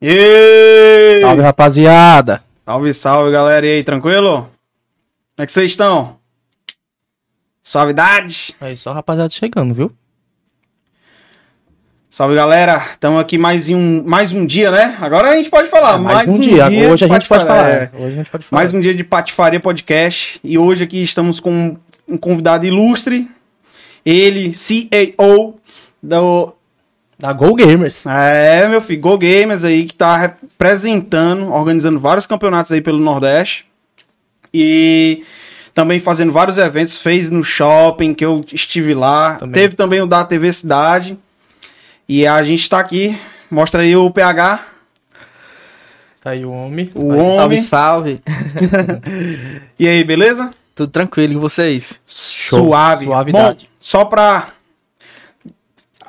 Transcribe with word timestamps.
E 0.00 1.18
Salve, 1.20 1.42
rapaziada. 1.42 2.42
Salve, 2.64 2.94
salve, 2.94 3.32
galera. 3.32 3.66
E 3.66 3.70
aí, 3.70 3.84
tranquilo? 3.84 4.42
Como 4.42 4.50
é 5.38 5.46
que 5.46 5.50
vocês 5.50 5.72
estão? 5.72 6.16
Suavidade? 7.60 8.54
Aí, 8.60 8.76
só 8.76 8.92
rapaziada 8.92 9.30
chegando, 9.30 9.74
viu? 9.74 9.90
Salve, 12.08 12.36
galera. 12.36 12.80
Estamos 12.92 13.20
aqui 13.20 13.36
mais 13.36 13.68
um, 13.70 14.04
mais 14.04 14.30
um 14.30 14.46
dia, 14.46 14.70
né? 14.70 14.96
Agora 15.00 15.30
a 15.30 15.36
gente 15.36 15.50
pode 15.50 15.68
falar. 15.68 15.96
É, 15.96 15.98
mais, 15.98 16.28
um, 16.28 16.38
dia. 16.38 16.66
Hoje 16.66 17.04
a 17.04 17.08
gente 17.08 17.28
pode 17.28 17.44
falar. 17.44 17.68
é. 17.68 17.90
Hoje 17.92 18.04
a 18.06 18.16
gente 18.18 18.30
pode 18.30 18.44
falar. 18.44 18.62
Mais 18.62 18.72
um 18.72 18.80
dia 18.80 18.94
de 18.94 19.02
Patifaria 19.02 19.58
Podcast. 19.58 20.38
E 20.44 20.56
hoje 20.56 20.84
aqui 20.84 21.02
estamos 21.02 21.40
com 21.40 21.76
um 22.06 22.16
convidado 22.16 22.64
ilustre. 22.64 23.28
Ele, 24.06 24.54
CEO 24.54 25.58
do... 26.00 26.54
Da 27.18 27.32
Go 27.32 27.54
Gamers. 27.54 28.04
É, 28.06 28.68
meu 28.68 28.80
filho, 28.80 29.00
Go 29.00 29.18
Gamers 29.18 29.64
aí, 29.64 29.84
que 29.84 29.94
tá 29.94 30.16
representando, 30.16 31.52
organizando 31.52 31.98
vários 31.98 32.26
campeonatos 32.26 32.70
aí 32.70 32.80
pelo 32.80 32.98
Nordeste. 33.00 33.66
E 34.54 35.24
também 35.74 35.98
fazendo 36.00 36.32
vários 36.32 36.58
eventos, 36.58 37.00
fez 37.02 37.28
no 37.30 37.42
shopping, 37.42 38.14
que 38.14 38.24
eu 38.24 38.44
estive 38.52 38.94
lá. 38.94 39.34
Também. 39.34 39.52
Teve 39.52 39.74
também 39.74 40.00
o 40.00 40.06
da 40.06 40.24
TV 40.24 40.52
Cidade. 40.52 41.18
E 42.08 42.26
a 42.26 42.42
gente 42.42 42.68
tá 42.70 42.78
aqui, 42.78 43.18
mostra 43.50 43.82
aí 43.82 43.94
o 43.96 44.10
PH, 44.10 44.64
Tá 46.20 46.30
aí 46.30 46.44
o 46.44 46.50
homem. 46.50 46.90
o 46.96 47.12
Salve, 47.14 47.40
homem. 47.44 47.60
salve. 47.60 48.18
E 49.78 49.86
aí, 49.86 50.02
beleza? 50.02 50.52
Tudo 50.74 50.90
tranquilo 50.90 51.34
com 51.34 51.40
vocês? 51.40 51.92
Show. 52.06 52.66
Suave. 52.66 53.04
Suavidade. 53.06 53.64
Bom, 53.64 53.76
só 53.78 54.04
pra 54.04 54.48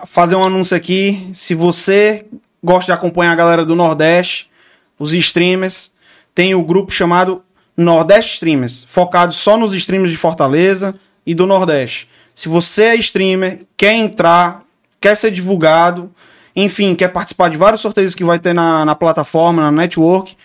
fazer 0.06 0.36
um 0.36 0.44
anúncio 0.44 0.76
aqui, 0.76 1.30
se 1.34 1.54
você 1.54 2.26
gosta 2.64 2.88
de 2.88 2.92
acompanhar 2.92 3.32
a 3.32 3.36
galera 3.36 3.66
do 3.66 3.76
Nordeste, 3.76 4.50
os 4.98 5.14
streamers, 5.14 5.92
tem 6.34 6.54
o 6.56 6.64
grupo 6.64 6.92
chamado 6.92 7.44
Nordeste 7.76 8.34
Streamers, 8.34 8.86
focado 8.88 9.34
só 9.34 9.58
nos 9.58 9.74
streamers 9.74 10.12
de 10.12 10.18
Fortaleza 10.18 10.96
e 11.26 11.34
do 11.34 11.46
Nordeste. 11.46 12.10
Se 12.36 12.50
você 12.50 12.84
é 12.84 12.96
streamer, 12.96 13.66
quer 13.78 13.94
entrar, 13.94 14.64
quer 15.00 15.16
ser 15.16 15.32
divulgado, 15.32 16.12
enfim, 16.56 16.96
quer 16.96 17.10
participar 17.10 17.50
de 17.50 17.58
vários 17.58 17.82
sorteios 17.82 18.16
que 18.16 18.24
vai 18.24 18.40
ter 18.40 18.54
na, 18.54 18.84
na 18.84 18.96
plataforma, 18.96 19.64
na 19.64 19.72
network, 19.72 20.36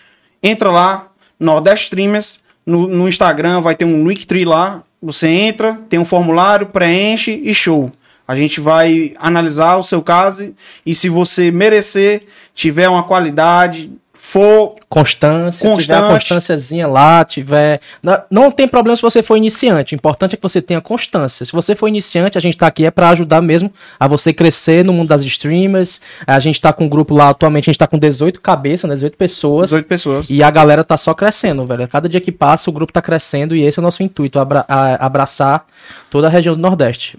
entra 0.41 0.71
lá, 0.71 1.09
Nordeste 1.39 1.85
Streamers, 1.85 2.39
no, 2.65 2.87
no 2.87 3.07
Instagram 3.07 3.61
vai 3.61 3.75
ter 3.75 3.85
um 3.85 4.07
Linktree 4.07 4.45
lá, 4.45 4.81
você 5.01 5.27
entra, 5.27 5.79
tem 5.89 5.99
um 5.99 6.05
formulário, 6.05 6.67
preenche 6.67 7.41
e 7.43 7.53
show. 7.53 7.91
A 8.27 8.35
gente 8.35 8.59
vai 8.59 9.13
analisar 9.17 9.77
o 9.77 9.83
seu 9.83 10.01
caso 10.01 10.53
e 10.85 10.95
se 10.95 11.09
você 11.09 11.51
merecer, 11.51 12.23
tiver 12.53 12.89
uma 12.89 13.03
qualidade, 13.03 13.91
for 14.17 14.73
Constância. 14.89 15.59
Tiver 15.77 15.93
a 15.93 15.97
Constante. 15.99 16.09
constânciazinha 16.13 16.87
lá, 16.87 17.23
tiver. 17.25 17.81
Não, 18.01 18.17
não 18.31 18.51
tem 18.51 18.65
problema 18.67 18.95
se 18.95 19.01
você 19.01 19.21
for 19.21 19.35
iniciante. 19.35 19.93
O 19.93 19.97
importante 19.97 20.33
é 20.33 20.37
que 20.37 20.41
você 20.41 20.61
tenha 20.61 20.79
constância. 20.79 21.45
Se 21.45 21.51
você 21.51 21.75
for 21.75 21.87
iniciante, 21.89 22.37
a 22.37 22.41
gente 22.41 22.57
tá 22.57 22.65
aqui 22.65 22.85
é 22.85 22.91
pra 22.91 23.09
ajudar 23.09 23.41
mesmo 23.41 23.71
a 23.99 24.07
você 24.07 24.31
crescer 24.31 24.85
no 24.85 24.93
mundo 24.93 25.09
das 25.09 25.23
streamers. 25.25 25.99
A 26.25 26.39
gente 26.39 26.61
tá 26.61 26.71
com 26.71 26.85
um 26.85 26.89
grupo 26.89 27.13
lá 27.13 27.29
atualmente, 27.29 27.69
a 27.69 27.73
gente 27.73 27.77
tá 27.79 27.87
com 27.87 27.99
18 27.99 28.39
cabeças, 28.39 28.87
né? 28.89 28.95
18 28.95 29.17
pessoas. 29.17 29.69
18 29.71 29.85
pessoas. 29.85 30.29
E 30.29 30.41
a 30.41 30.49
galera 30.49 30.83
tá 30.83 30.95
só 30.95 31.13
crescendo, 31.13 31.65
velho. 31.65 31.87
Cada 31.89 32.07
dia 32.07 32.21
que 32.21 32.31
passa, 32.31 32.69
o 32.69 32.73
grupo 32.73 32.93
tá 32.93 33.01
crescendo 33.01 33.53
e 33.55 33.63
esse 33.63 33.77
é 33.77 33.81
o 33.81 33.83
nosso 33.83 34.01
intuito, 34.01 34.39
abra- 34.39 34.65
abraçar 34.97 35.65
toda 36.09 36.27
a 36.27 36.29
região 36.29 36.55
do 36.55 36.61
Nordeste. 36.61 37.17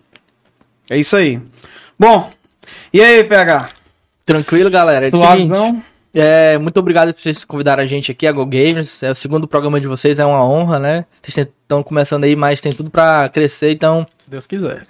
É 0.91 0.97
isso 0.99 1.17
aí. 1.17 1.41
Bom, 1.99 2.29
e 2.93 3.01
aí, 3.01 3.25
PH? 3.25 3.69
Tranquilo, 4.25 4.71
galera? 4.71 5.07
É 5.07 5.09
o 5.09 5.11
seguinte, 5.11 5.47
Suavizão? 5.49 5.83
é, 6.15 6.59
muito 6.59 6.79
obrigado 6.79 7.13
por 7.13 7.21
vocês 7.21 7.45
convidarem 7.45 7.85
a 7.85 7.89
gente 7.89 8.11
aqui, 8.13 8.27
a 8.27 8.33
Go 8.33 8.45
Gamers. 8.47 9.03
É 9.03 9.11
o 9.11 9.15
segundo 9.15 9.47
programa 9.49 9.79
de 9.81 9.87
vocês, 9.87 10.19
é 10.19 10.25
uma 10.25 10.45
honra, 10.45 10.79
né? 10.79 11.05
Vocês 11.23 11.47
estão 11.47 11.83
começando 11.83 12.25
aí, 12.25 12.35
mas 12.37 12.61
tem 12.61 12.73
tudo 12.73 12.91
pra 12.91 13.29
crescer, 13.29 13.71
então 13.73 14.07
Se 14.19 14.29
Deus 14.31 14.47
quiser. 14.47 14.87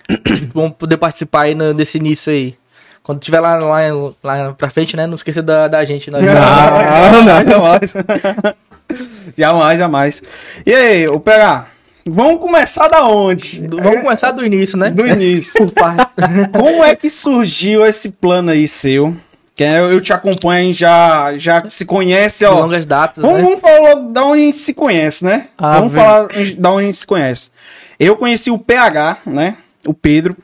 vamos 0.54 0.72
poder 0.76 0.96
participar 0.96 1.42
aí 1.44 1.54
no- 1.54 1.74
desse 1.74 1.98
início 1.98 2.32
aí. 2.32 2.54
Quando 3.02 3.20
tiver 3.20 3.38
lá, 3.40 3.54
lá, 3.56 3.78
lá 4.24 4.52
pra 4.52 4.68
frente, 4.68 4.96
né? 4.96 5.06
Não 5.06 5.14
esqueça 5.14 5.40
da, 5.42 5.68
da 5.68 5.84
gente. 5.84 6.10
Nós 6.10 6.22
Não, 6.26 7.22
não, 7.22 7.44
jamais. 7.48 7.94
jamais, 9.38 9.78
jamais. 9.78 10.22
E 10.64 10.74
aí, 10.74 11.08
o 11.08 11.20
PH? 11.20 11.66
Vamos 12.08 12.40
começar 12.40 12.88
da 12.88 13.04
onde? 13.06 13.62
Do- 13.62 13.78
Vamos 13.82 14.02
começar 14.02 14.30
do 14.30 14.44
início, 14.44 14.78
né? 14.78 14.90
Do 14.90 15.06
início. 15.06 15.66
Como 16.52 16.84
é 16.84 16.94
que 16.94 17.10
surgiu 17.10 17.84
esse 17.84 18.10
plano 18.10 18.50
aí 18.50 18.68
seu? 18.68 19.16
Que 19.56 19.64
é, 19.64 19.80
eu 19.80 20.00
te 20.00 20.12
acompanho, 20.12 20.60
a 20.64 20.68
gente 20.68 20.78
já, 20.80 21.36
já 21.38 21.68
se 21.68 21.84
conhece, 21.86 22.44
ó. 22.44 22.60
longas 22.60 22.84
datas, 22.84 23.22
Vamos, 23.22 23.38
né? 23.38 23.42
vamos 23.44 23.60
falar 23.60 23.94
da 24.12 24.24
onde 24.24 24.42
a 24.42 24.44
gente 24.44 24.58
se 24.58 24.74
conhece, 24.74 25.24
né? 25.24 25.46
Ah, 25.56 25.78
vamos 25.78 25.92
vem. 25.94 26.02
falar 26.04 26.28
da 26.58 26.70
onde 26.72 26.82
a 26.82 26.86
gente 26.86 26.96
se 26.98 27.06
conhece. 27.06 27.50
Eu 27.98 28.16
conheci 28.16 28.50
o 28.50 28.58
PH, 28.58 29.18
né? 29.24 29.56
O 29.86 29.94
Pedro, 29.94 30.36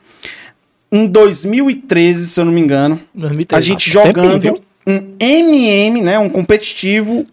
em 0.91 1.05
2013, 1.07 2.25
se 2.27 2.39
eu 2.41 2.45
não 2.45 2.51
me 2.51 2.59
engano. 2.61 2.99
2013. 3.13 3.55
A 3.57 3.61
gente 3.61 3.91
Tempinho, 3.91 4.05
jogando 4.07 4.39
viu? 4.39 4.59
um 4.87 5.15
MM, 5.19 6.01
né? 6.01 6.17
Um 6.17 6.29
competitivo 6.29 7.23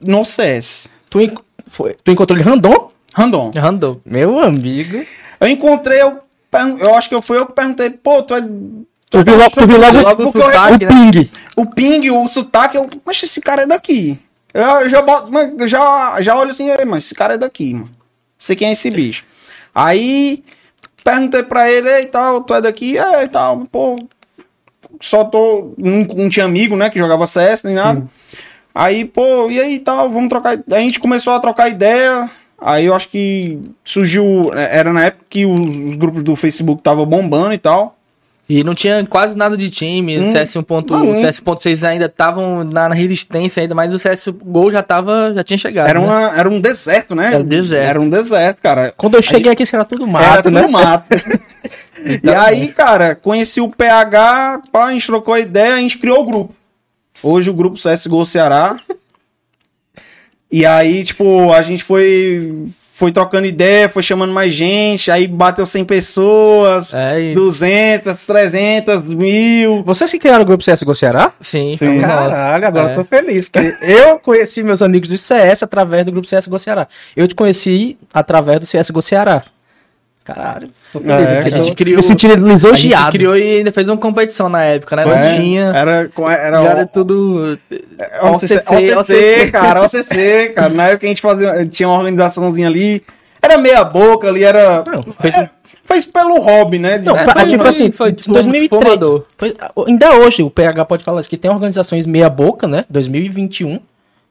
no 0.00 0.24
CS. 0.24 0.88
Tu, 1.08 1.20
foi- 1.68 1.94
tu 2.02 2.10
encontrou 2.10 2.36
ele 2.38 2.48
random? 2.48 2.90
Random. 3.14 3.52
Andou. 3.62 4.00
Meu 4.04 4.38
amigo. 4.38 5.04
Eu 5.40 5.48
encontrei, 5.48 6.00
eu, 6.02 6.18
eu 6.80 6.94
acho 6.94 7.08
que 7.08 7.14
eu 7.14 7.22
fui 7.22 7.38
eu 7.38 7.46
que 7.46 7.52
perguntei, 7.52 7.90
pô, 7.90 8.22
tu 8.22 8.34
é. 8.34 8.40
Tu 9.10 9.22
viu 9.22 9.36
logo, 9.36 9.50
tu 9.50 9.66
viu 9.66 9.80
logo, 9.80 10.00
Logo 10.00 10.28
o 10.28 10.32
sotaque, 10.32 10.84
o 10.84 10.88
né? 10.88 11.10
ping. 11.12 11.30
O 11.56 11.66
ping, 11.66 12.10
o 12.10 12.28
sotaque, 12.28 12.76
eu, 12.76 12.88
mas 13.04 13.22
esse 13.22 13.40
cara 13.40 13.62
é 13.62 13.66
daqui. 13.66 14.18
Eu, 14.52 14.62
eu 14.62 14.88
já, 14.88 15.00
boto, 15.02 15.30
já, 15.66 16.20
já 16.20 16.36
olho 16.36 16.50
assim, 16.50 16.68
"Ei, 16.70 16.84
mas 16.84 17.04
esse 17.04 17.14
cara 17.14 17.34
é 17.34 17.38
daqui, 17.38 17.74
mano. 17.74 17.90
Sei 18.38 18.54
quem 18.54 18.68
é 18.68 18.72
esse 18.72 18.90
bicho. 18.90 19.24
Aí, 19.74 20.42
perguntei 21.02 21.42
pra 21.42 21.70
ele, 21.70 21.88
e 22.00 22.06
tal, 22.06 22.42
tu 22.42 22.54
é 22.54 22.60
daqui? 22.60 22.98
É, 22.98 23.24
e 23.24 23.28
tal, 23.28 23.64
pô, 23.70 23.98
só 25.00 25.24
tô, 25.24 25.72
não, 25.78 26.04
não 26.04 26.28
tinha 26.28 26.44
amigo, 26.44 26.76
né, 26.76 26.90
que 26.90 26.98
jogava 26.98 27.26
CS, 27.26 27.62
nem 27.64 27.74
nada. 27.74 28.06
Aí, 28.74 29.04
pô, 29.04 29.50
e 29.50 29.60
aí, 29.60 29.78
tal, 29.78 30.08
vamos 30.08 30.28
trocar, 30.28 30.58
a 30.70 30.80
gente 30.80 31.00
começou 31.00 31.32
a 31.32 31.40
trocar 31.40 31.68
ideia, 31.68 32.28
aí 32.60 32.86
eu 32.86 32.94
acho 32.94 33.08
que 33.08 33.58
surgiu, 33.84 34.50
era 34.54 34.92
na 34.92 35.06
época 35.06 35.24
que 35.30 35.46
os, 35.46 35.60
os 35.60 35.96
grupos 35.96 36.22
do 36.22 36.36
Facebook 36.36 36.80
estavam 36.80 37.06
bombando 37.06 37.52
e 37.54 37.58
tal. 37.58 37.98
E 38.48 38.64
não 38.64 38.74
tinha 38.74 39.06
quase 39.06 39.36
nada 39.36 39.58
de 39.58 39.68
time. 39.68 40.18
Hum, 40.18 40.30
o 40.30 40.32
CS 40.32 40.54
1.1, 40.54 40.90
não, 40.90 41.10
o 41.10 41.14
CS.6 41.20 41.86
ainda 41.86 42.06
estavam 42.06 42.64
na, 42.64 42.88
resistência 42.88 43.60
ainda, 43.60 43.74
mas 43.74 43.92
o 43.92 43.98
CS 43.98 44.28
Gol 44.42 44.72
já 44.72 44.82
tava, 44.82 45.34
já 45.34 45.44
tinha 45.44 45.58
chegado. 45.58 45.86
Era, 45.86 46.00
né? 46.00 46.06
uma, 46.06 46.38
era 46.38 46.48
um 46.48 46.58
deserto, 46.58 47.14
né? 47.14 47.26
Era 47.26 47.38
um 47.40 47.44
deserto. 47.44 47.88
Era 47.90 48.00
um 48.00 48.08
deserto, 48.08 48.62
cara. 48.62 48.94
Quando 48.96 49.16
eu 49.16 49.22
cheguei 49.22 49.52
aqui, 49.52 49.64
isso 49.64 49.76
era 49.76 49.84
tudo 49.84 50.04
Era 50.04 50.12
mato, 50.12 50.42
tudo 50.44 50.54
né? 50.54 50.66
mato. 50.66 51.04
e 52.24 52.30
aí, 52.30 52.68
cara, 52.68 53.14
conheci 53.14 53.60
o 53.60 53.68
PH, 53.68 54.62
pá, 54.72 54.86
a 54.86 54.92
gente 54.92 55.06
trocou 55.06 55.34
a 55.34 55.40
ideia, 55.40 55.74
a 55.74 55.80
gente 55.80 55.98
criou 55.98 56.22
o 56.22 56.26
grupo. 56.26 56.54
Hoje 57.22 57.50
o 57.50 57.54
grupo 57.54 57.76
CSGO 57.76 58.24
Ceará. 58.24 58.78
E 60.50 60.64
aí, 60.64 61.04
tipo, 61.04 61.52
a 61.52 61.62
gente 61.62 61.84
foi 61.84 62.66
foi 62.94 63.12
trocando 63.12 63.46
ideia, 63.46 63.88
foi 63.88 64.02
chamando 64.02 64.32
mais 64.32 64.52
gente, 64.52 65.08
aí 65.08 65.28
bateu 65.28 65.64
100 65.64 65.84
pessoas, 65.84 66.92
É, 66.92 67.30
e- 67.30 67.32
200, 67.32 68.26
300, 68.26 69.04
mil. 69.04 69.84
Vocês 69.84 70.10
que 70.10 70.18
criaram 70.18 70.42
o 70.42 70.44
grupo 70.44 70.64
CSGO 70.64 70.96
Ceará? 70.96 71.30
Sim, 71.40 71.76
Sim. 71.76 71.98
nosso. 72.00 72.08
Caralho, 72.30 72.66
agora 72.66 72.88
É. 72.88 72.92
eu 72.92 72.96
tô 72.96 73.04
feliz. 73.04 73.48
Porque 73.48 73.76
eu 73.82 74.18
conheci 74.18 74.64
meus 74.64 74.82
amigos 74.82 75.08
do 75.08 75.16
CS 75.16 75.62
através 75.62 76.04
do 76.04 76.10
grupo 76.10 76.26
CSGO 76.26 76.58
Ceará. 76.58 76.88
Eu 77.16 77.28
te 77.28 77.36
conheci 77.36 77.96
através 78.12 78.58
do 78.58 78.66
CSGO 78.66 79.00
Ceará. 79.00 79.42
Caralho, 80.34 80.68
tô 80.92 81.00
feliz. 81.00 81.14
É, 81.18 81.38
a 81.40 81.50
gente 81.50 81.74
criou- 81.74 81.96
Me 81.96 82.02
sentindo 82.02 82.34
A 82.34 82.76
gente 82.76 83.10
criou 83.12 83.36
e 83.36 83.58
ainda 83.58 83.72
fez 83.72 83.88
uma 83.88 83.96
competição 83.96 84.48
na 84.48 84.62
época, 84.62 84.94
né? 84.96 85.02
Foi, 85.04 85.14
Não 85.16 85.40
tinha. 85.40 85.64
Era, 85.74 86.10
era, 86.30 86.62
era 86.64 86.86
tudo. 86.86 87.58
OCC, 88.22 88.56
OCC, 88.56 88.94
OCC, 88.96 89.50
cara, 89.50 89.82
OCC, 89.84 90.52
cara. 90.54 90.68
Na 90.68 90.88
época 90.88 91.06
a 91.06 91.08
gente 91.08 91.22
fazia, 91.22 91.66
tinha 91.66 91.88
uma 91.88 91.98
organizaçãozinha 91.98 92.68
ali. 92.68 93.02
Era 93.40 93.56
meia 93.56 93.84
boca 93.84 94.28
ali, 94.28 94.44
era. 94.44 94.84
Não, 94.86 95.02
fez, 95.20 95.34
fez 95.84 96.04
pelo 96.06 96.40
hobby, 96.40 96.78
né? 96.78 96.98
Não, 96.98 97.16
É, 97.16 97.24
pra- 97.24 97.32
foi- 97.34 97.44
tipo 97.44 97.58
foi- 97.62 97.70
assim, 97.70 97.90
foi 97.90 98.10
em 98.10 98.14
2003. 98.14 98.68
transformador. 98.68 99.24
Pois, 99.36 99.54
Ainda 99.86 100.14
hoje, 100.16 100.42
o 100.42 100.50
PH 100.50 100.84
pode 100.84 101.04
falar 101.04 101.20
isso, 101.20 101.30
que 101.30 101.36
tem 101.36 101.50
organizações 101.50 102.04
meia 102.04 102.28
boca, 102.28 102.66
né? 102.66 102.84
2021. 102.90 103.78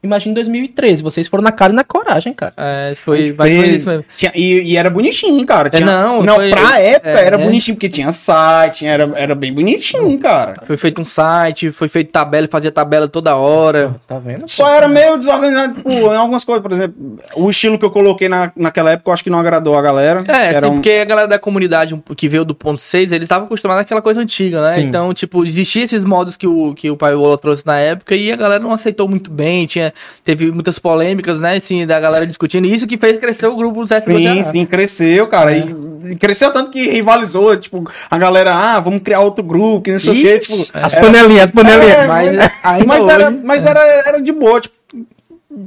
Imagina 0.03 0.31
em 0.31 0.35
2013, 0.35 1.01
vocês 1.01 1.27
foram 1.27 1.43
na 1.43 1.51
cara 1.51 1.73
e 1.73 1.75
na 1.75 1.83
coragem, 1.83 2.31
cara. 2.31 2.53
É, 2.55 2.93
foi, 2.95 3.33
foi 3.33 3.49
isso 3.69 3.89
mesmo. 3.89 4.05
tinha- 4.15 4.31
e, 4.35 4.71
e 4.71 4.77
era 4.77 4.89
bonitinho, 4.91 5.43
cara. 5.45 5.69
Tinha, 5.71 5.83
não, 5.85 6.21
não, 6.21 6.35
foi- 6.35 6.51
pra 6.51 6.79
época 6.79 7.09
é, 7.09 7.25
era 7.25 7.35
é. 7.41 7.43
bonitinho, 7.43 7.75
porque 7.75 7.89
tinha 7.89 8.11
site, 8.11 8.85
era, 8.85 9.11
era 9.15 9.33
bem 9.33 9.51
bonitinho, 9.51 10.17
cara. 10.19 10.53
Foi 10.65 10.77
feito 10.77 11.01
um 11.01 11.05
site, 11.05 11.71
foi 11.71 11.89
feito 11.89 12.11
tabela, 12.11 12.47
fazia 12.49 12.71
tabela 12.71 13.07
toda 13.07 13.35
hora. 13.35 13.95
Tá 14.05 14.19
vendo? 14.19 14.47
Só 14.47 14.69
era 14.69 14.87
meio 14.87 15.17
desorganizado, 15.17 15.73
tipo, 15.75 15.89
em 15.89 16.15
algumas 16.15 16.43
coisas, 16.43 16.61
por 16.61 16.71
exemplo, 16.71 17.17
o 17.35 17.49
estilo 17.49 17.79
que 17.79 17.83
eu 17.85 17.91
coloquei 17.91 18.29
na, 18.29 18.51
naquela 18.55 18.91
época, 18.91 19.09
eu 19.09 19.13
acho 19.13 19.23
que 19.23 19.29
não 19.31 19.39
agradou 19.39 19.75
a 19.77 19.81
galera. 19.81 20.23
É, 20.27 20.53
era 20.53 20.59
assim, 20.59 20.67
um- 20.69 20.73
porque 20.75 20.91
a 20.91 21.05
galera 21.05 21.27
da 21.27 21.39
comunidade 21.39 21.99
que 22.15 22.29
veio 22.29 22.45
do 22.45 22.53
ponto 22.53 22.77
6, 22.79 23.11
eles 23.11 23.25
estavam 23.25 23.47
acostumados 23.47 23.81
àquela 23.81 24.01
coisa 24.01 24.21
antiga, 24.21 24.61
né? 24.61 24.75
Sim. 24.75 24.81
Então, 24.81 25.11
tipo, 25.13 25.43
existia 25.43 25.83
esses 25.83 26.03
modos 26.03 26.37
que 26.37 26.45
o, 26.45 26.75
que 26.75 26.89
o 26.91 26.95
Pai 26.95 27.15
Bola 27.15 27.37
trouxe 27.37 27.65
na 27.65 27.77
época 27.79 28.15
e 28.15 28.31
a 28.31 28.35
galera 28.35 28.63
não 28.63 28.71
aceitou 28.71 29.07
muito 29.09 29.31
bem, 29.31 29.65
tinha, 29.65 29.86
teve 30.23 30.51
muitas 30.51 30.79
polêmicas, 30.79 31.39
né, 31.39 31.55
assim, 31.57 31.85
da 31.85 31.99
galera 31.99 32.25
discutindo, 32.27 32.65
e 32.65 32.73
isso 32.73 32.87
que 32.87 32.97
fez 32.97 33.17
crescer 33.17 33.47
o 33.47 33.55
grupo 33.55 33.83
do 33.83 33.87
CSGO 33.87 34.17
Sim, 34.17 34.43
sim, 34.51 34.65
cresceu, 34.65 35.27
cara. 35.27 35.55
É. 35.55 35.63
E, 36.11 36.15
cresceu 36.15 36.51
tanto 36.51 36.71
que 36.71 36.89
rivalizou, 36.89 37.55
tipo, 37.57 37.83
a 38.09 38.17
galera, 38.17 38.53
ah, 38.53 38.79
vamos 38.79 39.01
criar 39.01 39.19
outro 39.19 39.43
grupo, 39.43 39.81
que 39.83 39.91
não 39.91 39.99
sei 39.99 40.13
o 40.13 40.21
quê, 40.21 40.39
tipo. 40.39 40.55
as 40.73 40.93
era- 40.93 41.05
panelinhas, 41.05 41.43
as 41.45 41.51
panelinhas. 41.51 41.91
É, 41.97 42.07
Mas 42.07 42.35
mas, 42.35 42.51
ainda 42.63 42.85
mas 42.85 43.01
hoje- 43.03 43.11
era, 43.11 43.31
mas 43.31 43.65
era, 43.65 43.79
era 44.07 44.21
de 44.21 44.31
boa, 44.31 44.59
tipo, 44.61 44.75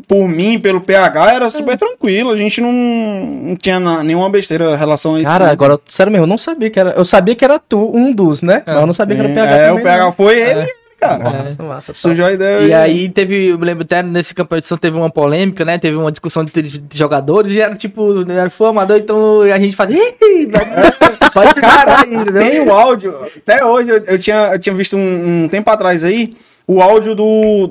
por 0.06 0.28
mim, 0.28 0.58
pelo 0.58 0.80
PH, 0.80 1.32
era 1.32 1.50
super 1.50 1.76
tranquilo. 1.76 2.30
A 2.30 2.36
gente 2.36 2.60
não, 2.60 2.72
não 2.72 3.56
tinha 3.56 3.80
na- 3.80 4.02
nenhuma 4.04 4.30
besteira 4.30 4.74
em 4.74 4.76
relação 4.76 5.16
a 5.16 5.18
isso. 5.20 5.28
Cara, 5.28 5.46
não. 5.46 5.52
agora, 5.52 5.80
sério 5.88 6.12
mesmo, 6.12 6.24
eu 6.24 6.28
não 6.28 6.38
sabia 6.38 6.70
que 6.70 6.78
era. 6.78 6.90
Eu 6.90 7.04
sabia 7.04 7.34
que 7.34 7.44
era 7.44 7.58
tu, 7.58 7.90
um 7.94 8.12
dos, 8.12 8.40
né? 8.40 8.62
Mas 8.64 8.76
eu 8.76 8.86
não 8.86 8.92
sabia 8.94 9.16
que 9.16 9.22
era 9.22 9.30
o 9.30 9.34
PH 9.34 9.50
É, 9.56 9.66
também. 9.66 9.80
o 9.80 9.84
PH 9.84 10.04
não. 10.04 10.12
foi 10.12 10.40
ele, 10.40 10.66
cara. 11.00 11.42
Massa, 11.42 11.62
massa. 11.62 11.94
Sujou 11.94 12.26
a 12.26 12.32
ideia. 12.32 12.66
E 12.66 12.74
aí 12.74 13.08
teve, 13.08 13.46
eu 13.48 13.58
me 13.58 13.64
lembro 13.64 13.84
até 13.84 14.02
nesse 14.02 14.34
competição 14.34 14.76
teve 14.76 14.96
uma 14.96 15.10
polêmica, 15.10 15.64
né? 15.64 15.78
Teve 15.78 15.96
uma 15.96 16.12
discussão 16.12 16.44
de, 16.44 16.62
de 16.62 16.98
jogadores 16.98 17.52
e 17.52 17.60
era 17.60 17.74
tipo, 17.74 18.30
era 18.30 18.50
foi 18.50 18.68
amador, 18.68 18.96
então 18.98 19.40
a 19.42 19.58
gente 19.58 19.74
fazia. 19.74 19.96
"Ih, 19.98 20.46
vai- 20.46 20.90
Pode 21.32 21.54
ficar 21.54 21.88
aí, 22.00 22.14
entendeu? 22.14 22.42
Tem 22.42 22.60
o 22.60 22.72
áudio, 22.72 23.14
até 23.36 23.64
hoje 23.64 23.90
eu, 23.90 23.98
eu 24.04 24.18
tinha, 24.18 24.52
eu 24.52 24.58
tinha 24.58 24.74
visto 24.74 24.96
um, 24.96 25.44
um 25.44 25.48
tempo 25.48 25.70
atrás 25.70 26.02
aí, 26.04 26.34
o 26.66 26.82
áudio 26.82 27.14
do, 27.14 27.70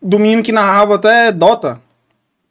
do 0.00 0.18
menino 0.18 0.42
que 0.42 0.52
narrava 0.52 0.94
até 0.96 1.32
Dota, 1.32 1.80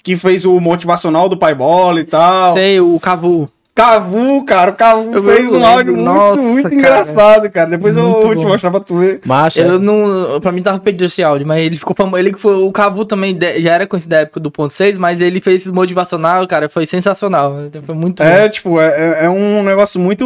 que 0.04 0.18
fez 0.18 0.46
o 0.46 0.60
motivacional 0.60 1.30
do 1.30 1.38
Pai 1.38 1.54
Bola 1.54 2.00
e 2.00 2.04
tal. 2.06 2.56
Sei, 2.56 2.80
o 2.80 3.00
Cavu. 3.00 3.50
Cavu, 3.78 4.44
cara, 4.44 4.72
o 4.72 4.74
Cavu 4.74 5.14
Eu 5.14 5.24
fez 5.24 5.52
um 5.52 5.64
áudio 5.64 5.94
muito, 5.94 6.04
nossa, 6.06 6.42
muito 6.42 6.64
cara. 6.64 6.76
engraçado, 6.76 7.52
cara. 7.52 7.70
Depois 7.70 7.96
eu 7.96 8.04
Muito 8.10 8.26
vou 8.26 8.36
te 8.36 8.42
bom. 8.42 8.48
mostrar 8.48 8.72
pra 8.72 8.80
tu 8.80 8.98
ver. 8.98 9.20
Macha. 9.24 9.62
Eu 9.62 9.78
não. 9.78 10.42
Pra 10.42 10.52
mim 10.52 10.64
tava 10.64 10.80
perdido 10.80 11.06
esse 11.06 11.24
áudio, 11.24 11.46
mas 11.46 11.64
ele 11.64 11.78
ficou 11.78 11.96
famoso. 11.96 12.18
Ele 12.18 12.34
foi. 12.36 12.56
O 12.56 12.72
Cavu 12.72 13.06
também 13.06 13.36
de- 13.38 13.62
já 13.62 13.74
era 13.76 13.86
conhecido 13.86 14.10
da 14.10 14.22
época 14.22 14.40
do 14.40 14.50
ponto 14.50 14.74
6, 14.74 14.98
mas 14.98 15.22
ele 15.22 15.40
fez 15.40 15.62
esse 15.62 15.72
motivacional, 15.72 16.48
cara. 16.48 16.68
Foi 16.70 16.88
sensacional. 16.88 17.56
Foi 17.86 17.94
muito 17.96 18.24
bom. 18.24 18.28
É, 18.28 18.50
tipo, 18.50 18.80
é, 18.82 18.88
é- 19.22 19.26
é 19.26 19.30
um 19.30 19.62
negócio 19.62 20.00
muito. 20.02 20.26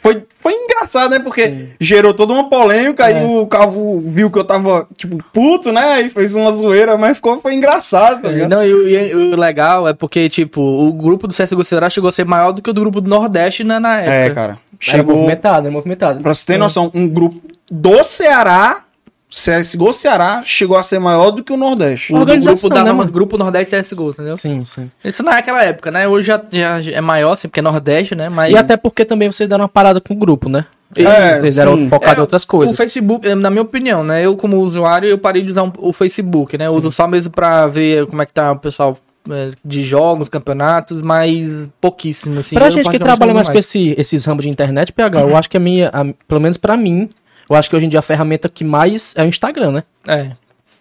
Foi, 0.00 0.24
foi 0.42 0.52
engraçado, 0.52 1.12
né? 1.12 1.18
Porque 1.20 1.68
gerou 1.80 2.12
toda 2.12 2.32
uma 2.32 2.50
polêmica, 2.50 3.08
É. 3.08 3.18
aí 3.20 3.24
o 3.24 3.46
Calvo 3.46 4.00
viu 4.04 4.30
que 4.30 4.38
eu 4.38 4.44
tava, 4.44 4.86
tipo, 4.98 5.16
puto, 5.32 5.70
né? 5.72 6.02
E 6.02 6.10
fez 6.10 6.34
uma 6.34 6.52
zoeira, 6.52 6.98
mas 6.98 7.16
ficou, 7.16 7.40
foi 7.40 7.54
engraçado, 7.54 8.22
tá 8.22 8.28
É, 8.28 8.32
ligado? 8.32 8.50
Não, 8.50 8.64
e, 8.64 8.74
o- 8.74 8.88
e 8.88 9.14
o 9.14 9.36
legal 9.36 9.88
é 9.88 9.94
porque, 9.94 10.28
tipo, 10.28 10.60
o 10.60 10.92
grupo 10.92 11.26
do 11.26 11.32
CSGO 11.32 11.64
Ceará 11.64 11.88
chegou 11.88 12.08
a 12.08 12.12
ser 12.12 12.24
maior 12.26 12.52
do 12.52 12.60
que 12.60 12.68
o 12.68 12.72
do 12.72 12.80
grupo 12.80 13.00
do 13.00 13.08
Nordeste 13.08 13.62
na, 13.64 13.78
na 13.80 13.96
época. 13.98 14.12
É, 14.12 14.30
cara. 14.30 14.52
Era 14.52 14.58
Chegou. 14.98 15.14
movimentado, 15.14 15.66
era 15.68 15.72
movimentado. 15.72 16.22
Pra 16.22 16.34
você 16.34 16.44
ter 16.44 16.58
noção, 16.58 16.90
um 16.92 17.06
grupo 17.08 17.40
do 17.70 18.02
Ceará, 18.02 18.82
CSGO 19.32 19.94
Ceará, 19.94 20.42
chegou 20.44 20.76
a 20.76 20.82
ser 20.82 20.98
maior 20.98 21.30
do 21.30 21.42
que 21.42 21.50
o 21.52 21.56
Nordeste. 21.56 22.12
O 22.14 22.22
grupo, 22.24 22.68
da, 22.68 22.84
né, 22.84 22.92
mano? 22.92 23.10
grupo 23.10 23.38
Nordeste 23.38 23.74
CSGO, 23.80 24.10
entendeu? 24.10 24.36
Sim, 24.36 24.62
sim. 24.64 24.90
Isso 25.02 25.22
naquela 25.22 25.64
época, 25.64 25.90
né? 25.90 26.06
Hoje 26.06 26.26
já, 26.28 26.42
já 26.50 26.92
é 26.92 27.00
maior, 27.00 27.32
assim, 27.32 27.48
porque 27.48 27.60
é 27.60 27.62
Nordeste, 27.62 28.14
né? 28.14 28.28
Mas 28.28 28.52
E 28.52 28.56
até 28.58 28.76
porque 28.76 29.06
também 29.06 29.32
vocês 29.32 29.48
deram 29.48 29.62
uma 29.62 29.68
parada 29.70 30.00
com 30.02 30.12
o 30.12 30.16
grupo, 30.16 30.50
né? 30.50 30.66
É, 30.94 31.40
vocês 31.40 31.56
deram 31.56 31.74
sim. 31.78 31.88
focado 31.88 32.12
É, 32.12 32.18
em 32.18 32.20
outras 32.20 32.42
O 32.44 32.46
coisas. 32.46 32.76
Facebook, 32.76 33.26
eh, 33.26 33.34
na 33.34 33.48
minha 33.48 33.62
opinião, 33.62 34.04
né? 34.04 34.22
Eu, 34.26 34.36
como 34.36 34.58
usuário, 34.58 35.08
eu 35.08 35.16
parei 35.16 35.40
de 35.40 35.50
usar 35.50 35.62
um- 35.62 35.72
o 35.78 35.90
Facebook, 35.94 36.58
né? 36.58 36.66
Eu 36.66 36.74
uso 36.74 36.92
só 36.92 37.08
mesmo 37.08 37.32
pra 37.32 37.66
ver 37.66 38.06
como 38.08 38.20
é 38.20 38.26
que 38.26 38.34
tá 38.34 38.52
o 38.52 38.58
pessoal 38.58 38.98
eh, 39.30 39.52
de 39.64 39.84
jogos, 39.86 40.28
campeonatos, 40.28 41.00
mas 41.00 41.46
pouquíssimo, 41.80 42.40
assim. 42.40 42.56
pra 42.56 42.66
Eu, 42.66 42.70
gente 42.72 42.90
que 42.90 42.98
trabalha 42.98 43.28
não 43.30 43.36
mais 43.36 43.46
uso 43.46 43.52
com 43.52 43.58
esse, 43.58 43.94
esses 43.96 44.24
ramos 44.26 44.44
de 44.44 44.50
internet, 44.50 44.92
PH, 44.92 45.20
eu 45.20 45.34
acho 45.36 45.48
que 45.48 45.56
a 45.56 45.60
minha, 45.60 45.88
a- 45.94 46.04
pelo 46.28 46.40
menos 46.40 46.56
pra 46.58 46.76
mim, 46.76 47.08
eu 47.54 47.58
acho 47.58 47.68
que 47.70 47.76
hoje 47.76 47.86
em 47.86 47.88
dia 47.88 47.98
a 47.98 48.02
ferramenta 48.02 48.48
que 48.48 48.64
mais 48.64 49.14
é 49.16 49.22
o 49.22 49.26
Instagram, 49.26 49.70
né? 49.72 49.84
É. 50.06 50.30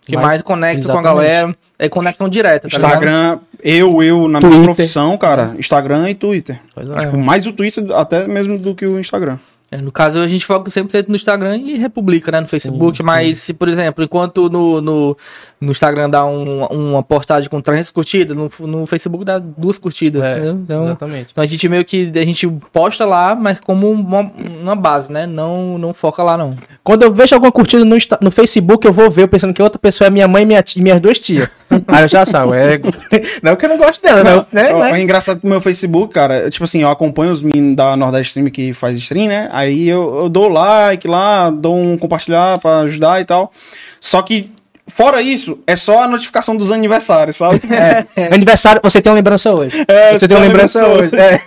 Que 0.06 0.15
Mais- 0.15 0.27
mais, 0.27 0.41
conecta 0.41 0.83
com 0.83 0.91
a 0.91 1.01
exatamente. 1.01 1.03
galera. 1.23 1.56
É 1.77 1.89
conexão 1.89 2.29
direta, 2.29 2.69
tá 2.69 2.77
ligado? 2.77 2.89
Instagram, 2.91 3.39
eu, 3.63 4.03
eu, 4.03 4.27
na 4.27 4.39
Twitter. 4.39 4.59
minha 4.59 4.63
profissão, 4.73 5.18
cara, 5.18 5.56
Instagram 5.57 6.09
e 6.12 6.13
Twitter. 6.15 6.59
Pois 6.75 6.88
É. 6.89 7.00
Tipo, 7.00 7.18
mais 7.18 7.47
o 7.47 7.53
Twitter 7.53 7.83
até 7.95 8.27
mesmo 8.27 8.57
do 8.59 8.75
que 8.75 8.85
o 8.85 9.00
Instagram. 9.00 9.39
É, 9.71 9.77
no 9.77 9.89
caso, 9.89 10.19
a 10.19 10.27
gente 10.27 10.45
foca 10.45 10.69
100% 10.69 11.07
no 11.07 11.15
Instagram 11.15 11.56
e 11.56 11.77
republica, 11.77 12.29
né, 12.29 12.41
no 12.41 12.47
Facebook. 12.47 12.97
sim. 12.97 13.03
Mas, 13.03 13.38
se, 13.39 13.53
por 13.53 13.69
exemplo, 13.69 14.03
enquanto 14.03 14.50
no, 14.50 14.81
no, 14.81 15.18
no 15.62 15.71
Instagram 15.71 16.09
dá 16.09 16.25
um- 16.25 16.65
uma 16.65 17.01
postagem 17.01 17.50
com 17.50 17.62
300 17.62 17.89
curtidas, 17.91 18.35
no, 18.35 18.51
no 18.68 18.85
Facebook 18.85 19.23
dá 19.23 19.39
duas 19.39 19.77
curtidas. 19.77 20.21
É? 20.23 20.50
Então, 20.50 20.83
Exatamente. 20.83 21.29
então 21.31 21.41
a 21.41 21.47
gente 21.47 21.69
meio 21.69 21.85
que 21.85 22.12
a 22.13 22.25
gente 22.25 22.45
posta 22.73 23.06
lá, 23.06 23.33
mas 23.33 23.62
como 23.62 23.89
uma, 23.89 24.29
uma 24.62 24.75
base, 24.75 25.09
né? 25.09 25.25
Não, 25.25 25.77
não 25.77 25.94
foca 25.94 26.21
lá, 26.21 26.38
não. 26.38 26.53
Quando 26.83 27.03
eu 27.03 27.13
vejo 27.13 27.33
alguma 27.33 27.51
curtida 27.51 27.85
no, 27.85 27.95
no 28.21 28.29
Facebook, 28.31 28.85
eu 28.85 28.91
vou 28.91 29.09
ver, 29.09 29.29
pensando 29.29 29.53
que 29.53 29.62
outra 29.63 29.79
pessoa 29.79 30.07
é 30.07 30.12
minha 30.12 30.27
mãe 30.27 30.44
e, 30.44 30.45
minha 30.45 30.62
tia- 30.62 30.81
e 30.81 30.83
minhas 30.83 31.00
duas 31.00 31.18
tias. 31.18 31.47
Aí 31.88 32.03
eu 32.03 32.07
já 32.07 32.25
sabe, 32.25 32.53
é... 32.56 32.79
não 33.41 33.56
que 33.56 33.65
eu 33.65 33.69
não 33.69 33.77
gosto 33.77 34.01
dela, 34.01 34.23
não, 34.23 34.45
né? 34.51 34.73
Ó, 34.73 34.79
Mas- 34.79 34.94
É 34.95 35.01
engraçado 35.01 35.39
que 35.39 35.47
meu 35.47 35.62
Facebook, 35.62 36.13
cara, 36.13 36.39
eu, 36.41 36.51
tipo 36.51 36.63
assim, 36.65 36.81
eu 36.81 36.89
acompanho 36.89 37.31
os 37.31 37.41
meninos 37.41 37.75
da 37.75 37.95
Nordeste 37.95 38.29
Stream 38.29 38.50
que 38.50 38.73
faz 38.73 38.97
stream, 38.97 39.27
né? 39.27 39.50
Aí 39.51 39.88
eu, 39.88 40.21
eu 40.23 40.29
dou 40.29 40.47
like 40.47 41.07
lá, 41.07 41.50
dou 41.50 41.75
um 41.77 41.97
compartilhar 41.97 42.59
pra 42.59 42.79
ajudar 42.81 43.21
e 43.21 43.25
tal. 43.25 43.51
Só 44.00 44.21
que, 44.21 44.51
fora 44.88 45.22
isso, 45.22 45.60
é 45.66 45.75
só 45.75 46.04
a 46.04 46.07
notificação 46.07 46.56
dos 46.56 46.72
aniversários, 46.72 47.36
sabe? 47.38 47.62
É, 48.16 48.33
aniversário, 48.33 48.81
você 48.83 49.01
tem 49.01 49.12
uma 49.12 49.16
lembrança 49.16 49.51
hoje. 49.54 49.75
É, 49.88 50.18
você 50.18 50.28
tem 50.28 50.36
uma 50.38 50.45
lembrança 50.45 50.86
hoje. 50.88 51.12
É, 51.16 51.42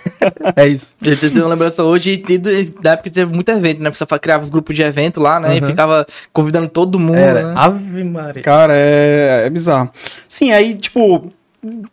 é 0.55 0.67
isso. 0.67 0.93
Eu 1.03 1.17
tenho 1.17 1.43
uma 1.43 1.49
lembrança 1.49 1.83
hoje 1.83 2.23
e 2.27 2.37
da 2.81 2.91
época 2.91 3.09
que 3.09 3.15
teve 3.15 3.33
muito 3.33 3.49
evento, 3.49 3.81
né? 3.81 3.91
Fa- 3.91 4.19
criava 4.19 4.43
os 4.43 4.49
grupos 4.49 4.75
de 4.75 4.81
evento 4.83 5.19
lá, 5.19 5.39
né? 5.39 5.57
E 5.57 5.61
Uhum. 5.61 5.67
ficava 5.67 6.05
convidando 6.33 6.69
todo 6.69 6.99
mundo, 6.99 7.17
Era. 7.17 7.43
né? 7.49 7.53
Ave 7.55 8.03
Maria. 8.03 8.41
Cara, 8.43 8.73
é, 8.75 9.43
é 9.45 9.49
bizarro. 9.49 9.89
Sim, 10.27 10.51
aí, 10.51 10.73
tipo, 10.75 11.31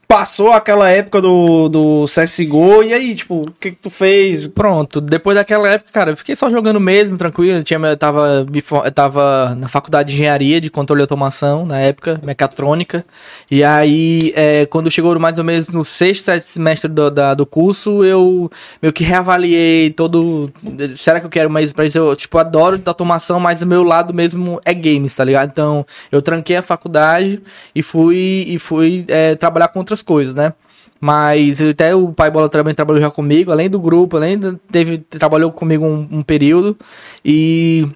passou 0.07 0.53
aquela 0.53 0.89
época 0.91 1.21
do, 1.21 1.69
do 1.69 2.05
CSGO, 2.07 2.83
e 2.83 2.93
aí, 2.93 3.15
tipo, 3.15 3.43
o 3.43 3.51
que, 3.61 3.71
que 3.71 3.77
tu 3.77 3.91
fez? 3.91 4.47
Pronto, 4.47 5.01
depois 5.01 5.37
daquela 5.37 5.69
época, 5.69 5.91
cara, 5.93 6.11
eu 6.13 6.17
fiquei 6.17 6.37
só 6.37 6.51
jogando 6.51 6.79
mesmo, 6.81 7.17
tranquilo. 7.17 7.63
Tinha, 7.63 7.79
eu, 7.79 7.97
tava, 7.97 8.47
eu 8.85 8.93
tava 8.93 9.55
na 9.55 9.69
faculdade 9.69 10.09
de 10.11 10.15
engenharia 10.15 10.61
de 10.61 10.69
controle 10.71 11.01
e 11.01 11.05
automação, 11.05 11.65
na 11.65 11.79
época, 11.79 12.21
mecatrônica. 12.23 13.05
E 13.51 13.65
aí, 13.65 14.33
é, 14.37 14.67
quando 14.67 14.91
chegou 14.91 15.19
mais 15.19 15.39
ou 15.39 15.45
menos 15.45 15.69
no 15.69 15.85
sexto, 15.85 16.31
semestre 16.41 16.91
do, 16.91 17.11
da- 17.11 17.35
do 17.35 17.47
curso, 17.47 18.05
eu 18.05 18.51
meio 18.81 18.93
que 18.93 19.05
reavaliei 19.05 19.91
todo. 19.91 20.53
Será 20.96 21.20
que 21.20 21.27
eu 21.27 21.31
quero 21.31 21.51
mais 21.51 21.73
pra 21.73 21.87
isso? 21.87 21.99
Eu, 21.99 22.15
tipo, 22.17 22.37
adoro 22.39 22.79
de 22.79 22.89
automação, 22.89 23.39
mas 23.41 23.63
o 23.63 23.67
meu 23.67 23.82
lado 23.82 24.13
mesmo 24.13 24.61
é 24.65 24.75
games, 24.75 25.15
tá 25.15 25.25
ligado? 25.25 25.49
Então, 25.51 25.87
eu 26.11 26.20
tranquei 26.20 26.56
a 26.56 26.63
faculdade 26.63 27.41
e 27.75 27.82
fui, 27.82 28.44
e 28.49 28.58
fui 28.58 29.05
é, 29.08 29.35
trabalhar 29.35 29.62
com 29.69 29.79
outras 29.79 30.03
coisas, 30.03 30.35
né? 30.35 30.53
Mas 31.01 31.61
até 31.61 31.95
o 31.95 32.13
Pai 32.13 32.31
Bola 32.31 32.49
também 32.49 32.75
trabalhou 32.75 33.01
já 33.01 33.11
comigo, 33.11 33.51
além 33.51 33.69
do 33.69 33.81
grupo, 33.81 34.17
além 34.17 34.39
do, 34.39 34.57
teve, 34.71 34.99
trabalhou 34.99 35.51
comigo 35.51 35.85
um, 35.85 36.07
um 36.11 36.23
período. 36.23 36.77
E 37.25 37.89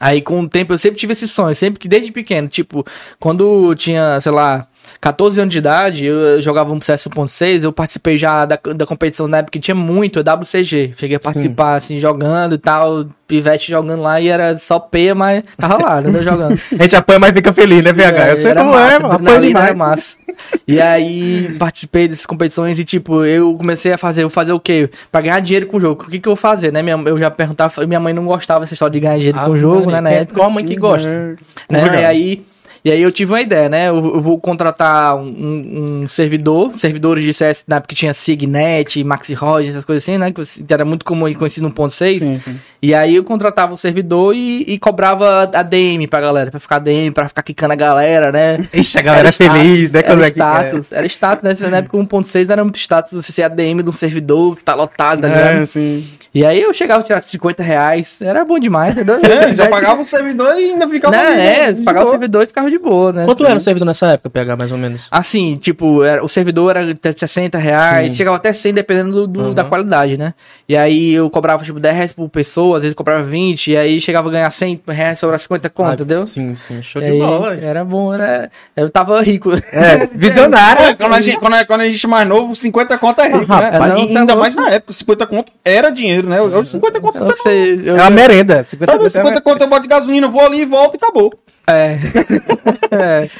aí 0.00 0.20
com 0.20 0.40
o 0.40 0.48
tempo 0.48 0.72
eu 0.72 0.78
sempre 0.78 0.98
tive 0.98 1.12
esse 1.12 1.28
sonho, 1.28 1.54
sempre 1.54 1.78
que 1.78 1.88
desde 1.88 2.10
pequeno, 2.10 2.48
tipo, 2.48 2.84
quando 3.20 3.74
tinha, 3.76 4.20
sei 4.20 4.32
lá, 4.32 4.66
14 5.00 5.40
anos 5.40 5.52
de 5.52 5.58
idade, 5.58 6.04
eu 6.06 6.40
jogava 6.42 6.72
um 6.72 6.80
CS 6.80 7.08
1.6, 7.08 7.62
eu 7.64 7.72
participei 7.72 8.16
já 8.18 8.44
da, 8.44 8.58
da 8.74 8.86
competição 8.86 9.26
na 9.28 9.38
época 9.38 9.52
que 9.52 9.60
tinha 9.60 9.74
muito, 9.74 10.20
WCG. 10.20 10.94
Cheguei 10.96 11.16
a 11.16 11.20
participar, 11.20 11.74
assim, 11.76 11.98
jogando 11.98 12.54
e 12.54 12.58
tal, 12.58 13.06
pivete 13.26 13.70
jogando 13.70 14.02
lá 14.02 14.20
e 14.20 14.28
era 14.28 14.56
só 14.58 14.78
peia, 14.78 15.14
mas 15.14 15.42
tava 15.56 15.82
lá, 15.82 16.00
né, 16.00 16.22
jogando. 16.22 16.58
A 16.78 16.82
gente 16.82 16.96
apanha, 16.96 17.18
mas 17.18 17.32
fica 17.32 17.52
feliz, 17.52 17.82
né, 17.82 17.92
PH? 17.92 18.28
eu 18.28 18.36
sei 18.36 18.54
como 18.54 18.70
é, 18.70 18.74
massa, 18.74 19.00
mano. 19.00 19.14
Apanha 19.14 19.36
adrenalina 19.36 19.60
era 19.60 19.72
demais. 19.72 19.88
massa. 19.90 20.24
E 20.66 20.80
aí, 20.80 21.54
participei 21.58 22.08
dessas 22.08 22.26
competições 22.26 22.78
e, 22.78 22.84
tipo, 22.84 23.24
eu 23.24 23.54
comecei 23.54 23.92
a 23.92 23.98
fazer, 23.98 24.24
eu 24.24 24.30
fazer 24.30 24.52
o 24.52 24.58
quê? 24.58 24.90
Pra 25.10 25.20
ganhar 25.20 25.40
dinheiro 25.40 25.66
com 25.66 25.76
o 25.76 25.80
jogo. 25.80 26.02
O 26.02 26.10
que 26.10 26.18
que 26.18 26.28
eu 26.28 26.34
vou 26.34 26.36
fazer, 26.36 26.72
né? 26.72 26.82
Minha, 26.82 26.96
eu 27.06 27.16
já 27.18 27.30
perguntava, 27.30 27.86
minha 27.86 28.00
mãe 28.00 28.12
não 28.12 28.24
gostava 28.24 28.60
dessa 28.60 28.74
história 28.74 28.92
de 28.92 29.00
ganhar 29.00 29.16
dinheiro 29.16 29.38
com 29.38 29.50
o 29.50 29.56
jogo, 29.56 29.90
né, 29.90 30.00
na 30.00 30.10
época. 30.10 30.40
Qual 30.40 30.50
mãe 30.50 30.64
que 30.64 30.74
gosta? 30.76 31.08
É, 31.08 31.12
Né? 31.12 31.36
complicado. 31.68 32.00
E 32.02 32.04
aí, 32.04 32.42
E 32.84 32.90
aí 32.90 33.00
eu 33.00 33.10
tive 33.10 33.32
uma 33.32 33.40
ideia, 33.40 33.66
né? 33.66 33.88
Eu, 33.88 33.96
eu 33.96 34.20
vou 34.20 34.38
contratar 34.38 35.16
um, 35.16 36.02
um 36.02 36.08
servidor, 36.08 36.78
servidores 36.78 37.24
de 37.24 37.32
CS 37.32 37.64
na 37.66 37.76
época 37.76 37.88
que 37.88 37.94
tinha 37.94 38.12
Signet, 38.12 39.02
Maxi 39.02 39.32
Rogers, 39.32 39.70
essas 39.70 39.86
coisas 39.86 40.04
assim, 40.04 40.18
né? 40.18 40.30
Que 40.30 40.42
era 40.72 40.84
muito 40.84 41.02
comum 41.02 41.26
e 41.26 41.34
conhecido 41.34 41.66
no 41.66 41.74
1.6. 41.74 42.18
Sim, 42.18 42.38
sim. 42.38 42.60
E 42.82 42.94
aí 42.94 43.16
eu 43.16 43.24
contratava 43.24 43.72
o 43.72 43.78
servidor 43.78 44.34
e, 44.36 44.64
e 44.68 44.78
cobrava 44.78 45.50
a 45.50 45.62
DM 45.62 46.06
pra 46.06 46.20
galera, 46.20 46.50
pra 46.50 46.60
ficar 46.60 46.78
DM, 46.78 47.10
pra 47.10 47.26
ficar 47.26 47.42
quicando 47.42 47.72
a 47.72 47.76
galera, 47.76 48.30
né? 48.30 48.58
Ixi, 48.74 48.98
a 48.98 49.02
galera 49.02 49.30
é 49.30 49.32
feliz, 49.32 49.90
né? 49.90 50.00
Era 50.00 50.08
Quando 50.08 50.24
é 50.24 50.30
que 50.30 50.38
status, 50.38 50.86
era 50.92 51.06
status, 51.06 51.60
né? 51.60 51.70
Na 51.70 51.76
época 51.78 51.96
1.6 51.96 52.50
era 52.50 52.62
muito 52.62 52.76
status 52.76 53.12
você 53.12 53.32
ser 53.32 53.44
ADM 53.44 53.80
de 53.82 53.88
um 53.88 53.92
servidor 53.92 54.56
que 54.56 54.62
tá 54.62 54.74
lotado, 54.74 55.22
tá 55.22 55.28
ligado? 55.28 55.62
É, 55.62 55.64
sim. 55.64 56.04
E 56.34 56.44
aí 56.44 56.60
eu 56.60 56.74
chegava 56.74 57.00
a 57.00 57.04
tirar 57.04 57.22
50 57.22 57.62
reais, 57.62 58.16
era 58.20 58.44
bom 58.44 58.58
demais, 58.58 58.92
entendeu? 58.92 59.16
É, 59.22 59.54
já 59.54 59.68
pagava 59.68 60.02
o 60.02 60.04
servidor 60.04 60.58
e 60.58 60.72
ainda 60.72 60.88
ficava 60.88 61.16
ali, 61.16 61.36
né? 61.36 61.70
É, 61.70 61.72
pagava 61.74 62.08
o 62.08 62.10
servidor 62.10 62.42
e 62.42 62.46
ficava 62.48 62.70
de 62.70 62.73
boa, 62.78 63.12
né? 63.12 63.24
Quanto 63.24 63.44
era 63.46 63.56
o 63.56 63.60
servidor 63.60 63.86
nessa 63.86 64.06
época, 64.08 64.30
PH, 64.30 64.56
mais 64.56 64.72
ou 64.72 64.78
menos? 64.78 65.08
Assim, 65.10 65.54
tipo, 65.56 66.02
era, 66.04 66.24
o 66.24 66.28
servidor 66.28 66.76
era 66.76 66.92
de 66.94 67.00
60 67.18 67.58
reais, 67.58 68.10
Sim. 68.12 68.16
chegava 68.16 68.36
até 68.36 68.52
100 68.52 68.74
dependendo 68.74 69.12
do, 69.12 69.26
do- 69.26 69.40
Uhum. 69.48 69.54
da 69.54 69.64
qualidade, 69.64 70.16
né? 70.16 70.34
E 70.68 70.76
aí 70.76 71.12
eu 71.12 71.28
cobrava, 71.30 71.62
tipo, 71.64 71.78
10 71.80 71.94
reais 71.94 72.12
por 72.12 72.28
pessoa, 72.28 72.76
às 72.78 72.82
vezes 72.82 72.92
eu 72.92 72.96
cobrava 72.96 73.22
20, 73.22 73.72
e 73.72 73.76
aí 73.76 74.00
chegava 74.00 74.28
a 74.28 74.32
ganhar 74.32 74.50
100 74.50 74.80
reais 74.88 75.18
sobre 75.18 75.36
50 75.38 75.68
conto, 75.70 75.90
Ah, 75.90 75.94
entendeu? 75.94 76.26
Sim, 76.26 76.54
sim, 76.54 76.82
show 76.82 77.02
E 77.02 77.10
de 77.12 77.18
bola. 77.18 77.54
Era 77.54 77.84
bom, 77.84 78.12
era... 78.14 78.50
Eu 78.76 78.88
tava 78.90 79.20
rico. 79.22 79.50
É, 79.72 80.06
visionário. 80.14 80.82
É, 80.84 80.94
quando, 80.94 81.14
a 81.14 81.20
gente, 81.20 81.38
quando, 81.38 81.54
a, 81.54 81.64
quando 81.64 81.80
a 81.82 81.88
gente 81.88 82.04
é 82.04 82.08
mais 82.08 82.28
novo, 82.28 82.54
50 82.54 82.96
conto 82.98 83.20
é 83.20 83.24
rico, 83.28 83.38
né? 83.40 83.44
rapaz, 83.46 83.78
Mas 83.78 83.90
não, 83.94 83.98
e 84.04 84.12
tá 84.12 84.20
ainda 84.20 84.36
mais 84.36 84.54
na 84.54 84.70
época, 84.70 84.92
50 84.92 85.26
conto 85.26 85.52
era 85.64 85.90
dinheiro, 85.90 86.28
né? 86.28 86.40
Hoje 86.40 86.70
50 86.70 87.00
conto 87.00 87.18
Eu 87.18 87.24
você 87.26 87.80
eu- 87.84 87.96
É 87.96 88.00
uma 88.02 88.10
merenda. 88.10 88.62
50 88.64 88.92
Sabe, 88.92 89.10
50 89.10 89.40
conto 89.40 89.62
eu 89.62 89.68
boto 89.68 89.82
de 89.82 89.88
gasolina, 89.88 90.28
vou 90.28 90.40
ali, 90.44 90.64
volto 90.64 90.94
e 90.94 90.96
acabou. 90.96 91.32
É. 91.66 91.96
é. 92.90 93.30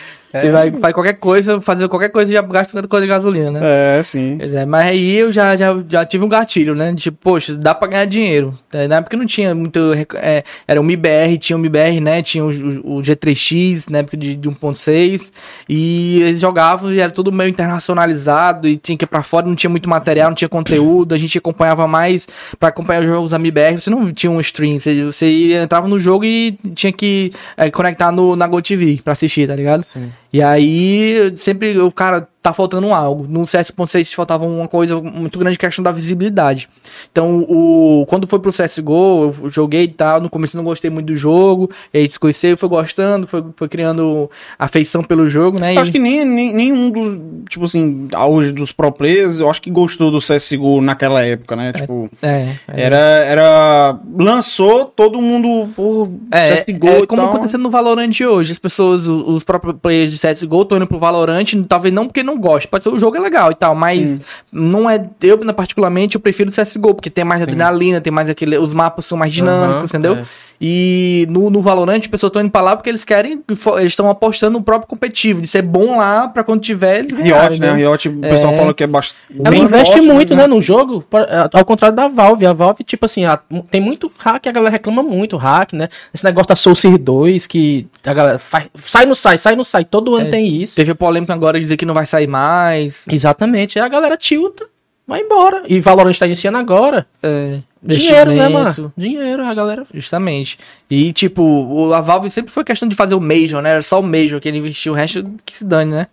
Você 0.41 0.51
vai 0.51 0.71
faz 0.73 0.93
qualquer 0.95 1.15
coisa, 1.15 1.61
fazer 1.61 1.89
qualquer 1.89 2.09
coisa 2.11 2.31
e 2.31 2.35
já 2.35 2.43
gasta 2.43 2.71
50 2.71 2.89
coisa 2.89 3.07
de 3.07 3.09
gasolina, 3.11 3.51
né? 3.51 3.61
É, 3.99 4.03
sim. 4.03 4.39
É, 4.41 4.65
mas 4.67 4.87
aí 4.87 5.15
eu 5.17 5.33
já, 5.33 5.55
já, 5.57 5.77
já 5.89 6.05
tive 6.05 6.25
um 6.25 6.29
gatilho, 6.29 6.75
né? 6.75 6.95
Tipo, 6.95 7.17
poxa, 7.21 7.55
dá 7.55 7.75
pra 7.75 7.89
ganhar 7.89 8.05
dinheiro. 8.05 8.59
É, 8.73 8.89
Na 8.89 8.97
época 8.97 9.17
não 9.17 9.27
tinha 9.27 9.55
muito. 9.55 9.79
é, 10.17 10.43
era 10.67 10.81
o 10.81 10.85
MIBR, 10.85 11.39
tinha 11.39 11.57
o 11.57 11.61
MIBR, 11.61 12.01
né? 12.01 12.23
Tinha 12.23 12.45
o, 12.45 12.49
o- 12.51 12.97
o 12.99 13.03
G3X, 13.03 13.89
na 13.91 13.99
época 13.99 14.17
de, 14.17 14.35
de 14.35 14.49
1.6. 14.49 15.33
E 15.69 16.21
eles 16.23 16.41
jogavam 16.41 16.93
e 16.93 16.99
era 17.01 17.13
tudo 17.13 17.31
meio 17.33 17.49
internacionalizado 17.49 18.67
e 18.69 18.77
tinha 18.77 18.97
que 18.99 19.05
ir 19.05 19.09
pra 19.09 19.23
fora, 19.23 19.47
não 19.47 19.55
tinha 19.55 19.71
muito 19.71 19.89
material, 19.89 20.29
não 20.31 20.35
tinha 20.35 20.49
conteúdo. 20.49 21.15
A 21.15 21.19
gente 21.19 21.39
acompanhava 21.39 21.87
mais 21.87 22.27
pra 22.59 22.69
acompanhar 22.69 23.01
os 23.03 23.07
jogos 23.07 23.31
da 23.31 23.39
MIBR. 23.39 23.79
Você 23.81 23.91
não 23.91 24.13
tinha 24.13 24.31
um 24.31 24.41
stream, 24.41 24.79
você, 24.79 25.05
você 25.05 25.55
entrava 25.63 25.87
no 25.89 25.99
jogo 26.01 26.25
e 26.25 26.59
tinha 26.75 26.93
que 26.93 27.33
é, 27.57 27.71
conectar 27.71 28.11
no, 28.11 28.35
na 28.37 28.47
GoTV 28.47 29.01
pra 29.05 29.13
assistir, 29.13 29.47
tá 29.49 29.55
ligado? 29.57 29.85
Sim. 29.85 30.11
E 30.35 30.43
aí, 30.43 31.33
sempre 31.37 31.79
o 31.79 31.93
cara 31.93 32.29
tá 32.45 32.53
faltando 32.53 32.93
algo. 32.93 33.27
No 33.27 33.47
CS.6 33.47 34.15
faltava 34.15 34.45
uma 34.45 34.69
coisa 34.69 35.01
muito 35.01 35.39
grande, 35.39 35.59
questão 35.59 35.83
da 35.83 35.91
visibilidade. 35.91 36.69
Então, 37.11 37.41
o, 37.49 38.05
quando 38.07 38.27
foi 38.27 38.39
pro 38.39 38.53
CSGO, 38.53 39.35
eu 39.43 39.49
joguei 39.49 39.85
e 39.85 39.89
tal, 39.89 40.21
no 40.21 40.29
começo 40.29 40.55
não 40.55 40.63
gostei 40.63 40.91
muito 40.91 41.07
do 41.07 41.17
jogo, 41.17 41.71
e 41.93 41.97
aí 41.97 42.11
se 42.11 42.21
conheceu, 42.21 42.59
foi 42.59 42.69
gostando, 42.69 43.27
foi, 43.27 43.43
foi 43.57 43.67
criando 43.67 44.31
afeição 44.59 45.03
pelo 45.03 45.27
jogo, 45.27 45.59
né? 45.59 45.75
Eu 45.75 45.81
acho 45.81 45.91
que 45.91 45.99
nem, 45.99 46.23
nem, 46.23 46.53
nenhum 46.53 46.91
dos, 46.91 47.19
tipo 47.49 47.65
assim, 47.65 48.09
hoje 48.29 48.53
dos 48.53 48.73
pro 48.73 48.93
players, 48.93 49.41
eu 49.41 49.49
acho 49.49 49.63
que 49.63 49.71
gostou 49.71 50.11
do 50.11 50.19
CSGO 50.19 50.83
naquela 50.83 51.23
época, 51.23 51.57
né? 51.57 51.73
Tipo, 51.73 52.11
É, 52.21 52.57
é. 52.69 52.83
era, 52.83 52.97
era... 52.97 53.99
Lançou, 54.19 54.85
todo 54.85 55.19
mundo, 55.19 55.71
pô, 55.75 56.11
É, 56.31 56.57
CSGO 56.57 56.89
é 56.89 56.99
e 56.99 57.07
como 57.07 57.23
tal. 57.23 57.31
acontecendo 57.31 57.63
no 57.63 57.71
Valorant 57.71 58.21
hoje. 58.21 58.53
As 58.53 58.59
pessoas, 58.59 59.09
os 59.09 59.43
próprios 59.43 59.77
players 59.81 60.13
de 60.13 60.19
CSGO 60.19 60.61
estão 60.61 60.77
indo 60.77 60.87
pro 60.87 60.99
Valorant, 60.99 61.47
talvez 61.67 61.95
não 61.95 62.07
porque 62.07 62.23
não 62.23 62.34
goste. 62.39 62.69
Pode 62.69 62.85
ser 62.85 62.91
o 62.91 62.99
jogo 62.99 63.17
é 63.17 63.21
legal 63.21 63.51
e 63.51 63.55
tal, 63.55 63.75
mas 63.75 64.21
não 64.53 64.89
é. 64.89 65.09
Eu, 65.23 65.39
particularmente, 65.55 66.17
eu 66.17 66.21
prefiro 66.21 66.51
o 66.51 66.53
CSGO, 66.53 66.95
porque 66.95 67.11
tem 67.11 67.25
mais 67.25 67.43
adrenalina, 67.43 68.01
tem 68.01 68.13
mais 68.13 68.29
aquele. 68.29 68.57
Os 68.59 68.73
mapas 68.73 69.07
são 69.07 69.17
mais 69.19 69.33
dinâmicos, 69.33 69.75
Aham, 69.77 69.85
entendeu? 69.85 70.15
é. 70.17 70.25
E 70.67 71.27
no, 71.29 71.51
no 71.51 71.61
Valorant, 71.61 71.99
as 72.01 72.07
pessoas 72.07 72.31
estão 72.31 72.41
indo 72.41 72.51
pra 72.51 72.63
lá 72.63 72.75
porque 72.75 72.89
eles 72.89 73.05
querem. 73.05 73.43
Eles 73.49 73.93
estão 73.93 74.09
apostando 74.09 74.55
no 74.59 74.65
próprio 74.65 74.89
competitivo, 74.89 75.43
de 75.43 75.47
ser 75.47 75.61
bom 75.61 75.99
lá 75.99 76.27
pra 76.29 76.43
quando 76.43 76.63
tiver. 76.63 77.01
Eles 77.01 77.13
Riot, 77.13 77.61
né? 77.61 77.75
Riot, 77.75 78.09
o 78.09 78.21
pessoal 78.21 78.53
É. 78.55 78.57
fala 78.59 78.73
que 78.75 78.83
é 78.83 78.87
bastante. 78.87 79.21
Ela 79.45 79.57
investe 79.57 80.01
muito, 80.01 80.35
né, 80.35 80.47
no 80.47 80.63
jogo, 80.63 81.05
é, 81.29 81.51
ao 81.59 81.65
contrário 81.67 81.95
da 81.95 82.09
Valve. 82.09 82.47
A 82.47 82.55
Valve, 82.55 82.83
tipo 82.83 83.05
assim, 83.05 83.27
a- 83.27 83.39
tem 83.71 83.79
muito 83.81 84.11
hack, 84.19 84.47
a 84.47 84.53
galera 84.53 84.71
reclama 84.73 85.03
muito, 85.03 85.37
hack, 85.37 85.75
né? 85.75 85.89
Esse 86.15 86.25
negócio 86.25 86.49
da 86.49 86.57
Soul 86.57 86.75
Series 86.75 86.99
2, 87.01 87.47
que 87.47 87.87
a 88.03 88.15
galera 88.15 88.39
faz, 88.39 88.69
sai 88.75 89.05
no 89.05 89.15
sai, 89.15 89.37
sai 89.37 89.55
no 89.55 89.65
sai, 89.65 89.85
todo 89.85 90.15
ano 90.15 90.29
É. 90.29 90.31
tem 90.31 90.47
isso. 90.63 90.77
Teve 90.77 90.93
a 90.93 90.95
polêmica 90.95 91.35
agora 91.35 91.59
de 91.59 91.65
dizer 91.65 91.77
que 91.77 91.85
não 91.85 91.93
vai 91.95 92.07
sair 92.07 92.27
mais. 92.27 93.05
Exatamente, 93.11 93.79
aí 93.79 93.85
a 93.85 93.89
galera 93.89 94.17
tilta, 94.17 94.65
vai 95.07 95.21
embora. 95.21 95.63
E 95.67 95.81
Valorant 95.81 96.17
tá 96.17 96.27
iniciando 96.27 96.59
agora. 96.59 97.07
É, 97.23 97.61
Dinheiro, 97.83 98.33
né, 98.33 98.49
mano? 98.49 98.93
Dinheiro, 98.97 99.45
a 99.45 99.53
galera... 99.53 99.85
Justamente. 99.93 100.59
E, 100.91 101.13
tipo, 101.13 101.43
o, 101.43 101.93
a 101.93 102.01
Valve 102.01 102.31
sempre 102.31 102.51
foi 102.51 102.65
questão 102.65 102.89
de 102.89 102.95
fazer 102.95 103.15
o 103.15 103.21
Major, 103.21 103.61
né? 103.61 103.71
Era 103.71 103.83
só 103.83 104.01
o 104.01 104.03
Major 104.03 104.41
que 104.41 104.49
ele 104.49 104.59
investiu, 104.59 104.95
o 104.95 104.97
resto 104.97 105.23
que 105.45 105.57
se 105.57 105.65
dane, 105.65 105.91
né? 105.91 106.07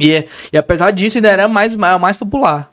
E, 0.00 0.24
e 0.52 0.58
apesar 0.58 0.90
disso, 0.90 1.18
ainda 1.18 1.28
era 1.28 1.46
mais, 1.46 1.76
mais 1.76 2.16
popular. 2.16 2.70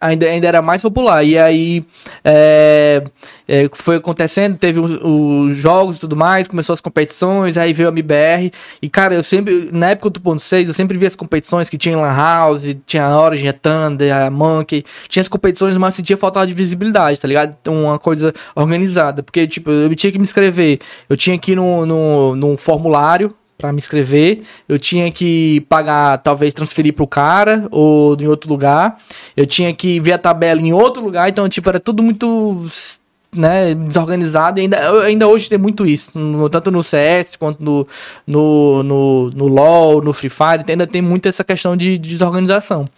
Ainda, 0.00 0.26
ainda 0.26 0.48
era 0.48 0.62
mais 0.62 0.82
popular. 0.82 1.24
E 1.24 1.38
aí, 1.38 1.84
é, 2.24 3.02
é, 3.48 3.68
foi 3.72 3.96
acontecendo, 3.96 4.56
teve 4.58 4.78
os, 4.78 4.90
os 5.02 5.56
jogos 5.56 5.96
e 5.96 6.00
tudo 6.00 6.16
mais, 6.16 6.48
começou 6.48 6.74
as 6.74 6.80
competições, 6.80 7.56
aí 7.56 7.72
veio 7.72 7.88
a 7.88 7.92
MBR. 7.92 8.52
E, 8.82 8.88
cara, 8.88 9.14
eu 9.14 9.22
sempre, 9.22 9.68
na 9.72 9.90
época 9.90 10.10
do 10.10 10.20
1.6, 10.20 10.68
eu 10.68 10.74
sempre 10.74 10.98
via 10.98 11.08
as 11.08 11.16
competições 11.16 11.68
que 11.68 11.78
tinha 11.78 11.94
em 11.94 12.00
Lan 12.00 12.14
House, 12.14 12.62
tinha 12.86 13.04
a 13.04 13.20
Origin, 13.20 13.48
a 13.48 13.52
Thunder, 13.52 14.14
a 14.14 14.30
Monkey. 14.30 14.84
Tinha 15.08 15.20
as 15.20 15.28
competições, 15.28 15.76
mas 15.78 15.94
sentia 15.94 16.16
falta 16.16 16.46
de 16.46 16.54
visibilidade, 16.54 17.18
tá 17.18 17.26
ligado? 17.26 17.56
Então, 17.60 17.84
uma 17.84 17.98
coisa 17.98 18.34
organizada. 18.54 19.22
Porque, 19.22 19.46
tipo, 19.46 19.70
eu 19.70 19.94
tinha 19.94 20.12
que 20.12 20.18
me 20.18 20.24
inscrever. 20.24 20.80
Eu 21.08 21.16
tinha 21.16 21.38
que 21.38 21.52
ir 21.52 21.56
no, 21.56 22.36
num 22.36 22.56
formulário 22.56 23.34
pra 23.58 23.72
me 23.72 23.78
inscrever. 23.78 24.42
Eu 24.68 24.78
tinha 24.78 25.10
que 25.10 25.60
pagar, 25.68 26.18
talvez 26.18 26.52
transferir 26.54 26.92
pro 26.92 27.06
cara 27.06 27.66
ou 27.70 28.16
em 28.20 28.26
outro 28.26 28.48
lugar. 28.50 28.96
Eu 29.36 29.46
tinha 29.46 29.72
que 29.74 29.98
ver 30.00 30.12
a 30.12 30.18
tabela 30.18 30.60
em 30.60 30.72
outro 30.72 31.02
lugar. 31.02 31.28
Então, 31.28 31.48
tipo, 31.48 31.68
era 31.68 31.80
tudo 31.80 32.02
muito 32.02 32.66
né, 33.34 33.74
desorganizado. 33.74 34.58
E 34.58 34.62
ainda, 34.62 35.02
ainda 35.02 35.28
hoje 35.28 35.48
tem 35.48 35.58
muito 35.58 35.84
isso. 35.86 36.10
no- 36.18 36.48
tanto 36.48 36.70
no 36.70 36.82
CS 36.82 37.36
quanto 37.36 37.62
no, 37.62 37.86
no, 38.26 38.82
no, 38.82 39.30
no 39.30 39.46
LoL, 39.48 40.02
no 40.02 40.12
Free 40.12 40.30
Fire. 40.30 40.64
Ainda 40.68 40.86
tem 40.86 41.02
muito 41.02 41.28
essa 41.28 41.44
questão 41.44 41.76
de, 41.76 41.98
de 41.98 42.08
desorganização. 42.10 42.88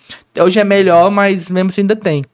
Hoje 0.41 0.61
é 0.61 0.65
melhor, 0.65 1.11
mas 1.11 1.51
mesmo 1.51 1.71
assim 1.71 1.81
ainda 1.83 1.97
tem. 1.97 2.25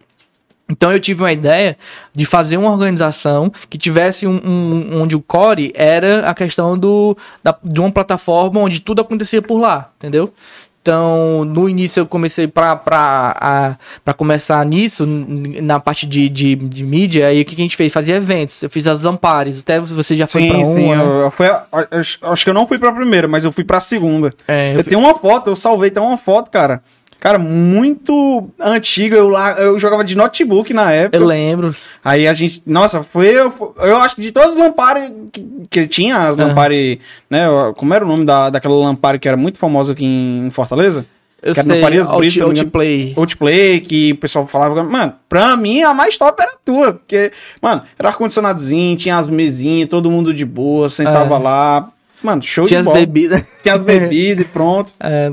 Então 0.68 0.90
eu 0.92 0.98
tive 1.00 1.22
uma 1.22 1.32
ideia 1.32 1.76
de 2.14 2.24
fazer 2.24 2.56
uma 2.56 2.70
organização 2.70 3.52
que 3.68 3.76
tivesse 3.76 4.26
um, 4.26 4.40
um- 4.44 5.02
onde 5.02 5.14
o 5.14 5.20
core 5.20 5.70
era 5.74 6.20
a 6.28 6.32
questão 6.34 6.78
do, 6.78 7.16
da- 7.42 7.56
de 7.62 7.80
uma 7.80 7.90
plataforma 7.92 8.60
onde 8.60 8.80
tudo 8.80 9.02
acontecia 9.02 9.42
por 9.42 9.58
lá, 9.58 9.90
entendeu? 9.98 10.32
Então, 10.80 11.46
no 11.46 11.66
início 11.66 12.00
eu 12.02 12.06
comecei 12.06 12.46
pra, 12.46 12.76
pra, 12.76 13.34
a- 13.40 13.76
pra 14.04 14.12
começar 14.12 14.62
nisso, 14.66 15.06
na 15.06 15.80
parte 15.80 16.06
de, 16.06 16.28
de, 16.28 16.54
de 16.56 16.84
mídia, 16.84 17.26
aí 17.28 17.40
o 17.40 17.44
que 17.46 17.54
a 17.54 17.58
gente 17.58 17.74
fez? 17.74 17.90
Fazia 17.90 18.16
eventos, 18.16 18.62
eu 18.62 18.68
fiz 18.68 18.86
as 18.86 19.02
Ampares, 19.06 19.60
até 19.60 19.80
você 19.80 20.14
já 20.14 20.26
foi 20.26 20.42
Sim, 20.42 20.48
pra 20.48 20.56
uma, 20.58 20.64
sim. 20.76 20.88
né? 20.94 21.02
Eu, 21.02 21.10
eu 21.20 21.30
fui 21.30 21.46
acho, 21.90 22.18
acho 22.22 22.44
que 22.44 22.50
eu 22.50 22.54
não 22.54 22.66
fui 22.66 22.78
pra 22.78 22.92
primeira, 22.92 23.26
mas 23.26 23.44
eu 23.44 23.52
fui 23.52 23.64
pra 23.64 23.80
segunda. 23.80 24.32
É, 24.46 24.72
eu 24.74 24.78
eu 24.78 24.84
tenho 24.84 25.00
uma 25.00 25.14
foto, 25.14 25.48
eu 25.48 25.56
salvei, 25.56 25.90
tem 25.90 26.02
uma 26.02 26.18
foto, 26.18 26.50
cara. 26.50 26.82
Cara, 27.24 27.38
muito 27.38 28.50
antiga. 28.60 29.16
Eu, 29.16 29.30
lá, 29.30 29.52
eu 29.52 29.80
jogava 29.80 30.04
de 30.04 30.14
notebook 30.14 30.74
na 30.74 30.92
época. 30.92 31.16
eu 31.16 31.24
lembro. 31.24 31.74
Aí 32.04 32.28
a 32.28 32.34
gente. 32.34 32.62
Nossa, 32.66 33.02
foi. 33.02 33.28
Eu, 33.28 33.74
eu 33.78 33.96
acho 33.96 34.14
que 34.16 34.20
de 34.20 34.30
todas 34.30 34.50
as 34.52 34.58
lampares 34.58 35.10
que, 35.32 35.42
que 35.70 35.86
tinha, 35.86 36.18
as 36.18 36.38
Aham. 36.38 36.48
lampares. 36.48 36.98
Né, 37.30 37.46
como 37.76 37.94
era 37.94 38.04
o 38.04 38.08
nome 38.08 38.26
da, 38.26 38.50
daquela 38.50 38.74
lampare 38.74 39.18
que 39.18 39.26
era 39.26 39.38
muito 39.38 39.56
famosa 39.56 39.94
aqui 39.94 40.04
em 40.04 40.50
Fortaleza? 40.50 41.06
Eu 41.42 41.54
Que 41.54 41.62
sei, 41.62 41.80
Farias 41.80 42.08
Brito, 42.10 42.42
out, 42.44 42.60
outplay. 42.60 43.14
Outplay, 43.16 43.80
que 43.80 44.12
o 44.12 44.16
pessoal 44.16 44.46
falava, 44.46 44.82
mano, 44.84 45.14
pra 45.26 45.56
mim 45.56 45.82
a 45.82 45.94
mais 45.94 46.18
top 46.18 46.42
era 46.42 46.52
a 46.52 46.56
tua, 46.62 46.92
porque, 46.94 47.32
mano, 47.60 47.82
era 47.98 48.08
ar-condicionadozinho, 48.10 48.96
tinha 48.98 49.16
as 49.18 49.28
mesinhas, 49.30 49.88
todo 49.88 50.10
mundo 50.10 50.32
de 50.34 50.44
boa, 50.44 50.88
sentava 50.90 51.34
É. 51.36 51.38
lá, 51.38 51.88
mano, 52.24 52.42
show 52.42 52.66
Tinha 52.66 52.78
de 52.78 52.80
as 52.80 52.84
bola. 52.86 52.98
bebidas. 52.98 53.44
Tinha 53.62 53.74
as 53.74 53.82
bebidas 53.84 54.44
e 54.44 54.48
pronto. 54.48 54.92
É, 55.00 55.30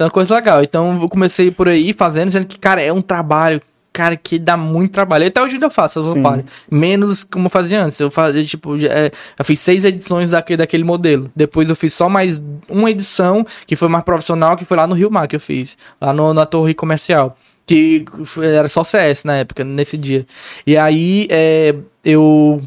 uma 0.00 0.10
coisa 0.10 0.34
legal. 0.34 0.62
Então 0.62 1.00
eu 1.02 1.08
comecei 1.08 1.50
por 1.50 1.68
aí 1.68 1.92
fazendo, 1.92 2.30
sendo 2.30 2.46
que, 2.46 2.58
cara, 2.58 2.80
é 2.82 2.92
um 2.92 3.02
trabalho, 3.02 3.60
cara, 3.92 4.16
que 4.16 4.38
dá 4.38 4.56
muito 4.56 4.92
trabalho. 4.92 5.26
Até 5.26 5.42
hoje 5.42 5.54
ainda 5.54 5.68
faço 5.70 6.00
as 6.00 6.06
roupas. 6.12 6.44
Menos 6.70 7.24
como 7.24 7.46
eu 7.46 7.50
fazia 7.50 7.82
antes. 7.84 7.98
Eu 7.98 8.10
fazia, 8.10 8.44
tipo, 8.44 8.78
já- 8.78 8.88
é, 8.88 9.10
eu 9.38 9.44
fiz 9.44 9.58
seis 9.60 9.84
edições 9.84 10.30
daquele, 10.30 10.58
daquele 10.58 10.84
modelo. 10.84 11.30
Depois 11.34 11.68
eu 11.68 11.74
fiz 11.76 11.92
só 11.94 12.08
mais 12.08 12.40
uma 12.68 12.90
edição, 12.90 13.44
que 13.66 13.74
foi 13.76 13.88
mais 13.88 14.04
profissional, 14.04 14.56
que 14.56 14.64
foi 14.64 14.76
lá 14.76 14.86
no 14.86 14.94
Rio 14.94 15.10
Mar 15.10 15.26
que 15.26 15.36
eu 15.36 15.40
fiz. 15.40 15.76
Lá 16.00 16.12
no, 16.12 16.32
na 16.34 16.46
torre 16.46 16.74
comercial. 16.74 17.36
Que 17.66 18.04
era 18.42 18.68
só 18.68 18.82
CS 18.82 19.24
na 19.24 19.36
época, 19.36 19.62
nesse 19.62 19.96
dia. 19.96 20.26
E 20.66 20.76
aí 20.76 21.28
é, 21.30 21.74
eu 22.04 22.60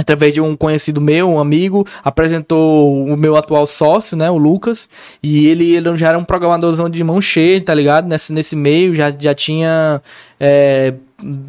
através 0.00 0.32
de 0.32 0.40
um 0.40 0.56
conhecido 0.56 1.00
meu, 1.00 1.28
um 1.28 1.40
amigo, 1.40 1.84
apresentou 2.04 3.04
o 3.04 3.16
meu 3.16 3.36
atual 3.36 3.66
sócio, 3.66 4.16
né, 4.16 4.30
o 4.30 4.38
Lucas, 4.38 4.88
e 5.20 5.48
ele, 5.48 5.74
ele 5.74 5.96
já 5.96 6.08
era 6.08 6.18
um 6.18 6.24
programadorzão 6.24 6.88
de 6.88 7.02
mão 7.02 7.20
cheia, 7.20 7.60
tá 7.60 7.74
ligado? 7.74 8.08
Nesse, 8.08 8.32
nesse 8.32 8.54
meio, 8.54 8.94
já, 8.94 9.12
já 9.16 9.34
tinha 9.34 10.00
é, 10.38 10.94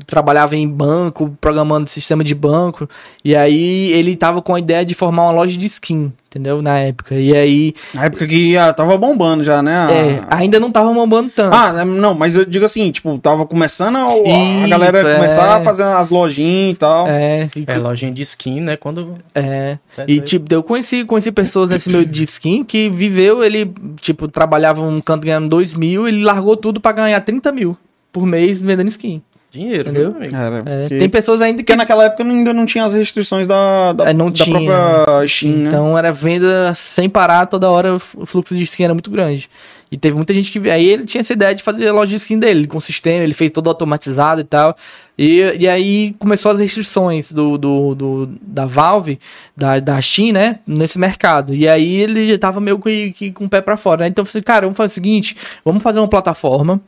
trabalhava 0.07 0.55
em 0.55 0.67
banco, 0.67 1.35
programando 1.39 1.89
sistema 1.89 2.23
de 2.23 2.33
banco, 2.33 2.89
e 3.23 3.35
aí 3.35 3.91
ele 3.91 4.15
tava 4.15 4.41
com 4.41 4.55
a 4.55 4.59
ideia 4.59 4.83
de 4.83 4.93
formar 4.95 5.23
uma 5.23 5.31
loja 5.31 5.55
de 5.57 5.65
skin, 5.67 6.11
entendeu? 6.27 6.61
Na 6.61 6.79
época. 6.79 7.15
E 7.15 7.35
aí. 7.35 7.73
Na 7.93 8.05
época 8.05 8.25
que 8.27 8.57
ah, 8.57 8.73
tava 8.73 8.97
bombando 8.97 9.43
já, 9.43 9.61
né? 9.61 9.75
A- 9.77 9.91
É, 9.91 10.21
ainda 10.29 10.59
não 10.59 10.71
tava 10.71 10.91
bombando 10.91 11.29
tanto. 11.35 11.53
Ah, 11.53 11.85
não, 11.85 12.15
mas 12.15 12.35
eu 12.35 12.45
digo 12.45 12.65
assim, 12.65 12.89
tipo, 12.91 13.17
tava 13.19 13.45
começando 13.45 13.97
a, 13.97 14.05
a 14.05 14.15
Isso, 14.17 14.69
galera 14.69 14.99
é. 15.11 15.15
começar 15.15 15.57
a 15.57 15.61
fazer 15.61 15.83
as 15.83 16.09
lojinhas 16.09 16.73
e 16.75 16.77
tal. 16.77 17.07
é, 17.07 17.47
e- 17.55 17.63
É, 17.67 17.77
lojinha 17.77 18.11
de 18.11 18.23
skin, 18.23 18.61
né? 18.61 18.75
Quando. 18.75 19.13
é. 19.35 19.77
Tá 19.95 20.03
E 20.07 20.19
tipo, 20.19 20.51
eu 20.53 20.63
conheci, 20.63 21.03
conheci 21.05 21.31
pessoas 21.31 21.69
nesse 21.69 21.89
meio 21.91 22.05
de 22.05 22.23
skin 22.23 22.63
que 22.63 22.89
viveu, 22.89 23.43
ele, 23.43 23.71
tipo, 24.01 24.27
trabalhava 24.27 24.81
um 24.81 24.99
canto 24.99 25.25
ganhando 25.25 25.47
2 25.49 25.75
mil, 25.75 26.07
ele 26.07 26.23
largou 26.23 26.57
tudo 26.57 26.79
pra 26.81 26.91
ganhar 26.91 27.21
30 27.21 27.51
mil 27.51 27.77
por 28.11 28.25
mês 28.25 28.63
vendendo 28.63 28.87
skin. 28.87 29.21
Dinheiro, 29.51 29.89
Entendeu? 29.89 30.11
viu, 30.11 30.19
amigo? 30.21 30.35
Era, 30.35 30.57
É, 30.59 30.81
porque, 30.83 30.99
Tem 30.99 31.09
pessoas 31.09 31.41
ainda 31.41 31.57
que 31.57 31.63
porque 31.63 31.75
naquela 31.75 32.03
época 32.05 32.23
ainda 32.23 32.53
não 32.53 32.65
tinha 32.67 32.85
as 32.85 32.93
restrições 32.93 33.47
da, 33.47 33.93
da, 33.93 34.09
É, 34.09 34.13
não 34.13 34.29
da 34.29 34.43
tinha. 34.43 34.55
própria 34.61 35.27
Steam, 35.27 35.55
né? 35.57 35.67
Então 35.69 35.97
era 35.97 36.11
venda 36.11 36.71
sem 36.75 37.09
parar 37.09 37.47
toda 37.47 37.67
hora, 37.69 37.95
o 37.95 37.99
fluxo 37.99 38.55
de 38.55 38.63
skin 38.63 38.83
era 38.83 38.93
muito 38.93 39.09
grande. 39.09 39.49
E 39.91 39.97
teve 39.97 40.15
muita 40.15 40.35
gente 40.35 40.51
que. 40.51 40.69
Aí 40.69 40.85
ele 40.87 41.03
tinha 41.05 41.21
essa 41.21 41.33
ideia 41.33 41.55
de 41.55 41.63
fazer 41.63 41.87
a 41.87 41.91
loja 41.93 42.11
de 42.11 42.17
skin 42.17 42.37
dele, 42.37 42.67
com 42.67 42.79
sistema, 42.79 43.23
ele 43.23 43.33
fez 43.33 43.49
todo 43.49 43.67
automatizado 43.67 44.39
e 44.39 44.43
tal. 44.43 44.77
E, 45.17 45.39
e 45.59 45.67
aí 45.67 46.13
começou 46.19 46.51
as 46.51 46.59
restrições 46.59 47.31
do, 47.31 47.57
do, 47.57 47.95
do- 47.95 48.29
da 48.39 48.67
Valve, 48.67 49.19
da, 49.57 49.79
da 49.79 49.99
Steam, 49.99 50.31
né? 50.31 50.59
Nesse 50.67 50.99
mercado. 50.99 51.55
E 51.55 51.67
aí 51.67 51.95
ele 51.95 52.27
já 52.27 52.37
tava 52.37 52.59
meio 52.61 52.77
que, 52.77 53.11
que 53.13 53.31
com 53.31 53.45
o 53.45 53.49
pé 53.49 53.61
pra 53.61 53.75
fora, 53.75 54.01
né? 54.01 54.09
Então 54.09 54.21
eu 54.21 54.27
falei, 54.27 54.43
cara, 54.43 54.67
vamos 54.67 54.77
fazer 54.77 54.91
o 54.91 54.93
seguinte: 54.93 55.35
vamos 55.65 55.81
fazer 55.81 55.97
uma 55.97 56.07
plataforma 56.07 56.79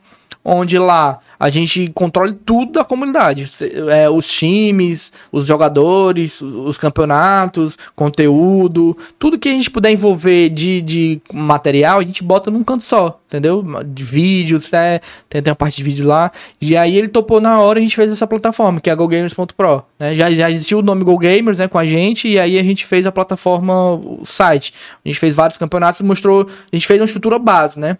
onde 0.44 0.78
lá 0.78 1.20
a 1.38 1.50
gente 1.50 1.90
controle 1.94 2.34
tudo 2.44 2.72
da 2.72 2.84
comunidade. 2.84 3.50
É, 3.90 4.10
os 4.10 4.26
times, 4.26 5.12
os 5.30 5.46
jogadores, 5.46 6.40
os 6.40 6.72
os 6.72 6.78
campeonatos, 6.78 7.78
conteúdo, 7.94 8.96
tudo 9.18 9.38
que 9.38 9.48
a 9.48 9.52
gente 9.52 9.70
puder 9.70 9.92
envolver 9.92 10.48
de, 10.48 10.80
de 10.80 11.20
material, 11.32 12.00
a 12.00 12.02
gente 12.02 12.24
bota 12.24 12.50
num 12.50 12.64
canto 12.64 12.82
só, 12.82 13.20
entendeu? 13.28 13.64
De 13.84 14.02
vídeos, 14.02 14.70
né? 14.70 15.00
tem, 15.28 15.42
tem 15.42 15.50
uma 15.50 15.56
parte 15.56 15.76
de 15.76 15.82
vídeo 15.82 16.06
lá. 16.06 16.32
E 16.60 16.76
aí 16.76 16.96
ele 16.96 17.08
topou 17.08 17.40
na 17.40 17.60
hora 17.60 17.78
a 17.78 17.82
gente 17.82 17.94
fez 17.94 18.10
essa 18.10 18.26
plataforma, 18.26 18.80
que 18.80 18.90
é 18.90 18.92
a 18.92 18.96
GoGamers.pro. 18.96 19.84
Né? 19.98 20.16
Já, 20.16 20.30
já 20.32 20.50
existiu 20.50 20.78
o 20.78 20.82
nome 20.82 21.04
GoGamers 21.04 21.58
né, 21.58 21.68
com 21.68 21.78
a 21.78 21.84
gente, 21.84 22.28
e 22.28 22.38
aí 22.38 22.58
a 22.58 22.62
gente 22.62 22.84
fez 22.86 23.06
a 23.06 23.12
plataforma, 23.12 23.92
o 23.94 24.24
site. 24.24 24.74
A 25.04 25.08
gente 25.08 25.20
fez 25.20 25.36
vários 25.36 25.58
campeonatos 25.58 26.00
mostrou. 26.00 26.48
A 26.72 26.76
gente 26.76 26.86
fez 26.86 27.00
uma 27.00 27.06
estrutura 27.06 27.38
base, 27.38 27.78
né? 27.78 27.98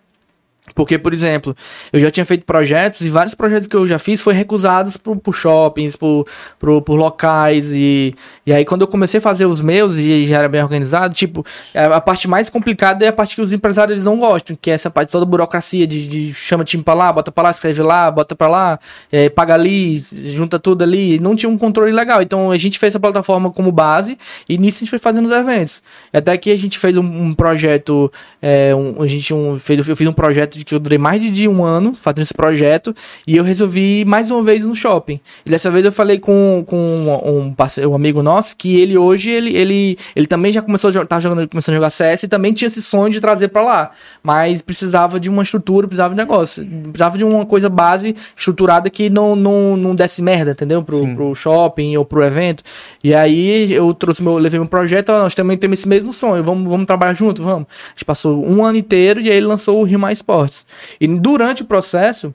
Porque, 0.77 0.97
por 0.97 1.13
exemplo, 1.13 1.57
eu 1.93 2.01
já 2.01 2.09
tinha 2.09 2.25
feito 2.25 2.47
projetos 2.47 3.01
e 3.01 3.09
vários 3.09 3.35
projetos 3.35 3.67
que 3.67 3.75
eu 3.75 3.85
já 3.87 3.99
fiz 3.99 4.23
foram 4.23 4.39
recusados 4.39 4.97
por, 4.97 5.17
por 5.17 5.35
shoppings, 5.35 5.97
por, 5.97 6.25
por, 6.57 6.81
por 6.83 6.95
locais. 6.95 7.69
E, 7.73 8.15
e 8.47 8.53
aí, 8.53 8.65
quando 8.65 8.83
eu 8.83 8.87
comecei 8.87 9.19
a 9.19 9.21
fazer 9.21 9.45
os 9.45 9.61
meus 9.61 9.97
e 9.97 10.25
já 10.25 10.39
era 10.39 10.49
bem 10.49 10.63
organizado, 10.63 11.15
tipo, 11.15 11.45
a, 11.75 11.97
a 11.97 12.01
parte 12.01 12.29
mais 12.29 12.49
complicada 12.49 13.05
é 13.05 13.09
a 13.09 13.13
parte 13.13 13.35
que 13.35 13.41
os 13.43 13.53
empresários 13.53 13.97
eles 13.97 14.05
não 14.05 14.17
gostam, 14.21 14.57
que 14.59 14.71
é 14.71 14.75
essa 14.75 14.89
parte 14.89 15.11
toda 15.11 15.27
burocracia 15.27 15.85
de, 15.85 16.07
de 16.09 16.33
chama 16.33 16.63
time 16.65 16.83
pra 16.83 16.95
lá, 16.95 17.13
bota 17.13 17.33
pra 17.33 17.43
lá, 17.43 17.51
escreve 17.51 17.83
lá, 17.83 18.09
bota 18.09 18.37
pra 18.37 18.47
lá, 18.47 18.79
é, 19.11 19.29
paga 19.29 19.55
ali, 19.55 19.99
junta 20.33 20.61
tudo 20.61 20.85
ali. 20.85 21.19
Não 21.19 21.35
tinha 21.35 21.51
um 21.51 21.59
controle 21.59 21.91
legal. 21.91 22.23
Então 22.23 22.53
a 22.53 22.57
gente 22.57 22.79
fez 22.79 22.93
essa 22.93 23.01
plataforma 23.01 23.51
como 23.51 23.73
base 23.73 24.17
e 24.49 24.57
nisso 24.57 24.79
a 24.79 24.81
gente 24.81 24.91
foi 24.91 25.01
fazendo 25.01 25.27
os 25.27 25.33
eventos. 25.33 25.83
Até 26.13 26.39
que 26.39 26.53
a 26.53 26.57
gente 26.57 26.79
fez 26.79 26.97
um, 26.97 27.03
um 27.03 27.35
projeto, 27.35 28.11
é, 28.41 28.73
um- 28.75 29.03
a 29.03 29.09
gente 29.09 29.35
um, 29.35 29.59
fez, 29.59 29.87
eu 29.89 29.97
fiz 29.97 30.07
um 30.09 30.13
projeto 30.13 30.53
de 30.63 30.65
que 30.65 30.75
eu 30.75 30.79
durei 30.79 30.99
mais 30.99 31.21
de 31.21 31.49
um 31.49 31.65
ano 31.65 31.93
fazendo 31.95 32.23
esse 32.23 32.35
projeto 32.35 32.95
e 33.27 33.37
eu 33.37 33.45
resolvi 33.45 34.01
ir 34.01 34.05
mais 34.05 34.31
uma 34.31 34.43
vez 34.43 34.65
no 34.65 34.75
shopping. 34.75 35.21
E 35.45 35.51
dessa 35.51 35.71
vez 35.71 35.85
eu 35.85 35.93
falei 35.93 36.19
com, 36.19 36.65
com 36.67 37.21
um, 37.25 37.53
parceiro, 37.53 37.91
um 37.91 37.95
amigo 37.95 38.23
nosso 38.23 38.57
que 38.57 38.81
ele 38.81 38.97
hoje 38.97 39.31
ele, 39.31 39.55
ele, 39.57 39.99
ele 40.15 40.27
também 40.27 40.53
já 40.53 40.63
começou 40.63 40.89
a 40.89 40.93
jogar, 40.93 41.07
tá 41.07 41.21
jogando, 41.21 41.49
começando 41.49 41.75
a 41.75 41.77
jogar 41.77 41.91
CS 41.91 42.23
e 42.23 42.29
também 42.29 42.53
tinha 42.53 42.67
esse 42.67 42.81
sonho 42.81 43.11
de 43.11 43.21
trazer 43.21 43.49
pra 43.49 43.63
lá, 43.63 43.91
mas 44.23 44.63
precisava 44.63 45.19
de 45.19 45.29
uma 45.29 45.43
estrutura, 45.43 45.87
precisava 45.87 46.15
de 46.15 46.21
negócio, 46.21 46.65
precisava 46.65 47.19
de 47.19 47.25
uma 47.25 47.45
coisa 47.45 47.69
base 47.69 48.15
estruturada 48.37 48.89
que 48.89 49.11
não, 49.11 49.35
não, 49.35 49.77
não 49.77 49.95
desse 49.95 50.23
merda, 50.23 50.53
entendeu? 50.53 50.83
Pro, 50.83 50.97
Sim. 50.97 51.15
pro 51.15 51.35
shopping 51.35 51.97
ou 51.97 52.05
pro 52.05 52.23
evento. 52.23 52.63
E 53.03 53.15
aí 53.15 53.73
eu 53.73 53.93
trouxe 53.93 54.23
meu, 54.23 54.39
levei 54.39 54.59
meu 54.59 54.69
projeto, 54.69 55.11
ó, 55.11 55.19
nós 55.19 55.35
também 55.35 55.57
temos 55.57 55.81
esse 55.81 55.89
mesmo 55.89 56.13
sonho, 56.13 56.43
vamos, 56.43 56.69
vamos 56.69 56.87
trabalhar 56.87 57.15
junto, 57.15 57.43
vamos. 57.43 57.67
A 57.87 57.91
gente 57.91 58.05
passou 58.05 58.45
um 58.47 58.65
ano 58.65 58.79
inteiro 58.79 59.21
e 59.21 59.31
aí 59.31 59.37
ele 59.37 59.47
lançou 59.47 59.81
o 59.81 59.85
Rio 59.85 59.99
Mais 59.99 60.23
Sports. 60.43 60.67
E 61.01 61.07
durante 61.07 61.63
o 61.63 61.65
processo, 61.65 62.35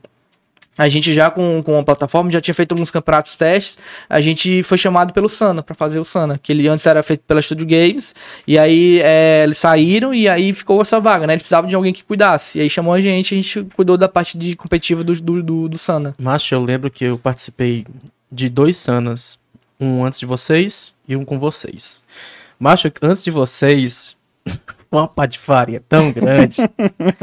a 0.77 0.87
gente 0.87 1.11
já 1.13 1.31
com, 1.31 1.61
com 1.63 1.79
a 1.79 1.83
plataforma 1.83 2.31
já 2.31 2.39
tinha 2.39 2.53
feito 2.53 2.71
alguns 2.73 2.91
campeonatos 2.91 3.35
testes. 3.35 3.77
A 4.07 4.21
gente 4.21 4.61
foi 4.63 4.77
chamado 4.77 5.11
pelo 5.11 5.27
Sana 5.27 5.63
pra 5.63 5.73
fazer 5.73 5.99
o 5.99 6.05
Sana, 6.05 6.37
que 6.37 6.51
ele 6.51 6.67
antes 6.67 6.85
era 6.85 7.01
feito 7.01 7.21
pela 7.27 7.41
Studio 7.41 7.65
Games. 7.65 8.13
E 8.45 8.59
aí 8.59 8.99
é, 9.01 9.43
eles 9.43 9.57
saíram 9.57 10.13
e 10.13 10.29
aí 10.29 10.53
ficou 10.53 10.81
essa 10.81 10.99
vaga, 10.99 11.25
né? 11.25 11.33
Eles 11.33 11.43
precisavam 11.43 11.67
de 11.67 11.75
alguém 11.75 11.91
que 11.91 12.03
cuidasse. 12.03 12.59
E 12.59 12.61
aí 12.61 12.69
chamou 12.69 12.93
a 12.93 13.01
gente, 13.01 13.33
a 13.33 13.37
gente 13.37 13.63
cuidou 13.75 13.97
da 13.97 14.07
parte 14.07 14.37
de 14.37 14.55
competitiva 14.55 15.03
do, 15.03 15.13
do, 15.19 15.43
do, 15.43 15.69
do 15.69 15.77
Sana. 15.77 16.13
Macho, 16.19 16.53
eu 16.53 16.63
lembro 16.63 16.91
que 16.91 17.05
eu 17.05 17.17
participei 17.17 17.85
de 18.31 18.49
dois 18.49 18.77
Sanas. 18.77 19.39
Um 19.79 20.03
antes 20.03 20.19
de 20.19 20.25
vocês 20.25 20.91
e 21.07 21.15
um 21.15 21.23
com 21.23 21.37
vocês. 21.37 21.97
Macho, 22.59 22.91
antes 22.99 23.23
de 23.23 23.29
vocês, 23.29 24.15
uma 24.91 25.07
patifaria 25.07 25.81
tão 25.87 26.11
grande. 26.11 26.57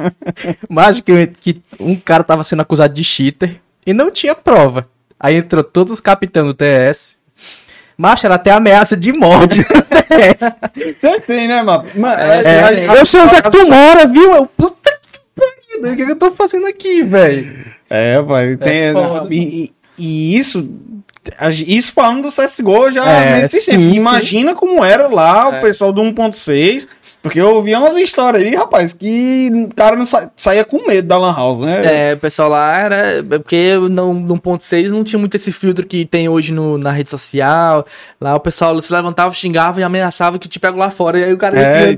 Macho, 0.69 1.03
que, 1.03 1.27
que 1.27 1.55
um 1.81 1.97
cara 1.97 2.25
tava 2.25 2.43
sendo 2.45 2.63
acusado 2.63 2.93
de 2.95 3.03
cheater 3.05 3.61
e 3.87 3.93
não 3.93 4.11
tinha 4.11 4.35
prova. 4.35 4.89
Aí 5.19 5.37
entrou 5.37 5.63
todos 5.65 5.93
os 5.93 6.01
capitães 6.01 6.47
do 6.47 6.55
TS. 6.55 7.15
Macho, 7.97 8.27
era 8.27 8.35
até 8.35 8.51
ameaça 8.51 8.97
de 8.97 9.13
morte 9.13 9.59
no 9.59 9.65
TS. 9.83 10.97
Você 10.99 11.21
tem, 11.21 11.47
né, 11.49 11.63
mano? 11.63 11.85
Mano, 11.95 12.21
É, 12.23 12.87
eu 13.01 13.07
sei 13.07 13.21
onde 13.21 13.37
é 13.37 13.43
que 13.43 13.51
tu 13.51 13.67
mora, 13.71 14.07
viu? 14.07 14.35
Eu, 14.35 14.47
puta 14.47 14.91
que 15.13 15.19
pariu, 15.81 15.93
o 15.93 15.97
que, 15.97 16.03
eu 16.13 16.17
tô 16.17 16.33
fazendo 16.33 16.67
aqui, 16.67 17.03
velho? 17.03 17.65
É, 17.89 18.21
pai, 18.23 18.57
tem. 18.57 18.93
foda. 18.93 19.29
e, 19.33 19.39
e- 19.67 19.73
e 19.97 20.37
isso. 20.37 20.69
Isso 21.67 21.93
falando 21.93 22.23
do 22.23 22.29
CSGO 22.29 22.91
já 22.91 23.07
É, 23.09 23.43
nesse 23.43 23.61
sim, 23.63 23.71
tempo. 23.73 23.83
sim. 23.93 23.97
Imagina 23.97 24.55
como 24.55 24.85
era 24.85 25.07
lá 25.09 25.55
É. 25.55 25.59
o 25.59 25.61
pessoal 25.63 25.91
do 25.93 26.03
1.6. 26.03 26.87
Porque 27.25 27.41
eu 27.41 27.55
ouvia 27.55 27.79
umas 27.79 27.97
histórias 27.97 28.43
aí, 28.45 28.55
rapaz, 28.55 28.93
que 28.93 29.51
o 29.71 29.75
cara 29.75 29.97
não 29.97 30.05
sa- 30.05 30.31
saía 30.37 30.63
com 30.63 30.87
medo 30.87 31.09
da 31.09 31.17
Lan 31.17 31.35
House, 31.35 31.61
né? 31.61 32.11
É, 32.11 32.13
o 32.13 32.19
pessoal 32.19 32.51
lá 32.51 32.79
era. 32.79 32.97
é 32.97 33.23
Porque 33.23 33.77
no, 33.91 34.13
no 34.13 34.37
1.6 34.39 34.91
não 34.91 35.03
tinha 35.03 35.19
muito 35.19 35.35
esse 35.35 35.51
filtro 35.51 35.87
que 35.87 36.05
tem 36.05 36.29
hoje 36.29 36.53
no, 36.53 36.77
na 36.77 36.91
rede 36.91 37.09
social. 37.09 37.87
Lá 38.21 38.35
o 38.37 38.41
pessoal 38.41 38.79
se 38.83 38.93
levantava, 38.93 39.33
xingava 39.33 39.81
e 39.81 39.83
ameaçava 39.83 40.39
que 40.39 40.47
te 40.49 40.61
pego 40.61 40.77
lá 40.79 40.91
fora. 40.91 41.19
E 41.19 41.25
aí 41.25 41.33
o 41.33 41.39
cara 41.39 41.59
É, 41.59 41.93
ia- 41.93 41.97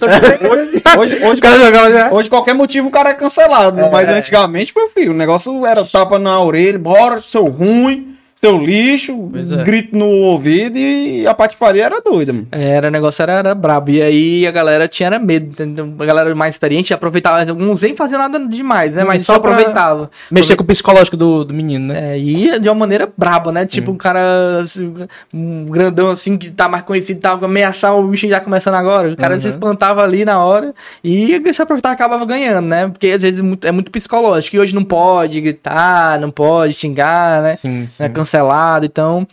hoje, 0.48 0.82
hoje, 0.96 1.24
hoje, 1.24 1.38
o 1.40 1.42
cara 1.42 1.58
jogava 1.58 2.14
hoje 2.14 2.30
qualquer 2.30 2.54
motivo 2.54 2.86
o 2.86 2.92
cara 2.92 3.10
é 3.10 3.14
cancelado. 3.14 3.80
Mas 3.90 4.08
antigamente, 4.08 4.72
meu 4.76 4.88
filho, 4.90 5.10
o 5.10 5.16
negócio 5.16 5.66
era 5.66 5.84
tapa 5.84 6.20
na 6.20 6.40
orelha, 6.40 6.78
bora, 6.78 7.20
seu 7.20 7.46
ruim, 7.46 8.15
seu 8.36 8.58
lixo, 8.58 9.30
é. 9.34 9.64
grito 9.64 9.96
no 9.96 10.06
ouvido 10.06 10.78
e 10.78 11.26
a 11.26 11.32
patifaria 11.34 11.84
era 11.84 12.00
doida, 12.00 12.32
mano. 12.32 12.48
Era, 12.52 12.88
o 12.88 12.90
negócio 12.90 13.22
era, 13.22 13.32
era 13.32 13.54
brabo. 13.54 13.90
E 13.90 14.02
aí 14.02 14.46
a 14.46 14.50
galera 14.50 14.86
tinha 14.86 15.06
era 15.06 15.18
medo, 15.18 15.46
entendeu? 15.46 15.92
A 15.98 16.04
galera 16.04 16.34
mais 16.34 16.54
experiente 16.54 16.92
aproveitava. 16.92 17.48
Alguns 17.48 17.80
nem 17.82 17.96
faziam 17.96 18.18
nada 18.18 18.38
demais, 18.46 18.92
né? 18.92 19.02
Sim, 19.02 19.06
Mas 19.06 19.24
só 19.24 19.32
só 19.32 19.38
aproveitava. 19.38 20.10
Mexer 20.30 20.56
com 20.56 20.62
o 20.62 20.66
psicológico 20.66 21.16
do, 21.16 21.44
do 21.44 21.54
menino, 21.54 21.92
né? 21.92 22.14
É, 22.14 22.18
e 22.18 22.58
de 22.58 22.68
uma 22.68 22.74
maneira 22.74 23.08
braba, 23.16 23.52
né? 23.52 23.66
Tipo, 23.66 23.92
um 23.92 23.96
cara 23.96 24.60
assim, 24.62 24.92
um 25.32 25.64
grandão 25.66 26.10
assim 26.10 26.36
que 26.36 26.50
tá 26.50 26.68
mais 26.68 26.84
conhecido, 26.84 27.20
tava 27.20 27.46
ameaçar 27.46 27.96
o 27.96 28.06
bicho 28.06 28.28
já 28.28 28.40
começando 28.40 28.74
agora. 28.74 29.12
O 29.12 29.16
cara 29.16 29.34
Uhum. 29.36 29.40
se 29.40 29.48
espantava 29.48 30.02
ali 30.02 30.24
na 30.24 30.42
hora 30.42 30.74
e 31.02 31.40
se 31.52 31.62
aproveitar 31.62 31.90
acabava 31.90 32.24
ganhando, 32.24 32.66
né? 32.66 32.88
Porque 32.88 33.08
às 33.08 33.22
vezes 33.22 33.38
é 33.38 33.42
muito, 33.42 33.66
é 33.66 33.72
muito 33.72 33.90
psicológico. 33.90 34.56
E 34.56 34.58
hoje 34.58 34.74
não 34.74 34.84
pode 34.84 35.40
gritar, 35.40 36.18
não 36.20 36.30
pode 36.30 36.74
xingar, 36.74 37.42
né? 37.42 37.56
Sim, 37.56 37.86
sim. 37.88 38.04
É 38.04 38.08
cancelado, 38.26 38.84
então 38.86 39.26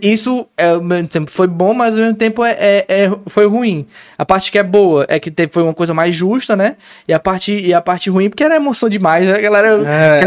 isso 0.00 0.46
é, 0.56 0.70
ao 0.70 0.82
mesmo 0.82 1.08
tempo 1.08 1.30
foi 1.30 1.46
bom, 1.46 1.74
mas 1.74 1.94
ao 1.96 2.02
mesmo 2.02 2.16
tempo 2.16 2.44
é, 2.44 2.52
é- 2.58 2.84
é- 2.88 3.10
foi 3.26 3.46
ruim. 3.46 3.84
A 4.16 4.24
parte 4.24 4.50
que 4.52 4.58
é 4.58 4.62
boa 4.62 5.04
é 5.08 5.18
que 5.18 5.30
teve, 5.30 5.52
foi 5.52 5.62
uma 5.62 5.74
coisa 5.74 5.92
mais 5.92 6.14
justa, 6.14 6.56
né? 6.56 6.76
E 7.06 7.12
a 7.12 7.18
parte, 7.18 7.52
e 7.52 7.74
a 7.74 7.80
parte 7.80 8.08
ruim 8.10 8.28
porque 8.30 8.44
era 8.44 8.56
emoção 8.56 8.88
demais, 8.88 9.26
né? 9.26 9.34
A 9.34 9.40
galera 9.40 9.80
É. 9.86 10.20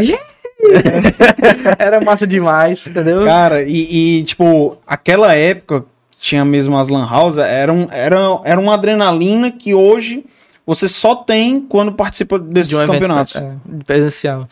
era 1.80 2.00
massa 2.02 2.28
demais, 2.28 2.86
entendeu? 2.86 3.24
Cara, 3.26 3.64
e, 3.64 4.20
e, 4.20 4.24
tipo, 4.24 4.78
aquela 4.86 5.34
época 5.34 5.84
tinha 6.20 6.46
mesmo 6.46 6.78
as 6.78 6.90
Lan 6.90 7.08
House, 7.10 7.38
era, 7.38 7.74
um, 7.74 7.88
era, 7.92 8.18
era 8.44 8.60
uma 8.60 8.76
adrenalina 8.76 9.52
que 9.52 9.74
hoje 9.74 10.24
você 10.66 10.88
só 10.88 11.16
tem 11.16 11.60
quando 11.62 11.92
participa 11.94 12.38
desses 12.38 12.70
De 12.70 12.76
um 12.76 12.80
evento 12.80 12.94
campeonatos. 12.94 13.34
pre- 13.34 13.42
é, 13.44 13.84
presencial. 13.86 14.44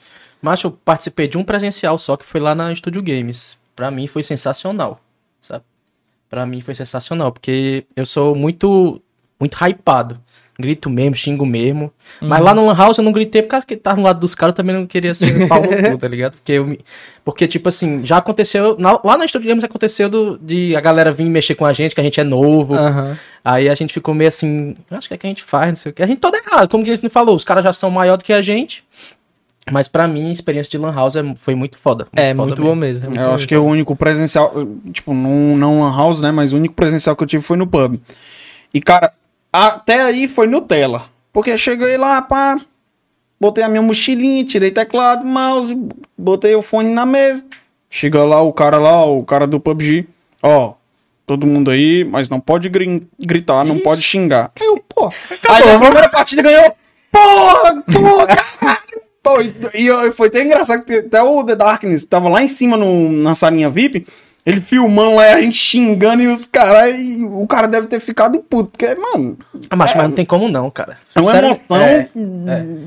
Mas 0.42 0.64
eu 0.64 0.72
participei 0.72 1.28
de 1.28 1.38
um 1.38 1.44
presencial 1.44 1.98
só 1.98 2.16
que 2.16 2.26
foi 2.26 2.40
lá 2.40 2.56
na 2.56 2.74
Studio 2.74 3.02
Games. 3.04 3.58
Pra 3.76 3.90
mim 3.92 4.08
foi 4.08 4.24
sensacional, 4.24 5.00
sabe? 5.42 5.64
Pra 6.30 6.46
mim 6.46 6.62
foi 6.62 6.76
sensacional, 6.76 7.32
porque 7.32 7.86
eu 7.96 8.06
sou 8.06 8.36
muito, 8.36 9.02
muito 9.40 9.58
hypado. 9.66 10.20
Grito 10.62 10.90
mesmo, 10.90 11.16
xingo 11.16 11.46
mesmo. 11.46 11.90
Mas 12.22 12.42
lá 12.42 12.54
no 12.54 12.66
Lan 12.66 12.76
House 12.76 12.98
eu 12.98 13.04
não 13.04 13.14
gritei 13.14 13.42
por 13.42 13.48
causa 13.48 13.66
que 13.66 13.78
tava 13.78 13.96
no 13.96 14.04
lado 14.04 14.20
dos 14.20 14.36
caras, 14.36 14.52
eu 14.52 14.58
também 14.58 14.76
não 14.76 14.86
queria 14.86 15.14
ser 15.16 15.48
pau 15.48 15.62
no 15.62 15.68
cu, 15.92 15.98
tá 15.98 16.06
ligado? 16.10 16.34
Porque, 16.36 16.52
eu 16.52 16.66
me- 16.68 16.80
porque, 17.24 17.48
tipo 17.48 17.70
assim, 17.70 18.06
já 18.06 18.18
aconteceu. 18.18 18.76
na- 18.78 19.00
lá 19.02 19.18
na 19.18 19.26
Studio 19.26 19.48
Games 19.48 19.64
aconteceu 19.64 20.10
do- 20.10 20.38
de 20.38 20.76
a 20.76 20.82
galera 20.82 21.14
vir 21.14 21.24
mexer 21.30 21.56
com 21.56 21.66
a 21.66 21.72
gente, 21.72 21.96
que 21.96 22.02
a 22.02 22.04
gente 22.04 22.20
é 22.20 22.26
novo. 22.26 22.76
Aham. 22.76 23.18
Aí 23.46 23.70
a 23.70 23.74
gente 23.76 23.94
ficou 23.94 24.14
meio 24.14 24.28
assim, 24.28 24.76
acho 24.92 25.08
que 25.08 25.14
é 25.14 25.18
que 25.18 25.26
a 25.26 25.30
gente 25.30 25.44
faz, 25.44 25.70
não 25.70 25.76
sei 25.78 25.92
o 25.94 25.96
que. 25.96 26.04
A 26.04 26.08
gente 26.08 26.20
todo 26.20 26.36
errado, 26.36 26.68
como 26.70 26.84
que 26.84 26.92
a 26.92 26.96
gente 26.96 27.08
falou, 27.08 27.38
os 27.38 27.46
caras 27.46 27.64
já 27.64 27.72
são 27.72 27.90
maior 27.90 28.18
do 28.18 28.24
que 28.26 28.34
a 28.34 28.42
gente. 28.42 28.84
Mas 29.72 29.88
pra 29.88 30.08
mim, 30.08 30.30
a 30.30 30.34
experiência 30.34 30.72
de 30.72 30.78
Lan 30.78 30.94
House 30.94 31.16
é- 31.16 31.36
foi 31.36 31.56
muito 31.56 31.78
foda. 31.78 32.08
É, 32.16 32.34
foda 32.34 32.48
muito 32.48 32.62
mesmo. 32.62 32.64
bom 32.64 32.76
mesmo. 32.76 33.04
é 33.06 33.08
muito 33.08 33.20
Eu 33.22 33.26
bom 33.28 33.34
acho 33.34 33.48
que 33.48 33.56
o 33.56 33.64
único 33.64 33.96
presencial, 33.96 34.54
tipo, 34.94 35.14
não, 35.14 35.58
não 35.58 35.80
lan 35.82 35.96
house, 35.96 36.22
né? 36.22 36.32
Mas 36.32 36.54
o 36.54 36.58
único 36.58 36.74
presencial 36.76 37.16
que 37.16 37.24
eu 37.24 37.28
tive 37.28 37.44
foi 37.44 37.58
no 37.58 37.68
pub. 37.68 38.00
E, 38.74 38.80
cara, 38.82 39.12
até 39.52 40.02
aí 40.04 40.28
foi 40.28 40.48
Nutella. 40.48 41.06
Porque 41.34 41.52
eu 41.52 41.58
cheguei 41.58 41.98
lá, 41.98 42.22
pá, 42.22 42.60
botei 43.40 43.64
a 43.64 43.70
minha 43.70 43.82
mochilinha, 43.82 44.44
tirei 44.44 44.72
teclado, 44.72 45.26
mouse, 45.26 45.76
botei 46.18 46.56
o 46.56 46.62
fone 46.62 46.90
na 46.90 47.06
mesa. 47.06 47.44
Chega 47.90 48.24
lá 48.24 48.42
o 48.42 48.52
cara 48.54 48.78
lá, 48.78 49.04
o 49.06 49.24
cara 49.24 49.48
do 49.48 49.60
PUBG, 49.60 50.08
ó, 50.44 50.74
todo 51.26 51.48
mundo 51.48 51.72
aí, 51.72 52.04
mas 52.04 52.30
não 52.30 52.40
pode 52.40 52.70
gri- 52.70 53.08
gritar, 53.20 53.64
não 53.64 53.80
pode 53.80 54.02
xingar. 54.02 54.52
Eu, 54.60 54.84
pô, 54.90 55.08
aí 55.50 55.70
a 55.72 55.80
primeira 55.80 56.10
partida 56.10 56.42
ganhou, 56.44 56.76
porra, 57.12 57.84
porra, 57.92 58.28
caralho. 58.28 59.02
Pô, 59.22 59.40
e, 59.42 60.12
foi 60.12 60.28
até 60.28 60.44
engraçado 60.44 60.84
que 60.84 60.94
até 60.94 61.22
o 61.22 61.44
The 61.44 61.56
Darkness 61.56 62.06
tava 62.06 62.30
lá 62.30 62.42
em 62.42 62.48
cima 62.48 62.78
no, 62.78 63.12
na 63.12 63.36
salinha 63.36 63.70
VIP, 63.70 64.06
ele 64.46 64.62
filmando 64.62 65.16
lá, 65.16 65.34
a 65.34 65.42
gente 65.42 65.58
xingando 65.58 66.24
e 66.24 66.28
os 66.28 66.46
caras, 66.46 66.96
e 66.98 67.24
o 67.24 67.46
cara 67.46 67.68
deve 67.68 67.88
ter 67.88 68.00
ficado 68.00 68.40
puto, 68.40 68.70
porque, 68.72 68.96
mano, 68.96 69.38
Ah, 69.70 69.76
mas, 69.76 69.94
mas 69.94 70.04
não 70.04 70.12
tem 70.12 70.26
como 70.26 70.48
não, 70.48 70.72
cara. 70.72 70.98
é 71.14 71.22
uma 71.22 71.38
emoção 71.38 71.78
é. 71.78 72.08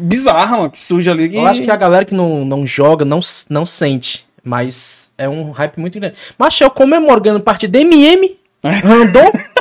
bizarra, 0.01 0.57
mano, 0.57 0.71
que 0.71 0.81
surge 0.81 1.11
ali. 1.11 1.29
Que... 1.29 1.37
Eu 1.37 1.47
acho 1.47 1.62
que 1.62 1.71
a 1.71 1.77
galera 1.77 2.05
que 2.05 2.14
não, 2.14 2.45
não 2.45 2.66
joga 2.66 3.05
não, 3.05 3.21
não 3.49 3.66
sente. 3.66 4.27
Mas 4.42 5.12
é 5.16 5.29
um 5.29 5.53
hype 5.53 5.79
muito 5.79 6.01
grande. 6.01 6.16
Mas 6.37 6.61
eu 6.61 6.68
comemoro 6.68 7.21
ganhando 7.21 7.42
partida 7.42 7.79
MM, 7.79 8.37
random. 8.64 9.31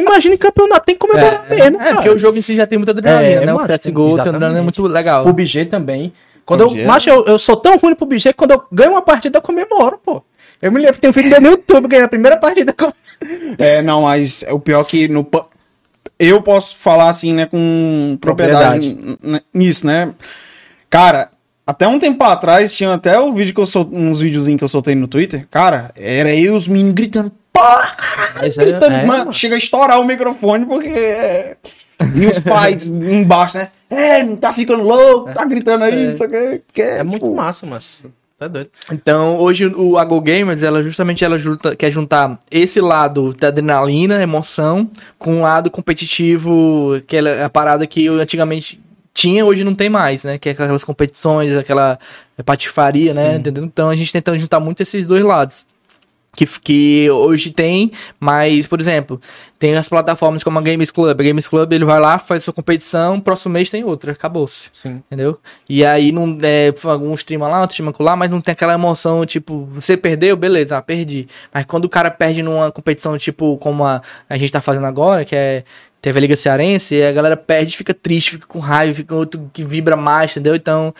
Imagina 0.00 0.34
em 0.34 0.38
campeonato, 0.38 0.86
tem 0.86 0.94
que 0.94 0.98
comemorar 1.00 1.44
É, 1.48 1.54
mesmo, 1.54 1.76
é, 1.76 1.84
cara. 1.84 1.94
porque 1.96 2.10
o 2.10 2.18
jogo 2.18 2.38
em 2.38 2.42
si 2.42 2.54
já 2.56 2.66
tem 2.66 2.78
muita 2.78 2.92
adrenalina, 2.92 3.42
É, 3.42 3.46
né? 3.46 3.52
O 3.52 3.56
mano, 3.56 3.68
Let's 3.68 3.86
Go 3.90 4.10
tem 4.12 4.20
adrenalina 4.20 4.62
muito 4.62 4.82
legal. 4.86 5.24
PUBG 5.24 5.64
também. 5.66 6.12
Quando 6.46 6.64
PUBG 6.64 6.78
eu, 6.78 6.84
é- 6.84 6.86
macho, 6.86 7.10
eu, 7.10 7.24
eu 7.26 7.38
sou 7.38 7.56
tão 7.56 7.76
ruim 7.76 7.90
no 7.90 7.96
PUBG 7.96 8.28
que 8.28 8.32
quando 8.34 8.52
eu 8.52 8.62
ganho 8.72 8.92
uma 8.92 9.02
partida 9.02 9.38
eu 9.38 9.42
comemoro, 9.42 9.98
pô. 10.04 10.22
Eu 10.62 10.72
me 10.72 10.78
lembro 10.78 10.94
que 10.94 11.00
tem 11.00 11.10
um 11.10 11.12
vídeo 11.12 11.30
meu 11.30 11.40
no 11.40 11.46
YouTube 11.48 11.88
ganhando 11.88 12.06
a 12.06 12.08
primeira 12.08 12.36
partida. 12.36 12.72
com- 12.72 12.92
É, 13.58 13.82
não, 13.82 14.02
mas 14.02 14.44
o 14.50 14.58
pior 14.58 14.80
é 14.80 14.84
que 14.84 15.08
no. 15.08 15.26
Eu 16.18 16.42
posso 16.42 16.76
falar 16.76 17.08
assim, 17.10 17.32
né, 17.32 17.46
com 17.46 18.16
propriedade, 18.20 18.90
Propriedade. 18.94 19.44
nisso, 19.54 19.86
né? 19.86 20.12
Cara, 20.90 21.30
até 21.66 21.86
um 21.86 21.98
tempo 21.98 22.24
atrás 22.24 22.74
tinha 22.74 22.94
até 22.94 23.18
o 23.20 23.32
vídeo 23.32 23.54
que 23.54 23.60
eu 23.60 23.66
sol... 23.66 23.88
uns 23.92 24.20
videozinhos 24.20 24.58
que 24.58 24.64
eu 24.64 24.68
soltei 24.68 24.94
no 24.94 25.06
Twitter. 25.06 25.46
Cara, 25.50 25.92
era 25.94 26.34
eu 26.34 26.54
e 26.54 26.56
os 26.56 26.66
meninos 26.66 26.92
gritando, 26.94 27.30
porra, 27.58 27.96
é- 28.42 28.48
gritando, 28.48 28.92
é, 28.94 29.04
mano, 29.06 29.32
chega 29.32 29.54
a 29.54 29.58
estourar 29.58 30.00
o 30.00 30.04
microfone 30.04 30.66
porque. 30.66 30.88
é, 30.88 31.56
E 32.14 32.26
os 32.26 32.38
pais 32.38 32.86
embaixo, 32.88 33.58
né? 33.58 33.68
É, 33.90 34.24
tá 34.36 34.52
ficando 34.52 34.82
louco, 34.84 35.32
tá 35.32 35.44
gritando 35.44 35.84
aí, 35.84 36.08
não 36.08 36.16
sei 36.16 36.26
o 36.26 36.30
quê. 36.30 36.62
porque, 36.66 36.82
É 36.82 37.02
muito 37.02 37.24
tipo, 37.24 37.34
massa, 37.34 37.66
mas 37.66 38.04
tá 38.38 38.46
doido. 38.46 38.70
Então, 38.92 39.36
hoje 39.36 39.66
o 39.66 39.98
a 39.98 40.04
Go 40.04 40.20
Gamers, 40.20 40.62
ela 40.62 40.80
justamente 40.82 41.24
ela 41.24 41.38
junta, 41.38 41.74
quer 41.74 41.90
juntar 41.90 42.38
esse 42.50 42.80
lado 42.80 43.34
da 43.34 43.48
adrenalina, 43.48 44.22
emoção, 44.22 44.88
com 45.18 45.38
o 45.38 45.42
lado 45.42 45.70
competitivo, 45.70 47.00
que 47.06 47.16
é 47.16 47.42
a 47.42 47.50
parada 47.50 47.86
que 47.86 48.04
eu 48.04 48.14
antigamente 48.14 48.80
tinha, 49.12 49.44
hoje 49.44 49.64
não 49.64 49.74
tem 49.74 49.88
mais, 49.90 50.22
né? 50.22 50.38
Que 50.38 50.50
é 50.50 50.52
aquelas 50.52 50.84
competições, 50.84 51.56
aquela 51.56 51.98
patifaria, 52.44 53.12
né? 53.12 53.32
Sim. 53.32 53.36
Entendeu? 53.38 53.64
Então 53.64 53.88
a 53.88 53.96
gente 53.96 54.12
tenta 54.12 54.36
juntar 54.38 54.60
muito 54.60 54.80
esses 54.82 55.04
dois 55.04 55.24
lados. 55.24 55.66
Que, 56.36 56.46
que 56.46 57.10
hoje 57.10 57.50
tem, 57.50 57.90
mas, 58.20 58.66
por 58.66 58.80
exemplo, 58.80 59.20
tem 59.58 59.74
as 59.74 59.88
plataformas 59.88 60.44
como 60.44 60.58
a 60.58 60.62
Games 60.62 60.90
Club. 60.90 61.18
A 61.18 61.22
Games 61.24 61.48
Club 61.48 61.72
ele 61.72 61.84
vai 61.84 61.98
lá, 61.98 62.18
faz 62.18 62.44
sua 62.44 62.52
competição, 62.52 63.18
próximo 63.18 63.54
mês 63.54 63.70
tem 63.70 63.82
outra, 63.82 64.12
acabou-se. 64.12 64.70
Sim. 64.72 65.02
Entendeu? 65.06 65.40
E 65.68 65.84
aí 65.84 66.12
não 66.12 66.38
é 66.42 66.72
algum 66.84 67.12
streama 67.14 67.48
lá, 67.48 67.62
outro 67.62 67.74
streama 67.74 67.92
lá, 67.98 68.14
mas 68.14 68.30
não 68.30 68.40
tem 68.40 68.52
aquela 68.52 68.74
emoção, 68.74 69.26
tipo, 69.26 69.66
você 69.72 69.96
perdeu, 69.96 70.36
beleza, 70.36 70.76
ah, 70.76 70.82
perdi. 70.82 71.26
Mas 71.52 71.64
quando 71.64 71.86
o 71.86 71.88
cara 71.88 72.10
perde 72.10 72.42
numa 72.42 72.70
competição, 72.70 73.18
tipo, 73.18 73.56
como 73.58 73.84
a, 73.84 74.00
a 74.28 74.38
gente 74.38 74.52
tá 74.52 74.60
fazendo 74.60 74.86
agora, 74.86 75.24
que 75.24 75.34
é. 75.34 75.64
Teve 76.00 76.16
a 76.16 76.20
Liga 76.20 76.36
Cearense, 76.36 76.94
e 76.94 77.02
a 77.02 77.10
galera 77.10 77.36
perde, 77.36 77.76
fica 77.76 77.92
triste, 77.92 78.30
fica 78.30 78.46
com 78.46 78.60
raiva, 78.60 78.94
fica 78.94 79.12
outro 79.16 79.50
que 79.52 79.64
vibra 79.64 79.96
mais, 79.96 80.30
entendeu? 80.30 80.54
Então. 80.54 80.94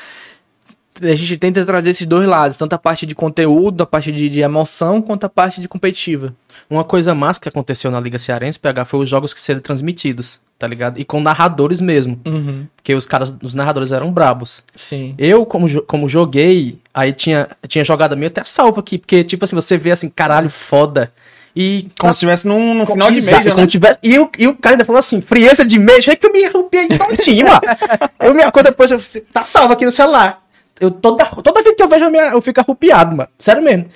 A 1.03 1.15
gente 1.15 1.37
tenta 1.37 1.65
trazer 1.65 1.91
esses 1.91 2.07
dois 2.07 2.29
lados, 2.29 2.57
tanto 2.59 2.73
a 2.73 2.79
parte 2.79 3.07
de 3.07 3.15
conteúdo, 3.15 3.83
a 3.83 3.87
parte 3.87 4.11
de, 4.13 4.29
de 4.29 4.41
emoção, 4.41 5.01
quanto 5.03 5.25
a 5.25 5.29
parte 5.29 5.61
de 5.61 5.69
competitiva. 5.69 6.35
Uma 6.69 6.85
coisa 6.85 7.15
massa 7.15 7.41
que 7.41 7.49
aconteceu 7.49 7.91
na 7.91 8.01
Liga 8.01 8.19
Cearense, 8.19 8.59
PH, 8.59 8.85
foi 8.85 9.01
os 9.01 9.09
jogos 9.09 9.33
que 9.33 9.41
seriam 9.41 9.63
transmitidos, 9.63 10.39
tá 10.59 10.67
ligado? 10.67 10.99
E 11.01 11.05
com 11.05 11.21
narradores 11.21 11.81
mesmo. 11.81 12.21
Uhum. 12.27 12.67
Porque 12.77 12.95
os 12.95 13.07
caras, 13.07 13.35
os 13.43 13.55
narradores 13.55 13.93
eram 13.93 14.11
brabos. 14.13 14.63
Sim. 14.75 15.15
Eu, 15.19 15.47
como, 15.47 15.83
como 15.83 16.09
joguei, 16.09 16.79
aí 16.93 17.13
tinha, 17.13 17.49
tinha 17.67 17.85
jogada 17.85 18.17
minha 18.17 18.29
até 18.29 18.43
salvo 18.45 18.81
aqui, 18.81 18.99
porque, 18.99 19.23
tipo 19.25 19.45
assim, 19.45 19.55
você 19.57 19.77
vê 19.77 19.91
assim, 19.93 20.09
caralho, 20.09 20.51
foda. 20.51 21.13
E. 21.57 21.89
Como 21.99 22.13
se 22.13 22.19
estivesse 22.19 22.47
num, 22.47 22.75
no 22.75 22.87
final 22.87 23.11
de 23.11 23.21
mês, 23.21 23.31
como 23.49 23.57
né? 23.57 23.67
tivesse- 23.67 23.99
e, 24.03 24.19
o, 24.19 24.31
e 24.39 24.47
o 24.47 24.55
cara 24.55 24.75
ainda 24.75 24.85
falou 24.85 25.01
assim, 25.01 25.21
frieza 25.21 25.65
de 25.65 25.79
mês, 25.79 26.07
é 26.07 26.15
que 26.15 26.27
eu 26.27 26.33
me 26.33 26.45
arrupiei 26.45 26.87
todinho, 26.89 27.47
mano. 27.47 27.61
Eu 28.21 28.35
me 28.35 28.43
acordo 28.43 28.67
depois, 28.67 28.91
eu, 28.91 29.01
tá 29.33 29.43
salvo 29.45 29.73
aqui 29.73 29.85
no 29.85 29.93
celular. 29.93 30.43
Eu, 30.81 30.91
toda, 30.91 31.25
toda 31.27 31.63
vez 31.63 31.75
que 31.75 31.83
eu 31.83 31.89
vejo, 31.89 32.05
eu, 32.05 32.11
me, 32.11 32.19
eu 32.19 32.41
fico 32.43 32.61
arrupiado, 32.61 33.17
mano. 33.17 33.29
Sério 33.39 33.63
mesmo. 33.63 33.87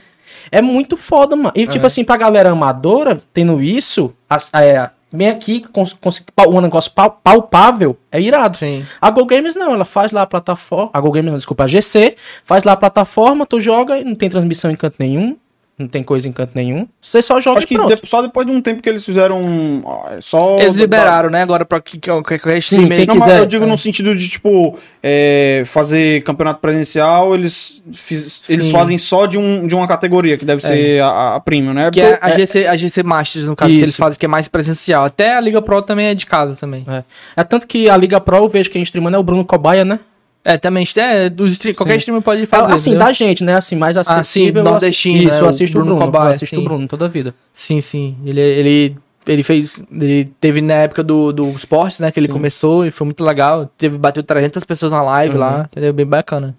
É 0.51 0.61
muito 0.61 0.97
foda, 0.97 1.35
mano. 1.37 1.53
E, 1.55 1.67
tipo 1.67 1.87
assim, 1.87 2.05
pra 2.05 2.17
galera 2.17 2.51
amadora, 2.51 3.19
tendo 3.33 3.63
isso, 3.63 4.13
as, 4.29 4.51
é, 4.53 4.91
vem 5.13 5.29
aqui, 5.29 5.61
cons, 5.73 5.93
cons, 5.99 6.23
um 6.49 6.61
negócio 6.61 6.91
pal- 6.91 7.21
palpável, 7.23 7.97
é 8.11 8.21
irado. 8.21 8.57
Sim. 8.57 8.85
A 9.01 9.11
Go 9.11 9.25
Games 9.25 9.55
não, 9.55 9.73
ela 9.75 9.85
faz 9.85 10.13
lá 10.13 10.23
a 10.23 10.27
plataforma. 10.27 10.91
A 10.93 11.01
Go 11.01 11.11
Games 11.13 11.31
não, 11.31 11.37
desculpa, 11.39 11.65
a 11.65 11.67
GC, 11.67 12.17
faz 12.45 12.65
lá 12.65 12.73
a 12.73 12.77
plataforma, 12.77 13.47
tu 13.47 13.61
joga 13.61 13.99
e 13.99 14.05
não 14.05 14.15
tem 14.15 14.29
transmissão 14.29 14.71
em 14.71 14.77
canto 14.77 14.97
nenhum. 14.99 15.37
Não 15.83 15.89
tem 15.89 16.03
coisa 16.03 16.29
em 16.29 16.33
canto 16.33 16.53
nenhum. 16.55 16.87
Você 17.01 17.21
só 17.21 17.41
joga 17.41 17.59
Acho 17.59 17.67
e 17.67 17.69
que 17.69 17.77
de- 17.97 18.09
só 18.09 18.23
depois 18.23 18.47
de 18.47 18.53
um 18.53 18.61
tempo 18.61 18.81
que 18.83 18.89
eles 18.89 19.05
fizeram. 19.05 19.83
ó, 19.85 20.09
Só. 20.21 20.59
Eles 20.59 20.77
liberaram, 20.77 21.29
né? 21.31 21.43
Agora 21.43 21.65
pra 21.65 21.81
que, 21.81 21.99
que, 21.99 22.11
que, 22.23 22.39
que 22.39 22.61
Sim, 22.61 22.89
quem 22.89 23.07
Não, 23.07 23.17
mas 23.17 23.25
quiser- 23.29 23.41
eu 23.41 23.47
digo 23.47 23.67
no 23.67 23.77
sentido 23.77 24.15
de, 24.15 24.29
tipo, 24.29 24.79
é, 25.03 25.63
fazer 25.67 26.23
campeonato 26.23 26.61
presencial, 26.61 27.35
eles, 27.35 27.83
fiz- 27.93 28.43
eles 28.49 28.69
fazem 28.71 28.97
só 28.99 29.27
de, 29.27 29.37
um, 29.39 29.67
de 29.67 29.75
uma 29.75 29.87
categoria, 29.87 30.39
que 30.39 30.45
deve 30.45 30.63
ser 30.63 31.03
a, 31.03 31.37
a 31.37 31.41
premium, 31.41 31.73
né? 31.75 31.91
Que 31.91 32.01
é 32.01 32.19
a 32.21 32.31
GC, 32.31 32.67
a 32.67 32.77
GC 32.77 33.03
Masters, 33.03 33.47
no 33.47 33.57
caso, 33.57 33.71
que 33.73 33.79
eles 33.79 33.91
Isso. 33.91 33.99
fazem, 33.99 34.19
que 34.19 34.25
é 34.27 34.29
mais 34.29 34.49
presencial. 34.49 35.05
Até 35.05 35.35
a 35.37 35.41
Liga 35.41 35.61
Pro 35.61 35.83
também 35.83 36.07
é 36.07 36.15
de 36.15 36.27
casa 36.27 36.59
também. 36.59 36.85
É. 36.89 37.03
é 37.37 37.45
tanto 37.45 37.67
que 37.67 37.89
a 37.91 37.97
Liga 37.97 38.21
Pro 38.21 38.37
eu 38.37 38.49
vejo 38.49 38.71
quem 38.71 38.83
streamando 38.83 39.17
é 39.17 39.21
o 39.21 39.23
Bruno 39.23 39.45
Cobaia, 39.45 39.85
né? 39.85 39.99
É, 40.45 40.59
também, 40.59 40.85
é, 40.97 41.29
dos 41.31 41.53
stream, 41.53 41.75
qualquer 41.75 41.93
Sim. 41.93 41.99
streamer 41.99 42.23
pode 42.23 42.47
fazer. 42.47 42.73
assim, 42.73 42.91
entendeu? 42.91 43.07
da 43.07 43.13
gente, 43.13 43.45
né? 43.45 43.55
Assim, 43.55 43.77
mais 43.77 43.97
acessível. 43.97 44.55
eu 44.57 44.63
assi- 44.63 44.71
nordestino, 44.73 45.17
Isso, 45.23 45.35
né? 45.35 45.41
eu 45.41 45.45
O 45.45 45.49
assisto 45.49 45.79
o 45.79 45.81
Bruno 45.81 45.97
Bruno. 45.97 46.13
Cobaia, 46.13 46.29
eu 46.31 46.33
assisto 46.33 46.61
o 46.61 46.65
Bruno 46.65 46.89
toda 46.89 47.05
a 47.05 47.09
vida. 47.09 47.33
Sim, 47.55 47.81
sim. 47.81 48.17
Ele, 48.27 48.41
ele, 48.41 48.97
ele 49.27 49.43
fez. 49.45 49.81
Ele 49.93 50.25
teve 50.41 50.61
na 50.61 50.75
época 50.75 51.05
do, 51.05 51.33
do 51.33 51.49
esportes, 51.51 52.01
né? 52.01 52.11
Que 52.11 52.19
ele 52.19 52.27
Sim. 52.27 52.33
começou 52.33 52.85
e 52.85 52.91
foi 52.91 53.05
muito 53.05 53.23
legal. 53.23 53.71
Teve, 53.79 53.97
bateu 53.97 54.23
300 54.25 54.65
pessoas 54.65 54.91
na 54.91 55.01
live 55.03 55.35
Uhum. 55.35 55.41
lá. 55.41 55.69
Entendeu? 55.71 55.93
Bem 55.93 56.07
bacana. 56.07 56.57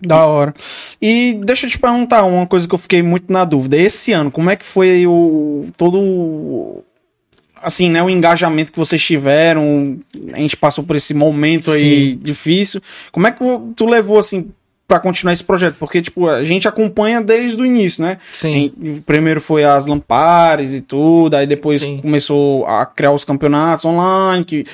Da 0.00 0.24
hora. 0.26 0.52
E 1.00 1.38
deixa 1.44 1.66
eu 1.66 1.70
te 1.70 1.78
perguntar 1.78 2.24
uma 2.24 2.46
coisa 2.46 2.66
que 2.66 2.74
eu 2.74 2.78
fiquei 2.78 3.02
muito 3.02 3.30
na 3.32 3.44
dúvida. 3.44 3.76
Esse 3.76 4.12
ano, 4.12 4.30
como 4.30 4.48
é 4.48 4.56
que 4.56 4.64
foi 4.64 5.06
o. 5.06 5.66
todo. 5.76 6.82
Assim, 7.64 7.88
né? 7.90 8.02
O 8.02 8.10
engajamento 8.10 8.70
que 8.72 8.78
vocês 8.78 9.02
tiveram. 9.02 9.98
A 10.32 10.38
gente 10.40 10.56
passou 10.56 10.84
por 10.84 10.94
esse 10.96 11.14
momento 11.14 11.70
aí 11.72 12.14
difícil. 12.16 12.80
Como 13.10 13.26
é 13.26 13.30
que 13.30 13.38
tu 13.74 13.86
levou, 13.86 14.18
assim, 14.18 14.50
pra 14.86 15.00
continuar 15.00 15.32
esse 15.32 15.42
projeto? 15.42 15.76
Porque, 15.78 16.02
tipo, 16.02 16.28
a 16.28 16.44
gente 16.44 16.68
acompanha 16.68 17.20
desde 17.22 17.60
o 17.60 17.64
início, 17.64 18.02
né? 18.04 18.18
Sim. 18.32 18.72
Em- 18.82 19.00
Primeiro 19.00 19.40
foi 19.40 19.64
as 19.64 19.86
Lampares 19.86 20.72
e 20.74 20.80
tudo, 20.80 21.34
aí 21.34 21.46
depois 21.46 21.80
Sim. 21.80 21.98
começou 22.02 22.66
a 22.66 22.84
criar 22.84 23.12
os 23.12 23.24
campeonatos 23.24 23.84
online, 23.84 24.44
que 24.44 24.64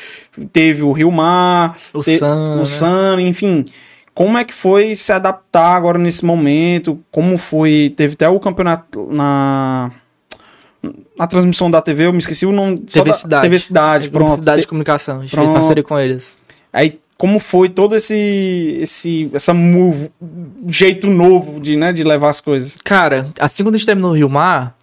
teve 0.52 0.82
o 0.82 0.92
Rio 0.92 1.10
Mar, 1.12 1.76
O 1.94 2.02
te- 2.02 2.18
Sun, 2.18 2.44
o 2.44 2.56
né? 2.56 2.64
Sun, 2.64 3.20
enfim. 3.20 3.64
Como 4.12 4.36
é 4.36 4.44
que 4.44 4.52
foi 4.52 4.96
se 4.96 5.12
adaptar 5.12 5.76
agora 5.76 5.96
nesse 5.96 6.24
momento? 6.24 6.98
Como 7.10 7.38
foi? 7.38 7.94
Teve 7.96 8.14
até 8.14 8.28
o 8.28 8.40
campeonato 8.40 9.08
na 9.10 9.92
na 11.18 11.26
transmissão 11.26 11.70
da 11.70 11.80
TV, 11.82 12.06
eu 12.06 12.12
me 12.12 12.18
esqueci 12.18 12.46
o 12.46 12.52
nome. 12.52 12.78
TV 12.78 13.10
da- 13.10 13.16
Cidade. 13.16 13.42
TV 13.42 13.58
Cidade, 13.58 14.10
pronto. 14.10 14.40
Cidade 14.40 14.60
de 14.62 14.66
comunicação. 14.66 15.18
A 15.18 15.20
gente 15.22 15.30
Pronto. 15.32 15.48
fez 15.48 15.58
parceria 15.58 15.82
com 15.84 15.98
eles. 15.98 16.36
Aí 16.72 16.98
como 17.18 17.38
foi 17.38 17.68
todo 17.68 17.94
esse 17.94 18.78
esse 18.80 19.30
essa 19.34 19.52
move, 19.52 20.10
jeito 20.68 21.06
novo 21.06 21.60
de, 21.60 21.76
né, 21.76 21.92
de 21.92 22.02
levar 22.02 22.30
as 22.30 22.40
coisas? 22.40 22.76
Cara, 22.82 23.30
assim 23.38 23.62
quando 23.62 23.74
a 23.74 23.78
gente 23.78 23.86
terminou 23.86 24.12
o 24.12 24.14
Rio 24.14 24.28
Mar, 24.30 24.74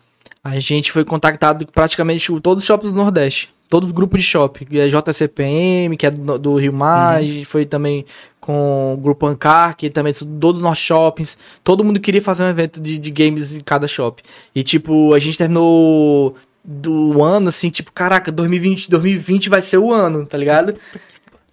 A 0.44 0.60
gente 0.60 0.92
foi 0.94 1.04
contactado 1.04 1.68
praticamente 1.74 2.32
todos 2.42 2.64
os 2.64 2.68
shoppings 2.68 2.94
do 2.94 2.98
Nordeste. 2.98 3.50
Todos 3.68 3.90
os 3.90 3.94
grupos 3.94 4.22
de 4.22 4.26
shopping. 4.28 4.64
que 4.66 4.80
É 4.80 4.88
JCPM, 4.88 5.98
que 5.98 6.06
é 6.06 6.12
do, 6.12 6.38
do 6.40 6.56
Rio 6.58 6.72
Mar, 6.72 7.18
a 7.18 7.22
gente 7.24 7.44
foi 7.44 7.66
também 7.66 8.06
com 8.48 8.94
o 8.94 8.98
Grupo 8.98 9.28
Ancar, 9.28 9.76
que 9.76 9.90
também 9.90 10.14
são 10.14 10.26
todos 10.40 10.62
os 10.62 10.64
nossos 10.64 10.82
shoppings. 10.82 11.38
Todo 11.66 11.84
mundo 11.84 12.00
queria 12.00 12.22
fazer 12.22 12.46
um 12.46 12.48
evento 12.48 12.80
de, 12.80 12.98
de 12.98 13.12
games 13.12 13.54
em 13.54 13.60
cada 13.60 13.90
shopping. 13.90 14.24
E, 14.56 14.64
tipo, 14.64 15.14
a 15.14 15.20
gente 15.20 15.38
terminou 15.38 16.34
do 16.64 17.22
ano, 17.22 17.50
assim, 17.50 17.70
tipo, 17.70 17.92
caraca, 17.92 18.32
2020, 18.32 18.90
2020 18.90 19.50
vai 19.50 19.62
ser 19.62 19.80
o 19.80 19.92
ano, 19.92 20.26
tá 20.26 20.38
ligado? 20.38 20.76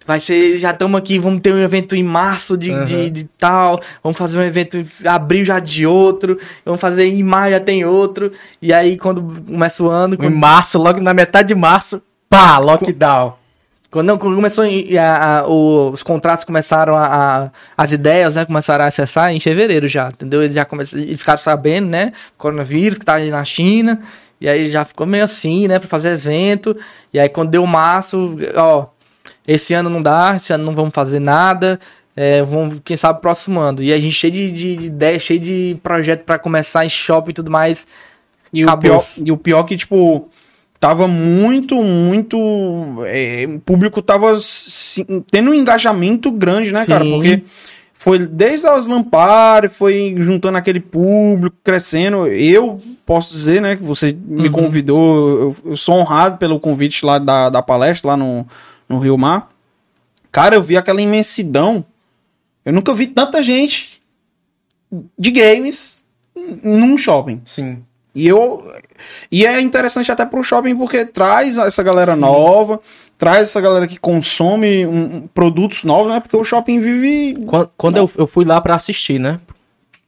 Vai 0.07 0.21
ser, 0.21 0.57
já 0.57 0.71
estamos 0.71 0.97
aqui, 0.97 1.19
vamos 1.19 1.41
ter 1.41 1.53
um 1.53 1.59
evento 1.61 1.97
em 1.97 2.03
março 2.03 2.55
de, 2.55 2.71
Aham. 2.71 2.85
de, 2.85 3.09
de 3.09 3.23
tal, 3.37 3.81
vamos 4.01 4.17
fazer 4.17 4.37
um 4.37 4.43
evento 4.43 4.77
em 4.77 4.87
abril 5.05 5.43
já 5.43 5.59
de 5.59 5.85
outro, 5.85 6.39
vamos 6.63 6.79
fazer 6.79 7.07
em 7.07 7.23
maio 7.23 7.55
já 7.55 7.59
tem 7.59 7.83
outro, 7.83 8.31
e 8.61 8.71
aí 8.71 8.97
quando 8.97 9.21
começa 9.43 9.83
o 9.83 9.89
ano, 9.89 10.13
Em 10.13 10.17
quando, 10.17 10.35
março, 10.35 10.77
logo 10.77 11.01
na 11.01 11.13
metade 11.13 11.49
de 11.49 11.55
março, 11.55 12.01
pá, 12.29 12.57
lockdown. 12.57 13.33
Quando, 13.95 14.07
não, 14.07 14.17
começou 14.17 14.65
a- 14.65 15.39
a- 15.39 15.47
os 15.47 16.03
contratos 16.03 16.43
começaram 16.43 16.95
a, 16.97 17.05
a- 17.45 17.51
as 17.77 17.93
ideias, 17.93 18.35
né, 18.35 18.43
começaram 18.43 18.83
a 18.83 18.89
acessar 18.89 19.31
em 19.33 19.39
fevereiro 19.39 19.87
já, 19.87 20.09
entendeu? 20.09 20.43
Eles 20.43 20.53
já 20.53 20.65
começaram, 20.65 21.01
eles 21.01 21.17
ficaram 21.17 21.39
sabendo, 21.39 21.87
né, 21.87 22.11
coronavírus 22.37 22.97
que 22.97 23.05
tá 23.05 23.13
aí 23.13 23.29
na 23.31 23.45
China, 23.45 24.01
e 24.41 24.49
aí 24.49 24.69
já 24.69 24.83
ficou 24.83 25.07
meio 25.07 25.23
assim, 25.23 25.69
né, 25.69 25.79
pra 25.79 25.87
fazer 25.87 26.09
evento, 26.09 26.75
e 27.13 27.17
aí 27.17 27.29
quando 27.29 27.51
deu 27.51 27.65
março, 27.65 28.35
ó, 28.57 28.87
esse 29.47 29.73
ano 29.73 29.89
não 29.89 30.01
dá, 30.01 30.33
esse 30.35 30.51
ano 30.51 30.65
não 30.65 30.75
vamos 30.75 30.93
fazer 30.93 31.19
nada, 31.21 31.79
é, 32.17 32.43
vamos, 32.43 32.81
quem 32.83 32.97
sabe, 32.97 33.21
próximo 33.21 33.61
ano. 33.61 33.81
E 33.81 33.93
a 33.93 33.99
gente 33.99 34.11
cheio 34.13 34.33
de, 34.33 34.51
de, 34.51 34.75
de 34.75 34.85
ideia, 34.87 35.17
cheio 35.19 35.39
de 35.39 35.77
projeto 35.81 36.25
pra 36.25 36.37
começar 36.37 36.85
em 36.85 36.89
shopping 36.89 37.31
e 37.31 37.33
tudo 37.33 37.49
mais. 37.49 37.87
E 38.53 38.65
o, 38.65 38.67
pior, 38.77 38.97
e 39.25 39.31
o 39.31 39.37
pior 39.37 39.63
que, 39.63 39.75
tipo, 39.77 40.29
tava 40.79 41.07
muito, 41.07 41.75
muito. 41.81 42.37
é, 43.05 43.45
o 43.49 43.59
público 43.59 44.01
tava 44.01 44.39
se- 44.39 45.05
tendo 45.31 45.51
um 45.51 45.53
engajamento 45.53 46.31
grande, 46.31 46.71
né, 46.71 46.85
cara? 46.85 47.03
Sim. 47.03 47.11
Porque 47.11 47.43
foi 47.93 48.19
desde 48.19 48.67
as 48.67 48.85
Lampard, 48.87 49.69
foi 49.69 50.15
juntando 50.19 50.57
aquele 50.57 50.79
público, 50.79 51.55
crescendo. 51.63 52.27
Eu 52.27 52.79
posso 53.05 53.31
dizer, 53.33 53.61
né, 53.61 53.75
que 53.75 53.83
você 53.83 54.15
me 54.25 54.47
Uhum. 54.47 54.51
convidou, 54.51 55.39
eu, 55.39 55.55
eu 55.71 55.77
sou 55.77 55.95
honrado 55.95 56.37
pelo 56.37 56.59
convite 56.59 57.05
lá 57.05 57.17
da, 57.17 57.49
da 57.49 57.61
palestra, 57.61 58.09
lá 58.11 58.17
no, 58.17 58.45
no 58.87 58.99
Rio 58.99 59.17
Mar. 59.17 59.49
Cara, 60.31 60.55
eu 60.55 60.61
vi 60.61 60.75
aquela 60.77 61.01
imensidão. 61.01 61.85
Eu 62.65 62.73
nunca 62.73 62.93
vi 62.93 63.07
tanta 63.07 63.41
gente 63.41 64.01
de 65.17 65.31
games 65.31 66.03
num 66.63 66.97
shopping. 66.97 67.41
Sim. 67.45 67.77
E 68.15 68.27
eu 68.27 68.63
e 69.31 69.45
é 69.45 69.59
interessante 69.59 70.09
até 70.11 70.25
pro 70.25 70.41
shopping 70.43 70.75
porque 70.77 71.05
traz 71.05 71.57
essa 71.57 71.83
galera 71.83 72.15
nova, 72.15 72.79
traz 73.17 73.41
essa 73.49 73.59
galera 73.59 73.85
que 73.87 73.97
consome 73.99 74.85
um- 74.85 75.27
produtos 75.27 75.83
novos, 75.83 76.11
né? 76.13 76.19
Porque 76.21 76.37
o 76.37 76.43
shopping 76.43 76.79
vive 76.79 77.35
Quando, 77.45 77.69
quando 77.77 77.97
eu, 77.97 78.09
eu 78.17 78.25
fui 78.25 78.45
lá 78.45 78.61
pra 78.61 78.75
assistir, 78.75 79.19
né? 79.19 79.39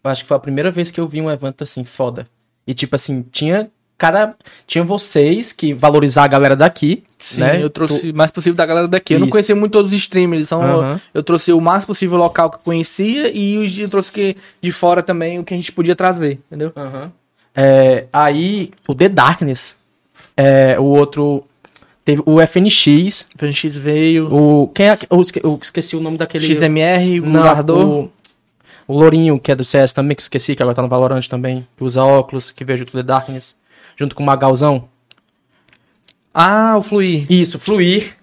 Eu 0.04 0.10
acho 0.10 0.22
que 0.24 0.28
foi 0.28 0.38
a 0.38 0.40
primeira 0.40 0.72
vez 0.72 0.90
que 0.90 1.00
eu 1.02 1.08
vi 1.08 1.22
um 1.22 1.30
evento 1.30 1.64
assim, 1.66 1.84
foda. 1.84 2.28
E 2.66 2.74
tipo 2.74 2.96
assim, 2.96 3.26
tinha. 3.32 3.70
Cara, 3.98 4.36
tinha 4.68 4.84
vocês 4.84 5.52
que 5.52 5.74
valorizar 5.74 6.24
a 6.24 6.28
galera 6.28 6.56
daqui, 6.56 7.04
Sim, 7.18 7.42
né? 7.42 7.64
eu 7.64 7.68
trouxe 7.68 8.12
o 8.12 8.16
mais 8.16 8.30
possível 8.30 8.56
da 8.56 8.64
galera 8.64 8.88
daqui. 8.88 9.16
Eu 9.16 9.20
não 9.20 9.26
Isso. 9.26 9.32
conhecia 9.32 9.56
muito 9.56 9.72
todos 9.72 9.92
os 9.92 9.98
streamers, 9.98 10.46
então 10.46 10.62
Aham. 10.62 11.02
eu 11.16 11.24
trouxe 11.24 11.52
o 11.52 11.60
mais 11.60 11.84
possível 11.84 12.16
local 12.16 12.52
que 12.52 12.58
eu 12.58 12.62
conhecia 12.64 13.36
e 13.36 13.58
os- 13.58 13.76
eu 13.80 13.90
trouxe 13.90 14.12
que, 14.12 14.38
de 14.62 14.72
fora 14.72 15.02
também 15.02 15.40
o 15.40 15.44
que 15.44 15.52
a 15.52 15.58
gente 15.58 15.72
podia 15.72 15.96
trazer, 15.96 16.40
entendeu? 16.46 16.72
Aham. 16.78 17.12
É, 17.60 18.06
aí, 18.14 18.72
o 18.88 18.94
The 18.94 19.10
Darkness, 19.10 19.76
é, 20.38 20.80
o 20.80 20.84
outro. 20.84 21.44
Teve 22.06 22.22
o 22.26 22.40
FNX, 22.40 23.26
FNX 23.36 23.76
veio, 23.76 24.32
o. 24.34 24.68
Quem 24.70 24.90
é. 24.90 24.98
Eu 25.10 25.20
esque- 25.22 25.42
eu 25.44 25.60
esqueci 25.62 25.96
o 25.96 26.00
nome 26.00 26.18
daquele. 26.18 26.46
XDMR, 26.46 27.20
o 27.20 27.26
Não, 27.26 27.42
Guardador. 27.42 27.86
o, 27.86 28.12
o 28.88 28.98
Lourinho, 28.98 29.40
que 29.40 29.52
é 29.52 29.56
do 29.56 29.66
CS 29.66 29.92
também, 29.92 30.16
que 30.16 30.22
eu 30.22 30.24
esqueci, 30.24 30.56
que 30.56 30.62
agora 30.62 30.76
tá 30.76 30.82
no 30.84 30.88
Valorant 30.88 31.28
também, 31.28 31.68
que 31.76 31.84
usa 31.84 32.04
óculos, 32.04 32.52
que 32.52 32.64
veio 32.64 32.78
junto 32.80 32.92
do 32.92 33.00
The 33.00 33.04
Darkness, 33.04 33.56
junto 33.98 34.16
com 34.16 34.22
o 34.24 34.26
Magalzão. 34.26 34.88
Ah, 36.34 36.76
o 36.78 36.84
Fluir. 36.84 37.26
Isso, 37.30 37.58
Fluir. 37.58 38.16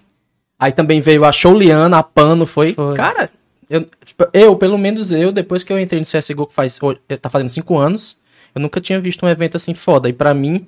Aí 0.57 0.71
também 0.71 1.01
veio 1.01 1.25
a 1.25 1.31
Shouliana, 1.31 1.97
a 1.99 2.03
Pano, 2.03 2.45
foi. 2.45 2.73
Foi. 2.73 2.95
Cara, 2.95 3.29
eu, 3.69 3.85
tipo, 4.03 4.25
eu, 4.33 4.55
pelo 4.55 4.77
menos 4.77 5.11
eu, 5.11 5.31
depois 5.31 5.63
que 5.63 5.71
eu 5.73 5.79
entrei 5.79 5.99
no 5.99 6.05
CSGO, 6.07 6.47
que 6.47 6.53
faz, 6.53 6.79
tá 7.21 7.29
fazendo 7.29 7.49
cinco 7.49 7.77
anos, 7.77 8.17
eu 8.55 8.61
nunca 8.61 8.79
tinha 8.79 8.99
visto 8.99 9.25
um 9.25 9.29
evento 9.29 9.57
assim 9.57 9.73
foda. 9.73 10.07
E 10.09 10.13
pra 10.13 10.33
mim, 10.33 10.65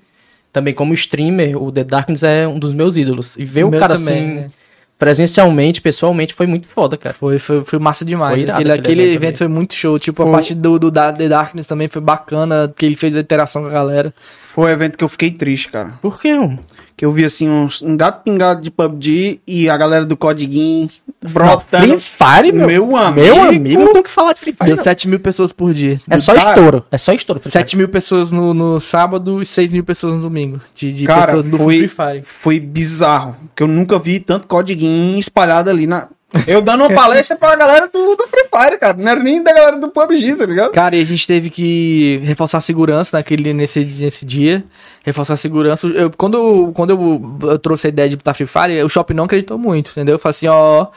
também 0.53 0.73
como 0.73 0.93
streamer, 0.93 1.55
o 1.61 1.71
The 1.71 1.83
Darkness 1.85 2.21
é 2.23 2.47
um 2.47 2.59
dos 2.59 2.73
meus 2.73 2.97
ídolos. 2.97 3.37
E 3.37 3.45
ver 3.45 3.63
o 3.63 3.71
Meu 3.71 3.79
cara 3.79 3.95
também, 3.97 4.13
assim, 4.23 4.35
né? 4.35 4.49
presencialmente, 4.97 5.81
pessoalmente, 5.81 6.33
foi 6.33 6.47
muito 6.47 6.67
foda, 6.67 6.97
cara. 6.97 7.13
Foi, 7.15 7.37
foi, 7.39 7.63
foi 7.63 7.79
massa 7.79 8.03
demais. 8.03 8.33
Foi 8.33 8.41
irado 8.43 8.59
aquele, 8.59 8.71
aquele 8.73 8.91
aquele 8.93 9.01
evento 9.09 9.23
evento, 9.23 9.37
foi 9.37 9.47
muito 9.47 9.73
show. 9.73 9.97
Tipo, 9.99 10.23
Foi. 10.23 10.31
a 10.31 10.33
parte 10.33 10.53
do, 10.55 10.79
do 10.79 10.89
da- 10.91 11.13
The 11.13 11.29
Darkness 11.29 11.67
também 11.67 11.87
foi 11.87 12.01
bacana, 12.01 12.73
que 12.75 12.85
ele 12.85 12.95
fez 12.95 13.15
a 13.15 13.19
interação 13.19 13.61
com 13.61 13.67
a 13.67 13.71
galera. 13.71 14.13
Foi 14.57 14.65
um 14.71 14.73
evento 14.73 14.97
que 14.97 15.03
eu 15.03 15.07
fiquei 15.07 15.29
triste, 15.29 15.69
cara. 15.69 15.93
Por 16.01 16.19
quê? 16.19 16.33
mano? 16.33 16.57
Que 16.95 17.05
eu 17.05 17.11
vi 17.11 17.23
assim 17.23 17.47
uns 17.47 17.79
um 17.83 17.95
gato 17.95 18.23
pingado 18.23 18.59
de 18.59 18.71
PUBG 18.71 19.39
e 19.45 19.69
a 19.69 19.77
galera 19.77 20.03
do 20.03 20.17
Codiguinho 20.17 20.89
Free 21.21 21.31
brotando. 21.31 21.99
Fire, 21.99 22.51
meu. 22.51 22.65
Meu 22.67 22.95
amigo. 22.97 23.21
Meu 23.23 23.43
amigo, 23.43 23.83
não 23.83 23.91
tem 23.93 24.01
o 24.01 24.03
que 24.03 24.09
falar 24.09 24.33
de 24.33 24.39
Free 24.39 24.51
Fire. 24.53 24.65
Deu 24.65 24.77
não. 24.77 24.83
7 24.83 25.07
mil 25.07 25.19
pessoas 25.19 25.53
por 25.53 25.75
dia. 25.75 26.01
É 26.09 26.17
só 26.17 26.33
Cara, 26.33 26.49
estouro. 26.49 26.85
É 26.91 26.97
só 26.97 27.13
estouro. 27.13 27.39
Free 27.39 27.51
Fire. 27.51 27.61
7 27.65 27.77
mil 27.77 27.87
pessoas 27.87 28.31
no, 28.31 28.51
no 28.51 28.79
sábado 28.79 29.39
e 29.43 29.45
6 29.45 29.73
mil 29.73 29.83
pessoas 29.83 30.15
no 30.15 30.21
domingo. 30.21 30.59
De, 30.73 30.91
de 30.91 31.05
Cara, 31.05 31.27
pessoas 31.33 31.45
do 31.45 31.57
foi- 31.59 31.77
Free 31.77 31.87
Fire. 31.89 32.23
Foi 32.23 32.59
bizarro. 32.59 33.35
Que 33.55 33.61
eu 33.61 33.67
nunca 33.67 33.99
vi 33.99 34.19
tanto 34.19 34.47
Codiguinho 34.47 35.19
espalhado 35.19 35.69
ali 35.69 35.85
na. 35.85 36.07
Eu 36.45 36.61
dando 36.61 36.81
uma 36.83 36.93
palestra 36.93 37.37
pra 37.37 37.55
galera 37.55 37.87
do, 37.87 38.15
do 38.15 38.27
Free 38.27 38.47
Fire, 38.53 38.77
cara. 38.77 38.97
Não 38.97 39.09
era 39.09 39.23
nem 39.23 39.41
da 39.41 39.53
galera 39.53 39.77
do 39.77 39.89
PUBG, 39.89 40.35
tá 40.35 40.45
ligado? 40.45 40.71
Cara, 40.71 40.95
e 40.95 41.01
a 41.01 41.05
gente 41.05 41.25
teve 41.25 41.49
que 41.49 42.19
reforçar 42.23 42.57
a 42.57 42.61
segurança 42.61 43.15
naquele, 43.15 43.53
nesse, 43.53 43.85
nesse 43.85 44.25
dia. 44.25 44.63
Reforçar 45.05 45.35
a 45.35 45.37
segurança. 45.37 45.87
Eu, 45.87 46.11
quando 46.11 46.37
eu, 46.37 46.71
quando 46.73 46.89
eu, 46.89 47.49
eu 47.49 47.59
trouxe 47.59 47.87
a 47.87 47.89
ideia 47.89 48.09
de 48.09 48.17
botar 48.17 48.33
Free 48.33 48.45
Fire, 48.45 48.83
o 48.83 48.89
shopping 48.89 49.13
não 49.13 49.23
acreditou 49.23 49.57
muito, 49.57 49.91
entendeu? 49.91 50.15
Eu 50.15 50.19
falei 50.19 50.31
assim, 50.31 50.47
ó, 50.47 50.87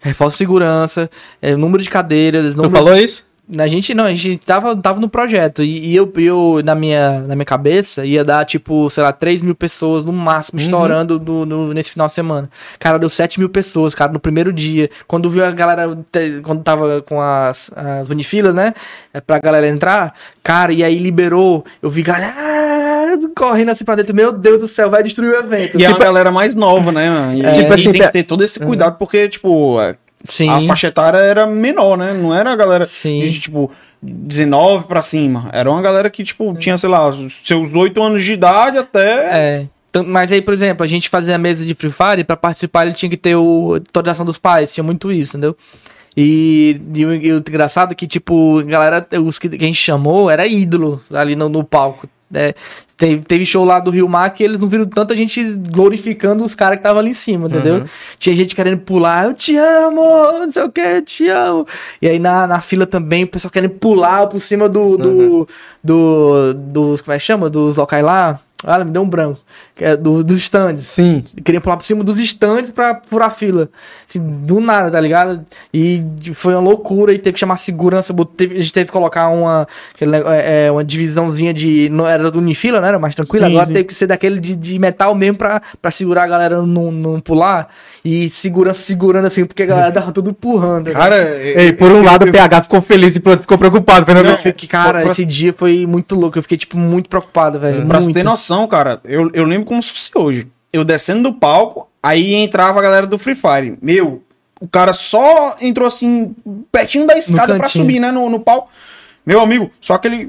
reforça 0.00 0.34
a 0.34 0.38
segurança, 0.38 1.10
é, 1.40 1.54
número 1.54 1.82
de 1.82 1.90
cadeiras, 1.90 2.54
Tu 2.54 2.62
número... 2.62 2.74
falou 2.74 2.96
isso? 2.98 3.29
A 3.58 3.66
gente 3.66 3.92
não, 3.94 4.04
a 4.04 4.14
gente 4.14 4.38
tava, 4.44 4.76
tava 4.76 5.00
no 5.00 5.08
projeto. 5.08 5.62
E, 5.62 5.88
e 5.90 5.96
eu, 5.96 6.12
eu 6.16 6.60
na, 6.64 6.74
minha, 6.74 7.20
na 7.20 7.34
minha 7.34 7.44
cabeça, 7.44 8.04
ia 8.06 8.22
dar, 8.24 8.44
tipo, 8.44 8.88
sei 8.90 9.02
lá, 9.02 9.12
3 9.12 9.42
mil 9.42 9.54
pessoas 9.54 10.04
no 10.04 10.12
máximo, 10.12 10.58
Uhum. 10.60 10.64
estourando 10.64 11.18
no, 11.18 11.44
no- 11.46 11.74
nesse 11.74 11.90
final 11.90 12.06
de 12.06 12.12
semana. 12.12 12.48
Cara, 12.78 12.98
deu 12.98 13.08
7 13.08 13.40
mil 13.40 13.48
pessoas, 13.48 13.94
cara, 13.94 14.12
no 14.12 14.20
primeiro 14.20 14.52
dia. 14.52 14.88
Quando 15.08 15.28
viu 15.28 15.44
a 15.44 15.50
galera, 15.50 15.98
te- 16.12 16.40
quando 16.42 16.62
tava 16.62 17.02
com 17.02 17.20
as, 17.20 17.70
as 17.74 18.08
unifilas, 18.08 18.54
né? 18.54 18.72
é, 19.12 19.20
Pra 19.20 19.38
galera 19.40 19.66
entrar, 19.68 20.14
cara, 20.42 20.72
e 20.72 20.84
aí 20.84 20.98
liberou. 20.98 21.64
Eu 21.82 21.90
vi 21.90 22.02
galera 22.02 22.32
ah, 22.36 23.16
correndo 23.36 23.70
assim 23.70 23.84
pra 23.84 23.96
dentro. 23.96 24.14
Meu 24.14 24.32
Deus 24.32 24.58
do 24.60 24.68
céu, 24.68 24.88
vai 24.90 25.02
destruir 25.02 25.32
o 25.32 25.36
evento. 25.36 25.78
E 25.80 25.84
é 25.84 25.88
uma 25.88 25.94
Tipo, 25.94 26.04
galera 26.04 26.30
mais 26.30 26.54
nova, 26.54 26.92
né? 26.92 27.08
E, 27.34 27.42
tipo 27.52 27.70
e 27.70 27.74
assim, 27.74 27.90
tem 27.92 28.00
que 28.02 28.12
ter 28.12 28.22
todo 28.22 28.44
esse 28.44 28.60
cuidado, 28.60 28.96
porque, 28.96 29.28
tipo, 29.28 29.80
é, 29.80 29.96
sim. 30.24 30.48
a 30.48 30.60
faixa 30.62 30.88
etária 30.88 31.18
era 31.18 31.46
menor, 31.46 31.96
né? 31.96 32.12
Não 32.12 32.34
era 32.34 32.52
a 32.52 32.56
galera 32.56 32.86
Sim. 32.86 33.20
de, 33.20 33.40
tipo, 33.40 33.70
19 34.02 34.84
pra 34.84 35.02
cima. 35.02 35.50
Era 35.52 35.70
uma 35.70 35.82
galera 35.82 36.08
que, 36.10 36.24
tipo, 36.24 36.54
tinha, 36.56 36.76
sei 36.78 36.88
lá, 36.88 37.12
seus 37.44 37.72
8 37.72 38.02
anos 38.02 38.24
de 38.24 38.32
idade 38.32 38.78
até. 38.78 39.68
É. 39.92 40.02
Mas 40.06 40.30
aí, 40.30 40.40
por 40.40 40.54
exemplo, 40.54 40.84
a 40.84 40.88
gente 40.88 41.08
fazia 41.08 41.34
a 41.34 41.38
mesa 41.38 41.64
de 41.64 41.74
Free 41.74 41.90
Fire, 41.90 42.24
pra 42.24 42.36
participar 42.36 42.86
ele 42.86 42.94
tinha 42.94 43.10
que 43.10 43.16
ter 43.16 43.34
o 43.34 43.74
autorização 43.74 44.24
dos 44.24 44.38
pais, 44.38 44.72
tinha 44.72 44.84
muito 44.84 45.10
isso, 45.10 45.36
entendeu? 45.36 45.56
E, 46.16 46.80
e 46.94 47.04
o, 47.04 47.14
e 47.14 47.32
o 47.32 47.38
engraçado 47.38 47.92
é 47.92 47.94
que, 47.94 48.06
tipo, 48.06 48.60
a 48.60 48.62
galera, 48.62 49.06
os 49.24 49.38
que, 49.38 49.48
que 49.48 49.64
a 49.64 49.66
gente 49.66 49.78
chamou 49.78 50.30
era 50.30 50.46
ídolo 50.46 51.00
ali 51.12 51.34
no, 51.34 51.48
no 51.48 51.64
palco. 51.64 52.08
né? 52.30 52.54
Teve, 53.00 53.22
teve 53.22 53.46
show 53.46 53.64
lá 53.64 53.80
do 53.80 53.90
Rio 53.90 54.06
Mar 54.06 54.28
que 54.28 54.44
eles 54.44 54.60
não 54.60 54.68
viram 54.68 54.84
tanta 54.84 55.16
gente 55.16 55.42
glorificando 55.72 56.44
os 56.44 56.54
caras 56.54 56.76
que 56.76 56.80
estavam 56.80 57.00
ali 57.00 57.12
em 57.12 57.14
cima, 57.14 57.48
entendeu? 57.48 57.76
Uhum. 57.76 57.84
Tinha 58.18 58.34
gente 58.34 58.54
querendo 58.54 58.76
pular, 58.80 59.24
eu 59.24 59.32
te 59.32 59.56
amo, 59.56 60.02
não 60.40 60.52
sei 60.52 60.62
o 60.64 60.70
que, 60.70 60.82
eu 60.82 61.00
te 61.00 61.26
amo. 61.30 61.66
E 62.02 62.06
aí 62.06 62.18
na, 62.18 62.46
na 62.46 62.60
fila 62.60 62.84
também, 62.84 63.24
o 63.24 63.26
pessoal 63.26 63.50
querendo 63.50 63.70
pular 63.70 64.26
por 64.26 64.38
cima 64.38 64.68
do, 64.68 64.98
do, 64.98 65.48
do, 65.82 66.52
dos, 66.52 67.00
como 67.00 67.14
é 67.14 67.18
que 67.18 67.24
chama? 67.24 67.48
Dos 67.48 67.76
locais 67.76 68.04
lá. 68.04 68.38
Ah, 68.64 68.84
me 68.84 68.90
deu 68.90 69.00
um 69.02 69.08
branco. 69.08 69.40
Que 69.74 69.84
é 69.84 69.96
do, 69.96 70.22
dos 70.22 70.38
stands. 70.38 70.82
Sim. 70.82 71.24
Queria 71.44 71.60
pular 71.60 71.76
por 71.78 71.84
cima 71.84 72.04
dos 72.04 72.18
stands 72.18 72.70
pra 72.70 73.00
furar 73.06 73.28
a 73.28 73.30
fila. 73.30 73.70
Assim, 74.08 74.20
do 74.20 74.60
nada, 74.60 74.90
tá 74.90 75.00
ligado? 75.00 75.44
E 75.72 76.02
foi 76.34 76.52
uma 76.54 76.60
loucura 76.60 77.12
e 77.12 77.18
teve 77.18 77.34
que 77.34 77.40
chamar 77.40 77.56
segurança. 77.56 78.12
teve- 78.36 78.56
a 78.58 78.60
gente 78.60 78.72
teve 78.72 78.86
que 78.86 78.92
colocar 78.92 79.28
uma, 79.30 79.66
é, 79.98 80.66
é, 80.66 80.70
uma 80.70 80.84
divisãozinha 80.84 81.54
de. 81.54 81.88
Não 81.90 82.06
era 82.06 82.30
do 82.30 82.38
Unifila, 82.38 82.80
né? 82.82 82.88
Era 82.88 82.98
mais 82.98 83.14
tranquilo. 83.14 83.46
Sim, 83.46 83.52
Agora 83.52 83.66
sim. 83.66 83.72
teve 83.72 83.84
que 83.84 83.94
ser 83.94 84.06
daquele 84.06 84.38
de, 84.38 84.54
de 84.54 84.78
metal 84.78 85.14
mesmo 85.14 85.38
pra, 85.38 85.62
pra 85.80 85.90
segurar 85.90 86.24
a 86.24 86.28
galera 86.28 86.60
não, 86.60 86.90
não 86.92 87.18
pular. 87.20 87.68
E 88.04 88.28
segurança 88.30 88.82
segurando 88.82 89.26
assim, 89.26 89.44
porque 89.44 89.62
a 89.62 89.66
galera 89.66 89.92
tava 89.92 90.12
tudo 90.12 90.30
empurrando. 90.30 90.90
Cara, 90.92 91.36
Ei, 91.38 91.72
por 91.72 91.90
um 91.90 92.02
lado 92.02 92.26
o 92.26 92.32
PH 92.32 92.62
ficou 92.62 92.80
feliz 92.82 93.16
e 93.16 93.20
ficou 93.20 93.56
preocupado. 93.58 94.04
Fernando. 94.04 94.26
Eu 94.26 94.36
fiquei- 94.38 94.68
cara, 94.68 95.02
pra- 95.02 95.12
esse 95.12 95.24
dia 95.24 95.52
foi 95.52 95.86
muito 95.86 96.14
louco. 96.14 96.36
Eu 96.38 96.42
fiquei, 96.42 96.58
tipo, 96.58 96.76
muito 96.76 97.08
preocupado, 97.08 97.58
velho. 97.58 97.86
pra 97.86 98.00
você 98.00 98.06
muito. 98.06 98.16
ter 98.16 98.24
noção, 98.24 98.49
cara, 98.66 99.00
eu, 99.04 99.30
eu 99.34 99.44
lembro 99.44 99.66
como 99.66 99.82
se 99.82 99.90
fosse 99.90 100.10
hoje. 100.14 100.46
Eu 100.72 100.84
descendo 100.84 101.30
do 101.30 101.34
palco, 101.34 101.88
aí 102.02 102.34
entrava 102.34 102.78
a 102.78 102.82
galera 102.82 103.06
do 103.06 103.18
Free 103.18 103.34
Fire. 103.34 103.76
Meu, 103.82 104.22
o 104.60 104.68
cara 104.68 104.92
só 104.92 105.56
entrou 105.60 105.86
assim, 105.86 106.34
pertinho 106.70 107.06
da 107.06 107.16
escada 107.16 107.54
pra 107.54 107.64
cantinho. 107.64 107.84
subir, 107.84 107.98
né, 107.98 108.10
no, 108.10 108.28
no 108.28 108.38
palco. 108.38 108.70
Meu 109.24 109.40
amigo, 109.40 109.70
só 109.80 109.98
que 109.98 110.08
ele. 110.08 110.28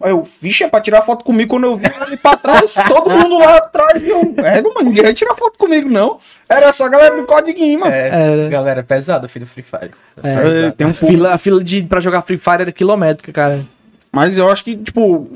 Aí 0.00 0.10
eu, 0.10 0.26
vixe, 0.40 0.64
é 0.64 0.68
pra 0.68 0.80
tirar 0.80 1.02
foto 1.02 1.22
comigo 1.22 1.50
quando 1.50 1.64
eu 1.64 1.76
vi 1.76 1.86
ele 2.06 2.16
pra 2.16 2.36
trás, 2.36 2.74
todo 2.88 3.10
mundo 3.10 3.38
lá 3.38 3.58
atrás. 3.58 4.02
Eu, 4.02 4.34
é, 4.38 4.62
mano, 4.62 4.88
ninguém 4.88 5.04
vai 5.04 5.14
tirar 5.14 5.34
foto 5.34 5.58
comigo, 5.58 5.88
não. 5.88 6.18
Era 6.48 6.72
só 6.72 6.86
a 6.86 6.88
galera 6.88 7.16
do 7.16 7.26
codiguinho, 7.26 7.80
mano. 7.80 7.92
É, 7.92 8.08
Era. 8.08 8.48
galera, 8.48 8.82
pesado, 8.82 9.28
filho 9.28 9.44
do 9.44 9.50
Free 9.50 9.62
Fire. 9.62 9.90
É. 10.22 10.66
É, 10.66 10.70
tem 10.70 10.86
um 10.86 10.94
fila, 10.94 11.34
a 11.34 11.38
fila 11.38 11.62
de, 11.62 11.82
pra 11.82 12.00
jogar 12.00 12.22
Free 12.22 12.38
Fire 12.38 12.62
era 12.62 12.72
quilométrica, 12.72 13.32
cara. 13.32 13.64
Mas 14.10 14.38
eu 14.38 14.50
acho 14.50 14.64
que, 14.64 14.76
tipo, 14.76 15.30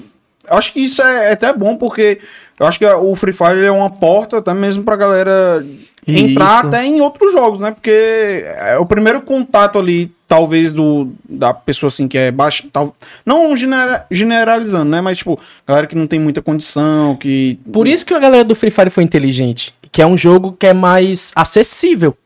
acho 0.50 0.72
que 0.72 0.80
isso 0.80 1.02
é 1.02 1.32
até 1.32 1.52
bom, 1.52 1.76
porque 1.76 2.20
eu 2.58 2.66
acho 2.66 2.78
que 2.78 2.86
o 2.86 3.14
Free 3.16 3.32
Fire 3.32 3.64
é 3.64 3.70
uma 3.70 3.90
porta 3.90 4.38
até 4.38 4.52
mesmo 4.54 4.82
pra 4.84 4.96
galera 4.96 5.64
entrar 6.06 6.58
Isso. 6.58 6.66
até 6.68 6.84
em 6.84 7.00
outros 7.00 7.32
jogos, 7.32 7.58
né? 7.60 7.70
Porque 7.72 7.90
é 7.90 8.78
o 8.78 8.86
primeiro 8.86 9.20
contato 9.20 9.78
ali, 9.78 10.12
talvez, 10.28 10.72
do 10.72 11.12
da 11.28 11.52
pessoa 11.52 11.88
assim 11.88 12.06
que 12.06 12.16
é 12.16 12.30
baixa. 12.30 12.64
Tal, 12.72 12.94
não 13.24 13.56
genera- 13.56 14.06
generalizando, 14.10 14.90
né? 14.90 15.00
Mas, 15.00 15.18
tipo, 15.18 15.38
galera 15.66 15.86
que 15.86 15.96
não 15.96 16.06
tem 16.06 16.20
muita 16.20 16.40
condição, 16.40 17.16
que. 17.16 17.58
Por 17.72 17.88
isso 17.88 18.06
que 18.06 18.14
a 18.14 18.18
galera 18.18 18.44
do 18.44 18.54
Free 18.54 18.70
Fire 18.70 18.90
foi 18.90 19.02
inteligente. 19.04 19.74
Que 19.90 20.00
é 20.00 20.06
um 20.06 20.16
jogo 20.16 20.52
que 20.52 20.66
é 20.66 20.74
mais 20.74 21.32
acessível. 21.34 22.16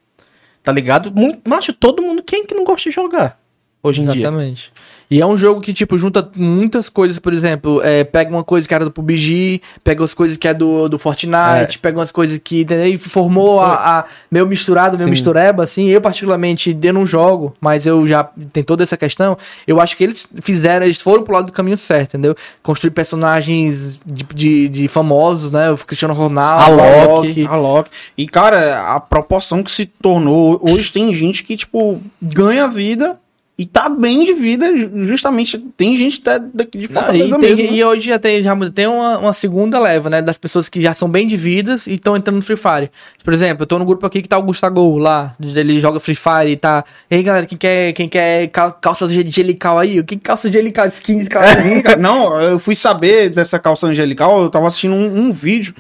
Tá 0.62 0.70
ligado? 0.72 1.10
Muito, 1.10 1.40
macho, 1.48 1.72
todo 1.72 2.02
mundo, 2.02 2.22
quem 2.22 2.44
que 2.44 2.54
não 2.54 2.64
gosta 2.64 2.90
de 2.90 2.94
jogar? 2.94 3.38
Hoje 3.82 4.02
em 4.02 4.06
dia. 4.08 4.20
Exatamente. 4.22 4.70
E 5.10 5.20
é 5.20 5.26
um 5.26 5.36
jogo 5.36 5.60
que, 5.60 5.72
tipo, 5.72 5.98
junta 5.98 6.30
muitas 6.36 6.88
coisas, 6.88 7.18
por 7.18 7.34
exemplo, 7.34 7.82
é, 7.82 8.04
pega 8.04 8.30
uma 8.30 8.44
coisa 8.44 8.68
que 8.68 8.72
era 8.72 8.84
do 8.84 8.92
PUBG, 8.92 9.60
pega 9.82 10.04
as 10.04 10.14
coisas 10.14 10.36
que 10.36 10.46
é 10.46 10.54
do, 10.54 10.88
do 10.88 11.00
Fortnite, 11.00 11.80
pega 11.80 11.98
umas 11.98 12.12
coisas 12.12 12.38
que, 12.42 12.60
entendeu? 12.60 12.86
E 12.86 12.96
formou 12.96 13.60
a, 13.60 14.00
a 14.00 14.04
meio 14.30 14.46
misturado, 14.46 14.96
meio 14.96 15.06
Sim. 15.06 15.10
mistureba, 15.10 15.64
assim. 15.64 15.88
Eu, 15.88 16.00
particularmente, 16.00 16.78
eu 16.80 16.92
não 16.92 17.04
jogo, 17.04 17.56
mas 17.60 17.86
eu 17.86 18.06
já 18.06 18.22
tem 18.52 18.62
toda 18.62 18.84
essa 18.84 18.96
questão. 18.96 19.36
Eu 19.66 19.80
acho 19.80 19.96
que 19.96 20.04
eles 20.04 20.28
fizeram, 20.40 20.86
eles 20.86 21.00
foram 21.00 21.24
pro 21.24 21.34
lado 21.34 21.46
do 21.46 21.52
caminho 21.52 21.76
certo, 21.76 22.10
entendeu? 22.10 22.36
Construir 22.62 22.92
personagens 22.92 23.98
de, 24.06 24.24
de, 24.32 24.68
de 24.68 24.88
famosos, 24.88 25.50
né? 25.50 25.72
O 25.72 25.78
Cristiano 25.78 26.14
Ronaldo, 26.14 26.64
A 26.64 26.68
o 26.68 27.16
Loki. 27.16 27.46
A 27.46 27.56
Loki. 27.56 27.90
E, 28.16 28.28
cara, 28.28 28.94
a 28.94 29.00
proporção 29.00 29.64
que 29.64 29.72
se 29.72 29.86
tornou. 29.86 30.60
Hoje 30.62 30.92
tem 30.92 31.12
gente 31.12 31.42
que, 31.42 31.56
tipo, 31.56 32.00
ganha 32.22 32.68
vida 32.68 33.18
e 33.62 33.66
tá 33.66 33.88
bem 33.90 34.24
de 34.24 34.32
vida, 34.32 34.74
ju- 34.76 34.90
justamente. 35.04 35.58
Tem 35.76 35.96
gente 35.96 36.20
até 36.26 36.42
daqui 36.54 36.78
de 36.78 36.88
Não, 36.88 36.94
Fortaleza 36.94 37.36
e, 37.36 37.40
tem- 37.40 37.48
mesmo. 37.56 37.70
né? 37.70 37.76
e 37.76 37.84
hoje 37.84 38.06
já 38.06 38.18
tem, 38.18 38.42
já 38.42 38.56
tem 38.70 38.86
uma, 38.86 39.18
uma 39.18 39.32
segunda 39.34 39.78
leva, 39.78 40.08
né? 40.08 40.22
Das 40.22 40.38
pessoas 40.38 40.68
que 40.68 40.80
já 40.80 40.94
são 40.94 41.08
bem 41.10 41.26
de 41.26 41.36
vidas 41.36 41.86
e 41.86 41.92
estão 41.92 42.16
entrando 42.16 42.36
no 42.36 42.42
Free 42.42 42.56
Fire. 42.56 42.90
Por 43.22 43.34
exemplo, 43.34 43.64
eu 43.64 43.66
tô 43.66 43.78
no 43.78 43.84
grupo 43.84 44.06
aqui 44.06 44.22
que 44.22 44.28
tá 44.28 44.38
o 44.38 44.42
Gustavo 44.42 44.96
lá. 44.96 45.36
Ele 45.40 45.78
joga 45.78 46.00
Free 46.00 46.14
Fire 46.14 46.50
e 46.52 46.56
tá. 46.56 46.84
Ei, 47.10 47.22
galera, 47.22 47.44
quem 47.44 47.58
quer, 47.58 47.92
quem 47.92 48.08
quer 48.08 48.46
cal- 48.48 48.72
calças 48.72 49.10
angelical 49.12 49.78
aí? 49.78 50.00
O 50.00 50.04
que 50.04 50.16
que 50.16 50.22
calça 50.22 50.48
angelical? 50.48 50.86
Skins, 50.88 51.28
calça 51.28 51.56
cara. 51.82 51.96
Não, 52.00 52.40
eu 52.40 52.58
fui 52.58 52.74
saber 52.74 53.28
dessa 53.28 53.58
calça 53.58 53.86
angelical, 53.86 54.42
eu 54.42 54.48
tava 54.50 54.66
assistindo 54.68 54.94
um, 54.94 55.26
um 55.26 55.32
vídeo, 55.32 55.74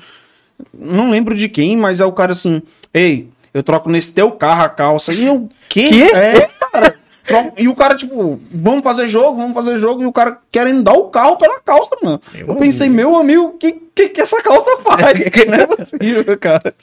não 0.78 1.10
lembro 1.10 1.34
de 1.34 1.48
quem, 1.48 1.76
mas 1.76 2.00
é 2.00 2.04
o 2.04 2.12
cara 2.12 2.32
assim, 2.32 2.60
ei, 2.92 3.28
eu 3.54 3.62
troco 3.62 3.88
nesse 3.90 4.12
teu 4.12 4.30
carro 4.32 4.62
a 4.64 4.68
calça. 4.68 5.12
E 5.12 5.24
eu, 5.24 5.48
quê? 5.68 5.88
Quê? 5.88 6.02
É, 6.14 6.48
cara. 6.70 6.94
E 7.56 7.68
o 7.68 7.74
cara, 7.74 7.94
tipo, 7.94 8.40
vamos 8.52 8.82
fazer 8.82 9.08
jogo, 9.08 9.36
vamos 9.36 9.54
fazer 9.54 9.78
jogo, 9.78 10.02
e 10.02 10.06
o 10.06 10.12
cara 10.12 10.38
querendo 10.50 10.82
dar 10.82 10.94
o 10.94 11.10
carro 11.10 11.36
pela 11.36 11.60
calça, 11.60 11.96
mano. 12.02 12.20
eu 12.34 12.56
pensei, 12.56 12.88
meu 12.88 13.16
amigo, 13.16 13.44
o 13.44 13.52
que, 13.52 13.72
que 13.94 14.08
que 14.08 14.20
essa 14.20 14.42
calça 14.42 14.78
faz? 14.82 15.18
não 15.46 15.54
é 15.54 15.66
possível, 15.66 16.38
cara. 16.38 16.74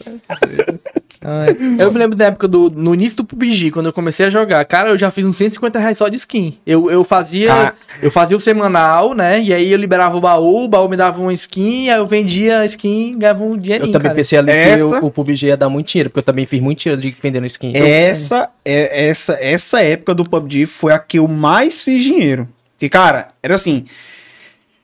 Ah, 1.30 1.46
Eu 1.78 1.92
me 1.92 2.00
lembro 2.00 2.16
da 2.16 2.28
época 2.28 2.48
do. 2.48 2.70
No 2.70 2.94
início 2.94 3.18
do 3.18 3.26
PUBG, 3.26 3.70
quando 3.72 3.88
eu 3.88 3.92
comecei 3.94 4.28
a 4.28 4.30
jogar. 4.30 4.64
Cara, 4.64 4.92
eu 4.92 4.98
já 4.98 5.12
fiz 5.12 5.26
uns 5.26 5.36
150 5.36 5.78
reais 5.78 5.98
só 5.98 6.08
de 6.08 6.16
skin. 6.16 6.58
Eu, 6.66 6.90
eu 6.90 7.04
fazia. 7.04 7.54
Ah. 7.54 7.74
Eu 8.02 8.10
fazia 8.10 8.38
o 8.38 8.40
semanal, 8.40 9.14
né? 9.14 9.42
E 9.42 9.54
aí 9.54 9.70
eu 9.70 9.78
liberava 9.78 10.16
o 10.16 10.22
baú, 10.22 10.64
o 10.64 10.68
baú 10.70 10.88
me 10.88 10.96
dava 10.96 11.20
uma 11.22 11.34
skin, 11.34 11.90
aí 11.90 11.98
eu 11.98 12.08
vendia 12.08 12.60
a 12.60 12.66
skin 12.66 13.12
e 13.12 13.16
ganhava 13.16 13.44
um 13.44 13.58
dinheirinho. 13.58 13.90
Eu 13.90 13.92
também 13.92 14.04
cara. 14.06 14.16
pensei 14.16 14.40
ali 14.40 14.52
Esta- 14.52 15.00
que 15.00 15.04
o, 15.04 15.08
o 15.08 15.12
PUBG 15.12 15.48
ia 15.48 15.58
dar 15.58 15.68
muito 15.68 15.88
dinheiro, 15.92 16.10
porque 16.10 16.20
eu 16.20 16.24
também 16.24 16.46
fiz 16.46 16.62
muito 16.62 16.80
dinheiro 16.80 17.02
de 17.02 17.14
vendendo 17.22 17.46
skin. 17.48 17.74
Essa, 17.76 18.50
é, 18.64 19.08
essa, 19.10 19.38
essa 19.42 19.82
época 19.82 20.16
do 20.16 20.24
PUBG 20.24 20.66
foi 20.66 20.94
a 20.94 21.00
que 21.00 21.20
eu 21.20 21.28
mais 21.28 21.84
fiz 21.84 22.02
dinheiro. 22.02 22.48
Que, 22.80 22.88
cara, 22.88 23.28
era 23.44 23.56
assim. 23.56 23.84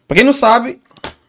Pra 0.07 0.17
quem 0.17 0.25
não 0.25 0.33
sabe, 0.33 0.77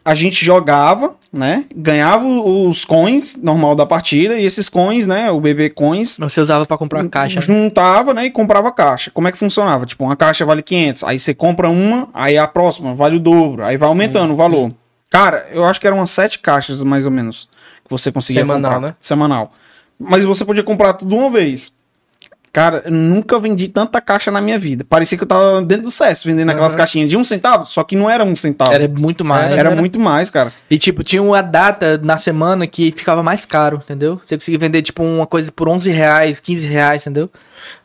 a 0.04 0.14
gente 0.14 0.44
jogava, 0.44 1.14
né? 1.32 1.64
Ganhava 1.74 2.26
os 2.26 2.84
coins 2.84 3.34
normal 3.36 3.74
da 3.74 3.86
partida. 3.86 4.38
E 4.38 4.44
esses 4.44 4.68
coins, 4.68 5.06
né? 5.06 5.30
O 5.30 5.40
BB 5.40 5.70
Coins. 5.70 6.18
Você 6.18 6.40
usava 6.40 6.66
pra 6.66 6.76
comprar 6.76 7.06
caixa. 7.08 7.36
né? 7.40 7.46
Juntava, 7.46 8.12
né? 8.12 8.26
E 8.26 8.30
comprava 8.30 8.70
caixa. 8.70 9.10
Como 9.10 9.26
é 9.26 9.32
que 9.32 9.38
funcionava? 9.38 9.86
Tipo, 9.86 10.04
uma 10.04 10.14
caixa 10.16 10.44
vale 10.44 10.62
500. 10.62 11.04
Aí 11.04 11.18
você 11.18 11.32
compra 11.32 11.70
uma, 11.70 12.08
aí 12.12 12.36
a 12.36 12.46
próxima 12.46 12.94
vale 12.94 13.16
o 13.16 13.20
dobro. 13.20 13.64
Aí 13.64 13.76
vai 13.76 13.88
aumentando 13.88 14.32
o 14.34 14.36
valor. 14.36 14.72
Cara, 15.08 15.46
eu 15.52 15.64
acho 15.64 15.80
que 15.80 15.86
eram 15.86 15.98
umas 15.98 16.10
sete 16.10 16.38
caixas, 16.40 16.82
mais 16.82 17.06
ou 17.06 17.12
menos. 17.12 17.48
Que 17.84 17.90
você 17.90 18.10
conseguia 18.12 18.42
Semanal, 18.42 18.72
comprar. 18.72 18.88
né? 18.88 18.94
Semanal. 19.00 19.52
Mas 19.98 20.24
você 20.24 20.44
podia 20.44 20.62
comprar 20.62 20.94
tudo 20.94 21.14
uma 21.16 21.30
vez. 21.30 21.72
Cara, 22.54 22.82
eu 22.84 22.92
nunca 22.92 23.36
vendi 23.40 23.66
tanta 23.66 24.00
caixa 24.00 24.30
na 24.30 24.40
minha 24.40 24.56
vida. 24.56 24.86
Parecia 24.88 25.18
que 25.18 25.24
eu 25.24 25.26
tava 25.26 25.60
dentro 25.60 25.86
do 25.86 25.90
CS 25.90 26.22
vendendo 26.22 26.50
aquelas 26.50 26.72
caixinhas 26.76 27.10
de 27.10 27.16
um 27.16 27.24
centavo, 27.24 27.66
só 27.66 27.82
que 27.82 27.96
não 27.96 28.08
era 28.08 28.22
um 28.22 28.36
centavo. 28.36 28.72
Era 28.72 28.86
muito 28.86 29.24
mais. 29.24 29.50
Era 29.50 29.72
muito 29.72 29.98
mais, 29.98 30.30
cara. 30.30 30.52
E, 30.70 30.78
tipo, 30.78 31.02
tinha 31.02 31.20
uma 31.20 31.42
data 31.42 31.98
na 31.98 32.16
semana 32.16 32.64
que 32.64 32.92
ficava 32.92 33.24
mais 33.24 33.44
caro, 33.44 33.80
entendeu? 33.82 34.20
Você 34.24 34.36
conseguia 34.36 34.60
vender, 34.60 34.82
tipo, 34.82 35.02
uma 35.02 35.26
coisa 35.26 35.50
por 35.50 35.68
11 35.68 35.90
reais, 35.90 36.38
15 36.38 36.68
reais, 36.68 37.02
entendeu? 37.02 37.28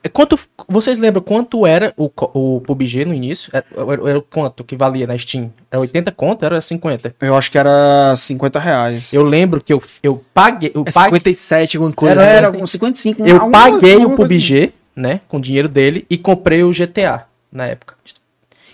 É, 0.03 0.09
Quanto, 0.09 0.37
vocês 0.67 0.97
lembram 0.97 1.21
quanto 1.21 1.65
era 1.65 1.93
o, 1.97 2.09
o 2.33 2.61
PUBG 2.61 3.05
no 3.05 3.13
início? 3.13 3.49
Era, 3.53 3.65
era, 3.75 4.09
era 4.09 4.21
quanto 4.21 4.63
que 4.63 4.75
valia 4.75 5.05
na 5.07 5.17
Steam? 5.17 5.51
Era 5.71 5.81
80 5.81 6.11
conto? 6.11 6.43
Era 6.45 6.59
50? 6.61 7.15
Eu 7.21 7.35
acho 7.35 7.51
que 7.51 7.57
era 7.57 8.15
50 8.17 8.59
reais. 8.59 9.13
Eu 9.13 9.23
lembro 9.23 9.61
que 9.61 9.71
eu, 9.73 9.81
eu 10.01 10.23
paguei. 10.33 10.71
Eu 10.73 10.83
É 10.87 10.91
paguei, 10.91 11.19
57, 11.19 11.77
alguma 11.77 11.93
coisa. 11.93 12.13
Era, 12.21 12.21
né? 12.23 12.35
era 12.37 12.63
uns 12.63 12.71
55. 12.71 13.25
eu 13.25 13.35
alguma- 13.35 13.51
paguei 13.51 13.95
o 13.97 14.09
coisa 14.15 14.23
assim. 14.25 14.39
PUBG, 14.39 14.73
né? 14.95 15.21
Com 15.27 15.37
o 15.37 15.41
dinheiro 15.41 15.67
dele 15.69 16.05
e 16.09 16.17
comprei 16.17 16.63
o 16.63 16.71
GTA 16.71 17.25
na 17.51 17.65
época. 17.67 17.95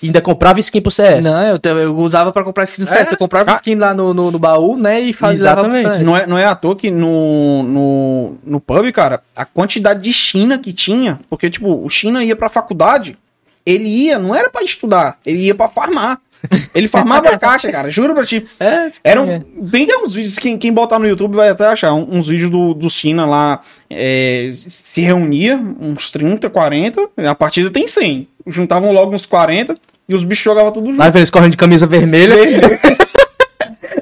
E 0.06 0.10
ainda 0.10 0.22
comprava 0.22 0.60
skin 0.60 0.82
pro 0.82 0.92
CS. 0.92 1.24
Não, 1.26 1.42
eu, 1.48 1.60
te- 1.60 1.70
eu 1.70 1.96
usava 1.98 2.32
pra 2.32 2.44
comprar 2.44 2.64
skin 2.66 2.84
do 2.84 2.90
É? 2.94 2.98
CS. 2.98 3.12
Eu 3.12 3.18
comprava 3.18 3.52
Ah. 3.52 3.56
skin 3.56 3.76
lá 3.76 3.94
no, 3.94 4.14
no, 4.14 4.32
no 4.32 4.40
baú, 4.40 4.78
né? 4.78 5.00
E 5.00 5.14
fazia. 5.14 5.36
Exatamente. 5.48 6.04
Não 6.04 6.16
é, 6.18 6.26
não 6.28 6.38
é 6.38 6.46
à 6.46 6.56
toa 6.56 6.76
que 6.76 6.90
no, 6.92 7.64
no, 7.64 8.38
no 8.44 8.60
pub, 8.60 8.92
cara, 8.92 9.22
a 9.36 9.46
quantidade 9.46 10.02
de 10.02 10.14
China 10.14 10.58
que 10.58 10.72
tinha, 10.74 11.20
porque, 11.30 11.50
tipo, 11.50 11.84
o 11.84 11.90
China 11.90 12.24
ia 12.24 12.36
pra 12.36 12.50
faculdade, 12.50 13.18
ele 13.66 13.88
ia, 13.88 14.20
não 14.20 14.34
era 14.36 14.50
pra 14.50 14.64
estudar, 14.64 15.18
ele 15.26 15.40
ia 15.46 15.56
pra 15.56 15.68
farmar. 15.68 16.20
Ele 16.76 16.88
farmava 16.88 17.30
a 17.30 17.40
caixa, 17.40 17.72
cara, 17.72 17.90
juro 17.90 18.14
pra 18.14 18.24
ti. 18.24 18.46
É, 18.60 18.92
Era 19.04 19.20
é. 19.20 19.24
um, 19.58 19.68
tem 19.68 19.86
até 19.86 19.98
uns 19.98 20.14
vídeos, 20.14 20.38
quem, 20.38 20.60
quem 20.60 20.72
botar 20.72 21.00
no 21.00 21.08
YouTube 21.08 21.36
vai 21.36 21.50
até 21.50 21.66
achar, 21.66 21.92
uns 21.96 22.28
vídeos 22.28 22.52
do, 22.52 22.76
do 22.76 22.88
China 22.88 23.26
lá, 23.26 23.62
é, 23.90 24.54
se 24.56 25.02
reunia, 25.02 25.60
uns 25.80 26.12
30, 26.12 26.48
40, 26.48 27.02
a 27.28 27.34
partida 27.34 27.72
tem 27.72 27.88
100. 27.88 28.28
Juntavam 28.46 28.92
logo 28.92 29.16
uns 29.16 29.26
40 29.26 29.76
e 30.08 30.16
os 30.16 30.24
bichos 30.24 30.44
jogavam 30.44 30.72
tudo 30.72 30.88
junto. 30.88 31.00
Lá 31.00 31.08
eles 31.14 31.30
correndo 31.30 31.52
de 31.52 31.58
camisa 31.58 31.86
vermelha. 31.88 32.36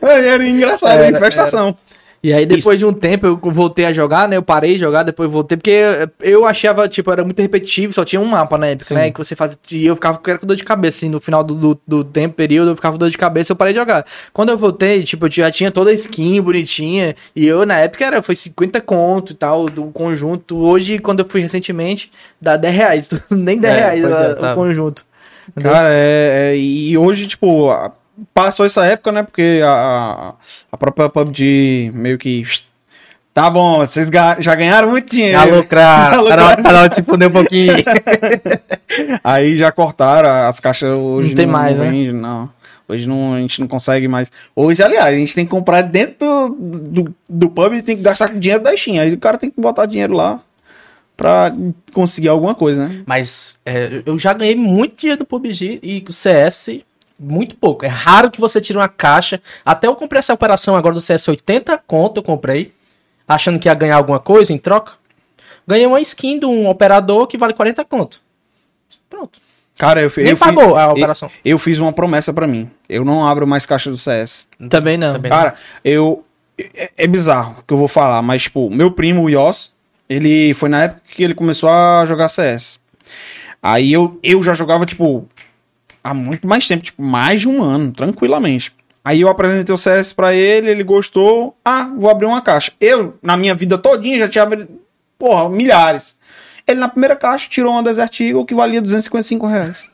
Era 0.01 0.47
engraçado, 0.47 0.91
Era, 0.93 1.05
era, 1.07 1.17
infestação. 1.17 1.75
E 2.21 2.31
aí, 2.31 2.45
depois 2.45 2.77
de 2.79 2.85
um 2.85 2.93
tempo, 2.93 3.25
eu 3.25 3.37
voltei 3.51 3.83
a 3.85 3.91
jogar, 3.91 4.29
né? 4.29 4.37
Eu 4.37 4.41
parei 4.43 4.75
de 4.75 4.79
jogar, 4.79 5.03
depois 5.03 5.29
voltei, 5.29 5.57
porque 5.57 6.07
eu 6.21 6.45
achava, 6.45 6.87
tipo, 6.87 7.11
era 7.11 7.21
muito 7.21 7.41
repetitivo, 7.41 7.91
só 7.91 8.05
tinha 8.05 8.21
um 8.21 8.25
mapa 8.25 8.57
na 8.57 8.67
época, 8.67 8.85
Sim. 8.85 8.93
né? 8.95 9.11
Que 9.11 9.17
você 9.17 9.35
fazia. 9.35 9.57
E 9.71 9.85
eu 9.85 9.95
ficava 9.95 10.17
com 10.17 10.47
dor 10.47 10.55
de 10.55 10.63
cabeça, 10.63 10.99
assim, 10.99 11.09
no 11.09 11.19
final 11.19 11.43
do, 11.43 11.53
do, 11.53 11.81
do 11.85 12.01
tempo, 12.03 12.33
período, 12.35 12.71
eu 12.71 12.75
ficava 12.77 12.93
com 12.93 12.99
dor 12.99 13.09
de 13.09 13.17
cabeça, 13.17 13.51
eu 13.51 13.57
parei 13.57 13.73
de 13.73 13.79
jogar. 13.79 14.05
Quando 14.31 14.49
eu 14.49 14.57
voltei, 14.57 15.03
tipo, 15.03 15.25
eu 15.25 15.31
já 15.31 15.51
tinha 15.51 15.69
toda 15.69 15.89
a 15.91 15.93
skin 15.93 16.39
bonitinha, 16.41 17.13
e 17.35 17.45
eu, 17.45 17.65
na 17.65 17.79
época, 17.79 18.05
era, 18.05 18.21
foi 18.23 18.35
50 18.37 18.79
conto 18.79 19.33
e 19.33 19.35
tal, 19.35 19.65
do 19.65 19.85
conjunto. 19.87 20.55
Hoje, 20.57 20.99
quando 20.99 21.19
eu 21.19 21.25
fui 21.25 21.41
recentemente, 21.41 22.09
dá 22.41 22.55
10 22.55 22.73
reais, 22.75 23.09
nem 23.29 23.57
10 23.57 23.73
É, 23.73 23.77
reais 23.79 24.01
pois 24.01 24.13
é, 24.13 24.31
a- 24.31 24.35
tá. 24.35 24.51
o 24.53 24.55
conjunto. 25.53 25.71
Cara, 25.73 25.89
é, 25.91 26.51
é- 26.53 26.57
E 26.57 26.97
hoje, 26.97 27.27
tipo, 27.27 27.69
passou 28.33 28.65
essa 28.65 28.85
época, 28.85 29.11
né? 29.11 29.23
Porque 29.23 29.61
a, 29.65 30.33
a 30.71 30.77
própria 30.77 31.09
PUBG 31.09 31.91
meio 31.93 32.17
que. 32.17 32.43
Tá 33.33 33.49
bom, 33.49 33.79
vocês 33.79 34.09
já 34.39 34.53
ganharam 34.55 34.91
muito 34.91 35.11
dinheiro. 35.11 35.39
A 35.39 35.43
lucrar. 35.45 36.11
Tá 36.11 36.71
na 36.71 36.79
hora- 36.79 36.87
de 36.89 36.95
se 36.95 37.01
fuder 37.03 37.29
um 37.29 37.31
pouquinho. 37.31 37.73
Aí 39.23 39.55
já 39.57 39.71
cortaram 39.71 40.29
as 40.47 40.59
caixas 40.59 40.95
hoje. 40.97 41.29
Não 41.29 41.35
tem 41.35 41.47
mais, 41.47 41.77
né? 41.77 41.89
vende, 41.89 42.13
Não. 42.13 42.49
Hoje 42.87 43.07
não, 43.07 43.33
a 43.33 43.39
gente 43.39 43.61
não 43.61 43.67
consegue 43.67 44.09
mais. 44.09 44.29
Hoje, 44.53 44.83
aliás, 44.83 45.15
a 45.15 45.17
gente 45.17 45.33
tem 45.33 45.45
que 45.45 45.51
comprar 45.51 45.81
dentro 45.81 46.17
do, 46.49 46.79
do, 47.03 47.15
do 47.29 47.49
pub 47.49 47.73
e 47.73 47.81
tem 47.81 47.95
que 47.95 48.03
gastar 48.03 48.27
com 48.29 48.37
dinheiro 48.37 48.61
da 48.61 48.75
Steam. 48.75 48.99
Aí 49.01 49.13
o 49.13 49.17
cara 49.17 49.37
tem 49.37 49.49
que 49.49 49.59
botar 49.59 49.85
dinheiro 49.85 50.13
lá 50.13 50.41
pra 51.15 51.53
conseguir 51.93 52.27
alguma 52.29 52.55
coisa, 52.55 52.87
né? 52.87 53.03
Mas 53.05 53.59
é, 53.65 54.01
eu 54.05 54.17
já 54.17 54.33
ganhei 54.33 54.55
muito 54.55 54.97
dinheiro 54.99 55.19
do 55.19 55.25
PUBG 55.25 55.79
e 55.83 56.03
o 56.07 56.13
CS 56.13 56.79
muito 57.19 57.55
pouco. 57.55 57.85
É 57.85 57.89
raro 57.89 58.31
que 58.31 58.39
você 58.41 58.59
tire 58.59 58.77
uma 58.77 58.87
caixa. 58.89 59.41
Até 59.63 59.87
eu 59.87 59.95
comprei 59.95 60.19
essa 60.19 60.33
operação 60.33 60.75
agora 60.75 60.95
do 60.95 61.01
CS 61.01 61.27
80 61.27 61.77
conto, 61.87 62.17
eu 62.17 62.23
comprei. 62.23 62.73
Achando 63.27 63.57
que 63.59 63.67
ia 63.69 63.73
ganhar 63.73 63.95
alguma 63.97 64.19
coisa 64.19 64.51
em 64.51 64.57
troca. 64.57 64.93
Ganhei 65.65 65.85
uma 65.85 66.01
skin 66.01 66.39
de 66.39 66.45
um 66.45 66.67
operador 66.67 67.25
que 67.27 67.37
vale 67.37 67.53
40 67.53 67.85
conto. 67.85 68.19
Pronto. 69.09 69.39
Cara, 69.77 70.01
eu, 70.01 70.11
Nem 70.17 70.27
eu 70.29 70.37
pagou 70.37 70.75
a 70.75 70.83
eu- 70.85 70.91
operação. 70.91 71.29
Eu, 71.43 71.57
fiz 71.57 71.79
uma 71.79 71.93
promessa 71.93 72.33
pra 72.33 72.45
mim. 72.47 72.69
Eu 72.89 73.05
não 73.05 73.25
abro 73.25 73.47
mais 73.47 73.65
caixa 73.65 73.89
do 73.89 73.97
CS. 73.97 74.47
Também 74.69 74.97
não. 74.97 75.13
Também 75.13 75.31
Cara, 75.31 75.53
eu. 75.83 76.23
É, 76.75 76.89
é 76.97 77.07
bizarro 77.07 77.55
o 77.59 77.63
que 77.63 77.73
eu 77.73 77.77
vou 77.77 77.87
falar, 77.87 78.21
mas, 78.21 78.43
tipo, 78.43 78.69
meu 78.69 78.91
primo, 78.91 79.23
o 79.23 79.29
Yoss, 79.29 79.71
ele 80.09 80.53
foi 80.53 80.69
na 80.69 80.83
época 80.83 81.01
que 81.09 81.23
ele 81.23 81.33
começou 81.33 81.69
a 81.69 82.05
jogar 82.05 82.29
CS. 82.29 82.79
Aí 83.61 83.93
eu, 83.93 84.19
eu 84.21 84.43
já 84.43 84.53
jogava, 84.53 84.85
tipo, 84.85 85.27
há 86.03 86.13
muito 86.13 86.45
mais 86.47 86.67
tempo, 86.67 86.83
tipo, 86.83 87.01
mais 87.01 87.41
de 87.41 87.47
um 87.47 87.63
ano, 87.63 87.91
tranquilamente. 87.91 88.73
Aí 89.05 89.21
eu 89.21 89.29
apresentei 89.29 89.73
o 89.73 89.77
CS 89.77 90.13
pra 90.13 90.33
ele, 90.33 90.69
ele 90.69 90.83
gostou. 90.83 91.55
Ah, 91.63 91.89
vou 91.97 92.09
abrir 92.09 92.25
uma 92.25 92.41
caixa. 92.41 92.71
Eu, 92.79 93.17
na 93.21 93.35
minha 93.35 93.53
vida 93.53 93.77
todinha, 93.77 94.19
já 94.19 94.29
tinha 94.29 94.43
abrido, 94.43 94.69
porra, 95.17 95.49
milhares. 95.49 96.17
Ele 96.65 96.79
na 96.79 96.87
primeira 96.87 97.15
caixa 97.15 97.49
tirou 97.49 97.73
uma 97.73 97.83
Desert 97.83 98.17
Eagle 98.21 98.45
que 98.45 98.55
valia 98.55 98.81
255 98.81 99.45
reais. 99.47 99.89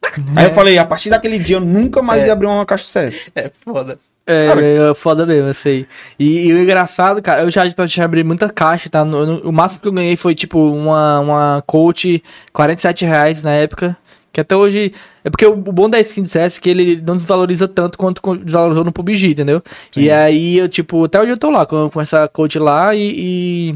Aí 0.36 0.46
eu 0.46 0.54
falei, 0.54 0.78
a 0.78 0.84
partir 0.84 1.08
daquele 1.10 1.38
dia 1.38 1.56
eu 1.56 1.60
nunca 1.60 2.02
mais 2.02 2.24
ia 2.24 2.32
abrir 2.32 2.46
uma 2.46 2.66
caixa 2.66 2.84
de 2.84 2.90
CS. 2.90 3.32
É 3.34 3.50
foda. 3.64 3.98
É, 4.30 4.90
é 4.90 4.94
foda 4.94 5.26
mesmo, 5.26 5.48
eu 5.48 5.54
sei. 5.54 5.86
E, 6.18 6.46
e 6.46 6.52
o 6.52 6.62
engraçado, 6.62 7.20
cara, 7.22 7.42
eu 7.42 7.50
já, 7.50 7.62
já 7.86 8.04
abri 8.04 8.22
muita 8.24 8.48
caixa, 8.48 8.88
tá? 8.88 9.04
No- 9.04 9.26
no- 9.26 9.48
o 9.48 9.52
máximo 9.52 9.82
que 9.82 9.88
eu 9.88 9.92
ganhei 9.92 10.16
foi, 10.16 10.34
tipo, 10.34 10.58
uma, 10.58 11.20
uma 11.20 11.64
coach, 11.66 12.22
47 12.52 13.04
reais 13.04 13.42
na 13.42 13.52
época. 13.52 13.96
Que 14.32 14.40
até 14.40 14.54
hoje. 14.54 14.92
É 15.24 15.28
porque 15.30 15.44
o, 15.44 15.52
o 15.54 15.56
bom 15.72 15.90
da 15.90 15.98
skin 15.98 16.22
de 16.22 16.28
CS 16.28 16.58
é 16.58 16.60
que 16.60 16.70
ele 16.70 17.02
não 17.04 17.16
desvaloriza 17.16 17.66
tanto 17.66 17.98
quanto 17.98 18.20
desvalorizou 18.36 18.84
no 18.84 18.92
PUBG, 18.92 19.32
entendeu? 19.32 19.60
E 19.96 20.08
aí, 20.10 20.56
eu, 20.58 20.68
tipo, 20.68 21.02
até 21.04 21.20
hoje 21.20 21.32
eu 21.32 21.36
tô 21.38 21.50
lá 21.50 21.66
com, 21.66 21.90
com 21.90 22.00
essa 22.00 22.28
coach 22.28 22.56
lá 22.58 22.94
e, 22.94 23.72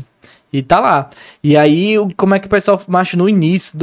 e. 0.53 0.59
e 0.59 0.63
tá 0.63 0.79
lá. 0.79 1.11
E 1.43 1.57
aí, 1.57 1.97
como 2.17 2.37
é 2.37 2.39
que 2.39 2.47
o 2.47 2.51
pessoal, 2.51 2.81
macho, 2.87 3.17
no 3.19 3.29
início, 3.29 3.77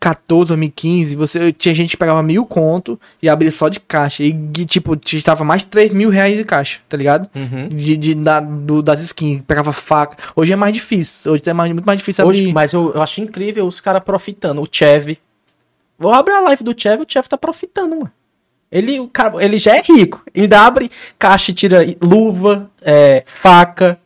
2014, 0.00 0.48
2015, 0.48 1.14
você 1.14 1.52
tinha 1.52 1.74
gente 1.74 1.90
que 1.90 1.96
pegava 1.98 2.22
mil 2.22 2.46
conto 2.46 2.98
e 3.22 3.28
abria 3.28 3.50
só 3.52 3.68
de 3.68 3.78
caixa. 3.78 4.22
E, 4.24 4.32
tipo, 4.64 4.98
estava 5.12 5.44
mais 5.44 5.60
de 5.62 5.68
3 5.68 5.92
mil 5.92 6.08
reais 6.08 6.36
de 6.38 6.44
caixa, 6.44 6.80
tá 6.88 6.96
ligado? 6.96 7.28
Uhum. 7.34 7.68
De, 7.68 7.96
de- 7.98 8.14
da- 8.14 8.40
do- 8.40 8.82
das 8.82 9.00
skins, 9.02 9.42
pegava 9.46 9.72
faca. 9.72 10.16
Hoje 10.34 10.52
é 10.54 10.56
mais 10.56 10.72
difícil. 10.72 11.32
Hoje 11.32 11.42
é 11.46 11.52
mais, 11.52 11.70
muito 11.72 11.84
mais 11.84 11.98
difícil 11.98 12.26
Hoje, 12.26 12.40
abrir. 12.40 12.52
mas 12.54 12.72
eu, 12.72 12.92
eu 12.94 13.02
acho 13.02 13.20
incrível 13.20 13.66
os 13.66 13.78
caras 13.80 14.02
profitando. 14.02 14.62
O 14.62 14.68
Chev. 14.70 15.18
Vou 15.98 16.14
abrir 16.14 16.32
a 16.32 16.40
live 16.40 16.64
do 16.64 16.74
Chev, 16.74 17.02
o 17.02 17.06
Chev 17.06 17.26
tá 17.28 17.36
profitando, 17.36 17.94
mano. 17.96 18.10
Ele, 18.72 19.00
o 19.00 19.08
cara, 19.08 19.44
ele 19.44 19.58
já 19.58 19.76
é 19.76 19.82
rico. 19.82 20.22
Ainda 20.34 20.62
abre 20.64 20.90
caixa 21.18 21.50
e 21.50 21.54
tira 21.54 21.80
luva, 22.00 22.70
é, 22.80 23.22
faca, 23.26 23.98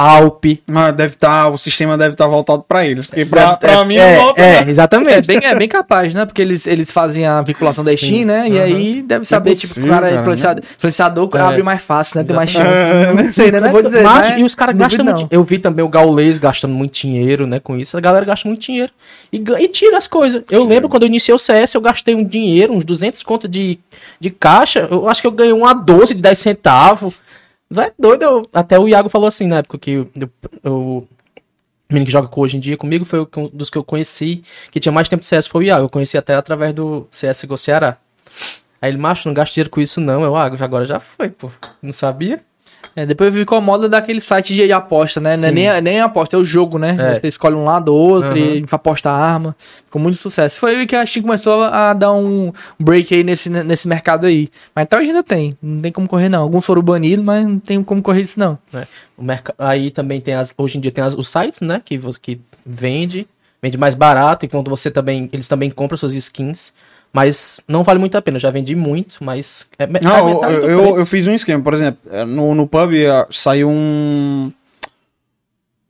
Alpe. 0.00 0.62
Mas 0.66 0.94
deve 0.94 1.14
estar, 1.14 1.48
o 1.48 1.58
sistema 1.58 1.98
deve 1.98 2.14
estar 2.14 2.26
voltado 2.26 2.64
pra 2.66 2.86
eles. 2.86 3.06
Porque 3.06 3.24
pra, 3.24 3.56
pra 3.56 3.72
é, 3.72 3.84
mim 3.84 3.96
é, 3.96 4.16
volta. 4.16 4.40
é, 4.40 4.64
né? 4.64 4.70
exatamente. 4.70 5.30
É 5.30 5.38
bem, 5.38 5.40
é 5.42 5.54
bem 5.54 5.68
capaz, 5.68 6.14
né? 6.14 6.24
Porque 6.24 6.40
eles, 6.40 6.66
eles 6.66 6.90
fazem 6.90 7.26
a 7.26 7.42
vinculação 7.42 7.84
da. 7.84 7.94
Steam, 7.96 8.24
né? 8.24 8.48
E 8.48 8.56
Aham. 8.56 8.64
aí 8.64 9.02
deve 9.02 9.24
saber, 9.26 9.54
tipo, 9.54 9.66
possível, 9.68 9.90
o 9.90 9.92
cara 9.92 10.06
é 10.06 10.10
cara, 10.10 10.22
influenciador, 10.22 10.64
influenciador 10.78 11.28
É. 11.34 11.40
abre 11.40 11.62
mais 11.62 11.82
fácil, 11.82 12.18
né? 12.18 12.24
Tem 12.24 12.34
mais 12.34 12.50
chance. 12.50 12.70
É, 12.70 13.12
não 13.12 13.32
sei, 13.32 13.52
né? 13.52 13.60
Não 13.60 13.70
vou 13.70 13.82
dizer. 13.82 14.02
Mas- 14.02 14.30
né? 14.30 14.40
e 14.40 14.44
os 14.44 14.54
caras 14.54 14.76
gastam 14.76 15.04
muito. 15.04 15.28
Eu 15.30 15.42
vi 15.42 15.58
também 15.58 15.84
o 15.84 15.88
Gaulês 15.88 16.38
gastando 16.38 16.72
muito 16.72 16.94
dinheiro, 16.94 17.46
né, 17.46 17.60
com 17.60 17.76
isso. 17.76 17.96
A 17.96 18.00
galera 18.00 18.24
gasta 18.24 18.48
muito 18.48 18.62
dinheiro. 18.62 18.92
E, 19.32 19.36
e 19.36 19.68
tira 19.68 19.98
as 19.98 20.06
coisas. 20.06 20.42
Eu 20.50 20.64
lembro 20.64 20.88
quando 20.88 21.02
eu 21.02 21.08
iniciei 21.08 21.34
o 21.34 21.38
CS, 21.38 21.74
eu 21.74 21.80
gastei 21.80 22.14
um 22.14 22.24
dinheiro, 22.24 22.72
uns 22.72 22.84
200 22.84 23.22
conto 23.22 23.48
de, 23.48 23.78
de 24.18 24.30
caixa. 24.30 24.88
Eu 24.90 25.08
acho 25.08 25.20
que 25.20 25.26
eu 25.26 25.32
ganhei 25.32 25.52
uma 25.52 25.72
12 25.74 26.14
de 26.14 26.22
10 26.22 26.38
centavos. 26.38 27.14
Vai 27.70 27.92
doido. 27.98 28.22
eu- 28.22 28.48
até 28.52 28.78
o 28.78 28.88
Iago 28.88 29.08
falou 29.08 29.28
assim 29.28 29.46
na 29.46 29.58
época 29.58 29.78
que 29.78 29.98
o 30.64 31.06
menino 31.88 32.06
que 32.06 32.12
joga 32.12 32.28
hoje 32.34 32.56
em 32.56 32.60
dia 32.60 32.76
comigo 32.76 33.04
foi 33.04 33.20
um 33.20 33.48
dos 33.52 33.70
que 33.70 33.78
eu 33.78 33.84
conheci, 33.84 34.42
que 34.70 34.80
tinha 34.80 34.92
mais 34.92 35.08
tempo 35.08 35.20
de 35.20 35.26
CS 35.26 35.46
foi 35.48 35.64
o 35.64 35.66
Iago. 35.66 35.84
Eu 35.84 35.88
conheci 35.90 36.16
até 36.18 36.34
através 36.34 36.74
do 36.74 37.06
CSGO 37.10 37.56
Ceará. 37.56 37.96
Aí 38.82 38.90
ele, 38.90 38.98
macho, 38.98 39.28
não 39.28 39.34
gasta 39.34 39.54
dinheiro 39.54 39.70
com 39.70 39.80
isso 39.80 40.00
não. 40.00 40.22
Eu, 40.22 40.34
ah, 40.34 40.44
agora 40.46 40.86
já 40.86 40.98
foi, 40.98 41.28
pô. 41.28 41.50
Não 41.82 41.92
sabia? 41.92 42.42
É, 42.96 43.06
depois 43.06 43.32
ficou 43.32 43.60
moda 43.60 43.88
daquele 43.88 44.20
site 44.20 44.52
de 44.52 44.72
aposta, 44.72 45.20
né? 45.20 45.34
É 45.34 45.50
nem, 45.52 45.68
a- 45.68 45.80
nem 45.80 46.00
a 46.00 46.06
aposta, 46.06 46.36
é 46.36 46.38
o 46.40 46.44
jogo, 46.44 46.76
né? 46.78 46.96
É. 46.98 47.14
Você 47.14 47.28
escolhe 47.28 47.54
um 47.54 47.64
lado 47.64 47.94
ou 47.94 48.10
outro 48.10 48.30
Aham. 48.32 48.38
e 48.38 48.64
aposta 48.70 49.08
a 49.10 49.14
arma. 49.14 49.56
Ficou 49.84 50.02
muito 50.02 50.18
sucesso. 50.18 50.58
Foi 50.58 50.74
aí 50.74 50.86
que 50.86 50.96
a 50.96 51.06
Steam 51.06 51.22
começou 51.22 51.62
a 51.62 51.92
dar 51.94 52.12
um 52.12 52.52
break 52.78 53.14
aí 53.14 53.22
nesse, 53.22 53.48
nesse 53.48 53.86
mercado 53.86 54.26
aí. 54.26 54.48
Mas 54.74 54.84
até 54.84 54.98
hoje 54.98 55.08
ainda 55.10 55.22
tem. 55.22 55.52
Não 55.62 55.80
tem 55.80 55.92
como 55.92 56.08
correr, 56.08 56.28
não. 56.28 56.42
Alguns 56.42 56.66
foram 56.66 56.82
banidos, 56.82 57.24
mas 57.24 57.46
não 57.46 57.58
tem 57.60 57.82
como 57.82 58.02
correr 58.02 58.22
isso, 58.22 58.38
não. 58.40 58.58
né? 58.72 58.86
O 59.16 59.22
merca... 59.22 59.54
Aí 59.58 59.90
também 59.90 60.20
tem 60.20 60.34
as. 60.34 60.52
Hoje 60.58 60.78
em 60.78 60.80
dia 60.80 60.90
tem 60.90 61.04
as- 61.04 61.14
os 61.16 61.28
sites, 61.28 61.60
né? 61.60 61.80
Que, 61.84 61.96
que 62.20 62.40
vende, 62.66 63.26
vende 63.62 63.78
mais 63.78 63.94
barato, 63.94 64.44
enquanto 64.46 64.68
você 64.68 64.90
também. 64.90 65.28
Eles 65.32 65.46
também 65.46 65.70
compram 65.70 65.96
suas 65.96 66.12
skins. 66.12 66.72
Mas 67.12 67.60
não 67.66 67.82
vale 67.82 67.98
muito 67.98 68.16
a 68.16 68.22
pena. 68.22 68.36
Eu 68.36 68.40
já 68.40 68.50
vendi 68.50 68.74
muito, 68.76 69.22
mas. 69.24 69.68
É, 69.78 69.86
Não, 69.86 70.44
é 70.44 70.52
eu, 70.52 70.62
eu, 70.70 70.96
eu 70.98 71.06
fiz 71.06 71.26
um 71.26 71.34
esquema, 71.34 71.62
por 71.62 71.74
exemplo, 71.74 72.00
eh, 72.12 72.24
no, 72.24 72.54
no 72.54 72.66
pub 72.68 72.94
eh, 72.94 73.26
saiu 73.30 73.68
um. 73.68 74.52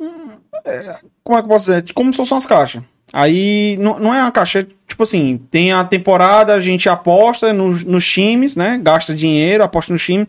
um, 0.01 0.31
é, 0.64 0.97
Como 1.23 1.39
é 1.39 1.43
que 1.43 1.45
eu 1.47 1.49
posso 1.51 1.66
dizer? 1.73 1.93
Como 1.93 2.12
se 2.12 2.16
fossem 2.16 2.35
umas 2.35 2.47
caixas. 2.47 2.83
Aí 3.12 3.77
não, 3.81 3.99
não 3.99 4.14
é 4.14 4.23
uma 4.23 4.31
caixa, 4.31 4.61
é 4.61 4.66
tipo 4.87 5.03
assim, 5.03 5.41
tem 5.51 5.73
a 5.73 5.83
temporada, 5.85 6.55
a 6.55 6.61
gente 6.61 6.89
aposta 6.89 7.53
nos, 7.53 7.83
nos 7.85 8.07
times, 8.07 8.55
né? 8.57 8.79
Gasta 8.83 9.14
dinheiro, 9.14 9.64
aposta 9.64 9.93
no 9.93 9.99
time. 9.99 10.27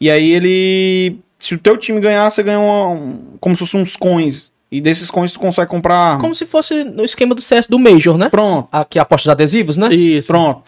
E 0.00 0.10
aí 0.10 0.30
ele. 0.30 1.18
Se 1.38 1.54
o 1.54 1.58
teu 1.58 1.76
time 1.78 2.00
ganhar, 2.00 2.30
você 2.30 2.42
ganha 2.42 2.60
uma, 2.60 2.88
um- 2.90 3.18
como 3.40 3.56
se 3.56 3.60
fossem 3.60 3.80
uns 3.80 3.96
coins. 3.96 4.52
E 4.70 4.80
desses 4.80 5.10
coins 5.10 5.32
tu 5.32 5.40
consegue 5.40 5.68
comprar 5.68 5.96
arma. 5.96 6.20
Como 6.20 6.34
se 6.34 6.46
fosse 6.46 6.84
no 6.84 7.04
esquema 7.04 7.34
do 7.34 7.42
CS 7.42 7.66
do 7.66 7.78
Major, 7.78 8.16
né? 8.16 8.28
Pronto. 8.28 8.68
Aqui 8.70 8.98
aposta 8.98 9.28
os 9.28 9.32
adesivos, 9.32 9.76
né? 9.76 9.92
Isso. 9.92 10.28
Pronto. 10.28 10.62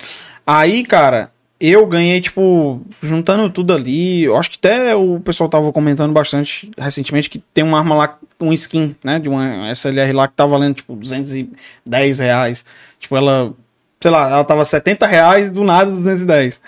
Aí, 0.44 0.82
cara, 0.82 1.30
eu 1.60 1.86
ganhei, 1.86 2.20
tipo, 2.20 2.82
juntando 3.00 3.48
tudo 3.48 3.72
ali. 3.72 4.24
Eu 4.24 4.36
acho 4.36 4.50
que 4.50 4.58
até 4.58 4.96
o 4.96 5.20
pessoal 5.20 5.48
tava 5.48 5.72
comentando 5.72 6.12
bastante 6.12 6.68
recentemente 6.76 7.30
que 7.30 7.38
tem 7.54 7.62
uma 7.62 7.78
arma 7.78 7.94
lá, 7.94 8.18
um 8.40 8.52
skin, 8.52 8.96
né? 9.04 9.20
De 9.20 9.28
uma 9.28 9.70
SLR 9.72 10.12
lá 10.12 10.26
que 10.26 10.34
tá 10.34 10.44
valendo, 10.44 10.74
tipo, 10.74 10.96
210 10.96 12.18
reais. 12.18 12.64
Tipo, 12.98 13.16
ela, 13.16 13.54
sei 14.00 14.10
lá, 14.10 14.28
ela 14.28 14.44
tava 14.44 14.64
70 14.64 15.06
reais 15.06 15.52
do 15.52 15.62
nada 15.62 15.88
210. 15.92 16.60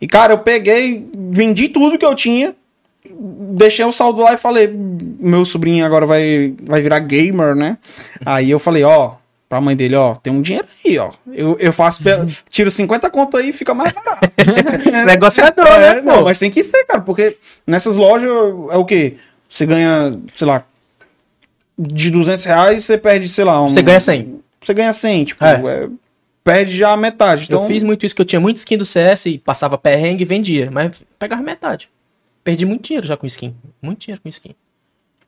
E, 0.00 0.08
cara, 0.08 0.32
eu 0.32 0.38
peguei, 0.38 1.08
vendi 1.16 1.68
tudo 1.68 1.96
que 1.96 2.04
eu 2.04 2.16
tinha. 2.16 2.52
Deixei 3.08 3.84
o 3.84 3.92
saldo 3.92 4.22
lá 4.22 4.32
e 4.34 4.38
falei, 4.38 4.68
meu 4.72 5.44
sobrinho 5.44 5.84
agora 5.84 6.06
vai, 6.06 6.54
vai 6.62 6.80
virar 6.80 6.98
gamer, 7.00 7.54
né? 7.54 7.76
Aí 8.24 8.50
eu 8.50 8.58
falei, 8.58 8.82
ó, 8.82 9.12
pra 9.48 9.60
mãe 9.60 9.76
dele, 9.76 9.94
ó, 9.94 10.14
tem 10.14 10.32
um 10.32 10.40
dinheiro 10.40 10.66
aí, 10.84 10.98
ó. 10.98 11.12
Eu, 11.32 11.56
eu 11.60 11.72
faço, 11.72 12.02
tiro 12.48 12.70
50 12.70 13.10
conto 13.10 13.36
aí 13.36 13.50
e 13.50 13.52
fica 13.52 13.74
mais 13.74 13.92
barato. 13.92 14.30
Negociador, 15.06 15.66
É, 15.66 15.94
né? 15.96 16.00
não, 16.00 16.18
pô? 16.18 16.24
mas 16.24 16.38
tem 16.38 16.50
que 16.50 16.64
ser, 16.64 16.84
cara, 16.84 17.00
porque 17.02 17.36
nessas 17.66 17.96
lojas 17.96 18.28
é 18.70 18.76
o 18.76 18.84
quê? 18.84 19.16
Você 19.48 19.66
ganha, 19.66 20.12
sei 20.34 20.46
lá, 20.46 20.64
de 21.78 22.10
200 22.10 22.44
reais 22.44 22.84
você 22.84 22.96
perde, 22.96 23.28
sei 23.28 23.44
lá, 23.44 23.62
um, 23.62 23.68
Você 23.68 23.82
ganha 23.82 24.00
100. 24.00 24.40
Você 24.60 24.72
ganha 24.74 24.92
100, 24.92 25.24
tipo, 25.26 25.44
É. 25.44 25.52
é, 25.66 25.88
perde 26.42 26.76
já 26.76 26.90
a 26.92 26.96
metade. 26.96 27.44
Então, 27.44 27.62
Eu 27.62 27.68
fiz 27.68 27.82
muito 27.82 28.06
isso, 28.06 28.14
que 28.14 28.22
eu 28.22 28.26
tinha 28.26 28.40
muito 28.40 28.56
skin 28.56 28.78
do 28.78 28.84
CS 28.84 29.26
e 29.26 29.38
passava 29.38 29.76
perrengue 29.76 30.22
e 30.22 30.26
vendia. 30.26 30.70
Mas 30.70 31.04
pegava 31.18 31.42
metade. 31.42 31.88
Perdi 32.44 32.64
muito 32.66 32.84
dinheiro 32.86 33.06
já 33.06 33.16
com 33.16 33.26
skin. 33.26 33.54
Muito 33.82 34.00
dinheiro 34.00 34.20
com 34.22 34.28
skin. 34.28 34.54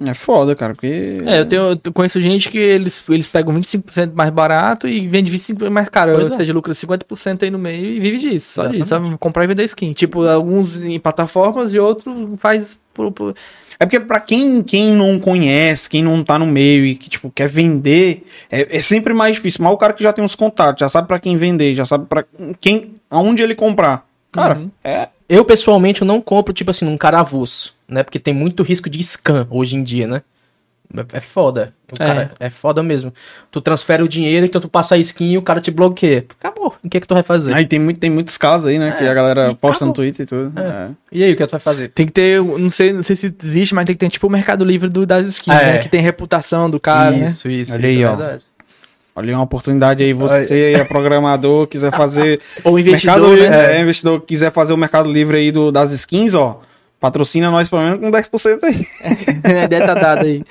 é 0.01 0.13
foda, 0.13 0.55
cara, 0.55 0.75
porque... 0.75 1.23
É, 1.25 1.41
eu, 1.41 1.47
tenho, 1.47 1.81
eu 1.83 1.93
conheço 1.93 2.21
gente 2.21 2.51
que 2.51 2.59
eles, 2.59 3.03
eles 3.09 3.27
pegam 3.27 3.55
25% 3.55 4.13
mais 4.15 4.29
barato 4.31 4.87
e 4.87 5.09
vendem 5.09 5.33
25% 5.33 5.71
mais 5.71 5.89
caro. 5.89 6.13
Pois 6.15 6.29
ou 6.29 6.35
é. 6.35 6.39
seja, 6.39 6.53
lucra 6.53 6.75
50% 6.75 7.43
aí 7.45 7.51
no 7.51 7.59
meio 7.59 7.87
e 7.87 7.99
vive 7.99 8.19
disso. 8.19 8.53
Só 8.55 8.67
disso. 8.67 8.83
Exatamente. 8.83 9.13
Só 9.13 9.19
comprar 9.19 9.45
e 9.45 9.47
vender 9.47 9.65
skin. 9.65 9.95
Tipo, 9.95 10.27
alguns 10.27 10.85
em 10.85 11.01
plataformas 11.01 11.73
e 11.73 11.79
outros 11.79 12.39
faz 12.39 12.79
por, 12.93 13.11
por- 13.11 13.35
É 13.81 13.87
porque 13.87 13.99
pra 14.01 14.21
quem, 14.21 14.63
quem 14.63 14.93
não 14.93 15.19
conhece, 15.19 15.89
quem 15.89 16.03
não 16.03 16.23
tá 16.23 16.39
no 16.39 16.47
meio 16.47 16.85
e 16.85 16.95
que, 16.95 17.09
tipo, 17.09 17.31
quer 17.35 17.49
vender, 17.49 18.25
é, 18.51 18.77
é 18.77 18.83
sempre 18.83 19.15
mais 19.15 19.37
difícil. 19.37 19.65
Mas 19.65 19.73
o 19.73 19.79
cara 19.79 19.95
que 19.95 20.03
já 20.03 20.13
tem 20.13 20.23
os 20.25 20.35
contatos, 20.35 20.81
já 20.81 20.89
sabe 20.91 21.09
pra 21.09 21.19
quem 21.19 21.39
vender, 21.39 21.75
já 21.75 21.87
sabe 21.87 22.05
para 22.05 22.23
quem, 22.61 22.97
aonde 23.11 23.43
ele 23.43 23.55
comprar. 23.55 24.07
Cara, 24.31 24.59
Uhum. 24.59 24.71
é... 24.85 25.09
Eu, 25.29 25.45
pessoalmente, 25.45 26.03
eu 26.03 26.07
não 26.07 26.21
compro, 26.21 26.53
tipo 26.53 26.71
assim, 26.71 26.85
num 26.85 26.97
cara 26.97 27.21
avulso, 27.21 27.75
né? 27.89 28.03
Porque 28.03 28.19
tem 28.19 28.33
muito 28.35 28.63
risco 28.63 28.89
de 28.89 29.03
scam 29.03 29.47
hoje 29.51 29.77
em 29.77 29.83
dia, 29.83 30.07
né? 30.07 30.23
É- 30.97 31.17
É 31.17 31.21
foda. 31.21 31.75
O 31.91 32.01
É. 32.01 32.07
cara- 32.07 32.31
é 32.39 32.49
foda 32.49 32.81
mesmo. 32.81 33.13
Tu 33.51 33.61
transfere 33.61 34.05
o 34.05 34.09
dinheiro, 34.09 34.47
então 34.47 34.61
tu 34.61 34.69
passa 34.69 34.95
a 34.95 34.99
skin 34.99 35.33
e 35.33 35.37
o 35.39 35.43
cara 35.43 35.61
te 35.61 35.71
bloqueia. 35.73 36.25
Acabou. 36.41 36.75
O 36.83 36.89
que 36.89 36.97
é 36.97 37.01
que 37.01 37.09
tu 37.09 37.15
vai 37.15 37.25
fazer? 37.25 37.53
Aí 37.53 37.67
tem, 37.67 37.79
muito, 37.81 37.99
tem 37.99 38.09
muitos 38.09 38.39
casos 38.39 38.69
aí, 38.69 38.79
né, 38.79 38.93
que 38.93 39.03
É, 39.03 39.09
a 39.09 39.15
galera 39.15 39.53
posta 39.57 39.85
no. 39.85 39.93
Twitter 39.93 40.25
e 40.25 40.29
tudo. 40.29 40.53
É. 40.59 40.89
E 41.11 41.25
aí, 41.25 41.33
o 41.33 41.37
que 41.37 41.43
é 41.43 41.47
que 41.47 41.51
tu 41.51 41.53
vai 41.53 41.61
fazer? 41.61 41.89
Tem 41.89 42.07
que 42.07 42.13
ter, 42.13 42.41
não 42.41 42.71
sei, 42.71 42.93
não 42.93 43.03
sei 43.03 43.17
se 43.17 43.35
existe, 43.43 43.75
mas 43.75 43.85
tem 43.85 43.97
que 43.97 44.01
ter 44.01 44.09
tipo 44.11 44.29
o 44.29 44.31
mercado 44.31 44.65
livre 44.65 44.89
do, 44.89 45.05
das 45.05 45.27
skins, 45.27 45.55
É. 45.57 45.73
né? 45.73 45.79
Que 45.79 45.89
tem 45.89 46.01
reputação 46.01 46.71
do 46.71 46.79
cara, 46.79 47.11
né? 47.11 47.27
isso, 47.27 47.51
isso. 47.51 47.73
Olha 47.75 47.79
isso 47.89 47.97
aí, 47.99 48.03
é 48.03 48.07
ó. 48.09 48.15
verdade. 48.17 48.45
Olha 49.17 49.35
uma 49.35 49.45
oportunidade 49.45 50.05
aí, 50.05 50.13
você 50.13 50.75
é 50.75 50.85
programador, 50.85 51.67
quiser 51.67 51.91
fazer. 51.91 52.39
Ou 52.63 52.79
investidor, 52.79 53.31
mercado, 53.31 53.51
né? 53.51 53.79
É, 53.79 53.81
investidor, 53.81 54.21
quiser 54.21 54.53
fazer 54.53 54.75
o 54.75 54.77
mercado 54.77 55.11
livre 55.11 55.39
aí 55.39 55.51
do, 55.51 55.73
das 55.73 55.91
skins, 55.91 56.35
ó. 56.35 56.61
Patrocina 57.01 57.51
nós 57.51 57.69
pelo 57.71 57.83
menos 57.83 58.01
com 58.01 58.11
10% 58.11 58.59
aí. 58.65 58.87
a 59.61 59.65
ideia 59.65 59.87
tá 59.87 59.95
dada 59.95 60.23
aí. 60.23 60.43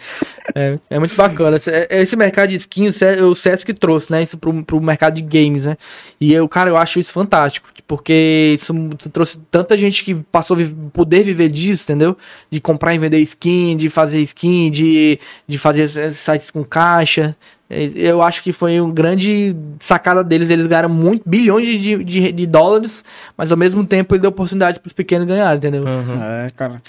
É, 0.53 0.79
é 0.91 0.99
muito 0.99 1.15
bacana. 1.15 1.59
É- 1.67 2.01
Esse 2.01 2.15
mercado 2.15 2.49
de 2.49 2.55
skins, 2.55 3.01
é 3.01 3.21
o 3.21 3.35
Sesc 3.35 3.71
trouxe, 3.73 4.11
né? 4.11 4.23
Isso 4.23 4.37
pro, 4.37 4.63
pro 4.63 4.81
mercado 4.81 5.15
de 5.15 5.21
games, 5.21 5.65
né? 5.65 5.77
E 6.19 6.33
eu, 6.33 6.47
cara, 6.47 6.69
eu 6.69 6.77
acho 6.77 6.99
isso 6.99 7.11
fantástico. 7.11 7.67
Porque 7.87 8.55
isso, 8.57 8.73
trouxe 9.13 9.39
tanta 9.51 9.77
gente 9.77 10.03
que 10.03 10.15
passou 10.15 10.57
a 10.57 10.59
poder 10.91 11.23
viver 11.23 11.49
disso, 11.49 11.83
entendeu? 11.83 12.17
De 12.49 12.59
comprar 12.59 12.95
e 12.95 12.97
vender 12.97 13.19
skin, 13.19 13.77
de 13.77 13.89
fazer 13.89 14.21
skin, 14.21 14.71
de, 14.71 15.19
de 15.47 15.57
fazer 15.57 15.87
sites 16.13 16.49
com 16.49 16.63
caixa. 16.63 17.35
Eu 17.69 18.21
acho 18.21 18.43
que 18.43 18.51
foi 18.51 18.79
uma 18.79 18.93
grande 18.93 19.55
sacada 19.79 20.23
deles. 20.23 20.49
Eles 20.49 20.67
ganharam 20.67 20.89
muito, 20.89 21.23
bilhões 21.27 21.67
de, 21.81 22.03
de, 22.03 22.31
de 22.31 22.45
dólares, 22.45 23.03
mas 23.35 23.51
ao 23.51 23.57
mesmo 23.57 23.83
tempo 23.85 24.13
ele 24.13 24.21
deu 24.21 24.29
oportunidade 24.29 24.79
pros 24.79 24.93
pequenos 24.93 25.27
ganharem, 25.27 25.57
entendeu? 25.57 25.83
É, 25.87 26.47
cara. 26.55 26.81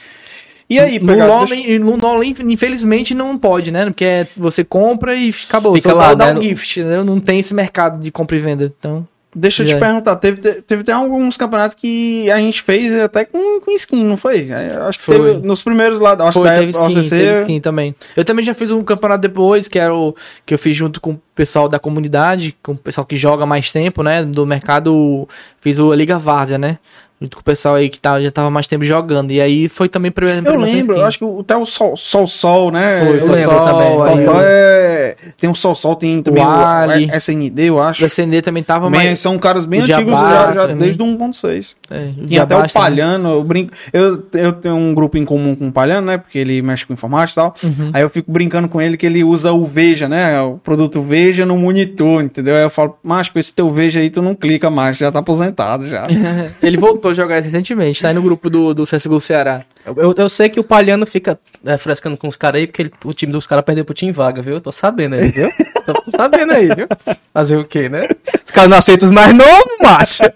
E 0.69 0.79
aí, 0.81 0.99
no 0.99 1.15
LoL, 1.27 1.45
deixa- 1.47 1.79
no 1.79 1.97
LoL, 1.97 2.25
infelizmente, 2.25 3.15
não 3.15 3.39
pode, 3.39 3.71
né? 3.71 3.87
Porque 3.87 4.05
é- 4.05 4.29
você 4.37 4.65
compra 4.65 5.15
e 5.15 5.33
acabou. 5.49 5.75
Fica 5.75 5.91
Só 5.91 5.95
lá, 5.97 6.13
dá, 6.15 6.35
né, 6.35 6.41
um 6.41 6.43
gift, 6.43 6.83
né? 6.83 7.03
Não 7.05 7.21
tem 7.21 7.39
esse 7.39 7.55
mercado 7.55 8.03
de 8.03 8.11
compra 8.11 8.37
e 8.37 8.41
venda. 8.41 8.73
Então, 8.79 9.07
Deixa 9.39 9.63
eu 9.63 9.67
te 9.67 9.79
perguntar, 9.79 10.17
teve, 10.17 10.41
teve 10.63 10.81
até 10.81 10.93
alguns 10.93 11.37
campeonatos 11.37 11.75
que 11.75 12.31
a 12.31 12.39
gente 12.39 12.63
fez 12.63 12.95
até 12.95 13.23
com, 13.23 13.61
com 13.61 13.71
skin, 13.73 14.03
não 14.03 14.17
foi? 14.17 14.49
É, 14.49 14.79
Acho 14.89 14.99
que 14.99 15.05
Foi. 15.05 15.15
teve 15.19 15.47
nos 15.47 15.63
primeiros 15.63 16.01
lá, 16.01 16.13
acho 16.13 16.39
foi, 16.39 16.49
que 16.49 16.55
teve 16.57 16.71
skin, 16.71 16.85
OCC, 16.85 17.11
teve 17.11 17.41
skin 17.43 17.61
também. 17.61 17.95
Eu 18.17 18.25
também 18.25 18.43
já 18.43 18.55
fiz 18.55 18.71
um 18.71 18.83
campeonato 18.83 19.21
depois, 19.21 19.69
que 19.69 19.79
era 19.79 19.95
o 19.95 20.17
que 20.47 20.55
eu 20.55 20.59
fiz 20.59 20.75
junto 20.75 21.03
com 21.03 21.11
o 21.11 21.21
pessoal 21.35 21.69
da 21.69 21.79
comunidade, 21.79 22.57
com 22.63 22.73
o 22.73 22.79
pessoal 22.79 23.07
que 23.07 23.15
joga 23.15 23.45
mais 23.45 23.71
tempo, 23.71 24.03
né? 24.03 24.25
Do 24.25 24.47
mercado, 24.47 25.29
fiz 25.61 25.79
o 25.79 25.93
Liga 25.93 26.19
Várzea, 26.19 26.57
né? 26.57 26.79
Junto 27.19 27.37
com 27.37 27.41
o 27.41 27.45
pessoal 27.45 27.77
aí 27.77 27.89
que 27.89 27.99
tá, 27.99 28.21
já 28.21 28.31
tava 28.31 28.51
mais 28.51 28.67
tempo 28.67 28.85
jogando. 28.85 29.31
E 29.31 29.41
aí 29.41 29.69
foi 29.71 29.89
também 29.89 30.11
pra 30.11 30.27
Eu 30.29 30.57
lembro, 30.57 30.97
eu 30.97 31.05
acho 31.07 31.17
que 31.19 31.25
o- 31.25 31.41
até 31.41 31.57
o 31.57 31.65
Sol 31.65 31.97
Sol, 31.97 32.27
Sol 32.27 32.71
né? 32.71 33.03
Foi, 33.07 33.17
eu 33.17 33.21
foi 33.23 33.31
lembro 33.37 33.57
Sol, 33.57 33.67
também. 33.67 33.89
Sol, 33.97 34.07
Sol 34.27 34.35
o- 34.35 34.41
é... 34.43 35.17
Tem 35.41 35.51
o 35.51 35.55
Sol 35.55 35.75
Sol, 35.75 35.97
tem 35.97 36.23
também 36.23 36.45
o, 36.45 36.47
Ali. 36.49 37.11
SND, 37.15 37.63
eu 37.69 37.81
acho. 37.81 38.03
O 38.03 38.07
SND 38.07 38.43
também 38.43 38.63
tava 38.63 38.91
Bem, 38.91 39.01
mais. 39.07 39.21
são 39.21 39.39
caras 39.39 39.65
bem 39.65 39.81
o 39.81 39.83
antigos 39.85 40.05
Diabá 40.05 40.31
já, 40.31 40.53
já 40.53 40.61
também. 40.67 40.77
desde 40.79 41.03
o 41.03 41.07
1.6. 41.07 41.75
É, 41.91 42.11
o 42.23 42.27
Tinha 42.27 42.43
até 42.43 42.55
o 42.55 42.59
também. 42.59 42.73
Palhano, 42.75 43.29
eu 43.31 43.45
brinco. 43.45 43.73
Eu, 43.95 44.23
eu 44.35 44.53
tenho 44.53 44.75
um 44.75 44.93
grupo 44.93 45.17
em 45.17 45.25
comum 45.25 45.55
com 45.55 45.69
o 45.69 45.73
Palhano, 45.73 46.07
né? 46.09 46.19
Porque 46.19 46.39
ele 46.39 46.61
mexe 46.61 46.85
com 46.85 46.93
informática 46.93 47.41
e 47.41 47.45
tal. 47.45 47.55
Uhum. 47.65 47.91
Aí 47.95 48.03
eu 48.03 48.11
fico 48.11 48.31
brincando 48.31 48.69
com 48.69 48.79
ele 48.81 48.97
que 48.99 49.07
ele 49.07 49.25
usa 49.25 49.53
o 49.53 49.65
Veja, 49.65 50.07
né? 50.09 50.39
O 50.43 50.59
produto 50.59 51.01
Veja 51.01 51.47
no 51.47 51.57
monitor, 51.57 52.23
entendeu? 52.23 52.57
Aí 52.57 52.63
eu 52.63 52.71
falo, 52.71 52.97
macho, 53.03 53.33
com 53.33 53.39
esse 53.39 53.55
teu 53.55 53.71
Veja 53.71 54.01
aí 54.01 54.11
tu 54.11 54.21
não 54.21 54.35
clica 54.35 54.69
mais, 54.69 54.99
já 54.99 55.11
tá 55.11 55.21
aposentado 55.21 55.89
já. 55.89 56.07
Ele 56.63 56.77
voltou 56.77 57.06
a 57.11 57.15
jogar 57.15 57.41
recentemente, 57.41 58.01
tá 58.03 58.09
aí 58.09 58.15
no 58.15 58.23
grupo 58.23 58.49
do, 58.51 58.73
do 58.75 58.85
CSGO 58.85 59.21
Ceará. 59.21 59.63
Eu, 59.85 60.15
eu 60.17 60.29
sei 60.29 60.49
que 60.49 60.59
o 60.61 60.65
Palhano 60.65 61.07
fica 61.07 61.39
é, 61.65 61.77
frescando 61.77 62.17
com 62.17 62.29
os 62.29 62.37
caras 62.37 62.61
aí, 62.61 62.67
porque 62.67 62.83
ele- 62.83 62.93
o 63.05 63.13
time 63.13 63.33
dos 63.33 63.47
caras 63.47 63.65
perdeu 63.65 63.85
pro 63.85 63.95
Team 63.95 64.13
Vaga, 64.13 64.43
viu? 64.43 64.61
Tô 64.61 64.73
sabendo 64.73 65.15
aí, 65.15 65.31
viu? 65.31 65.49
Tô, 65.87 66.11
sabendo 66.11 66.53
aí, 66.53 66.67
viu? 66.75 66.87
Fazer 67.33 67.57
o 67.57 67.65
quê, 67.65 67.89
né? 67.89 68.09
Os 68.45 68.51
caras 68.51 68.71
não 68.71 68.79
aceitam 68.79 69.07
os 69.09 69.15
mais 69.15 69.33
novos, 69.35 69.77
macho. 69.81 70.23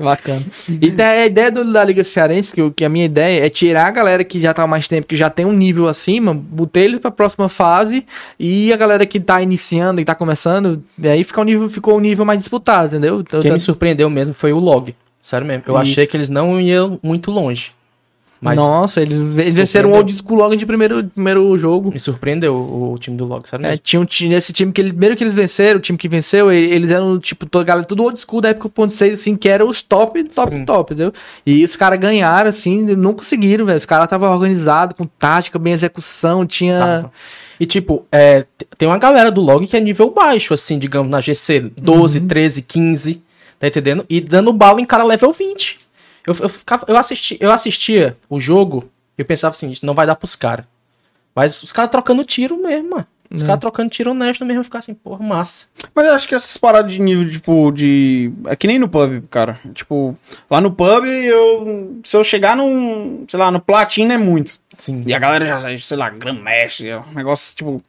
Bacana. 0.00 0.42
E 0.68 0.94
a 1.02 1.26
ideia 1.26 1.50
do- 1.50 1.72
da 1.72 1.82
Liga 1.82 2.04
Cearense, 2.04 2.54
que, 2.54 2.60
eu- 2.60 2.70
que 2.70 2.84
a 2.84 2.88
minha 2.88 3.04
ideia 3.04 3.44
é 3.44 3.50
tirar 3.50 3.86
a 3.88 3.90
galera 3.90 4.22
que 4.22 4.40
já 4.40 4.54
tá 4.54 4.62
há 4.62 4.66
mais 4.66 4.86
tempo, 4.86 5.08
que 5.08 5.16
já 5.16 5.28
tem 5.28 5.44
um 5.44 5.52
nível 5.52 5.88
acima, 5.88 6.32
botar 6.32 6.78
eles 6.80 7.00
pra 7.00 7.10
próxima 7.10 7.48
fase, 7.48 8.06
e 8.38 8.72
a 8.72 8.76
galera 8.76 9.04
que 9.04 9.18
tá 9.18 9.42
iniciando 9.42 10.00
e 10.00 10.04
tá 10.04 10.14
começando, 10.14 10.80
aí 11.02 11.24
fica 11.24 11.40
um 11.40 11.44
nível, 11.44 11.68
ficou 11.68 11.96
um 11.96 12.00
nível 12.00 12.24
mais 12.24 12.38
disputado, 12.38 12.86
entendeu? 12.86 13.20
Então, 13.20 13.40
Quem 13.40 13.50
tá- 13.50 13.54
me 13.54 13.60
surpreendeu 13.60 14.08
mesmo 14.08 14.32
foi 14.32 14.52
o 14.52 14.60
Log. 14.60 14.94
Sério 15.22 15.46
mesmo. 15.46 15.64
Eu 15.66 15.74
Isso. 15.74 15.92
achei 15.92 16.06
que 16.06 16.16
eles 16.16 16.28
não 16.28 16.60
iam 16.60 16.98
muito 17.02 17.30
longe. 17.30 17.72
Mas 18.40 18.54
Nossa, 18.54 19.02
eles, 19.02 19.18
eles 19.36 19.56
venceram 19.56 19.90
o 19.90 19.96
Old 19.96 20.12
School 20.14 20.38
logo 20.38 20.54
de 20.54 20.64
primeiro, 20.64 21.02
primeiro 21.12 21.58
jogo. 21.58 21.90
me 21.92 21.98
surpreendeu 21.98 22.54
o, 22.54 22.92
o 22.92 22.98
time 22.98 23.16
do 23.16 23.24
Log, 23.24 23.48
sério 23.48 23.66
É, 23.66 23.70
mesmo. 23.70 23.82
tinha 23.82 23.98
um 24.00 24.04
time, 24.04 24.32
esse 24.32 24.52
time 24.52 24.70
que 24.70 24.80
eles, 24.80 24.92
primeiro 24.92 25.16
que 25.16 25.24
eles 25.24 25.34
venceram, 25.34 25.78
o 25.78 25.82
time 25.82 25.98
que 25.98 26.08
venceu, 26.08 26.48
eles 26.52 26.88
eram, 26.88 27.18
tipo, 27.18 27.46
toda, 27.46 27.64
a 27.64 27.66
galera, 27.66 27.84
tudo 27.84 28.04
old 28.04 28.16
school 28.20 28.40
da 28.40 28.50
época 28.50 28.68
1.6, 28.68 29.12
assim, 29.14 29.34
que 29.36 29.48
era 29.48 29.64
os 29.66 29.82
top, 29.82 30.22
top, 30.22 30.54
Sim. 30.54 30.64
top, 30.64 30.94
entendeu? 30.94 31.12
E 31.44 31.64
os 31.64 31.74
caras 31.74 31.98
ganharam, 31.98 32.48
assim, 32.48 32.82
não 32.94 33.12
conseguiram, 33.12 33.66
velho. 33.66 33.76
Os 33.76 33.84
caras 33.86 34.04
estavam 34.04 34.30
organizados, 34.32 34.96
com 34.96 35.04
tática, 35.04 35.58
bem 35.58 35.72
execução, 35.72 36.46
tinha. 36.46 36.78
Tava. 36.78 37.12
E 37.58 37.66
tipo, 37.66 38.06
é, 38.12 38.46
tem 38.78 38.88
uma 38.88 38.98
galera 38.98 39.32
do 39.32 39.40
log 39.40 39.66
que 39.66 39.76
é 39.76 39.80
nível 39.80 40.10
baixo, 40.10 40.54
assim, 40.54 40.78
digamos, 40.78 41.10
na 41.10 41.20
GC 41.20 41.72
12, 41.82 42.20
Uhum. 42.20 42.28
13, 42.28 42.62
15, 42.62 43.20
tá 43.58 43.66
entendendo? 43.66 44.04
E 44.08 44.20
dando 44.20 44.52
bala 44.52 44.80
em 44.80 44.84
cara 44.86 45.04
level 45.04 45.32
20. 45.32 45.78
Eu, 46.26 46.34
eu, 46.40 46.48
ficava, 46.48 46.84
eu, 46.88 46.96
assisti, 46.96 47.36
eu 47.40 47.50
assistia 47.50 48.16
o 48.28 48.38
jogo 48.38 48.88
e 49.16 49.22
eu 49.22 49.24
pensava 49.24 49.54
assim, 49.54 49.72
não 49.82 49.94
vai 49.94 50.06
dar 50.06 50.14
pros 50.16 50.36
caras. 50.36 50.66
Mas 51.34 51.62
os 51.62 51.72
caras 51.72 51.90
trocando 51.90 52.24
tiro 52.24 52.56
mesmo, 52.60 52.90
mano. 52.90 53.06
Os 53.30 53.42
É. 53.42 53.46
caras 53.46 53.60
trocando 53.60 53.90
tiro 53.90 54.10
honesto 54.12 54.44
mesmo, 54.44 54.60
eu 54.60 54.64
ficava 54.64 54.80
assim, 54.80 54.94
porra, 54.94 55.22
massa. 55.24 55.66
Mas 55.94 56.06
eu 56.06 56.14
acho 56.14 56.26
que 56.26 56.34
essas 56.34 56.56
paradas 56.56 56.90
de 56.92 56.98
nível, 57.00 57.30
tipo, 57.30 57.70
de. 57.72 58.32
É 58.46 58.56
que 58.56 58.66
nem 58.66 58.78
no 58.78 58.88
pub, 58.88 59.22
cara. 59.30 59.60
Tipo, 59.74 60.16
lá 60.50 60.60
no 60.62 60.72
pub, 60.72 61.04
eu. 61.04 62.00
Se 62.04 62.16
eu 62.16 62.24
chegar 62.24 62.56
num. 62.56 63.26
Sei 63.28 63.38
lá, 63.38 63.50
no 63.50 63.60
platina 63.60 64.14
é 64.14 64.18
muito. 64.18 64.58
Sim. 64.78 65.04
E 65.06 65.12
a 65.14 65.18
galera 65.18 65.44
já, 65.44 65.78
sei 65.78 65.96
lá, 65.96 66.08
grandmestre, 66.08 66.88
é 66.88 66.98
um 66.98 67.12
negócio, 67.14 67.54
tipo, 67.54 67.82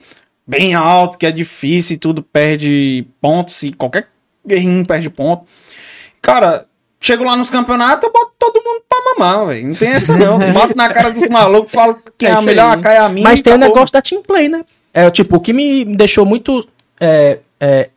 bem 0.46 0.74
alto, 0.76 1.18
que 1.18 1.26
é 1.26 1.32
difícil 1.32 1.96
e 1.96 2.00
tudo, 2.00 2.22
perde 2.22 3.08
pontos, 3.22 3.64
e 3.64 3.72
qualquer 3.72 4.10
guerrinho 4.50 4.86
perde 4.86 5.10
ponto. 5.10 5.46
Cara, 6.22 6.66
chego 7.00 7.24
lá 7.24 7.36
nos 7.36 7.50
campeonatos, 7.50 8.04
eu 8.06 8.12
boto 8.12 8.34
todo 8.38 8.62
mundo 8.64 8.84
pra 8.90 9.00
mamar, 9.16 9.48
velho. 9.48 9.68
Não 9.68 9.76
tem 9.76 9.90
essa 9.90 10.18
não. 10.18 10.38
Bato 10.54 10.76
na 10.76 10.90
cara 10.90 11.12
dos 11.12 11.28
malucos, 11.30 11.72
falo 11.72 11.98
que 12.18 12.26
É 12.26 12.30
é 12.30 12.34
a 12.34 12.42
melhor, 12.42 12.78
aí. 12.78 12.84
cai 12.84 12.98
a 12.98 13.08
minha. 13.10 13.24
Mas 13.24 13.42
tem 13.42 13.54
o 13.54 13.56
acabou. 13.56 13.74
negócio 13.76 13.94
da 13.94 14.02
team 14.02 14.22
play, 14.22 14.50
né? 14.50 14.64
É, 14.94 15.10
tipo, 15.10 15.38
o 15.38 15.40
que 15.40 15.54
me 15.54 15.86
deixou 15.86 16.26
muito 16.26 16.68
é, 17.00 17.40
é, 17.60 17.90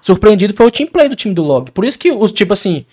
surpreendido 0.00 0.54
foi 0.54 0.66
o 0.66 0.70
team 0.70 0.88
play 0.88 1.08
do 1.08 1.16
time 1.16 1.34
do 1.34 1.42
Log. 1.42 1.70
Por 1.70 1.84
isso 1.84 1.98
que 1.98 2.10
os, 2.10 2.32
tipo 2.32 2.52
assim, 2.52 2.86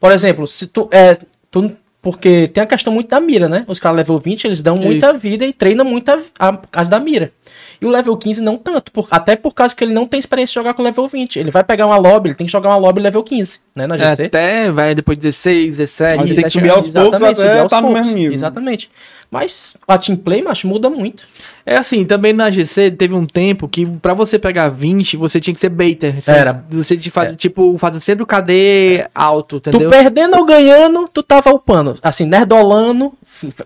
por 0.00 0.12
exemplo, 0.12 0.46
se 0.46 0.66
tu, 0.66 0.88
é, 0.90 1.16
tu 1.50 1.74
porque 2.04 2.46
tem 2.48 2.62
a 2.62 2.66
questão 2.66 2.92
muito 2.92 3.08
da 3.08 3.18
mira, 3.18 3.48
né? 3.48 3.64
Os 3.66 3.80
caras 3.80 3.96
level 3.96 4.18
20, 4.18 4.44
eles 4.44 4.60
dão 4.62 4.76
muita 4.76 5.12
vida 5.14 5.44
e 5.44 5.52
treinam 5.52 5.84
muito 5.84 6.08
a, 6.10 6.18
a, 6.38 6.52
por 6.52 6.68
causa 6.68 6.90
da 6.90 7.00
mira. 7.00 7.32
E 7.80 7.86
o 7.86 7.88
level 7.88 8.16
15 8.16 8.40
não 8.40 8.56
tanto, 8.56 8.92
por- 8.92 9.08
até 9.10 9.34
por 9.34 9.52
causa 9.54 9.74
que 9.74 9.82
ele 9.82 9.92
não 9.92 10.06
tem 10.06 10.20
experiência 10.20 10.52
de 10.52 10.54
jogar 10.54 10.74
com 10.74 10.82
level 10.82 11.08
20. 11.08 11.38
Ele 11.38 11.50
vai 11.50 11.64
pegar 11.64 11.86
uma 11.86 11.96
lobby, 11.96 12.28
ele 12.28 12.34
tem 12.36 12.46
que 12.46 12.52
jogar 12.52 12.68
uma 12.68 12.76
lobby 12.76 13.00
level 13.00 13.22
15, 13.22 13.58
né, 13.74 13.86
na 13.86 13.96
É, 13.96 14.10
GC. 14.10 14.22
até 14.24 14.70
vai 14.70 14.94
depois 14.94 15.18
16, 15.18 15.78
17. 15.78 16.10
Aí 16.12 16.16
tem 16.18 16.26
que 16.26 16.34
17 16.42 16.52
subir 16.52 16.70
aos 16.70 16.88
poucos 16.88 16.94
Exatamente, 16.94 17.40
até 17.40 17.48
subir 17.48 17.60
aos 17.60 17.70
tá 17.70 17.80
no 17.80 17.86
poucos. 17.88 18.02
mesmo 18.02 18.16
nível. 18.18 18.34
Exatamente. 18.34 18.90
Mas 19.34 19.76
a 19.88 19.98
team 19.98 20.16
play, 20.16 20.40
macho, 20.42 20.68
muda 20.68 20.88
muito. 20.88 21.24
É 21.66 21.76
assim, 21.76 22.04
também 22.04 22.32
na 22.32 22.52
GC 22.52 22.92
teve 22.92 23.14
um 23.14 23.26
tempo 23.26 23.66
que 23.66 23.84
pra 23.84 24.14
você 24.14 24.38
pegar 24.38 24.68
20, 24.68 25.16
você 25.16 25.40
tinha 25.40 25.52
que 25.52 25.58
ser 25.58 25.70
baiter. 25.70 26.20
Você, 26.22 26.30
Era. 26.30 26.64
Você 26.70 26.96
tinha 26.96 27.02
que 27.02 27.10
fazer, 27.10 27.34
tipo, 27.34 27.76
fazer 27.76 27.98
sempre 27.98 28.22
o 28.22 28.26
KD 28.26 29.08
alto, 29.12 29.56
entendeu? 29.56 29.88
Tu 29.88 29.90
perdendo 29.90 30.36
ou 30.36 30.44
ganhando, 30.44 31.08
tu 31.12 31.20
tava 31.20 31.50
upando. 31.50 31.96
Assim, 32.00 32.24
nerdolando, 32.26 33.12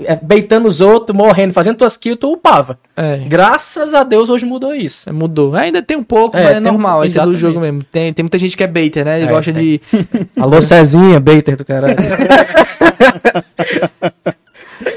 é, 0.05 0.19
beitando 0.23 0.69
os 0.69 0.81
outros, 0.81 1.15
morrendo, 1.15 1.53
fazendo 1.53 1.77
tuas 1.77 1.99
kills, 1.99 2.19
tu 2.19 2.33
upava. 2.33 2.79
É. 2.97 3.19
Graças 3.29 3.93
a 3.93 4.05
Deus 4.05 4.31
hoje 4.31 4.47
mudou 4.47 4.75
isso. 4.75 5.11
É, 5.11 5.13
Mudou. 5.13 5.55
Ainda 5.55 5.83
tem 5.83 5.99
um 5.99 6.03
pouco, 6.03 6.35
É, 6.35 6.45
mas 6.45 6.51
é 6.53 6.55
tem 6.55 6.63
um- 6.63 6.73
normal. 6.73 7.05
Esse 7.05 7.19
é 7.19 7.23
do 7.23 7.37
jogo 7.37 7.61
mesmo. 7.61 7.83
Tem, 7.83 8.11
tem 8.15 8.23
muita 8.23 8.39
gente 8.39 8.57
que 8.57 8.65
é 8.65 8.67
baiter, 8.67 9.05
né? 9.05 9.19
Ele 9.21 9.29
É, 9.29 9.31
gosta 9.31 9.53
tem. 9.53 9.63
de. 9.63 9.81
Alô, 10.41 10.63
Cezinha, 10.63 11.21
baiter 11.21 11.57
do 11.57 11.65
caralho. 11.65 11.95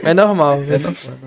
É 0.04 0.14
normal. 0.14 0.60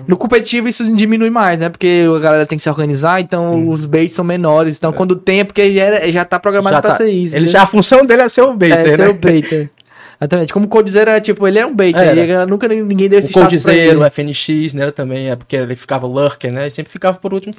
No 0.07 0.17
competitivo 0.17 0.67
isso 0.67 0.89
diminui 0.93 1.29
mais, 1.29 1.59
né? 1.59 1.69
Porque 1.69 2.05
a 2.15 2.19
galera 2.19 2.45
tem 2.45 2.57
que 2.57 2.63
se 2.63 2.69
organizar, 2.69 3.19
então 3.21 3.67
os 3.69 3.85
baits 3.85 4.15
são 4.15 4.23
menores. 4.25 4.77
Então 4.77 4.93
quando 4.93 5.15
tem 5.15 5.41
é 5.41 5.43
porque 5.43 5.73
já, 5.73 6.07
já 6.11 6.25
tá 6.25 6.39
programado 6.39 6.75
Já 6.75 6.81
pra 6.81 6.91
tá- 6.91 6.97
ser 6.97 7.09
isso. 7.09 7.35
ele 7.35 7.45
né? 7.45 7.51
já, 7.51 7.63
a 7.63 7.67
função 7.67 8.05
dele 8.05 8.21
é 8.21 8.29
ser 8.29 8.41
o 8.41 8.51
é, 8.51 8.55
baiter, 8.55 8.85
ser 8.85 8.97
né? 8.99 9.07
o 9.07 9.13
baiter. 9.13 9.69
Exatamente. 10.19 10.53
Como 10.53 10.65
o 10.65 10.69
Codizera, 10.69 11.19
tipo, 11.19 11.45
ele 11.47 11.59
é 11.59 11.65
um 11.65 11.75
baiter. 11.75 12.01
Era. 12.01 12.19
ele- 12.19 12.45
nunca 12.45 12.67
ninguém 12.67 13.09
deu 13.09 13.19
esse 13.19 13.31
O 13.31 13.33
Coldzera, 13.33 13.99
o 13.99 14.05
FNX, 14.05 14.73
né, 14.73 14.89
também, 14.91 15.29
é 15.29 15.35
porque 15.35 15.55
ele 15.57 15.75
ficava 15.75 16.07
lurker, 16.07 16.53
né? 16.53 16.61
Ele 16.63 16.69
sempre 16.69 16.91
ficava 16.91 17.17
por 17.17 17.33
último. 17.33 17.53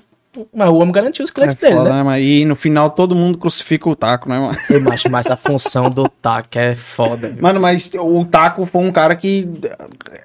Mas 0.54 0.68
o 0.68 0.74
homem 0.76 0.92
garantiu 0.92 1.24
os 1.24 1.30
É 1.30 1.34
clientes 1.34 1.56
dele, 1.56 1.74
foda, 1.76 1.92
né? 1.92 2.02
né, 2.02 2.22
E 2.22 2.44
no 2.44 2.56
final 2.56 2.90
todo 2.90 3.14
mundo 3.14 3.38
crucifica 3.38 3.88
o 3.88 3.94
taco, 3.96 4.28
né, 4.28 4.38
mano? 4.38 4.56
Eu 4.68 4.92
acho 4.92 5.10
mais 5.10 5.26
a 5.26 5.36
função 5.36 5.88
do 5.90 6.08
TAC 6.08 6.56
é 6.56 6.74
foda. 6.74 7.28
viu? 7.28 7.42
Mano, 7.42 7.60
mas 7.60 7.90
o 7.94 8.24
Taco 8.24 8.66
foi 8.66 8.82
um 8.82 8.92
cara 8.92 9.14
que 9.16 9.46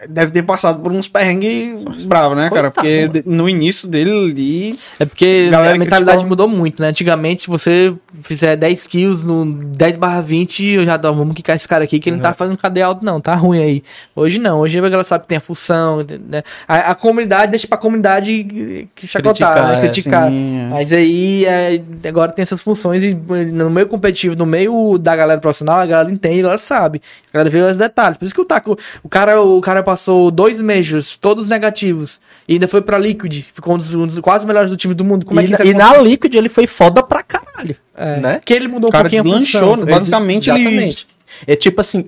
deve 0.09 0.31
ter 0.31 0.43
passado 0.43 0.79
por 0.81 0.91
uns 0.91 1.07
perrengues 1.07 1.83
bravos, 2.05 2.37
né, 2.37 2.49
cara? 2.49 2.71
Porque 2.71 3.07
mano. 3.07 3.23
no 3.25 3.49
início 3.49 3.87
dele 3.87 4.11
ali. 4.11 4.79
É 4.99 5.05
porque 5.05 5.49
a 5.53 5.77
mentalidade 5.77 6.03
criticou. 6.23 6.27
mudou 6.29 6.47
muito, 6.47 6.81
né? 6.81 6.89
Antigamente 6.89 7.47
você 7.47 7.93
fizer 8.23 8.55
10 8.55 8.87
kills 8.87 9.25
no 9.25 9.45
10 9.45 9.97
barra 9.97 10.21
20, 10.21 10.65
eu 10.65 10.85
já 10.85 10.97
dou, 10.97 11.13
vamos 11.13 11.33
quicar 11.35 11.55
esse 11.55 11.67
cara 11.67 11.83
aqui, 11.83 11.99
que 11.99 12.09
ele 12.09 12.17
não 12.17 12.23
tá 12.23 12.33
fazendo 12.33 12.57
KD 12.57 12.81
alto 12.81 13.03
não, 13.05 13.19
tá 13.21 13.35
ruim 13.35 13.59
aí. 13.61 13.83
Hoje 14.15 14.39
não, 14.39 14.59
hoje 14.59 14.77
a 14.77 14.81
galera 14.81 15.03
sabe 15.03 15.23
que 15.23 15.29
tem 15.29 15.37
a 15.37 15.41
função, 15.41 15.99
né? 16.27 16.43
A, 16.67 16.91
a 16.91 16.95
comunidade 16.95 17.51
deixa 17.51 17.67
pra 17.67 17.77
comunidade 17.77 18.87
chacotar, 19.05 19.33
Criticar, 19.33 19.67
né? 19.67 19.75
é, 19.77 19.81
Criticar. 19.81 20.29
sim, 20.29 20.59
é. 20.59 20.69
Mas 20.69 20.93
aí, 20.93 21.45
é, 21.45 21.81
agora 22.07 22.31
tem 22.31 22.43
essas 22.43 22.61
funções 22.61 23.03
e 23.03 23.13
no 23.13 23.69
meio 23.69 23.87
competitivo, 23.87 24.35
no 24.35 24.45
meio 24.45 24.97
da 24.97 25.15
galera 25.15 25.39
profissional, 25.39 25.77
a 25.79 25.85
galera 25.85 26.11
entende, 26.11 26.39
a 26.39 26.43
galera 26.43 26.57
sabe. 26.57 27.01
A 27.33 27.37
galera 27.37 27.49
vê 27.49 27.59
os 27.61 27.77
detalhes. 27.77 28.17
Por 28.17 28.25
isso 28.25 28.33
que 28.35 28.41
o 28.41 28.45
Taco, 28.45 28.77
o 29.03 29.09
cara, 29.09 29.41
o 29.41 29.61
cara 29.61 29.81
passou 29.83 30.29
dois 30.31 30.61
meses, 30.61 31.17
todos 31.17 31.47
negativos, 31.47 32.19
e 32.47 32.53
ainda 32.53 32.67
foi 32.67 32.81
pra 32.81 32.97
Liquid, 32.97 33.43
ficou 33.53 33.75
um 33.75 33.77
dos, 33.77 33.93
um 33.95 34.05
dos 34.07 34.19
quase 34.19 34.45
melhores 34.45 34.69
do 34.69 34.77
time 34.77 34.93
do 34.93 35.03
mundo. 35.05 35.25
Como 35.25 35.39
é 35.39 35.43
e, 35.43 35.47
que 35.47 35.51
na- 35.51 35.57
isso 35.63 35.67
e 35.67 35.73
na 35.73 35.97
Liquid 35.97 36.33
ele 36.35 36.49
foi 36.49 36.67
foda 36.67 37.01
pra 37.03 37.23
caralho. 37.61 37.77
é. 37.97 38.19
né? 38.19 38.41
Que 38.43 38.53
ele 38.53 38.67
mudou 38.67 38.87
O 38.87 38.89
um 38.89 38.91
cara 38.91 39.03
pouquinho 39.09 39.21
a 39.21 39.23
deslanchou, 39.25 39.69
função. 39.71 39.85
né? 39.85 39.91
Basicamente, 39.91 40.49
ele- 40.49 40.59
Exatamente. 40.61 41.07
É 41.47 41.55
tipo 41.55 41.79
assim, 41.81 42.05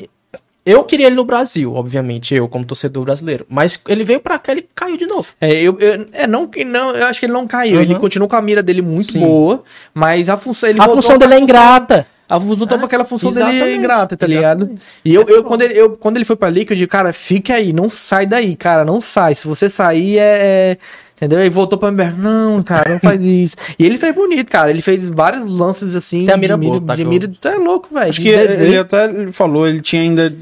eu 0.65 0.83
queria 0.83 1.07
ele 1.07 1.15
no 1.15 1.25
Brasil, 1.25 1.73
obviamente, 1.73 2.33
eu 2.35 2.47
como 2.47 2.63
torcedor 2.65 3.03
brasileiro. 3.05 3.45
Mas 3.49 3.79
ele 3.87 4.03
veio 4.03 4.19
pra 4.19 4.39
cá 4.39 4.51
ele 4.53 4.65
caiu 4.73 4.95
de 4.97 5.05
novo. 5.05 5.29
É, 5.41 5.51
eu, 5.61 5.77
eu, 5.79 6.05
é, 6.13 6.25
não, 6.27 6.47
que 6.47 6.63
não, 6.63 6.91
eu 6.95 7.05
acho 7.07 7.19
que 7.19 7.25
ele 7.25 7.33
não 7.33 7.45
caiu. 7.47 7.75
Uhum. 7.77 7.81
Ele 7.81 7.95
continuou 7.95 8.29
com 8.29 8.35
a 8.35 8.41
mira 8.41 8.61
dele 8.63 8.81
muito 8.81 9.13
Sim. 9.13 9.19
boa, 9.21 9.63
mas 9.93 10.29
a 10.29 10.37
função. 10.37 10.69
Ele 10.69 10.79
a 10.79 10.85
função 10.85 11.17
dele 11.17 11.33
é 11.33 11.37
função- 11.39 11.43
ingrata. 11.43 12.07
A 12.29 12.37
voltou 12.37 12.65
pra 12.77 12.85
aquela 12.85 13.03
função 13.05 13.29
dele 13.31 13.45
Exatamente, 13.49 13.77
ingrata, 13.77 14.17
tá 14.17 14.25
ligado? 14.25 14.59
exatamente. 14.63 14.81
E 15.05 15.13
eu, 15.13 15.23
eu, 15.27 15.43
quando, 15.43 15.61
ele, 15.61 15.77
eu, 15.79 15.89
quando 15.91 16.15
ele 16.15 16.25
foi 16.25 16.35
pra 16.37 16.49
Liquid, 16.49 16.71
eu 16.71 16.77
digo, 16.77 16.89
cara, 16.91 17.11
fica 17.11 17.53
aí, 17.55 17.73
não 17.73 17.89
sai 17.89 18.25
daí, 18.25 18.55
cara, 18.55 18.83
não 18.85 19.01
sai. 19.01 19.35
Se 19.35 19.45
você 19.47 19.69
sair, 19.69 20.17
é. 20.17 20.77
Entendeu? 21.15 21.43
E 21.43 21.49
voltou 21.49 21.77
pra 21.77 21.89
MBR. 21.89 22.15
Não, 22.17 22.61
cara, 22.63 22.89
não 22.91 22.99
faz 22.99 23.21
isso. 23.21 23.55
E 23.77 23.85
ele 23.85 23.97
fez 23.97 24.13
bonito, 24.13 24.49
cara. 24.49 24.69
Ele 24.69 24.81
fez 24.81 25.07
vários 25.09 25.49
lances 25.51 25.95
assim. 25.95 26.25
Tem 26.25 26.33
a 26.33 26.37
mira 26.37 26.57
de 26.57 26.61
boa, 26.65 26.73
mira, 26.75 26.85
tá 26.85 26.95
de 26.95 27.05
mira. 27.05 27.27
Tu 27.27 27.47
é 27.47 27.55
louco, 27.55 27.93
velho. 27.93 28.09
Acho 28.09 28.19
De 28.21 28.29
que 28.29 28.35
DV. 28.35 28.63
ele 28.65 28.77
até 28.77 29.31
falou, 29.31 29.67
ele 29.67 29.81
tinha 29.81 30.01
ainda. 30.01 30.33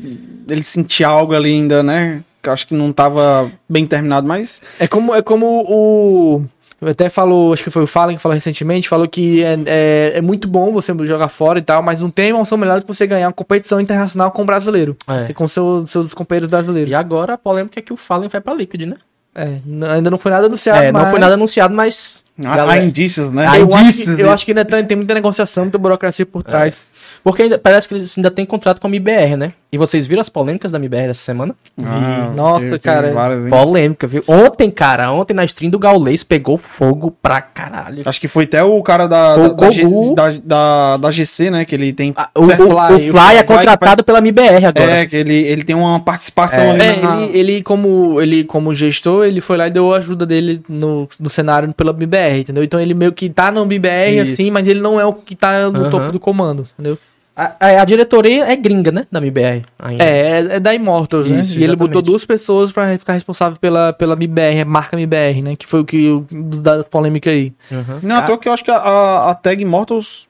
Ele 0.48 0.64
sentia 0.64 1.08
algo 1.08 1.36
ali 1.36 1.50
ainda, 1.52 1.84
né? 1.84 2.22
Que 2.42 2.50
eu 2.50 2.54
acho 2.54 2.66
que 2.68 2.74
não 2.74 2.92
tava 2.92 3.52
bem 3.70 3.86
terminado, 3.86 4.28
mas. 4.28 4.62
É 4.80 4.88
como, 4.88 5.14
é 5.14 5.22
como 5.22 5.66
o. 5.68 6.44
Até 6.84 7.10
falou, 7.10 7.54
acho 7.54 7.64
que 7.64 7.70
foi 7.70 7.84
o 7.84 7.88
Fallen 7.88 8.16
que 8.18 8.24
falou 8.24 8.34
recentemente, 8.34 8.90
falou 8.90 9.08
que 9.08 9.44
é, 9.44 9.56
é, 9.68 10.12
é 10.16 10.22
muito 10.22 10.48
bom 10.48 10.72
você 10.74 10.92
jogar 11.06 11.28
fora 11.28 11.60
e 11.60 11.62
tal, 11.62 11.84
mas 11.84 12.02
não 12.02 12.10
tem 12.10 12.30
emoção 12.30 12.58
melhor 12.58 12.80
do 12.80 12.88
que 12.88 12.92
você 12.92 13.06
ganhar 13.06 13.28
uma 13.28 13.34
competição 13.34 13.80
internacional 13.80 14.32
com 14.32 14.42
o 14.42 14.46
brasileiro. 14.46 14.98
É. 15.08 15.32
Com 15.32 15.48
seu, 15.48 15.86
seus 15.86 16.12
companheiros 16.16 16.50
brasileiros. 16.50 16.90
E 16.90 16.96
agora 16.96 17.34
a 17.34 17.38
polêmica 17.38 17.80
é 17.80 17.84
que 17.84 17.94
o 17.94 17.98
Fallen 17.98 18.30
vai 18.30 18.42
pra 18.42 18.56
Liquid, 18.56 18.86
né? 18.88 18.96
É, 19.34 19.62
ainda 19.94 20.12
não 20.12 20.18
foi 20.18 20.32
nada 20.32 20.48
anunciado, 20.48 20.84
é, 20.84 20.92
não 20.92 21.00
mas 21.00 21.10
foi 21.10 21.20
nada 21.20 21.34
anunciado, 21.36 21.74
mas. 21.74 22.26
Galera- 22.50 22.72
há 22.82 22.84
indícios, 22.84 23.32
né? 23.32 23.46
Há 23.48 23.60
eu, 23.60 23.68
acho 23.68 23.78
indícios, 23.80 24.16
que, 24.16 24.22
eu 24.22 24.32
acho 24.32 24.46
que 24.46 24.52
ainda 24.52 24.66
tem, 24.66 24.84
tem 24.86 24.98
muita 24.98 25.14
negociação, 25.14 25.66
muita 25.66 25.78
burocracia 25.78 26.26
por 26.26 26.44
trás. 26.44 26.88
Porque 27.24 27.44
ainda, 27.44 27.60
parece 27.60 27.88
que 27.88 27.94
eles 27.94 28.18
ainda 28.18 28.32
têm 28.32 28.46
contrato 28.46 28.80
com 28.80 28.88
a 28.88 28.90
MBR, 28.90 29.36
né? 29.36 29.54
E 29.72 29.78
vocês 29.78 30.06
viram 30.06 30.22
as 30.22 30.28
polêmicas 30.30 30.72
da 30.72 30.78
MBR 30.78 31.10
essa 31.12 31.22
semana? 31.22 31.56
Ah, 31.82 32.32
Nossa, 32.36 32.60
teve- 32.66 32.78
teve 32.80 32.96
cara. 32.96 33.14
várias? 33.14 33.50
Polêmica, 33.50 34.06
viu? 34.08 34.22
Ontem, 34.28 34.70
cara, 34.70 35.12
ontem 35.12 35.34
na 35.34 35.46
stream 35.46 35.70
do 35.72 35.80
Gaulês 35.80 36.24
pegou 36.24 36.58
fogo 36.58 37.16
pra 37.22 37.40
caralho. 37.42 38.02
Acho 38.06 38.20
que 38.20 38.28
foi 38.28 38.44
até 38.46 38.62
o 38.64 38.82
cara 38.84 39.08
da, 39.08 39.36
da, 39.38 39.48
da, 39.50 39.72
G- 39.72 39.84
da, 40.14 40.32
da- 40.44 40.98
da 40.98 41.12
GC, 41.12 41.50
né? 41.52 41.64
Que 41.66 41.76
ele 41.76 41.94
tem. 41.94 42.14
Ah, 42.18 42.30
O, 42.36 42.46
certo- 42.46 42.64
o, 42.64 42.66
o 42.68 42.70
Fly, 42.70 42.98
Fly, 42.98 43.10
o 43.10 43.14
Fly 43.14 43.38
é 43.38 43.44
contratado 43.44 44.04
pela 44.04 44.20
MBR 44.20 44.66
agora. 44.66 44.92
É, 44.92 45.06
que 45.06 45.16
ele, 45.16 45.36
ele 45.36 45.64
tem 45.64 45.76
uma 45.76 46.00
participação 46.02 46.64
É. 46.64 46.70
ali 46.72 46.82
É, 46.84 46.96
na. 47.02 47.22
ele, 47.24 47.38
ele, 47.40 47.64
como, 47.64 48.20
ele, 48.22 48.44
como 48.44 48.74
gestor, 48.74 49.26
ele 49.26 49.40
foi 49.42 49.56
lá 49.58 49.68
e 49.68 49.72
deu 49.72 49.94
a 49.94 49.98
ajuda 49.98 50.26
dele 50.26 50.62
no, 50.68 51.08
no 51.20 51.30
cenário 51.30 51.72
pela 51.74 51.92
BBR, 52.32 52.40
entendeu? 52.42 52.64
Então 52.64 52.80
ele 52.80 52.94
meio 52.94 53.12
que 53.12 53.30
tá 53.30 53.52
no 53.52 53.66
BBR, 53.66 54.22
Isso. 54.22 54.34
assim, 54.34 54.52
mas 54.52 54.68
ele 54.68 54.80
não 54.82 55.00
é 55.00 55.06
o 55.06 55.14
que 55.14 55.36
tá 55.36 55.70
no 55.70 55.82
Aham. 55.82 55.90
topo 55.90 56.12
do 56.12 56.20
comando, 56.20 56.68
entendeu? 56.74 56.98
A, 57.36 57.54
a- 57.60 57.82
a 57.82 57.86
diretoria 57.86 58.44
é 58.52 58.56
gringa, 58.58 58.92
né? 58.92 59.08
Da 59.10 59.20
MBR 59.20 59.62
ainda. 59.82 60.04
É, 60.04 60.10
é, 60.10 60.56
é 60.58 60.60
da 60.60 60.74
Immortals, 60.76 61.28
né? 61.28 61.40
Isso, 61.40 61.58
E 61.58 61.64
ele 61.64 61.76
botou 61.78 62.02
duas 62.02 62.26
pessoas 62.26 62.72
pra 62.74 62.98
ficar 62.98 63.14
responsável 63.14 63.58
pela, 63.60 63.94
pela 63.94 64.14
MBR, 64.16 64.66
marca 64.66 64.98
MBR, 65.00 65.42
né? 65.42 65.56
Que 65.56 65.66
foi 65.66 65.80
o 65.80 65.86
que 65.86 66.10
o- 66.10 66.26
da 66.32 66.84
polêmica 66.84 67.30
aí. 67.30 67.54
Uhum. 67.72 68.00
Não, 68.04 68.18
à 68.18 68.22
toa 68.24 68.38
que 68.38 68.50
eu 68.50 68.54
acho 68.54 68.64
que 68.66 68.70
a, 68.72 68.76
a, 68.78 69.32
a 69.32 69.36
Tag 69.36 69.62
Immortals. 69.62 70.28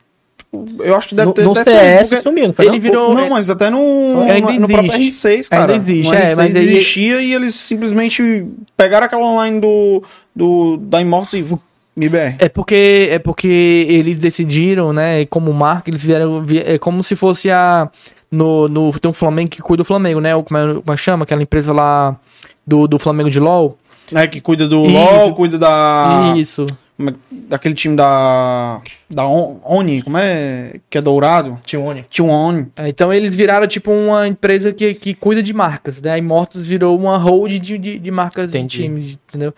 Eu 0.79 0.95
acho 0.95 1.07
que 1.07 1.15
deve 1.15 1.27
no, 1.29 1.33
ter. 1.33 1.43
no 1.43 1.53
deve 1.53 1.63
ter- 1.71 2.05
CS 2.05 2.21
sumiu, 2.21 2.47
não 2.49 2.53
Ele 2.59 2.71
não? 2.71 2.79
virou- 2.79 3.13
Não, 3.15 3.29
mas 3.29 3.49
até 3.49 3.69
no, 3.69 4.21
Ainda 4.29 4.51
no, 4.51 4.59
no 4.59 4.67
próprio 4.67 4.93
existe. 4.93 5.27
R6, 5.27 5.49
cara. 5.49 5.61
Ainda 5.61 5.75
existe, 5.75 6.09
No 6.09 6.13
é, 6.13 6.33
R6 6.33 6.35
mas 6.35 6.55
existia 6.55 7.21
e 7.21 7.33
eles 7.33 7.55
simplesmente 7.55 8.45
pegaram 8.75 9.05
aquela 9.05 9.25
online 9.25 9.59
do, 9.61 10.03
do, 10.35 10.77
da 10.77 11.01
Immortals 11.01 11.33
e. 11.33 11.57
MBR. 11.97 12.35
É 12.39 12.47
porque, 12.49 13.09
é 13.11 13.19
porque 13.19 13.47
eles 13.89 14.19
decidiram, 14.19 14.93
né? 14.93 15.25
Como 15.25 15.51
marca, 15.53 15.89
eles 15.89 16.03
vieram. 16.05 16.43
vi- 16.43 16.59
É 16.59 16.77
como 16.79 17.03
se 17.03 17.15
fosse 17.15 17.49
a. 17.51 17.89
No, 18.31 18.69
no, 18.69 18.97
tem 18.97 19.09
um 19.11 19.13
Flamengo 19.13 19.49
que 19.49 19.61
cuida 19.61 19.83
do 19.83 19.85
Flamengo, 19.85 20.21
né? 20.21 20.33
O, 20.35 20.41
como, 20.43 20.57
é, 20.57 20.73
como 20.75 20.83
é 20.93 20.95
que 20.95 21.01
chama? 21.01 21.23
Aquela 21.23 21.41
empresa 21.43 21.73
lá 21.73 22.15
do, 22.65 22.87
do 22.87 22.97
Flamengo 22.97 23.29
de 23.29 23.39
LOL. 23.41 23.77
É, 24.13 24.25
que 24.25 24.39
cuida 24.39 24.67
do 24.69 24.85
Isso. 24.85 24.93
LoL, 24.95 25.35
cuida 25.35 25.57
da. 25.57 26.33
Isso. 26.37 26.65
é- 26.99 27.13
Daquele 27.29 27.73
time 27.73 27.95
da. 27.95 28.81
Da 29.09 29.27
On- 29.27 29.59
Oni, 29.65 30.01
como 30.01 30.17
é? 30.17 30.75
Que 30.89 30.97
é 30.97 31.01
dourado. 31.01 31.59
Tione. 31.65 32.05
Tinha 32.09 32.25
um 32.25 32.29
Oni. 32.31 32.67
É, 32.77 32.87
então 32.87 33.11
eles 33.11 33.35
viraram 33.35 33.67
tipo 33.67 33.91
uma 33.91 34.25
empresa 34.27 34.71
que, 34.71 34.93
que 34.93 35.13
cuida 35.13 35.43
de 35.43 35.53
marcas, 35.53 36.01
né? 36.01 36.11
A 36.11 36.17
Immortals 36.17 36.67
virou 36.67 36.97
uma 36.97 37.17
hold 37.17 37.51
de, 37.59 37.77
de, 37.77 37.99
de 37.99 38.11
marcas 38.11 38.51
Entendi. 38.51 38.77
de 38.77 38.83
times, 38.83 39.19
entendeu? 39.27 39.53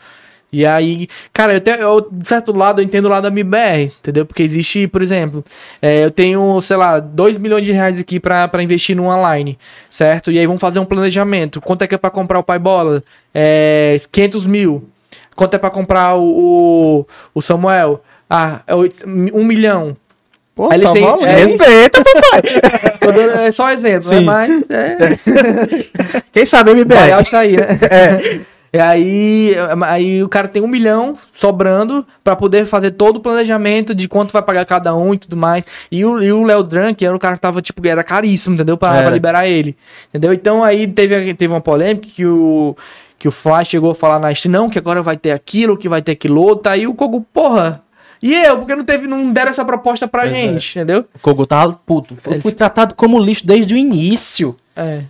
E 0.54 0.66
aí, 0.68 1.08
cara, 1.34 1.54
eu, 1.56 1.74
eu, 1.76 2.08
de 2.12 2.28
certo 2.28 2.56
lado, 2.56 2.80
eu 2.80 2.86
entendo 2.86 3.06
o 3.06 3.10
lado 3.10 3.24
da 3.24 3.30
MBR, 3.30 3.86
entendeu? 3.99 4.24
Porque 4.24 4.43
existe, 4.43 4.88
por 4.88 5.01
exemplo, 5.01 5.43
é, 5.82 6.06
eu 6.06 6.12
tenho, 6.12 6.62
sei 6.62 6.78
lá, 6.78 6.99
2 6.99 7.39
milhões 7.39 7.66
de 7.66 7.72
reais 7.72 7.99
aqui 7.99 8.20
pra, 8.20 8.47
pra 8.47 8.62
investir 8.62 8.95
no 8.95 9.06
online, 9.06 9.58
certo? 9.89 10.32
E 10.32 10.38
aí 10.38 10.45
vamos 10.45 10.62
fazer 10.62 10.78
um 10.80 10.86
planejamento. 10.86 11.60
Quanto 11.60 11.82
é 11.82 11.88
que 11.88 11.95
é 11.95 11.97
pra 11.97 12.12
comprar 12.12 12.38
o 12.38 12.43
pai 12.43 12.60
bola? 12.60 13.01
É, 13.34 13.97
500 14.12 14.45
mil. 14.45 14.88
Quanto 15.36 15.56
é 15.56 15.58
pra 15.58 15.72
comprar 15.72 16.14
o, 16.16 16.22
o, 17.01 17.08
o 17.34 17.41
Samuel? 17.41 18.04
Ah, 18.30 18.62
é 18.68 18.76
oito- 18.76 19.04
um 19.08 19.43
milhão. 19.43 19.97
Pô, 20.56 20.70
Aí 20.72 20.78
eles 20.78 20.86
tá 20.88 20.93
têm- 20.93 21.04
valendo. 21.04 21.26
é, 21.26 21.45
Respeita, 21.45 22.04
papai! 22.04 22.41
É 23.47 23.51
só 23.51 23.70
exemplo, 23.72 24.08
né? 24.12 24.20
Mas 24.22 24.49
é, 24.70 25.18
Quem 26.32 26.45
sabe 26.45 26.72
MBR? 26.72 27.10
Vai 27.10 27.22
está 27.22 27.39
aí, 27.39 27.58
né? 27.58 27.66
E 28.74 28.80
aí, 28.80 29.56
aí 29.84 30.24
o 30.24 30.28
cara 30.28 30.48
tem 30.48 30.60
um 30.60 30.68
milhão 30.68 31.16
sobrando 31.32 32.04
pra 32.24 32.36
poder 32.36 32.66
fazer 32.66 32.90
todo 32.90 33.18
o 33.18 33.20
planejamento 33.20 33.94
de 33.94 34.08
quanto 34.08 34.34
vai 34.34 34.42
pagar 34.42 34.66
cada 34.66 34.96
um 34.96 35.14
e 35.14 35.18
tudo 35.20 35.38
mais. 35.38 35.64
E 35.92 36.04
o, 36.04 36.20
e 36.20 36.32
o 36.32 36.44
Léo 36.44 36.64
Drunk 36.64 37.06
era 37.06 37.16
um 37.16 37.20
cara 37.20 37.36
que 37.36 37.42
tava, 37.42 37.62
tipo, 37.62 37.86
era 37.88 38.04
caríssimo, 38.04 38.56
entendeu? 38.56 38.76
Pra, 38.76 38.90
pra 38.90 39.12
liberar 39.12 39.48
ele. 39.48 39.78
Entendeu? 40.10 40.34
Então 40.34 40.64
aí 40.64 40.88
teve, 40.88 41.36
teve 41.36 41.54
uma 41.54 41.62
polêmica 41.62 42.08
que 42.08 42.26
o. 42.26 42.76
Que 43.20 43.28
o 43.28 43.32
Flash 43.32 43.70
chegou 43.70 43.92
a 43.92 43.96
falar 43.96 44.20
na 44.20 44.34
não, 44.50 44.70
que 44.70 44.78
agora 44.78 45.02
vai 45.02 45.16
ter 45.16 45.32
aquilo, 45.32 45.78
que 45.78 45.88
vai 45.88 46.02
ter 46.02 46.12
aquilo 46.12 46.42
outro. 46.42 46.70
Aí 46.70 46.86
o 46.86 46.94
Kogu, 46.94 47.22
porra. 47.32 47.82
E 48.22 48.34
eu, 48.34 48.58
porque 48.58 48.76
não 48.76 48.84
teve, 48.84 49.08
não 49.08 49.32
deram 49.32 49.52
essa 49.52 49.64
proposta 49.64 50.10
pra 50.10 50.24
Pois 50.24 50.34
é. 50.34 50.36
gente, 50.36 50.80
entendeu? 50.80 51.06
O 51.16 51.20
Kogu 51.20 51.46
tava 51.46 51.80
puto. 51.86 52.18
Eu 52.26 52.42
fui 52.42 52.52
tratado 52.52 52.96
como 52.96 53.18
lixo 53.18 53.48
desde 53.48 53.74
o 53.74 53.78
início. 53.78 54.58
É. 54.76 55.04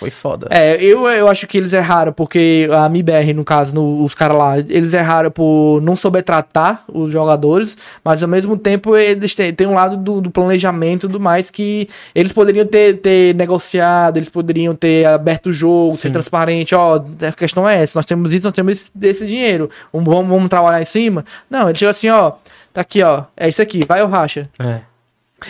Foi 0.00 0.10
foda. 0.10 0.48
É, 0.50 0.82
eu, 0.82 1.06
eu 1.06 1.28
acho 1.28 1.46
que 1.46 1.56
eles 1.58 1.72
erraram, 1.72 2.12
porque 2.12 2.68
a 2.72 2.88
MIBR, 2.88 3.32
no 3.34 3.44
caso, 3.44 3.74
no- 3.74 4.02
os 4.04 4.14
caras 4.14 4.36
lá, 4.36 4.58
eles 4.58 4.92
erraram 4.94 5.30
por 5.30 5.80
não 5.82 5.94
souber 5.94 6.22
tratar 6.22 6.84
os 6.92 7.10
jogadores, 7.12 7.76
mas 8.02 8.22
ao 8.22 8.28
mesmo 8.28 8.56
tempo 8.56 8.96
eles 8.96 9.34
têm, 9.34 9.52
têm 9.52 9.66
um 9.66 9.74
lado 9.74 9.96
do, 9.96 10.20
do 10.20 10.30
planejamento 10.30 11.06
e 11.06 11.08
tudo 11.08 11.20
mais 11.20 11.50
que 11.50 11.86
eles 12.14 12.32
poderiam 12.32 12.66
ter, 12.66 12.98
ter 12.98 13.34
negociado, 13.34 14.16
eles 14.16 14.28
poderiam 14.28 14.74
ter 14.74 15.06
aberto 15.06 15.46
o 15.46 15.52
jogo, 15.52 15.92
ser 15.92 16.08
Sim. 16.08 16.12
transparente, 16.14 16.74
ó, 16.74 17.00
a 17.28 17.32
questão 17.32 17.68
é 17.68 17.82
essa, 17.82 17.98
nós 17.98 18.06
temos 18.06 18.32
isso, 18.32 18.44
nós 18.44 18.52
temos 18.52 18.90
esse, 19.02 19.26
dinheiro, 19.26 19.68
vamos, 19.92 20.28
vamos 20.28 20.48
trabalhar 20.48 20.80
em 20.80 20.84
cima? 20.86 21.24
Não, 21.50 21.68
ele 21.68 21.78
chegou 21.78 21.90
assim, 21.90 22.08
ó, 22.08 22.32
tá 22.72 22.80
aqui, 22.80 23.02
ó, 23.02 23.24
é 23.36 23.48
isso 23.48 23.60
aqui, 23.60 23.80
vai 23.86 24.00
ou 24.02 24.08
racha. 24.08 24.48
É. 24.58 24.80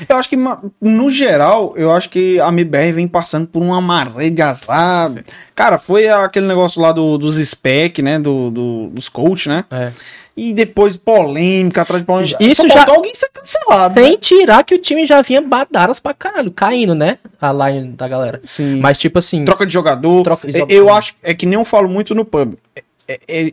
Eu 0.08 0.16
acho 0.16 0.28
que, 0.28 0.36
no 0.80 1.10
geral, 1.10 1.72
eu 1.76 1.92
acho 1.92 2.08
que 2.10 2.40
a 2.40 2.48
MBR 2.48 2.92
vem 2.92 3.08
passando 3.08 3.46
por 3.46 3.62
uma 3.62 3.80
maré 3.80 4.30
de 4.30 4.42
azar. 4.42 5.12
Cara, 5.54 5.78
foi 5.78 6.08
aquele 6.08 6.46
negócio 6.46 6.80
lá 6.80 6.92
do, 6.92 7.18
dos 7.18 7.36
spec, 7.36 8.00
né? 8.02 8.18
Do, 8.18 8.50
do- 8.50 8.88
dos 8.90 9.08
coach, 9.08 9.48
né? 9.48 9.64
É. 9.70 9.92
E 10.36 10.52
depois 10.54 10.96
polêmica 10.96 11.82
atrás 11.82 12.00
de 12.02 12.06
polêmica. 12.06 12.36
Isso 12.40 12.62
Só 12.62 12.74
já- 12.74 12.86
alguém 12.94 13.14
ser 13.14 13.28
cancelado. 13.32 14.00
né? 14.00 14.06
Sem 14.06 14.16
tirar 14.16 14.64
que 14.64 14.74
o 14.74 14.78
time 14.78 15.04
já 15.04 15.20
vinha 15.20 15.42
badaras 15.42 15.98
pra 16.00 16.14
caralho, 16.14 16.50
caindo, 16.50 16.94
né? 16.94 17.18
A 17.40 17.52
line 17.52 17.92
da 17.92 18.08
galera. 18.08 18.40
Sim. 18.44 18.80
Mas, 18.80 18.96
tipo 18.98 19.18
assim. 19.18 19.44
Troca 19.44 19.66
de 19.66 19.72
jogador. 19.72 20.22
Troca 20.22 20.46
de 20.50 20.56
É, 20.56 20.60
jogador. 20.60 20.74
Eu 20.74 20.92
acho. 20.94 21.14
É 21.22 21.34
que 21.34 21.44
nem 21.44 21.58
eu 21.58 21.64
falo 21.64 21.88
muito 21.88 22.14
no 22.14 22.24
pub. 22.24 22.54
É- 22.74 22.82
é- 23.08 23.18
é- 23.48 23.52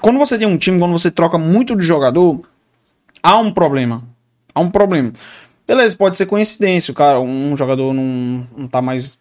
quando 0.00 0.18
você 0.18 0.36
tem 0.36 0.46
um 0.46 0.58
time, 0.58 0.78
quando 0.78 0.92
você 0.92 1.10
troca 1.10 1.38
muito 1.38 1.74
de 1.76 1.84
jogador, 1.86 2.40
há 3.22 3.38
um 3.38 3.50
problema. 3.52 4.02
Há 4.54 4.60
um 4.60 4.70
problema. 4.70 5.12
Beleza, 5.66 5.96
pode 5.96 6.16
ser 6.16 6.26
coincidência. 6.26 6.92
O 6.92 6.94
cara, 6.94 7.20
um 7.20 7.56
jogador 7.56 7.92
não, 7.92 8.46
não 8.56 8.66
tá 8.68 8.82
mais 8.82 9.18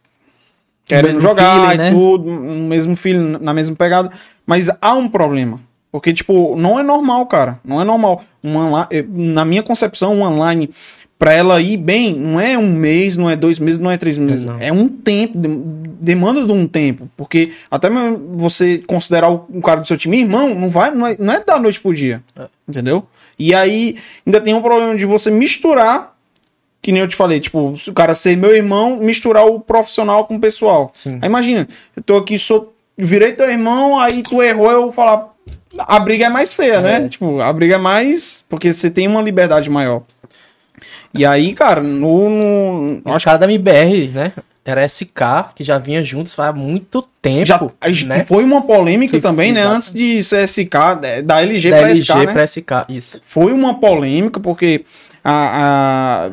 querendo 0.85 1.21
jogar 1.21 1.53
feeling, 1.61 1.73
e 1.73 1.77
né? 1.77 1.91
tudo, 1.91 2.29
no 2.29 2.67
mesmo 2.67 2.95
feeling, 2.95 3.37
na 3.39 3.53
mesma 3.53 3.75
pegada. 3.75 4.11
Mas 4.45 4.69
há 4.81 4.93
um 4.93 5.07
problema. 5.07 5.59
Porque, 5.91 6.13
tipo, 6.13 6.55
não 6.55 6.79
é 6.79 6.83
normal, 6.83 7.25
cara. 7.25 7.59
Não 7.63 7.81
é 7.81 7.83
normal. 7.83 8.21
Um 8.43 8.55
eh, 8.89 9.05
na 9.07 9.43
minha 9.43 9.61
concepção, 9.61 10.13
um 10.15 10.21
online 10.23 10.69
pra 11.19 11.33
ela 11.33 11.61
ir 11.61 11.77
bem, 11.77 12.15
não 12.15 12.39
é 12.39 12.57
um 12.57 12.71
mês, 12.71 13.15
não 13.15 13.29
é 13.29 13.35
dois 13.35 13.59
meses, 13.59 13.77
não 13.77 13.91
é 13.91 13.97
três 13.97 14.17
meses. 14.17 14.45
Não. 14.45 14.59
É 14.59 14.71
um 14.71 14.87
tempo, 14.87 15.37
dem- 15.37 15.61
demanda 15.99 16.43
de 16.43 16.51
um 16.51 16.67
tempo. 16.67 17.07
Porque 17.15 17.51
até 17.69 17.89
você 17.89 18.79
considerar 18.79 19.29
o 19.29 19.45
um 19.53 19.61
cara 19.61 19.81
do 19.81 19.87
seu 19.87 19.97
time 19.97 20.19
irmão, 20.21 20.55
não 20.55 20.69
vai, 20.69 20.89
não 20.89 21.05
é, 21.05 21.15
não 21.19 21.33
é 21.33 21.43
da 21.43 21.59
noite 21.59 21.79
pro 21.79 21.93
dia. 21.93 22.23
Entendeu? 22.67 23.05
E 23.37 23.53
aí 23.53 23.97
ainda 24.25 24.41
tem 24.41 24.53
um 24.53 24.61
problema 24.61 24.95
de 24.95 25.05
você 25.05 25.29
misturar, 25.29 26.15
que 26.81 26.91
nem 26.91 27.01
eu 27.01 27.07
te 27.07 27.15
falei, 27.15 27.39
tipo, 27.39 27.75
se 27.77 27.89
o 27.89 27.93
cara 27.93 28.15
ser 28.15 28.35
meu 28.35 28.55
irmão, 28.55 28.97
misturar 28.97 29.45
o 29.45 29.59
profissional 29.59 30.25
com 30.25 30.35
o 30.35 30.39
pessoal. 30.39 30.91
Sim. 30.93 31.19
Aí 31.21 31.27
imagina, 31.29 31.67
eu 31.95 32.01
tô 32.03 32.17
aqui, 32.17 32.37
sou, 32.39 32.73
virei 32.97 33.33
teu 33.33 33.49
irmão, 33.49 33.99
aí 33.99 34.23
tu 34.23 34.41
errou, 34.41 34.71
eu 34.71 34.81
vou 34.83 34.91
falar. 34.91 35.29
A 35.77 35.99
briga 35.99 36.25
é 36.25 36.29
mais 36.29 36.53
feia, 36.53 36.81
né? 36.81 37.07
Tipo, 37.07 37.39
a 37.39 37.51
briga 37.53 37.75
é 37.75 37.77
mais. 37.77 38.43
Porque 38.49 38.73
você 38.73 38.89
tem 38.91 39.07
uma 39.07 39.21
liberdade 39.21 39.69
maior. 39.69 40.01
E 41.13 41.25
aí, 41.25 41.53
cara, 41.53 41.81
no. 41.81 42.29
no 42.29 43.01
Os 43.15 43.23
caras 43.23 43.39
da 43.39 43.45
MBR, 43.45 44.09
né? 44.09 44.31
Era 44.63 44.85
SK, 44.87 45.53
que 45.55 45.63
já 45.63 45.77
vinha 45.79 46.03
juntos 46.03 46.35
faz 46.35 46.53
muito 46.53 47.01
tempo. 47.21 47.45
já, 47.45 47.59
né? 48.05 48.25
Foi 48.27 48.43
uma 48.43 48.61
polêmica 48.61 49.17
Que- 49.17 49.21
também, 49.21 49.51
né? 49.51 49.61
exato. 49.61 49.75
Antes 49.75 49.93
de 49.93 50.19
CSK, 50.19 50.75
é, 51.03 51.21
da 51.21 51.41
LG 51.41 51.69
da 51.71 51.77
pra 51.77 51.85
LG 51.89 52.01
SK, 52.01 52.15
né? 52.25 52.33
pra 52.33 52.43
SK, 52.47 52.71
isso. 52.89 53.21
Foi 53.25 53.51
uma 53.53 53.79
polêmica, 53.79 54.39
porque 54.39 54.85
a, 55.23 56.31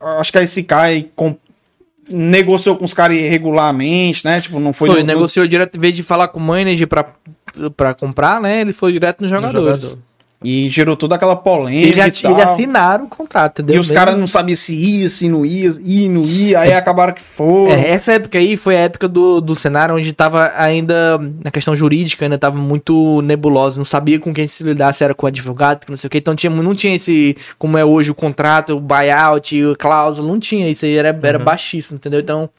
a- 0.00 0.20
acho 0.20 0.32
que 0.32 0.38
a 0.38 0.42
SK 0.46 1.10
com- 1.14 1.36
negociou 2.08 2.76
com 2.76 2.84
os 2.84 2.94
caras 2.94 3.16
irregularmente, 3.18 4.24
né? 4.24 4.40
Tipo, 4.40 4.60
não 4.60 4.72
foi. 4.72 4.88
Foi, 4.90 5.00
no- 5.00 5.06
negociou 5.06 5.46
direto, 5.46 5.76
em 5.76 5.80
vez 5.80 5.94
de 5.94 6.02
falar 6.02 6.28
com 6.28 6.38
o 6.38 6.42
manager 6.42 6.86
pra, 6.86 7.06
pra 7.76 7.94
comprar, 7.94 8.40
né? 8.40 8.60
Ele 8.60 8.72
foi 8.72 8.92
direto 8.92 9.20
nos 9.20 9.30
jogadores. 9.30 9.80
jogador. 9.82 10.02
E 10.44 10.68
gerou 10.68 10.96
toda 10.96 11.14
aquela 11.14 11.32
Eles 11.32 11.42
polêmica. 11.42 11.98
e 11.98 12.00
eles 12.02 12.20
tal. 12.20 12.36
assinaram 12.36 13.06
o 13.06 13.08
contrato, 13.08 13.62
entendeu? 13.62 13.76
E 13.76 13.78
os 13.78 13.90
caras 13.90 14.18
não 14.18 14.26
sabiam 14.26 14.54
se 14.54 14.74
ia, 14.74 15.08
se 15.08 15.28
não 15.30 15.46
ia, 15.46 15.70
ia, 15.82 16.08
não 16.10 16.22
ia, 16.24 16.60
aí 16.60 16.74
acabaram 16.74 17.14
que 17.14 17.22
foi. 17.22 17.70
É, 17.70 17.90
essa 17.92 18.12
época 18.12 18.36
aí 18.38 18.54
foi 18.54 18.76
a 18.76 18.80
época 18.80 19.08
do, 19.08 19.40
do 19.40 19.56
cenário 19.56 19.94
onde 19.94 20.12
tava 20.12 20.52
ainda, 20.54 21.18
na 21.42 21.50
questão 21.50 21.74
jurídica, 21.74 22.26
ainda 22.26 22.36
tava 22.36 22.58
muito 22.58 23.22
nebulosa, 23.22 23.78
não 23.78 23.84
sabia 23.84 24.20
com 24.20 24.32
quem 24.34 24.46
se 24.46 24.62
lidar, 24.62 24.92
se 24.92 25.02
era 25.02 25.14
com 25.14 25.26
advogado, 25.26 25.86
que 25.86 25.90
não 25.90 25.96
sei 25.96 26.08
o 26.08 26.10
que, 26.10 26.18
então 26.18 26.36
tinha, 26.36 26.50
não 26.50 26.74
tinha 26.74 26.94
esse, 26.94 27.34
como 27.58 27.78
é 27.78 27.84
hoje, 27.84 28.10
o 28.10 28.14
contrato, 28.14 28.76
o 28.76 28.80
buyout, 28.80 29.64
o 29.64 29.74
cláusula, 29.74 30.28
não 30.28 30.38
tinha, 30.38 30.68
isso 30.68 30.84
aí 30.84 30.96
era, 30.96 31.18
era 31.22 31.38
baixíssimo, 31.38 31.96
entendeu? 31.96 32.20
Então, 32.20 32.50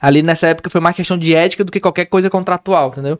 ali 0.00 0.22
nessa 0.22 0.48
época 0.48 0.68
foi 0.68 0.82
mais 0.82 0.94
questão 0.94 1.16
de 1.16 1.34
ética 1.34 1.64
do 1.64 1.72
que 1.72 1.80
qualquer 1.80 2.04
coisa 2.04 2.28
contratual, 2.28 2.90
entendeu? 2.90 3.18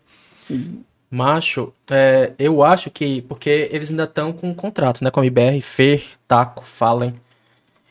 Macho, 1.14 1.72
é, 1.88 2.32
eu 2.38 2.62
acho 2.64 2.90
que. 2.90 3.22
Porque 3.22 3.68
eles 3.70 3.90
ainda 3.90 4.04
estão 4.04 4.32
com 4.32 4.48
um 4.48 4.54
contrato, 4.54 5.02
né? 5.04 5.10
Com 5.10 5.20
a 5.20 5.22
MBR, 5.24 5.60
Fer, 5.60 6.02
Taco, 6.26 6.64
Fallen. 6.64 7.14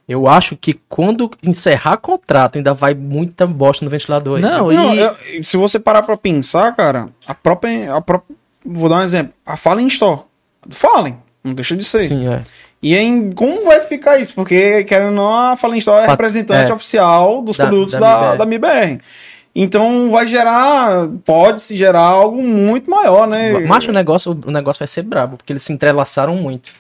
Eu 0.08 0.28
acho 0.28 0.58
que 0.58 0.74
quando 0.90 1.32
encerrar 1.42 1.96
contrato, 1.98 2.58
ainda 2.58 2.74
vai 2.74 2.94
muita 2.94 3.48
bosta 3.48 3.86
no 3.86 3.90
ventilador. 3.90 4.36
aí. 4.38 4.42
Não, 4.42 4.70
Não, 4.70 4.94
e... 4.94 5.00
eu- 5.00 5.44
se 5.44 5.56
você 5.56 5.80
parar 5.80 6.04
pra 6.04 6.18
pensar, 6.18 6.76
cara, 6.76 7.08
a 7.26 7.34
própria, 7.34 7.96
a 7.96 8.02
própria. 8.02 8.36
Vou 8.66 8.90
dar 8.90 8.98
um 8.98 9.04
exemplo. 9.04 9.34
A 9.46 9.56
Fallen 9.56 9.88
Store. 9.88 10.22
Fallen. 10.70 11.18
Não 11.44 11.54
deixa 11.54 11.76
de 11.78 11.84
ser. 11.86 12.08
Sim, 12.08 12.28
é. 12.28 12.44
E 12.82 12.94
em, 12.98 13.32
como 13.32 13.64
vai 13.64 13.80
ficar 13.82 14.20
isso? 14.20 14.34
Porque, 14.36 14.84
querendo 14.84 15.08
ou 15.10 15.14
não, 15.16 15.34
a 15.34 15.56
Fallen 15.56 15.80
Store 15.80 16.04
é 16.06 16.08
representante 16.10 16.70
é. 16.70 16.74
oficial 16.74 17.42
dos 17.42 17.56
Da- 17.56 17.68
produtos 17.68 17.94
da 17.94 18.00
da, 18.32 18.36
da, 18.36 18.44
MBR. 18.44 19.00
Então 19.56 20.10
vai 20.10 20.28
gerar, 20.28 21.08
pode-se 21.24 21.78
gerar 21.78 22.02
algo 22.02 22.42
muito 22.42 22.90
maior, 22.90 23.28
né? 23.28 23.60
Macho, 23.60 23.92
o 23.92 23.94
negócio, 23.94 24.40
o 24.46 24.52
negócio 24.52 24.80
vai 24.80 24.88
ser 24.88 25.04
brabo, 25.04 25.38
porque 25.38 25.54
eles 25.54 25.62
se 25.62 25.72
entrelaçaram 25.72 26.36
muito. 26.36 26.72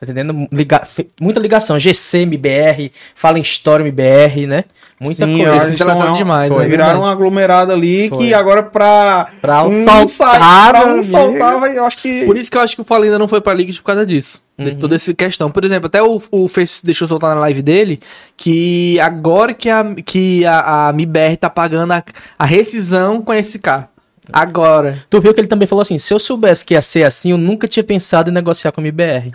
Tá 0.00 0.04
entendendo? 0.04 0.46
Liga- 0.52 0.86
muita 1.20 1.40
ligação. 1.40 1.76
GC, 1.76 2.18
MBR, 2.18 2.92
Fallen 3.16 3.42
Story, 3.42 3.82
MBR, 3.82 4.46
né? 4.46 4.64
Muita 5.00 5.26
Sim, 5.26 5.38
coisa. 5.38 5.64
eles 5.64 5.80
estão- 5.80 6.14
demais, 6.14 6.48
foi. 6.52 6.62
né? 6.62 6.68
viraram 6.68 7.00
um 7.00 7.06
aglomerado 7.06 7.72
ali 7.72 8.08
Foi. 8.08 8.18
que 8.18 8.34
agora 8.34 8.62
pra, 8.62 9.28
Pra 9.40 9.64
um 9.64 9.84
soltar, 9.84 10.70
pra 10.70 10.80
um 10.80 10.90
amigo. 10.90 11.02
soltar, 11.02 11.58
vai, 11.58 11.76
eu 11.76 11.84
acho 11.84 11.98
que... 11.98 12.24
Por 12.24 12.36
isso 12.36 12.48
que 12.50 12.56
eu 12.56 12.60
acho 12.60 12.76
que 12.76 12.80
o 12.80 12.84
Fallen 12.84 13.06
ainda 13.06 13.18
não 13.18 13.26
foi 13.26 13.40
pra 13.40 13.52
Liga 13.54 13.72
por 13.72 13.82
causa 13.82 14.06
disso. 14.06 14.40
Uhum. 14.56 14.70
toda 14.76 14.96
essa 14.96 15.14
questão. 15.14 15.50
Por 15.52 15.64
exemplo, 15.64 15.86
até 15.86 16.02
o, 16.02 16.20
o 16.32 16.48
Face 16.48 16.84
deixou 16.84 17.06
soltar 17.06 17.32
na 17.34 17.40
live 17.42 17.62
dele 17.62 18.00
que 18.36 18.98
agora 19.00 19.54
que 19.54 19.68
a, 19.70 19.84
que 20.04 20.44
a, 20.44 20.88
a 20.88 20.92
MIBR 20.92 21.36
tá 21.36 21.48
pagando 21.50 21.92
a, 21.92 22.02
a 22.38 22.44
rescisão 22.44 23.20
com 23.22 23.32
esse 23.32 23.58
carro. 23.60 23.86
Agora. 24.32 25.02
Tu 25.08 25.20
viu 25.20 25.32
que 25.32 25.40
ele 25.40 25.46
também 25.48 25.66
falou 25.66 25.82
assim: 25.82 25.96
se 25.96 26.12
eu 26.12 26.18
soubesse 26.18 26.64
que 26.64 26.74
ia 26.74 26.82
ser 26.82 27.04
assim, 27.04 27.30
eu 27.30 27.38
nunca 27.38 27.66
tinha 27.68 27.82
pensado 27.84 28.30
em 28.30 28.32
negociar 28.32 28.72
com 28.72 28.80
a 28.80 28.84
MBR. 28.84 29.32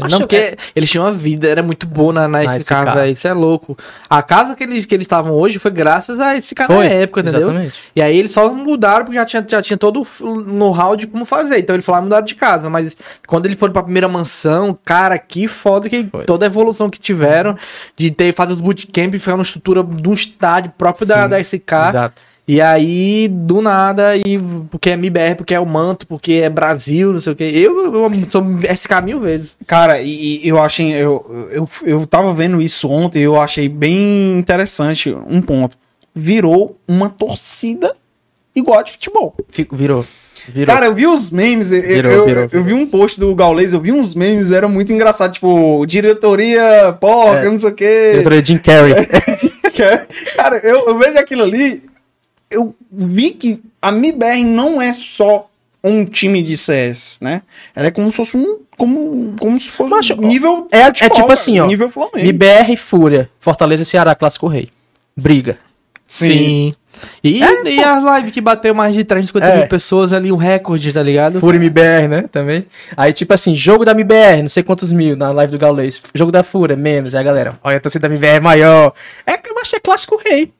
Acho- 0.00 0.10
não, 0.10 0.18
porque 0.20 0.56
eles 0.74 0.90
tinham 0.90 1.04
uma 1.04 1.12
vida, 1.12 1.48
era 1.48 1.62
muito 1.62 1.86
boa 1.86 2.12
na, 2.12 2.28
na 2.28 2.42
Na 2.42 2.58
SK, 2.58 2.62
SK. 2.74 2.94
velho. 2.94 3.12
Isso 3.12 3.28
é 3.28 3.32
louco. 3.34 3.76
A 4.08 4.22
casa 4.22 4.54
que 4.54 4.62
eles 4.64 4.86
que 4.86 4.94
eles 4.94 5.04
estavam 5.04 5.32
hoje 5.32 5.58
foi 5.58 5.70
graças 5.70 6.18
a 6.20 6.36
esse 6.36 6.54
cara 6.54 6.72
Foi, 6.74 6.88
na 6.88 6.94
época, 6.94 7.20
entendeu? 7.20 7.42
exatamente. 7.48 7.80
E 7.94 8.00
aí 8.02 8.16
eles 8.18 8.30
só 8.30 8.52
mudaram 8.52 9.04
porque 9.04 9.18
já 9.18 9.24
tinha, 9.24 9.44
já 9.48 9.60
tinha 9.62 9.76
todo 9.76 10.02
o 10.20 10.34
know-how 10.42 10.96
de 10.96 11.06
como 11.06 11.24
fazer. 11.24 11.58
Então 11.58 11.74
ele 11.74 11.82
falou, 11.82 11.98
ah, 12.00 12.02
mudaram 12.02 12.24
de 12.24 12.34
casa. 12.34 12.70
Mas 12.70 12.96
quando 13.26 13.46
eles 13.46 13.58
foram 13.58 13.72
pra 13.72 13.82
primeira 13.82 14.08
mansão, 14.08 14.76
cara, 14.84 15.18
que 15.18 15.46
foda 15.48 15.88
que 15.88 16.04
Foi. 16.04 16.24
toda 16.24 16.44
a 16.44 16.48
evolução 16.48 16.88
que 16.88 17.00
tiveram 17.00 17.56
de 17.96 18.10
ter 18.10 18.32
fazer 18.32 18.52
os 18.54 18.60
bootcamp 18.60 19.14
e 19.14 19.18
ficar 19.18 19.32
numa 19.32 19.42
estrutura 19.42 19.82
de 19.82 20.08
um 20.08 20.14
estádio 20.14 20.72
próprio 20.76 21.06
da, 21.06 21.24
Sim, 21.24 21.28
da 21.28 21.40
SK. 21.40 21.72
Exato. 21.90 22.22
E 22.46 22.60
aí, 22.60 23.28
do 23.28 23.62
nada, 23.62 24.16
e 24.16 24.38
porque 24.68 24.90
é 24.90 24.94
MBR, 24.94 25.36
porque 25.36 25.54
é 25.54 25.60
o 25.60 25.66
manto, 25.66 26.06
porque 26.08 26.34
é 26.34 26.50
Brasil, 26.50 27.12
não 27.12 27.20
sei 27.20 27.32
o 27.32 27.36
que. 27.36 27.44
Eu, 27.44 27.94
eu 27.94 28.10
sou 28.30 28.44
SK 28.74 29.00
mil 29.04 29.20
vezes. 29.20 29.56
Cara, 29.66 30.00
e, 30.02 30.44
e 30.44 30.48
eu 30.48 30.60
achei. 30.60 30.92
Eu, 30.92 31.48
eu, 31.52 31.64
eu 31.84 32.06
tava 32.06 32.34
vendo 32.34 32.60
isso 32.60 32.88
ontem 32.88 33.20
e 33.20 33.22
eu 33.22 33.40
achei 33.40 33.68
bem 33.68 34.36
interessante 34.38 35.14
um 35.28 35.40
ponto. 35.40 35.76
Virou 36.14 36.76
uma 36.86 37.08
torcida 37.08 37.94
igual 38.54 38.80
a 38.80 38.82
de 38.82 38.92
futebol. 38.92 39.34
Fico, 39.48 39.76
virou. 39.76 40.04
Virou. 40.48 40.74
Cara, 40.74 40.86
eu 40.86 40.94
vi 40.94 41.06
os 41.06 41.30
memes, 41.30 41.70
eu, 41.70 41.80
Virou, 41.80 42.12
eu, 42.12 42.26
virou, 42.26 42.48
eu 42.50 42.64
vi 42.64 42.72
um 42.74 42.84
post 42.84 43.18
do 43.20 43.32
Gaules, 43.32 43.72
eu 43.72 43.80
vi 43.80 43.92
uns 43.92 44.12
memes, 44.12 44.50
era 44.50 44.66
muito 44.66 44.92
engraçado, 44.92 45.32
tipo, 45.32 45.86
diretoria, 45.86 46.92
porca, 47.00 47.42
É. 47.46 47.48
não 47.48 47.60
sei 47.60 47.70
o 47.70 47.74
quê. 47.74 48.10
Diretoria 48.14 48.42
Jim 48.44 48.58
Carrey. 48.58 48.94
Cara, 50.36 50.58
eu, 50.64 50.88
eu 50.88 50.98
vejo 50.98 51.16
aquilo 51.16 51.44
ali, 51.44 51.82
eu 52.52 52.74
vi 52.90 53.30
que 53.30 53.60
a 53.80 53.90
MIBR 53.90 54.44
não 54.44 54.80
é 54.80 54.92
só 54.92 55.48
um 55.82 56.04
time 56.04 56.42
de 56.42 56.56
CS, 56.56 57.18
né? 57.20 57.42
Ela 57.74 57.88
é 57.88 57.90
como 57.90 58.06
se 58.08 58.12
fosse 58.12 58.36
um. 58.36 58.58
Como, 58.76 59.34
como 59.38 59.58
se 59.60 59.70
fosse 59.70 60.12
um 60.12 60.16
nível. 60.28 60.66
é- 60.72 60.80
é 60.80 60.92
tipo 60.92 61.14
cara, 61.16 61.32
assim, 61.32 61.60
ó, 61.60 61.66
Nível 61.66 61.88
Flamengo. 61.88 62.18
MBR 62.18 62.72
e 62.72 62.76
Fúria. 62.76 63.30
Fortaleza 63.38 63.82
e 63.82 63.86
Ceará, 63.86 64.14
Clássico 64.14 64.46
Rei. 64.48 64.68
Briga. 65.16 65.58
Sim. 66.06 66.74
E, 67.24 67.38
e 67.40 67.82
as 67.82 68.04
lives 68.04 68.32
que 68.32 68.40
bateu 68.40 68.74
mais 68.74 68.94
de 68.94 69.02
350 69.02 69.46
É. 69.46 69.58
mil 69.60 69.68
pessoas 69.68 70.12
ali, 70.12 70.30
um 70.30 70.36
recorde, 70.36 70.92
tá 70.92 71.02
ligado? 71.02 71.40
Fúria 71.40 71.56
e 71.58 71.60
MBR, 71.60 72.06
né? 72.08 72.24
Também. 72.30 72.66
Aí, 72.96 73.12
tipo 73.12 73.32
assim, 73.32 73.54
jogo 73.54 73.84
da 73.84 73.92
MBR, 73.92 74.42
não 74.42 74.48
sei 74.48 74.62
quantos 74.62 74.92
mil 74.92 75.16
na 75.16 75.32
live 75.32 75.52
do 75.52 75.58
Gaulês. 75.58 76.00
Jogo 76.14 76.30
da 76.30 76.42
Fúria, 76.42 76.76
menos. 76.76 77.14
Aí 77.14 77.20
a 77.20 77.24
galera, 77.24 77.58
olha, 77.64 77.78
a 77.78 77.80
torcida 77.80 78.08
da 78.08 78.14
MBR 78.14 78.36
é 78.36 78.40
maior. 78.40 78.92
É, 79.26 79.38
mas 79.54 79.72
é 79.72 79.80
Clássico 79.80 80.20
Rei. 80.24 80.52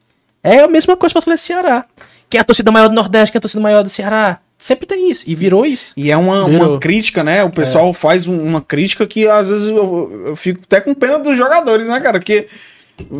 É 0.43 0.61
a 0.61 0.68
mesma 0.68 0.97
coisa 0.97 1.12
Fortaleza 1.12 1.43
e 1.43 1.47
Ceará. 1.47 1.84
Quem 2.28 2.38
é 2.38 2.40
a 2.40 2.45
torcida 2.45 2.70
maior 2.72 2.88
do 2.88 2.95
Nordeste, 2.95 3.30
quem 3.32 3.38
é 3.38 3.40
a 3.40 3.43
torcida 3.43 3.62
maior 3.62 3.82
do 3.82 3.88
Ceará? 3.90 4.38
Sempre 4.59 4.86
tem 4.86 5.11
isso. 5.11 5.24
E 5.26 5.34
virou 5.34 5.66
isso. 5.66 5.93
E 5.97 6.11
é 6.11 6.16
uma, 6.16 6.49
Virou. 6.49 6.68
uma 6.70 6.78
crítica, 6.78 7.22
né? 7.24 7.43
O 7.45 7.51
pessoal 7.51 7.93
faz 7.93 8.26
um- 8.26 8.43
uma 8.43 8.61
crítica 8.61 9.07
que 9.07 9.28
às 9.28 9.49
vezes 9.49 9.66
eu, 9.66 10.22
eu 10.26 10.36
fico 10.36 10.61
até 10.64 10.80
com 10.80 10.95
pena 10.95 11.18
dos 11.18 11.36
jogadores, 11.36 11.88
né, 11.88 12.01
cara? 12.01 12.18
Porque 12.18 12.47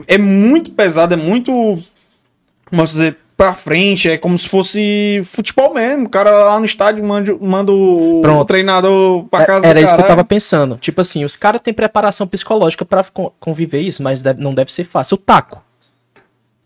é 0.07 0.16
muito 0.18 0.70
pesado, 0.70 1.14
é 1.14 1.16
muito. 1.16 1.53
Como 2.70 2.85
dizer? 2.85 3.16
Pra 3.37 3.55
frente, 3.55 4.09
é 4.09 4.16
como 4.16 4.39
se 4.39 4.49
fosse 4.49 5.20
futebol 5.25 5.75
mesmo. 5.75 6.07
O 6.07 6.09
cara 6.09 6.31
lá 6.31 6.59
no 6.61 6.64
estádio 6.64 7.05
manda, 7.05 7.37
manda 7.41 7.73
o 7.73 8.20
Pronto. 8.23 8.47
treinador 8.47 9.25
pra 9.25 9.43
É- 9.43 9.47
casa 9.47 9.66
Era 9.66 9.81
isso 9.81 9.89
que 9.89 9.95
eu 9.95 10.05
cara. 10.05 10.09
tava 10.09 10.25
pensando. 10.25 10.77
Tipo 10.77 11.01
assim, 11.01 11.25
os 11.25 11.35
caras 11.35 11.61
têm 11.61 11.75
preparação 11.75 12.27
psicológica 12.27 12.85
pra 12.85 13.03
con- 13.03 13.33
conviver 13.41 13.81
isso, 13.81 14.01
mas 14.03 14.23
deve- 14.23 14.41
não 14.41 14.55
deve 14.55 14.73
ser 14.73 14.85
fácil. 14.85 15.16
O 15.16 15.18
taco. 15.18 15.61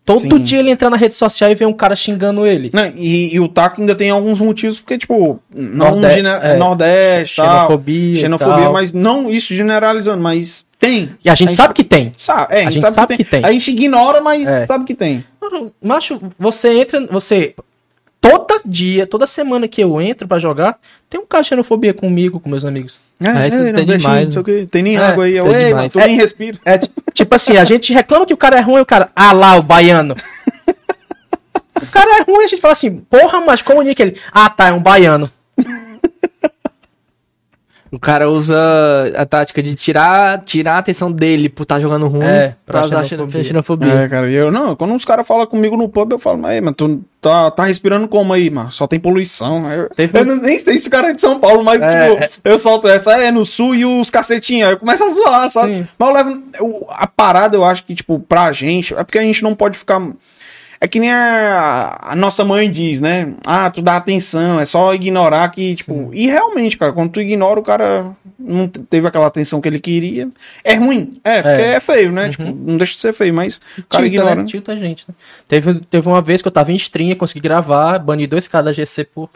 Todo 0.07 0.21
Sim. 0.21 0.39
dia 0.39 0.61
ele 0.61 0.71
entra 0.71 0.89
na 0.89 0.97
rede 0.97 1.15
social 1.15 1.51
e 1.51 1.55
vê 1.57 1.67
um 1.67 1.73
cara 1.73 1.97
xingando 1.97 2.47
ele. 2.47 2.71
Né, 2.73 2.93
E, 2.97 3.35
e 3.35 3.41
o 3.41 3.49
taco 3.49 3.81
ainda 3.81 3.93
tem 3.95 4.09
alguns 4.09 4.39
motivos, 4.39 4.79
porque, 4.81 4.97
tipo, 4.97 5.41
não 5.53 5.97
Norde- 5.97 6.15
gene- 6.15 6.29
é. 6.29 6.57
Nordeste, 6.57 7.35
Xenofobia 7.43 8.17
xenofobia, 8.17 8.71
mas 8.71 8.93
não 8.93 9.29
isso 9.29 9.53
generalizando, 9.53 10.23
mas 10.23 10.65
tem. 10.79 11.11
E 11.25 11.29
a 11.29 11.35
gente 11.35 11.55
sabe 11.57 11.75
que 11.75 11.83
tem. 11.83 12.13
Sabe, 12.17 12.55
é, 12.55 12.67
a 12.67 12.71
gente, 12.71 12.81
sabe, 12.83 13.17
que, 13.17 13.25
tem. 13.25 13.45
A 13.45 13.51
gente 13.51 13.71
ignora, 13.73 14.21
mas 14.21 14.47
É. 14.47 14.65
sabe 14.67 14.85
que 14.85 14.95
tem. 14.95 15.25
Mano, 15.41 15.73
Macho, 15.83 16.21
você 16.39 16.81
entra, 16.81 17.05
você. 17.11 17.53
Todo 18.31 18.61
dia, 18.65 19.07
toda 19.07 19.27
semana 19.27 19.69
que 19.69 19.83
eu 19.83 20.01
entro 20.01 20.27
pra 20.27 20.39
jogar, 20.39 20.79
tem 21.09 21.21
um 21.21 21.27
cara 21.27 21.43
de 21.43 21.49
xenofobia 21.51 21.93
comigo, 21.95 22.41
com 22.41 22.49
meus 22.51 22.65
amigos. 22.65 22.99
É, 23.21 23.49
isso 23.49 23.57
tem 23.57 23.73
nordestino, 23.73 23.99
demais, 23.99 24.25
não 24.27 24.33
sei 24.33 24.41
o 24.41 24.45
quê. 24.45 24.69
Tem 24.71 24.83
nem 24.83 24.97
É, 24.97 25.01
água 25.01 25.25
aí. 25.25 25.33
tem 25.33 25.39
Eu, 25.41 25.47
Ei, 25.47 25.65
demais. 25.67 25.73
mano, 25.75 25.91
tu 25.91 25.99
nem 25.99 26.17
respira. 26.17 26.59
É 26.65 26.79
ti- 26.79 26.91
tipo 27.15 27.35
assim, 27.35 27.57
a 27.57 27.65
gente 27.65 27.93
reclama 27.93 28.27
que 28.27 28.35
o 28.35 28.37
cara 28.37 28.57
é 28.59 28.61
ruim, 28.61 28.81
o 28.81 28.87
cara, 28.87 29.11
ah 29.17 29.33
lá, 29.33 29.57
o 29.57 29.63
baiano. 29.63 30.15
o 31.83 31.87
cara 31.91 32.19
é 32.19 32.23
ruim, 32.23 32.45
a 32.45 32.49
gente 32.49 32.61
fala 32.61 32.73
assim, 32.73 32.99
porra, 33.11 33.41
mas 33.41 33.63
comunica 33.63 34.03
ele. 34.03 34.19
Ah, 34.33 34.51
tá, 34.51 34.69
é 34.69 34.73
um 34.73 34.81
baiano. 34.83 35.31
O 37.91 38.01
cara 38.01 38.29
usa 38.29 38.57
a 39.17 39.25
tática 39.25 39.63
de 39.63 39.75
tirar, 39.75 40.43
tirar 40.45 40.75
a 40.75 40.79
atenção 40.79 41.11
dele 41.11 41.49
por 41.49 41.63
estar 41.63 41.79
jogando 41.81 42.09
ruim 42.09 42.25
É, 42.25 42.55
pra 42.67 42.81
pra 42.81 42.85
usar 42.87 43.05
xenofobia. 43.05 43.45
xenofobia. 43.45 43.93
É, 43.93 44.09
cara, 44.09 44.31
e 44.31 44.35
eu 44.35 44.51
não, 44.51 44.75
quando 44.75 44.93
uns 44.93 45.05
caras 45.05 45.27
falam 45.27 45.47
comigo 45.47 45.77
no 45.77 45.89
pub, 45.89 46.11
eu 46.13 46.19
falo, 46.19 46.39
mas, 46.39 46.51
aí, 46.53 46.61
mas 46.61 46.75
tu 46.77 47.01
tá, 47.21 47.51
tá 47.51 47.65
respirando 47.65 48.09
como 48.09 48.33
aí, 48.33 48.51
mano? 48.51 48.73
Só 48.73 48.87
tem 48.89 48.99
poluição. 48.99 49.71
Eu, 49.71 49.89
Teve 49.91 50.19
eu 50.19 50.25
não- 50.25 50.37
nem 50.37 50.59
sei 50.59 50.79
se 50.81 50.89
o 50.89 50.91
cara 50.91 51.11
é 51.11 51.13
de 51.15 51.21
São 51.21 51.39
Paulo, 51.39 51.63
mas 51.65 51.81
É, 51.81 52.17
tipo, 52.27 52.41
eu 52.45 52.59
solto 52.59 52.89
essa, 52.89 53.13
é 53.23 53.31
no 53.31 53.45
sul 53.45 53.75
e 53.75 53.85
os 53.85 54.11
cacetinhos, 54.11 54.67
aí 54.69 54.75
eu 54.75 54.79
começo 54.79 55.05
a 55.05 55.09
zoar, 55.09 55.49
sabe? 55.51 55.79
Sim. 55.79 55.89
Mas 55.99 56.09
eu 56.09 56.15
levo, 56.15 56.43
eu- 56.59 56.87
a 56.91 57.07
parada 57.07 57.57
eu 57.57 57.65
acho 57.65 57.85
que, 57.85 57.95
tipo, 57.95 58.19
pra 58.19 58.51
gente, 58.53 58.95
é 58.95 59.05
porque 59.05 59.19
a 59.19 59.23
gente 59.23 59.43
não 59.45 59.55
pode 59.55 59.79
ficar. 59.79 60.01
É 60.81 60.87
que 60.87 61.01
nem 61.01 61.11
a, 61.11 61.99
a 62.01 62.17
nossa 62.17 62.45
mãe 62.45 62.71
diz, 62.71 63.01
né? 63.01 63.35
Ah, 63.45 63.71
tu 63.71 63.81
dá 63.81 63.97
atenção, 63.97 64.61
é 64.61 64.65
só 64.65 64.95
ignorar 64.95 65.49
que, 65.51 65.75
tipo. 65.77 66.11
E 66.13 66.27
realmente, 66.27 66.77
cara, 66.77 66.93
quando 66.93 67.13
tu 67.13 67.21
ignora, 67.21 67.59
o 67.59 67.63
cara 67.63 68.15
não 68.39 68.69
te- 68.69 68.81
teve 68.81 69.07
aquela 69.09 69.27
atenção 69.27 69.61
que 69.61 69.69
ele 69.69 69.79
queria. 69.79 70.29
É 70.63 70.75
ruim, 70.75 71.19
é, 71.25 71.41
porque 71.41 71.63
é, 71.63 71.81
feio, 71.81 72.13
né? 72.13 72.29
Tipo, 72.29 72.43
não 72.45 72.77
deixa 72.77 72.93
de 72.93 73.01
ser 73.01 73.13
feio, 73.15 73.33
mas 73.33 73.57
o 73.79 73.83
cara 73.85 74.05
Tilta, 74.05 74.07
ignora. 74.07 74.35
né? 74.35 74.43
né? 74.43 74.49
Tilta 74.49 74.73
a 74.73 74.77
gente, 74.77 75.05
né? 75.09 75.15
Teve, 75.49 75.81
teve 75.81 76.09
uma 76.09 76.21
vez 76.21 76.43
que 76.43 76.49
eu 76.49 76.53
tava 76.53 76.71
em 76.73 76.77
stream, 76.77 77.15
consegui 77.17 77.41
gravar, 77.41 77.99
bani 77.99 78.27
dois 78.27 78.47
caras 78.47 78.67
da 78.67 78.73
GC 78.73 79.05
por... 79.05 79.31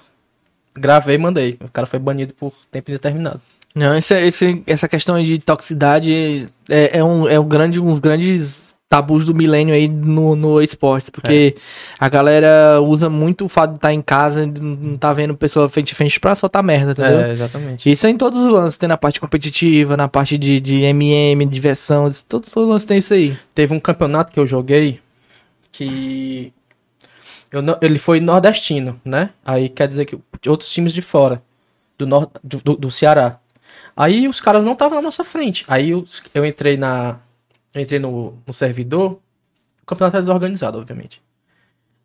Gravei 0.77 1.17
e 1.17 1.19
mandei. 1.19 1.59
O 1.65 1.69
cara 1.69 1.87
foi 1.87 1.99
banido 1.99 2.33
por 2.35 2.53
tempo 2.71 2.91
indeterminado. 2.91 3.41
Não, 3.75 3.97
esse, 3.97 4.15
esse, 4.21 4.63
essa 4.67 4.89
questão 4.89 5.15
aí 5.15 5.25
de 5.25 5.39
toxicidade 5.39 6.49
é, 6.69 6.99
é, 6.99 7.05
um, 7.05 7.29
é 7.29 7.39
um 7.39 7.47
grande, 7.47 7.81
uns 7.81 7.99
grandes 7.99 8.70
tabus 8.91 9.25
do 9.25 9.33
milênio 9.33 9.73
aí 9.73 9.87
no, 9.87 10.35
no 10.35 10.61
esportes, 10.61 11.09
porque 11.11 11.55
a 11.99 12.09
galera 12.09 12.81
usa 12.83 13.09
muito 13.09 13.45
o 13.45 13.49
fato 13.49 13.71
de 13.71 13.77
estar 13.77 13.95
em 13.95 14.03
casa, 14.03 14.45
não 14.45 14.99
tá 14.99 15.13
vendo 15.13 15.37
pessoa 15.37 15.69
frente 15.69 15.93
a 15.93 15.97
frente 15.97 16.19
pra 16.19 16.35
soltar 16.35 16.61
merda, 16.63 16.91
entendeu? 16.91 17.21
É, 17.21 17.31
exatamente. 17.33 17.89
Isso 17.89 18.05
é 18.09 18.11
em 18.11 18.17
todos 18.17 18.39
os 18.45 18.53
lances, 18.53 18.77
tem 18.77 18.89
na 18.89 18.97
parte 18.97 19.21
competitiva, 19.21 19.97
na 19.97 20.09
parte 20.09 20.37
de, 20.37 20.59
de 20.59 20.83
MM, 20.83 21.47
diversão, 21.47 22.09
isso- 22.09 22.27
todos 22.27 22.49
os 22.55 22.69
lances 22.69 22.85
tem 22.85 22.99
isso 22.99 23.15
aí. 23.15 23.37
Teve 23.55 23.73
um 23.73 23.79
campeonato 23.79 24.33
que 24.33 24.41
eu 24.41 24.47
joguei 24.47 24.99
que 25.71 26.53
eu 27.53 27.63
não- 27.63 27.79
ele 27.81 27.99
foi 27.99 28.19
nordestino, 28.21 29.01
né? 29.05 29.31
Aí 29.45 29.69
quer 29.69 29.87
dizer 29.87 30.05
que 30.05 30.19
outros 30.49 30.71
times 30.73 30.93
de 30.93 31.01
fora 31.01 31.41
do, 31.97 32.07
nor, 32.07 32.29
do, 32.43 32.59
do, 32.63 32.77
do 32.77 32.91
Ceará. 32.91 33.39
Aí 33.97 34.27
os 34.27 34.41
caras 34.41 34.65
não 34.65 34.73
estavam 34.73 34.97
na 34.97 35.03
nossa 35.03 35.23
frente. 35.23 35.65
Aí 35.69 35.91
eu, 35.91 36.05
eu 36.35 36.45
entrei 36.45 36.77
na 36.77 37.17
entrei 37.75 37.99
no, 37.99 38.39
no 38.47 38.53
servidor. 38.53 39.21
O 39.83 39.87
campeonato 39.87 40.17
era 40.17 40.23
desorganizado, 40.23 40.79
obviamente. 40.79 41.23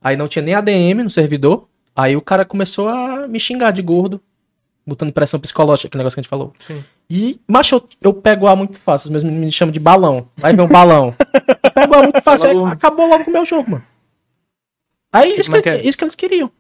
Aí 0.01 0.15
não 0.15 0.27
tinha 0.27 0.43
nem 0.43 0.53
ADM 0.53 1.03
no 1.03 1.09
servidor. 1.09 1.67
Aí 1.95 2.15
o 2.15 2.21
cara 2.21 2.45
começou 2.45 2.89
a 2.89 3.27
me 3.27 3.39
xingar 3.39 3.71
de 3.71 3.81
gordo, 3.81 4.21
botando 4.85 5.13
pressão 5.13 5.39
psicológica, 5.39 5.87
aquele 5.87 5.99
negócio 5.99 6.15
que 6.15 6.19
a 6.19 6.23
gente 6.23 6.29
falou. 6.29 6.53
Sim. 6.59 6.83
E, 7.09 7.39
macho, 7.47 7.75
eu, 7.75 7.89
eu 8.01 8.13
pego 8.13 8.47
A 8.47 8.55
muito 8.55 8.77
fácil. 8.77 9.07
Os 9.07 9.11
meus 9.11 9.23
meninos 9.23 9.45
me 9.45 9.51
chamam 9.51 9.71
de 9.71 9.79
balão. 9.79 10.29
Vai 10.35 10.53
ver 10.53 10.61
um 10.61 10.67
balão. 10.67 11.13
Eu 11.63 11.71
pego 11.71 11.95
A 11.95 12.03
muito 12.03 12.21
fácil. 12.21 12.49
aí 12.49 12.73
acabou 12.73 13.07
logo 13.07 13.23
com 13.23 13.29
o 13.31 13.33
meu 13.33 13.45
jogo, 13.45 13.71
mano. 13.71 13.83
Aí, 15.11 15.39
isso 15.39 15.55
é 15.55 15.61
que, 15.61 15.69
é? 15.69 15.87
isso 15.87 15.97
que 15.97 16.03
eles 16.03 16.15
queriam. 16.15 16.51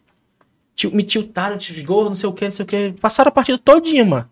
Me 0.93 1.03
tiltaram 1.03 1.57
de 1.57 1.81
gol, 1.83 2.05
não 2.05 2.15
sei 2.15 2.29
o 2.29 2.33
que, 2.33 2.45
não 2.45 2.51
sei 2.51 2.63
o 2.63 2.67
que. 2.67 2.95
Passaram 3.01 3.29
a 3.29 3.31
partida 3.31 3.57
todinha, 3.57 4.05
mano. 4.05 4.29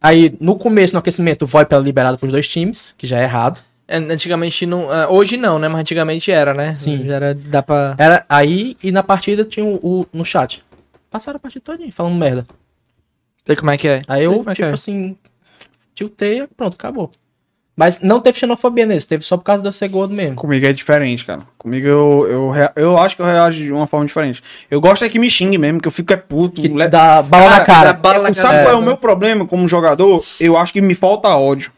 Aí, 0.00 0.34
no 0.40 0.56
começo, 0.56 0.94
no 0.94 0.98
aquecimento, 0.98 1.42
o 1.42 1.46
VoIP 1.46 1.72
era 1.72 1.82
liberado 1.82 2.18
pros 2.18 2.32
dois 2.32 2.48
times, 2.48 2.94
que 2.98 3.06
já 3.06 3.20
é 3.20 3.24
errado. 3.24 3.62
É, 3.90 3.96
Antigamente 3.98 4.64
não. 4.66 4.92
é, 4.92 5.08
Hoje 5.08 5.36
não, 5.36 5.58
né? 5.58 5.66
Mas 5.68 5.80
antigamente 5.80 6.30
era, 6.30 6.54
né? 6.54 6.74
Sim. 6.74 7.04
Já 7.06 7.14
era. 7.16 7.34
Dá 7.34 7.62
pra. 7.62 7.94
Era 7.98 8.24
aí, 8.28 8.76
e 8.82 8.92
na 8.92 9.02
partida 9.02 9.44
tinha 9.44 9.66
o, 9.66 9.74
o- 9.82 10.06
no 10.12 10.24
chat. 10.24 10.62
Passaram 11.10 11.36
a 11.36 11.40
partida 11.40 11.64
todinha, 11.64 11.90
falando 11.92 12.14
merda. 12.14 12.46
Sei 13.44 13.56
como 13.56 13.70
é 13.70 13.76
que 13.76 13.88
é. 13.88 14.00
Aí 14.06 14.22
eu, 14.24 14.44
é 14.46 14.52
tipo 14.54 14.68
é. 14.68 14.72
assim, 14.72 15.16
tiltei, 15.94 16.46
pronto, 16.56 16.74
acabou. 16.74 17.10
Mas 17.76 18.00
não 18.00 18.20
teve 18.20 18.38
xenofobia 18.38 18.84
nesse, 18.84 19.08
teve 19.08 19.24
só 19.24 19.38
por 19.38 19.44
causa 19.44 19.62
de 19.62 19.68
eu 19.68 19.72
ser 19.72 19.88
gordo 19.88 20.12
mesmo. 20.12 20.36
Comigo 20.36 20.66
é 20.66 20.72
diferente, 20.72 21.24
cara. 21.24 21.40
Comigo 21.56 21.86
eu, 21.88 22.26
eu, 22.28 22.52
eu 22.76 22.98
acho 22.98 23.16
que 23.16 23.22
eu 23.22 23.26
reajo 23.26 23.58
de 23.62 23.72
uma 23.72 23.86
forma 23.86 24.04
diferente. 24.04 24.42
Eu 24.70 24.80
gosto 24.82 25.02
é 25.04 25.08
que 25.08 25.18
me 25.18 25.30
xingue 25.30 25.56
mesmo, 25.56 25.80
que 25.80 25.88
eu 25.88 25.92
fico 25.92 26.12
é 26.12 26.16
puto. 26.16 26.60
Que 26.60 26.68
le- 26.68 26.88
dá 26.88 27.22
bala 27.22 27.48
na 27.50 27.64
cara. 27.64 27.84
dá 27.86 27.92
bala 27.94 28.28
na 28.28 28.34
Sabe 28.34 28.54
cara. 28.54 28.64
qual 28.66 28.74
é 28.74 28.78
o 28.78 28.82
meu 28.82 28.98
problema 28.98 29.46
como 29.46 29.66
jogador? 29.66 30.22
Eu 30.38 30.58
acho 30.58 30.72
que 30.74 30.82
me 30.82 30.94
falta 30.94 31.28
ódio. 31.28 31.72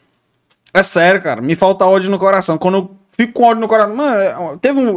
É 0.73 0.81
sério, 0.81 1.21
cara. 1.21 1.41
Me 1.41 1.55
falta 1.55 1.85
ódio 1.85 2.09
no 2.09 2.17
coração. 2.17 2.57
Quando 2.57 2.77
eu 2.77 2.91
fico 3.15 3.33
com 3.33 3.43
ódio 3.43 3.61
no 3.61 3.67
coração. 3.67 3.95
Mano, 3.95 4.19
é, 4.19 4.35
teve 4.59 4.79
um. 4.79 4.95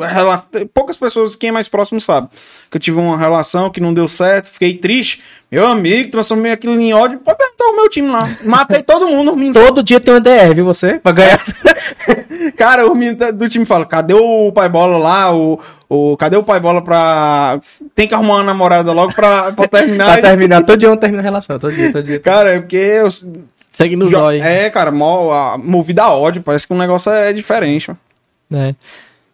Poucas 0.72 0.97
pessoas, 0.97 1.37
quem 1.37 1.51
é 1.51 1.53
mais 1.53 1.68
próximo 1.68 2.01
sabe. 2.01 2.29
Que 2.70 2.77
eu 2.77 2.81
tive 2.81 2.99
uma 2.99 3.16
relação 3.16 3.70
que 3.70 3.81
não 3.81 3.95
deu 3.95 4.09
certo, 4.09 4.51
fiquei 4.51 4.74
triste. 4.74 5.22
Meu 5.51 5.66
amigo, 5.66 6.11
transformei 6.11 6.51
aquilo 6.51 6.81
em 6.81 6.93
ódio. 6.93 7.20
Pode 7.20 7.39
perguntar 7.39 7.64
o 7.66 7.77
meu 7.77 7.89
time 7.89 8.09
lá. 8.09 8.29
Matei 8.43 8.83
todo 8.83 9.07
mundo, 9.07 9.31
os 9.31 9.37
meninos. 9.37 9.62
Todo 9.62 9.83
dia 9.83 10.01
tem 10.01 10.12
uma 10.12 10.20
DR, 10.20 10.53
viu 10.55 10.64
você? 10.64 10.99
Pra 10.99 11.12
ganhar. 11.12 11.41
Cara, 12.57 12.91
os 12.91 12.97
meninos 12.97 13.33
do 13.35 13.49
time 13.49 13.64
falam: 13.64 13.87
cadê 13.87 14.14
o 14.14 14.51
pai 14.53 14.68
bola 14.68 14.99
lá? 14.99 15.33
O, 15.33 15.61
o, 15.89 16.16
cadê 16.16 16.37
o 16.37 16.43
pai 16.43 16.59
bola 16.59 16.83
pra. 16.83 17.61
Tem 17.95 18.09
que 18.09 18.14
arrumar 18.14 18.37
uma 18.37 18.45
namorada 18.45 18.93
logo 18.93 19.14
pra, 19.14 19.53
pra 19.53 19.68
terminar. 19.68 20.12
pra 20.14 20.31
terminar. 20.31 20.64
Todo 20.64 20.79
dia 20.79 20.89
eu 20.89 20.97
termino 20.97 21.20
a 21.20 21.22
relação. 21.22 21.59
Todo 21.59 21.72
dia, 21.72 21.93
todo 21.93 22.05
dia. 22.05 22.18
Cara, 22.18 22.55
é 22.55 22.61
porque 22.61 22.77
eu, 22.77 23.09
Segue 23.77 23.95
no 23.95 24.09
zóio. 24.09 24.43
É, 24.43 24.70
cara, 24.70 24.91
mó, 24.91 25.31
a, 25.31 25.59
movido 25.59 26.01
a 26.01 26.11
ódio, 26.11 26.41
parece 26.41 26.66
que 26.66 26.72
o 26.72 26.79
negócio 26.79 27.12
é 27.12 27.31
diferente. 27.31 27.89
mano. 27.91 28.01
né? 28.49 28.74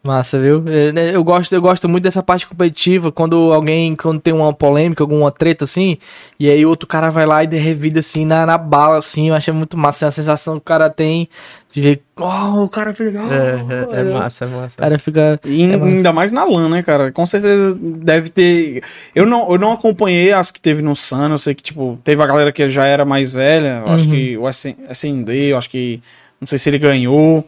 Massa, 0.05 0.37
viu? 0.37 0.61
É, 0.67 0.91
né, 0.91 1.15
Eu 1.15 1.23
gosto, 1.23 1.53
eu 1.55 1.61
gosto 1.61 1.87
muito 1.87 2.03
dessa 2.03 2.21
parte 2.21 2.45
competitiva, 2.45 3.09
quando 3.09 3.53
alguém, 3.53 3.95
quando 3.95 4.19
tem 4.19 4.33
uma 4.33 4.53
polêmica, 4.53 5.01
alguma 5.01 5.31
treta 5.31 5.63
assim, 5.63 5.97
e 6.37 6.49
aí 6.49 6.65
outro 6.65 6.85
cara 6.85 7.09
vai 7.09 7.25
lá 7.25 7.41
e 7.41 7.47
revida 7.47 8.01
assim 8.01 8.25
na, 8.25 8.45
na 8.45 8.57
bala, 8.57 8.97
assim, 8.97 9.29
eu 9.29 9.33
acho 9.35 9.53
muito 9.53 9.77
massa, 9.77 10.03
é 10.03 10.07
a 10.09 10.11
sensação 10.11 10.55
que 10.55 10.59
o 10.59 10.61
cara 10.61 10.89
tem 10.89 11.29
de 11.71 11.81
ver, 11.81 12.01
oh, 12.19 12.63
o 12.63 12.69
cara 12.69 12.93
fez, 12.93 13.13
oh, 13.15 13.33
É, 13.33 13.97
é, 13.97 14.01
é 14.01 14.13
massa, 14.13 14.43
é 14.43 14.47
massa. 14.49 14.75
O 14.77 14.83
cara 14.83 14.99
fica. 14.99 15.39
E 15.45 15.63
É, 15.63 15.75
ainda 15.75 16.11
mais 16.11 16.33
na 16.33 16.43
LAN, 16.43 16.67
né, 16.67 16.83
cara? 16.83 17.09
Com 17.11 17.25
certeza 17.25 17.79
deve 17.81 18.27
ter. 18.29 18.83
Eu 19.15 19.25
não, 19.25 19.49
eu 19.53 19.57
não 19.57 19.71
acompanhei 19.71 20.33
as 20.33 20.51
que 20.51 20.59
teve 20.59 20.81
no 20.81 20.97
Sun, 20.97 21.29
eu 21.29 21.39
sei 21.39 21.55
que, 21.55 21.63
tipo, 21.63 21.97
teve 22.03 22.21
a 22.21 22.27
galera 22.27 22.51
que 22.51 22.67
já 22.67 22.85
era 22.85 23.05
mais 23.05 23.33
velha, 23.33 23.81
eu 23.85 23.91
acho 23.93 24.03
Uhum. 24.03 24.11
que 24.11 24.37
o 24.37 24.49
SN 24.49 24.75
SND, 24.89 25.51
eu 25.51 25.57
acho 25.57 25.69
que. 25.69 26.01
Não 26.41 26.47
sei 26.47 26.59
se 26.59 26.69
ele 26.69 26.77
ganhou. 26.77 27.47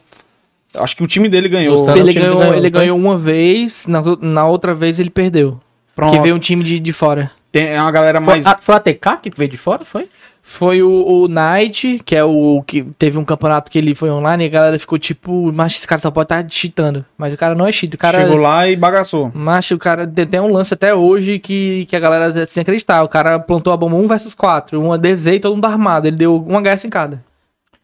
Acho 0.78 0.96
que 0.96 1.02
o 1.02 1.06
time 1.06 1.28
dele 1.28 1.48
ganhou. 1.48 1.88
Ele 1.90 2.12
time 2.12 2.22
ganhou, 2.22 2.38
ganhou, 2.38 2.54
ele 2.54 2.70
foi? 2.70 2.80
ganhou 2.80 2.98
uma 2.98 3.16
vez, 3.16 3.86
na, 3.86 4.02
na 4.20 4.46
outra 4.46 4.74
vez 4.74 4.98
ele 5.00 5.10
perdeu. 5.10 5.60
Pronto. 5.94 6.14
Que 6.14 6.22
veio 6.22 6.34
um 6.34 6.38
time 6.38 6.62
de, 6.62 6.78
de 6.78 6.92
fora. 6.92 7.30
Tem 7.50 7.78
uma 7.78 7.90
galera 7.90 8.20
Foi, 8.20 8.34
mais. 8.34 8.46
a, 8.46 8.58
foi 8.58 8.74
a 8.74 8.80
TK 8.80 9.16
que 9.22 9.30
veio 9.34 9.50
de 9.50 9.56
fora, 9.56 9.82
foi? 9.84 10.08
Foi 10.42 10.80
o, 10.80 10.90
o 10.90 11.26
Knight, 11.26 12.00
que 12.04 12.14
é 12.14 12.22
o 12.22 12.62
que 12.64 12.84
teve 12.96 13.18
um 13.18 13.24
campeonato 13.24 13.68
que 13.68 13.76
ele 13.78 13.96
foi 13.96 14.10
online 14.10 14.44
e 14.44 14.46
a 14.46 14.50
galera 14.50 14.78
ficou 14.78 14.96
tipo, 14.96 15.50
mas 15.52 15.74
esse 15.74 15.88
cara 15.88 16.00
só 16.00 16.10
pode 16.10 16.26
estar 16.26 16.46
cheatando. 16.48 17.04
Mas 17.18 17.34
o 17.34 17.36
cara 17.36 17.54
não 17.54 17.66
é 17.66 17.72
cheat, 17.72 17.94
o 17.94 17.98
cara. 17.98 18.20
Chegou 18.20 18.36
lá 18.36 18.68
e 18.68 18.76
bagaçou. 18.76 19.32
Mas 19.34 19.68
o 19.72 19.78
cara 19.78 20.06
tem 20.06 20.24
tem 20.24 20.38
um 20.38 20.52
lance 20.52 20.72
até 20.72 20.94
hoje 20.94 21.40
que, 21.40 21.86
que 21.86 21.96
a 21.96 21.98
galera 21.98 22.46
sem 22.46 22.60
acreditar. 22.60 23.02
O 23.02 23.08
cara 23.08 23.40
plantou 23.40 23.72
a 23.72 23.76
bomba 23.76 23.96
1 23.96 24.06
versus 24.06 24.34
4, 24.34 24.80
uma 24.80 24.96
DZ 24.96 25.26
e 25.26 25.40
todo 25.40 25.54
mundo 25.54 25.64
armado. 25.64 26.06
Ele 26.06 26.16
deu 26.16 26.36
uma 26.36 26.60
HS 26.60 26.84
em 26.84 26.90
cada. 26.90 27.24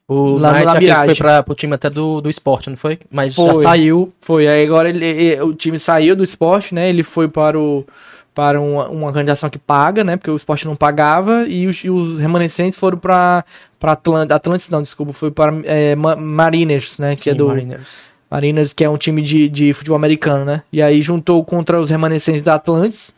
O 0.08 0.36
Lá 0.36 0.52
Knight, 0.52 0.62
aquele 0.68 0.80
que 0.80 0.86
Labirage. 0.90 1.06
foi 1.06 1.14
pra, 1.16 1.42
pro 1.42 1.54
time 1.54 1.74
até 1.74 1.88
do, 1.88 2.20
do 2.20 2.28
esporte, 2.28 2.68
não 2.68 2.76
foi? 2.76 2.98
Mas 3.10 3.34
já 3.34 3.54
Foi. 3.54 3.62
saiu. 3.64 4.12
Foi, 4.20 4.46
aí 4.46 4.64
agora 4.64 4.88
ele, 4.88 5.04
ele- 5.04 5.40
o 5.42 5.54
time 5.54 5.78
saiu 5.78 6.14
do 6.16 6.24
esporte, 6.24 6.74
né? 6.74 6.88
Ele 6.88 7.02
foi 7.02 7.28
para 7.28 7.58
o 7.58 7.84
para 8.34 8.58
uma, 8.60 8.88
uma 8.88 9.06
organização 9.06 9.50
que 9.50 9.58
paga, 9.58 10.02
né? 10.02 10.16
Porque 10.16 10.30
o 10.30 10.36
esporte 10.36 10.64
não 10.66 10.74
pagava 10.74 11.44
e 11.46 11.66
os, 11.66 11.84
e 11.84 11.90
os 11.90 12.18
remanescentes 12.18 12.78
foram 12.78 12.96
para 12.98 13.44
para 13.78 13.92
Atlantis, 13.92 14.30
Atlantis 14.34 14.70
não, 14.70 14.80
desculpa, 14.80 15.12
foi 15.12 15.30
para 15.30 15.52
é, 15.64 15.94
Ma- 15.94 16.16
Mariners, 16.16 16.96
né? 16.98 17.14
Que 17.14 17.28
é 17.28 17.32
Sim, 17.32 17.38
do 17.38 17.48
Mariners. 17.48 17.86
Mariners, 18.30 18.72
que 18.72 18.82
é 18.84 18.88
um 18.88 18.96
time 18.96 19.20
de, 19.20 19.48
de 19.50 19.72
futebol 19.74 19.96
americano, 19.96 20.44
né? 20.46 20.62
E 20.72 20.80
aí 20.80 21.02
juntou 21.02 21.44
contra 21.44 21.78
os 21.78 21.90
remanescentes 21.90 22.40
da 22.40 22.54
Atlantis, 22.54 23.12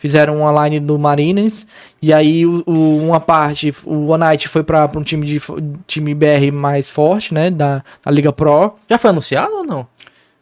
fizeram 0.00 0.40
uma 0.40 0.64
line 0.66 0.80
do 0.80 0.98
Mariners, 0.98 1.64
e 2.02 2.12
aí 2.12 2.44
o, 2.44 2.64
o- 2.66 2.98
uma 3.06 3.20
parte, 3.20 3.72
o 3.84 4.08
One 4.08 4.18
Night 4.24 4.48
foi 4.48 4.64
para 4.64 4.90
um 4.96 5.02
time 5.04 5.24
de 5.24 5.40
time 5.86 6.12
BR 6.14 6.50
mais 6.52 6.90
forte, 6.90 7.32
né? 7.32 7.48
Da, 7.52 7.84
da 8.04 8.10
Liga 8.10 8.32
Pro. 8.32 8.74
Já 8.88 8.98
foi 8.98 9.10
anunciado 9.10 9.52
ou 9.54 9.64
não? 9.64 9.86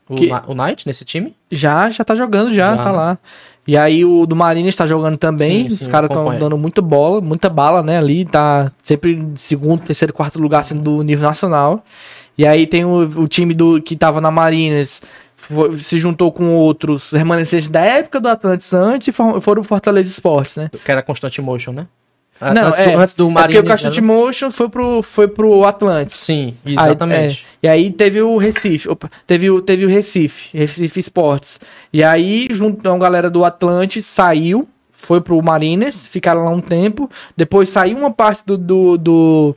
O, 0.09 0.15
Que- 0.15 0.31
o 0.47 0.55
Knight 0.55 0.87
nesse 0.87 1.05
time? 1.05 1.37
Já, 1.53 1.91
já 1.91 2.03
tá 2.03 2.15
jogando, 2.15 2.55
já, 2.55 2.75
Já, 2.75 2.83
tá 2.83 2.91
lá. 2.91 3.19
E 3.67 3.77
aí 3.77 4.03
o 4.03 4.25
do 4.25 4.35
Mariners 4.35 4.75
tá 4.75 4.87
jogando 4.87 5.19
também. 5.19 5.69
Sim, 5.69 5.77
sim, 5.77 5.85
Os 5.85 5.89
caras 5.91 6.09
estão 6.09 6.25
dando 6.39 6.57
muita 6.57 6.81
bola, 6.81 7.21
muita 7.21 7.51
bala, 7.51 7.83
né? 7.83 7.99
Ali 7.99 8.25
tá 8.25 8.73
sempre 8.83 9.13
em 9.13 9.37
segundo, 9.37 9.83
terceiro, 9.83 10.15
quarto 10.15 10.39
lugar 10.41 10.65
sendo 10.65 10.81
do 10.81 11.03
nível 11.03 11.29
nacional. 11.29 11.85
E 12.39 12.47
aí 12.47 12.67
tem 12.67 12.87
o, 12.87 13.01
o 13.21 13.29
time 13.29 13.53
do 13.53 13.83
que 13.83 13.95
tava 13.97 14.21
na 14.23 14.31
Mariners. 14.31 15.03
Foi- 15.39 15.79
se 15.79 15.99
juntou 15.99 16.31
com 16.31 16.55
outros 16.57 17.11
remanescentes 17.13 17.69
da 17.69 17.81
época 17.81 18.21
do 18.21 18.29
Atlantis 18.29 18.75
antes 18.75 19.09
e 19.09 19.13
for- 19.13 19.41
foram 19.41 19.63
pro 19.63 19.69
Fortaleza 19.69 20.11
Esportes, 20.11 20.57
né? 20.57 20.71
Que 20.85 20.91
era 20.91 21.01
Constant 21.03 21.39
Motion, 21.39 21.73
né? 21.73 21.87
Não, 22.41 22.69
antes, 22.69 22.79
é, 22.79 22.93
do, 22.93 22.99
antes 23.01 23.15
do 23.15 23.31
É 23.31 23.35
porque 23.35 23.59
o 23.59 23.65
Castle 23.65 23.91
né? 23.95 24.01
Motion 24.01 24.51
foi 24.53 24.69
pro, 24.69 25.03
foi 25.03 25.27
pro 25.27 25.65
Atlantis. 25.65 26.15
Sim, 26.21 26.55
Aí, 26.65 26.73
exatamente. 26.75 27.45
é, 27.63 27.67
e 27.67 27.69
aí 27.69 27.91
teve 27.91 28.23
o 28.23 28.37
Recife, 28.37 28.89
opa, 28.89 29.11
teve, 29.27 29.51
o, 29.51 29.61
teve 29.61 29.85
o 29.85 29.89
Recife, 29.89 30.57
Recife 30.57 31.01
Esportes. 31.01 31.59
E 31.93 32.03
aí, 32.05 32.47
junto 32.53 32.89
a 32.89 32.97
galera 32.97 33.29
do 33.29 33.45
Atlante 33.45 34.01
saiu, 34.01 34.69
foi 34.93 35.21
pro 35.21 35.43
Mariners, 35.43 36.07
ficaram 36.07 36.45
lá 36.45 36.51
um 36.51 36.61
tempo. 36.61 37.11
Depois 37.37 37.71
saiu 37.71 37.99
uma 37.99 38.13
parte 38.13 38.43
do, 38.47 38.57
do, 38.57 38.97
do, 38.97 39.57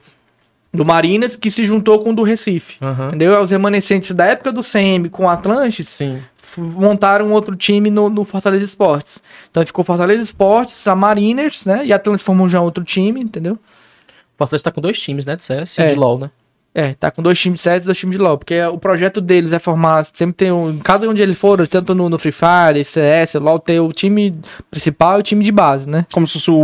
do 0.73 0.85
Mariners 0.85 1.35
que 1.35 1.51
se 1.51 1.65
juntou 1.65 1.99
com 1.99 2.11
o 2.11 2.15
do 2.15 2.23
Recife. 2.23 2.77
Aham. 2.81 3.07
Entendeu? 3.09 3.39
Os 3.41 3.51
remanescentes 3.51 4.11
da 4.13 4.25
época 4.25 4.51
do 4.51 4.63
CM 4.63 5.09
com 5.09 5.25
o 5.25 5.29
Atlantis 5.29 5.89
Sim. 5.89 6.21
montaram 6.57 7.31
outro 7.31 7.55
time 7.55 7.89
no, 7.91 8.09
no 8.09 8.23
Fortaleza 8.23 8.63
Esportes. 8.63 9.19
Então 9.49 9.65
ficou 9.65 9.83
Fortaleza 9.83 10.23
Esportes, 10.23 10.87
a 10.87 10.95
Mariners, 10.95 11.65
né? 11.65 11.85
E 11.85 11.91
a 11.91 11.95
Atlantis 11.97 12.23
formou 12.25 12.47
já 12.49 12.61
outro 12.61 12.83
time, 12.83 13.19
entendeu? 13.21 13.53
O 13.53 14.37
Fortaleza 14.37 14.63
tá 14.63 14.71
com 14.71 14.81
dois 14.81 14.99
times, 14.99 15.25
né? 15.25 15.35
De 15.35 15.43
CS 15.43 15.77
e 15.77 15.81
É. 15.81 15.87
de 15.87 15.95
LoL, 15.95 16.19
né? 16.19 16.31
É, 16.73 16.93
tá 16.93 17.11
com 17.11 17.21
dois 17.21 17.37
times 17.37 17.59
de 17.59 17.63
CS 17.63 17.81
e 17.83 17.85
dois 17.85 17.97
times 17.97 18.15
de 18.17 18.23
LoL. 18.23 18.37
Porque 18.37 18.61
o 18.63 18.77
projeto 18.77 19.19
deles 19.19 19.51
é 19.51 19.59
formar. 19.59 20.05
Sempre 20.13 20.35
tem 20.35 20.51
um. 20.53 20.79
Cada 20.79 21.05
onde 21.09 21.21
eles 21.21 21.37
foram, 21.37 21.65
tanto 21.65 21.93
no, 21.93 22.09
no 22.09 22.17
Free 22.17 22.31
Fire, 22.31 22.85
CS, 22.85 23.33
LoL, 23.35 23.59
tem 23.59 23.77
o 23.81 23.91
time 23.91 24.33
principal 24.69 25.17
e 25.17 25.19
o 25.19 25.23
time 25.23 25.43
de 25.43 25.51
base, 25.51 25.89
né? 25.89 26.05
Como 26.13 26.25
se 26.25 26.33
fosse 26.35 26.49
o, 26.49 26.55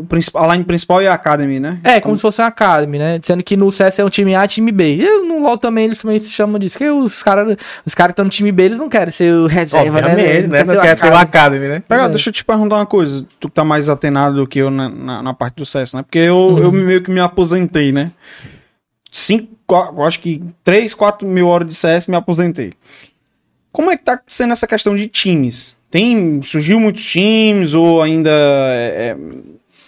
o 0.00 0.06
principal, 0.06 0.50
a 0.50 0.52
line 0.52 0.64
principal 0.64 1.00
e 1.00 1.06
a 1.06 1.14
Academy, 1.14 1.58
né? 1.58 1.78
É, 1.82 1.98
como 1.98 2.14
se 2.14 2.20
fosse 2.20 2.42
uma 2.42 2.48
Academy, 2.48 2.98
né? 2.98 3.18
Sendo 3.22 3.42
que 3.42 3.56
no 3.56 3.72
CS 3.72 3.98
é 4.00 4.04
um 4.04 4.10
time 4.10 4.34
A 4.34 4.44
e 4.44 4.48
time 4.48 4.70
B. 4.70 4.96
E 4.96 5.20
no 5.26 5.38
LoL 5.40 5.56
também 5.56 5.86
eles 5.86 5.98
também 6.02 6.18
se 6.18 6.30
chamam 6.30 6.58
disso. 6.58 6.74
Porque 6.74 6.90
os 6.90 7.22
caras 7.22 7.56
os 7.86 7.94
cara 7.94 8.08
que 8.08 8.12
estão 8.12 8.26
no 8.26 8.30
time 8.30 8.52
B, 8.52 8.64
eles 8.64 8.78
não 8.78 8.90
querem 8.90 9.12
ser 9.12 9.32
o 9.32 9.46
reserva, 9.46 10.02
né? 10.02 10.08
Obviamente, 10.10 10.46
né? 10.48 10.64
Não 10.64 10.80
quer 10.82 10.94
ser 10.94 11.10
o 11.10 11.16
Academy, 11.16 11.68
né? 11.68 11.82
Pega, 11.88 12.02
É. 12.02 12.08
deixa 12.10 12.28
eu 12.28 12.34
te 12.34 12.44
perguntar 12.44 12.76
uma 12.76 12.84
coisa. 12.86 13.24
Tu 13.40 13.48
que 13.48 13.54
tá 13.54 13.64
mais 13.64 13.88
atenado 13.88 14.34
do 14.36 14.46
que 14.46 14.58
eu 14.58 14.70
na, 14.70 14.90
na, 14.90 15.22
na 15.22 15.32
parte 15.32 15.54
do 15.56 15.64
CS, 15.64 15.94
né? 15.94 16.02
Porque 16.02 16.18
eu, 16.18 16.36
Uhum. 16.36 16.58
eu 16.58 16.70
meio 16.70 17.02
que 17.02 17.10
me 17.10 17.20
aposentei, 17.20 17.90
né? 17.92 18.10
Cinco, 19.16 19.48
acho 20.04 20.18
que 20.18 20.42
3, 20.64 20.92
4 20.92 21.26
mil 21.26 21.46
horas 21.46 21.68
de 21.68 21.74
CS 21.74 22.08
me 22.08 22.16
aposentei. 22.16 22.72
Como 23.70 23.88
é 23.88 23.96
que 23.96 24.02
tá 24.02 24.20
sendo 24.26 24.52
essa 24.52 24.66
questão 24.66 24.96
de 24.96 25.06
times? 25.06 25.76
Tem, 25.88 26.42
surgiu 26.42 26.80
muitos 26.80 27.04
times 27.04 27.74
ou 27.74 28.02
ainda 28.02 28.30
é, 28.30 29.14
é, 29.14 29.16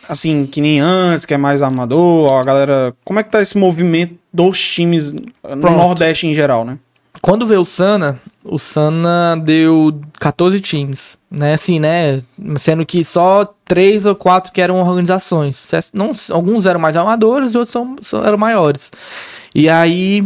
assim, 0.09 0.47
que 0.47 0.61
nem 0.61 0.79
antes, 0.79 1.27
que 1.27 1.35
é 1.35 1.37
mais 1.37 1.61
amador, 1.61 2.33
a 2.33 2.45
galera... 2.45 2.95
Como 3.05 3.19
é 3.19 3.25
que 3.25 3.31
tá 3.31 3.43
esse 3.43 3.59
movimento 3.59 4.17
dos 4.33 4.61
times 4.61 5.13
no 5.13 5.27
Pronto. 5.43 5.71
Nordeste 5.71 6.29
em 6.29 6.35
geral, 6.35 6.65
né? 6.65 6.79
Quando 7.27 7.45
veio 7.45 7.63
o 7.63 7.65
Sana, 7.65 8.21
o 8.45 8.57
Sana 8.57 9.37
deu 9.37 10.01
14 10.21 10.61
times, 10.61 11.19
né? 11.29 11.55
Assim, 11.55 11.81
né? 11.81 12.23
Sendo 12.57 12.87
que 12.87 13.03
só 13.05 13.53
três 13.65 14.07
ou 14.07 14.15
quatro 14.15 14.53
que 14.53 14.61
eram 14.61 14.77
organizações. 14.77 15.69
Não, 15.93 16.13
alguns 16.31 16.67
eram 16.67 16.79
mais 16.79 16.97
amadores 16.97 17.57
outros 17.57 17.73
são, 17.73 17.97
são- 18.01 18.25
eram 18.25 18.39
maiores. 18.39 18.93
E 19.53 19.69
aí 19.69 20.23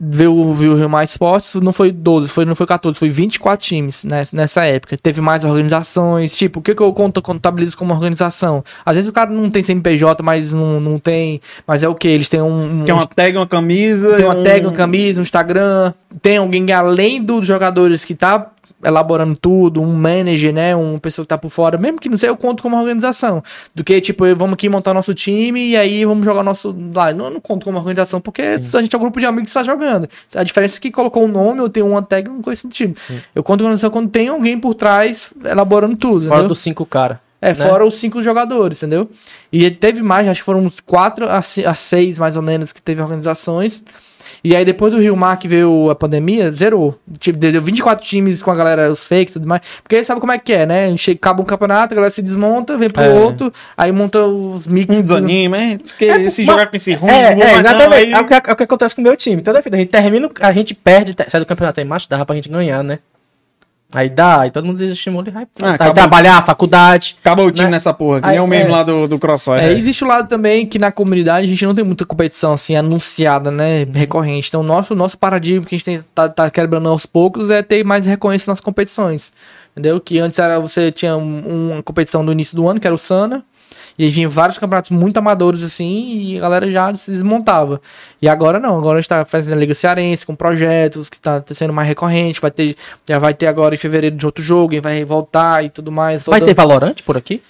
veio, 0.00 0.52
veio 0.52 0.72
o 0.72 0.76
Rio 0.76 0.88
Mais 0.88 1.10
Esportes, 1.10 1.54
não 1.54 1.72
foi 1.72 1.92
12, 1.92 2.30
foi, 2.30 2.44
não 2.44 2.54
foi 2.54 2.66
14, 2.66 2.98
foi 2.98 3.08
24 3.08 3.66
times 3.66 4.04
nessa, 4.04 4.36
nessa 4.36 4.64
época. 4.64 4.96
Teve 5.00 5.20
mais 5.20 5.44
organizações, 5.44 6.36
tipo, 6.36 6.60
o 6.60 6.62
que, 6.62 6.74
que 6.74 6.82
eu 6.82 6.92
conto, 6.92 7.20
contabilizo 7.20 7.76
como 7.76 7.92
organização? 7.92 8.64
Às 8.84 8.96
vezes 8.96 9.08
o 9.08 9.12
cara 9.12 9.30
não 9.30 9.50
tem 9.50 9.62
CNPJ, 9.62 10.22
mas 10.22 10.52
não, 10.52 10.80
não 10.80 10.98
tem. 10.98 11.40
Mas 11.66 11.82
é 11.82 11.88
o 11.88 11.94
que? 11.94 12.08
Eles 12.08 12.28
têm 12.28 12.42
um. 12.42 12.82
Tem 12.84 12.94
um 12.94 12.98
uma 12.98 13.06
tag, 13.06 13.36
uma 13.36 13.46
camisa... 13.46 14.16
tem 14.16 14.24
uma 14.24 14.36
um- 14.36 14.44
tag, 14.44 14.66
uma 14.66 14.72
camisa, 14.72 15.20
um 15.20 15.22
Instagram. 15.22 15.92
Tem 16.20 16.36
alguém 16.36 16.70
além 16.72 17.22
dos 17.22 17.46
jogadores 17.46 18.04
que 18.04 18.14
tá 18.14 18.50
elaborando 18.84 19.36
tudo, 19.36 19.80
um 19.80 19.92
manager, 19.92 20.52
né? 20.52 20.74
Uma 20.74 20.98
pessoa 20.98 21.24
que 21.24 21.28
tá 21.28 21.38
por 21.38 21.50
fora, 21.50 21.78
mesmo 21.78 22.00
que 22.00 22.08
não 22.08 22.16
sei, 22.16 22.28
eu 22.28 22.36
conto 22.36 22.62
como 22.62 22.76
organização. 22.76 23.42
Do 23.74 23.84
que, 23.84 24.00
tipo, 24.00 24.24
vamos 24.34 24.54
aqui 24.54 24.68
montar 24.68 24.92
nosso 24.92 25.14
time 25.14 25.70
e 25.70 25.76
aí 25.76 26.04
vamos 26.04 26.24
jogar 26.24 26.42
nosso. 26.42 26.74
Lá, 26.94 27.12
não, 27.12 27.26
eu 27.26 27.30
não 27.30 27.40
conto 27.40 27.64
como 27.64 27.78
organização, 27.78 28.20
porque 28.20 28.42
a 28.42 28.58
gente 28.58 28.94
é 28.94 28.98
um 28.98 29.00
grupo 29.00 29.20
de 29.20 29.26
amigos 29.26 29.52
que 29.52 29.58
está 29.58 29.62
jogando. 29.62 30.08
A 30.34 30.42
diferença 30.42 30.78
é 30.78 30.80
que 30.80 30.90
colocou 30.90 31.24
um 31.24 31.28
nome, 31.28 31.60
eu 31.60 31.68
tenho 31.68 31.86
uma 31.86 32.02
tag, 32.02 32.28
uma 32.28 32.42
coisa 32.42 32.62
do 32.62 32.68
tipo. 32.68 32.98
Eu 33.34 33.42
conto 33.42 33.60
organização 33.60 33.90
quando 33.90 34.10
tem 34.10 34.28
alguém 34.28 34.58
por 34.58 34.74
trás 34.74 35.32
elaborando 35.44 35.96
tudo. 35.96 36.22
Fora 36.22 36.34
entendeu? 36.34 36.48
dos 36.48 36.58
cinco 36.58 36.84
cara. 36.84 37.20
É, 37.40 37.48
né? 37.48 37.54
fora 37.54 37.84
os 37.84 37.94
cinco 37.94 38.22
jogadores, 38.22 38.78
entendeu? 38.78 39.10
E 39.52 39.68
teve 39.68 40.00
mais, 40.00 40.28
acho 40.28 40.40
que 40.40 40.44
foram 40.44 40.60
uns 40.60 40.78
quatro 40.78 41.26
a 41.28 41.42
seis, 41.74 42.16
mais 42.16 42.36
ou 42.36 42.42
menos, 42.42 42.70
que 42.72 42.80
teve 42.80 43.02
organizações. 43.02 43.82
E 44.44 44.56
aí, 44.56 44.64
depois 44.64 44.92
do 44.92 45.00
Rio 45.00 45.16
Mar 45.16 45.36
que 45.38 45.46
veio 45.46 45.88
a 45.88 45.94
pandemia, 45.94 46.50
zerou. 46.50 46.98
Tipo, 47.18 47.38
deu 47.38 47.62
24 47.62 48.04
times 48.04 48.42
com 48.42 48.50
a 48.50 48.54
galera, 48.56 48.90
os 48.90 49.06
fakes 49.06 49.36
e 49.36 49.38
tudo 49.38 49.48
mais. 49.48 49.62
Porque 49.82 49.94
aí 49.96 50.04
sabe 50.04 50.20
como 50.20 50.32
é 50.32 50.38
que 50.38 50.52
é, 50.52 50.66
né? 50.66 50.96
Chega, 50.96 51.16
acaba 51.18 51.40
um 51.42 51.44
campeonato, 51.44 51.94
a 51.94 51.96
galera 51.96 52.12
se 52.12 52.20
desmonta, 52.22 52.76
vem 52.76 52.90
pro 52.90 53.02
É. 53.02 53.08
outro, 53.10 53.52
aí 53.76 53.92
monta 53.92 54.20
os 54.26 54.66
mix. 54.66 54.92
Um 54.92 55.00
desanima, 55.00 55.58
hein? 55.58 55.80
Que 55.96 56.06
esse 56.06 56.44
mas- 56.44 56.54
jogar 56.56 56.66
com 56.70 56.76
esse 56.76 56.92
ruim, 56.92 57.10
É, 57.10 57.14
é, 57.32 57.34
mais 57.36 57.52
não, 57.52 57.60
exatamente. 57.60 57.94
aí- 57.94 58.12
É, 58.12 58.20
o 58.20 58.26
que, 58.26 58.34
é 58.34 58.52
o 58.52 58.56
que 58.56 58.62
acontece 58.64 58.94
com 58.96 59.00
o 59.00 59.04
meu 59.04 59.16
time. 59.16 59.42
Toda 59.42 59.60
vida 59.60 59.76
a 59.76 59.80
gente 59.80 59.90
termina, 59.90 60.28
a 60.40 60.52
gente 60.52 60.74
perde, 60.74 61.14
sai 61.28 61.40
do 61.40 61.46
campeonato 61.46 61.78
aí, 61.78 61.86
macho, 61.86 62.08
dava 62.08 62.26
pra 62.26 62.34
gente 62.34 62.48
ganhar, 62.48 62.82
né? 62.82 62.98
Aí 63.94 64.08
dá, 64.08 64.40
aí 64.40 64.50
todo 64.50 64.64
mundo 64.64 64.78
desestimula 64.78 65.28
e 65.28 65.30
vai. 65.30 65.46
Ah, 65.62 65.72
acabou. 65.74 65.94
trabalhar, 65.94 66.42
faculdade. 66.44 67.16
Acaba 67.20 67.42
o 67.42 67.50
time 67.50 67.66
Né? 67.66 67.72
nessa 67.72 67.92
porra, 67.92 68.20
que 68.22 68.26
Aí, 68.28 68.32
nem 68.36 68.40
o 68.40 68.46
mesmo 68.46 68.68
é. 68.68 68.72
lá 68.72 68.82
do, 68.82 69.06
do 69.06 69.18
Crossfire. 69.18 69.56
É, 69.60 69.72
existe 69.72 70.02
o 70.02 70.06
lado 70.06 70.28
também 70.28 70.66
que 70.66 70.78
na 70.78 70.90
comunidade 70.90 71.46
a 71.46 71.48
gente 71.48 71.64
não 71.66 71.74
tem 71.74 71.84
muita 71.84 72.06
competição 72.06 72.52
assim 72.52 72.74
anunciada, 72.74 73.50
né, 73.50 73.86
recorrente. 73.92 74.48
Então, 74.48 74.62
nosso 74.62 74.94
nosso 74.94 75.18
paradigma 75.18 75.66
que 75.66 75.74
a 75.74 75.78
gente 75.78 75.84
tem, 75.84 76.04
tá, 76.14 76.28
tá 76.28 76.50
quebrando 76.50 76.88
aos 76.88 77.04
poucos 77.06 77.50
é 77.50 77.62
ter 77.62 77.84
mais 77.84 78.06
recorrência 78.06 78.50
nas 78.50 78.60
competições. 78.60 79.32
Entendeu? 79.72 80.00
Que 80.00 80.18
antes 80.18 80.38
era 80.38 80.58
você 80.60 80.92
tinha 80.92 81.16
um- 81.16 81.70
uma 81.72 81.82
competição 81.82 82.24
do 82.24 82.30
início 82.32 82.54
do 82.56 82.68
ano, 82.68 82.78
que 82.78 82.86
era 82.86 82.94
o 82.94 82.98
Sana, 82.98 83.42
e 83.98 84.04
aí 84.04 84.10
vinha 84.10 84.28
vários 84.28 84.58
campeonatos 84.58 84.90
muito 84.90 85.16
amadores 85.18 85.62
assim, 85.62 86.22
e 86.22 86.38
a 86.38 86.40
galera 86.40 86.70
já 86.70 86.94
se 86.94 87.10
desmontava. 87.10 87.80
E 88.20 88.28
agora 88.28 88.58
não, 88.58 88.78
agora 88.78 88.98
a 88.98 89.00
gente 89.00 89.08
tá 89.08 89.24
fazendo 89.24 89.56
a 89.56 89.60
Liga 89.60 89.74
Cearense 89.74 90.24
com 90.26 90.34
projetos 90.34 91.08
que 91.08 91.16
está 91.16 91.42
sendo 91.48 91.72
mais 91.72 91.88
recorrente, 91.88 92.40
vai 92.40 92.50
ter 92.50 92.76
já 93.08 93.18
vai 93.18 93.34
ter 93.34 93.46
agora 93.46 93.74
em 93.74 93.78
fevereiro 93.78 94.16
de 94.16 94.26
outro 94.26 94.42
jogo, 94.42 94.74
e 94.74 94.80
vai 94.80 95.04
voltar 95.04 95.64
e 95.64 95.70
tudo 95.70 95.90
mais. 95.92 96.24
Vai 96.26 96.40
toda- 96.40 96.50
ter 96.52 96.56
Valorante 96.56 97.02
por 97.02 97.16
aqui? 97.16 97.42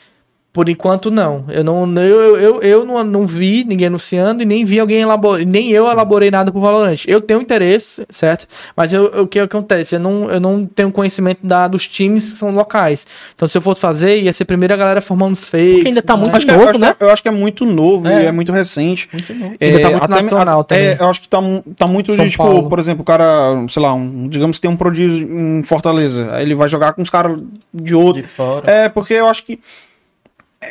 Por 0.53 0.69
enquanto, 0.69 1.11
não. 1.11 1.47
Eu 1.49 1.65
não, 1.65 1.91
eu, 2.03 2.37
eu, 2.39 2.61
eu 2.63 2.85
não, 2.85 3.03
não 3.03 3.27
vi 3.27 3.65
ninguém 3.65 3.87
anunciando 3.87 4.43
e 4.43 4.45
nem 4.45 4.65
vi 4.67 4.79
alguém 4.79 5.01
elaborar. 5.01 5.47
Nem 5.47 5.71
eu 5.71 5.91
elaborei 5.91 6.31
nada 6.31 6.53
por 6.53 6.61
Valorant. 6.61 7.05
Eu 7.07 7.23
tenho 7.23 7.41
interesse, 7.41 8.05
certo? 8.11 8.47
Mas 8.77 8.93
eu, 8.93 9.07
eu- 9.15 9.23
o 9.23 9.27
que 9.27 9.39
acontece? 9.39 9.95
Eu 9.97 10.01
não, 10.01 10.31
eu 10.31 10.39
não 10.39 10.67
tenho 10.67 10.93
conhecimento 10.93 11.39
da, 11.47 11.67
dos 11.67 11.89
times 11.89 12.33
que 12.33 12.39
são 12.39 12.51
locais. 12.51 13.07
Então, 13.35 13.49
se 13.49 13.57
eu 13.57 13.63
fosse 13.63 13.81
fazer, 13.81 14.21
ia 14.21 14.33
ser 14.33 14.45
primeiro 14.45 14.75
a 14.75 14.77
galera 14.77 15.01
formando 15.01 15.33
os 15.33 15.49
fakes. 15.49 15.73
Porque 15.75 15.89
ainda 15.89 16.03
tá 16.03 16.17
né? 16.17 16.21
muito 16.29 16.37
é- 16.51 16.53
novo, 16.53 16.69
acho 16.69 16.79
né? 16.79 16.95
é- 17.01 17.05
eu 17.05 17.11
acho 17.11 17.23
que 17.23 17.29
é 17.29 17.33
muito 17.33 17.65
novo 17.65 18.07
É. 18.09 18.25
e 18.25 18.27
é 18.27 18.33
muito 18.33 18.53
recente. 18.53 19.09
Muito 19.11 19.33
novo. 19.33 19.55
É, 19.59 19.67
Ainda 19.69 19.81
tá 19.81 19.89
muito 19.91 20.05
até- 20.05 20.23
nacional 20.23 20.61
até- 20.61 20.75
também. 20.93 20.97
eu 21.01 21.11
acho 21.11 21.21
que 21.23 21.29
tá, 21.31 21.39
tá 21.79 21.87
muito 21.87 22.15
de, 22.15 22.29
tipo, 22.31 22.43
Paulo. 22.43 22.69
por 22.69 22.79
exemplo, 22.79 23.01
o 23.01 23.05
cara, 23.07 23.55
sei 23.71 23.83
lá, 23.83 23.95
um, 23.95 24.29
digamos 24.29 24.59
que 24.59 24.61
tem 24.63 24.71
um 24.71 24.77
prodígio 24.77 25.27
em 25.35 25.63
Fortaleza. 25.63 26.29
Aí 26.35 26.43
ele 26.45 26.55
vai 26.55 26.69
jogar 26.69 26.93
com 26.93 27.01
os 27.01 27.09
caras 27.09 27.41
de 27.73 27.95
outro. 27.95 28.21
De 28.21 28.29
fora. 28.29 28.71
É, 28.71 28.89
porque 28.91 29.15
eu 29.15 29.27
acho 29.27 29.45
que. 29.47 29.59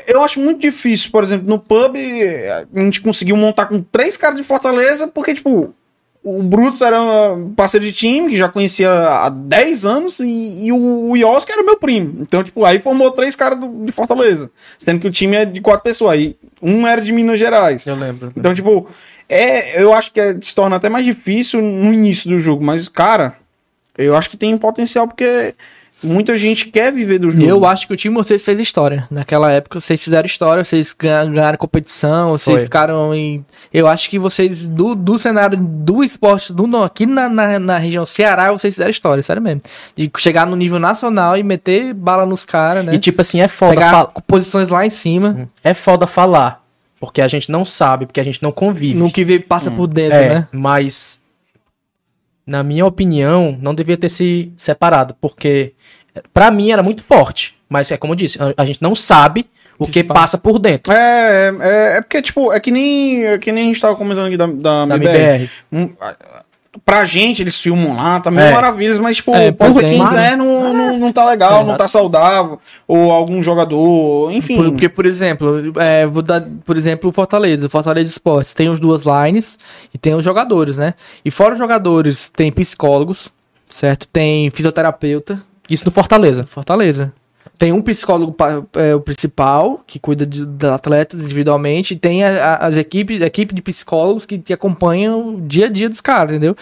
Eu 0.08 0.24
acho 0.24 0.40
muito 0.40 0.60
difícil, 0.62 1.12
por 1.12 1.24
exemplo, 1.24 1.48
no 1.48 1.60
pub, 1.60 1.96
a 2.74 2.80
gente 2.80 3.02
conseguiu 3.02 3.36
montar 3.36 3.66
com 3.66 3.82
três 3.82 4.16
caras 4.18 4.38
de 4.38 4.44
Fortaleza, 4.44 5.08
porque, 5.08 5.34
tipo, 5.34 5.74
o 6.24 6.44
Brutus 6.44 6.82
era 6.82 6.98
parceiro 7.56 7.86
de 7.86 7.92
time, 7.92 8.30
que 8.30 8.38
já 8.38 8.48
conhecia 8.48 8.90
há 8.92 9.30
10 9.30 9.86
anos, 9.86 10.20
e, 10.20 10.66
e 10.66 10.72
o, 10.72 11.10
o 11.10 11.18
Yos, 11.18 11.44
que 11.46 11.52
era 11.52 11.64
meu 11.64 11.78
primo. 11.78 12.18
Então, 12.22 12.44
tipo, 12.44 12.64
aí 12.64 12.80
formou 12.80 13.12
três 13.12 13.36
caras 13.36 13.60
do- 13.60 13.86
de 13.86 13.92
Fortaleza. 13.92 14.52
Sendo 14.78 15.00
que 15.00 15.08
o 15.08 15.12
time 15.12 15.36
é 15.36 15.46
de 15.46 15.60
quatro 15.62 15.84
pessoas. 15.84 16.14
Aí 16.14 16.38
um 16.62 16.86
era 16.88 17.02
de 17.02 17.12
Minas 17.12 17.40
Gerais. 17.40 17.86
Eu 17.88 17.96
lembro. 17.96 18.32
Então, 18.38 18.54
tipo, 18.54 18.88
é, 19.28 19.82
eu 19.82 19.92
acho 19.94 20.12
que 20.14 20.20
é- 20.20 20.38
se 20.40 20.54
torna 20.54 20.76
até 20.76 20.90
mais 20.90 21.06
difícil 21.06 21.62
no 21.62 21.92
início 21.92 22.30
do 22.30 22.40
jogo. 22.40 22.64
Mas, 22.64 22.88
cara, 22.88 23.36
eu 23.98 24.16
acho 24.16 24.30
que 24.30 24.38
tem 24.38 24.56
potencial 24.60 25.08
porque 25.08 25.56
muita 26.04 26.36
gente 26.38 26.68
quer 26.68 26.92
viver 26.92 27.20
do 27.20 27.30
jogo. 27.32 27.44
Eu 27.46 27.66
acho 27.66 27.88
que 27.88 27.94
o 27.94 27.98
time 27.98 28.16
vocês 28.16 28.44
fez 28.44 28.60
história. 28.60 29.08
Naquela 29.12 29.52
época 29.52 29.80
vocês 29.80 30.04
fizeram 30.04 30.26
história, 30.26 30.64
vocês 30.64 30.96
ganha- 30.98 31.26
ganharam 31.26 31.58
competição, 31.58 32.30
vocês 32.30 32.56
Foi. 32.58 32.64
ficaram 32.64 33.14
em. 33.14 33.46
Eu 33.74 33.88
acho 33.88 34.10
que 34.10 34.18
vocês, 34.20 34.68
do, 34.68 34.96
do 34.96 35.18
cenário 35.20 35.58
do 35.58 36.04
esporte, 36.04 36.52
do, 36.52 36.78
aqui 36.84 37.06
na, 37.06 37.30
na, 37.30 37.60
na 37.60 37.78
região 37.78 38.06
Ceará, 38.06 38.52
vocês 38.52 38.74
fizeram 38.74 38.92
história, 38.92 39.22
sério 39.24 39.42
mesmo. 39.42 39.62
De 39.96 40.12
chegar 40.18 40.46
no 40.46 40.56
nível 40.56 40.80
nacional 40.80 41.38
e 41.38 41.44
meter 41.44 41.94
bala 41.94 42.26
nos 42.26 42.44
caras, 42.46 42.84
né? 42.84 42.96
E 42.96 43.00
tipo 43.00 43.22
assim, 43.22 43.40
é 43.42 43.48
foda 43.48 43.74
Pegar 43.76 43.92
falar. 43.92 44.06
posições 44.28 44.70
lá 44.70 44.86
em 44.86 44.90
cima, 44.90 45.50
É 45.64 45.74
foda 45.74 46.08
falar. 46.08 46.62
Porque 47.00 47.22
a 47.22 47.28
gente 47.28 47.52
não 47.52 47.66
sabe, 47.66 48.06
porque 48.06 48.20
a 48.20 48.24
gente 48.24 48.44
não 48.44 48.52
convive. 48.52 48.94
no 48.94 49.10
que 49.12 49.24
vê- 49.26 49.40
passa 49.40 49.72
por 49.72 49.88
dentro, 49.88 50.18
É, 50.18 50.30
né? 50.36 50.48
mas 50.52 51.21
na 52.46 52.64
minha 52.64 52.86
opinião, 52.86 53.58
não 53.62 53.74
devia 53.74 53.98
ter 53.98 54.10
se 54.10 54.52
separado, 54.58 55.16
porque 55.22 55.74
pra 56.34 56.52
mim 56.52 56.72
era 56.72 56.84
muito 56.84 57.02
forte, 57.04 57.56
mas 57.70 57.92
é 57.92 57.98
como 57.98 58.14
eu 58.14 58.18
disse, 58.18 58.38
a, 58.42 58.54
a 58.62 58.66
gente 58.66 58.82
não 58.82 58.94
sabe 58.96 59.46
o 59.80 59.86
Que 59.86 59.92
que, 59.94 60.04
passa. 60.04 60.20
passa 60.22 60.38
por 60.38 60.60
dentro 60.60 60.94
É, 60.94 61.50
é, 61.62 61.98
é 61.98 62.02
porque, 62.02 62.22
tipo, 62.22 62.52
é 62.54 62.60
que 62.60 62.70
nem, 62.72 63.26
é 63.26 63.38
que 63.38 63.52
nem 63.52 63.64
a 63.64 63.68
gente 63.68 63.82
tava 63.82 63.96
comentando 63.96 64.28
aqui 64.28 64.38
da, 64.38 64.46
da, 64.46 64.86
da 64.86 64.96
MBR. 64.96 65.50
MBR. 65.72 66.41
A- 66.74 66.80
Pra 66.86 67.04
gente, 67.04 67.42
eles 67.42 67.60
filmam 67.60 67.96
lá, 67.98 68.20
tá 68.22 68.32
mil 68.32 68.40
É. 68.40 68.54
maravilhas, 68.54 68.98
mas, 68.98 69.18
tipo, 69.18 69.36
É, 69.36 69.52
pode 69.52 69.76
ser 69.76 69.90
que 69.90 69.96
interno 69.96 70.46
não, 70.74 70.98
não 70.98 71.12
tá 71.12 71.26
legal, 71.26 71.62
É, 71.62 71.64
não 71.66 71.76
tá 71.76 71.86
saudável, 71.88 72.60
ou 72.88 73.12
algum 73.12 73.44
jogador, 73.44 74.32
enfim. 74.32 74.56
Por- 74.56 74.72
Porque, 74.72 74.88
por 74.88 75.06
exemplo, 75.06 75.74
é, 75.78 76.08
vou 76.08 76.22
dar, 76.22 76.42
por 76.64 76.78
exemplo, 76.78 77.10
o 77.10 77.12
Fortaleza, 77.14 77.66
o 77.68 77.70
Fortaleza 77.70 78.10
Esportes 78.10 78.54
tem 78.54 78.70
os 78.70 78.80
duas 78.80 79.04
lines 79.06 79.60
e 79.94 79.98
tem 79.98 80.16
os 80.16 80.24
jogadores, 80.24 80.78
né? 80.78 80.94
E 81.26 81.30
fora 81.30 81.54
os 81.54 81.60
jogadores, 81.60 82.30
tem 82.30 82.50
psicólogos, 82.52 83.30
certo? 83.68 84.08
Tem 84.08 84.50
fisioterapeuta, 84.50 85.42
Isso 85.70 85.86
no 85.86 85.92
Fortaleza. 85.92 86.46
Fortaleza. 86.46 87.14
Tem 87.62 87.72
um 87.72 87.80
psicólogo 87.80 88.36
é, 88.74 88.96
o 88.96 89.00
principal, 89.00 89.84
que 89.86 90.00
cuida 90.00 90.26
dos 90.26 90.68
atletas 90.68 91.20
individualmente, 91.20 91.94
e 91.94 91.96
tem 91.96 92.24
a- 92.24 92.56
a- 92.56 92.66
as 92.66 92.76
equipes, 92.76 93.22
a 93.22 93.28
equipe 93.28 93.54
de 93.54 93.62
psicólogos 93.62 94.26
que, 94.26 94.40
que 94.40 94.52
acompanham 94.52 95.36
o 95.36 95.42
dia 95.42 95.68
a 95.68 95.70
dia 95.70 95.88
dos 95.88 96.02
caras, 96.02 96.32
entendeu? 96.32 96.56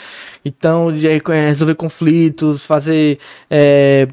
Então, 0.43 0.91
de, 0.91 1.08
é, 1.08 1.22
resolver 1.47 1.76
conflitos, 1.76 2.66
fazer 2.66 3.18
é, 3.50 4.10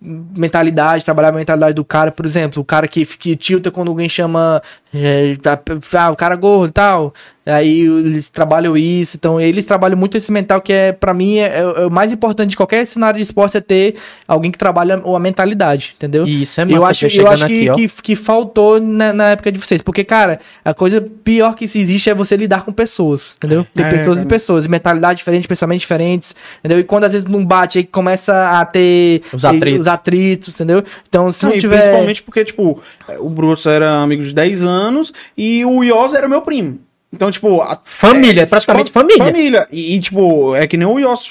mentalidade, 0.00 1.04
trabalhar 1.04 1.28
a 1.28 1.32
mentalidade 1.32 1.74
do 1.74 1.84
cara, 1.84 2.10
por 2.10 2.26
exemplo, 2.26 2.62
o 2.62 2.64
cara 2.64 2.88
que, 2.88 3.04
que 3.06 3.36
tilta 3.36 3.70
quando 3.70 3.88
alguém 3.88 4.08
chama 4.08 4.60
é, 4.92 5.36
tá- 5.36 5.60
ah, 5.94 6.10
o 6.10 6.16
cara 6.16 6.34
gordo 6.36 6.70
e 6.70 6.72
tal, 6.72 7.12
aí 7.44 7.80
eles 7.80 8.30
trabalham 8.30 8.76
isso, 8.76 9.16
então 9.16 9.40
eles 9.40 9.64
trabalham 9.66 9.96
muito 9.96 10.16
esse 10.16 10.32
mental 10.32 10.60
que 10.60 10.72
é, 10.72 10.92
pra 10.92 11.12
mim, 11.12 11.36
é, 11.38 11.58
é 11.60 11.86
o 11.86 11.90
mais 11.90 12.12
importante 12.12 12.50
de 12.50 12.56
qualquer 12.56 12.86
cenário 12.86 13.18
de 13.18 13.22
esporte 13.22 13.56
é 13.56 13.60
ter 13.60 13.94
alguém 14.26 14.50
que 14.50 14.58
trabalha 14.58 14.94
a 15.04 15.18
mentalidade, 15.18 15.94
entendeu? 15.96 16.26
E 16.26 16.42
isso 16.42 16.60
é 16.60 16.64
massa, 16.64 16.76
eu 16.76 16.86
acho, 16.86 17.06
eu 17.20 17.28
acho 17.28 17.46
que, 17.46 17.68
aqui, 17.68 17.70
ó. 17.70 17.74
que, 17.74 18.02
que 18.02 18.16
faltou 18.16 18.80
na, 18.80 19.12
na 19.12 19.30
época 19.30 19.52
de 19.52 19.58
vocês, 19.58 19.82
porque, 19.82 20.02
cara, 20.02 20.40
a 20.64 20.72
coisa 20.72 21.00
pior 21.22 21.54
que 21.54 21.68
se 21.68 21.78
existe 21.78 22.08
é 22.08 22.14
você 22.14 22.36
lidar 22.36 22.64
com 22.64 22.72
pessoas, 22.72 23.34
entendeu? 23.36 23.66
Tem 23.74 23.84
É, 23.84 23.90
pessoas 23.90 24.22
e 24.22 24.26
pessoas, 24.26 24.66
mentalidade 24.66 25.18
diferente, 25.18 25.46
pensamentos 25.46 25.82
diferentes, 25.82 26.34
entendeu? 26.60 26.80
E 26.80 26.84
quando 26.84 27.04
às 27.04 27.12
vezes 27.12 27.26
não 27.28 27.44
bate, 27.44 27.78
aí 27.78 27.84
começa 27.84 28.58
a 28.60 28.64
ter 28.64 29.22
Os 29.32 29.44
atritos. 29.44 29.75
Os 29.80 29.86
atritos, 29.86 30.54
entendeu? 30.54 30.82
Então, 31.08 31.30
se 31.32 31.44
não, 31.44 31.52
Não, 31.52 31.58
tiver... 31.58 31.78
Principalmente 31.78 32.22
porque, 32.22 32.44
tipo, 32.44 32.80
o 33.18 33.28
Bruce 33.28 33.68
era 33.68 34.00
amigo 34.02 34.22
de 34.22 34.34
10 34.34 34.64
anos 34.64 35.12
e 35.36 35.64
o 35.64 35.82
Yoz 35.84 36.14
era 36.14 36.28
meu 36.28 36.42
primo. 36.42 36.78
Então, 37.12 37.30
tipo, 37.30 37.60
a 37.62 37.78
Família, 37.84 38.46
praticamente 38.46 38.90
Fa- 38.90 39.00
família. 39.00 39.24
Família. 39.24 39.66
E, 39.72 39.94
e, 39.96 40.00
tipo, 40.00 40.54
é 40.56 40.66
que 40.66 40.76
nem 40.76 40.86
o 40.86 40.98
Yoss, 40.98 41.30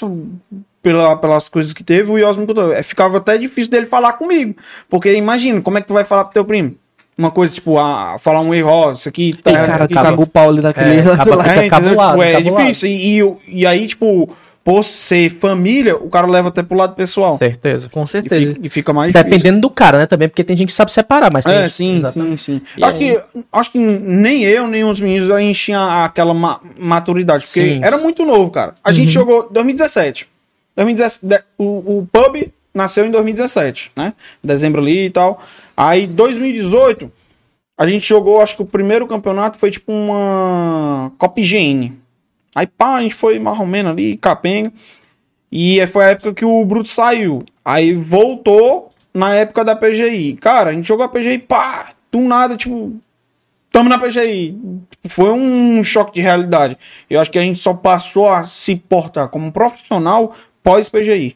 pela, 0.81 1.15
pelas 1.17 1.49
coisas 1.49 1.73
que 1.73 1.83
teve, 1.83 2.09
o 2.11 2.17
Yoss 2.17 2.37
me 2.37 2.45
contou. 2.47 2.71
É, 2.73 2.81
ficava 2.81 3.17
até 3.17 3.37
difícil 3.37 3.69
dele 3.71 3.85
falar 3.85 4.13
comigo. 4.13 4.55
Porque 4.89 5.13
imagina, 5.13 5.61
como 5.61 5.77
é 5.77 5.81
que 5.81 5.87
tu 5.87 5.93
vai 5.93 6.03
falar 6.03 6.25
pro 6.25 6.33
teu 6.33 6.45
primo? 6.45 6.75
Uma 7.17 7.31
coisa, 7.31 7.53
tipo, 7.53 7.77
ah, 7.77 8.17
falar 8.19 8.41
um 8.41 8.53
erro, 8.53 8.69
ó, 8.69 8.91
isso 8.93 9.07
aqui 9.07 9.33
tá 9.41 9.49
errado, 9.51 9.65
cara 9.67 9.75
isso 9.75 9.83
aqui. 9.85 9.93
cagou 9.93 10.25
o 10.25 10.27
pau 10.27 10.49
ali 10.49 10.61
naquele... 10.61 10.99
É, 10.99 11.03
lá. 11.05 11.13
É, 11.13 11.15
Tipo, 11.23 11.41
é 11.63 11.69
cabulado. 11.69 12.43
difícil. 12.43 12.89
E, 12.89 13.21
e, 13.21 13.35
e 13.61 13.65
aí, 13.65 13.87
tipo, 13.87 14.29
por 14.65 14.83
ser 14.83 15.29
família, 15.39 15.95
o 15.95 16.09
cara 16.09 16.25
leva 16.25 16.47
até 16.49 16.63
pro 16.63 16.75
lado 16.75 16.95
pessoal. 16.95 17.37
Certeza. 17.37 17.87
Com 17.87 18.03
E 18.03 18.07
certeza. 18.07 18.53
fica, 18.53 18.59
e 18.65 18.69
fica 18.69 18.91
mais 18.91 19.13
difícil. 19.13 19.29
Dependendo 19.29 19.61
do 19.61 19.69
cara, 19.69 19.99
né? 19.99 20.07
Também, 20.07 20.27
porque 20.27 20.43
tem 20.43 20.57
gente 20.57 20.69
que 20.69 20.73
sabe 20.73 20.91
separar, 20.91 21.31
mas 21.31 21.45
tem 21.45 21.53
É, 21.53 21.69
sim, 21.69 22.01
sim, 22.11 22.35
sim. 22.35 22.61
E 22.75 22.83
Acho 22.83 22.97
aí? 22.97 22.99
que, 23.15 23.21
acho 23.53 23.71
que 23.71 23.77
nem 23.77 24.43
eu, 24.43 24.65
nem 24.65 24.83
os 24.83 24.99
meninos, 24.99 25.29
a 25.29 25.39
gente 25.39 25.59
tinha 25.59 26.03
aquela 26.03 26.33
ma- 26.33 26.59
maturidade. 26.79 27.45
Porque 27.45 27.61
Sim. 27.61 27.79
era 27.83 27.95
muito 27.99 28.25
novo, 28.25 28.49
cara. 28.49 28.73
A 28.83 28.91
gente 28.91 29.11
jogou 29.11 29.47
2017. 29.51 30.27
2017 30.75 31.25
de- 31.27 31.43
o, 31.59 31.99
o 31.99 32.09
pub 32.11 32.51
nasceu 32.73 33.05
em 33.05 33.11
2017, 33.11 33.91
né? 33.95 34.13
Dezembro 34.43 34.81
ali 34.81 35.05
e 35.05 35.09
tal. 35.11 35.39
Aí, 35.77 36.07
2018, 36.07 37.11
a 37.77 37.85
gente 37.85 38.07
jogou, 38.09 38.41
acho 38.41 38.55
que 38.55 38.63
o 38.63 38.65
primeiro 38.65 39.05
campeonato 39.05 39.59
foi 39.59 39.69
tipo 39.69 39.91
uma 39.91 41.11
Copa 41.19 41.39
IGN. 41.39 41.93
Aí, 42.55 42.65
pá, 42.65 42.95
a 42.95 43.01
gente 43.01 43.13
foi 43.13 43.37
mais 43.37 43.59
ou 43.59 43.65
menos 43.65 43.91
ali, 43.91 44.15
capenga. 44.15 44.71
E 45.51 45.85
foi 45.87 46.05
a 46.05 46.09
época 46.09 46.33
que 46.33 46.45
o 46.45 46.63
Bruto 46.65 46.89
saiu. 46.89 47.43
Aí 47.63 47.93
voltou 47.93 48.89
na 49.13 49.33
época 49.35 49.63
da 49.63 49.75
PGI. 49.75 50.37
Cara, 50.41 50.69
a 50.69 50.73
gente 50.73 50.87
jogou 50.87 51.05
a 51.05 51.09
PGI, 51.09 51.39
pá, 51.39 51.93
do 52.11 52.19
nada, 52.21 52.55
tipo, 52.55 52.93
tamo 53.71 53.89
na 53.89 53.97
PGI. 53.97 54.57
Foi 55.07 55.31
um 55.31 55.83
choque 55.83 56.13
de 56.13 56.21
realidade. 56.21 56.77
Eu 57.09 57.19
acho 57.19 57.29
que 57.29 57.37
a 57.37 57.41
gente 57.41 57.59
só 57.59 57.73
passou 57.73 58.29
a 58.29 58.43
se 58.43 58.75
portar 58.75 59.27
como 59.27 59.51
profissional 59.51 60.33
pós-PGI. 60.63 61.35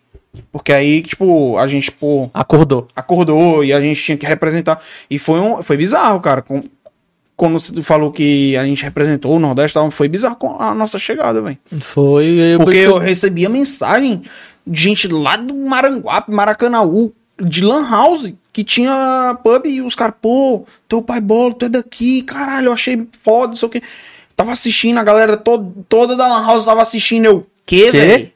Porque 0.52 0.72
aí, 0.72 1.02
tipo, 1.02 1.58
a 1.58 1.68
gente, 1.68 1.92
pô, 1.92 2.30
Acordou. 2.34 2.88
acordou 2.96 3.64
e 3.64 3.74
a 3.74 3.82
gente 3.82 4.02
tinha 4.02 4.18
que 4.18 4.26
representar. 4.26 4.82
E 5.10 5.18
foi, 5.18 5.40
um, 5.40 5.62
foi 5.62 5.76
bizarro, 5.76 6.20
cara. 6.20 6.42
Com, 6.42 6.64
quando 7.40 7.58
você 7.60 7.82
falou 7.82 8.12
que 8.12 8.56
a 8.58 8.66
gente 8.66 8.84
representou 8.84 9.34
o 9.34 9.40
Nordeste, 9.40 9.80
foi 9.92 10.10
bizarro 10.10 10.38
a 10.60 10.76
nossa 10.76 11.00
chegada, 11.00 11.42
velho. 11.42 11.58
Foi... 11.80 12.26
eu- 12.26 12.58
por 12.58 12.66
Porque 12.66 12.80
eu 12.80 12.98
recebia 12.98 13.48
mensagem 13.48 14.22
de 14.68 14.82
gente 14.82 15.08
lá 15.08 15.38
do 15.38 15.56
Maranguape, 15.56 16.32
Maracanaú, 16.32 17.14
de 17.42 17.64
Lan 17.64 17.90
House, 17.90 18.34
que 18.52 18.62
tinha 18.64 19.38
pub 19.42 19.66
e 19.66 19.82
os 19.82 19.96
caras, 19.96 20.16
pô, 20.22 20.66
teu 20.90 21.02
pai 21.02 21.22
bolo, 21.22 21.54
tu 21.54 21.66
é 21.66 21.70
daqui, 21.70 22.22
caralho, 22.24 22.68
eu 22.68 22.74
achei 22.74 23.08
foda, 23.24 23.48
não 23.48 23.56
sei 23.56 23.68
o 23.68 23.72
que. 23.72 23.82
Tava 24.36 24.52
assistindo, 24.52 24.98
a 24.98 25.04
galera 25.04 25.38
todo, 25.38 25.74
toda 25.88 26.16
da 26.18 26.28
Lan 26.28 26.46
House 26.46 26.66
tava 26.66 26.82
assistindo, 26.82 27.26
eu, 27.26 27.48
que, 27.66 27.86
Quê? 27.86 27.92
velho? 27.92 28.32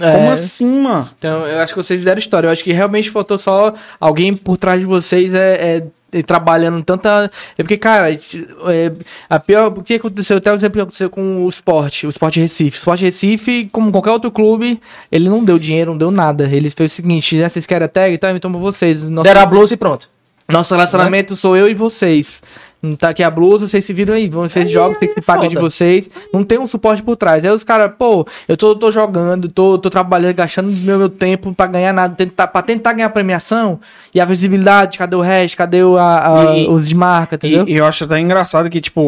É. 0.00 0.10
Como 0.12 0.30
assim, 0.30 0.80
mano? 0.82 1.08
Então, 1.16 1.46
eu 1.46 1.60
acho 1.60 1.72
que 1.72 1.80
vocês 1.80 2.00
fizeram 2.00 2.18
história. 2.18 2.48
Eu 2.48 2.52
acho 2.52 2.64
que 2.64 2.72
realmente 2.72 3.10
faltou 3.10 3.38
só 3.38 3.72
alguém 4.00 4.34
por 4.34 4.56
trás 4.56 4.80
de 4.80 4.86
vocês 4.86 5.32
é- 5.32 5.76
é 5.76 5.84
trabalhando 6.22 6.82
tanta. 6.82 7.30
É 7.58 7.62
porque, 7.62 7.76
cara, 7.76 8.12
é, 8.12 8.92
a 9.28 9.40
pior. 9.40 9.72
O 9.76 9.82
que 9.82 9.94
aconteceu? 9.94 10.36
Até 10.36 10.52
o 10.52 10.54
exemplo 10.54 10.74
que 10.74 10.80
aconteceu 10.82 11.10
com 11.10 11.44
o 11.44 11.48
esporte, 11.48 12.06
o 12.06 12.10
esporte 12.10 12.40
Recife. 12.40 12.76
O 12.76 12.78
esporte 12.78 13.04
Recife, 13.04 13.68
como 13.72 13.90
qualquer 13.90 14.10
outro 14.10 14.30
clube, 14.30 14.80
ele 15.10 15.28
não 15.28 15.44
deu 15.44 15.58
dinheiro, 15.58 15.90
não 15.92 15.98
deu 15.98 16.10
nada. 16.10 16.48
Ele 16.50 16.70
fez 16.70 16.92
o 16.92 16.94
seguinte: 16.94 17.36
né, 17.36 17.48
vocês 17.48 17.66
querem 17.66 17.86
a 17.86 17.88
tag? 17.88 18.16
Tá, 18.18 18.30
então 18.30 18.50
vocês. 18.50 19.08
Nosso, 19.08 19.24
Deram 19.24 19.40
a 19.42 19.46
blusa 19.46 19.74
e 19.74 19.76
pronto. 19.76 20.08
nosso 20.48 20.74
relacionamento 20.74 21.36
sou 21.36 21.56
eu 21.56 21.68
e 21.68 21.74
vocês. 21.74 22.42
Não 22.84 22.96
tá 22.96 23.08
aqui 23.08 23.22
a 23.22 23.30
blusa, 23.30 23.66
vocês 23.66 23.84
se 23.84 23.92
viram 23.92 24.12
aí. 24.14 24.28
Vocês 24.28 24.66
Aí 24.66 24.72
jogam, 24.72 24.94
vocês 24.98 25.10
é 25.12 25.14
se 25.14 25.20
pagam 25.22 25.48
de 25.48 25.56
vocês. 25.56 26.10
Não 26.32 26.44
tem 26.44 26.58
um 26.58 26.66
suporte 26.66 27.02
por 27.02 27.16
trás. 27.16 27.44
Aí 27.44 27.50
os 27.50 27.64
caras, 27.64 27.90
pô, 27.98 28.26
eu 28.46 28.56
tô, 28.56 28.76
tô 28.76 28.92
jogando, 28.92 29.48
tô, 29.50 29.78
tô 29.78 29.88
trabalhando, 29.88 30.34
gastando 30.34 30.70
meu, 30.82 30.98
meu 30.98 31.08
tempo 31.08 31.54
pra 31.54 31.66
ganhar 31.66 31.92
nada, 31.94 32.14
tentar, 32.14 32.46
pra 32.48 32.60
tentar 32.60 32.92
ganhar 32.92 33.08
premiação. 33.08 33.80
E 34.14 34.20
a 34.20 34.24
visibilidade, 34.24 34.98
cadê 34.98 35.16
o 35.16 35.20
resto? 35.20 35.56
Cadê 35.56 35.82
o, 35.82 35.96
a, 35.96 36.50
a- 36.50 36.56
E- 36.58 36.68
os 36.68 36.86
de 36.88 36.94
marca, 36.94 37.36
entendeu? 37.36 37.64
E, 37.66 37.72
e 37.72 37.76
eu 37.76 37.86
acho 37.86 38.04
até 38.04 38.20
engraçado 38.20 38.68
que, 38.68 38.80
tipo, 38.80 39.00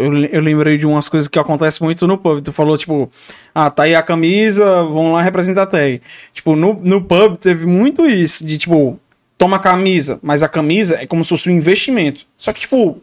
eu, 0.00 0.14
eu 0.26 0.40
lembrei 0.40 0.78
de 0.78 0.86
umas 0.86 1.08
coisas 1.08 1.26
que 1.28 1.38
acontecem 1.38 1.84
muito 1.84 2.06
no 2.06 2.16
pub. 2.16 2.40
Tu 2.40 2.52
falou, 2.52 2.78
tipo, 2.78 3.10
ah, 3.54 3.68
tá 3.68 3.82
aí 3.82 3.94
a 3.94 4.02
camisa, 4.02 4.64
vamos 4.84 5.12
lá 5.12 5.22
representar 5.22 5.62
a 5.62 5.66
tag. 5.66 6.00
Tipo, 6.32 6.54
no, 6.54 6.78
no 6.82 7.02
pub 7.02 7.36
teve 7.36 7.66
muito 7.66 8.06
isso, 8.06 8.46
de, 8.46 8.58
tipo, 8.58 8.98
toma 9.36 9.56
a 9.56 9.60
camisa, 9.60 10.20
mas 10.22 10.42
a 10.42 10.48
camisa 10.48 10.98
é 11.00 11.06
como 11.06 11.24
se 11.24 11.30
fosse 11.30 11.48
um 11.50 11.52
investimento. 11.52 12.20
Só 12.38 12.52
que, 12.52 12.60
tipo, 12.60 13.00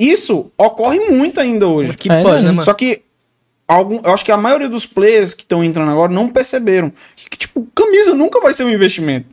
isso 0.00 0.50
ocorre 0.56 0.98
muito 1.00 1.38
ainda 1.40 1.66
hoje. 1.66 1.96
Que 1.96 2.10
É, 2.10 2.22
pode, 2.22 2.42
né? 2.42 2.62
Só 2.62 2.72
que 2.74 3.02
algum, 3.68 4.00
eu 4.04 4.12
acho 4.12 4.24
que 4.24 4.32
a 4.32 4.36
maioria 4.36 4.68
dos 4.68 4.86
players 4.86 5.34
que 5.34 5.42
estão 5.42 5.62
entrando 5.62 5.90
agora 5.90 6.12
não 6.12 6.28
perceberam 6.28 6.92
que, 7.16 7.36
tipo, 7.36 7.66
camisa 7.74 8.14
nunca 8.14 8.40
vai 8.40 8.52
ser 8.54 8.64
um 8.64 8.70
investimento. 8.70 9.26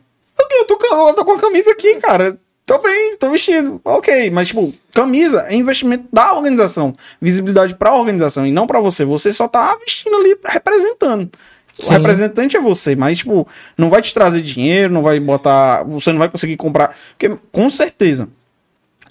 Eu 0.50 0.64
tô, 0.66 0.76
com- 0.78 1.08
eu 1.08 1.14
tô 1.14 1.24
com 1.24 1.32
a 1.32 1.38
camisa 1.40 1.70
aqui, 1.72 1.96
cara. 1.96 2.38
Tô 2.64 2.78
bem, 2.78 3.16
tô 3.16 3.30
vestido. 3.30 3.80
Ok, 3.84 4.30
mas, 4.30 4.48
tipo, 4.48 4.74
camisa 4.92 5.46
é 5.48 5.54
investimento 5.54 6.04
da 6.12 6.34
organização. 6.34 6.94
Visibilidade 7.20 7.74
pra 7.74 7.94
organização 7.94 8.46
e 8.46 8.52
não 8.52 8.66
pra 8.66 8.78
você. 8.78 9.04
Você 9.04 9.32
só 9.32 9.48
tá 9.48 9.74
vestindo 9.76 10.14
ali, 10.16 10.36
representando. 10.44 11.30
O 11.78 11.82
Sim. 11.82 11.92
representante 11.94 12.56
é 12.56 12.60
você, 12.60 12.94
mas, 12.94 13.18
tipo, 13.18 13.46
não 13.76 13.88
vai 13.88 14.02
te 14.02 14.12
trazer 14.12 14.40
dinheiro, 14.42 14.92
não 14.92 15.02
vai 15.02 15.18
botar. 15.18 15.82
Você 15.84 16.10
não 16.12 16.18
vai 16.18 16.28
conseguir 16.28 16.56
comprar. 16.56 16.94
Porque, 17.16 17.38
com 17.50 17.70
certeza, 17.70 18.28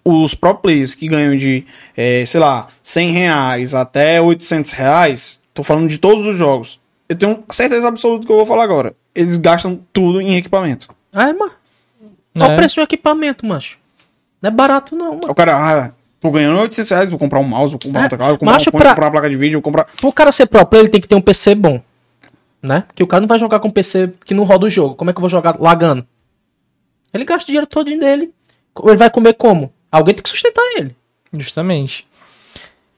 os 0.10 0.34
pro 0.34 0.56
players 0.56 0.96
que 0.96 1.08
ganham 1.08 1.36
de, 1.38 1.66
eh, 1.96 2.24
sei 2.26 2.40
lá, 2.40 2.68
100 2.84 3.12
reais 3.12 3.74
até 3.74 4.22
800 4.22 4.72
reais, 4.72 5.40
tô 5.54 5.64
falando 5.64 5.88
de 5.90 5.98
todos 5.98 6.26
os 6.26 6.38
jogos, 6.38 6.80
eu 7.10 7.16
tenho 7.18 7.44
certeza 7.50 7.88
absoluta 7.88 8.26
que 8.26 8.32
eu 8.32 8.38
vou 8.38 8.46
falar 8.46 8.64
agora. 8.64 8.96
Eles 9.16 9.38
gastam 9.38 9.80
tudo 9.92 10.22
em 10.22 10.36
equipamento. 10.38 10.88
É, 11.14 11.34
mano. 11.34 11.52
Olha 12.40 12.52
É. 12.52 12.54
o 12.54 12.58
preço 12.58 12.76
do 12.76 12.82
equipamento, 12.82 13.46
macho. 13.46 13.78
Não 14.42 14.50
é 14.50 14.52
barato, 14.52 14.96
não, 14.96 15.12
mano. 15.16 15.22
O 15.30 15.34
cara, 15.36 15.56
ah, 15.88 15.92
tô 16.20 16.30
ganhando 16.32 16.60
800 16.60 16.90
reais, 16.92 17.10
vou 17.10 17.18
comprar 17.18 17.40
um 17.40 17.44
mouse, 17.44 17.72
vou 17.72 17.80
comprar 17.80 18.02
É, 18.02 18.06
um 18.06 18.10
teclado, 18.10 18.30
vou 18.30 18.38
comprar 18.38 18.54
mas 18.54 18.62
um 18.62 18.66
fone, 18.66 18.72
pra- 18.72 18.80
vou 18.90 18.90
comprar 18.96 19.06
uma 19.08 19.12
placa 19.12 19.30
de 19.30 19.36
vídeo, 19.36 19.54
vou 19.54 19.62
comprar... 19.64 19.86
Pro 19.86 20.12
cara 20.14 20.32
ser 20.32 20.46
pro 20.46 20.66
player, 20.66 20.86
ele 20.86 20.92
tem 20.92 21.02
que 21.02 21.08
ter 21.08 21.16
um 21.16 21.22
PC 21.22 21.56
bom. 21.56 21.82
Né? 22.62 22.84
Que 22.96 23.04
o 23.04 23.08
cara 23.08 23.22
não 23.22 23.28
vai 23.28 23.40
jogar 23.40 23.60
com 23.60 23.68
um 23.68 23.72
PC 23.72 24.12
que 24.26 24.34
não 24.34 24.44
roda 24.44 24.66
o 24.66 24.70
jogo. 24.70 24.96
Como 24.96 25.10
é 25.10 25.14
que 25.14 25.18
eu 25.18 25.22
vou 25.22 25.30
jogar 25.30 25.60
lagando? 25.60 26.06
Ele 27.14 27.24
gasta 27.24 27.44
o 27.44 27.48
dinheiro 27.48 27.66
todo 27.68 27.86
dele. 27.86 28.32
Ele 28.84 28.96
vai 28.98 29.10
comer 29.10 29.34
como? 29.34 29.72
Alguém 29.98 30.16
tem 30.16 30.24
que 30.24 30.30
sustentar 30.30 30.64
ele. 30.78 30.96
Justamente. 31.34 32.06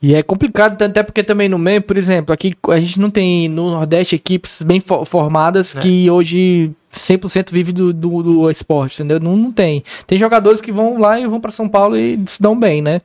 E 0.01 0.15
é 0.15 0.23
complicado, 0.23 0.81
até 0.81 1.03
porque 1.03 1.23
também 1.23 1.49
no 1.49 1.57
meio, 1.57 1.81
por 1.81 1.97
exemplo, 1.97 2.33
aqui 2.33 2.53
a 2.69 2.79
gente 2.79 2.99
não 2.99 3.09
tem 3.09 3.49
no 3.49 3.69
Nordeste 3.71 4.15
equipes 4.15 4.61
bem 4.61 4.79
fo- 4.79 5.03
formadas 5.03 5.75
É. 5.75 5.79
que 5.81 6.09
hoje 6.09 6.71
100% 6.93 7.51
vive 7.51 7.73
do, 7.73 7.91
do, 7.91 8.23
do 8.23 8.49
esporte, 8.49 8.95
entendeu? 8.95 9.19
Não, 9.19 9.35
não 9.35 9.51
tem. 9.51 9.83
Tem 10.07 10.17
jogadores 10.17 10.61
que 10.61 10.71
vão 10.71 10.97
lá 10.99 11.19
e 11.19 11.27
vão 11.27 11.41
pra 11.41 11.51
São 11.51 11.67
Paulo 11.67 11.97
e 11.97 12.17
se 12.27 12.41
dão 12.41 12.57
bem, 12.57 12.81
né? 12.81 13.01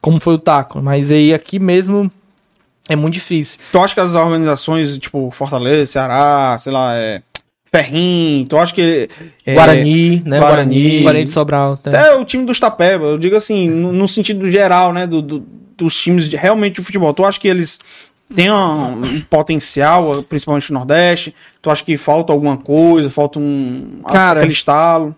Como 0.00 0.20
foi 0.20 0.34
o 0.34 0.38
Taco. 0.38 0.80
Mas 0.80 1.10
aí 1.10 1.34
aqui 1.34 1.58
mesmo 1.58 2.08
é 2.88 2.94
muito 2.94 3.14
difícil. 3.14 3.58
Tu 3.72 3.78
acha 3.80 3.92
que 3.94 4.00
as 4.00 4.14
organizações, 4.14 4.98
tipo, 4.98 5.30
Fortaleza, 5.32 5.90
Ceará, 5.90 6.56
sei 6.60 6.72
lá, 6.72 6.94
é... 6.94 7.22
Ferrim, 7.72 8.44
tu 8.48 8.56
acha 8.58 8.74
que... 8.74 9.08
é, 9.46 9.54
Guarani, 9.54 10.22
né? 10.24 10.38
Guarani. 10.38 10.74
Guarani. 10.74 11.02
Guarani 11.02 11.24
de 11.24 11.30
Sobral. 11.30 11.76
tá? 11.76 11.90
Até 11.90 12.14
o 12.16 12.24
time 12.24 12.44
dos 12.44 12.58
Tapeba, 12.58 13.04
eu 13.06 13.18
digo 13.18 13.36
assim, 13.36 13.68
no, 13.68 13.92
no 13.92 14.08
sentido 14.08 14.50
geral, 14.50 14.92
né, 14.92 15.06
do, 15.06 15.22
do- 15.22 15.46
dos 15.76 15.94
times 16.00 16.28
de- 16.28 16.36
realmente 16.36 16.76
de 16.76 16.82
futebol. 16.82 17.14
Tu 17.14 17.24
acha 17.24 17.38
que 17.38 17.46
eles 17.48 17.78
têm 18.34 18.50
um, 18.50 19.04
um 19.04 19.20
potencial, 19.20 20.22
principalmente 20.28 20.72
no 20.72 20.78
Nordeste? 20.80 21.34
Tu 21.62 21.70
acha 21.70 21.84
que 21.84 21.96
falta 21.96 22.32
alguma 22.32 22.56
coisa, 22.56 23.08
falta 23.08 23.38
um 23.38 24.00
Cara, 24.08 24.40
aquele 24.40 24.52
estalo? 24.52 25.14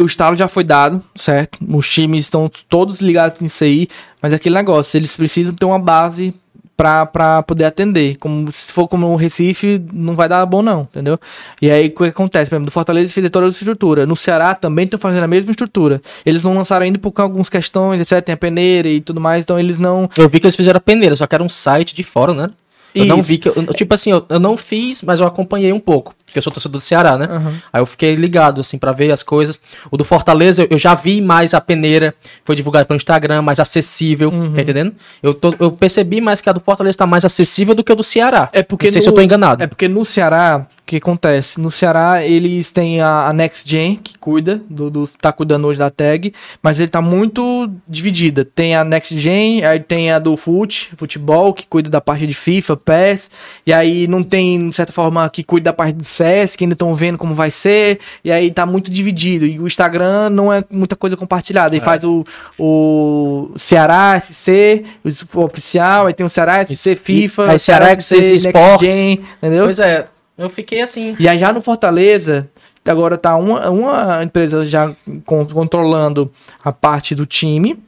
o 0.00 0.06
estalo 0.06 0.34
já 0.34 0.48
foi 0.48 0.64
dado, 0.64 1.00
certo? 1.14 1.58
Os 1.68 1.88
times 1.88 2.24
estão 2.24 2.50
todos 2.68 3.00
ligados 3.00 3.38
nisso 3.40 3.62
aí, 3.62 3.86
mas 4.20 4.32
é 4.32 4.36
aquele 4.36 4.54
negócio, 4.54 4.96
eles 4.96 5.14
precisam 5.14 5.52
ter 5.54 5.64
uma 5.66 5.78
base 5.78 6.34
pra, 6.82 7.06
pra 7.06 7.42
poder 7.44 7.64
atender. 7.64 8.16
Como 8.16 8.50
se 8.52 8.72
for 8.72 8.88
como 8.88 9.06
o 9.06 9.14
Recife, 9.14 9.80
não 9.92 10.16
vai 10.16 10.28
dar 10.28 10.44
bom, 10.44 10.62
não, 10.62 10.82
entendeu? 10.82 11.16
E 11.60 11.70
aí 11.70 11.86
o 11.86 11.90
que 11.92 12.04
acontece? 12.06 12.48
Por 12.48 12.56
exemplo, 12.56 12.66
do 12.66 12.72
Fortaleza 12.72 13.12
fez 13.12 13.30
toda 13.30 13.46
essa 13.46 13.58
estrutura. 13.58 14.04
No 14.04 14.16
Ceará 14.16 14.52
também 14.52 14.86
estão 14.86 14.98
fazendo 14.98 15.22
a 15.22 15.28
mesma 15.28 15.52
estrutura. 15.52 16.02
Eles 16.26 16.42
não 16.42 16.54
lançaram 16.54 16.84
ainda 16.84 16.98
por 16.98 17.12
algumas 17.18 17.48
questões, 17.48 18.00
etc. 18.00 18.20
Tem 18.24 18.32
a 18.32 18.36
peneira 18.36 18.88
e 18.88 19.00
tudo 19.00 19.20
mais, 19.20 19.44
então 19.44 19.60
eles 19.60 19.78
não. 19.78 20.10
Eu 20.16 20.28
vi 20.28 20.40
que 20.40 20.46
eles 20.46 20.56
fizeram 20.56 20.78
a 20.78 20.80
peneira, 20.80 21.14
só 21.14 21.24
que 21.24 21.34
era 21.36 21.44
um 21.44 21.48
site 21.48 21.94
de 21.94 22.02
fora, 22.02 22.34
né? 22.34 22.50
Eu 22.94 23.06
não 23.06 23.22
vi 23.22 23.38
que. 23.38 23.48
eu- 23.48 23.54
tipo 23.74 23.94
assim, 23.94 24.10
eu, 24.10 24.24
eu 24.28 24.38
não 24.40 24.56
fiz, 24.56 25.02
mas 25.02 25.20
eu 25.20 25.26
acompanhei 25.26 25.72
um 25.72 25.80
pouco. 25.80 26.14
Porque 26.26 26.38
eu 26.38 26.42
sou 26.42 26.52
torcedor 26.52 26.78
do 26.78 26.80
Ceará, 26.80 27.18
né? 27.18 27.26
Aham. 27.30 27.54
Aí 27.72 27.80
eu 27.82 27.86
fiquei 27.86 28.14
ligado, 28.14 28.60
assim, 28.62 28.78
pra 28.78 28.90
ver 28.92 29.10
as 29.12 29.22
coisas. 29.22 29.58
O 29.90 29.96
do 29.98 30.04
Fortaleza, 30.04 30.62
eu, 30.62 30.68
eu 30.70 30.78
já 30.78 30.94
vi 30.94 31.20
mais 31.20 31.52
a 31.52 31.60
peneira. 31.60 32.14
Foi 32.44 32.56
divulgado 32.56 32.86
pelo 32.86 32.96
Instagram, 32.96 33.42
mais 33.42 33.60
acessível. 33.60 34.30
Uhum. 34.30 34.52
Tá 34.52 34.62
entendendo? 34.62 34.94
Eu, 35.22 35.34
tô- 35.34 35.54
eu 35.58 35.70
percebi 35.72 36.20
mais 36.22 36.40
que 36.40 36.48
a 36.48 36.52
do 36.52 36.60
Fortaleza 36.60 36.96
tá 36.98 37.06
mais 37.06 37.24
acessível 37.24 37.74
do 37.74 37.84
que 37.84 37.92
a 37.92 37.94
do 37.94 38.02
Ceará. 38.02 38.48
É 38.52 38.62
porque 38.62 38.86
Não 38.86 38.92
sei 38.92 38.98
no- 39.00 39.02
se 39.02 39.08
eu 39.10 39.14
tô 39.14 39.20
enganado. 39.20 39.62
É 39.62 39.66
porque 39.66 39.88
no 39.88 40.04
Ceará, 40.06 40.66
o 40.82 40.84
que 40.92 40.96
acontece? 40.96 41.60
No 41.60 41.70
Ceará, 41.70 42.22
eles 42.24 42.70
têm 42.72 43.00
a, 43.00 43.28
a 43.28 43.32
Next 43.32 43.68
Gen, 43.68 43.96
que 43.96 44.18
cuida, 44.18 44.60
do, 44.68 44.90
do- 44.90 45.08
tá 45.08 45.32
cuidando 45.32 45.66
hoje 45.66 45.78
da 45.78 45.88
tag, 45.90 46.34
mas 46.62 46.80
ele 46.80 46.88
tá 46.90 47.00
muito 47.00 47.70
dividida. 47.88 48.44
Tem 48.44 48.74
a 48.74 48.84
Next 48.84 49.16
Gen, 49.18 49.64
aí 49.64 49.78
tem 49.80 50.10
a 50.10 50.18
do 50.18 50.36
Fute, 50.36 50.90
futebol, 50.96 51.54
que 51.54 51.66
cuida 51.66 51.88
da 51.88 52.00
parte 52.00 52.26
de 52.26 52.34
FIFA, 52.34 52.76
PES, 52.76 53.30
e 53.64 53.72
aí 53.72 54.06
não 54.08 54.22
tem, 54.22 54.68
de 54.70 54.76
certa 54.76 54.92
forma, 54.92 55.28
que 55.30 55.42
cuida 55.44 55.66
da 55.70 55.72
parte 55.72 55.94
de 55.96 56.04
CS, 56.04 56.56
que 56.56 56.64
ainda 56.64 56.74
estão 56.74 56.94
vendo 56.94 57.16
como 57.16 57.32
vai 57.34 57.50
ser, 57.50 58.00
e 58.24 58.30
aí 58.32 58.50
tá 58.50 58.66
muito 58.66 58.90
dividido. 58.90 59.46
E 59.46 59.58
o 59.60 59.66
Instagram 59.66 60.28
não 60.30 60.52
é 60.52 60.64
muita 60.68 60.96
coisa 60.96 61.16
compartilhada. 61.16 61.74
Aí 61.76 61.80
faz 61.80 62.02
o, 62.04 62.24
o 62.58 63.50
Ceará 63.56 64.20
SC, 64.20 64.84
o 65.04 65.40
oficial, 65.40 66.06
aí 66.06 66.12
tem 66.14 66.26
o 66.26 66.28
Ceará 66.30 66.64
SC, 66.66 66.96
FIFA, 66.96 67.50
aí 67.52 67.58
Ceará 67.58 67.98
SC 68.00 68.16
Esportes. 68.34 68.92
Gen, 68.94 69.20
entendeu? 69.38 69.64
Pois 69.64 69.78
é, 69.78 70.06
eu 70.36 70.48
fiquei 70.48 70.82
assim. 70.82 71.14
E 71.18 71.28
aí 71.28 71.38
já 71.38 71.52
no 71.52 71.60
Fortaleza, 71.60 72.48
agora 72.84 73.16
tá 73.16 73.36
uma, 73.36 73.68
uma 73.70 74.24
empresa 74.24 74.64
já 74.64 74.94
con- 75.24 75.46
controlando 75.46 76.30
a 76.64 76.72
parte 76.72 77.14
do 77.14 77.26
time 77.26 77.78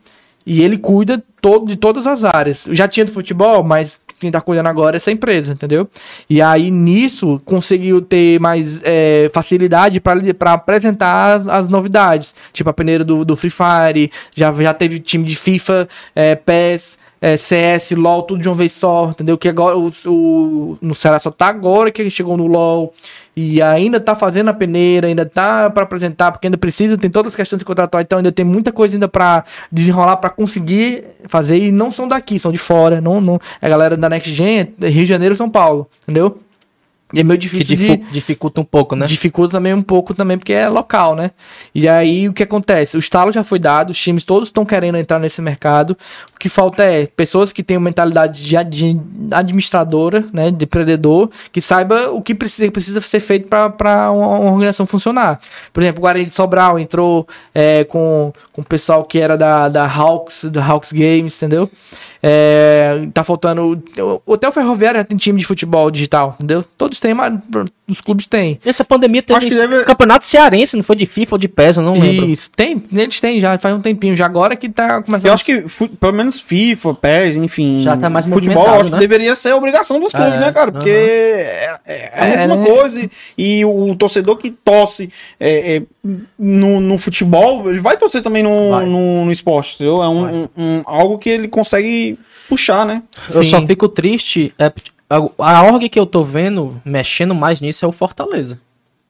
e 0.47 0.63
ele 0.63 0.77
cuida 0.79 1.23
todo, 1.41 1.67
de 1.67 1.77
todas 1.77 2.07
as 2.07 2.25
áreas. 2.25 2.67
Já 2.71 2.87
tinha 2.87 3.05
do 3.07 3.13
futebol, 3.13 3.63
mas 3.63 4.01
quem 4.21 4.31
tá 4.31 4.41
cuidando 4.41 4.69
agora 4.69 4.97
é 4.97 4.99
essa 4.99 5.11
empresa, 5.11 5.53
entendeu? 5.53 5.89
E 6.31 6.41
aí 6.41 6.71
nisso 6.71 7.41
conseguiu 7.45 8.01
ter 8.01 8.39
mais 8.41 8.81
é, 8.85 9.31
facilidade 9.35 10.01
para 10.01 10.53
apresentar 10.53 11.41
as, 11.41 11.49
as 11.49 11.69
novidades, 11.69 12.35
tipo 12.53 12.71
a 12.71 12.73
peneira 12.73 13.05
do, 13.05 13.25
do 13.25 13.37
Free 13.37 13.51
Fire, 13.51 14.11
já, 14.35 14.53
já 14.53 14.73
teve 14.73 15.01
time 15.01 15.25
de 15.25 15.35
FIFA, 15.37 15.89
é, 16.15 16.35
PES. 16.35 16.99
É, 17.21 17.37
CS, 17.37 17.93
LOL, 17.93 18.23
tudo 18.23 18.43
de 18.43 18.49
uma 18.49 18.55
vez 18.55 18.73
só, 18.73 19.11
entendeu? 19.11 19.39
Que 19.39 19.49
agora 19.49 19.77
o, 19.79 19.93
o- 20.07 20.79
no 20.81 20.95
Ceará 20.95 21.19
só 21.19 21.31
tá 21.31 21.47
agora 21.47 21.91
que 21.91 22.09
chegou 22.11 22.37
no 22.37 22.47
LOL 22.47 22.93
e 23.37 23.61
ainda 23.63 23.99
tá 23.99 24.15
fazendo 24.15 24.49
a 24.51 24.55
peneira, 24.55 25.07
ainda 25.09 25.25
tá 25.27 25.69
pra 25.71 25.83
apresentar, 25.85 26.31
porque 26.33 26.47
ainda 26.47 26.59
precisa, 26.59 26.97
tem 26.99 27.11
todas 27.11 27.33
as 27.33 27.37
questões 27.37 27.59
de 27.59 27.65
contratual, 27.65 28.01
então 28.03 28.19
ainda 28.19 28.31
tem 28.31 28.45
muita 28.45 28.71
coisa 28.71 28.95
ainda 28.97 29.09
pra 29.09 29.45
desenrolar 29.73 30.19
pra 30.19 30.31
conseguir 30.31 31.05
fazer 31.27 31.59
e 31.59 31.73
não 31.73 31.91
são 31.91 32.07
daqui, 32.07 32.39
são 32.39 32.53
de 32.53 32.59
fora, 32.59 33.01
não, 33.01 33.21
não 33.21 33.41
é 33.61 33.67
a 33.67 33.69
galera 33.69 33.97
da 33.97 34.09
Next 34.09 34.31
Gen, 34.33 34.75
Rio 34.81 34.91
de 35.03 35.07
Janeiro, 35.07 35.35
São 35.35 35.49
Paulo, 35.51 35.89
entendeu? 36.05 36.39
E 37.15 37.21
é 37.21 37.23
meio 37.23 37.39
difícil 37.39 37.77
de, 37.77 37.97
dificulta 38.13 38.61
um 38.61 38.65
pouco, 38.65 38.97
né? 38.97 39.07
Dificulta 39.07 39.53
também 39.53 39.73
um 39.73 39.83
pouco 39.83 40.13
também, 40.15 40.37
porque 40.37 40.53
é 40.53 40.69
local, 40.69 41.15
né? 41.15 41.31
E 41.75 41.89
aí 41.89 42.29
o 42.29 42.33
que 42.33 42.43
acontece? 42.43 42.97
O 42.97 42.99
estalo 42.99 43.33
já 43.33 43.45
foi 43.45 43.59
dado, 43.59 43.91
os 43.91 43.99
times 43.99 44.25
todos 44.25 44.49
estão 44.49 44.65
querendo 44.65 44.99
entrar 44.99 45.19
nesse 45.19 45.41
mercado. 45.41 45.97
O 46.35 46.39
que 46.39 46.49
falta 46.49 46.83
é 46.83 47.07
pessoas 47.07 47.53
que 47.53 47.63
tenham 47.63 47.81
mentalidade 47.81 48.45
de 48.45 48.57
ad- 48.57 49.01
administradora, 49.31 50.25
né? 50.33 50.51
De 50.51 50.65
empreendedor, 50.65 51.31
que 51.53 51.61
saiba 51.61 52.11
o 52.11 52.21
que 52.21 52.35
precisa, 52.35 52.71
precisa 52.71 53.01
ser 53.01 53.21
feito 53.21 53.49
para 53.49 54.11
uma, 54.11 54.39
uma 54.39 54.51
organização 54.51 54.87
funcionar. 54.87 55.39
Por 55.73 55.83
exemplo, 55.83 56.01
o 56.01 56.03
Guarani 56.03 56.27
de 56.27 56.33
Sobral 56.33 56.79
entrou 56.79 57.27
é, 57.55 57.85
com, 57.85 58.33
com 58.53 58.63
o 58.63 58.65
pessoal 58.65 59.05
que 59.05 59.19
era 59.19 59.37
da, 59.37 59.69
da 59.69 59.87
Hawks, 59.87 60.47
da 60.51 60.65
Hawks 60.65 60.93
Games, 60.93 61.37
entendeu? 61.37 61.71
É, 62.27 63.07
tá 63.13 63.23
faltando. 63.23 63.83
Até 64.33 64.49
o 64.49 64.53
Ferroviário 64.53 65.05
tem 65.05 65.19
time 65.19 65.39
de 65.41 65.45
futebol 65.45 65.91
digital, 65.91 66.37
entendeu? 66.37 66.65
Todos 66.79 66.99
têm, 66.99 67.13
mas 67.13 67.39
os 67.87 68.01
clubes 68.01 68.27
têm. 68.27 68.59
Essa 68.65 68.83
pandemia 68.85 69.23
teve 69.23 69.37
Acho 69.37 69.47
que 69.49 69.55
deve- 69.55 69.85
campeonato 69.85 70.25
cearense, 70.25 70.77
não 70.77 70.83
foi 70.83 70.97
de 70.97 71.05
FIFA 71.07 71.35
ou 71.35 71.39
de 71.39 71.49
PES, 71.49 71.77
eu 71.77 71.83
não 71.83 71.93
lembro. 71.99 72.27
Isso, 72.31 72.51
tem, 72.57 72.83
eles 72.91 73.21
têm 73.21 73.39
já, 73.41 73.59
faz 73.59 73.75
um 73.75 73.81
tempinho, 73.81 74.17
já 74.17 74.25
agora 74.25 74.57
que 74.57 74.69
tá 74.69 75.03
começando. 75.03 75.27
Eu 75.27 75.33
acho 75.35 75.45
que 75.45 75.65
pelo 76.01 76.13
menos 76.13 76.41
FIFA, 76.41 76.95
PES, 76.95 77.37
enfim. 77.37 77.83
Já 77.83 77.97
tá 77.97 78.09
mais 78.09 78.25
futebol, 78.27 78.55
movimentado, 78.55 78.77
eu 78.77 78.81
acho 78.83 78.91
né? 78.91 78.97
que 78.99 79.07
deveria 79.07 79.35
ser 79.35 79.51
a 79.51 79.57
obrigação 79.57 80.01
dos 80.01 80.13
clubes, 80.13 80.35
É, 80.35 80.41
né, 80.41 80.53
cara? 80.53 80.73
Porque 80.73 80.89
é, 80.89 81.77
é 81.87 82.11
a 82.15 82.27
É, 82.27 82.37
mesma 82.39 82.57
né? 82.57 82.67
coisa. 82.67 83.01
E, 83.37 83.59
e 83.61 83.65
o 83.65 83.95
torcedor 83.97 84.37
que 84.39 84.51
torce 84.51 85.11
é, 85.39 85.77
é, 85.77 85.83
no, 86.39 86.81
no 86.81 86.97
futebol, 86.99 87.69
ele 87.69 87.81
vai 87.81 87.97
torcer 87.99 88.23
também 88.23 88.43
no, 88.43 88.81
no, 88.87 89.25
no 89.27 89.33
esporte, 89.33 89.75
entendeu? 89.75 90.03
É 90.03 90.09
um, 90.09 90.25
um- 90.45 90.49
um- 90.57 90.83
algo 90.87 91.19
que 91.19 91.29
ele 91.29 91.49
consegue 91.49 92.19
puxar, 92.49 92.85
né? 92.87 93.03
Eu 93.33 93.43
Sim. 93.43 93.51
só 93.51 93.67
fico 93.67 93.89
triste. 93.89 94.55
É, 94.59 94.71
a, 95.09 95.63
org 95.63 95.89
que 95.89 95.99
eu 95.99 96.07
tô 96.07 96.25
vendo 96.25 96.81
mexendo 96.85 97.35
mais 97.35 97.61
nisso 97.61 97.85
é 97.85 97.89
o 97.89 97.93
Fortaleza. 97.93 98.61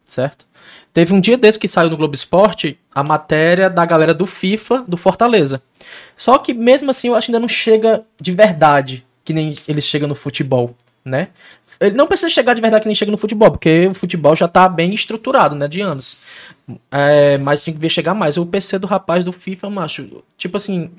Certo? 0.05 0.47
Teve 0.93 1.13
um 1.13 1.21
dia 1.21 1.37
desse 1.37 1.59
que 1.59 1.67
saiu 1.67 1.91
no 1.91 1.97
Globo 1.97 2.15
Esporte 2.15 2.79
a 2.95 3.03
matéria 3.03 3.69
da 3.69 3.85
galera 3.85 4.15
do 4.15 4.27
FIFA 4.27 4.85
do 4.87 4.97
Fortaleza. 4.97 5.61
Só 6.17 6.39
que 6.39 6.55
mesmo 6.55 6.91
assim 6.91 7.09
eu 7.09 7.15
acho 7.15 7.27
que 7.27 7.31
ainda 7.33 7.41
não 7.41 7.49
chega 7.49 8.05
de 8.21 8.33
verdade 8.33 9.05
que 9.25 9.33
nem 9.33 9.55
eles 9.67 9.85
chegam 9.85 10.07
no 10.07 10.15
futebol, 10.15 10.77
né? 11.05 11.29
Ele 11.81 11.97
não 11.97 12.07
precisa 12.07 12.31
chegar 12.31 12.55
de 12.55 12.61
verdade 12.61 12.83
que 12.83 12.89
nem 12.89 12.95
chega 12.95 13.11
no 13.11 13.19
futebol, 13.19 13.51
porque 13.51 13.89
o 13.89 13.95
futebol 13.95 14.37
já 14.37 14.47
tá 14.47 14.69
bem 14.69 14.95
estruturado, 14.95 15.57
né, 15.57 15.67
de 15.67 15.81
anos. 15.81 16.17
É, 16.91 17.37
mas 17.39 17.63
tem 17.63 17.75
que 17.75 17.81
ver 17.81 17.89
chegar 17.89 18.15
mais. 18.15 18.37
O 18.37 18.47
PC 18.47 18.79
do 18.79 18.87
rapaz 18.87 19.25
do 19.25 19.33
FIFA, 19.33 19.71
macho, 19.71 20.23
tipo 20.39 20.57
assim, 20.57 20.91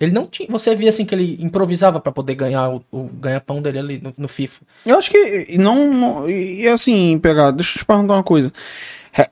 ele 0.00 0.12
não 0.12 0.26
tinha. 0.26 0.48
Você 0.50 0.74
via 0.74 0.90
assim 0.90 1.04
que 1.04 1.14
ele 1.14 1.38
improvisava 1.40 1.98
pra 2.00 2.12
poder 2.12 2.34
ganhar 2.34 2.68
o, 2.70 2.82
o 2.90 3.04
ganha-pão 3.04 3.62
dele 3.62 3.78
ali 3.78 4.00
no, 4.02 4.12
no 4.18 4.28
FIFA. 4.28 4.60
Eu 4.84 4.98
acho 4.98 5.10
que 5.10 5.44
e 5.48 5.58
não. 5.58 5.92
não- 5.92 6.28
e 6.30 6.66
assim, 6.68 7.18
pegar, 7.18 7.50
deixa 7.50 7.76
eu 7.76 7.80
te 7.80 7.84
perguntar 7.84 8.14
uma 8.14 8.22
coisa. 8.22 8.52
É, 9.16 9.28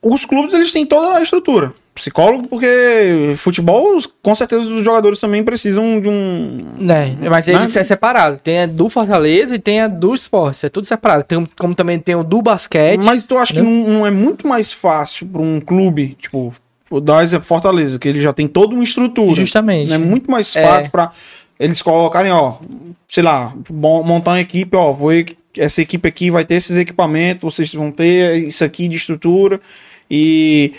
Os 0.00 0.24
clubes 0.24 0.52
eles 0.54 0.72
têm 0.72 0.86
toda 0.86 1.16
a 1.16 1.22
estrutura. 1.22 1.72
Psicólogo, 1.94 2.48
porque 2.48 3.34
futebol, 3.36 3.98
com 4.22 4.34
certeza 4.34 4.62
os 4.62 4.82
jogadores 4.82 5.20
também 5.20 5.44
precisam 5.44 6.00
de 6.00 6.08
um. 6.08 6.64
Né, 6.78 7.14
mas 7.28 7.46
Né? 7.46 7.52
ele 7.54 7.64
é 7.64 7.84
separado. 7.84 8.38
Tem 8.42 8.60
a 8.60 8.66
do 8.66 8.88
Fortaleza 8.88 9.54
e 9.54 9.58
tem 9.58 9.78
a 9.82 9.88
do 9.88 10.14
esporte. 10.14 10.64
É 10.64 10.70
tudo 10.70 10.86
separado. 10.86 11.22
Tem, 11.24 11.46
como 11.58 11.74
também 11.74 11.98
tem 11.98 12.14
o 12.14 12.24
do 12.24 12.40
basquete. 12.40 13.02
Mas 13.02 13.26
tu 13.26 13.36
acha 13.36 13.52
que 13.52 13.60
Né? 13.60 13.68
não, 13.68 13.88
não 13.98 14.06
é 14.06 14.10
muito 14.10 14.46
mais 14.48 14.72
fácil 14.72 15.26
para 15.26 15.42
um 15.42 15.60
clube, 15.60 16.16
tipo, 16.18 16.54
vou 16.92 17.00
dar 17.00 17.22
exemplo 17.24 17.46
Fortaleza, 17.46 17.98
que 17.98 18.06
ele 18.06 18.20
já 18.20 18.32
tem 18.32 18.46
toda 18.46 18.74
uma 18.74 18.84
estrutura. 18.84 19.34
Justamente. 19.34 19.92
É 19.92 19.98
muito 19.98 20.30
mais 20.30 20.54
É. 20.54 20.62
fácil 20.66 20.90
pra 20.90 21.10
eles 21.58 21.80
colocarem, 21.82 22.30
ó, 22.30 22.56
sei 23.08 23.22
lá, 23.22 23.54
mon- 23.70 24.02
montar 24.02 24.32
uma 24.32 24.40
equipe, 24.40 24.76
ó, 24.76 24.92
vou, 24.92 25.10
essa 25.56 25.80
equipe 25.82 26.06
aqui 26.08 26.30
vai 26.30 26.44
ter 26.44 26.54
esses 26.56 26.76
equipamentos, 26.76 27.54
vocês 27.54 27.72
vão 27.72 27.90
ter 27.90 28.36
isso 28.38 28.64
aqui 28.64 28.88
de 28.88 28.96
estrutura 28.96 29.60
e 30.10 30.72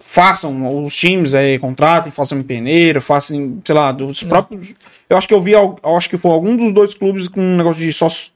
façam 0.00 0.84
os 0.84 0.94
times 0.94 1.34
aí, 1.34 1.58
contratem, 1.58 2.12
façam 2.12 2.38
em 2.38 2.42
peneira, 2.42 3.00
façam, 3.00 3.58
sei 3.64 3.74
lá, 3.74 3.90
dos 3.92 4.22
próprios. 4.22 4.74
Eu 5.08 5.16
acho 5.16 5.26
que 5.26 5.34
eu 5.34 5.40
vi, 5.40 5.52
eu 5.52 5.78
acho 5.96 6.08
que 6.08 6.16
foi 6.16 6.30
algum 6.30 6.56
dos 6.56 6.72
dois 6.72 6.94
clubes 6.94 7.26
com 7.28 7.40
um 7.40 7.56
negócio 7.56 7.80
de 7.82 7.92
sócio 7.92 8.30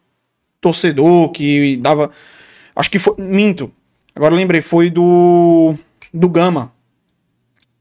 torcedor 0.60 1.30
que 1.30 1.76
dava. 1.76 2.10
Acho 2.74 2.90
que 2.90 2.98
foi. 2.98 3.14
Minto. 3.18 3.70
Agora 4.14 4.32
eu 4.34 4.38
lembrei, 4.38 4.60
foi 4.60 4.90
do. 4.90 5.74
Do 6.12 6.28
Gama. 6.28 6.72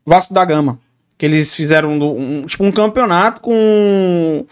Vasco 0.07 0.33
da 0.33 0.43
Gama. 0.45 0.79
Que 1.17 1.25
eles 1.25 1.53
fizeram 1.53 1.99
do- 1.99 2.13
um, 2.13 2.45
tipo 2.45 2.63
um 2.63 2.71
campeonato 2.71 3.41
com. 3.41 4.45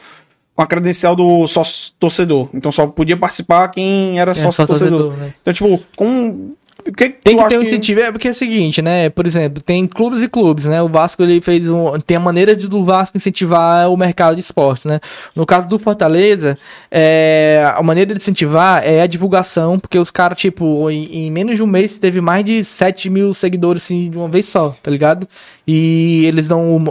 Com 0.55 0.61
a 0.61 0.67
credencial 0.67 1.15
do 1.15 1.45
sócio 1.47 1.91
torcedor. 1.99 2.49
Então 2.53 2.71
só 2.71 2.87
podia 2.87 3.17
participar 3.17 3.67
quem 3.69 4.19
era 4.19 4.31
É, 4.31 4.35
sócio 4.35 4.51
só 4.53 4.65
torcedor. 4.65 4.99
torcedor, 5.01 5.25
né? 5.25 5.33
Então, 5.41 5.53
tipo, 5.53 5.79
com. 5.95 6.53
O 6.87 6.93
que 6.93 7.09
Tem 7.09 7.35
que 7.35 7.49
ter 7.49 7.57
um 7.57 7.61
incentivo, 7.63 7.99
é 8.01 8.11
porque 8.11 8.27
é 8.27 8.31
o 8.31 8.35
seguinte, 8.35 8.81
né? 8.81 9.09
Por 9.09 9.25
exemplo, 9.25 9.61
tem 9.61 9.87
clubes 9.87 10.21
e 10.21 10.27
clubes, 10.27 10.65
né? 10.65 10.81
O 10.81 10.87
Vasco 10.87 11.23
ele 11.23 11.41
fez 11.41 11.69
um, 11.69 11.99
tem 11.99 12.15
a 12.15 12.19
maneira 12.19 12.55
de 12.55 12.67
do 12.67 12.83
Vasco 12.83 13.17
incentivar 13.17 13.89
o 13.89 13.97
mercado 13.97 14.35
de 14.35 14.41
esportes, 14.41 14.85
né? 14.85 14.99
No 15.35 15.45
caso 15.45 15.67
do 15.67 15.79
Fortaleza, 15.79 16.57
é, 16.91 17.63
a 17.75 17.81
maneira 17.81 18.13
de 18.13 18.21
incentivar 18.21 18.85
é 18.85 19.01
a 19.01 19.07
divulgação, 19.07 19.79
porque 19.79 19.97
os 19.97 20.11
caras, 20.11 20.37
tipo, 20.37 20.89
em, 20.91 21.25
em 21.25 21.31
menos 21.31 21.55
de 21.55 21.63
um 21.63 21.67
mês 21.67 21.97
teve 21.97 22.21
mais 22.21 22.45
de 22.45 22.63
7 22.63 23.09
mil 23.09 23.33
seguidores 23.33 23.83
assim, 23.83 24.09
de 24.09 24.17
uma 24.17 24.27
vez 24.27 24.45
só, 24.45 24.75
tá 24.83 24.91
ligado? 24.91 25.27
E 25.67 26.25
eles 26.25 26.47
dão 26.47 26.83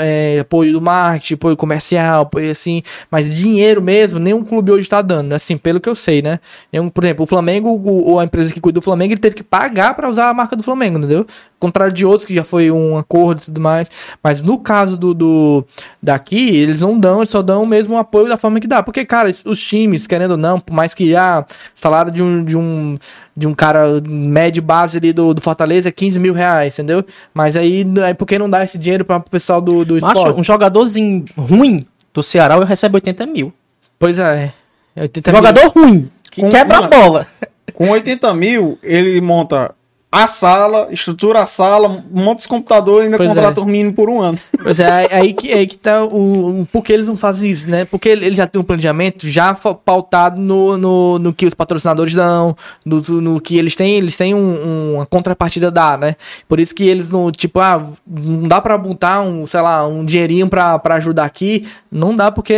é, 0.00 0.40
apoio 0.40 0.72
do 0.72 0.80
marketing, 0.80 1.34
apoio 1.34 1.56
comercial, 1.56 2.22
apoio 2.22 2.50
assim, 2.50 2.82
mas 3.08 3.32
dinheiro 3.32 3.80
mesmo, 3.80 4.18
nenhum 4.18 4.42
clube 4.42 4.72
hoje 4.72 4.88
tá 4.88 5.00
dando, 5.00 5.32
assim, 5.32 5.56
pelo 5.56 5.80
que 5.80 5.88
eu 5.88 5.94
sei, 5.94 6.20
né? 6.22 6.40
Nenhum, 6.72 6.88
por 6.88 7.04
exemplo, 7.04 7.22
o 7.24 7.26
Flamengo, 7.26 7.68
o, 7.70 8.18
a 8.18 8.24
empresa 8.24 8.52
que 8.52 8.60
cuida 8.60 8.80
do 8.80 8.82
Flamengo, 8.82 9.11
Flamengo, 9.12 9.14
ele 9.14 9.20
teve 9.20 9.36
que 9.36 9.42
pagar 9.42 9.94
pra 9.94 10.08
usar 10.08 10.28
a 10.30 10.34
marca 10.34 10.56
do 10.56 10.62
Flamengo, 10.62 10.98
entendeu? 10.98 11.20
Ao 11.20 11.26
contrário 11.60 11.92
de 11.92 12.04
outros 12.04 12.24
que 12.24 12.34
já 12.34 12.42
foi 12.42 12.70
um 12.70 12.96
acordo 12.96 13.40
e 13.42 13.44
tudo 13.44 13.60
mais. 13.60 13.88
Mas 14.22 14.42
no 14.42 14.58
caso 14.58 14.96
do, 14.96 15.14
do 15.14 15.64
daqui, 16.02 16.56
eles 16.56 16.80
não 16.80 16.98
dão, 16.98 17.18
eles 17.18 17.28
só 17.30 17.40
dão 17.42 17.64
mesmo 17.64 17.94
o 17.94 17.98
apoio 17.98 18.28
da 18.28 18.36
forma 18.36 18.58
que 18.58 18.66
dá. 18.66 18.82
Porque, 18.82 19.04
cara, 19.04 19.30
os 19.44 19.60
times, 19.60 20.06
querendo 20.06 20.32
ou 20.32 20.36
não, 20.36 20.58
por 20.58 20.72
mais 20.72 20.92
que 20.94 21.14
ah, 21.14 21.44
salário 21.74 22.10
de 22.10 22.22
um, 22.22 22.44
de 22.44 22.56
um, 22.56 22.98
de 23.36 23.46
um 23.46 23.54
cara 23.54 24.00
médio 24.06 24.62
base 24.62 24.98
ali 24.98 25.12
do, 25.12 25.32
do 25.34 25.40
Fortaleza 25.40 25.88
é 25.88 25.92
15 25.92 26.18
mil 26.18 26.34
reais, 26.34 26.74
entendeu? 26.74 27.04
Mas 27.32 27.56
aí, 27.56 27.86
é 28.04 28.14
porque 28.14 28.38
não 28.38 28.50
dá 28.50 28.64
esse 28.64 28.76
dinheiro 28.78 29.04
para 29.04 29.18
o 29.18 29.22
pessoal 29.22 29.60
do, 29.60 29.84
do 29.84 29.94
Macho, 29.94 30.06
esporte? 30.06 30.40
um 30.40 30.44
jogadorzinho 30.44 31.24
ruim 31.36 31.84
do 32.12 32.22
Ceará 32.22 32.56
eu 32.56 32.64
recebe 32.64 32.96
80 32.96 33.26
mil. 33.26 33.52
Pois 33.98 34.18
é. 34.18 34.52
80 34.96 35.30
Jogador 35.30 35.68
ruim, 35.68 36.10
que 36.30 36.42
Com- 36.42 36.50
quebra 36.50 36.78
a 36.78 36.82
bola. 36.88 37.26
Com 37.72 37.90
80 37.90 38.34
mil, 38.34 38.78
ele 38.82 39.20
monta 39.20 39.74
a 40.14 40.26
sala, 40.26 40.88
estrutura 40.90 41.40
a 41.40 41.46
sala, 41.46 42.04
monta 42.12 42.40
os 42.40 42.46
computadores 42.46 43.00
e 43.02 43.04
ainda 43.06 43.16
Pois 43.16 43.30
contrata 43.30 43.58
é. 43.58 43.62
os 43.62 43.66
meninos 43.66 43.94
por 43.94 44.10
um 44.10 44.20
ano. 44.20 44.38
Pois 44.62 44.78
é, 44.78 44.86
aí- 44.92 45.08
aí 45.10 45.32
que, 45.32 45.50
aí 45.50 45.66
que 45.66 45.78
tá 45.78 46.04
o, 46.04 46.60
o. 46.60 46.66
Por 46.70 46.84
que 46.84 46.92
eles 46.92 47.08
não 47.08 47.16
fazem 47.16 47.50
isso, 47.50 47.66
né? 47.68 47.86
Porque 47.86 48.10
ele 48.10 48.26
ele 48.26 48.36
já 48.36 48.46
tem 48.46 48.60
um 48.60 48.64
planejamento 48.64 49.26
já 49.26 49.54
pautado 49.54 50.38
no, 50.40 50.76
no, 50.76 51.18
no 51.18 51.32
que 51.32 51.46
os 51.46 51.54
patrocinadores 51.54 52.14
dão, 52.14 52.54
no, 52.84 53.00
no 53.22 53.40
que 53.40 53.56
eles 53.56 53.74
têm, 53.74 53.96
eles 53.96 54.14
têm 54.16 54.34
um- 54.34 54.94
uma 54.96 55.06
contrapartida 55.06 55.70
dá, 55.70 55.96
né? 55.96 56.16
Por 56.46 56.60
isso 56.60 56.74
que 56.74 56.84
eles 56.86 57.10
não, 57.10 57.30
tipo, 57.32 57.58
ah, 57.60 57.82
não 58.06 58.46
dá 58.46 58.60
pra 58.60 58.76
botar 58.76 59.22
um, 59.22 59.46
sei 59.46 59.60
lá, 59.62 59.86
um 59.86 60.04
dinheirinho 60.04 60.46
pra, 60.48 60.78
pra 60.78 60.96
ajudar 60.96 61.24
aqui. 61.24 61.66
Não 61.90 62.14
dá 62.14 62.30
porque 62.30 62.54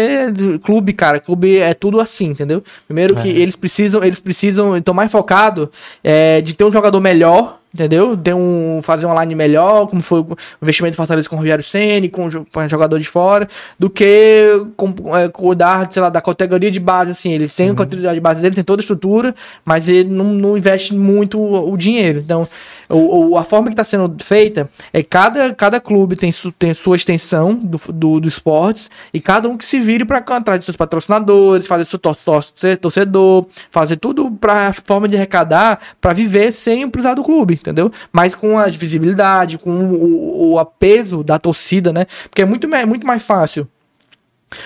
clube, 0.65 0.93
cara, 0.93 1.21
clube 1.21 1.59
é 1.59 1.73
tudo 1.73 2.01
assim, 2.01 2.27
entendeu? 2.27 2.65
Primeiro 2.87 3.15
que 3.15 3.29
É. 3.29 3.33
eles 3.33 3.55
precisam, 3.55 4.03
eles 4.03 4.19
precisam, 4.19 4.77
estão 4.77 4.93
mais 4.93 5.13
focados 5.13 5.69
é, 6.03 6.41
de 6.41 6.53
ter 6.55 6.65
um 6.65 6.73
jogador 6.73 7.01
melhor, 7.01 7.44
entendeu? 7.75 8.17
Ter 8.17 8.33
um, 8.35 8.81
fazer 8.83 9.05
uma 9.05 9.21
line 9.23 9.35
melhor, 9.35 9.89
como 9.89 10.01
foi 10.01 10.21
o 10.21 10.37
investimento 10.63 10.95
do 10.95 10.97
Fortaleza 10.97 11.29
com 11.29 11.35
o 11.35 11.39
Rogério 11.41 11.65
Ceni, 11.65 12.09
com 12.09 12.31
jogador 12.69 12.99
de 13.01 13.07
fora, 13.09 13.49
do 13.79 13.91
que 13.91 14.65
com, 14.77 14.95
é, 15.17 15.29
cuidar, 15.29 15.91
sei 15.93 16.01
lá, 16.01 16.09
da 16.09 16.21
categoria 16.21 16.71
de 16.71 16.79
base, 16.79 17.11
assim. 17.11 17.33
Eles 17.33 17.55
têm 17.55 17.71
a 17.71 17.75
categoria 17.75 18.15
de 18.15 18.21
base 18.21 18.41
dele, 18.41 18.55
tem 18.55 18.63
toda 18.65 18.81
a 18.81 18.85
estrutura, 18.85 19.35
mas 19.65 19.89
ele 19.89 20.09
não, 20.09 20.27
não 20.27 20.57
investe 20.57 20.95
muito 20.95 21.39
o, 21.39 21.73
o 21.73 21.77
dinheiro. 21.77 22.21
Então, 22.21 22.47
o, 22.89 23.31
o- 23.33 23.39
a 23.39 23.43
forma 23.45 23.67
que 23.69 23.73
está 23.73 23.83
sendo 23.85 24.15
feita 24.23 24.71
é 24.93 25.03
cada, 25.03 25.53
cada 25.53 25.81
clube 25.81 26.15
tem, 26.17 26.31
su, 26.31 26.53
tem 26.53 26.73
sua 26.73 26.95
extensão 26.97 27.55
do, 27.55 27.81
do, 27.93 28.21
do 28.21 28.29
esportes 28.29 28.89
e 29.13 29.21
cada 29.21 29.49
um 29.49 29.57
que 29.57 29.65
se 29.65 29.81
vire 29.81 30.05
para 30.05 30.19
atrás 30.19 30.61
de 30.61 30.65
seus 30.65 30.77
patrocinadores, 30.77 31.67
fazer 31.67 31.85
seu 31.87 31.99
tor- 31.99 32.15
tor- 32.17 32.45
torcedor, 32.81 33.47
fazer 33.71 33.97
tudo 33.97 34.31
para 34.31 34.73
forma 34.73 35.09
de 35.09 35.17
arrecadar 35.17 35.81
para 36.01 36.13
viver 36.13 36.53
sem 36.53 36.89
precisar 36.89 37.15
do 37.15 37.23
clube, 37.23 37.59
entendeu? 37.65 37.91
Mas 38.13 38.35
com 38.35 38.59
a 38.59 38.67
visibilidade, 38.67 39.57
com 39.59 39.71
o, 39.71 40.53
o, 40.53 40.61
o 40.61 40.65
peso 40.67 41.25
da 41.25 41.39
torcida, 41.39 41.93
né? 41.93 42.07
Porque 42.29 42.43
é 42.43 42.45
muito, 42.45 42.69
me- 42.69 42.85
muito 42.85 43.07
mais 43.07 43.23
fácil 43.23 43.67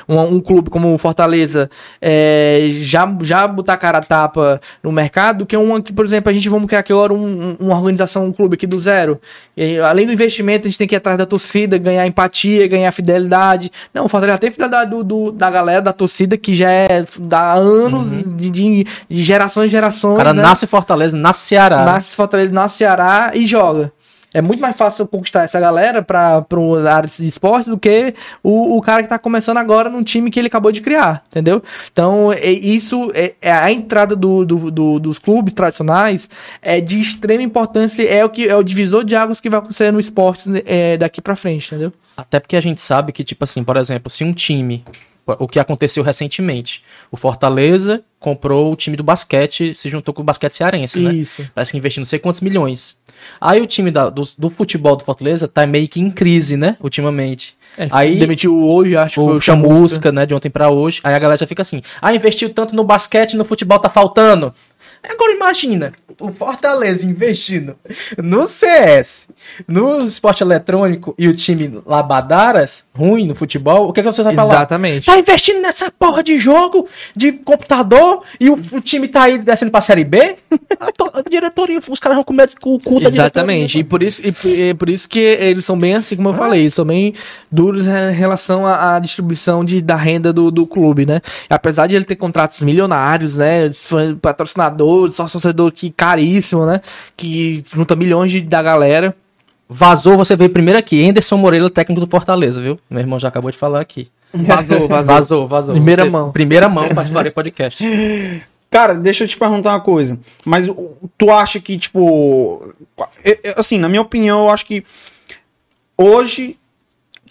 um, 0.09 0.19
um 0.21 0.41
clube 0.41 0.71
como 0.71 0.93
o 0.93 0.99
Fortaleza 0.99 1.71
é, 2.01 2.71
já, 2.81 3.07
já 3.23 3.47
botar 3.47 3.77
cara 3.77 3.99
a 3.99 4.03
tapa 4.03 4.61
no 4.83 4.91
mercado 4.93 5.39
do 5.39 5.47
que 5.47 5.57
uma 5.57 5.81
que, 5.83 5.93
por 5.93 6.05
exemplo, 6.05 6.31
a 6.31 6.33
gente 6.33 6.49
vamos 6.49 6.67
criar 6.67 6.81
aqui 6.81 6.93
agora 6.93 7.13
um- 7.13 7.57
um- 7.61 7.67
uma 7.67 7.77
organização, 7.77 8.25
um 8.27 8.33
clube 8.33 8.55
aqui 8.55 8.67
do 8.67 8.79
zero. 8.81 9.21
E, 9.57 9.79
além 9.79 10.07
do 10.07 10.13
investimento, 10.13 10.67
a 10.67 10.71
gente 10.71 10.79
tem 10.79 10.87
que 10.89 10.95
ir 10.95 10.99
atrás 10.99 11.19
da 11.19 11.27
torcida, 11.27 11.79
ganhar 11.79 12.07
empatia, 12.07 12.67
ganhar 12.67 12.91
fidelidade. 12.93 13.71
Não, 13.93 14.05
o 14.05 14.09
Fortaleza 14.09 14.35
já 14.35 14.39
tem 14.39 14.51
fidelidade 14.51 14.91
do, 14.91 15.05
do- 15.05 15.33
da 15.33 15.51
galera, 15.51 15.83
da 15.83 15.93
torcida, 15.93 16.37
que 16.37 16.55
já 16.55 16.71
é 16.71 17.05
há 17.31 17.53
anos, 17.55 18.11
de, 18.11 18.51
de, 18.51 18.85
de 19.11 19.23
gerações 19.23 19.67
em 19.67 19.71
gerações. 19.71 20.15
O 20.15 20.17
cara 20.17 20.33
né? 20.35 20.43
nasce 20.43 20.67
Fortaleza, 20.67 21.17
nasce 21.17 21.47
Ceará. 21.47 21.85
nasce 21.85 22.15
Fortaleza, 22.15 22.53
nasce 22.53 22.79
Ceará 22.79 23.33
e 23.35 23.47
joga. 23.47 23.93
É 24.35 24.43
muito 24.43 24.61
mais 24.61 24.77
fácil 24.77 25.07
conquistar 25.07 25.45
essa 25.45 25.59
galera 25.59 26.03
pra 26.03 26.45
uma 26.53 26.91
área 26.91 27.09
de 27.09 27.27
esporte 27.27 27.71
do 27.71 27.79
que 27.79 28.15
o, 28.43 28.77
o 28.77 28.83
cara 28.83 29.03
que 29.03 29.09
tá 29.09 29.19
começando 29.19 29.57
agora 29.57 29.89
num 29.89 30.03
time 30.03 30.31
que 30.31 30.39
ele 30.39 30.49
acabou 30.49 30.71
de 30.71 30.83
criar, 30.83 31.25
entendeu? 31.31 31.63
Então, 31.91 32.31
é, 32.33 32.51
isso, 32.51 33.11
é, 33.15 33.33
é 33.41 33.51
a 33.51 33.73
entrada 33.73 34.15
do, 34.15 34.45
do- 34.45 34.71
do- 34.71 34.99
dos 35.01 35.19
clubes 35.19 35.55
tradicionais 35.55 36.29
é 36.61 36.79
de 36.81 37.01
extrema 37.01 37.43
importância, 37.43 38.03
é 38.03 38.23
o, 38.25 38.29
que, 38.29 38.47
é 38.47 38.55
o 38.55 38.63
divisor 38.63 39.03
de 39.03 39.17
águas 39.17 39.41
que 39.41 39.49
vai 39.49 39.61
acontecer 39.61 39.91
no 39.91 39.99
esporte 39.99 40.43
é, 40.67 40.99
daqui 40.99 41.23
pra 41.23 41.35
frente, 41.35 41.67
entendeu? 41.69 41.93
Até 42.17 42.39
porque 42.39 42.57
a 42.57 42.61
gente 42.61 42.81
sabe 42.83 43.13
que, 43.13 43.25
tipo 43.25 43.45
assim, 43.45 43.65
por 43.65 43.77
exemplo, 43.79 44.11
se 44.11 44.25
um 44.25 44.33
time. 44.35 44.85
O 45.39 45.47
que 45.47 45.61
aconteceu 45.61 46.03
recentemente. 46.03 46.83
O 47.11 47.17
Fortaleza 47.17 48.03
comprou 48.21 48.73
o 48.73 48.77
time 48.77 48.97
do 48.97 49.03
basquete, 49.05 49.75
se 49.75 49.89
juntou 49.89 50.13
com 50.13 50.23
o 50.23 50.25
basquete 50.25 50.53
cearense, 50.55 50.99
né? 51.01 51.13
Isso. 51.15 51.49
Parece 51.55 51.73
que 51.73 51.79
investiu 51.79 52.01
não 52.01 52.05
sei 52.05 52.19
quantos 52.19 52.41
milhões. 52.41 52.97
Aí 53.41 53.61
o 53.61 53.67
time 53.67 53.91
da- 53.91 54.11
do, 54.11 54.29
do 54.37 54.51
futebol 54.51 54.97
do 54.97 55.05
Fortaleza 55.05 55.47
tá 55.49 55.67
meio 55.67 55.87
que 55.89 56.01
em 56.01 56.11
crise, 56.11 56.57
né? 56.57 56.77
Ultimamente. 56.81 57.57
É, 57.77 57.87
Aí 57.91 58.19
demitiu 58.19 58.61
hoje, 58.65 58.97
acho 58.97 59.15
que 59.15 59.21
foi 59.25 59.35
o 59.35 59.37
o 59.37 59.41
Chamusca, 59.41 59.75
Chamusca. 59.77 60.13
né? 60.13 60.27
De 60.27 60.35
ontem 60.35 60.51
pra 60.51 60.69
hoje. 60.71 61.01
Aí 61.05 61.15
a 61.15 61.19
galera 61.19 61.39
já 61.39 61.47
fica 61.47 61.63
assim: 61.63 61.81
ah, 62.03 62.13
investiu 62.15 62.51
tanto 62.53 62.75
no 62.75 62.83
basquete, 62.85 63.37
no 63.37 63.45
futebol 63.45 63.79
tá 63.79 63.89
faltando. 63.89 64.53
Agora 65.09 65.33
imagina, 65.33 65.93
o 66.19 66.33
Fortaleza 66.33 67.07
investindo 67.07 67.77
no 68.21 68.49
CS, 68.49 69.29
no 69.67 70.03
esporte 70.05 70.43
eletrônico 70.43 71.15
e 71.17 71.29
o 71.29 71.37
time 71.37 71.81
Labadaras, 71.87 72.83
ruim 72.99 73.27
no 73.29 73.35
futebol, 73.35 73.89
o 73.89 73.93
que, 73.93 74.01
é 74.01 74.03
que 74.03 74.13
você 74.13 74.23
vai 74.23 74.35
falar? 74.35 74.55
Exatamente. 74.55 75.07
Tá 75.07 75.19
investindo 75.19 75.61
nessa 75.61 75.91
porra 75.91 76.23
de 76.23 76.37
jogo, 76.39 76.87
de 77.15 77.33
computador, 77.33 78.23
e 78.41 78.51
o, 78.51 78.55
o 78.73 78.81
time 78.81 79.07
tá 79.09 79.23
aí 79.23 79.39
descendo 79.39 79.71
pra 79.71 79.81
Série 79.81 80.05
B? 80.05 80.37
A, 80.81 80.93
to- 80.93 81.11
a 81.13 81.23
diretoria, 81.29 81.81
os 81.89 81.99
caras 81.99 82.17
vão 82.17 82.25
comer 82.25 82.51
com 82.61 82.75
o 82.75 82.79
cu 82.81 83.01
da 83.01 83.09
Exatamente. 83.09 83.79
E 83.81 83.85
por 83.85 84.03
isso, 84.03 84.21
e, 84.25 84.31
por- 84.33 84.49
e 84.49 84.75
por 84.75 84.89
isso 84.89 85.09
que 85.09 85.19
eles 85.19 85.65
são 85.65 85.77
bem 85.79 85.95
assim, 85.95 86.15
como 86.15 86.29
eu 86.29 86.35
falei, 86.35 86.61
eles 86.61 86.75
são 86.75 86.85
bem 86.85 87.13
duros 87.51 87.87
em 87.89 88.13
relação 88.13 88.65
à, 88.67 88.95
à 88.97 88.99
distribuição 89.01 89.65
de, 89.65 89.81
da 89.83 89.97
renda 89.97 90.33
do, 90.33 90.51
do 90.51 90.67
clube, 90.67 91.05
né? 91.07 91.21
Apesar 91.51 91.87
de 91.89 91.97
ele 91.97 92.05
ter 92.05 92.17
contratos 92.17 92.61
milionários, 92.63 93.37
né? 93.37 93.73
fã- 93.73 94.15
Patrocinador, 94.17 95.11
sócio 95.11 95.41
torcedor 95.41 95.73
que 95.73 95.91
caríssimo, 95.91 96.65
né? 96.65 96.81
Que 97.17 97.65
junta 97.75 97.97
milhões 97.97 98.31
de, 98.31 98.41
da 98.41 98.63
galera. 98.63 99.15
Vazou, 99.69 100.17
você 100.17 100.35
veio 100.35 100.51
primeiro 100.51 100.79
aqui. 100.79 101.07
Anderson 101.09 101.37
Moreira, 101.37 101.69
técnico 101.69 102.01
do 102.01 102.11
Fortaleza, 102.11 102.61
viu? 102.61 102.79
Meu 102.89 103.01
irmão 103.01 103.19
já 103.19 103.29
acabou 103.29 103.51
de 103.51 103.59
falar 103.59 103.81
aqui. 103.81 104.09
Vazou, 104.33 104.89
vazou. 104.89 105.05
Vazou, 105.07 105.49
vazou. 105.49 105.75
Primeira 105.75 106.05
Você- 106.05 106.11
mão. 106.11 106.33
Primeira 106.33 106.69
mão 106.69 106.89
fazer 106.95 107.31
podcast. 107.33 107.85
Cara, 108.71 108.95
deixa 108.95 109.25
eu 109.25 109.29
te 109.29 109.37
perguntar 109.39 109.71
uma 109.71 109.81
coisa. 109.81 110.19
Mas 110.45 110.69
tu 111.17 111.31
acha 111.31 111.59
que, 111.59 111.77
tipo. 111.79 112.75
Assim, 113.57 113.79
na 113.79 113.89
minha 113.89 114.03
opinião, 114.03 114.45
eu 114.45 114.51
acho 114.51 114.67
que 114.67 114.85
hoje, 115.97 116.57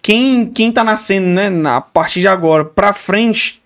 quem, 0.02 0.46
quem 0.48 0.72
tá 0.72 0.84
nascendo, 0.84 1.28
né, 1.28 1.50
na 1.50 1.80
partir 1.80 2.22
de 2.22 2.28
agora 2.28 2.66
pra 2.66 2.92
frente, 2.92 3.62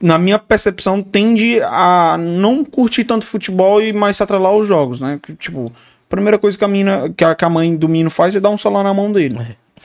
na 0.00 0.18
minha 0.18 0.38
percepção, 0.38 1.02
tende 1.02 1.60
a 1.62 2.16
não 2.18 2.62
curtir 2.64 3.04
tanto 3.04 3.24
futebol 3.24 3.80
e 3.80 3.92
mais 3.92 4.16
se 4.18 4.22
atrelar 4.22 4.52
aos 4.52 4.68
jogos, 4.68 5.00
né? 5.00 5.18
Tipo, 5.38 5.66
a 5.66 5.72
primeira 6.16 6.38
coisa 6.38 6.56
que 6.58 6.64
a, 6.64 6.68
mina, 6.68 7.12
que 7.16 7.24
a, 7.24 7.34
que 7.34 7.44
a 7.44 7.48
mãe 7.48 7.76
do 7.76 7.88
menino 7.88 8.10
faz 8.10 8.34
é 8.36 8.40
dar 8.40 8.50
um 8.50 8.58
celular 8.58 8.82
na 8.84 8.94
mão 8.94 9.10
dele. 9.12 9.38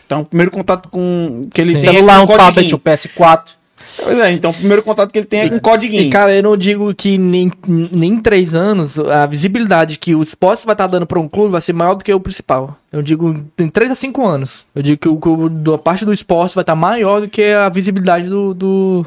Então, 0.06 0.22
o 0.22 0.26
primeiro 0.26 0.52
contato 0.52 0.88
com 0.90 1.48
que 1.54 1.60
ele 1.62 1.78
Sim. 1.78 1.86
tem 1.86 1.94
Celular, 1.96 2.20
é 2.20 2.24
um 2.24 2.28
tablet, 2.28 2.74
o 2.74 2.80
PS4. 2.80 3.58
Pois 4.04 4.18
é, 4.20 4.32
então 4.32 4.52
o 4.52 4.54
primeiro 4.54 4.84
contato 4.84 5.12
que 5.12 5.18
ele 5.18 5.26
tem 5.26 5.40
é 5.42 5.50
com 5.50 5.56
o 5.56 5.62
codiguinho. 5.62 6.04
E, 6.04 6.10
cara, 6.10 6.36
eu 6.36 6.44
não 6.44 6.56
digo 6.56 6.94
que 6.94 7.18
nem, 7.18 7.52
nem 7.68 8.14
em 8.14 8.20
três 8.22 8.54
anos 8.54 9.00
a 9.00 9.26
visibilidade 9.26 9.98
que 9.98 10.14
o 10.14 10.22
esporte 10.22 10.66
vai 10.66 10.74
estar 10.76 10.86
dando 10.88 11.06
para 11.08 11.20
um 11.20 11.28
clube 11.28 11.52
vai 11.52 11.62
ser 11.62 11.74
maior 11.74 11.96
do 11.96 12.04
que 12.04 12.14
o 12.14 12.20
principal. 12.20 12.78
Eu 12.92 13.02
digo 13.02 13.44
em 13.58 13.70
três 13.70 13.90
a 13.92 13.96
cinco 13.96 14.26
anos. 14.26 14.66
Eu 14.76 14.84
digo 14.84 14.98
que 15.02 15.10
o, 15.10 15.20
que 15.20 15.28
o- 15.30 15.74
a 15.74 15.78
parte 15.80 16.06
do 16.06 16.14
esporte 16.14 16.54
vai 16.54 16.62
estar 16.62 16.76
maior 16.76 17.22
do 17.22 17.28
que 17.28 17.44
a 17.46 17.70
visibilidade 17.70 18.28
do. 18.30 18.54
do, 18.54 19.06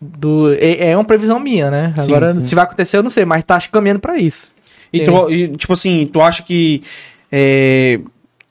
do- 0.00 0.54
é, 0.54 0.90
é 0.90 0.96
uma 0.96 1.04
previsão 1.04 1.40
minha, 1.40 1.70
né? 1.70 1.92
Sim, 1.96 2.02
Agora, 2.12 2.34
sim. 2.34 2.46
se 2.46 2.54
vai 2.54 2.64
acontecer, 2.64 2.96
eu 2.98 3.02
não 3.02 3.10
sei, 3.10 3.24
mas 3.24 3.42
tá 3.42 3.60
caminhando 3.70 4.00
para 4.00 4.16
isso. 4.16 4.48
E, 4.96 5.02
É. 5.02 5.04
tu, 5.04 5.30
e, 5.30 5.48
tipo 5.56 5.72
assim, 5.72 6.08
tu 6.12 6.20
acha 6.20 6.42
que. 6.42 6.82
é, 7.32 8.00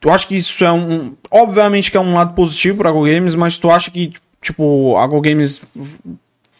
tu 0.00 0.10
acha 0.10 0.26
que 0.26 0.36
isso 0.36 0.64
é 0.64 0.72
um. 0.72 1.14
Obviamente 1.30 1.90
que 1.90 1.96
é 1.96 2.00
um 2.00 2.14
lado 2.14 2.34
positivo 2.34 2.78
para 2.78 2.90
a 2.90 2.92
Go 2.92 3.02
Games, 3.04 3.34
mas 3.34 3.58
tu 3.58 3.70
acha 3.70 3.90
que, 3.90 4.12
tipo, 4.42 4.96
a 4.96 5.06
Go 5.06 5.20
Games 5.20 5.60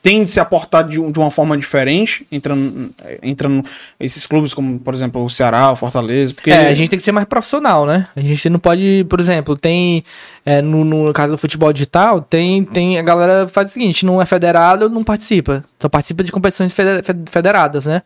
tem 0.02 0.22
de 0.22 0.30
se 0.30 0.38
aportar 0.38 0.84
de, 0.86 1.00
de 1.00 1.18
uma 1.18 1.30
forma 1.30 1.56
diferente, 1.56 2.26
entrando, 2.30 2.90
entrando 3.22 3.64
esses 3.98 4.26
clubes 4.26 4.52
como, 4.52 4.78
por 4.78 4.92
exemplo, 4.92 5.24
o 5.24 5.30
Ceará, 5.30 5.72
o 5.72 5.76
Fortaleza? 5.76 6.34
Porque 6.34 6.50
É, 6.50 6.68
a 6.68 6.74
gente 6.74 6.90
tem 6.90 6.98
que 6.98 7.04
ser 7.04 7.12
mais 7.12 7.26
profissional, 7.26 7.86
né? 7.86 8.06
A 8.14 8.20
gente 8.20 8.50
não 8.50 8.58
pode, 8.58 9.06
por 9.08 9.18
exemplo, 9.18 9.56
tem. 9.56 10.04
É, 10.46 10.60
no, 10.60 10.84
no 10.84 11.12
caso 11.12 11.32
do 11.32 11.38
futebol 11.38 11.72
digital, 11.72 12.20
tem, 12.20 12.64
tem. 12.64 12.98
A 12.98 13.02
galera 13.02 13.48
faz 13.48 13.70
o 13.70 13.72
seguinte: 13.72 14.04
não 14.04 14.20
é 14.20 14.26
federado, 14.26 14.88
não 14.90 15.02
participa. 15.04 15.64
Só 15.80 15.88
participa 15.88 16.22
de 16.22 16.32
competições 16.32 16.72
fede- 16.72 17.02
fe- 17.02 17.14
federadas, 17.30 17.84
né? 17.86 18.02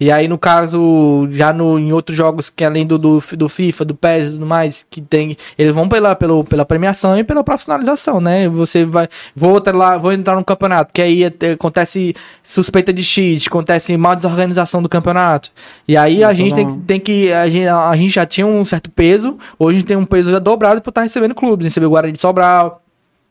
E 0.00 0.10
aí, 0.10 0.26
no 0.26 0.36
caso, 0.36 1.28
já 1.30 1.52
no, 1.52 1.78
em 1.78 1.92
outros 1.92 2.16
jogos, 2.16 2.50
que 2.50 2.64
além 2.64 2.84
do, 2.84 2.98
do, 2.98 3.22
do 3.36 3.48
FIFA, 3.48 3.84
do 3.84 3.94
PES 3.94 4.26
e 4.26 4.30
tudo 4.32 4.46
mais, 4.46 4.84
que 4.90 5.00
tem. 5.00 5.36
Eles 5.56 5.72
vão 5.72 5.88
pela, 5.88 6.16
pelo, 6.16 6.42
pela 6.42 6.64
premiação 6.64 7.16
e 7.16 7.22
pela 7.22 7.44
profissionalização, 7.44 8.20
né? 8.20 8.48
Você 8.48 8.84
vai. 8.84 9.08
Vou, 9.36 9.60
ter 9.60 9.72
lá, 9.72 9.96
vou 9.96 10.12
entrar 10.12 10.34
no 10.34 10.44
campeonato, 10.44 10.92
que 10.92 11.00
aí 11.00 11.22
é- 11.24 11.52
acontece 11.52 12.14
suspeita 12.42 12.92
de 12.92 13.04
cheat, 13.04 13.46
acontece 13.48 13.96
má 13.96 14.14
desorganização 14.16 14.82
do 14.82 14.88
campeonato. 14.88 15.50
E 15.86 15.96
aí 15.96 16.24
a 16.24 16.34
gente 16.34 16.54
tem, 16.54 16.66
que- 16.66 16.80
tem 16.86 17.00
que. 17.00 17.32
A 17.32 17.48
gente, 17.48 17.68
a 17.68 17.96
gente 17.96 18.10
já 18.10 18.26
tinha 18.26 18.46
um 18.46 18.64
certo 18.64 18.90
peso, 18.90 19.38
hoje 19.58 19.76
a 19.76 19.78
gente 19.80 19.88
tem 19.88 19.96
um 19.96 20.04
peso 20.06 20.30
já 20.32 20.38
dobrado 20.40 20.80
por 20.82 20.90
estar 20.90 21.02
recebendo 21.02 21.34
clubes. 21.34 21.66
Recebeu 21.82 21.88
o 21.88 21.90
Guarani 21.90 22.12
de 22.12 22.20
Sobral. 22.20 22.82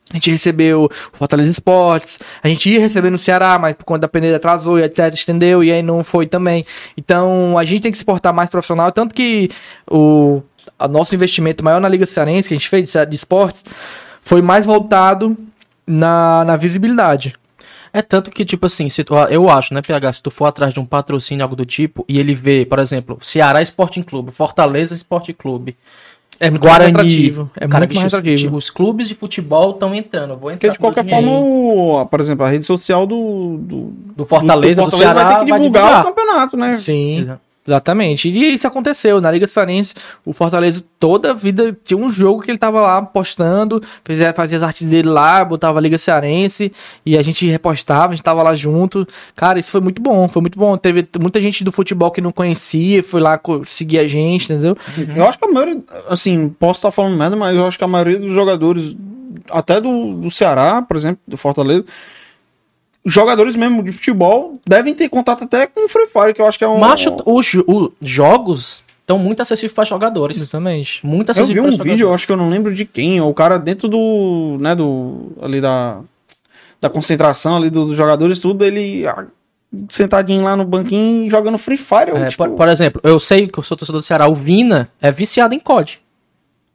A 0.10 0.16
gente 0.16 0.30
recebeu 0.32 0.86
o 0.86 1.18
Fortaleza 1.18 1.50
Esportes, 1.50 2.20
a 2.44 2.48
gente 2.50 2.70
ia 2.70 2.82
receber 2.82 3.10
no 3.10 3.18
Ceará, 3.18 3.58
mas 3.58 3.74
por 3.74 3.86
conta 3.86 4.00
da 4.02 4.08
peneira 4.10 4.36
atrasou 4.36 4.78
e 4.78 4.84
etc, 4.84 5.14
estendeu, 5.14 5.64
e 5.64 5.72
aí 5.72 5.82
não 5.82 6.04
foi 6.04 6.28
também. 6.28 6.66
Então, 6.98 7.58
a 7.58 7.64
gente 7.64 7.82
tem 7.82 7.92
que 7.94 7.98
se 7.98 8.04
portar 8.04 8.34
mais 8.34 8.50
profissional, 8.50 8.92
tanto 8.92 9.16
que 9.16 9.50
o 9.90 10.42
a 10.78 10.86
nosso 10.88 11.16
investimento 11.16 11.64
maior 11.64 11.80
na 11.80 11.88
Liga 11.88 12.06
Cearense, 12.06 12.48
que 12.50 12.54
a 12.54 12.58
gente 12.58 12.68
fez 12.68 12.92
de 13.08 13.16
esportes, 13.16 13.64
foi 14.22 14.42
mais 14.42 14.66
voltado 14.66 15.38
na, 15.88 16.44
na 16.44 16.58
visibilidade. 16.58 17.34
É 17.94 18.02
tanto 18.02 18.32
que, 18.32 18.44
tipo 18.44 18.66
assim, 18.66 18.88
tu- 18.88 19.16
eu 19.30 19.50
acho, 19.50 19.74
né, 19.74 19.82
PH, 19.82 20.14
se 20.14 20.24
tu 20.24 20.32
for 20.32 20.46
atrás 20.46 20.74
de 20.74 20.80
um 20.80 20.86
patrocínio, 20.86 21.44
algo 21.44 21.56
do 21.56 21.66
tipo, 21.66 22.04
e 22.08 22.20
ele 22.20 22.34
vê, 22.36 22.66
por 22.66 22.80
exemplo, 22.80 23.18
Ceará 23.22 23.62
Esporte 23.62 24.02
Clube, 24.04 24.32
Fortaleza 24.32 24.94
Esporte 24.96 25.32
Clube, 25.34 25.76
É 26.42 26.50
muito 26.50 26.64
Guarani. 26.64 26.92
mais 26.92 27.06
atrativo. 27.06 27.52
É 27.56 27.68
cara, 27.68 27.86
muito 27.86 27.96
mais 27.96 28.14
atrativo. 28.14 28.58
Os 28.58 28.72
clubes 28.72 29.08
de 29.08 29.14
futebol 29.14 29.70
estão 29.70 29.94
entrando. 29.94 30.30
Vou 30.30 30.50
Porque 30.50 30.54
entrar 30.54 30.72
de 30.72 30.80
qualquer 30.80 31.08
forma, 31.08 31.32
o, 31.32 32.04
por 32.08 32.20
exemplo, 32.20 32.44
a 32.44 32.50
rede 32.50 32.66
social 32.66 33.06
do, 33.06 33.60
do, 33.60 33.94
do 34.16 34.26
Fortaleza, 34.26 34.82
do, 34.82 34.90
Fortaleza 34.90 34.98
Ceará, 34.98 35.24
vai 35.24 35.34
ter 35.34 35.40
que 35.40 35.46
divulgar, 35.46 35.84
divulgar. 35.84 36.02
o 36.02 36.06
campeonato, 36.06 36.58
né? 36.58 36.76
Sim. 36.78 37.20
Exato. 37.20 37.51
Exatamente. 37.66 38.28
E 38.28 38.54
isso 38.54 38.68
aconteceu. 38.68 39.22
Na 39.22 39.30
Liga 39.30 39.48
Cearense, 39.48 39.94
o 40.26 40.34
Fortaleza 40.34 40.84
toda 41.00 41.32
a 41.32 41.34
vida 41.34 41.78
tinha 41.84 41.98
um 41.98 42.12
jogo 42.12 42.42
que 42.42 42.50
ele 42.50 42.58
tava 42.58 42.82
lá 42.82 43.02
postando, 43.02 43.82
fazia, 44.34 44.58
as 44.58 44.64
artes 44.64 44.88
dele 44.88 45.10
lá, 45.10 45.46
botava 45.46 45.78
a 45.78 45.82
Liga 45.82 45.98
Cearense 45.98 46.72
e 47.06 47.18
a 47.18 47.22
gente 47.22 47.46
repostava, 47.46 48.14
a 48.14 48.16
gente 48.16 48.24
tava 48.24 48.42
lá 48.42 48.56
junto. 48.56 49.08
Cara, 49.36 49.60
isso 49.60 49.70
foi 49.70 49.82
muito 49.82 50.02
bom, 50.02 50.28
foi 50.28 50.42
muito 50.42 50.58
bom. 50.58 50.76
Teve 50.76 51.08
muita 51.20 51.40
gente 51.40 51.64
do 51.64 51.72
futebol 51.72 52.10
que 52.10 52.22
não 52.22 52.32
conhecia, 52.32 53.04
foi 53.04 53.22
lá 53.22 53.40
seguir 53.66 54.00
a 54.00 54.08
gente, 54.08 54.52
entendeu? 54.52 54.76
Eu 55.16 55.28
acho 55.28 55.38
que 55.38 55.46
a 55.46 55.52
maioria, 55.52 55.80
assim, 56.10 56.50
posso 56.50 56.80
estar 56.80 56.92
falando 56.92 57.16
merda, 57.16 57.36
mas 57.36 57.56
eu 57.56 57.68
acho 57.68 57.78
que 57.78 57.84
a 57.84 57.88
maioria 57.88 58.20
dos 58.20 58.32
jogadores, 58.32 58.96
até 59.52 59.80
do, 59.80 60.16
do 60.16 60.32
Ceará, 60.32 60.82
por 60.82 60.98
exemplo, 60.98 61.22
do 61.28 61.38
Fortaleza, 61.38 61.86
jogadores 63.06 63.56
mesmo 63.56 63.84
de 63.84 63.92
futebol 63.92 64.54
devem 64.68 64.94
ter 64.94 65.10
contato 65.10 65.44
até 65.44 65.68
com 65.68 65.86
o 65.86 65.90
Free 65.90 66.08
Fire, 66.08 66.34
que 66.34 66.42
eu 66.42 66.48
acho 66.48 66.58
que 66.58 66.64
é 66.64 66.68
um. 66.68 66.80
Macho, 66.80 67.18
os 67.26 67.54
os 67.68 67.92
jogos 68.02 68.84
estão 69.02 69.18
muito 69.18 69.42
acessíveis 69.42 69.74
para 69.74 69.84
jogadores. 69.84 70.38
Exatamente. 70.38 71.06
Muito 71.06 71.30
Eu 71.30 71.36
vi 71.36 71.42
acessíveis 71.42 71.80
um 71.80 71.84
vídeo, 71.84 72.08
eu 72.08 72.14
acho 72.14 72.26
que 72.26 72.32
eu 72.32 72.38
não 72.38 72.50
lembro 72.50 72.74
de 72.74 72.86
quem, 72.86 73.20
o 73.20 73.34
cara 73.34 73.58
dentro 73.58 73.88
do, 73.88 74.58
né, 74.60 74.76
do, 74.76 75.32
ali 75.42 75.60
da, 75.60 76.02
da 76.80 76.90
concentração 76.90 77.58
ali 77.58 77.70
dos 77.70 77.96
jogadores, 77.96 78.40
tudo, 78.40 78.64
ele 78.64 79.06
ah, 79.06 79.26
sentadinho 79.90 80.44
lá 80.44 80.56
no 80.56 80.66
banquinho 80.66 81.30
jogando 81.30 81.58
Free 81.58 81.78
Fire. 81.78 82.10
eu, 82.10 82.18
É, 82.18 82.28
tipo, 82.28 82.44
por, 82.46 82.56
por 82.56 82.70
exemplo, 82.70 83.02
eu 83.04 83.20
sei 83.20 83.48
que 83.48 83.60
eu 83.60 83.64
sou 83.64 83.76
torcedor 83.76 84.00
do 84.00 84.06
Ceará, 84.06 84.28
o 84.28 84.36
Vina 84.36 84.90
é 85.02 85.12
viciado 85.12 85.54
em 85.54 85.60
COD. 85.60 86.00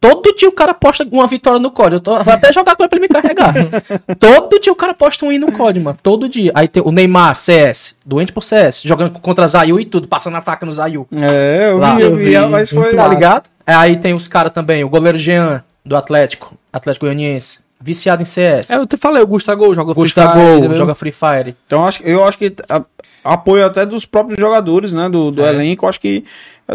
Todo 0.01 0.35
dia 0.37 0.49
o 0.49 0.53
cara 0.53 0.75
posta 0.75 1.07
uma 1.11 1.27
vitória 1.27 1.59
no 1.59 1.71
COD. 1.71 1.95
Eu 1.95 2.01
tô, 2.01 2.23
vou 2.23 2.33
até 2.35 2.53
jogar 2.53 2.77
com 2.77 2.83
ele 2.83 2.89
pra 2.89 2.99
ele 2.99 3.09
me 3.09 3.09
carregar. 3.09 3.55
Todo 4.21 4.61
dia 4.61 4.73
o 4.73 4.77
cara 4.77 4.93
posta 4.95 5.25
um 5.25 5.33
hino 5.33 5.47
no 5.47 5.53
COD, 5.53 5.81
mano. 5.81 5.99
Todo 6.03 6.29
dia. 6.29 6.53
Aí 6.55 6.69
tem 6.69 6.83
o 6.85 6.93
Neymar, 6.93 7.35
CS, 7.35 7.97
doente 8.05 8.33
por 8.33 8.43
CS, 8.45 8.83
jogando 8.83 9.19
contra 9.19 9.49
Zayu 9.49 9.81
e 9.81 9.85
tudo, 9.85 10.07
passando 10.07 10.37
a 10.37 10.43
faca 10.43 10.65
no 10.67 10.73
Zayu. 10.73 11.07
É, 11.13 11.71
eu 11.71 11.79
Lá, 11.79 11.95
vi, 11.95 12.03
eu 12.03 12.11
eu 12.11 12.17
vi, 12.17 12.47
mas 12.49 12.71
foi... 12.71 12.95
Tá 12.95 13.09
ligado? 13.09 13.45
É, 13.67 13.75
aí 13.75 13.97
tem 13.97 14.13
os 14.15 14.29
caras 14.29 14.53
também, 14.53 14.85
o 14.85 14.89
goleiro 14.89 15.19
Jean, 15.19 15.63
do 15.85 15.97
Atlético, 15.97 16.55
Atlético 16.73 17.07
Goianiense, 17.07 17.61
viciado 17.81 18.23
em 18.23 18.25
CS. 18.27 18.71
É, 18.71 18.77
eu 18.77 18.87
te 18.87 18.97
falei, 18.97 19.23
o 19.23 19.27
Gustavo 19.27 19.75
joga 19.75 19.93
Free 19.95 20.03
Gustavo, 20.05 20.39
Fire, 20.39 20.59
entendeu? 20.59 20.77
joga 20.77 20.95
Free 20.95 21.13
Fire. 21.13 21.57
Então 21.67 21.81
eu 21.81 21.87
acho, 21.89 22.03
eu 22.05 22.25
acho 22.25 22.39
que 22.39 22.55
a- 22.69 22.83
apoio 23.27 23.67
até 23.67 23.85
dos 23.85 24.05
próprios 24.05 24.39
jogadores, 24.39 24.93
né, 24.93 25.09
do, 25.09 25.31
do 25.31 25.45
elenco, 25.45 25.85
eu 25.85 25.89
acho 25.89 26.01
que 26.01 26.25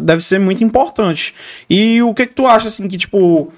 deve 0.01 0.23
ser 0.23 0.39
muito 0.39 0.63
importante. 0.63 1.33
E 1.69 2.01
o 2.01 2.13
que 2.13 2.27
que 2.27 2.33
tu 2.33 2.45
acha, 2.47 2.67
assim, 2.67 2.87
que 2.87 2.97
tipo, 2.97 3.51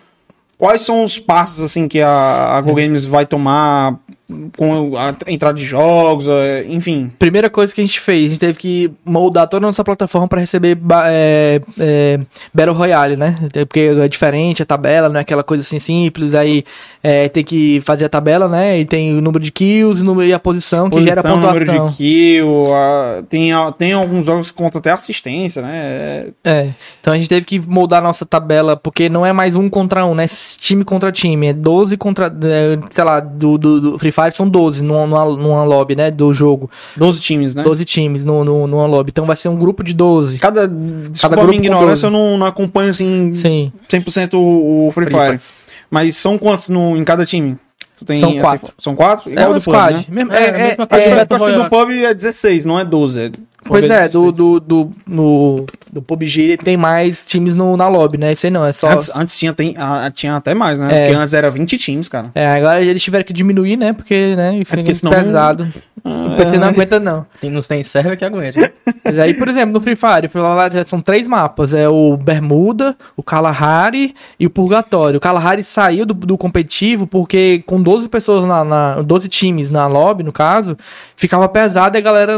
quais 0.58 0.82
são 0.82 1.04
os 1.04 1.20
passos, 1.20 1.64
assim, 1.64 1.88
que 1.88 2.00
a, 2.02 2.58
a 2.58 2.62
Go 2.62 2.74
Games 2.74 3.06
vai 3.06 3.26
tomar 3.26 4.00
com 4.58 4.98
a 4.98 5.14
entrada 5.32 5.58
de 5.58 5.66
jogos, 5.66 6.28
é, 6.28 6.66
enfim. 6.68 7.12
Primeira 7.20 7.50
coisa 7.50 7.74
que 7.74 7.82
a 7.82 7.86
gente 7.86 8.00
fez, 8.00 8.26
a 8.26 8.30
gente 8.30 8.40
teve 8.40 8.58
que 8.58 8.92
moldar 9.06 9.48
toda 9.48 9.66
a 9.66 9.68
nossa 9.68 9.84
plataforma 9.84 10.28
para 10.28 10.40
receber 10.40 10.78
é, 11.06 11.62
é, 11.80 12.20
Battle 12.54 12.76
Royale, 12.76 13.16
né? 13.18 13.36
Porque 13.68 13.80
é 13.80 14.08
diferente 14.08 14.64
a 14.64 14.66
tabela, 14.66 15.10
não 15.10 15.18
é 15.18 15.22
aquela 15.22 15.44
coisa 15.44 15.62
assim 15.62 15.78
simples, 15.78 16.34
aí 16.34 16.64
é, 17.04 17.28
tem 17.28 17.44
que 17.44 17.82
fazer 17.82 18.06
a 18.06 18.10
tabela, 18.10 18.48
né? 18.48 18.80
E 18.80 18.86
tem 18.86 19.18
o 19.18 19.22
número 19.22 19.44
de 19.44 19.52
kills 19.52 20.02
e, 20.02 20.06
número, 20.06 20.28
e 20.28 20.34
a 20.34 20.40
posição 20.40 20.90
que 20.90 21.02
gera 21.02 21.22
Posição, 21.22 21.40
número 21.42 21.66
pontuação. 21.66 21.88
de 21.90 21.96
kill, 21.98 22.74
a- 22.74 23.24
tem, 23.30 23.52
a- 23.52 23.72
tem 23.74 23.92
alguns 23.94 24.26
jogos 24.26 24.50
que 24.52 24.58
contam 24.58 24.80
até 24.80 24.92
assistência, 24.92 25.62
né? 25.62 25.72
É, 25.74 26.28
É, 26.46 26.70
então 27.02 27.14
a 27.14 27.18
gente 27.18 27.28
teve 27.30 27.46
que 27.46 27.60
moldar 27.60 28.00
a 28.00 28.04
nossa 28.04 28.26
tabela, 28.26 28.76
porque 28.78 29.10
não 29.10 29.26
é 29.26 29.34
mais 29.34 29.56
um 29.56 29.70
contra 29.70 30.06
um, 30.06 30.16
né? 30.16 30.26
Time 30.60 30.84
contra 30.86 31.12
time, 31.12 31.48
é 31.48 31.54
12 31.54 31.98
contra, 31.98 32.28
é, 32.28 32.80
sei 32.92 33.04
lá, 33.04 33.20
do, 33.20 33.58
do, 33.58 33.82
do 33.82 34.00
Free 34.00 34.13
Fire 34.14 34.32
são 34.32 34.48
12 34.48 34.84
numa, 34.84 35.26
numa, 35.26 35.64
lobby, 35.64 35.96
né? 35.96 36.10
Do 36.12 36.34
jogo, 36.34 36.70
12 36.96 37.20
times, 37.20 37.56
né? 37.56 37.64
12 37.64 37.84
times 37.86 38.26
no, 38.26 38.44
no, 38.46 38.68
numa 38.68 38.86
lobby, 38.86 39.12
então 39.12 39.26
vai 39.26 39.36
ser 39.36 39.50
um 39.50 39.58
grupo 39.58 39.84
de 39.84 39.94
12. 39.94 40.38
Cada, 40.38 40.68
desculpa 40.68 41.36
a 41.36 41.40
grupo 41.40 41.50
minha 41.50 41.60
ignorância, 41.62 42.08
12. 42.10 42.16
eu 42.24 42.30
não, 42.32 42.38
não 42.38 42.46
acompanho, 42.46 42.92
assim, 42.92 43.34
Sim, 43.34 43.72
100% 43.90 44.36
o, 44.36 44.88
o 44.88 44.92
Free 44.92 45.08
Fire. 45.08 45.40
Mas 45.90 46.16
são 46.16 46.38
quantos 46.38 46.70
no, 46.70 46.96
em 46.96 47.04
cada 47.04 47.26
time? 47.26 47.58
Tem, 48.06 48.20
São 48.20 48.32
assim, 48.32 48.40
quatro. 48.40 48.74
São 48.80 48.96
quatro? 48.96 49.30
é 49.30 49.34
Igual 49.34 49.50
um 49.50 49.54
do 49.54 49.64
pub, 49.64 49.74
squad. 49.74 49.94
né? 49.94 50.06
Mesmo- 50.10 50.34
É, 50.34 50.44
é, 50.44 50.50
é, 50.50 51.22
é, 51.62 51.70
pub 51.70 51.92
é 51.92 52.14
16, 52.14 52.66
não 52.66 52.80
é 52.80 52.84
12. 52.84 53.20
é- 53.20 53.32
Pois 53.32 53.34
pub 53.34 53.42
é, 53.42 53.53
do, 53.64 53.82
16. 53.82 54.12
do, 54.12 54.60
do, 54.60 54.92
no, 55.08 55.66
do 55.92 56.02
PUBG 56.02 56.58
tem 56.58 56.76
mais 56.76 57.26
times 57.26 57.56
no, 57.56 57.78
na 57.78 57.88
lobby, 57.88 58.18
né? 58.18 58.32
Isso 58.32 58.46
aí 58.46 58.52
não, 58.52 58.66
é 58.66 58.72
só... 58.72 58.90
Antes, 58.90 59.12
antes 59.16 59.38
tinha, 59.38 59.54
tem, 59.54 59.76
ah, 59.78 60.12
tinha 60.14 60.36
até 60.36 60.54
mais, 60.54 60.80
né? 60.80 60.88
É. 60.94 61.06
Porque 61.06 61.22
antes 61.22 61.34
era 61.34 61.50
20 61.50 61.78
times, 61.78 62.08
cara. 62.10 62.32
É, 62.36 62.48
agora 62.48 62.82
eles 62.82 63.02
tiveram 63.02 63.26
que 63.26 63.34
diminuir, 63.34 63.78
né? 63.78 63.94
Porque, 63.94 64.36
né, 64.36 64.60
fica 64.60 64.78
porque 64.78 64.94
senão- 64.94 65.12
pesado. 65.12 65.68
O 66.06 66.36
PC 66.36 66.58
não 66.58 66.68
aguenta, 66.68 67.00
não. 67.00 67.26
Tem, 67.40 67.50
não 67.50 67.62
tem 67.62 67.82
server 67.82 68.18
que 68.18 68.26
aguente. 68.26 68.60
Mas 69.06 69.18
aí, 69.18 69.34
por 69.34 69.48
exemplo, 69.48 69.72
no 69.72 69.80
Free 69.80 69.96
Fire, 69.96 70.28
Free 70.28 70.42
Fire 70.42 70.90
são 70.90 71.02
três 71.02 71.28
mapas. 71.30 71.74
É 71.74 71.88
o 71.88 72.18
Bermuda, 72.18 72.96
o 73.16 73.24
Kalahari 73.24 74.14
e 74.38 74.46
o 74.46 74.50
Purgatório. 74.50 75.18
O 75.18 75.22
Kalahari 75.22 75.64
saiu 75.64 76.06
do, 76.06 76.14
do 76.14 76.38
competitivo 76.38 77.08
porque 77.08 77.64
com 77.66 77.82
12 77.82 78.10
pessoas 78.10 78.46
na, 78.46 78.66
na... 78.66 79.02
12 79.02 79.30
times 79.30 79.72
na 79.72 79.88
lobby, 79.88 80.24
no 80.24 80.34
caso, 80.34 80.78
ficava 81.16 81.48
pesado 81.48 81.96
e 81.96 82.00
a 82.00 82.02
galera 82.02 82.38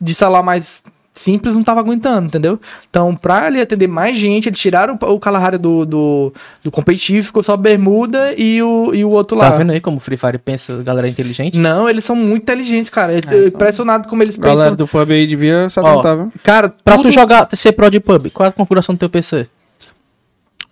de 0.00 0.14
salar 0.14 0.42
mais 0.42 0.82
simples 1.12 1.54
não 1.54 1.64
tava 1.64 1.80
aguentando, 1.80 2.26
entendeu? 2.26 2.60
Então, 2.90 3.16
pra 3.16 3.46
ele 3.46 3.58
atender 3.58 3.86
mais 3.86 4.18
gente, 4.18 4.50
eles 4.50 4.58
tiraram 4.58 4.98
o, 5.00 5.06
o 5.14 5.18
Kalahari 5.18 5.56
do, 5.56 5.86
do, 5.86 6.32
do 6.62 6.70
competitivo, 6.70 7.24
ficou 7.26 7.42
só 7.42 7.56
Bermuda 7.56 8.34
e 8.36 8.62
o, 8.62 8.94
e 8.94 9.02
o 9.02 9.08
outro 9.08 9.34
lá. 9.34 9.50
Tá 9.50 9.56
vendo 9.56 9.72
aí 9.72 9.80
como 9.80 9.96
o 9.96 10.00
Free 10.00 10.18
Fire 10.18 10.38
pensa, 10.38 10.82
galera 10.82 11.06
é 11.06 11.10
inteligente? 11.10 11.56
Não, 11.56 11.88
eles 11.88 12.04
são 12.04 12.14
muito 12.14 12.42
inteligentes, 12.42 12.90
cara. 12.90 13.14
É, 13.16 13.22
são- 13.22 13.46
impressionado 13.46 14.08
como 14.08 14.22
eles 14.22 14.36
Galera 14.36 14.72
pensam. 14.72 14.76
do 14.76 14.86
pub 14.86 15.10
aí 15.10 15.26
devia 15.26 15.70
se 15.70 15.80
atentar, 15.80 16.16
viu? 16.18 16.32
Cara, 16.42 16.68
Pra 16.84 16.96
tudo... 16.96 17.08
tu 17.08 17.12
jogar, 17.12 17.48
ser 17.54 17.72
pro 17.72 17.90
de 17.90 17.98
pub, 17.98 18.28
qual 18.30 18.44
é 18.44 18.50
a 18.50 18.52
configuração 18.52 18.94
do 18.94 18.98
teu 18.98 19.08
PC? 19.08 19.48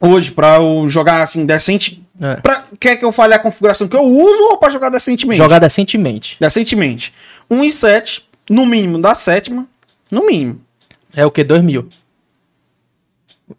Hoje, 0.01 0.31
pra 0.31 0.57
eu 0.57 0.87
jogar 0.89 1.23
assim, 1.23 1.47
decente. 1.47 2.03
É. 2.21 2.37
Pra, 2.37 2.65
quer 2.79 2.97
que 2.97 3.05
eu 3.05 3.11
fale 3.13 3.33
a 3.33 3.39
configuração 3.39 3.89
que 3.89 3.97
eu 3.97 4.03
uso 4.03 4.43
ou 4.51 4.59
pra 4.59 4.69
jogar 4.69 4.91
decentemente? 4.91 5.39
Jogar 5.39 5.59
decentemente. 5.59 6.37
Decentemente. 6.39 7.15
1 7.51 7.65
e 7.65 7.71
7, 7.71 8.23
no 8.51 8.67
mínimo, 8.67 9.01
da 9.01 9.15
sétima. 9.15 9.67
No 10.11 10.27
mínimo. 10.27 10.61
É 11.15 11.25
o 11.25 11.31
que? 11.31 11.43
2 11.45 11.63
mil. 11.63 11.89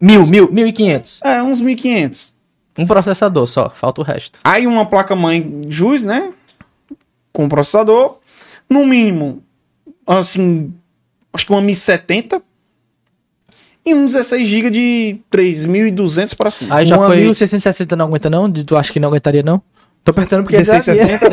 Mil, 0.00 0.26
mil, 0.26 0.50
mil 0.50 0.66
e 0.66 0.72
quinhentos. 0.72 1.20
É, 1.22 1.42
uns 1.42 1.62
1.500. 1.62 2.32
Um 2.78 2.86
processador 2.86 3.46
só, 3.46 3.70
falta 3.70 4.00
o 4.00 4.04
resto. 4.04 4.40
Aí 4.44 4.66
uma 4.66 4.84
placa-mãe 4.84 5.62
JUICE, 5.68 6.06
né? 6.06 6.32
Com 7.32 7.48
processador. 7.48 8.18
No 8.68 8.84
mínimo, 8.84 9.42
assim, 10.06 10.74
acho 11.32 11.46
que 11.46 11.52
uma 11.52 11.62
1070. 11.62 12.42
E 13.84 13.94
um 13.94 14.06
16 14.06 14.48
GB 14.48 14.70
de 14.70 15.18
3.200 15.32 16.34
para 16.36 16.50
cima. 16.50 16.74
Aí 16.74 16.84
já 16.84 16.96
uma 16.98 17.06
foi. 17.06 17.18
1660 17.18 17.94
não 17.94 18.06
aguenta 18.06 18.28
não? 18.28 18.50
De- 18.50 18.64
Tu 18.64 18.76
acha 18.76 18.92
que 18.92 18.98
não 18.98 19.08
aguentaria 19.08 19.44
não? 19.44 19.62
Tô 20.06 20.12
apertando 20.12 20.44
porque... 20.44 20.56
1660. 20.56 21.28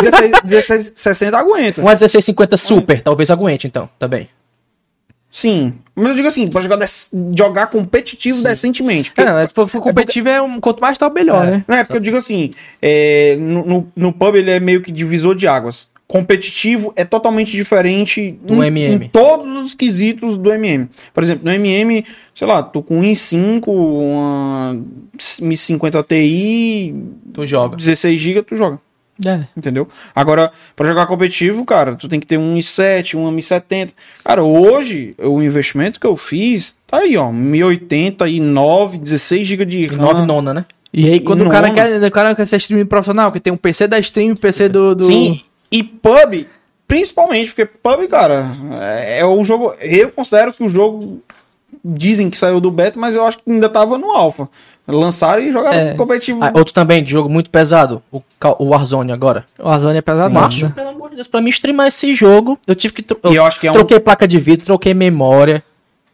16, 0.00 0.32
1660 0.44 1.36
aguenta. 1.36 1.80
Um 1.80 1.84
1650 1.84 2.56
Super, 2.56 3.02
talvez 3.02 3.28
aguente 3.28 3.66
então, 3.66 3.90
também. 3.98 4.28
Sim. 5.28 5.74
Mas 5.96 6.10
eu 6.10 6.14
digo 6.14 6.28
assim, 6.28 6.48
pra 6.48 6.60
jogar, 6.60 6.78
jogar 7.36 7.66
competitivo 7.66 8.40
decentemente. 8.40 9.10
Porque- 9.10 9.28
É, 9.28 9.32
não, 9.32 9.48
se 9.48 9.52
for, 9.52 9.66
for 9.66 9.80
competitivo, 9.80 10.28
é 10.28 10.40
um, 10.40 10.60
quanto 10.60 10.80
mais 10.80 10.96
top, 10.96 11.12
melhor, 11.12 11.44
É. 11.44 11.50
né? 11.50 11.64
Não, 11.66 11.76
é 11.76 11.82
porque 11.82 11.96
eu 11.96 12.00
digo 12.00 12.16
assim, 12.16 12.52
é, 12.80 13.36
no, 13.40 13.64
no, 13.66 13.92
no 13.96 14.12
pub 14.12 14.36
ele 14.36 14.52
é 14.52 14.60
meio 14.60 14.80
que 14.80 14.92
divisor 14.92 15.34
de 15.34 15.48
águas. 15.48 15.92
competitivo 16.06 16.92
é 16.94 17.04
totalmente 17.04 17.50
diferente 17.50 18.38
Do 18.42 18.62
em, 18.62 18.66
MM. 18.68 19.06
em 19.06 19.08
todos 19.08 19.64
os 19.64 19.74
quesitos 19.74 20.38
do 20.38 20.52
MM. 20.52 20.88
Por 21.12 21.24
exemplo, 21.24 21.44
no 21.44 21.50
MM, 21.52 22.04
sei 22.32 22.46
lá, 22.46 22.62
tô 22.62 22.80
com 22.82 22.98
um 22.98 23.02
i5, 23.02 23.64
uma 23.66 24.80
1050 25.40 26.02
Ti, 26.04 26.94
Tu 27.34 27.46
joga. 27.46 27.76
16 27.76 28.20
GB, 28.20 28.42
tu 28.42 28.56
joga. 28.56 28.80
É. 29.24 29.44
Entendeu? 29.56 29.86
Agora, 30.14 30.50
pra 30.74 30.86
jogar 30.86 31.06
competitivo, 31.06 31.64
cara, 31.64 31.94
tu 31.94 32.08
tem 32.08 32.18
que 32.18 32.26
ter 32.26 32.38
um 32.38 32.56
i7, 32.56 33.14
um 33.14 33.30
1070. 33.30 33.92
Cara, 34.24 34.42
hoje, 34.42 35.14
o 35.18 35.42
investimento 35.42 36.00
que 36.00 36.06
eu 36.06 36.16
fiz, 36.16 36.76
tá 36.86 36.98
aí, 36.98 37.16
ó, 37.16 37.30
1080 37.30 38.28
e 38.28 38.40
9, 38.40 38.98
16 38.98 39.46
GB 39.46 39.64
de 39.66 39.78
E 39.80 39.86
RAM. 39.86 39.96
9 39.98 40.26
nona, 40.26 40.54
né? 40.54 40.64
E 40.92 41.08
aí, 41.08 41.20
quando 41.20 41.44
o 41.44 41.50
cara, 41.50 41.68
Nona. 41.68 41.74
quer, 41.74 42.04
o 42.04 42.10
cara 42.10 42.34
quer 42.34 42.46
ser 42.46 42.56
streaming 42.56 42.86
profissional, 42.86 43.32
que 43.32 43.40
tem 43.40 43.52
um 43.52 43.56
PC 43.56 43.88
da 43.88 43.98
stream 43.98 44.28
e 44.28 44.32
um 44.32 44.36
PC 44.36 44.68
do. 44.68 44.94
do... 44.94 45.04
Sim, 45.04 45.40
e 45.70 45.82
pub, 45.82 46.46
principalmente, 46.86 47.48
porque 47.48 47.66
pub, 47.66 48.06
cara, 48.08 48.56
é, 48.80 49.18
é 49.18 49.24
o 49.24 49.42
jogo. 49.42 49.74
Eu 49.80 50.10
considero 50.10 50.52
que 50.52 50.62
o 50.62 50.68
jogo. 50.68 51.20
Dizem 51.84 52.30
que 52.30 52.38
saiu 52.38 52.60
do 52.60 52.70
beta, 52.70 52.98
mas 52.98 53.14
eu 53.14 53.24
acho 53.26 53.36
que 53.38 53.50
ainda 53.50 53.68
tava 53.68 53.98
no 53.98 54.10
alpha. 54.10 54.48
Lançaram 54.88 55.42
e 55.42 55.50
jogaram 55.52 55.76
É. 55.76 55.94
competitivo. 55.94 56.42
Ah, 56.42 56.50
outro 56.54 56.72
também, 56.72 57.02
de 57.04 57.10
jogo 57.10 57.28
muito 57.28 57.50
pesado, 57.50 58.02
o, 58.10 58.22
o 58.58 58.64
Warzone 58.68 59.12
agora. 59.12 59.44
O 59.58 59.68
Warzone 59.68 59.98
é 59.98 60.02
pesado, 60.02 60.32
Macho, 60.32 60.66
né? 60.66 60.72
pelo 60.74 60.88
amor 60.90 61.10
de 61.10 61.16
Deus, 61.16 61.28
pra 61.28 61.40
mim 61.42 61.50
streamar 61.50 61.86
esse 61.88 62.14
jogo, 62.14 62.58
eu 62.66 62.74
tive 62.74 62.94
que... 62.94 63.02
tro- 63.02 63.18
E 63.24 63.34
eu 63.36 63.44
acho 63.44 63.60
que 63.60 63.66
é 63.66 63.70
um, 63.70 63.74
troquei 63.74 64.00
placa 64.00 64.26
de 64.28 64.38
vídeo, 64.38 64.64
troquei 64.64 64.94
memória. 64.94 65.62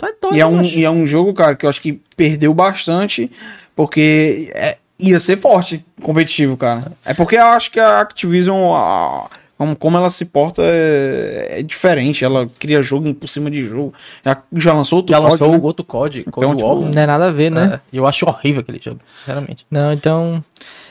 É 0.03 0.07
doido, 0.21 0.37
e 0.37 0.41
é 0.41 0.47
um, 0.47 0.63
e 0.63 0.85
é 0.85 0.91
um 0.91 1.07
jogo, 1.07 1.33
cara, 1.35 1.55
que 1.55 1.65
eu 1.67 1.71
acho 1.71 1.81
que 1.81 2.01
perdeu 2.17 2.53
bastante, 2.55 3.31
porque 3.77 4.51
é- 4.55 4.77
ia 4.99 5.19
ser 5.21 5.37
forte 5.37 5.85
competitivo, 6.03 6.57
cara. 6.57 6.93
É 7.05 7.15
porque 7.15 7.37
eu 7.37 7.45
acho 7.47 7.71
que 7.71 7.79
a 7.81 8.01
Activision, 8.01 8.75
a- 8.75 9.27
como, 9.61 9.77
como 9.77 9.95
ela 9.99 10.09
se 10.09 10.25
porta 10.25 10.63
é, 10.65 11.59
é 11.59 11.63
diferente. 11.63 12.25
Ela 12.25 12.49
cria 12.59 12.81
jogo 12.81 13.13
por 13.13 13.29
cima 13.29 13.51
de 13.51 13.63
jogo. 13.63 13.93
Já, 14.25 14.39
já 14.55 14.73
lançou 14.73 15.01
outro 15.01 15.13
Já 15.15 15.19
código, 15.21 15.33
lançou 15.45 15.53
né? 15.53 15.61
outro 15.63 15.85
código, 15.85 16.25
Então, 16.35 16.57
tipo. 16.57 16.81
Não 16.95 17.03
é 17.03 17.07
nada 17.07 17.27
a 17.27 17.31
ver, 17.31 17.51
né? 17.51 17.75
É, 17.93 17.99
eu 17.99 18.07
acho 18.07 18.25
horrível 18.25 18.63
aquele 18.63 18.81
jogo, 18.83 19.01
sinceramente. 19.19 19.67
Não, 19.71 19.93
então. 19.93 20.43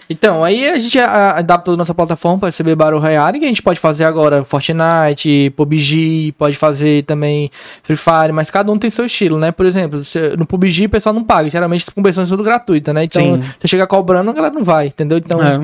Então, 0.08 0.44
aí 0.44 0.68
a 0.68 0.78
gente 0.78 1.00
a- 1.00 1.38
adaptou 1.38 1.76
nossa 1.78 1.94
plataforma 1.96 2.38
para 2.38 2.48
receber 2.50 2.76
Battle 2.76 3.00
Royale, 3.00 3.40
que 3.40 3.46
a 3.46 3.48
gente 3.48 3.62
pode 3.64 3.80
fazer 3.80 4.04
agora 4.04 4.44
Fortnite, 4.44 5.52
PUBG, 5.56 6.34
pode 6.38 6.56
fazer 6.56 7.04
também 7.06 7.50
Free 7.82 7.96
Fire, 7.98 8.32
mas 8.32 8.52
cada 8.52 8.72
um 8.72 8.78
tem 8.78 8.90
seu 8.92 9.06
estilo, 9.06 9.40
né? 9.40 9.52
Por 9.52 9.66
exemplo, 9.66 10.02
no 10.38 10.46
PUBG 10.46 10.86
o 10.86 10.90
pessoal 10.90 11.14
não 11.14 11.24
paga, 11.24 11.50
geralmente 11.50 11.86
as 11.88 11.90
conversões 11.94 12.28
são 12.30 12.38
tudo 12.38 12.46
gratuita, 12.46 12.94
né? 12.94 13.04
Então, 13.06 13.24
Sim. 13.36 13.44
você 13.60 13.68
chega 13.68 13.86
cobrando, 13.88 14.30
a 14.30 14.34
galera 14.34 14.54
não 14.54 14.64
vai, 14.64 14.88
entendeu? 14.88 15.18
Então, 15.18 15.40
É. 15.42 15.60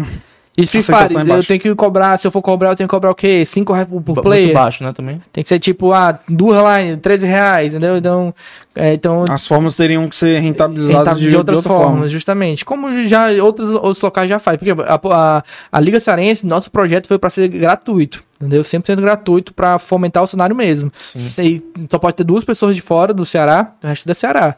e 0.58 0.66
Free 0.66 0.82
Fire, 0.82 0.98
é 0.98 1.38
eu 1.38 1.44
tenho 1.44 1.60
que 1.60 1.76
cobrar, 1.76 2.18
se 2.18 2.26
eu 2.26 2.32
for 2.32 2.42
cobrar, 2.42 2.70
eu 2.70 2.76
tenho 2.76 2.88
que 2.88 2.96
cobrar 2.96 3.12
o 3.12 3.16
quê? 3.16 3.44
5 3.44 3.74
reais 3.74 3.88
por, 3.88 4.02
por 4.02 4.14
Muito 4.14 4.24
player? 4.24 4.54
baixo, 4.54 4.84
né, 4.84 4.94
também. 4.94 5.22
Tem 5.34 5.44
que 5.44 5.50
ser 5.50 5.60
tipo, 5.60 5.92
ah, 5.92 6.18
duas 6.30 6.62
lá, 6.62 6.78
13 7.02 7.26
reais, 7.26 7.74
entendeu? 7.74 7.98
Então, 7.98 8.34
é, 8.74 8.94
então 8.94 9.26
As 9.30 9.46
formas 9.46 9.76
teriam 9.76 10.08
que 10.08 10.16
ser 10.16 10.40
rentabilizadas 10.40 11.18
de, 11.18 11.30
de 11.30 11.36
outras 11.36 11.58
outra 11.58 11.74
formas, 11.74 11.92
forma. 11.92 12.08
justamente. 12.08 12.64
Como 12.64 13.06
já 13.06 13.28
outros, 13.44 13.70
outros 13.72 14.02
locais 14.02 14.30
já 14.30 14.40
fazem. 14.40 14.60
Porque 14.60 14.72
a, 14.82 15.00
a, 15.14 15.44
a 15.72 15.80
Liga 15.80 16.00
Cearense, 16.00 16.48
nosso 16.48 16.72
projeto 16.72 17.08
foi 17.08 17.20
para 17.20 17.30
ser 17.30 17.50
gratuito. 17.50 18.24
Entendeu? 18.40 18.62
100% 18.62 19.02
gratuito 19.02 19.54
para 19.54 19.80
fomentar 19.80 20.24
o 20.24 20.28
cenário 20.28 20.56
mesmo. 20.56 20.92
E 21.40 21.62
só 21.90 21.98
pode 21.98 22.16
ter 22.16 22.24
duas 22.24 22.44
pessoas 22.44 22.76
de 22.76 22.82
fora 22.82 23.14
do 23.14 23.26
Ceará, 23.26 23.74
o 23.84 23.88
resto 23.88 24.06
é 24.06 24.10
da 24.10 24.14
Ceará. 24.14 24.56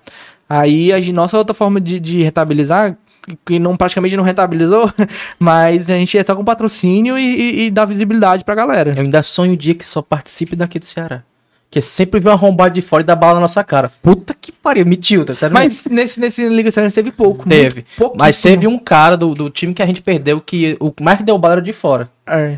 Aí 0.49 0.93
a 0.93 0.99
nossa 1.13 1.37
outra 1.37 1.53
forma 1.53 1.79
de, 1.79 1.99
de 1.99 2.23
rentabilizar, 2.23 2.97
que 3.45 3.59
não 3.59 3.75
praticamente 3.75 4.15
não 4.15 4.23
rentabilizou, 4.23 4.91
mas 5.39 5.89
a 5.89 5.97
gente 5.97 6.17
é 6.17 6.23
só 6.23 6.35
com 6.35 6.43
patrocínio 6.43 7.17
e, 7.17 7.21
e, 7.21 7.65
e 7.65 7.71
dá 7.71 7.85
visibilidade 7.85 8.43
pra 8.43 8.55
galera. 8.55 8.93
Eu 8.95 9.01
ainda 9.01 9.21
sonho 9.23 9.53
o 9.53 9.57
dia 9.57 9.75
que 9.75 9.85
só 9.85 10.01
participe 10.01 10.55
daqui 10.55 10.79
do 10.79 10.85
Ceará. 10.85 11.23
Que 11.69 11.81
sempre 11.81 12.21
vem 12.21 12.31
uma 12.31 12.37
arrombada 12.37 12.73
de 12.73 12.81
fora 12.81 13.03
e 13.03 13.05
dá 13.05 13.13
bala 13.13 13.35
na 13.35 13.41
nossa 13.41 13.61
cara. 13.61 13.91
Puta 14.01 14.33
que 14.33 14.53
pariu, 14.53 14.85
me 14.85 14.95
tilta, 14.95 15.35
sério. 15.35 15.53
Mas 15.53 15.83
nesse, 15.85 16.17
nesse 16.17 16.47
Liga 16.47 16.71
Cearense 16.71 16.95
teve 16.95 17.11
pouco. 17.11 17.47
teve. 17.47 17.85
Mas 18.15 18.41
teve 18.41 18.65
um 18.67 18.79
cara 18.79 19.17
do, 19.17 19.33
do 19.33 19.49
time 19.49 19.73
que 19.73 19.81
a 19.81 19.85
gente 19.85 20.01
perdeu 20.01 20.39
que 20.39 20.77
o 20.79 20.93
mais 21.01 21.17
que 21.17 21.25
deu 21.25 21.37
bala 21.37 21.55
era 21.55 21.61
de 21.61 21.73
fora. 21.73 22.09
É. 22.25 22.57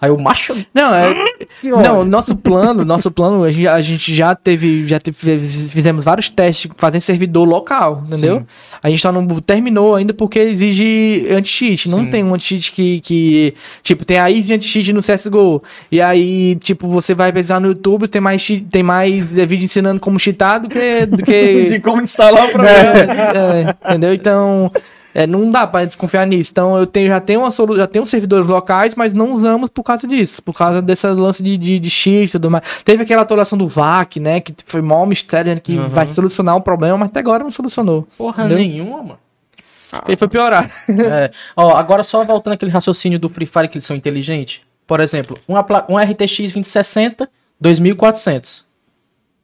Aí 0.00 0.10
o 0.10 0.18
macho. 0.18 0.54
Não, 0.74 0.94
é, 0.94 1.14
não, 1.62 2.04
nosso 2.04 2.36
plano, 2.36 2.84
nosso 2.84 3.10
plano, 3.10 3.42
a 3.42 3.50
gente, 3.50 3.66
a 3.66 3.80
gente 3.80 4.14
já 4.14 4.34
teve, 4.34 4.86
já 4.86 5.00
teve, 5.00 5.48
fizemos 5.68 6.04
vários 6.04 6.28
testes 6.28 6.70
fazendo 6.76 7.00
servidor 7.00 7.48
local, 7.48 8.04
entendeu? 8.06 8.40
Sim. 8.40 8.46
A 8.82 8.90
gente 8.90 9.00
só 9.00 9.10
não 9.10 9.26
terminou 9.40 9.94
ainda 9.94 10.12
porque 10.12 10.38
exige 10.38 11.26
anti-cheat. 11.30 11.88
Não 11.88 12.00
Sim. 12.04 12.10
tem 12.10 12.24
um 12.24 12.34
anti-cheat 12.34 12.72
que, 12.72 13.00
que, 13.00 13.54
tipo, 13.82 14.04
tem 14.04 14.18
a 14.18 14.30
easy 14.30 14.54
anti-cheat 14.54 14.92
no 14.92 15.00
CSGO. 15.00 15.62
E 15.90 16.00
aí, 16.00 16.56
tipo, 16.56 16.88
você 16.88 17.14
vai 17.14 17.32
pesquisar 17.32 17.60
no 17.60 17.68
YouTube, 17.68 18.08
tem 18.08 18.20
mais, 18.20 18.46
tem 18.70 18.82
mais 18.82 19.36
é, 19.36 19.46
vídeo 19.46 19.64
ensinando 19.64 20.00
como 20.00 20.18
cheatar 20.18 20.60
do 20.60 20.68
que, 20.68 21.06
do 21.06 21.18
que 21.24 21.66
De 21.66 21.80
como 21.80 22.02
instalar 22.02 22.50
pra 22.52 22.68
é, 22.70 23.66
é, 23.66 23.90
entendeu? 23.90 24.14
Então, 24.14 24.70
é, 25.18 25.26
não 25.26 25.50
dá 25.50 25.66
pra 25.66 25.84
desconfiar 25.86 26.26
nisso. 26.26 26.50
Então, 26.52 26.76
eu 26.76 26.86
tenho, 26.86 27.08
já 27.08 27.18
tenho 27.20 27.40
uma 27.40 27.50
solu 27.50 27.74
já 27.76 27.86
tenho 27.86 28.04
servidores 28.04 28.46
locais, 28.46 28.94
mas 28.94 29.14
não 29.14 29.32
usamos 29.32 29.70
por 29.70 29.82
causa 29.82 30.06
disso, 30.06 30.42
por 30.42 30.52
causa 30.54 30.82
desse 30.82 31.06
lance 31.06 31.42
de, 31.42 31.56
de, 31.56 31.78
de 31.78 31.88
shift 31.90 32.24
e 32.28 32.38
tudo 32.38 32.50
mais. 32.50 32.62
Teve 32.84 33.02
aquela 33.04 33.22
atualização 33.22 33.56
do 33.56 33.66
VAC, 33.66 34.20
né? 34.20 34.40
Que 34.40 34.54
foi 34.66 34.82
maior 34.82 35.06
mistério, 35.06 35.54
né, 35.54 35.60
que 35.60 35.76
Uhum. 35.78 35.88
vai 35.88 36.06
solucionar 36.06 36.54
um 36.56 36.60
problema, 36.60 36.98
mas 36.98 37.08
até 37.08 37.20
agora 37.20 37.42
não 37.42 37.50
solucionou. 37.50 38.06
Porra 38.18 38.44
Entendeu? 38.44 38.58
nenhuma, 38.58 38.98
mano. 39.02 39.18
Ele 40.06 40.16
foi 40.18 40.28
piorar. 40.28 40.70
É, 40.88 41.30
ó, 41.56 41.74
agora 41.76 42.02
só 42.02 42.22
voltando 42.24 42.52
aquele 42.52 42.70
raciocínio 42.70 43.18
do 43.18 43.28
Free 43.30 43.46
Fire 43.46 43.68
que 43.68 43.78
eles 43.78 43.86
são 43.86 43.96
inteligentes. 43.96 44.60
Por 44.86 45.00
exemplo, 45.00 45.38
pla- 45.66 45.86
um 45.88 45.96
RTX 45.96 46.36
2060, 46.38 47.28
2400. 47.58 48.65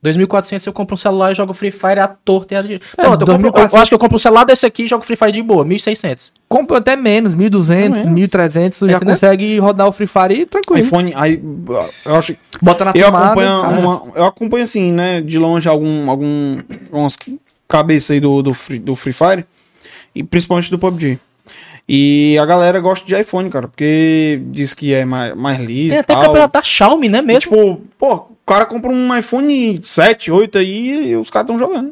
2400 0.02 0.66
eu 0.66 0.72
compro 0.72 0.94
um 0.94 0.96
celular 0.96 1.30
e 1.30 1.34
jogo 1.34 1.52
Free 1.54 1.70
Fire 1.70 2.00
à 2.00 2.08
torta 2.08 2.54
e 2.54 2.56
à 2.56 2.62
direita. 2.62 2.84
É, 2.98 3.02
Pronto, 3.02 3.22
eu, 3.22 3.26
compro- 3.26 3.42
2400. 3.52 3.72
eu 3.74 3.80
acho 3.80 3.88
que 3.90 3.94
eu 3.94 3.98
compro 3.98 4.16
um 4.16 4.18
celular 4.18 4.44
desse 4.44 4.66
aqui 4.66 4.82
e 4.82 4.86
jogo 4.88 5.04
Free 5.04 5.14
Fire 5.16 5.30
de 5.32 5.42
boa, 5.42 5.64
1600. 5.64 6.32
Compra 6.48 6.78
até 6.78 6.96
menos, 6.96 7.34
1.200, 7.36 8.02
Também. 8.02 8.26
1.300, 8.28 8.78
tu 8.78 8.86
já 8.90 8.96
Entendeu? 8.96 9.14
consegue 9.14 9.58
rodar 9.60 9.86
o 9.88 9.92
Free 9.92 10.06
Fire 10.08 10.44
tranquilo. 10.46 10.84
iPhone, 10.86 11.12
aí, 11.16 11.40
eu 12.04 12.14
acho 12.16 12.36
Bota 12.60 12.84
na 12.84 12.92
eu 12.94 13.04
tomada. 13.06 13.26
acompanho, 13.26 13.80
uma- 13.80 14.02
eu 14.16 14.24
acompanho 14.24 14.64
assim, 14.64 14.90
né, 14.92 15.20
de 15.20 15.38
longe 15.38 15.68
algum, 15.68 16.10
algum 16.10 16.58
umas 16.92 17.16
cabeças 17.68 18.10
aí 18.10 18.20
do, 18.20 18.42
do, 18.42 18.52
free, 18.52 18.78
do 18.78 18.96
Free 18.96 19.12
Fire 19.14 19.44
e 20.14 20.22
principalmente 20.22 20.70
do 20.70 20.78
PUBG. 20.78 21.18
E 21.88 22.38
a 22.40 22.46
galera 22.46 22.80
gosta 22.80 23.04
de 23.06 23.14
iPhone, 23.20 23.50
cara, 23.50 23.66
porque 23.68 24.40
diz 24.46 24.72
que 24.72 24.94
é 24.94 25.04
mais, 25.04 25.34
mais 25.36 25.60
liso 25.60 25.90
Tem 25.90 25.96
e 25.96 26.00
até 26.00 26.14
tal. 26.14 26.48
da 26.48 26.62
Xiaomi, 26.62 27.09
né 27.09 27.18
E, 27.18 27.22
mesmo? 27.22 27.40
tipo, 27.40 27.80
pô, 27.98 28.14
o 28.14 28.36
cara 28.46 28.64
compra 28.64 28.90
um 28.90 29.16
iPhone 29.16 29.80
7, 29.82 30.30
8 30.30 30.59
aí 30.59 31.09
e 31.10 31.16
os 31.16 31.28
caras 31.28 31.50
estão 31.50 31.59
jogando. 31.59 31.90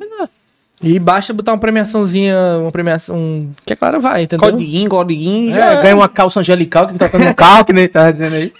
E 0.83 0.99
basta 0.99 1.35
botar 1.35 1.53
uma 1.53 1.59
premiaçãozinha, 1.59 2.35
uma 2.59 2.73
premiação. 2.73 3.51
Que 3.67 3.75
a 3.75 3.77
galera 3.77 4.01
vai, 4.01 4.23
entendeu? 4.23 4.51
Codiguinho, 4.51 4.89
codiguinho. 4.89 5.55
É, 5.55 5.59
já 5.59 5.83
ganha 5.83 5.95
uma 5.97 6.09
calça 6.09 6.41
angelical 6.41 6.87
que 6.87 6.95
tá 6.97 7.05
tocando 7.07 7.27
no 7.27 7.35
carro, 7.35 7.67
que 7.67 7.73
nem 7.75 7.87
tá 7.87 8.11
dizendo 8.11 8.35
aí. 8.37 8.51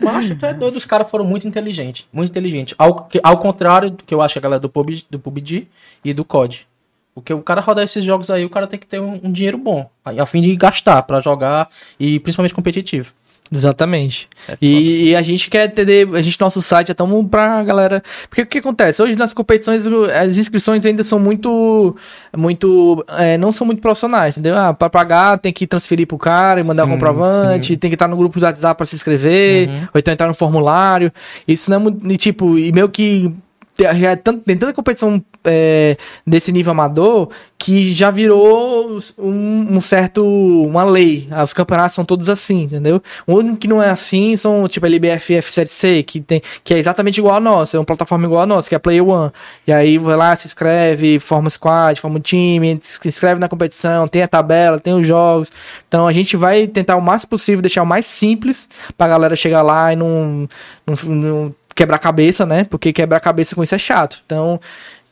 Macho, 0.00 0.34
tu 0.34 0.46
é 0.46 0.52
doido, 0.52 0.76
os 0.76 0.84
caras 0.84 1.08
foram 1.08 1.24
muito 1.24 1.46
inteligentes. 1.46 2.06
Muito 2.12 2.30
inteligentes. 2.30 2.74
Ao, 2.76 3.04
que- 3.04 3.20
ao 3.22 3.38
contrário 3.38 3.90
do 3.90 4.02
que 4.02 4.12
eu 4.12 4.20
acho 4.20 4.32
que 4.34 4.38
a 4.40 4.42
galera 4.42 4.58
do 4.60 4.68
PUBG, 4.68 5.04
do 5.08 5.18
PUBG 5.20 5.68
e 6.04 6.12
do 6.12 6.24
COD. 6.24 6.66
Porque 7.14 7.32
o 7.32 7.40
cara 7.42 7.60
rodar 7.60 7.84
esses 7.84 8.02
jogos 8.04 8.28
aí, 8.30 8.44
o 8.44 8.50
cara 8.50 8.66
tem 8.66 8.78
que 8.78 8.86
ter 8.86 9.00
um, 9.00 9.20
um 9.22 9.30
dinheiro 9.32 9.56
bom. 9.56 9.88
A 10.04 10.26
fim 10.26 10.42
de 10.42 10.54
gastar 10.56 11.02
pra 11.02 11.20
jogar 11.20 11.68
e 11.98 12.18
principalmente 12.18 12.54
competitivo. 12.54 13.12
Exatamente. 13.52 14.28
É. 14.48 14.56
E, 14.60 15.10
e 15.10 15.16
a 15.16 15.22
gente 15.22 15.48
quer 15.50 15.66
entender, 15.66 16.08
a 16.14 16.22
gente, 16.22 16.40
nosso 16.40 16.60
site, 16.62 16.90
é 16.90 16.94
tão 16.94 17.24
pra 17.24 17.62
galera. 17.62 18.02
Porque 18.28 18.42
o 18.42 18.46
que 18.46 18.58
acontece? 18.58 19.02
Hoje 19.02 19.16
nas 19.16 19.32
competições, 19.34 19.84
as 19.86 20.38
inscrições 20.38 20.84
ainda 20.84 21.04
são 21.04 21.18
muito. 21.18 21.94
muito 22.36 23.04
é, 23.18 23.36
não 23.38 23.52
são 23.52 23.66
muito 23.66 23.80
profissionais, 23.80 24.32
entendeu? 24.36 24.56
Ah, 24.56 24.72
pra 24.74 24.88
pagar 24.90 25.38
tem 25.38 25.52
que 25.52 25.66
transferir 25.66 26.06
pro 26.06 26.18
cara 26.18 26.60
e 26.60 26.64
mandar 26.64 26.84
o 26.84 26.86
Sim, 26.86 26.92
comprovante, 26.94 27.76
tem 27.76 27.90
que 27.90 27.94
estar 27.94 28.08
no 28.08 28.16
grupo 28.16 28.40
do 28.40 28.44
WhatsApp 28.44 28.76
pra 28.76 28.86
se 28.86 28.96
inscrever, 28.96 29.68
Uhum. 29.68 29.88
ou 29.94 29.98
então 29.98 30.12
entrar 30.12 30.26
no 30.26 30.34
formulário. 30.34 31.12
Isso 31.46 31.70
não 31.70 31.76
é 31.76 31.80
muito. 31.80 32.10
e, 32.10 32.16
tipo, 32.16 32.58
e 32.58 32.72
meio 32.72 32.88
que. 32.88 33.32
Já 33.76 34.10
é 34.10 34.16
tanto, 34.16 34.40
tem 34.44 34.56
tanta 34.56 34.72
competição 34.72 35.22
é, 35.44 35.96
desse 36.26 36.52
nível 36.52 36.70
amador 36.72 37.28
que 37.58 37.94
já 37.94 38.10
virou 38.10 38.98
um, 39.18 39.76
um 39.76 39.80
certo. 39.80 40.22
uma 40.22 40.84
lei. 40.84 41.26
Ah, 41.30 41.42
Os 41.42 41.54
campeonatos 41.54 41.94
são 41.94 42.04
todos 42.04 42.28
assim, 42.28 42.64
entendeu? 42.64 43.02
O 43.26 43.34
único 43.36 43.56
que 43.56 43.66
não 43.66 43.82
é 43.82 43.88
assim 43.88 44.36
são, 44.36 44.68
tipo, 44.68 44.84
a 44.84 44.88
LBF 44.88 45.34
F7C, 45.34 46.04
que, 46.04 46.20
tem, 46.20 46.42
que 46.62 46.74
é 46.74 46.78
exatamente 46.78 47.18
igual 47.18 47.36
a 47.36 47.40
nossa, 47.40 47.76
é 47.76 47.80
uma 47.80 47.86
plataforma 47.86 48.26
igual 48.26 48.42
a 48.42 48.46
nossa, 48.46 48.68
que 48.68 48.74
é 48.74 48.76
a 48.76 48.80
Player 48.80 49.06
One. 49.06 49.32
E 49.66 49.72
aí 49.72 49.98
vai 49.98 50.16
lá, 50.16 50.36
se 50.36 50.46
inscreve, 50.46 51.18
forma 51.18 51.48
squad, 51.48 52.00
forma 52.00 52.18
um 52.18 52.20
time, 52.20 52.78
se 52.82 53.08
inscreve 53.08 53.40
na 53.40 53.48
competição, 53.48 54.06
tem 54.06 54.22
a 54.22 54.28
tabela, 54.28 54.78
tem 54.78 54.94
os 54.94 55.06
jogos. 55.06 55.50
Então 55.88 56.06
a 56.06 56.12
gente 56.12 56.36
vai 56.36 56.66
tentar 56.66 56.96
o 56.96 57.00
máximo 57.00 57.30
possível 57.30 57.62
deixar 57.62 57.82
o 57.82 57.86
mais 57.86 58.06
simples 58.06 58.68
pra 58.96 59.08
galera 59.08 59.34
chegar 59.36 59.62
lá 59.62 59.92
e 59.92 59.96
não, 59.96 60.48
não, 60.86 60.96
não 61.14 61.54
quebrar 61.74 61.96
a 61.96 62.00
cabeça, 62.00 62.44
né? 62.46 62.64
Porque 62.64 62.92
quebrar 62.92 63.18
a 63.18 63.20
cabeça 63.20 63.54
com 63.54 63.62
isso 63.62 63.74
é 63.74 63.78
chato. 63.78 64.20
Então, 64.26 64.60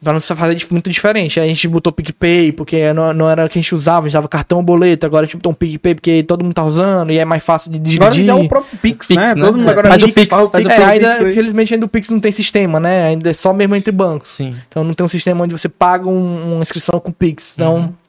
Pra 0.05 0.13
não 0.13 0.21
fazer 0.21 0.57
dif- 0.57 0.73
muito 0.73 0.91
diferente. 0.91 1.39
Aí 1.39 1.47
a 1.49 1.55
gente 1.55 1.69
botou 1.69 1.93
PicPay, 1.93 2.51
porque 2.51 2.93
não, 2.93 3.13
não 3.13 3.31
era 3.31 3.47
o 3.47 3.49
que 3.49 3.57
a 3.57 3.63
gente 3.63 3.73
usava, 3.73 3.99
a 4.01 4.09
gente 4.09 4.15
usava 4.15 4.27
cartão 4.27 4.59
ou 4.59 4.65
boleto. 4.65 5.07
Agora 5.07 5.23
a 5.23 5.27
gente 5.27 5.37
botou 5.37 5.53
um 5.53 5.55
PicPay 5.55 5.95
porque 5.95 6.25
todo 6.25 6.43
mundo 6.43 6.53
tá 6.53 6.65
usando 6.65 7.13
e 7.13 7.19
é 7.19 7.25
mais 7.25 7.45
fácil 7.45 7.71
de 7.71 7.79
Agora 7.95 8.11
dividir. 8.11 8.27
já 8.27 8.33
é 8.33 8.35
o 8.35 8.49
próprio 8.49 8.77
Pix, 8.81 9.07
Pix, 9.07 9.11
né? 9.11 9.33
né? 9.33 9.41
Todo 9.41 9.57
mundo 9.59 9.71
agora 9.71 9.91
Faz 9.91 10.03
o 10.03 10.07
Pix, 10.07 10.27
faz 10.27 10.43
o 10.45 10.51
Pix, 10.51 10.67
É, 10.67 10.85
ainda, 10.85 11.31
infelizmente 11.31 11.75
ainda 11.75 11.87
o 11.87 11.89
Pix 11.89 12.11
não 12.11 12.19
tem 12.19 12.33
sistema, 12.33 12.81
né? 12.81 13.07
Ainda 13.11 13.31
é 13.31 13.33
só 13.33 13.53
mesmo 13.53 13.77
entre 13.77 13.93
bancos. 13.93 14.31
Sim. 14.31 14.53
Então 14.69 14.83
não 14.83 14.93
tem 14.93 15.05
um 15.05 15.09
sistema 15.09 15.45
onde 15.45 15.57
você 15.57 15.69
paga 15.69 16.09
um- 16.09 16.55
uma 16.55 16.63
inscrição 16.63 16.99
com 16.99 17.13
Pix. 17.13 17.53
Então, 17.55 17.95
e 17.95 18.02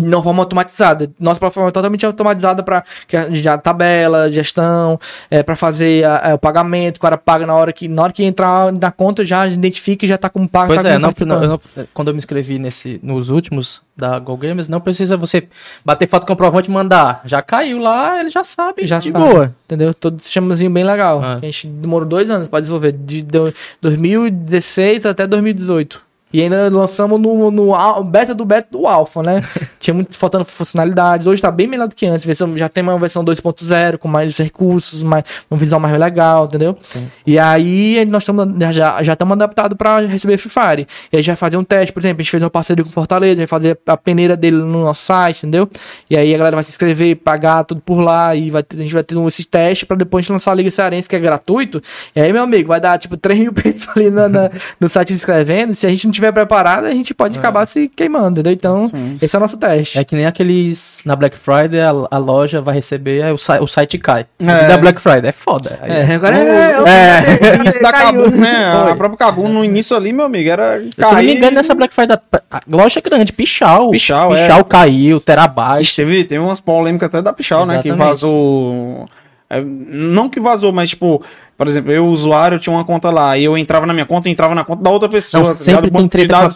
não 0.00 0.22
forma 0.22 0.42
automatizada. 0.42 1.10
Nossa 1.18 1.38
plataforma 1.40 1.68
é 1.68 1.72
totalmente 1.72 2.04
automatizada 2.06 2.62
para 2.62 2.82
já 3.30 3.56
tabela, 3.58 4.30
gestão, 4.30 4.98
é, 5.30 5.42
para 5.42 5.56
fazer 5.56 6.04
a- 6.04 6.30
a- 6.30 6.34
o 6.34 6.38
pagamento. 6.38 6.96
O 6.96 7.00
cara 7.00 7.16
paga 7.16 7.46
na 7.46 7.54
hora 7.54 7.72
que 7.72 7.88
na 7.88 8.02
hora 8.02 8.12
que 8.12 8.24
entrar 8.24 8.72
na 8.72 8.90
conta 8.90 9.24
já 9.24 9.46
identifica 9.46 10.04
e 10.04 10.08
já 10.08 10.16
tá 10.18 10.28
como 10.28 10.48
pago. 10.48 10.68
Pois 10.68 10.82
tá 10.82 10.88
é, 10.90 10.98
não, 10.98 11.10
não- 11.26 11.42
eu 11.42 11.48
não- 11.48 11.60
quando 11.94 12.08
eu 12.08 12.14
me 12.14 12.18
inscrevi 12.18 12.58
nesse, 12.58 13.00
nos 13.02 13.28
últimos 13.28 13.80
da 13.96 14.18
Go 14.18 14.36
Gamers, 14.36 14.68
não 14.68 14.80
precisa 14.80 15.16
você 15.16 15.46
bater 15.84 16.08
foto 16.08 16.26
comprovante 16.26 16.68
e 16.70 16.72
mandar. 16.72 17.20
Já 17.26 17.42
caiu 17.42 17.78
lá, 17.78 18.20
ele 18.20 18.30
já 18.30 18.42
sabe. 18.42 18.86
Já 18.86 18.98
de 18.98 19.10
sabe. 19.10 19.24
boa. 19.24 19.54
Entendeu? 19.66 19.92
Todo 19.92 20.18
sistemazinho 20.20 20.70
bem 20.70 20.82
legal. 20.84 21.20
Ah. 21.22 21.34
A 21.36 21.44
gente 21.44 21.66
demorou 21.66 22.08
dois 22.08 22.30
anos 22.30 22.48
para 22.48 22.60
desenvolver, 22.60 22.92
de, 22.92 23.22
de 23.22 23.52
2016 23.80 25.06
até 25.06 25.26
2018. 25.26 26.00
E 26.32 26.40
ainda 26.42 26.68
lançamos 26.70 27.20
no, 27.20 27.50
no 27.50 28.04
beta 28.04 28.34
do 28.34 28.44
beta 28.44 28.68
do 28.70 28.86
alpha, 28.86 29.22
né? 29.22 29.42
Tinha 29.78 29.92
muito 29.94 30.16
faltando 30.16 30.44
funcionalidades. 30.44 31.26
Hoje 31.26 31.42
tá 31.42 31.50
bem 31.50 31.66
melhor 31.66 31.88
do 31.88 31.94
que 31.94 32.06
antes. 32.06 32.24
Versão- 32.24 32.56
Já 32.56 32.68
tem 32.68 32.82
uma 32.82 32.98
versão 32.98 33.24
2.0 33.24 33.98
com 33.98 34.08
mais 34.08 34.36
recursos, 34.38 35.02
mais, 35.02 35.24
um 35.50 35.56
visual 35.56 35.80
mais 35.80 35.98
legal, 35.98 36.44
entendeu? 36.46 36.76
Sim. 36.82 37.08
E 37.26 37.38
aí 37.38 38.04
nós 38.06 38.22
estamos 38.22 38.46
já 38.74 39.02
já 39.02 39.12
estamos 39.12 39.32
adaptados 39.32 39.76
para 39.76 40.06
receber 40.06 40.36
Free 40.38 40.50
Fire. 40.50 40.86
E 41.12 41.16
aí 41.16 41.22
já 41.22 41.34
fazer 41.36 41.56
um 41.56 41.64
teste, 41.64 41.92
por 41.92 42.00
exemplo, 42.00 42.20
a 42.20 42.22
gente 42.22 42.30
fez 42.30 42.42
uma 42.42 42.50
parceria 42.50 42.84
com 42.84 42.90
o 42.90 42.92
Fortaleza, 42.92 43.36
vai 43.36 43.46
fazer 43.46 43.78
a 43.86 43.96
peneira 43.96 44.36
dele 44.36 44.56
no 44.56 44.82
nosso 44.84 45.04
site, 45.04 45.38
entendeu? 45.38 45.68
E 46.08 46.16
aí 46.16 46.34
a 46.34 46.38
galera 46.38 46.56
vai 46.56 46.64
se 46.64 46.70
inscrever, 46.70 47.16
pagar 47.16 47.64
tudo 47.64 47.80
por 47.80 48.00
lá 48.00 48.34
e 48.34 48.50
vai 48.50 48.62
a 48.72 48.76
gente 48.76 48.94
vai 48.94 49.02
ter 49.02 49.16
um- 49.16 49.28
esse 49.28 49.44
teste 49.44 49.84
para 49.84 49.96
depois 49.96 50.20
a 50.20 50.24
gente 50.24 50.32
lançar 50.32 50.52
a 50.52 50.54
Liga 50.54 50.70
Cearense 50.70 51.08
que 51.08 51.16
é 51.16 51.18
gratuito. 51.18 51.82
E 52.14 52.20
aí, 52.20 52.32
meu 52.32 52.42
amigo, 52.42 52.68
vai 52.68 52.80
dar 52.80 52.96
tipo 52.98 53.16
3 53.16 53.38
mil 53.40 53.52
pessoas 53.52 53.96
ali 53.96 54.10
na- 54.10 54.28
na- 54.28 54.50
no 54.80 54.88
site 54.88 55.08
se 55.08 55.14
inscrevendo. 55.14 55.74
Se 55.74 55.86
a 55.86 55.90
gente 55.90 56.04
não 56.06 56.12
tiver 56.12 56.21
preparado, 56.30 56.84
a 56.84 56.90
gente 56.92 57.14
pode 57.14 57.38
acabar 57.38 57.64
se 57.66 57.88
queimando, 57.88 58.32
entendeu? 58.40 58.52
Então, 58.52 58.86
Sim. 58.86 59.16
esse 59.20 59.34
é 59.34 59.38
o 59.38 59.40
nosso 59.40 59.56
teste. 59.56 59.98
É 59.98 60.04
que 60.04 60.14
nem 60.14 60.26
aqueles. 60.26 61.00
Na 61.06 61.16
Black 61.16 61.36
Friday, 61.36 61.80
a, 61.80 61.90
a 62.10 62.18
loja 62.18 62.60
vai 62.60 62.74
receber, 62.74 63.22
aí 63.22 63.32
o, 63.32 63.38
si- 63.38 63.58
o 63.60 63.66
site 63.66 63.96
cai. 63.98 64.26
É. 64.38 64.68
Da 64.68 64.76
Black 64.76 65.00
Friday. 65.00 65.30
É 65.30 65.32
foda. 65.32 65.78
Aí- 65.80 65.90
É, 65.90 66.14
agora 66.14 66.36
No- 66.36 66.86
é, 66.86 67.54
no 67.56 67.62
início 67.62 67.80
da 67.82 67.90
caiu. 67.92 68.22
Kabum, 68.24 68.36
né? 68.36 68.78
Foi. 68.82 68.92
A 68.92 68.96
própria 68.96 69.18
Kabum, 69.18 69.48
no 69.48 69.64
início 69.64 69.96
ali, 69.96 70.12
meu 70.12 70.26
amigo, 70.26 70.50
era 70.50 70.78
Se 70.80 70.90
eu 70.98 71.10
não 71.12 71.16
me 71.22 71.34
engano, 71.34 71.56
nessa 71.56 71.74
Black 71.74 71.94
Friday, 71.94 72.18
a 72.50 72.60
loja 72.70 72.98
é 72.98 73.02
grande, 73.02 73.32
Pichal. 73.32 73.90
Pichal, 73.90 74.34
é. 74.36 74.46
Pichal 74.46 74.64
caiu, 74.64 75.20
Terabyte. 75.20 75.96
Teve, 75.96 76.24
teve 76.24 76.38
umas 76.40 76.60
polêmicas 76.60 77.08
até 77.08 77.22
da 77.22 77.32
Pichal, 77.32 77.64
né? 77.64 77.80
Que 77.80 77.88
Exatamente. 77.88 78.08
vazou. 78.10 79.08
É, 79.52 79.62
Não 79.62 80.28
que 80.30 80.40
vazou, 80.40 80.72
mas 80.72 80.90
tipo, 80.90 81.22
por 81.58 81.68
exemplo, 81.68 81.92
eu, 81.92 82.06
usuário, 82.06 82.58
tinha 82.58 82.74
uma 82.74 82.84
conta 82.84 83.10
lá, 83.10 83.36
e 83.36 83.44
eu 83.44 83.56
entrava 83.56 83.84
na 83.84 83.92
minha 83.92 84.06
conta 84.06 84.28
e 84.28 84.32
entrava 84.32 84.54
na 84.54 84.64
conta 84.64 84.82
da 84.82 84.90
outra 84.90 85.08
pessoa. 85.08 85.42
Não, 85.42 85.50
tá 85.50 85.56
sempre 85.56 85.90
tem 85.90 86.08
treta 86.08 86.34
com 86.34 86.46
a 86.46 86.48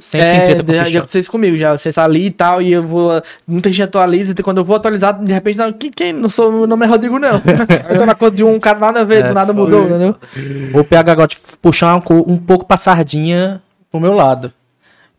Sempre 0.00 0.10
tem 0.10 0.20
É, 0.20 0.44
treta 0.46 0.64
com 0.64 0.70
a 0.70 0.74
já, 0.74 0.88
já 0.88 0.98
aconteceu 1.00 1.20
isso 1.20 1.30
comigo, 1.30 1.56
já. 1.58 1.76
Você 1.76 1.90
ali 1.96 2.26
e 2.26 2.30
tal, 2.30 2.62
e 2.62 2.72
eu 2.72 2.82
vou. 2.82 3.20
Muita 3.46 3.70
gente 3.70 3.82
atualiza, 3.82 4.34
e 4.38 4.42
quando 4.42 4.58
eu 4.58 4.64
vou 4.64 4.76
atualizar, 4.76 5.22
de 5.22 5.32
repente, 5.32 5.58
não, 5.58 5.72
quem, 5.72 5.90
quem? 5.90 6.12
Não 6.12 6.28
sou, 6.28 6.52
meu 6.52 6.66
nome 6.66 6.86
é 6.86 6.88
Rodrigo, 6.88 7.18
não. 7.18 7.42
eu 7.90 7.98
tô 7.98 8.06
na 8.06 8.14
conta 8.14 8.36
de 8.36 8.44
um 8.44 8.60
cara 8.60 8.78
nada 8.78 9.00
a 9.00 9.04
ver, 9.04 9.24
É, 9.24 9.28
do 9.28 9.34
nada 9.34 9.52
mudou, 9.52 9.84
entendeu? 9.84 10.14
O 10.72 10.84
PH 10.84 11.14
gosta 11.14 11.34
de 11.34 11.56
puxar 11.60 11.96
um, 11.96 12.02
um 12.26 12.36
pouco 12.36 12.64
pra 12.64 12.76
sardinha 12.76 13.60
pro 13.90 14.00
meu 14.00 14.12
lado. 14.12 14.52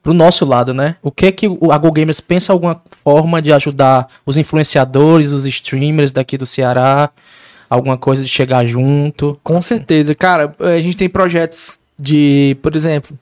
Pro 0.01 0.13
nosso 0.13 0.45
lado, 0.45 0.73
né? 0.73 0.95
O 1.01 1.11
que 1.11 1.31
que 1.31 1.47
o- 1.47 1.71
a 1.71 1.77
Go 1.77 1.91
Gamers 1.91 2.21
pensa 2.21 2.53
alguma 2.53 2.81
forma 3.03 3.41
de 3.41 3.51
ajudar 3.51 4.07
os 4.25 4.37
influenciadores, 4.37 5.31
os 5.31 5.45
streamers 5.45 6.11
daqui 6.11 6.37
do 6.37 6.45
Ceará? 6.45 7.09
Alguma 7.69 7.97
coisa 7.97 8.23
de 8.23 8.29
chegar 8.29 8.65
junto? 8.65 9.39
Com 9.43 9.61
certeza. 9.61 10.15
Cara, 10.15 10.55
a 10.59 10.77
gente 10.81 10.97
tem 10.97 11.07
projetos 11.09 11.78
de, 11.99 12.55
por 12.61 12.75
exemplo, 12.75 13.17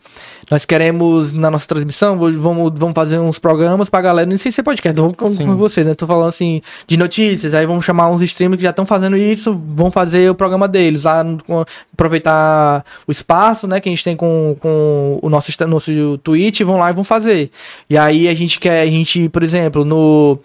nós 0.52 0.64
queremos 0.66 1.34
na 1.34 1.50
nossa 1.50 1.68
transmissão, 1.68 2.18
vamos, 2.18 2.72
vamos 2.78 2.94
fazer 2.94 3.18
uns 3.20 3.40
programas 3.40 3.90
pra 3.90 4.02
galera, 4.02 4.28
nem 4.28 4.38
sei 4.38 4.52
se 4.52 4.62
é 4.62 4.64
podcast, 4.64 5.00
vamos 5.00 5.18
com, 5.18 5.32
Sim. 5.32 5.48
com 5.48 5.56
vocês, 5.58 5.86
né? 5.86 5.96
Tô 5.96 6.06
falando 6.06 6.28
assim, 6.30 6.62
de 6.88 6.96
notícias, 6.96 7.54
aí 7.54 7.66
vamos 7.66 7.84
chamar 7.84 8.10
uns 8.12 8.22
streamers 8.22 8.58
que 8.58 8.64
já 8.64 8.70
estão 8.70 8.86
fazendo 8.86 9.18
isso, 9.18 9.60
vão 9.76 9.90
fazer 9.90 10.30
o 10.30 10.36
programa 10.36 10.68
deles, 10.68 11.04
lá, 11.06 11.26
com- 11.46 11.66
aproveitar 11.92 12.86
o 13.08 13.12
espaço, 13.12 13.68
né, 13.68 13.80
que 13.80 13.90
a 13.90 13.92
gente 13.92 14.04
tem 14.04 14.16
com, 14.16 14.56
com 14.60 15.20
o 15.22 15.30
nosso, 15.30 15.52
nosso 15.68 16.18
Twitch, 16.20 16.62
vão 16.62 16.78
lá 16.78 16.92
e 16.92 16.94
vão 16.94 17.04
fazer. 17.04 17.50
E 17.90 17.98
aí 17.98 18.28
a 18.28 18.36
gente 18.36 18.60
quer, 18.60 18.82
a 18.82 18.86
gente, 18.86 19.28
por 19.30 19.42
exemplo, 19.44 19.84
no 19.84 20.38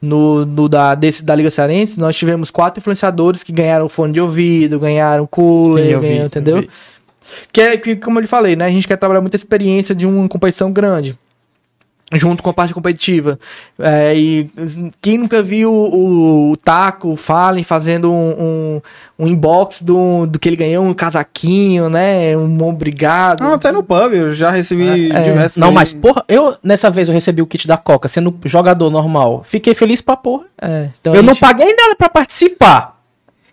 no, 0.00 0.46
no 0.46 0.68
da, 0.68 0.94
desse, 0.94 1.24
da 1.24 1.34
Liga 1.34 1.50
Cearense, 1.50 1.98
nós 1.98 2.16
tivemos 2.16 2.52
quatro 2.52 2.78
influenciadores 2.80 3.42
que 3.42 3.50
ganharam 3.50 3.88
fone 3.88 4.12
de 4.12 4.20
ouvido, 4.20 4.78
ganharam 4.78 5.26
cooler, 5.26 5.86
Sim, 5.94 6.00
vi, 6.00 6.00
ganharam, 6.02 6.20
eu 6.22 6.26
entendeu? 6.26 6.68
Que 7.52 7.60
é, 7.60 7.76
que, 7.76 7.96
como 7.96 8.18
eu 8.18 8.22
lhe 8.22 8.26
falei, 8.28 8.56
né? 8.56 8.66
A 8.66 8.70
gente 8.70 8.86
quer 8.88 8.96
trabalhar 8.96 9.20
muita 9.20 9.36
experiência 9.36 9.94
de 9.94 10.06
uma 10.06 10.28
competição 10.28 10.72
grande. 10.72 11.18
Junto 12.14 12.42
com 12.42 12.48
a 12.48 12.54
parte 12.54 12.72
competitiva. 12.72 13.38
É, 13.78 14.16
e 14.16 14.50
quem 15.02 15.18
nunca 15.18 15.42
viu 15.42 15.70
o, 15.70 16.52
o 16.52 16.56
Taco, 16.56 17.08
o 17.10 17.16
Fallen, 17.18 17.62
fazendo 17.62 18.10
um, 18.10 18.30
um, 18.30 18.80
um 19.18 19.26
inbox 19.28 19.82
do, 19.82 20.24
do 20.24 20.38
que 20.38 20.48
ele 20.48 20.56
ganhou, 20.56 20.86
um 20.86 20.94
casaquinho, 20.94 21.90
né? 21.90 22.34
Um 22.34 22.64
obrigado. 22.66 23.42
Não, 23.42 23.52
até 23.52 23.70
no 23.70 23.82
pub, 23.82 24.14
eu 24.14 24.32
já 24.34 24.48
recebi 24.50 25.12
É. 25.12 25.22
diversos. 25.22 25.58
Não, 25.60 25.70
mas 25.70 25.92
porra, 25.92 26.24
eu 26.28 26.56
nessa 26.62 26.88
vez 26.88 27.08
eu 27.08 27.14
recebi 27.14 27.42
o 27.42 27.46
kit 27.46 27.68
da 27.68 27.76
Coca 27.76 28.08
sendo 28.08 28.34
jogador 28.46 28.88
normal. 28.88 29.42
Fiquei 29.44 29.74
feliz 29.74 30.00
pra 30.00 30.16
porra. 30.16 30.44
É, 30.62 30.88
então 30.98 31.12
eu 31.12 31.20
a 31.20 31.22
não 31.22 31.34
gente- 31.34 31.40
paguei 31.42 31.66
nada 31.76 31.94
pra 31.94 32.08
participar. 32.08 32.97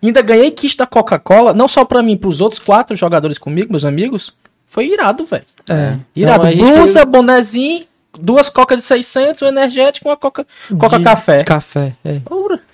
Ainda 0.06 0.22
ganhei 0.22 0.50
kit 0.50 0.76
da 0.76 0.86
Coca-Cola, 0.86 1.52
não 1.52 1.66
só 1.68 1.84
pra 1.84 2.02
mim, 2.02 2.16
pros 2.16 2.40
outros 2.40 2.60
quatro 2.60 2.96
jogadores 2.96 3.38
comigo, 3.38 3.70
meus 3.72 3.84
amigos. 3.84 4.32
Foi 4.66 4.86
irado, 4.86 5.24
velho. 5.24 5.44
É. 5.68 5.96
Irado. 6.14 6.46
Então, 6.48 6.66
Blusa, 6.78 7.04
bonezinho, 7.04 7.84
duas 8.18 8.48
Coca 8.48 8.76
de 8.76 8.82
600, 8.82 9.42
um 9.42 9.46
energético 9.46 10.06
e 10.06 10.10
uma 10.10 10.16
Coca, 10.16 10.46
Coca 10.78 10.98
de 10.98 11.04
Café. 11.04 11.44
Café, 11.44 11.92
é. 12.04 12.20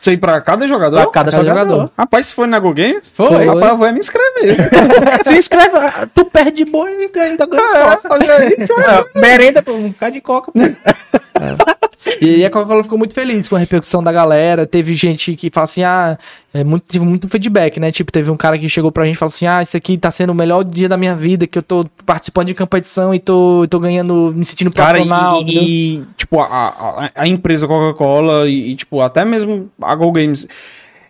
Isso 0.01 0.11
aí 0.11 0.17
pra 0.17 0.41
cada 0.41 0.67
jogador? 0.67 0.97
Pra 1.03 1.11
cada, 1.11 1.31
cada 1.31 1.45
jogador. 1.45 1.71
jogador. 1.73 1.93
Rapaz, 1.97 2.27
se 2.27 2.35
foi 2.35 2.47
na 2.47 2.59
Go 2.59 2.73
Games, 2.75 3.09
Foi. 3.13 3.45
rapaz, 3.47 3.79
vou 3.79 3.93
me 3.93 4.01
inscrever. 4.01 4.57
Se 5.25 5.35
inscreve, 5.37 5.77
ah, 5.77 6.09
tu 6.15 6.25
perde 6.25 6.65
de 6.65 6.65
boa 6.65 6.91
e 6.91 7.09
ganha- 7.09 7.27
ainda 7.31 7.47
ganha 7.47 7.63
É, 7.63 7.97
Coca. 7.97 8.15
olha 8.15 8.37
aí. 8.37 8.57
Ah, 8.87 9.05
merenda, 9.21 9.63
pô, 9.63 9.73
um 9.73 9.89
bocado 9.91 10.13
de 10.13 10.21
Coca. 10.21 10.51
pô. 10.53 10.59
E 12.21 12.45
a 12.45 12.51
Coca-Cola 12.51 12.83
ficou 12.83 12.99
muito 12.99 13.15
feliz 13.15 13.49
com 13.49 13.57
a 13.57 13.59
repercussão 13.59 14.03
da 14.03 14.13
galera. 14.13 14.67
Teve 14.67 14.95
gente 14.95 15.35
que 15.37 15.51
fala 15.51 15.65
assim, 15.65 15.83
ah, 15.83 16.19
é 16.53 16.65
muito, 16.65 16.85
tive 16.89 17.05
muito 17.05 17.29
feedback, 17.29 17.79
né? 17.79 17.93
Tipo, 17.93 18.11
teve 18.11 18.31
um 18.31 18.37
cara 18.37 18.59
que 18.59 18.69
chegou 18.69 18.91
pra 18.91 19.05
gente 19.05 19.15
e 19.15 19.19
falou 19.19 19.29
assim, 19.29 19.47
ah, 19.47 19.63
isso 19.63 19.77
aqui 19.77 19.97
tá 19.97 20.11
sendo 20.11 20.31
o 20.33 20.37
melhor 20.37 20.65
dia 20.65 20.89
da 20.89 20.97
minha 20.97 21.15
vida, 21.15 21.47
que 21.47 21.59
eu 21.59 21.63
tô 21.63 21.87
participando 22.05 22.49
de 22.49 22.55
competição 22.55 23.15
e 23.15 23.21
tô, 23.21 23.67
tô 23.69 23.79
ganhando, 23.79 24.33
me 24.35 24.45
sentindo 24.45 24.71
Cara, 24.71 24.99
profissional. 24.99 25.39
e, 25.39 25.43
entendeu? 25.43 25.63
e, 25.63 26.05
tipo, 26.17 26.41
a, 26.41 26.47
a, 26.47 27.11
a 27.15 27.29
empresa 27.29 27.67
Coca-Cola 27.67 28.49
e, 28.49 28.71
e, 28.71 28.75
tipo, 28.75 29.01
até 29.01 29.25
mesmo 29.25 29.71
a 29.81 29.95
Go 29.95 30.11
Games 30.11 30.47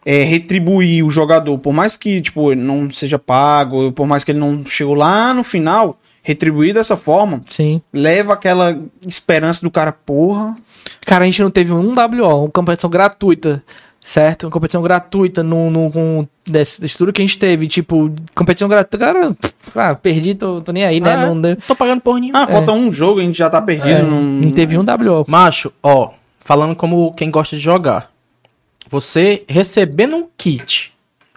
é, 0.05 0.24
retribuir 0.24 1.05
o 1.05 1.10
jogador, 1.10 1.56
por 1.59 1.73
mais 1.73 1.97
que, 1.97 2.20
tipo, 2.20 2.55
não 2.55 2.90
seja 2.90 3.19
pago, 3.19 3.93
por 3.93 4.06
mais 4.06 4.24
que 4.24 4.32
ele 4.32 4.40
não 4.40 4.64
chegou 4.66 4.94
lá 4.94 5.32
no 5.32 5.44
final, 5.44 5.98
retribuir 6.23 6.74
dessa 6.74 6.97
forma, 6.97 7.43
Sim. 7.48 7.82
leva 7.93 8.32
aquela 8.32 8.78
esperança 9.06 9.62
do 9.62 9.70
cara, 9.70 9.93
porra. 9.93 10.56
Cara, 11.05 11.25
a 11.25 11.27
gente 11.27 11.43
não 11.43 11.51
teve 11.51 11.73
um 11.73 11.95
WO, 11.95 12.43
uma 12.45 12.51
competição 12.51 12.89
gratuita, 12.91 13.63
certo? 14.01 14.45
Uma 14.45 14.51
competição 14.53 14.83
gratuita 14.83 15.43
no, 15.43 15.71
no, 15.71 15.91
com 15.91 16.27
desse, 16.47 16.81
desse 16.81 16.97
tudo 16.97 17.13
que 17.13 17.21
a 17.23 17.25
gente 17.27 17.39
teve. 17.39 17.67
Tipo, 17.69 18.13
competição 18.35 18.69
gratuita, 18.69 18.99
cara, 18.99 19.33
pff, 19.35 19.55
ah, 19.75 19.95
perdi, 19.95 20.35
tô, 20.35 20.61
tô 20.61 20.73
nem 20.73 20.85
aí, 20.85 21.01
né? 21.01 21.13
Ah, 21.15 21.27
não, 21.27 21.41
deu- 21.41 21.57
Tô 21.67 21.75
pagando 21.75 22.01
porra 22.01 22.21
nenhuma. 22.21 22.43
Ah, 22.43 22.47
falta 22.47 22.73
um 22.73 22.93
jogo, 22.93 23.21
a 23.21 23.23
gente 23.25 23.37
já 23.39 23.51
tá 23.51 23.61
perdido. 23.61 23.89
é, 23.89 24.03
não, 24.03 24.21
não 24.23 24.51
teve 24.53 24.77
um 24.79 24.83
WO. 24.83 25.25
Macho, 25.29 25.73
ó, 25.83 26.11
falando 26.41 26.75
como 26.77 27.13
quem 27.15 27.31
gosta 27.31 27.57
de 27.57 27.63
jogar. 27.63 28.11
Você 28.89 29.45
recebendo 29.49 30.17
um 30.17 30.27
kit, 30.37 30.93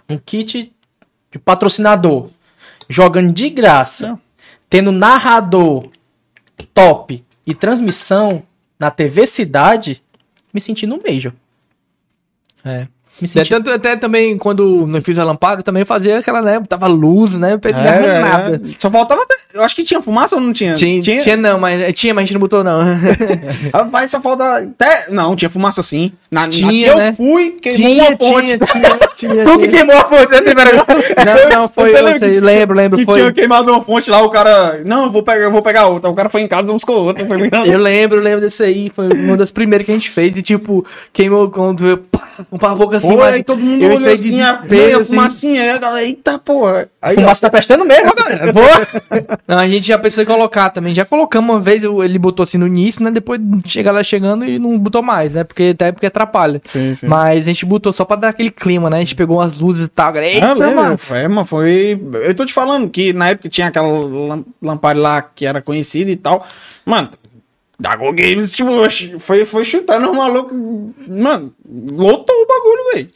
um 0.08 0.18
kit 0.18 0.72
de 1.32 1.38
patrocinador, 1.38 2.28
jogando 2.88 3.32
de 3.32 3.48
graça, 3.50 4.08
Não. 4.08 4.20
tendo 4.68 4.92
narrador 4.92 5.88
top 6.74 7.24
e 7.46 7.54
transmissão 7.54 8.42
na 8.78 8.90
TV 8.90 9.26
Cidade, 9.26 10.02
me 10.52 10.60
senti 10.60 10.86
no 10.86 11.02
Major. 11.02 11.32
É. 12.64 12.88
Me 13.20 13.24
É, 13.24 13.28
senti... 13.28 13.48
tanto 13.50 13.70
até 13.70 13.96
também, 13.96 14.36
quando 14.36 14.88
eu 14.94 15.02
fiz 15.02 15.18
a 15.18 15.24
lampada, 15.24 15.62
também 15.62 15.84
fazia 15.84 16.18
aquela, 16.18 16.42
né? 16.42 16.60
Tava 16.68 16.86
luz, 16.86 17.32
né? 17.34 17.58
Não 17.62 17.80
Era, 17.80 18.20
nada. 18.20 18.42
era. 18.54 18.60
Só 18.78 18.90
faltava. 18.90 19.22
Eu 19.54 19.62
acho 19.62 19.74
que 19.74 19.82
tinha 19.82 20.02
fumaça 20.02 20.36
ou 20.36 20.40
não 20.42 20.52
tinha? 20.52 20.74
Tinha, 20.74 21.00
tinha. 21.00 21.36
não, 21.36 21.58
mas 21.58 21.94
tinha, 21.94 22.12
mas 22.12 22.22
a 22.22 22.24
gente 22.26 22.34
não 22.34 22.40
botou, 22.40 22.62
não. 22.62 22.80
Rapaz, 23.72 24.10
só 24.10 24.20
falta. 24.20 24.58
Até... 24.58 25.06
Não, 25.10 25.34
tinha 25.34 25.48
fumaça 25.48 25.82
sim. 25.82 26.12
Na, 26.30 26.42
na 26.42 26.48
Tinha, 26.48 26.88
eu 26.88 26.96
né? 26.96 27.12
fui, 27.14 27.50
queimou 27.62 27.88
tinha, 27.88 28.02
uma 28.04 28.16
fonte. 28.16 28.44
tinha, 28.44 28.58
tinha, 28.58 28.98
tinha, 29.16 29.44
Tu 29.44 29.50
que 29.58 29.68
tinha. 29.68 29.70
queimou 29.70 29.96
a 29.96 30.04
fonte, 30.04 30.30
né? 30.32 30.40
Não, 31.50 31.60
não, 31.60 31.68
foi 31.68 31.90
eu, 31.98 32.18
que- 32.20 32.40
lembro, 32.40 32.76
lembro, 32.76 32.98
Que 32.98 33.04
foi. 33.04 33.18
tinha 33.20 33.32
queimado 33.32 33.70
uma 33.70 33.82
fonte 33.82 34.10
lá, 34.10 34.22
o 34.22 34.28
cara. 34.28 34.82
Não, 34.84 35.04
eu 35.04 35.10
vou 35.10 35.22
pegar, 35.22 35.44
eu 35.44 35.50
vou 35.52 35.62
pegar 35.62 35.86
outra. 35.86 36.10
O 36.10 36.14
cara 36.14 36.28
foi 36.28 36.42
em 36.42 36.48
casa 36.48 36.68
e 36.68 36.72
buscou 36.72 36.96
outra. 37.04 37.24
Foi 37.26 37.36
ligado? 37.36 37.66
Eu 37.66 37.78
lembro, 37.78 38.18
eu 38.18 38.22
lembro 38.22 38.40
desse 38.40 38.62
aí, 38.62 38.90
foi 38.94 39.08
uma 39.08 39.36
das 39.36 39.50
primeiras 39.50 39.84
que 39.86 39.92
a 39.92 39.94
gente 39.94 40.10
fez, 40.10 40.36
e 40.36 40.42
tipo, 40.42 40.84
queimou 41.12 41.48
quando 41.50 41.86
eu, 41.86 41.98
pá, 41.98 42.26
um 42.52 42.58
pavoco 42.58 42.94
assim, 42.96 43.05
Foi, 43.08 43.16
mas 43.16 43.34
aí 43.34 43.44
todo 43.44 43.58
mundo 43.60 43.82
eu 43.82 43.88
olhou 43.88 44.00
entrei 44.00 44.14
assim, 44.14 44.40
a, 44.42 44.52
desespero, 44.52 44.68
veio 44.68 44.98
a 44.98 45.00
assim. 45.02 45.10
fumacinha, 45.10 45.62
aí 45.62 45.70
a 45.70 45.78
galera, 45.78 46.06
eita 46.06 46.38
porra. 46.38 46.88
Aí, 47.00 47.16
ó, 47.16 47.20
Fumaça 47.20 47.40
tá 47.42 47.50
prestando 47.50 47.84
mesmo, 47.84 48.12
galera. 48.14 48.52
Boa. 48.52 48.88
Não, 49.46 49.58
a 49.58 49.68
gente 49.68 49.86
já 49.86 49.98
pensou 49.98 50.22
em 50.22 50.26
colocar 50.26 50.70
também. 50.70 50.94
Já 50.94 51.04
colocamos 51.04 51.54
uma 51.54 51.60
vez, 51.60 51.82
ele 51.84 52.18
botou 52.18 52.44
assim 52.44 52.58
no 52.58 52.66
início, 52.66 53.02
né? 53.02 53.10
Depois 53.10 53.40
chega 53.66 53.90
lá 53.92 54.02
chegando 54.02 54.44
e 54.44 54.58
não 54.58 54.78
botou 54.78 55.02
mais, 55.02 55.34
né? 55.34 55.44
Porque 55.44 55.70
até 55.74 55.92
porque 55.92 56.06
atrapalha. 56.06 56.60
Sim, 56.66 56.94
sim. 56.94 57.06
Mas 57.06 57.40
a 57.42 57.44
gente 57.44 57.64
botou 57.64 57.92
só 57.92 58.04
pra 58.04 58.16
dar 58.16 58.28
aquele 58.30 58.50
clima, 58.50 58.90
né? 58.90 58.96
A 58.96 59.00
gente 59.00 59.14
pegou 59.14 59.38
umas 59.38 59.60
luzes 59.60 59.84
e 59.86 59.88
tal. 59.88 60.12
galera, 60.12 60.46
Ah, 60.46 60.48
Eita, 60.50 60.54
lembro, 60.66 60.76
mano. 60.82 60.98
Foi, 60.98 61.28
mano, 61.28 61.46
foi. 61.46 62.00
Eu 62.24 62.34
tô 62.34 62.44
te 62.44 62.52
falando 62.52 62.88
que 62.90 63.12
na 63.12 63.28
época 63.28 63.48
tinha 63.48 63.68
aquela 63.68 63.86
lam- 63.88 64.44
lamparina 64.60 65.02
lá 65.02 65.22
que 65.22 65.46
era 65.46 65.62
conhecida 65.62 66.10
e 66.10 66.16
tal. 66.16 66.44
Mano, 66.84 67.10
da 67.78 67.94
Go 67.94 68.12
Games, 68.12 68.52
tipo, 68.52 68.70
foi, 69.18 69.44
foi 69.44 69.64
chutando 69.64 70.10
os 70.10 70.16
malucos. 70.16 70.56
Mano, 71.08 71.52
lotou 71.68 72.34
o 72.34 72.46
bagulho, 72.46 72.94
velho. 72.94 73.10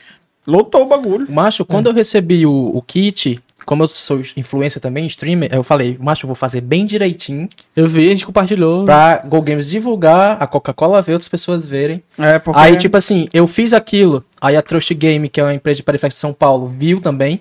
Lotou 0.47 0.83
o 0.83 0.87
bagulho. 0.87 1.27
Macho, 1.31 1.65
quando 1.65 1.87
eu 1.89 1.93
recebi 1.93 2.45
o, 2.45 2.73
o 2.75 2.83
kit, 2.83 3.41
como 3.65 3.85
eu 3.85 3.89
sou 3.89 4.21
influencer 4.37 4.81
também, 4.81 5.07
streamer, 5.07 5.49
eu 5.53 5.63
falei, 5.63 5.97
macho, 6.01 6.25
eu 6.25 6.29
vou 6.29 6.35
fazer 6.35 6.61
bem 6.61 6.85
direitinho 6.85 7.49
Eu 7.77 7.87
vi, 7.87 8.07
a 8.07 8.11
gente 8.11 8.27
compartilhou. 8.27 8.85
pra 8.85 9.23
Go 9.25 9.41
Games 9.41 9.69
divulgar, 9.69 10.37
a 10.41 10.47
Coca-Cola 10.47 11.01
ver, 11.03 11.13
outras 11.13 11.29
pessoas 11.29 11.65
verem. 11.65 12.03
É, 12.19 12.39
porque. 12.39 12.59
Aí, 12.59 12.77
tipo 12.77 12.97
assim, 12.97 13.29
eu 13.33 13.47
fiz 13.47 13.73
aquilo, 13.73 14.25
aí 14.41 14.57
a 14.57 14.63
Trust 14.63 14.93
Game, 14.95 15.29
que 15.29 15.41
é 15.41 15.45
uma 15.45 15.55
empresa 15.55 15.79
de 15.79 15.83
periférico 15.83 16.15
de 16.15 16.21
São 16.21 16.33
Paulo, 16.33 16.67
viu 16.67 17.01
também 17.01 17.41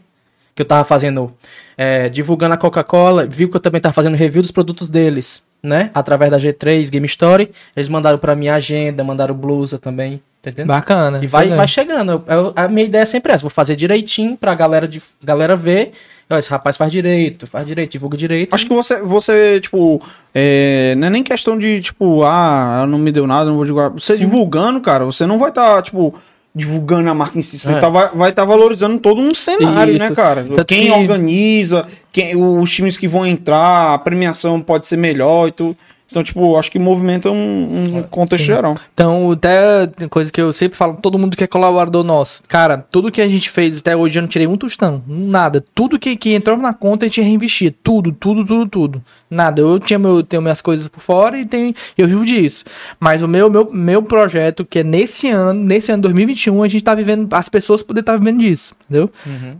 que 0.55 0.61
eu 0.61 0.65
tava 0.65 0.83
fazendo, 0.83 1.31
é, 1.77 2.09
divulgando 2.09 2.53
a 2.53 2.57
Coca-Cola, 2.57 3.25
viu 3.25 3.49
que 3.49 3.55
eu 3.55 3.61
também 3.61 3.79
tava 3.79 3.93
fazendo 3.93 4.15
review 4.15 4.41
dos 4.41 4.51
produtos 4.51 4.89
deles, 4.89 5.41
né? 5.61 5.89
Através 5.93 6.31
da 6.31 6.37
G3 6.39 6.89
Game 6.89 7.05
Story, 7.07 7.49
eles 7.75 7.89
mandaram 7.89 8.17
pra 8.17 8.35
minha 8.35 8.55
agenda, 8.55 9.03
mandaram 9.03 9.35
blusa 9.35 9.77
também, 9.77 10.21
tá 10.41 10.49
entendendo? 10.49 10.67
Bacana. 10.67 11.19
E 11.23 11.27
vai, 11.27 11.51
é. 11.51 11.55
vai 11.55 11.67
chegando. 11.67 12.11
Eu- 12.11 12.23
eu- 12.27 12.53
a 12.55 12.67
minha 12.67 12.85
ideia 12.85 13.03
é 13.03 13.05
sempre 13.05 13.31
essa. 13.33 13.41
Vou 13.41 13.49
fazer 13.49 13.75
direitinho 13.75 14.37
pra 14.37 14.53
galera, 14.55 14.87
de, 14.87 15.01
galera 15.23 15.55
ver. 15.55 15.91
Esse 16.31 16.51
rapaz 16.51 16.77
faz 16.77 16.91
direito, 16.91 17.47
faz 17.47 17.65
direito, 17.65 17.91
divulga 17.93 18.15
direito. 18.15 18.53
Acho 18.53 18.67
que 18.67 18.73
você, 18.73 19.01
você 19.01 19.59
tipo, 19.59 19.99
é, 20.31 20.93
não 20.95 21.07
é 21.07 21.09
nem 21.09 21.23
questão 21.23 21.57
de, 21.57 21.81
tipo, 21.81 22.21
ah, 22.23 22.75
ela 22.77 22.87
não 22.87 22.99
me 22.99 23.11
deu 23.11 23.25
nada, 23.25 23.49
não 23.49 23.55
vou 23.55 23.65
divulgar. 23.65 23.89
Você 23.89 24.15
Sim. 24.15 24.25
divulgando, 24.25 24.79
cara, 24.79 25.03
você 25.05 25.25
não 25.25 25.39
vai 25.39 25.49
estar, 25.49 25.81
tipo, 25.81 26.13
divulgando 26.53 27.09
a 27.09 27.13
marca 27.13 27.37
em 27.37 27.41
si, 27.41 27.59
você 27.59 27.71
É. 27.73 27.79
tá, 27.79 27.89
vai 27.89 28.31
estar 28.31 28.43
valorizando 28.43 28.97
todo 28.99 29.21
um 29.21 29.33
cenário, 29.33 29.97
né, 29.97 30.05
Isso. 30.05 30.15
cara? 30.15 30.43
Tanto 30.43 30.65
quem 30.65 30.85
que- 30.87 30.91
organiza, 30.91 31.85
quem, 32.11 32.35
os 32.35 32.71
times 32.71 32.97
que 32.97 33.07
vão 33.07 33.25
entrar, 33.25 33.93
a 33.93 33.97
premiação 33.99 34.59
pode 34.59 34.87
ser 34.87 34.97
melhor 34.97 35.47
e 35.47 35.51
tudo. 35.51 35.77
Então, 36.09 36.23
tipo, 36.23 36.57
acho 36.57 36.71
que 36.71 36.79
movimenta 36.79 37.29
um, 37.29 37.97
um 37.97 38.03
contexto 38.03 38.45
geral. 38.45 38.75
Então, 38.93 39.31
até 39.31 39.85
tem 39.85 40.07
coisa 40.07 40.31
que 40.31 40.41
eu 40.41 40.51
sempre 40.51 40.75
falo, 40.75 40.95
todo 40.95 41.19
mundo 41.19 41.37
que 41.37 41.43
é 41.43 41.47
colaborador 41.47 42.03
nosso. 42.03 42.41
Cara, 42.47 42.83
tudo 42.89 43.11
que 43.11 43.21
a 43.21 43.27
gente 43.27 43.49
fez 43.49 43.77
até 43.77 43.95
hoje 43.95 44.17
eu 44.17 44.21
não 44.21 44.27
tirei 44.27 44.47
um 44.47 44.57
tostão, 44.57 45.03
nada. 45.07 45.63
Tudo 45.75 45.99
que, 45.99 46.15
que 46.15 46.33
entrou 46.33 46.57
na 46.57 46.73
conta 46.73 47.05
a 47.05 47.07
gente 47.07 47.21
reinvestia. 47.21 47.73
Tudo, 47.83 48.11
tudo, 48.11 48.43
tudo, 48.43 48.67
tudo. 48.67 49.03
Nada. 49.29 49.61
Eu 49.61 49.79
tinha 49.79 49.99
meu, 49.99 50.23
tenho 50.23 50.41
minhas 50.41 50.61
coisas 50.61 50.87
por 50.87 50.99
fora 50.99 51.39
e 51.39 51.45
tenho, 51.45 51.73
eu 51.95 52.07
vivo 52.07 52.25
disso. 52.25 52.65
Mas 52.99 53.21
o 53.21 53.27
meu, 53.27 53.49
meu, 53.49 53.69
meu 53.71 54.01
projeto, 54.01 54.65
que 54.65 54.79
é 54.79 54.83
nesse 54.83 55.29
ano, 55.29 55.63
nesse 55.63 55.91
ano 55.91 56.01
2021, 56.01 56.63
a 56.63 56.67
gente 56.67 56.83
tá 56.83 56.95
vivendo, 56.95 57.31
as 57.31 57.47
pessoas 57.47 57.83
poderem 57.83 58.01
estar 58.01 58.17
vivendo 58.17 58.39
disso, 58.39 58.73
entendeu? 58.85 59.11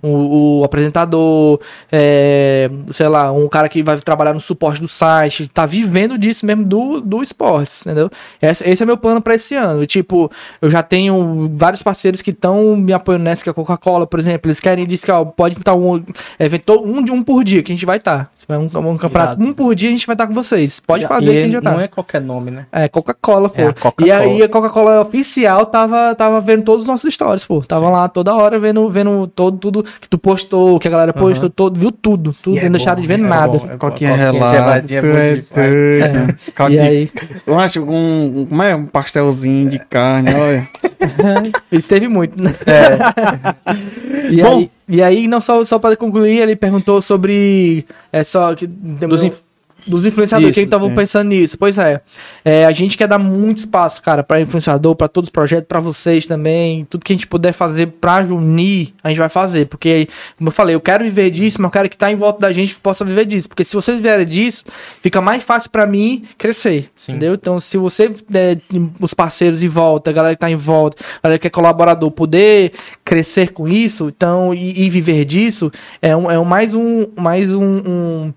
O, 0.02 0.62
o 0.62 0.64
apresentador, 0.64 1.60
é, 1.92 2.70
sei 2.92 3.08
lá, 3.08 3.32
um 3.32 3.48
cara 3.48 3.70
que 3.70 3.84
vai 3.84 4.00
trabalhar 4.00 4.34
no 4.34 4.40
suporte 4.40 4.82
do 4.82 4.88
site, 4.88 5.48
tá 5.48 5.68
vivendo 5.68 6.18
disso 6.18 6.39
mesmo 6.46 6.64
do, 6.64 7.02
do 7.02 7.22
esportes, 7.24 7.86
entendeu? 7.86 8.10
Esse, 8.42 8.70
esse 8.70 8.84
é 8.84 8.86
meu 8.86 8.98
plano 8.98 9.22
pra 9.22 9.36
esse 9.36 9.56
ano. 9.56 9.86
Tipo, 9.86 10.32
eu 10.62 10.70
já 10.70 10.82
tenho 10.84 11.52
vários 11.56 11.82
parceiros 11.82 12.22
que 12.22 12.32
estão 12.32 12.76
me 12.76 12.94
apoiando 12.94 13.24
nessa, 13.26 13.44
que 13.44 13.50
é 13.50 13.52
a 13.52 13.54
Coca-Cola, 13.54 14.06
por 14.08 14.20
exemplo. 14.20 14.48
Eles 14.48 14.60
querem, 14.60 14.86
diz 14.86 15.04
que 15.04 15.12
ó, 15.12 15.24
pode 15.26 15.58
estar 15.58 15.76
um 15.76 16.04
evento, 16.40 16.82
um 16.84 17.04
de 17.04 17.12
um 17.12 17.24
por 17.24 17.44
dia 17.44 17.62
que 17.64 17.72
a 17.72 17.76
gente 17.76 17.86
vai 17.86 17.98
estar. 17.98 18.32
Se 18.38 18.46
vai 18.48 18.58
um, 18.58 18.64
um 18.64 18.98
campeonato, 18.98 19.42
um 19.42 19.54
por 19.54 19.74
dia 19.76 19.90
a 19.90 19.92
gente 19.92 20.06
vai 20.08 20.14
estar 20.14 20.28
com 20.28 20.34
vocês. 20.34 20.80
Pode 20.80 21.04
E- 21.04 21.08
fazer 21.08 21.26
e 21.26 21.32
que 21.32 21.38
a 21.38 21.42
gente 21.42 21.52
já 21.54 21.62
tá. 21.62 21.72
Não 21.72 21.82
é 21.82 21.88
qualquer 21.88 22.22
nome, 22.22 22.52
né? 22.52 22.66
É, 22.72 22.88
Coca-Cola, 22.88 23.50
pô. 23.50 23.62
É, 23.62 23.68
a 23.68 23.74
Coca-Cola. 23.74 24.08
E 24.08 24.12
aí 24.12 24.44
a 24.44 24.50
Coca-Cola 24.50 25.02
oficial 25.02 25.66
tava, 25.66 26.14
tava 26.16 26.40
vendo 26.40 26.64
todos 26.64 26.84
os 26.84 26.88
nossos 26.88 27.14
stories, 27.14 27.46
pô. 27.46 27.62
Tava 27.62 27.90
lá 27.90 28.08
toda 28.08 28.34
hora 28.36 28.60
vendo, 28.60 28.90
vendo 28.90 29.28
todo, 29.28 29.58
tudo 29.58 29.84
que 29.84 30.08
tu 30.10 30.18
postou, 30.18 30.80
que 30.80 30.88
a 30.88 30.92
galera 30.92 31.14
postou, 31.14 31.50
todo, 31.50 31.80
viu 31.80 31.92
tudo. 31.92 32.36
Tudo, 32.42 32.56
E 32.56 32.60
é 32.60 32.64
não 32.64 32.72
deixaram 32.72 32.98
bom, 32.98 33.02
de 33.02 33.08
ver 33.08 33.14
é 33.16 33.18
nada. 33.18 33.48
bom, 33.58 33.66
é 33.66 33.78
tu 33.78 33.78
bom 33.78 33.90
é 33.90 35.36
doido. 36.06 36.29
Caldo 36.56 36.74
E 36.76 36.78
de- 36.78 36.84
aí, 36.84 37.12
Eu 37.46 37.60
acho 37.60 37.82
um, 37.84 38.46
como 38.48 38.64
é, 38.64 38.76
um 38.76 38.86
pastelzinho 38.86 39.70
de 39.70 39.80
carne, 39.80 40.34
olha. 40.34 40.68
isso 41.72 41.88
teve 41.90 42.08
muito, 42.08 42.42
né? 42.42 42.54
E, 44.32 44.42
Bom. 44.44 44.58
aí, 44.58 44.72
e 44.88 45.02
aí, 45.02 45.28
não 45.28 45.40
só, 45.40 45.64
só 45.66 45.80
para 45.80 45.96
concluir, 45.96 46.38
ele 46.40 46.56
perguntou 46.56 47.02
sobre. 47.02 47.86
É 48.12 48.24
só. 48.24 48.54
Que, 48.54 48.68
dos, 48.68 49.24
inf- 49.24 49.40
dos 49.90 50.06
influenciadores, 50.06 50.52
Isso, 50.52 50.60
quem 50.60 50.66
estavam 50.66 50.90
sim. 50.90 50.96
pensando 50.96 51.28
nisso? 51.30 51.58
Pois 51.58 51.78
é, 51.78 52.02
é. 52.46 52.66
A 52.66 52.72
gente 52.72 52.98
quer 52.98 53.08
dar 53.08 53.18
muito 53.20 53.58
espaço, 53.58 54.02
cara, 54.02 54.24
para 54.24 54.40
influenciador, 54.40 54.96
para 54.96 55.08
todos 55.08 55.28
os 55.28 55.32
projetos, 55.32 55.68
para 55.68 55.80
vocês 55.80 56.26
também. 56.26 56.86
Tudo 56.86 57.04
que 57.04 57.12
a 57.14 57.16
gente 57.16 57.28
puder 57.28 57.52
fazer 57.54 57.88
pra 58.00 58.20
unir, 58.20 58.94
a 59.04 59.10
gente 59.10 59.18
vai 59.18 59.30
fazer. 59.30 59.66
Porque, 59.66 60.08
como 60.38 60.50
eu 60.50 60.52
falei, 60.52 60.76
eu 60.76 60.82
quero 60.82 61.04
viver 61.04 61.32
disso, 61.32 61.58
mas 61.60 61.68
eu 61.70 61.72
quero 61.72 61.90
que 61.90 61.98
tá 61.98 62.12
em 62.12 62.16
volta 62.16 62.40
da 62.40 62.54
gente 62.54 62.76
possa 62.76 63.04
viver 63.04 63.26
disso. 63.26 63.50
Porque 63.50 63.64
se 63.64 63.76
vocês 63.76 64.00
vierem 64.00 64.26
disso, 64.26 64.64
fica 65.02 65.20
mais 65.20 65.44
fácil 65.44 65.70
pra 65.70 65.86
mim 65.86 66.24
crescer. 66.38 66.90
Sim. 66.96 67.14
Entendeu? 67.14 67.34
Então, 67.34 67.60
se 67.60 67.78
você 67.78 68.14
der 68.30 68.60
os 69.00 69.14
parceiros 69.14 69.64
em 69.64 69.68
volta, 69.68 70.10
a 70.10 70.14
galera 70.14 70.36
que 70.36 70.40
tá 70.42 70.50
em 70.52 70.56
volta, 70.56 71.04
a 71.22 71.28
galera 71.28 71.40
que 71.40 71.48
é 71.48 71.50
colaborador, 71.50 72.12
poder 72.12 72.72
crescer 73.04 73.52
com 73.52 73.68
isso, 73.68 74.08
então, 74.16 74.54
e, 74.54 74.86
e 74.86 74.90
viver 74.90 75.26
disso, 75.26 75.72
é, 76.02 76.16
um, 76.16 76.30
é 76.30 76.40
um, 76.40 76.46
mais 76.46 76.74
um. 76.76 77.08
Mais 77.16 77.54
um, 77.54 77.64
um- 77.64 78.34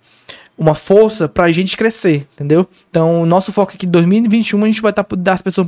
uma 0.57 0.75
força 0.75 1.29
pra 1.29 1.51
gente 1.51 1.77
crescer, 1.77 2.27
entendeu? 2.35 2.67
Então, 2.91 3.23
o 3.23 3.27
nosso 3.27 3.53
foco 3.53 3.73
aqui 3.75 3.87
em 3.87 3.91
2021, 3.91 4.63
a 4.63 4.67
gente 4.67 4.83
vai 4.83 4.91
estar 4.91 5.05
tá, 5.05 5.33
as 5.33 5.43
pessoas 5.43 5.67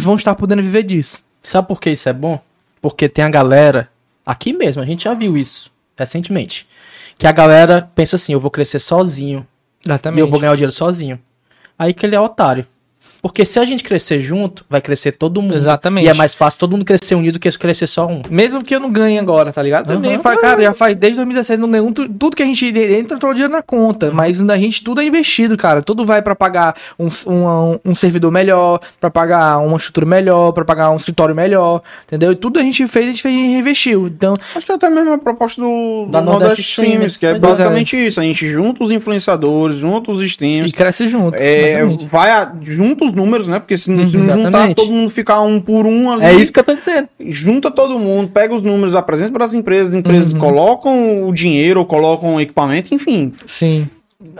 vão 0.00 0.16
estar 0.16 0.34
podendo 0.34 0.62
viver 0.62 0.82
disso. 0.82 1.22
Sabe 1.42 1.68
por 1.68 1.80
que 1.80 1.90
isso 1.90 2.08
é 2.08 2.12
bom? 2.12 2.40
Porque 2.80 3.08
tem 3.08 3.24
a 3.24 3.30
galera, 3.30 3.88
aqui 4.24 4.52
mesmo, 4.52 4.82
a 4.82 4.86
gente 4.86 5.04
já 5.04 5.14
viu 5.14 5.36
isso 5.36 5.70
recentemente, 5.96 6.66
que 7.18 7.26
a 7.26 7.32
galera 7.32 7.90
pensa 7.94 8.16
assim, 8.16 8.32
eu 8.32 8.38
vou 8.38 8.50
crescer 8.50 8.78
sozinho 8.78 9.44
Exatamente. 9.84 10.20
e 10.20 10.22
eu 10.22 10.28
vou 10.28 10.38
ganhar 10.38 10.52
o 10.52 10.56
dinheiro 10.56 10.72
sozinho. 10.72 11.18
Aí 11.76 11.92
que 11.92 12.06
ele 12.06 12.14
é 12.14 12.20
otário. 12.20 12.64
Porque 13.20 13.44
se 13.44 13.58
a 13.58 13.64
gente 13.64 13.82
crescer 13.82 14.20
junto, 14.20 14.64
vai 14.70 14.80
crescer 14.80 15.12
todo 15.12 15.42
mundo. 15.42 15.54
Exatamente. 15.56 16.04
E 16.06 16.08
é 16.08 16.14
mais 16.14 16.34
fácil 16.34 16.58
todo 16.60 16.72
mundo 16.72 16.84
crescer 16.84 17.14
unido 17.14 17.38
que 17.38 17.50
crescer 17.58 17.86
só 17.86 18.06
um. 18.06 18.22
Mesmo 18.30 18.62
que 18.62 18.74
eu 18.74 18.80
não 18.80 18.90
ganhe 18.90 19.18
agora, 19.18 19.52
tá 19.52 19.62
ligado? 19.62 19.88
Eu 19.90 19.94
Aham. 19.98 20.00
nem 20.00 20.18
faz, 20.18 20.40
cara, 20.40 20.62
já 20.62 20.72
faz 20.74 20.96
desde 20.96 21.16
2016, 21.16 21.58
não 21.58 21.70
ganho 21.70 21.84
um, 21.86 21.92
tu- 21.92 22.08
tudo 22.08 22.36
que 22.36 22.42
a 22.42 22.46
gente 22.46 22.66
entra 22.66 23.18
todo 23.18 23.34
dia 23.34 23.48
na 23.48 23.62
conta, 23.62 24.10
mas 24.12 24.40
a 24.40 24.56
gente 24.56 24.82
tudo 24.84 25.00
é 25.00 25.04
investido, 25.04 25.56
cara. 25.56 25.82
Tudo 25.82 26.04
vai 26.04 26.22
pra 26.22 26.34
pagar 26.34 26.74
um, 26.98 27.08
um, 27.26 27.78
um 27.86 27.94
servidor 27.94 28.30
melhor, 28.30 28.80
pra 29.00 29.10
pagar 29.10 29.58
uma 29.58 29.76
estrutura 29.76 30.06
melhor, 30.06 30.52
pra 30.52 30.64
pagar 30.64 30.90
um 30.90 30.96
escritório 30.96 31.34
melhor, 31.34 31.82
entendeu? 32.06 32.32
E 32.32 32.36
tudo 32.36 32.58
a 32.58 32.62
gente 32.62 32.86
fez, 32.86 33.04
a 33.06 33.10
gente 33.10 33.22
fez 33.22 33.34
e 33.34 33.52
reinvestiu. 33.52 34.06
Então, 34.06 34.34
Acho 34.54 34.64
que 34.66 34.72
é 34.72 34.74
até 34.74 34.88
mesmo 34.90 35.12
a 35.12 35.18
proposta 35.18 35.60
do, 35.60 36.06
Da 36.10 36.20
do 36.20 36.26
Nordeste 36.26 36.48
Nordeste 36.48 36.62
Streams, 36.70 37.06
Streams, 37.06 37.18
que 37.18 37.26
é 37.26 37.30
é. 37.30 37.38
basicamente 37.38 37.96
isso. 38.06 38.20
A 38.20 38.24
gente 38.24 38.48
junta 38.48 38.84
os 38.84 38.90
influenciadores, 38.90 39.78
junta 39.78 40.12
os 40.12 40.22
streams. 40.22 40.68
e 40.70 40.72
cresce 40.72 41.08
junto. 41.08 41.34
É, 41.36 41.70
exatamente. 41.72 42.06
vai 42.06 42.30
a, 42.30 42.52
junta 42.62 43.04
os 43.04 43.12
números, 43.18 43.46
né? 43.48 43.58
Porque 43.58 43.76
se, 43.76 43.90
não- 43.90 44.06
se 44.08 44.16
Uhum, 44.16 44.24
não 44.24 44.42
juntar, 44.44 44.74
todo 44.74 44.90
mundo 44.90 45.10
ficar 45.10 45.42
um 45.42 45.60
por 45.60 45.84
um 45.84 46.10
ali. 46.10 46.24
É 46.24 46.32
isso 46.32 46.50
que 46.52 46.58
eu 46.60 46.64
tô 46.64 46.74
dizendo. 46.74 47.08
Junta 47.20 47.70
todo 47.70 47.98
mundo, 47.98 48.30
pega 48.30 48.54
os 48.54 48.62
números, 48.62 48.94
apresenta 48.94 49.32
para 49.32 49.44
as 49.44 49.52
empresas, 49.52 49.88
as 49.92 49.94
empresas 50.00 50.32
Uhum. 50.32 50.38
colocam 50.38 51.28
o 51.28 51.32
dinheiro, 51.34 51.84
colocam 51.84 52.36
o 52.36 52.40
equipamento, 52.40 52.94
enfim, 52.94 53.32
Sim. 53.46 53.86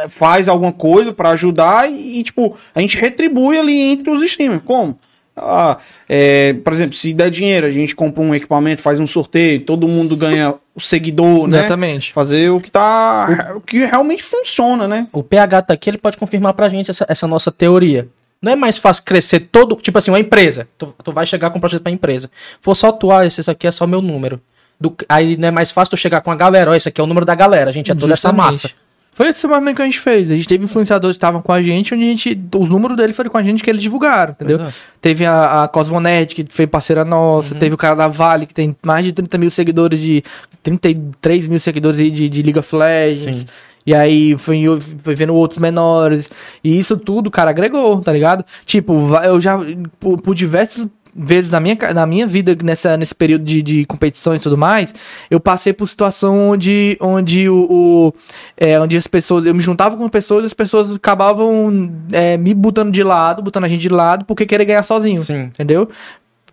faz 0.09 0.48
alguma 0.48 0.72
coisa 0.72 1.12
para 1.12 1.30
ajudar 1.30 1.90
e, 1.90 2.20
e, 2.20 2.22
tipo, 2.22 2.56
a 2.74 2.80
gente 2.80 2.96
retribui 2.96 3.59
ali 3.59 3.78
entre 3.78 4.10
os 4.10 4.22
streamers. 4.22 4.62
Como? 4.64 4.98
Ah, 5.40 5.76
é, 6.09 6.52
por 6.64 6.72
exemplo, 6.72 6.94
se 6.96 7.12
der 7.14 7.30
dinheiro, 7.30 7.64
a 7.64 7.70
gente 7.70 7.94
compra 7.94 8.20
um 8.20 8.34
equipamento, 8.34 8.82
faz 8.82 8.98
um 8.98 9.06
sorteio, 9.06 9.60
todo 9.60 9.86
mundo 9.86 10.16
ganha 10.16 10.55
o 10.74 10.80
seguidor, 10.80 11.46
né? 11.46 11.59
Exatamente. 11.59 12.12
Fazer 12.12 12.50
o 12.50 12.60
que 12.60 12.68
tá. 12.72 13.52
O 13.55 13.60
que 13.60 13.78
realmente 13.84 14.20
funciona, 14.24 14.88
né? 14.88 15.06
O 15.12 15.22
PH 15.22 15.62
tá 15.62 15.74
aqui, 15.74 15.90
ele 15.90 15.98
pode 15.98 16.16
confirmar 16.16 16.55
pra 16.55 16.68
gente 16.68 16.90
essa, 16.90 17.06
essa 17.09 17.28
nossa 17.28 17.52
teoria. 17.52 18.09
Não 18.40 18.52
é 18.52 18.56
mais 18.56 18.78
fácil 18.78 19.02
crescer 19.05 19.40
todo. 19.51 19.74
Tipo 19.77 19.98
assim, 19.98 20.10
uma 20.10 20.20
empresa. 20.20 20.69
Tu, 20.78 20.94
tu 21.02 21.12
vai 21.12 21.27
chegar 21.27 21.51
com 21.51 21.59
um 21.59 21.60
projeto 21.60 21.82
pra 21.82 21.90
empresa. 21.93 22.31
For 22.60 22.74
só 22.74 22.93
tu, 22.93 23.10
ah, 23.10 23.27
esse 23.27 23.48
aqui 23.51 23.66
é 23.66 23.70
só 23.70 23.86
meu 23.86 24.01
número. 24.01 24.40
Do- 24.81 24.94
aí 25.09 25.36
não 25.36 25.48
é 25.48 25.51
mais 25.51 25.70
fácil 25.73 25.90
tu 25.90 25.97
chegar 25.97 26.20
com 26.20 26.31
a 26.31 26.36
galera. 26.36 26.70
Ó, 26.70 26.74
esse 26.74 26.89
aqui 26.89 27.01
é 27.01 27.05
o 27.05 27.06
número 27.06 27.27
da 27.27 27.35
galera. 27.35 27.69
A 27.69 27.73
gente 27.73 27.90
é 27.90 27.94
toda 27.94 28.12
essa 28.12 28.28
massa. 28.32 28.70
Foi 29.12 29.27
esse 29.27 29.44
momento 29.48 29.74
que 29.74 29.82
a 29.82 29.85
gente 29.85 29.98
fez. 29.98 30.31
A 30.31 30.36
gente 30.36 30.47
teve 30.47 30.65
influenciadores 30.65 31.16
que 31.16 31.19
estavam 31.19 31.43
com 31.43 31.51
a 31.52 31.60
gente, 31.60 31.93
onde 31.93 32.05
a 32.05 32.06
gente. 32.06 32.40
Os 32.55 32.69
números 32.69 32.97
dele 32.97 33.12
foram 33.12 33.28
com 33.28 33.39
a 33.39 33.43
gente 33.43 33.65
que 33.65 33.69
eles 33.69 33.82
divulgaram, 33.82 34.31
entendeu? 34.31 34.60
É. 34.60 34.73
Teve 35.01 35.27
a, 35.27 35.65
a 35.65 35.69
Cosmonet, 35.69 36.32
que 36.32 36.47
foi 36.48 36.69
parceira 36.69 37.05
nossa. 37.05 37.56
Teve 37.56 37.74
o 37.74 37.77
cara 37.78 37.97
da 37.97 38.06
Vale, 38.06 38.47
que 38.47 38.55
tem 38.55 38.77
mais 38.86 39.05
de 39.05 39.12
30 39.12 39.36
mil 39.36 39.51
seguidores 39.51 39.98
de. 39.98 40.23
33 40.62 41.48
mil 41.48 41.59
seguidores 41.59 41.98
aí 41.98 42.10
de, 42.10 42.28
de 42.28 42.43
Legends. 42.43 43.36
Sim. 43.39 43.47
E 43.89 43.94
aí 43.94 44.36
foi, 44.36 44.65
foi 44.98 45.15
vendo 45.15 45.35
outros 45.35 45.59
menores. 45.59 46.28
E 46.62 46.78
isso 46.78 46.94
tudo, 46.94 47.31
cara, 47.31 47.48
agregou, 47.48 48.02
tá 48.02 48.12
ligado? 48.12 48.44
Tipo, 48.66 49.15
eu 49.24 49.40
já, 49.40 49.59
por, 49.98 50.20
por 50.20 50.35
diversas 50.35 50.86
vezes 51.16 51.51
na 51.51 51.59
minha, 51.59 51.74
na 51.94 52.05
minha 52.06 52.27
vida, 52.27 52.55
nessa, 52.62 52.98
nesse 52.98 53.15
período 53.15 53.47
de, 53.47 53.62
de 53.62 53.86
competições 53.86 54.43
e 54.43 54.44
tudo 54.44 54.59
mais, 54.59 54.94
eu 55.31 55.40
passei 55.40 55.73
por 55.73 55.86
situação 55.89 56.51
onde, 56.51 56.98
onde 57.01 57.48
o, 57.48 57.66
o- 57.70 58.12
é, 58.59 58.78
onde 58.78 58.94
as 58.94 59.06
pessoas, 59.06 59.47
eu 59.47 59.55
me 59.55 59.62
juntava 59.62 59.97
com 59.97 60.06
pessoas 60.06 60.43
e 60.43 60.47
as 60.48 60.52
pessoas 60.52 60.94
acabavam 60.94 61.90
é, 62.12 62.36
me 62.36 62.52
botando 62.52 62.93
de 62.93 63.02
lado, 63.02 63.40
botando 63.43 63.65
a 63.65 63.69
gente 63.69 63.81
de 63.81 63.89
lado, 63.89 64.27
porque 64.27 64.44
querer 64.44 64.66
ganhar 64.66 64.82
sozinho. 64.82 65.19
Sim. 65.23 65.44
Entendeu? 65.44 65.89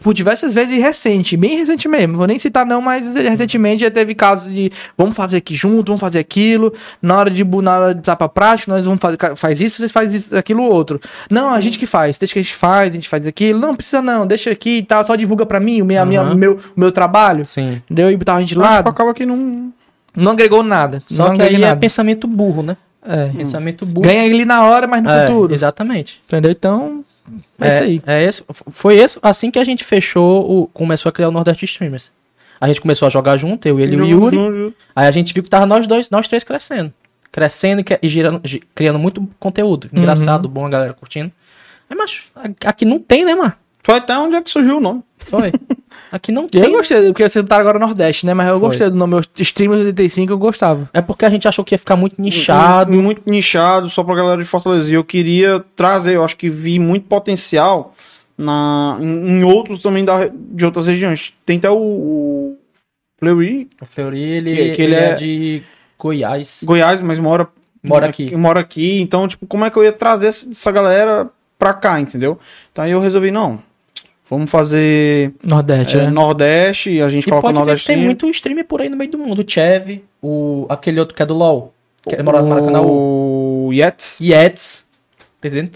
Por 0.03 0.13
diversas 0.13 0.53
vezes 0.53 0.75
e 0.75 0.79
recente, 0.79 1.37
bem 1.37 1.57
recente 1.57 1.87
mesmo. 1.87 2.17
Vou 2.17 2.27
nem 2.27 2.37
citar 2.37 2.65
não, 2.65 2.81
mas 2.81 3.15
recentemente 3.15 3.81
já 3.81 3.89
teve 3.89 4.13
casos 4.13 4.53
de 4.53 4.71
vamos 4.97 5.15
fazer 5.15 5.37
aqui 5.37 5.55
junto, 5.55 5.87
vamos 5.87 6.01
fazer 6.01 6.19
aquilo. 6.19 6.73
Na 7.01 7.17
hora 7.17 7.29
de 7.31 7.43
na 7.43 7.77
hora 7.79 7.93
de 7.93 8.01
estar 8.01 8.15
pra 8.15 8.27
prática, 8.29 8.71
nós 8.71 8.85
vamos 8.85 8.99
fazer 8.99 9.17
faz 9.35 9.61
isso, 9.61 9.77
vocês 9.77 9.91
fazem 9.91 10.17
isso, 10.17 10.35
aquilo 10.35 10.63
outro. 10.63 10.99
Não, 11.29 11.49
a 11.49 11.59
gente 11.61 11.79
que 11.79 11.85
faz, 11.85 12.19
deixa 12.19 12.33
que 12.33 12.39
a 12.39 12.43
gente 12.43 12.55
faz, 12.55 12.89
a 12.89 12.93
gente 12.93 13.07
faz 13.09 13.25
aquilo. 13.25 13.59
Não 13.59 13.75
precisa 13.75 14.01
não, 14.01 14.27
deixa 14.27 14.51
aqui 14.51 14.77
e 14.79 14.83
tal, 14.83 15.05
só 15.05 15.15
divulga 15.15 15.45
pra 15.45 15.59
mim 15.59 15.81
o 15.81 15.85
minha, 15.85 16.01
Aham. 16.03 16.33
o 16.33 16.35
meu, 16.35 16.59
meu 16.75 16.91
trabalho. 16.91 17.43
Sim. 17.45 17.81
Entendeu? 17.85 18.11
E 18.11 18.17
botava 18.17 18.37
a 18.37 18.41
gente 18.41 18.49
de 18.49 18.55
Tipo, 18.55 18.65
lado. 18.67 18.87
acaba 18.89 19.13
que 19.13 19.25
não. 19.25 19.71
Não 20.15 20.31
agregou 20.33 20.61
nada. 20.63 21.01
Só 21.07 21.29
não 21.29 21.35
que 21.35 21.41
aí 21.41 21.55
é 21.55 21.57
nada. 21.57 21.77
pensamento 21.77 22.27
burro, 22.27 22.61
né? 22.61 22.77
É. 23.03 23.27
Pensamento 23.29 23.85
burro. 23.85 24.07
Ganha 24.07 24.23
ali 24.23 24.45
na 24.45 24.63
hora, 24.63 24.87
mas 24.87 25.03
no 25.03 25.09
É, 25.09 25.25
futuro. 25.27 25.53
Exatamente. 25.53 26.21
Entendeu? 26.27 26.51
Então, 26.51 27.03
é, 27.59 27.67
isso 27.67 27.83
aí. 27.83 28.01
É 28.05 28.23
esse, 28.23 28.43
foi 28.71 28.97
esse, 28.97 29.19
assim 29.21 29.49
que 29.51 29.59
a 29.59 29.63
gente 29.63 29.83
fechou, 29.83 30.49
o, 30.63 30.67
começou 30.67 31.09
a 31.09 31.13
criar 31.13 31.29
o 31.29 31.31
Nordeste 31.31 31.65
Streamers. 31.65 32.11
A 32.59 32.67
gente 32.67 32.79
começou 32.81 33.05
a 33.05 33.09
jogar 33.09 33.37
junto, 33.37 33.67
eu, 33.67 33.79
ele 33.79 33.95
e 33.95 34.01
o 34.01 34.05
Yuri. 34.05 34.37
Aí 34.95 35.07
a 35.07 35.11
gente 35.11 35.33
viu 35.33 35.43
que 35.43 35.49
tava 35.49 35.65
nós 35.65 35.85
dois, 35.87 36.09
nós 36.09 36.27
três 36.27 36.43
crescendo. 36.43 36.93
Crescendo 37.31 37.81
e, 37.81 37.85
e 38.01 38.07
girando, 38.07 38.39
gi- 38.45 38.61
criando 38.73 38.97
muito 38.97 39.27
conteúdo. 39.39 39.89
Uhum. 39.91 39.99
Engraçado, 39.99 40.47
bom, 40.47 40.65
a 40.65 40.69
galera 40.69 40.93
curtindo. 40.93 41.31
Aí, 41.89 41.97
mas 41.97 42.27
aqui 42.65 42.85
não 42.85 42.97
tem, 42.97 43.25
né, 43.25 43.35
mano? 43.35 43.53
Foi 43.83 43.95
até 43.95 44.17
onde 44.17 44.35
é 44.35 44.41
que 44.41 44.49
surgiu 44.49 44.77
o 44.77 44.81
nome. 44.81 45.03
Foi. 45.25 45.51
Aqui 46.11 46.31
não 46.31 46.43
Eu 46.53 46.61
tem. 46.61 46.71
gostei, 46.71 47.07
porque 47.07 47.27
você 47.27 47.43
tá 47.43 47.57
agora 47.57 47.79
Nordeste, 47.79 48.25
né? 48.25 48.33
Mas 48.33 48.47
eu 48.47 48.59
Foi. 48.59 48.69
gostei 48.69 48.89
do 48.89 48.95
nome. 48.95 49.19
Streamers 49.37 49.81
85 49.81 50.31
eu 50.31 50.37
gostava. 50.37 50.89
É 50.93 51.01
porque 51.01 51.25
a 51.25 51.29
gente 51.29 51.47
achou 51.47 51.63
que 51.65 51.73
ia 51.73 51.79
ficar 51.79 51.95
muito 51.95 52.21
nichado. 52.21 52.91
Muito 52.91 53.21
nichado, 53.29 53.89
só 53.89 54.03
pra 54.03 54.15
galera 54.15 54.41
de 54.41 54.47
Fortaleza. 54.47 54.89
E 54.89 54.93
eu 54.93 55.03
queria 55.03 55.63
trazer, 55.75 56.15
eu 56.15 56.23
acho 56.23 56.37
que 56.37 56.49
vi 56.49 56.79
muito 56.79 57.07
potencial 57.07 57.93
na, 58.37 58.97
em, 59.01 59.39
em 59.39 59.43
outros 59.43 59.79
também 59.79 60.05
da, 60.05 60.29
de 60.33 60.65
outras 60.65 60.87
regiões. 60.87 61.33
Tem 61.45 61.57
até 61.57 61.69
o, 61.69 61.75
o 61.77 62.57
Fleury, 63.19 63.69
O 63.81 63.85
Fleury, 63.85 64.21
ele, 64.21 64.49
Que- 64.55 64.75
que 64.75 64.81
ele 64.81 64.93
ele 64.93 64.95
é... 64.95 65.09
é- 65.09 65.15
de 65.15 65.63
Goiás. 65.97 66.59
Goiás, 66.63 67.01
mas 67.01 67.17
mora, 67.17 67.47
Mora 67.83 68.07
aqui. 68.07 68.35
Mora 68.35 68.59
aqui. 68.61 68.99
Então, 68.99 69.27
tipo, 69.27 69.45
como 69.45 69.63
é 69.63 69.69
que 69.69 69.77
eu 69.77 69.83
ia 69.83 69.91
trazer 69.93 70.27
essa 70.27 70.49
essa 70.49 70.71
galera 70.71 71.29
pra 71.57 71.71
cá, 71.73 71.99
entendeu? 71.99 72.37
Então 72.71 72.83
aí 72.83 72.91
eu 72.91 72.99
resolvi, 72.99 73.29
não. 73.31 73.61
Vamos 74.29 74.49
fazer 74.49 75.33
Nordeste, 75.43 75.97
é, 75.97 76.01
né? 76.05 76.09
Nordeste, 76.09 76.91
e 76.93 77.01
a 77.01 77.07
gente 77.09 77.27
E 77.27 77.29
coloca 77.29 77.47
o 77.49 77.51
Nordeste. 77.51 77.85
tem 77.87 77.97
muito 77.97 78.27
streamer 78.29 78.65
por 78.65 78.81
aí 78.81 78.89
no 78.89 78.97
meio 78.97 79.11
do 79.11 79.17
mundo. 79.19 79.43
O 79.47 79.49
Chev, 79.51 80.03
o, 80.21 80.65
aquele 80.67 80.99
outro 80.99 81.15
que 81.15 81.21
é 81.21 81.25
do 81.25 81.33
LoL. 81.35 81.73
Que 82.07 82.21
mora 82.23 82.41
no 82.41 82.47
Maracanã. 82.49 82.81
O 82.81 83.67
O 83.67 83.73
Yets. 83.73 84.19
Yets. 84.21 84.85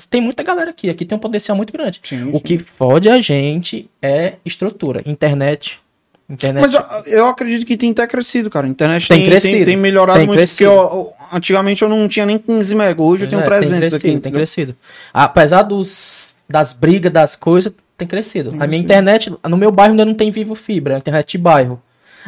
Tem 0.10 0.20
muita 0.22 0.42
galera 0.42 0.72
aqui. 0.72 0.90
Aqui 0.90 1.06
tem 1.06 1.16
um 1.16 1.20
potencial 1.20 1.56
muito 1.56 1.72
grande. 1.72 2.00
Sim, 2.04 2.30
O 2.30 2.38
sim. 2.38 2.40
que 2.40 2.58
fode 2.58 3.08
a 3.08 3.20
gente 3.22 3.88
é 4.02 4.34
estrutura. 4.44 5.04
Internet. 5.06 5.80
Internet. 6.28 6.62
Mas 6.62 6.74
eu, 6.74 6.82
eu 7.20 7.28
acredito 7.28 7.66
que 7.68 7.78
tem 7.78 7.92
até 7.92 8.06
crescido, 8.08 8.50
cara. 8.50 8.66
A 8.66 8.70
internet 8.70 9.08
Tem 9.08 9.20
tem, 9.22 9.30
crescido. 9.30 9.56
tem, 9.58 9.66
tem 9.66 9.78
melhorado 9.78 10.18
Tem 10.20 10.28
muito. 10.28 10.38
crescido. 10.38 10.70
Porque 10.72 10.96
eu- 10.96 11.14
antigamente 11.32 11.82
eu 11.84 11.90
não 11.90 12.08
tinha 12.08 12.26
nem 12.26 12.38
15 12.40 12.74
mega, 12.76 13.00
hoje 13.02 13.26
eu 13.26 13.30
tenho 13.30 13.42
É, 13.42 13.46
300 13.46 13.70
tem 13.70 13.80
crescido, 13.80 13.96
aqui. 13.98 14.08
Tem 14.08 14.16
entendeu? 14.16 14.38
crescido. 14.38 14.76
Apesar 15.14 15.62
dos, 15.64 16.36
das 16.48 16.74
brigas, 16.74 17.12
das 17.12 17.36
coisas, 17.36 17.74
tem 18.00 18.08
crescido. 18.08 18.56
A 18.60 18.66
minha 18.66 18.82
internet, 18.82 19.32
no 19.48 19.58
meu 19.58 19.72
bairro 19.72 19.92
ainda 19.92 20.06
não 20.06 20.14
tem 20.14 20.32
Vivo 20.32 20.56
Fibra, 20.56 20.96
é 20.96 20.98
internet 20.98 21.32
de 21.32 21.38
bairro. 21.38 21.82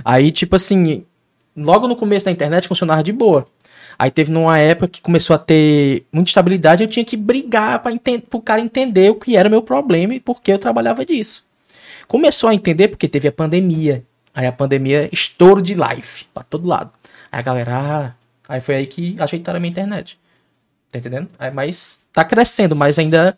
Aí, 0.04 0.32
tipo 0.32 0.56
assim, 0.56 1.06
logo 1.56 1.88
no 1.88 1.96
começo 1.96 2.26
da 2.26 2.32
internet 2.32 2.68
funcionava 2.68 3.04
de 3.04 3.12
boa. 3.12 3.48
Aí 3.98 4.10
teve 4.10 4.32
numa 4.32 4.58
época 4.58 4.88
que 4.88 5.02
começou 5.02 5.36
a 5.36 5.40
ter 5.40 6.06
muita 6.12 6.30
estabilidade, 6.30 6.84
eu 6.84 6.90
tinha 6.90 7.06
que 7.06 7.16
brigar 7.16 7.80
para 7.80 7.94
o 8.34 8.42
cara 8.42 8.62
entender 8.62 9.12
o 9.12 9.16
que 9.16 9.36
era 9.36 9.50
meu 9.50 9.62
problema 9.62 10.14
e 10.14 10.20
por 10.20 10.42
que 10.42 10.52
eu 10.52 10.60
trabalhava 10.60 11.06
disso. 11.06 11.46
Começou 12.08 12.50
a 12.50 12.54
entender 12.54 12.88
porque 12.88 13.08
teve 13.08 13.28
a 13.28 13.32
pandemia. 13.32 14.04
Aí 14.34 14.48
a 14.48 14.52
pandemia, 14.52 15.10
estouro 15.12 15.62
de 15.62 15.76
live 15.76 16.26
pra 16.34 16.44
todo 16.44 16.68
lado. 16.68 16.92
Aí 17.32 17.40
a 17.40 17.42
galera, 17.42 17.76
ah, 17.76 18.14
aí 18.50 18.62
foi 18.62 18.76
aí 18.76 18.88
que 18.88 19.16
ajeitaram 19.20 19.58
a 19.58 19.60
minha 19.60 19.72
internet. 19.72 20.18
Tá 20.92 21.00
entendendo? 21.00 21.30
Aí, 21.40 21.52
mas 21.52 22.02
tá 22.12 22.26
crescendo, 22.26 22.76
mas 22.76 23.00
ainda 23.00 23.38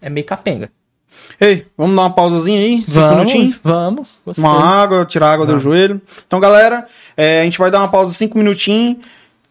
é 0.00 0.08
meio 0.08 0.26
capenga. 0.26 0.70
Ei, 1.40 1.66
vamos 1.76 1.94
dar 1.96 2.02
uma 2.02 2.14
pausazinha 2.14 2.60
aí? 2.60 2.78
Cinco 2.86 2.90
Vamos, 3.00 3.16
minutinhos? 3.18 3.60
vamos. 3.62 4.08
Gostei. 4.26 4.44
Uma 4.44 4.60
água, 4.64 5.04
tirar 5.04 5.28
a 5.28 5.32
água 5.32 5.46
do 5.46 5.58
joelho. 5.58 6.00
Então, 6.26 6.40
galera, 6.40 6.86
é, 7.16 7.40
a 7.42 7.44
gente 7.44 7.58
vai 7.58 7.70
dar 7.70 7.78
uma 7.78 7.88
pausa 7.88 8.12
5 8.12 8.36
minutinhos, 8.36 8.96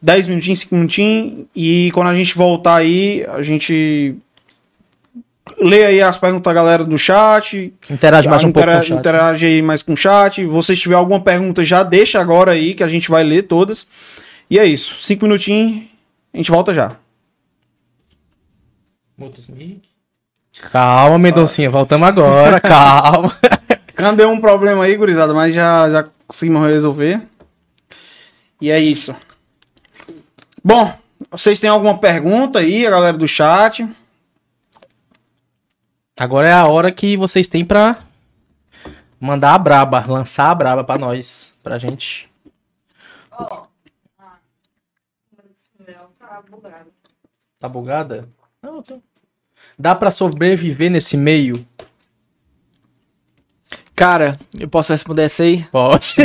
10 0.02 0.28
minutinhos, 0.28 0.60
5 0.60 0.76
minutinhos. 0.76 1.46
E 1.56 1.90
quando 1.94 2.08
a 2.08 2.14
gente 2.16 2.36
voltar 2.36 2.76
aí, 2.76 3.26
a 3.30 3.42
gente 3.42 4.16
lê 5.60 5.86
aí 5.86 6.02
as 6.02 6.18
perguntas 6.18 6.44
da 6.44 6.54
galera 6.54 6.84
do 6.84 6.98
chat. 6.98 7.74
Interage 7.90 8.28
mais 8.28 8.44
um 8.44 8.52
pouco 8.52 8.60
intera- 8.68 8.80
com 8.80 8.84
o 8.84 8.88
chat. 8.88 9.00
interage 9.00 9.46
aí 9.46 9.62
mais 9.62 9.82
com 9.82 9.94
o 9.94 9.98
chat. 9.98 10.46
Se 10.64 10.76
tiver 10.76 10.96
alguma 10.96 11.22
pergunta, 11.22 11.64
já 11.64 11.84
deixa 11.84 12.20
agora 12.20 12.52
aí 12.52 12.74
que 12.74 12.84
a 12.84 12.88
gente 12.90 13.10
vai 13.10 13.24
ler 13.24 13.44
todas. 13.44 13.88
E 14.50 14.60
é 14.60 14.66
isso. 14.66 14.96
5 15.02 15.24
minutinhos, 15.26 15.84
a 16.34 16.38
gente 16.38 16.52
volta 16.52 16.74
já. 16.74 16.98
Calma, 20.62 21.18
Mendoncinha, 21.20 21.70
voltamos 21.70 22.08
agora, 22.08 22.60
calma. 22.60 23.38
Cadê 23.96 24.26
um 24.26 24.40
problema 24.40 24.84
aí, 24.84 24.96
gurizada? 24.96 25.34
Mas 25.34 25.54
já, 25.54 25.90
já 25.90 26.10
conseguimos 26.28 26.68
resolver. 26.68 27.22
E 28.60 28.70
é 28.70 28.80
isso. 28.80 29.16
Bom, 30.64 30.94
vocês 31.32 31.60
têm 31.60 31.70
alguma 31.70 31.98
pergunta 31.98 32.60
aí, 32.60 32.86
a 32.86 32.92
galera 32.92 33.18
do 33.18 33.28
chat? 33.28 33.88
Agora 36.20 36.48
é 36.48 36.54
a 36.54 36.66
hora 36.66 36.92
que 36.92 37.16
vocês 37.16 37.48
têm 37.48 37.64
pra 37.64 37.98
mandar 39.20 39.54
a 39.54 39.58
braba, 39.58 40.04
lançar 40.08 40.50
a 40.50 40.56
braba 40.56 40.84
pra 40.84 40.98
nós, 40.98 41.54
pra 41.64 41.78
gente. 41.78 42.30
Tá 47.60 47.68
bugada? 47.68 48.28
Não, 48.62 48.78
eu 48.78 48.84
tô... 48.84 49.02
Dá 49.78 49.94
pra 49.94 50.12
sobreviver 50.12 50.90
nesse 50.90 51.16
meio? 51.16 51.66
Cara, 53.96 54.38
eu 54.60 54.68
posso 54.68 54.92
responder 54.92 55.24
essa 55.24 55.44
aí? 55.44 55.64
Pode. 55.72 56.16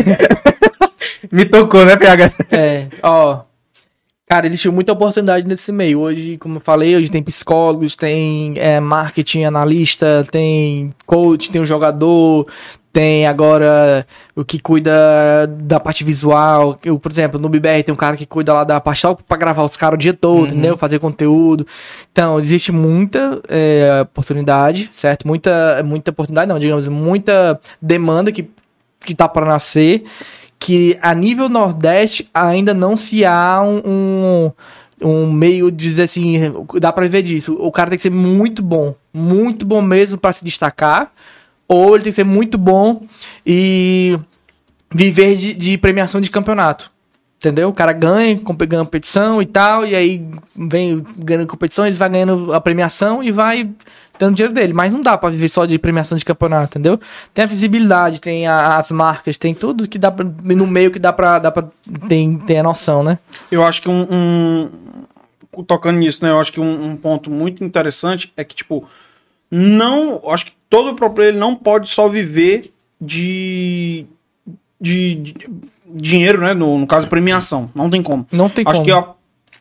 Me 1.31 1.45
tocou, 1.45 1.85
né, 1.85 1.97
PH? 1.97 2.33
É, 2.51 2.89
ó. 3.03 3.43
Cara, 4.27 4.47
existe 4.47 4.69
muita 4.71 4.93
oportunidade 4.93 5.47
nesse 5.47 5.71
meio. 5.73 6.01
Hoje, 6.01 6.39
como 6.39 6.57
eu 6.57 6.61
falei, 6.61 6.97
hoje 6.97 7.11
tem 7.11 7.23
psicólogos, 7.23 7.95
tem 7.95 8.55
é, 8.57 8.81
marketing 8.81 9.45
analista, 9.45 10.23
tem 10.31 10.91
coach, 11.05 11.51
tem 11.51 11.61
um 11.61 11.67
jogador, 11.67 12.47
tem 12.93 13.27
agora 13.27 14.07
o 14.37 14.45
que 14.45 14.61
cuida 14.61 14.93
da 15.47 15.81
parte 15.81 16.05
visual. 16.05 16.79
Eu, 16.85 16.99
por 16.99 17.11
exemplo, 17.11 17.41
no 17.41 17.49
BBR 17.49 17.83
tem 17.83 17.93
um 17.93 17.97
cara 17.97 18.17
que 18.17 18.27
cuida 18.27 18.53
lá 18.53 18.65
da 18.65 18.81
parte 18.81 19.01
só 19.01 19.15
pra 19.15 19.37
gravar 19.37 19.65
os 19.65 19.77
caras 19.77 19.95
o 19.95 19.99
dia 19.99 20.13
todo, 20.13 20.49
entendeu? 20.49 20.77
Fazer 20.77 20.99
conteúdo. 20.99 21.67
Então, 22.13 22.39
existe 22.39 22.71
muita 22.71 23.41
é, 23.49 24.03
oportunidade, 24.03 24.91
certo? 24.93 25.27
Muita, 25.27 25.83
muita 25.85 26.11
oportunidade, 26.11 26.49
não, 26.49 26.59
digamos, 26.59 26.87
muita 26.87 27.59
demanda 27.81 28.31
que, 28.31 28.51
que 29.01 29.15
tá 29.15 29.29
para 29.29 29.47
nascer 29.47 30.05
que 30.59 30.97
a 31.03 31.13
nível 31.13 31.49
Nordeste 31.49 32.31
ainda 32.33 32.73
não 32.73 32.97
se 32.97 33.25
há 33.25 33.61
um, 33.63 33.83
um, 33.85 34.53
um 35.03 35.33
meio 35.33 35.73
de 35.73 35.89
dizer 35.89 36.05
assim, 36.05 36.39
dá 36.79 36.93
pra 36.93 37.09
ver 37.09 37.23
disso. 37.23 37.57
O 37.59 37.73
cara 37.73 37.91
tem 37.91 37.97
que 37.97 38.03
ser 38.03 38.13
muito 38.13 38.63
bom, 38.63 38.95
muito 39.13 39.67
bom 39.67 39.83
mesmo 39.83 40.17
pra 40.19 40.33
se 40.33 40.45
destacar, 40.45 41.11
ou 41.69 41.95
ele 41.95 42.05
tem 42.05 42.11
que 42.13 42.17
ser 42.17 42.25
muito 42.25 42.57
bom 42.59 43.03
e 43.47 44.19
viver 44.95 45.37
de, 45.37 45.55
de 45.55 45.79
premiação 45.79 46.21
de 46.21 46.31
campeonato. 46.31 46.91
Entendeu? 47.39 47.71
O 47.71 47.73
cara 47.73 47.93
ganha, 47.93 48.35
ganha 48.37 48.85
competição 48.85 49.43
e 49.43 49.47
tal, 49.47 49.85
e 49.85 49.97
aí 49.97 50.25
vem 50.55 51.05
ganhando 51.19 51.49
competição, 51.49 51.85
eles 51.85 51.99
vai 51.99 52.09
ganhando 52.09 52.55
a 52.55 52.61
premiação 52.61 53.21
e 53.21 53.33
vai 53.33 53.69
dando 54.17 54.37
dinheiro 54.37 54.55
dele. 54.55 54.73
Mas 54.73 54.93
não 54.93 55.01
dá 55.01 55.19
pra 55.19 55.29
viver 55.29 55.49
só 55.49 55.67
de 55.67 55.77
premiação 55.77 56.17
de 56.17 56.25
campeonato, 56.25 56.79
entendeu? 56.79 57.01
Tem 57.35 57.43
a 57.43 57.49
visibilidade, 57.49 58.21
tem 58.21 58.47
a- 58.47 58.77
as 58.79 58.93
marcas, 58.93 59.39
tem 59.39 59.53
tudo 59.57 59.89
que 59.89 59.99
dá 59.99 60.09
pra, 60.13 60.25
no 60.25 60.69
meio 60.69 60.93
que 60.93 61.01
dá 61.01 61.13
pra, 61.13 61.41
dá 61.41 61.51
pra 61.51 61.65
tem, 62.09 62.41
a 62.61 62.63
noção, 62.63 63.03
né? 63.03 63.19
Eu 63.51 63.65
acho 63.65 63.83
que 63.83 63.89
um, 63.89 64.07
um- 64.09 64.71
Tocando 65.67 65.99
nisso, 65.99 66.25
né? 66.25 66.31
Eu 66.31 66.39
acho 66.41 66.53
que 66.53 66.61
um, 66.61 66.85
um 66.93 66.97
ponto 66.97 67.29
muito 67.31 67.63
interessante 67.65 68.33
é 68.37 68.45
que, 68.45 68.55
tipo, 68.55 68.89
não. 69.51 70.23
Acho 70.31 70.47
que 70.47 70.53
todo 70.73 70.95
pro 70.97 71.11
player 71.11 71.37
não 71.37 71.55
pode 71.55 71.89
só 71.89 72.09
viver 72.09 72.73
de. 73.01 74.07
de, 74.81 75.15
de 75.17 75.35
dinheiro, 75.87 76.41
né? 76.41 76.55
No, 76.55 76.79
no 76.79 76.87
caso, 76.87 77.07
premiação. 77.09 77.71
Não 77.75 77.91
tem 77.91 78.03
como. 78.03 78.27
Não 78.33 78.49
tem 78.49 78.65
acho 78.67 78.81
como. 78.81 78.85
que 78.87 78.91
a- 78.91 79.13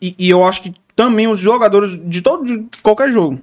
e, 0.02 0.16
e 0.18 0.30
eu 0.30 0.44
acho 0.46 0.62
que 0.64 0.74
também 0.96 1.28
os 1.28 1.40
jogadores 1.40 2.00
de 2.10 2.22
todo 2.22 2.46
de 2.46 2.66
qualquer 2.82 3.12
jogo 3.12 3.42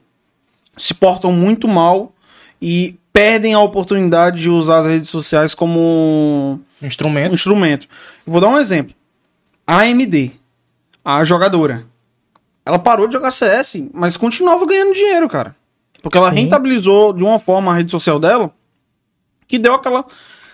se 0.76 0.94
portam 0.94 1.30
muito 1.32 1.68
mal 1.68 2.12
e 2.60 2.96
perdem 3.12 3.52
a 3.54 3.60
oportunidade 3.60 4.40
de 4.40 4.48
usar 4.48 4.78
as 4.78 4.86
redes 4.86 5.08
sociais 5.08 5.54
como 5.54 5.78
um 5.78 6.86
Instrumento. 6.86 7.34
instrumento. 7.34 7.86
Eu 8.26 8.32
vou 8.32 8.40
dar 8.40 8.48
um 8.48 8.58
exemplo. 8.58 8.94
A 9.66 9.80
AMD, 9.82 10.32
a 11.04 11.24
jogadora, 11.24 11.84
ela 12.64 12.78
parou 12.78 13.06
de 13.06 13.12
jogar 13.14 13.30
CS, 13.30 13.82
mas 13.92 14.16
continuava 14.16 14.64
ganhando 14.66 14.94
dinheiro, 14.94 15.28
cara. 15.28 15.54
Porque 16.08 16.18
ela 16.18 16.30
Sim. 16.30 16.36
rentabilizou 16.36 17.12
de 17.12 17.22
uma 17.22 17.38
forma 17.38 17.72
a 17.72 17.76
rede 17.76 17.90
social 17.90 18.18
dela 18.18 18.50
que 19.46 19.58
deu 19.58 19.74
aquela 19.74 20.04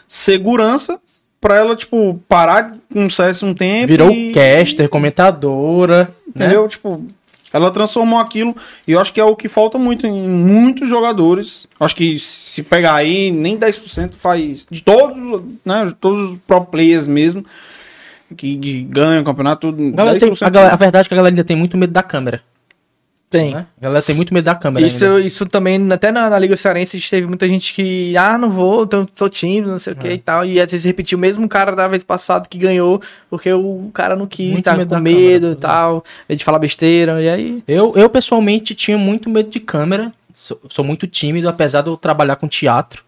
segurança 0.09 1.01
pra 1.41 1.57
ela, 1.57 1.77
tipo, 1.77 2.21
parar 2.29 2.73
com 2.93 3.07
o 3.07 3.11
CS 3.11 3.43
um 3.43 3.53
tempo. 3.55 3.89
Virou 3.89 4.11
e- 4.11 4.33
caster, 4.33 4.89
comentadora. 4.89 6.05
Né? 6.35 6.47
Entendeu? 6.47 6.69
Tipo, 6.69 7.03
ela 7.53 7.71
transformou 7.71 8.19
aquilo 8.19 8.57
e 8.87 8.93
eu 8.93 9.01
acho 9.01 9.13
que 9.13 9.21
é 9.21 9.25
o 9.25 9.37
que 9.37 9.49
falta 9.49 9.77
muito 9.79 10.07
em 10.07 10.27
muitos 10.29 10.89
jogadores. 10.89 11.67
Acho 11.79 11.95
que 11.97 12.19
se 12.19 12.63
pegar 12.63 12.95
aí, 12.95 13.31
nem 13.31 13.57
10% 13.59 14.15
faz. 14.17 14.67
De 14.71 14.83
todos, 14.83 15.43
né? 15.65 15.87
De 15.87 15.95
todos 15.95 16.33
os 16.33 16.39
pro 16.47 16.63
players 16.65 17.07
mesmo. 17.07 17.45
Que, 18.37 18.57
que 18.57 18.83
ganham 18.83 19.21
o 19.23 19.25
campeonato. 19.25 19.69
A, 19.69 19.73
galera 19.97 20.19
tem- 20.19 20.31
10% 20.31 20.47
a 20.47 20.51
galera- 20.51 20.75
a 20.75 20.77
verdade 20.77 21.07
é 21.07 21.09
que 21.09 21.15
a 21.15 21.17
galera 21.17 21.33
ainda 21.33 21.45
tem 21.45 21.57
muito 21.57 21.77
medo 21.77 21.93
da 21.93 22.03
câmera. 22.03 22.41
Tem. 23.39 23.53
Né? 23.55 23.67
A 23.81 23.85
galera 23.85 24.03
tem 24.03 24.15
muito 24.15 24.33
medo 24.33 24.45
da 24.45 24.55
câmera. 24.55 24.87
Isso, 24.87 25.05
ainda. 25.05 25.21
isso 25.21 25.45
também, 25.47 25.91
até 25.93 26.13
na, 26.13 26.31
na 26.31 26.39
Liga 26.39 26.57
Cearense, 26.57 26.97
a 26.97 27.01
gente 27.01 27.11
teve 27.11 27.27
muita 27.27 27.49
gente 27.49 27.73
que, 27.75 28.17
ah, 28.17 28.39
não 28.39 28.49
vou, 28.51 28.87
tô, 28.87 29.07
sou 29.15 29.29
tímido, 29.29 29.71
não 29.73 29.79
sei 29.79 29.93
o 29.93 29.97
que 29.97 30.07
É. 30.09 30.13
e 30.13 30.19
tal. 30.19 30.45
E 30.45 30.61
às 30.61 30.71
vezes 30.71 30.85
repetiu 30.85 31.19
o 31.19 31.21
mesmo 31.21 31.49
cara 31.49 31.75
da 31.75 31.89
vez 31.89 32.05
passada 32.05 32.47
que 32.49 32.57
ganhou, 32.59 33.01
porque 33.29 33.53
o 33.53 33.91
cara 33.93 34.15
não 34.15 34.27
quis, 34.27 34.53
Muito 34.53 34.65
tava 34.65 34.79
medo 34.79 34.95
com 34.95 35.01
medo 35.01 35.53
e 35.53 35.57
tal, 35.57 36.05
de 36.29 36.45
falar 36.45 36.59
besteira, 36.59 37.21
e 37.21 37.29
aí. 37.29 37.63
Eu, 37.67 37.93
eu, 37.97 38.09
pessoalmente, 38.09 38.75
tinha 38.75 38.97
muito 38.97 39.29
medo 39.29 39.51
de 39.51 39.59
câmera. 39.61 40.13
Sou, 40.33 40.61
sou 40.69 40.85
muito 40.85 41.07
tímido, 41.07 41.49
apesar 41.49 41.83
de 41.83 41.89
eu 41.89 41.97
trabalhar 41.97 42.37
com 42.37 42.47
teatro. 42.49 43.03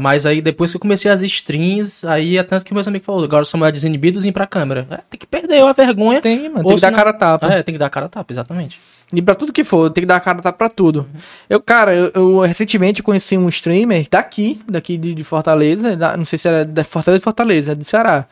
Mas 0.00 0.26
aí, 0.26 0.42
depois 0.42 0.72
que 0.72 0.76
eu 0.76 0.80
comecei 0.80 1.08
as 1.08 1.22
streams, 1.22 2.04
aí 2.08 2.36
é 2.36 2.42
tanto 2.42 2.64
que 2.64 2.74
meus 2.74 2.88
amigos 2.88 3.06
falaram, 3.06 3.24
agora 3.24 3.44
são 3.44 3.60
mais 3.60 3.72
desinibidos 3.72 4.24
e 4.24 4.30
ir 4.30 4.32
pra 4.32 4.44
câmera. 4.44 4.84
É, 4.90 4.96
tem 5.08 5.16
que 5.20 5.26
perder 5.26 5.62
a 5.62 5.72
vergonha. 5.72 6.20
Tem, 6.20 6.48
mano, 6.48 6.64
tem 6.66 6.74
que 6.74 6.80
dar 6.80 6.88
senão- 6.88 6.98
cara 6.98 7.10
a 7.10 7.12
tapa. 7.12 7.46
É, 7.52 7.62
tem 7.62 7.72
que 7.72 7.78
dar 7.78 7.88
cara 7.88 8.06
a 8.06 8.08
tapa, 8.08 8.32
exatamente. 8.32 8.80
E 9.12 9.22
pra 9.22 9.34
tudo 9.36 9.52
que 9.52 9.62
for, 9.62 9.88
tem 9.90 10.02
que 10.02 10.06
dar 10.06 10.16
a 10.16 10.20
cara 10.20 10.38
tapa 10.42 10.58
pra 10.58 10.68
tudo. 10.68 11.06
Eu, 11.48 11.60
cara, 11.60 11.94
eu, 11.94 12.10
eu 12.14 12.40
recentemente 12.40 13.02
conheci 13.04 13.38
um 13.38 13.48
streamer 13.48 14.06
daqui, 14.10 14.60
daqui 14.68 14.96
de, 14.96 15.14
de 15.14 15.22
Fortaleza, 15.24 15.96
da- 15.96 16.16
não 16.16 16.24
sei 16.24 16.36
se 16.38 16.48
era 16.48 16.64
da 16.64 16.82
Fortaleza 16.82 17.22
Fortaleza, 17.22 17.72
é 17.72 17.74
do 17.76 17.84
Ceará. 17.84 18.26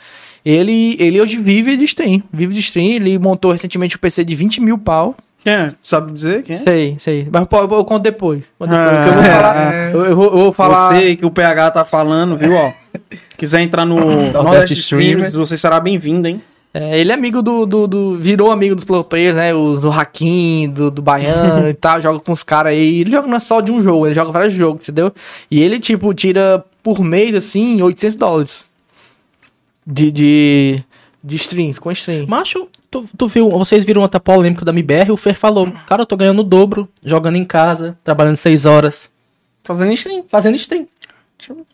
Ele, 0.44 0.96
ele 0.98 1.20
hoje 1.20 1.36
vive 1.38 1.76
de 1.76 1.84
stream, 1.84 2.22
vive 2.32 2.52
de 2.52 2.60
stream, 2.60 2.94
ele 2.96 3.18
montou 3.18 3.52
recentemente 3.52 3.96
um 3.96 4.00
PC 4.00 4.24
de 4.24 4.34
20 4.34 4.60
mil 4.60 4.76
pau. 4.76 5.14
Quem 5.44 5.52
é? 5.52 5.68
Sabe 5.82 6.12
dizer 6.12 6.42
quem 6.42 6.56
é? 6.56 6.58
Sei, 6.58 6.96
sei. 6.98 7.28
Mas 7.30 7.46
pô, 7.46 7.58
eu, 7.58 7.70
eu 7.70 7.84
conto 7.84 8.02
depois. 8.02 8.42
Conto 8.58 8.70
depois, 8.70 8.88
Ah, 8.88 9.06
eu 9.06 9.12
vou 9.14 9.22
falar. 9.24 9.74
é. 9.74 9.90
Eu, 9.94 10.04
eu 10.06 10.16
vou, 10.16 10.24
eu 10.24 10.30
vou 10.38 10.52
falar. 10.52 10.92
Gostei 10.94 11.16
que 11.16 11.24
o 11.26 11.30
PH 11.30 11.70
tá 11.70 11.84
falando, 11.84 12.36
viu? 12.36 12.54
Ó. 12.54 12.72
Quiser 13.36 13.60
entrar 13.60 13.84
no 13.86 14.32
Nordeste 14.32 14.74
Streams, 14.74 15.32
você 15.32 15.56
será 15.56 15.78
bem-vindo, 15.80 16.26
hein? 16.28 16.42
É, 16.76 16.98
ele 16.98 17.12
é 17.12 17.14
amigo 17.14 17.40
do, 17.40 17.64
do, 17.64 17.86
do- 17.86 18.16
Virou 18.18 18.50
amigo 18.50 18.74
dos 18.74 18.82
pro 18.82 19.04
players, 19.04 19.36
né? 19.36 19.54
Os 19.54 19.80
do 19.82 19.92
Hakim, 19.92 20.68
do, 20.68 20.90
do 20.90 21.00
Baiano 21.00 21.68
e 21.70 21.74
tal. 21.74 22.00
Joga 22.00 22.18
com 22.18 22.32
os 22.32 22.42
caras 22.42 22.72
aí. 22.72 23.00
Ele 23.02 23.10
joga 23.12 23.28
não 23.28 23.36
é 23.36 23.40
só 23.40 23.60
de 23.60 23.70
um 23.70 23.80
jogo, 23.80 24.06
ele 24.06 24.14
joga 24.14 24.32
vários 24.32 24.52
jogos, 24.52 24.82
entendeu? 24.82 25.12
E 25.48 25.60
ele, 25.62 25.78
tipo, 25.78 26.12
tira 26.12 26.64
por 26.82 26.98
mês, 27.00 27.32
assim, 27.34 27.80
800 27.80 28.16
dólares. 28.16 28.66
De. 29.86 30.10
de 30.10 30.82
de 31.26 31.36
streams, 31.36 31.80
com 31.80 31.90
stream. 31.90 32.26
Macho, 32.26 32.68
tu, 32.90 33.08
tu 33.16 33.26
viu, 33.26 33.48
vocês 33.48 33.82
viram 33.82 34.02
outra 34.02 34.20
polêmica 34.20 34.62
da 34.62 34.70
MBR, 34.72 35.10
o 35.10 35.16
Fer 35.16 35.34
falou, 35.34 35.72
cara, 35.86 36.02
eu 36.02 36.06
tô 36.06 36.18
ganhando 36.18 36.40
o 36.40 36.44
dobro, 36.44 36.86
jogando 37.02 37.36
em 37.36 37.46
casa, 37.46 37.96
trabalhando 38.04 38.36
seis 38.36 38.66
horas, 38.66 39.08
Fazendo 39.64 39.90
stream. 39.94 40.22
fazendo 40.28 40.54
stream. 40.56 40.86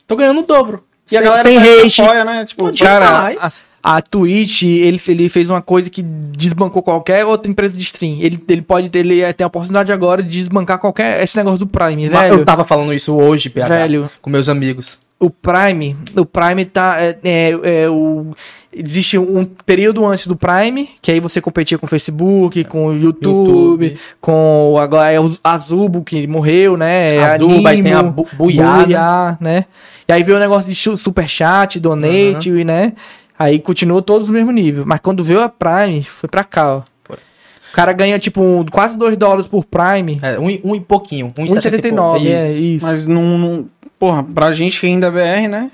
Tô 0.07 0.15
ganhando 0.15 0.39
o 0.39 0.47
dobro. 0.47 0.85
E 1.11 1.17
a 1.17 1.19
sem, 1.19 1.29
galera 1.29 1.43
sem 1.43 1.59
hate. 1.85 2.01
apoia, 2.03 2.25
né? 2.25 2.45
Tipo, 2.45 2.65
Pô, 2.71 2.73
Cara, 2.79 3.07
demais. 3.07 3.65
A, 3.83 4.01
Twitch, 4.03 4.63
ele, 4.63 5.01
ele 5.09 5.29
fez 5.29 5.49
uma 5.51 5.63
coisa 5.63 5.89
que 5.89 6.03
desbancou 6.03 6.83
qualquer 6.83 7.25
outra 7.25 7.51
empresa 7.51 7.77
de 7.77 7.83
stream. 7.83 8.19
Ele, 8.21 8.39
ele 8.49 8.63
pode 8.63 8.91
ele 8.99 9.33
tem 9.33 9.45
a 9.45 9.49
oportunidade 9.49 9.91
agora 9.93 10.23
de 10.23 10.29
desbancar 10.31 10.79
qualquer 10.79 11.23
esse 11.23 11.37
negócio 11.37 11.59
do 11.59 11.67
Prime, 11.67 12.09
velho. 12.09 12.35
Eu 12.35 12.45
tava 12.45 12.65
falando 12.65 12.93
isso 12.93 13.15
hoje, 13.15 13.49
PH, 13.49 13.69
Velho. 13.69 14.11
com 14.21 14.29
meus 14.31 14.49
amigos. 14.49 14.99
O 15.19 15.29
Prime, 15.29 15.95
o 16.17 16.25
Prime 16.25 16.65
tá. 16.65 16.97
É, 16.99 17.19
é, 17.23 17.51
é 17.83 17.91
o, 17.91 18.35
existe 18.73 19.19
um 19.19 19.45
período 19.45 20.07
antes 20.07 20.27
do 20.27 20.35
Prime, 20.35 20.89
que 21.03 21.11
aí 21.11 21.21
você 21.21 21.43
competia 21.43 21.77
com 21.77 21.85
o 21.85 21.89
Facebook, 21.89 22.65
com 22.65 22.87
o 22.87 22.97
YouTube, 22.97 23.85
YouTube. 23.87 23.99
com 24.19 24.77
agora 24.81 25.11
é 25.11 25.21
o 25.21 25.37
Azubo, 25.45 26.03
que 26.03 26.27
morreu, 26.27 26.75
né? 26.77 27.23
Azubo, 27.35 27.69
aí 27.69 27.83
tem 27.83 27.93
a 27.93 28.03
Bu- 28.03 28.27
Buiá, 28.33 28.83
Buiá, 28.85 29.39
né? 29.41 29.67
E 30.09 30.13
aí 30.13 30.23
veio 30.23 30.39
o 30.39 30.41
negócio 30.41 30.71
de 30.71 30.75
chu- 30.75 30.97
superchat, 30.97 31.79
donate, 31.79 32.49
e, 32.49 32.65
né? 32.65 32.95
Aí 33.41 33.59
continuou 33.59 34.03
todos 34.03 34.29
no 34.29 34.35
mesmo 34.35 34.53
nível. 34.53 34.85
Mas 34.87 35.01
quando 35.01 35.25
veio 35.25 35.41
a 35.41 35.49
Prime, 35.49 36.05
foi 36.05 36.29
pra 36.29 36.45
cá, 36.45 36.77
ó. 36.77 36.83
Foi. 37.05 37.17
O 37.17 37.73
cara 37.73 37.91
ganha, 37.95 38.19
tipo, 38.19 38.43
um- 38.43 38.67
quase 38.67 38.99
2 38.99 39.17
dólares 39.17 39.47
por 39.47 39.65
Prime. 39.65 40.19
É, 40.21 40.39
um, 40.39 40.51
e- 40.51 40.61
um 40.63 40.75
e 40.75 40.81
pouquinho. 40.81 41.33
Um 41.39 41.47
e 41.47 41.51
1,79, 41.51 42.25
Isso. 42.25 42.33
é 42.37 42.53
isso. 42.53 42.85
Mas 42.85 43.07
não, 43.07 43.39
não. 43.39 43.67
Porra, 43.99 44.23
pra 44.23 44.53
gente 44.53 44.79
que 44.79 44.87
ainda 44.87 45.07
é 45.07 45.11
BR, 45.11 45.49
né? 45.49 45.71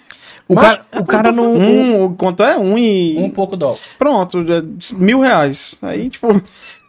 O 0.49 0.55
Mas 0.55 0.65
cara, 0.65 0.87
é 0.93 0.99
o 1.01 1.05
cara 1.05 1.33
não. 1.33 1.55
Um, 1.57 2.15
quanto 2.15 2.45
é? 2.45 2.57
Um 2.57 2.79
e. 2.79 3.17
Um 3.19 3.29
pouco 3.31 3.57
dólar. 3.57 3.79
Pronto, 3.99 4.47
já- 4.47 4.63
mil 4.97 5.19
reais. 5.21 5.75
Aí, 5.83 6.09
tipo. 6.09 6.41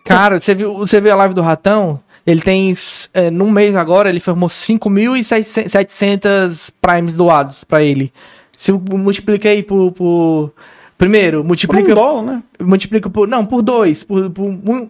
Cara, 0.05 0.39
você 0.39 0.53
viu, 0.53 0.75
você 0.75 1.01
viu 1.01 1.11
a 1.11 1.15
live 1.15 1.33
do 1.33 1.41
Ratão? 1.41 1.99
Ele 2.25 2.41
tem, 2.41 2.71
é, 3.15 3.31
num 3.31 3.49
mês 3.49 3.75
agora, 3.75 4.09
ele 4.09 4.19
formou 4.19 4.47
5.700 4.47 6.69
primes 6.81 7.15
doados 7.17 7.63
pra 7.63 7.81
ele. 7.83 8.11
Se 8.57 8.71
eu 8.71 8.81
multipliquei 8.91 9.61
por... 9.63 9.91
por- 9.93 10.51
primeiro, 10.97 11.37
Por 11.37 11.43
um 11.43 11.47
multiplica, 11.47 11.93
dólar, 11.95 12.23
né? 12.23 12.43
multiplica 12.59 13.07
por... 13.09 13.27
Não, 13.27 13.45
por 13.45 13.61
dois. 13.61 14.03
Por, 14.03 14.31
por 14.31 14.45
um, 14.47 14.89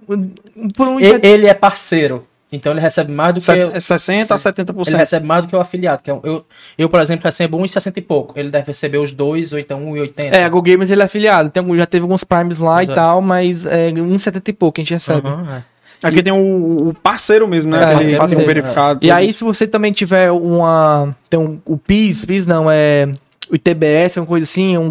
por 0.73 0.87
um 0.87 0.99
Ele, 1.01 1.19
ele 1.27 1.47
é 1.47 1.53
parceiro, 1.53 2.25
então 2.49 2.71
ele 2.71 2.79
recebe 2.79 3.11
mais 3.11 3.33
do 3.33 3.41
que... 3.41 3.45
Se- 3.45 3.61
eu- 3.61 3.75
é 3.75 3.79
60 3.79 4.33
a 4.33 4.37
Ele 4.37 4.43
70%. 4.73 4.95
recebe 4.95 5.25
mais 5.27 5.41
do 5.43 5.49
que 5.49 5.55
o 5.57 5.59
afiliado. 5.59 6.01
Que 6.01 6.09
eu, 6.09 6.21
eu, 6.23 6.45
eu, 6.77 6.87
por 6.87 7.01
exemplo, 7.01 7.25
recebo 7.25 7.57
1,60 7.57 7.97
e 7.97 8.01
pouco. 8.01 8.39
Ele 8.39 8.49
deve 8.49 8.67
receber 8.67 8.99
os 8.99 9.11
dois, 9.11 9.51
ou 9.51 9.59
então 9.59 9.81
1,80. 9.85 10.33
É, 10.33 10.45
a 10.45 10.49
Go 10.49 10.61
Gamers 10.61 10.89
ele 10.89 11.01
é 11.01 11.05
afiliado. 11.05 11.49
Tem, 11.49 11.77
já 11.77 11.85
teve 11.85 12.03
alguns 12.03 12.23
primes 12.23 12.59
lá 12.59 12.75
Mas 12.75 12.87
e 12.87 12.91
é. 12.91 12.95
tal, 12.95 13.21
mas 13.21 13.65
é 13.65 13.91
1,70 13.91 14.47
e 14.47 14.53
pouco 14.53 14.79
a 14.79 14.81
gente 14.81 14.93
recebe. 14.93 15.27
Aham, 15.27 15.57
é. 15.57 15.77
Aqui 16.07 16.21
tem 16.23 16.31
o, 16.31 16.89
o 16.89 16.93
parceiro 16.93 17.47
mesmo, 17.47 17.71
né? 17.71 17.79
É, 17.79 17.83
Aquele 17.95 18.17
parceiro 18.17 18.43
um 18.43 18.47
mesmo, 18.47 18.61
verificado. 18.63 18.99
E 19.03 19.09
aí, 19.11 19.33
se 19.33 19.43
você 19.43 19.65
também 19.67 19.91
tiver 19.91 20.31
uma. 20.31 21.09
Tem 21.27 21.39
um, 21.39 21.59
o 21.65 21.75
PIS, 21.75 22.23
PIS 22.23 22.45
não, 22.47 22.69
é. 22.71 23.11
O 23.49 23.55
ITBS, 23.55 24.17
uma 24.19 24.25
coisa 24.25 24.43
assim, 24.43 24.77
um, 24.77 24.83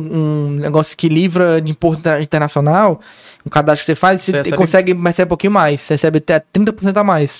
um 0.46 0.50
negócio 0.50 0.96
que 0.96 1.08
livra 1.08 1.60
de 1.60 1.70
imposto 1.70 2.00
inter- 2.00 2.22
internacional, 2.22 3.00
um 3.44 3.50
cadastro 3.50 3.82
que 3.82 3.86
você 3.86 3.94
faz, 3.94 4.22
você, 4.22 4.30
Você 4.30 4.36
recebe- 4.38 4.56
consegue 4.56 4.92
receber 4.94 5.26
um 5.26 5.28
pouquinho 5.28 5.52
mais, 5.52 5.80
você 5.82 5.94
recebe 5.94 6.18
até 6.18 6.40
30% 6.40 6.96
a 6.96 7.04
mais. 7.04 7.38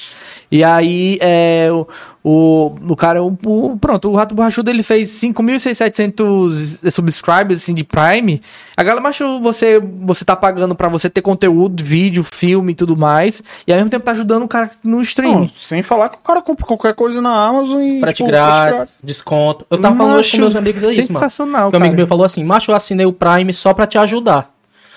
E 0.53 0.63
aí, 0.63 1.19
é, 1.21 1.69
o, 1.73 1.87
o, 2.29 2.75
o 2.89 2.97
cara, 2.97 3.23
o, 3.23 3.39
o- 3.47 3.77
pronto, 3.79 4.11
o 4.11 4.17
Rato 4.17 4.35
Borrachudo, 4.35 4.69
ele 4.69 4.83
fez 4.83 5.11
5.600 5.11 6.91
subscribers, 6.91 7.63
assim, 7.63 7.75
de 7.75 7.85
Prime. 7.85 8.41
A 8.77 8.83
galera, 8.83 9.01
macho, 9.01 9.41
você, 9.41 9.81
você 9.81 10.25
tá 10.25 10.35
pagando 10.35 10.75
pra 10.75 10.89
você 10.89 11.09
ter 11.09 11.23
conteúdo, 11.23 11.85
vídeo, 11.85 12.25
filme 12.25 12.73
e 12.73 12.75
tudo 12.75 12.97
mais, 12.97 13.43
e 13.67 13.73
ao 13.73 13.77
mesmo 13.79 13.91
tempo 13.91 14.05
tá 14.05 14.13
ajudando 14.13 14.43
o 14.43 14.49
cara 14.49 14.71
no 14.83 15.01
stream. 15.03 15.41
Não, 15.41 15.49
sem 15.59 15.83
falar 15.83 16.09
que 16.09 16.17
o 16.17 16.21
cara 16.21 16.43
compra 16.43 16.67
qualquer 16.67 16.95
coisa 16.95 17.21
na 17.23 17.31
Amazon 17.47 17.81
e. 17.81 18.01
Frete 18.01 18.17
tipo, 18.19 18.29
grátis, 18.29 18.95
desconto. 19.03 19.67
Eu 19.71 19.79
tava 19.79 19.97
falando 19.97 20.17
hoje 20.19 20.31
com 20.33 20.37
Macho, 20.39 20.41
meus 20.43 20.57
amigos 20.57 20.83
é 20.83 20.87
isso, 20.93 21.13
mano. 21.13 21.21
Um 21.67 21.71
amigo 21.77 21.97
meu 21.97 22.07
falou 22.07 22.25
assim, 22.27 22.43
macho, 22.45 22.71
eu 22.71 22.75
assinei 22.75 23.07
o 23.07 23.13
Prime 23.13 23.53
só 23.53 23.73
pra 23.73 23.87
te 23.87 23.99
ajudar. 23.99 24.51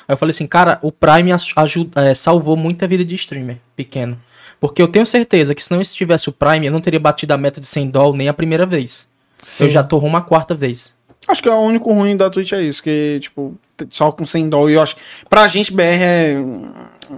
Aí 0.07 0.13
eu 0.13 0.17
falei 0.17 0.31
assim, 0.31 0.47
cara, 0.47 0.79
o 0.81 0.91
Prime 0.91 1.31
aju- 1.31 1.53
ajuda, 1.55 2.01
é, 2.09 2.13
salvou 2.15 2.57
muita 2.57 2.87
vida 2.87 3.05
de 3.05 3.13
streamer 3.15 3.57
pequeno. 3.75 4.17
Porque 4.59 4.81
eu 4.81 4.87
tenho 4.87 5.05
certeza 5.05 5.55
que 5.55 5.63
se 5.63 5.71
não 5.71 5.81
tivesse 5.81 6.27
o 6.29 6.31
Prime, 6.31 6.65
eu 6.65 6.71
não 6.71 6.81
teria 6.81 6.99
batido 6.99 7.33
a 7.33 7.37
meta 7.37 7.61
de 7.61 7.67
100 7.67 7.89
dólares 7.89 8.17
nem 8.17 8.27
a 8.27 8.33
primeira 8.33 8.65
vez. 8.65 9.07
Sim. 9.43 9.65
Eu 9.65 9.69
já 9.69 9.83
tô 9.83 9.97
rumo 9.97 10.17
a 10.17 10.21
quarta 10.21 10.53
vez. 10.53 10.93
Acho 11.27 11.41
que 11.43 11.47
é 11.49 11.51
o 11.53 11.59
único 11.61 11.93
ruim 11.93 12.17
da 12.17 12.29
Twitch 12.29 12.51
é 12.53 12.61
isso, 12.61 12.81
que, 12.83 13.19
tipo, 13.21 13.53
só 13.89 14.11
com 14.11 14.25
100 14.25 14.49
dólares. 14.49 14.75
Eu 14.75 14.81
acho 14.81 14.95
que 14.95 15.01
pra 15.29 15.47
gente, 15.47 15.71
BR 15.71 15.83
é. 15.83 16.35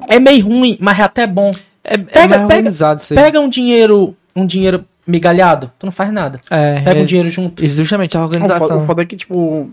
É 0.07 0.19
meio 0.19 0.45
ruim, 0.45 0.77
mas 0.79 0.99
é 0.99 1.03
até 1.03 1.25
bom. 1.25 1.51
É, 1.83 1.95
é 1.95 1.97
Pega- 1.97 2.27
mais 2.27 2.29
pega- 2.29 2.43
organizado 2.43 3.01
isso 3.01 3.13
aí. 3.13 3.19
Pega 3.19 3.39
um 3.39 3.49
dinheiro, 3.49 4.15
um 4.35 4.45
dinheiro 4.45 4.85
migalhado, 5.07 5.71
tu 5.79 5.85
não 5.85 5.91
faz 5.91 6.11
nada. 6.13 6.39
É, 6.49 6.79
Pega 6.81 6.99
é, 6.99 7.03
um 7.03 7.05
dinheiro 7.05 7.29
junto. 7.31 7.65
Justamente 7.65 8.15
a 8.15 8.19
O 8.19 8.23
foda, 8.27 8.37
organização. 8.37 8.83
o 8.83 8.85
foda 8.85 9.01
é 9.01 9.05
que, 9.05 9.15
tipo, 9.17 9.69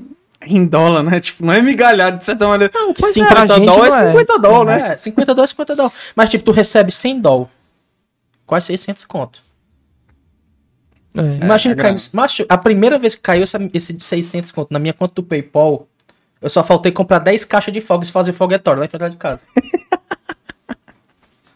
em 0.47 0.67
dólar, 0.67 1.03
né? 1.03 1.21
Tipo, 1.21 1.45
não 1.45 1.53
é 1.53 1.61
migalhado, 1.61 2.19
de 2.19 2.25
certa 2.25 2.47
maneira. 2.49 2.73
Não, 2.75 2.95
pois 2.95 3.11
é, 3.11 3.15
50 3.15 3.35
pra 3.47 3.57
gente 3.57 3.67
dólares 3.67 3.95
não 3.95 4.01
é 4.01 4.07
é. 4.07 4.11
50 4.13 4.39
dólares, 4.39 4.83
né? 4.83 4.93
É, 4.93 4.97
50 4.97 5.35
dólares, 5.35 5.51
50 5.51 5.77
dólares. 5.77 5.99
Mas, 6.17 6.31
tipo, 6.31 6.45
tu 6.45 6.53
recebe 6.53 6.91
100 6.93 7.21
dólares. 7.21 7.49
Quase 8.49 8.67
600 8.67 9.05
conto. 9.05 9.43
É. 11.15 11.45
Imagina 11.45 11.75
é 11.75 11.77
grave. 11.77 12.03
Macho, 12.13 12.47
a 12.49 12.57
primeira 12.59 12.99
vez 12.99 13.15
que 13.15 13.21
caiu 13.21 13.43
essa- 13.43 13.59
esse 13.75 13.93
de 13.93 14.03
600 14.03 14.51
conto 14.51 14.73
na 14.73 14.79
minha 14.79 14.95
conta 14.95 15.15
do 15.17 15.23
PayPal, 15.23 15.87
eu 16.41 16.49
só 16.49 16.65
faltei 16.65 16.91
comprar 16.91 17.19
10 17.19 17.45
caixas 17.45 17.75
de 17.75 17.81
fogos 17.83 18.09
e 18.09 18.13
fazer 18.13 18.33
foguetório 18.33 18.81
lá 18.81 18.87
em 18.87 18.89
frente 18.89 19.11
de 19.11 19.17
casa. 19.19 19.41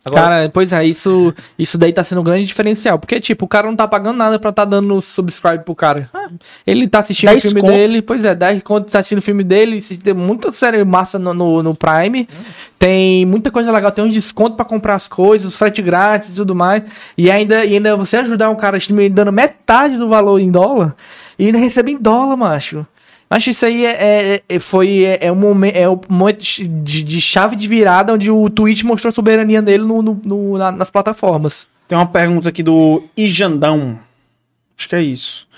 Agora, 0.05 0.23
Cara, 0.23 0.51
pois 0.53 0.73
é, 0.73 0.85
isso, 0.85 1.33
isso 1.57 1.79
daí 1.79 1.93
tá 1.93 2.03
sendo 2.03 2.21
um 2.21 2.25
grande 2.25 2.45
diferencial. 2.45 2.99
Porque, 2.99 3.21
tipo, 3.21 3.45
o 3.45 3.49
cara 3.49 3.69
não 3.69 3.77
tá 3.77 3.87
pagando 3.87 4.17
nada 4.17 4.37
pra 4.37 4.51
tá 4.51 4.65
dando 4.65 5.01
subscribe 5.01 5.65
pro 5.65 5.77
cara. 5.77 6.11
Ele 6.67 6.89
tá 6.89 6.99
assistindo 6.99 7.29
o 7.29 7.33
10 7.33 7.43
filme 7.43 7.61
conto. 7.61 7.73
dele, 7.73 8.03
pois 8.03 8.25
é, 8.25 8.35
10 8.35 8.63
conto 8.63 8.91
tá 8.91 8.99
assistindo 8.99 9.19
o 9.19 9.23
filme 9.23 9.45
dele, 9.45 9.81
tem 10.03 10.13
muita 10.13 10.51
série 10.51 10.85
massa 10.85 11.21
no, 11.21 11.33
no, 11.33 11.63
no 11.63 11.75
Prime. 11.75 12.29
Tem 12.81 13.25
muita 13.25 13.53
coisa 13.53 13.71
legal, 13.71 13.93
tem 13.93 14.05
um 14.05 14.11
desconto 14.11 14.57
pra 14.57 14.65
comprar 14.65 14.97
as 14.97 15.07
coisas, 15.07 15.47
os 15.47 15.57
frete 15.57 15.81
grátis 15.81 16.31
e 16.31 16.35
tudo 16.35 16.53
mais. 16.53 16.83
E 17.17 17.31
ainda, 17.31 17.65
e 17.65 17.75
ainda 17.75 17.95
você 17.95 18.17
ajudar 18.17 18.51
um 18.51 18.57
cara 18.57 18.79
dando 19.09 19.31
metade 19.31 19.97
do 19.97 20.09
valor 20.09 20.41
em 20.41 20.51
dólar, 20.51 20.97
e 21.39 21.47
ainda 21.47 21.59
recebe 21.59 21.93
em 21.93 21.97
dólar, 21.97 22.37
macho. 22.37 22.85
Acho 23.35 23.49
isso 23.49 23.65
aí 23.65 23.87
é, 23.87 23.97
é- 24.37 24.43
é- 24.47 24.59
foi 24.59 25.05
é, 25.05 25.27
é 25.27 25.33
um 25.33 25.37
momento 25.37 25.75
é 25.77 25.89
um 25.89 25.99
de, 26.83 27.03
de 27.03 27.21
chave 27.21 27.57
de 27.57 27.67
virada 27.67 28.13
onde 28.13 28.31
o 28.31 28.51
Twitch 28.51 28.83
mostrou 28.83 29.09
a 29.09 29.13
soberania 29.15 29.63
dele 29.63 29.85
no, 29.85 30.03
no- 30.03 30.21
no- 30.23 30.59
na- 30.59 30.71
nas 30.71 30.91
plataformas. 30.91 31.67
Tem 31.89 31.97
uma 31.97 32.05
pergunta 32.07 32.51
aqui 32.51 32.63
do 32.63 33.03
Ijandão. 33.17 33.99
Acho 34.79 34.87
que 34.89 34.97
é 34.97 35.01
isso. 35.03 35.49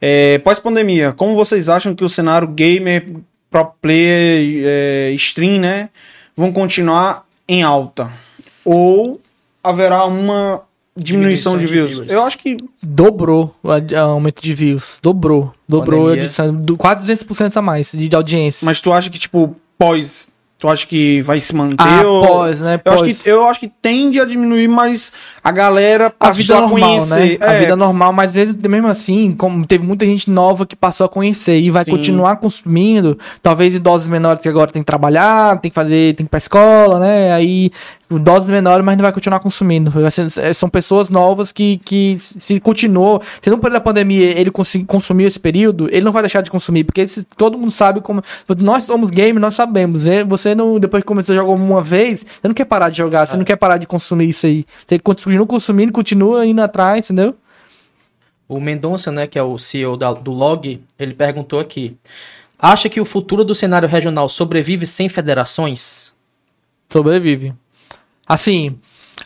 É, 0.00 0.38
Pós-pandemia, 0.40 1.12
como 1.12 1.36
vocês 1.36 1.68
acham 1.68 1.94
que 1.94 2.02
o 2.02 2.08
cenário 2.08 2.48
gamer, 2.48 3.06
pro 3.48 3.64
player, 3.80 4.64
é, 4.66 5.12
stream, 5.12 5.60
né, 5.60 5.88
vão 6.36 6.52
continuar 6.52 7.24
em 7.48 7.62
alta? 7.62 8.10
Ou 8.64 9.20
haverá 9.62 10.04
uma 10.04 10.62
diminuição, 11.02 11.52
Diminuição 11.52 11.58
de 11.58 11.66
de 11.66 11.72
views? 11.72 11.90
views. 11.90 12.08
Eu 12.08 12.22
acho 12.22 12.38
que 12.38 12.56
Dobrou 12.82 13.54
o 13.62 13.96
aumento 13.98 14.42
de 14.42 14.54
views. 14.54 14.98
Dobrou. 15.02 15.52
Dobrou 15.68 16.08
a 16.08 16.14
edição, 16.16 16.54
do, 16.54 16.76
quase 16.76 17.10
200% 17.12 17.56
a 17.56 17.62
mais 17.62 17.92
de, 17.92 18.08
de 18.08 18.16
audiência. 18.16 18.64
Mas 18.64 18.80
tu 18.80 18.92
acha 18.92 19.08
que, 19.10 19.18
tipo, 19.18 19.54
pós. 19.78 20.28
Tu 20.58 20.68
acha 20.68 20.86
que 20.86 21.22
vai 21.22 21.40
se 21.40 21.54
manter? 21.56 21.76
Ah, 21.78 22.02
ou... 22.06 22.26
pós, 22.26 22.60
né? 22.60 22.78
Eu 22.84 22.92
acho, 22.92 23.04
Pós. 23.04 23.22
que, 23.22 23.30
eu 23.30 23.46
acho 23.46 23.60
que 23.60 23.68
tende 23.80 24.20
a 24.20 24.26
diminuir, 24.26 24.68
mas 24.68 25.10
a 25.42 25.50
galera 25.50 26.08
a 26.08 26.10
passou 26.10 26.34
vida 26.34 26.58
a 26.58 26.60
normal, 26.60 26.80
conhecer. 26.90 27.38
né? 27.40 27.46
A 27.46 27.52
É, 27.54 27.60
vida 27.60 27.76
normal, 27.76 28.12
mas 28.12 28.34
mesmo, 28.34 28.58
mesmo 28.68 28.86
assim, 28.88 29.32
como 29.32 29.64
teve 29.66 29.86
muita 29.86 30.04
gente 30.04 30.28
nova 30.28 30.66
que 30.66 30.76
passou 30.76 31.06
a 31.06 31.08
conhecer 31.08 31.58
e 31.58 31.70
vai 31.70 31.82
Sim. 31.86 31.92
continuar 31.92 32.36
consumindo, 32.36 33.18
talvez 33.42 33.74
idosos 33.74 34.06
menores 34.06 34.42
que 34.42 34.50
agora 34.50 34.70
tem 34.70 34.82
que 34.82 34.86
trabalhar, 34.86 35.58
tem 35.62 35.70
que 35.70 35.74
fazer, 35.74 36.14
tem 36.14 36.26
que 36.26 36.28
ir 36.28 36.28
pra 36.28 36.36
escola, 36.36 36.98
né? 37.00 37.32
Aí 37.32 37.70
doses 38.18 38.48
menores, 38.50 38.84
mas 38.84 38.96
não 38.96 39.02
vai 39.02 39.12
continuar 39.12 39.38
consumindo. 39.40 39.92
É, 40.40 40.52
São 40.52 40.68
pessoas 40.68 41.08
novas 41.08 41.52
que, 41.52 41.78
que 41.78 42.18
se 42.18 42.58
continuou, 42.58 43.22
se 43.40 43.48
no 43.50 43.56
período 43.58 43.74
da 43.74 43.80
pandemia 43.80 44.38
ele 44.38 44.50
consumiu 44.50 45.26
esse 45.28 45.38
período, 45.38 45.88
ele 45.90 46.00
não 46.02 46.10
vai 46.12 46.22
deixar 46.22 46.40
de 46.42 46.50
consumir, 46.50 46.84
porque 46.84 47.02
esse- 47.02 47.22
todo 47.36 47.56
mundo 47.56 47.70
sabe 47.70 48.00
como. 48.00 48.22
Nós 48.58 48.82
somos 48.84 49.10
game, 49.10 49.38
nós 49.38 49.54
sabemos. 49.54 50.08
é, 50.08 50.24
Você 50.24 50.54
não, 50.54 50.78
depois 50.80 51.02
que 51.02 51.06
começou 51.06 51.32
a 51.34 51.36
jogar 51.36 51.52
uma 51.52 51.82
vez, 51.82 52.20
você 52.24 52.48
não 52.48 52.54
quer 52.54 52.64
parar 52.64 52.90
de 52.90 52.98
jogar, 52.98 53.26
você 53.26 53.36
não 53.36 53.44
quer 53.44 53.56
parar 53.56 53.78
de 53.78 53.86
consumir 53.86 54.28
isso 54.28 54.46
aí. 54.46 54.64
Você 54.86 54.98
continua 54.98 55.46
consumindo, 55.46 55.92
continua 55.92 56.44
indo 56.46 56.60
atrás, 56.60 57.06
entendeu? 57.10 57.34
o 58.48 58.58
Mendonça, 58.58 59.12
né, 59.12 59.28
que 59.28 59.38
é 59.38 59.42
o 59.44 59.56
CEO 59.58 59.96
da- 59.96 60.12
do 60.12 60.32
Log, 60.32 60.80
ele 60.98 61.14
perguntou 61.14 61.60
aqui: 61.60 61.96
Acha 62.58 62.88
que 62.88 63.00
o 63.00 63.04
futuro 63.04 63.44
do 63.44 63.54
cenário 63.54 63.88
regional 63.88 64.28
sobrevive 64.28 64.86
sem 64.88 65.08
federações? 65.08 66.12
Sobrevive. 66.92 67.54
Assim, 68.32 68.78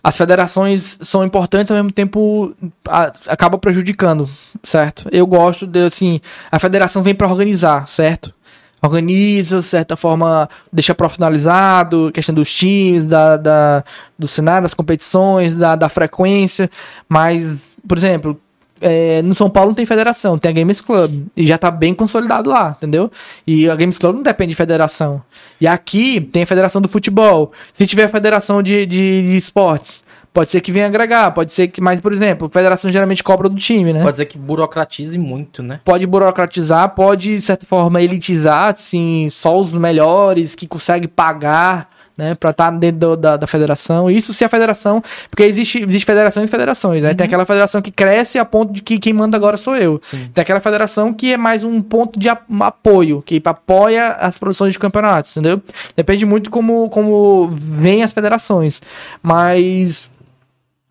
as 0.02 0.16
federações 0.16 0.98
são 1.02 1.22
importantes, 1.22 1.70
ao 1.70 1.76
mesmo 1.76 1.92
tempo 1.92 2.54
a- 2.88 3.12
acaba 3.28 3.58
prejudicando, 3.58 4.30
certo? 4.62 5.06
Eu 5.12 5.26
gosto 5.26 5.66
de, 5.66 5.84
assim, 5.84 6.22
a 6.50 6.58
federação 6.58 7.02
vem 7.02 7.14
para 7.14 7.28
organizar, 7.28 7.86
certo? 7.86 8.32
Organiza, 8.80 9.58
de 9.60 9.64
certa 9.66 9.94
forma, 9.94 10.48
deixa 10.72 10.94
profissionalizado, 10.94 12.10
questão 12.14 12.34
dos 12.34 12.50
times, 12.50 13.06
da, 13.06 13.36
da- 13.36 13.84
do 14.18 14.26
cenário, 14.26 14.62
das 14.62 14.72
competições, 14.74 15.54
da, 15.54 15.76
da 15.76 15.90
frequência, 15.90 16.70
mas, 17.06 17.76
por 17.86 17.98
exemplo, 17.98 18.40
é, 18.80 19.22
no 19.22 19.34
São 19.34 19.48
Paulo 19.48 19.70
não 19.70 19.74
tem 19.74 19.86
federação, 19.86 20.38
tem 20.38 20.50
a 20.50 20.54
Games 20.54 20.80
Club. 20.80 21.26
E 21.36 21.46
já 21.46 21.56
tá 21.58 21.70
bem 21.70 21.94
consolidado 21.94 22.50
lá, 22.50 22.74
entendeu? 22.76 23.10
E 23.46 23.68
a 23.68 23.74
Games 23.74 23.98
Club 23.98 24.16
não 24.16 24.22
depende 24.22 24.50
de 24.50 24.56
federação. 24.56 25.22
E 25.60 25.66
aqui 25.66 26.20
tem 26.20 26.42
a 26.42 26.46
federação 26.46 26.82
do 26.82 26.88
futebol. 26.88 27.52
Se 27.72 27.86
tiver 27.86 28.04
a 28.04 28.08
federação 28.08 28.62
de, 28.62 28.84
de, 28.86 29.22
de 29.22 29.36
esportes, 29.36 30.04
pode 30.32 30.50
ser 30.50 30.60
que 30.60 30.72
venha 30.72 30.86
agregar, 30.86 31.30
pode 31.30 31.52
ser 31.52 31.68
que. 31.68 31.80
Mas, 31.80 32.00
por 32.00 32.12
exemplo, 32.12 32.48
a 32.48 32.50
federação 32.50 32.90
geralmente 32.90 33.22
cobra 33.22 33.48
do 33.48 33.56
time, 33.56 33.92
né? 33.92 34.00
Pode 34.00 34.12
dizer 34.12 34.26
que 34.26 34.36
burocratize 34.36 35.16
muito, 35.16 35.62
né? 35.62 35.80
Pode 35.84 36.06
burocratizar, 36.06 36.90
pode, 36.90 37.36
de 37.36 37.40
certa 37.40 37.64
forma, 37.64 38.02
elitizar, 38.02 38.74
assim, 38.74 39.28
só 39.30 39.56
os 39.56 39.72
melhores 39.72 40.54
que 40.54 40.66
conseguem 40.66 41.08
pagar, 41.08 41.88
né, 42.16 42.34
pra 42.34 42.50
estar 42.50 42.70
dentro 42.70 42.98
do- 43.00 43.16
da, 43.16 43.36
da 43.36 43.46
federação. 43.46 44.10
Isso 44.10 44.32
se 44.32 44.44
a 44.44 44.48
federação. 44.48 45.02
Porque 45.30 45.42
existe, 45.42 45.82
existe 45.82 46.06
federações 46.06 46.48
e 46.48 46.50
federações, 46.50 47.02
né? 47.02 47.12
Tem 47.14 47.26
aquela 47.26 47.44
federação 47.44 47.82
que 47.82 47.90
cresce 47.90 48.38
a 48.38 48.44
ponto 48.44 48.72
de 48.72 48.82
que 48.82 48.98
quem 48.98 49.12
manda 49.12 49.36
agora 49.36 49.56
sou 49.56 49.76
eu. 49.76 49.98
Sim. 50.02 50.28
Tem 50.32 50.42
aquela 50.42 50.60
federação 50.60 51.12
que 51.12 51.32
é 51.32 51.36
mais 51.36 51.64
um 51.64 51.82
ponto 51.82 52.18
de 52.18 52.28
apoio, 52.28 53.22
que 53.22 53.42
apoia 53.44 54.08
as 54.12 54.38
produções 54.38 54.72
de 54.72 54.78
campeonatos, 54.78 55.36
entendeu? 55.36 55.60
Depende 55.96 56.24
muito 56.24 56.50
como, 56.50 56.88
como 56.90 57.48
vem 57.60 58.02
as 58.02 58.12
federações. 58.12 58.80
Mas. 59.22 60.08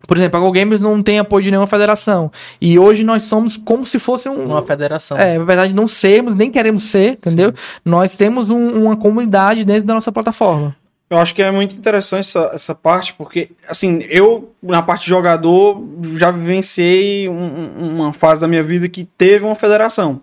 Por 0.06 0.18
exemplo, 0.18 0.36
a 0.38 0.42
Go 0.42 0.52
Games 0.52 0.82
não 0.82 1.02
tem 1.02 1.18
apoio 1.18 1.42
de 1.42 1.50
nenhuma 1.50 1.66
federação. 1.66 2.30
E 2.60 2.78
hoje 2.78 3.02
nós 3.02 3.22
somos 3.22 3.56
como 3.56 3.86
se 3.86 3.98
fosse 3.98 4.28
um. 4.28 4.44
Uma 4.44 4.60
federação. 4.62 5.16
É, 5.16 5.36
apesar 5.36 5.66
de 5.66 5.72
não 5.72 5.88
sermos, 5.88 6.34
nem 6.34 6.50
queremos 6.50 6.82
ser, 6.90 7.12
entendeu? 7.12 7.54
Nós 7.82 8.14
temos 8.14 8.50
um- 8.50 8.84
uma 8.84 8.96
comunidade 8.98 9.64
dentro 9.64 9.84
da 9.84 9.94
nossa 9.94 10.12
plataforma. 10.12 10.76
Eu 11.10 11.18
acho 11.18 11.34
que 11.34 11.42
é 11.42 11.50
muito 11.50 11.74
interessante 11.76 12.20
essa, 12.28 12.50
essa 12.54 12.74
parte, 12.74 13.12
porque, 13.14 13.50
assim, 13.68 14.00
eu, 14.08 14.52
na 14.62 14.82
parte 14.82 15.02
de 15.02 15.10
jogador, 15.10 15.82
já 16.16 16.30
vivenciei 16.30 17.28
um- 17.28 17.34
um- 17.34 17.96
uma 17.96 18.12
fase 18.12 18.40
da 18.40 18.48
minha 18.48 18.62
vida 18.62 18.88
que 18.88 19.04
teve 19.04 19.44
uma 19.44 19.54
federação. 19.54 20.20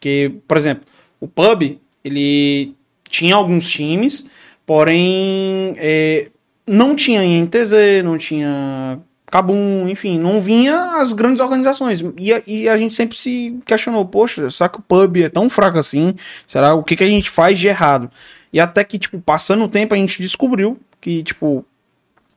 Que, 0.00 0.32
por 0.48 0.56
exemplo, 0.56 0.84
o 1.20 1.28
pub, 1.28 1.78
ele 2.04 2.74
tinha 3.08 3.34
alguns 3.36 3.68
times, 3.70 4.26
porém, 4.66 5.74
é, 5.78 6.28
não 6.66 6.94
tinha 6.96 7.24
INTZ, 7.24 8.02
não 8.04 8.18
tinha 8.18 8.98
Cabum, 9.30 9.88
enfim, 9.88 10.18
não 10.18 10.42
vinha 10.42 10.96
as 10.96 11.12
grandes 11.12 11.40
organizações. 11.40 12.02
E 12.18 12.32
a, 12.32 12.42
e 12.46 12.68
a 12.68 12.76
gente 12.76 12.94
sempre 12.94 13.16
se 13.16 13.56
questionou, 13.64 14.04
poxa, 14.04 14.50
será 14.50 14.68
que 14.68 14.80
o 14.80 14.82
pub 14.82 15.18
é 15.22 15.28
tão 15.28 15.48
fraco 15.48 15.78
assim? 15.78 16.16
Será 16.48 16.74
o 16.74 16.82
que, 16.82 16.96
que 16.96 17.04
a 17.04 17.06
gente 17.06 17.30
faz 17.30 17.56
de 17.58 17.68
errado? 17.68 18.10
E 18.52 18.58
até 18.60 18.82
que, 18.84 18.98
tipo, 18.98 19.20
passando 19.20 19.64
o 19.64 19.68
tempo, 19.68 19.94
a 19.94 19.96
gente 19.96 20.20
descobriu 20.20 20.76
que, 21.00 21.22
tipo, 21.22 21.64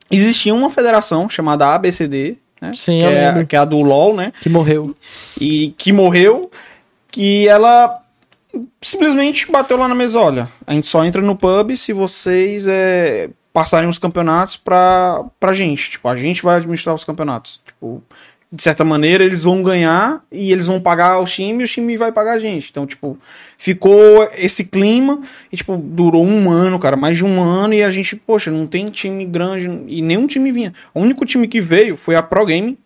existia 0.10 0.54
uma 0.54 0.70
federação 0.70 1.28
chamada 1.30 1.74
ABCD, 1.74 2.38
né? 2.62 2.72
Sim, 2.74 3.00
que, 3.00 3.06
eu 3.06 3.10
é, 3.10 3.26
lembro. 3.26 3.48
que 3.48 3.56
é 3.56 3.60
a 3.60 3.66
do 3.66 3.82
LoL, 3.82 4.16
né? 4.16 4.32
Que 4.42 4.50
morreu. 4.50 4.96
e 5.40 5.74
que 5.78 5.92
morreu, 5.92 6.50
que 7.12 7.48
ela 7.48 8.00
simplesmente 8.82 9.52
bateu 9.52 9.78
lá 9.78 9.88
na 9.88 9.96
mesa, 9.96 10.20
olha, 10.20 10.50
a 10.66 10.74
gente 10.74 10.88
só 10.88 11.04
entra 11.04 11.22
no 11.22 11.36
pub 11.36 11.76
se 11.76 11.92
vocês 11.92 12.68
é, 12.68 13.30
passarem 13.52 13.90
os 13.90 13.98
campeonatos 13.98 14.58
pra, 14.58 15.24
pra 15.40 15.54
gente, 15.54 15.92
tipo, 15.92 16.08
a 16.08 16.16
gente 16.16 16.44
vai 16.44 16.58
administrar 16.58 16.96
os 16.96 17.04
campeonatos, 17.04 17.62
tipo, 17.66 18.04
de 18.56 18.62
certa 18.62 18.86
maneira 18.86 19.24
eles 19.24 19.42
vão 19.42 19.64
ganhar 19.64 20.22
e 20.32 20.52
eles 20.52 20.68
vão 20.68 20.80
pagar 20.80 21.18
o 21.20 21.26
time 21.26 21.64
e 21.64 21.66
o 21.66 21.68
time 21.68 21.98
vai 21.98 22.12
pagar 22.12 22.34
a 22.34 22.40
gente, 22.40 22.70
então, 22.70 22.86
tipo, 22.86 23.18
ficou 23.58 24.30
esse 24.38 24.66
clima 24.66 25.20
e, 25.52 25.58
tipo, 25.58 25.76
durou 25.76 26.24
um 26.24 26.52
ano, 26.52 26.78
cara, 26.78 26.96
mais 26.96 27.18
de 27.18 27.26
um 27.26 27.42
ano 27.42 27.74
e 27.74 27.82
a 27.84 27.90
gente, 27.90 28.16
poxa, 28.16 28.52
não 28.52 28.68
tem 28.68 28.90
time 28.92 29.26
grande 29.26 29.68
e 29.88 30.04
nenhum 30.04 30.28
time 30.28 30.52
vinha, 30.52 30.72
o 30.94 31.02
único 31.02 31.26
time 31.26 31.48
que 31.48 31.60
veio 31.60 31.98
foi 31.98 32.16
a 32.16 32.22
Pro 32.22 32.46
Game, 32.46 32.78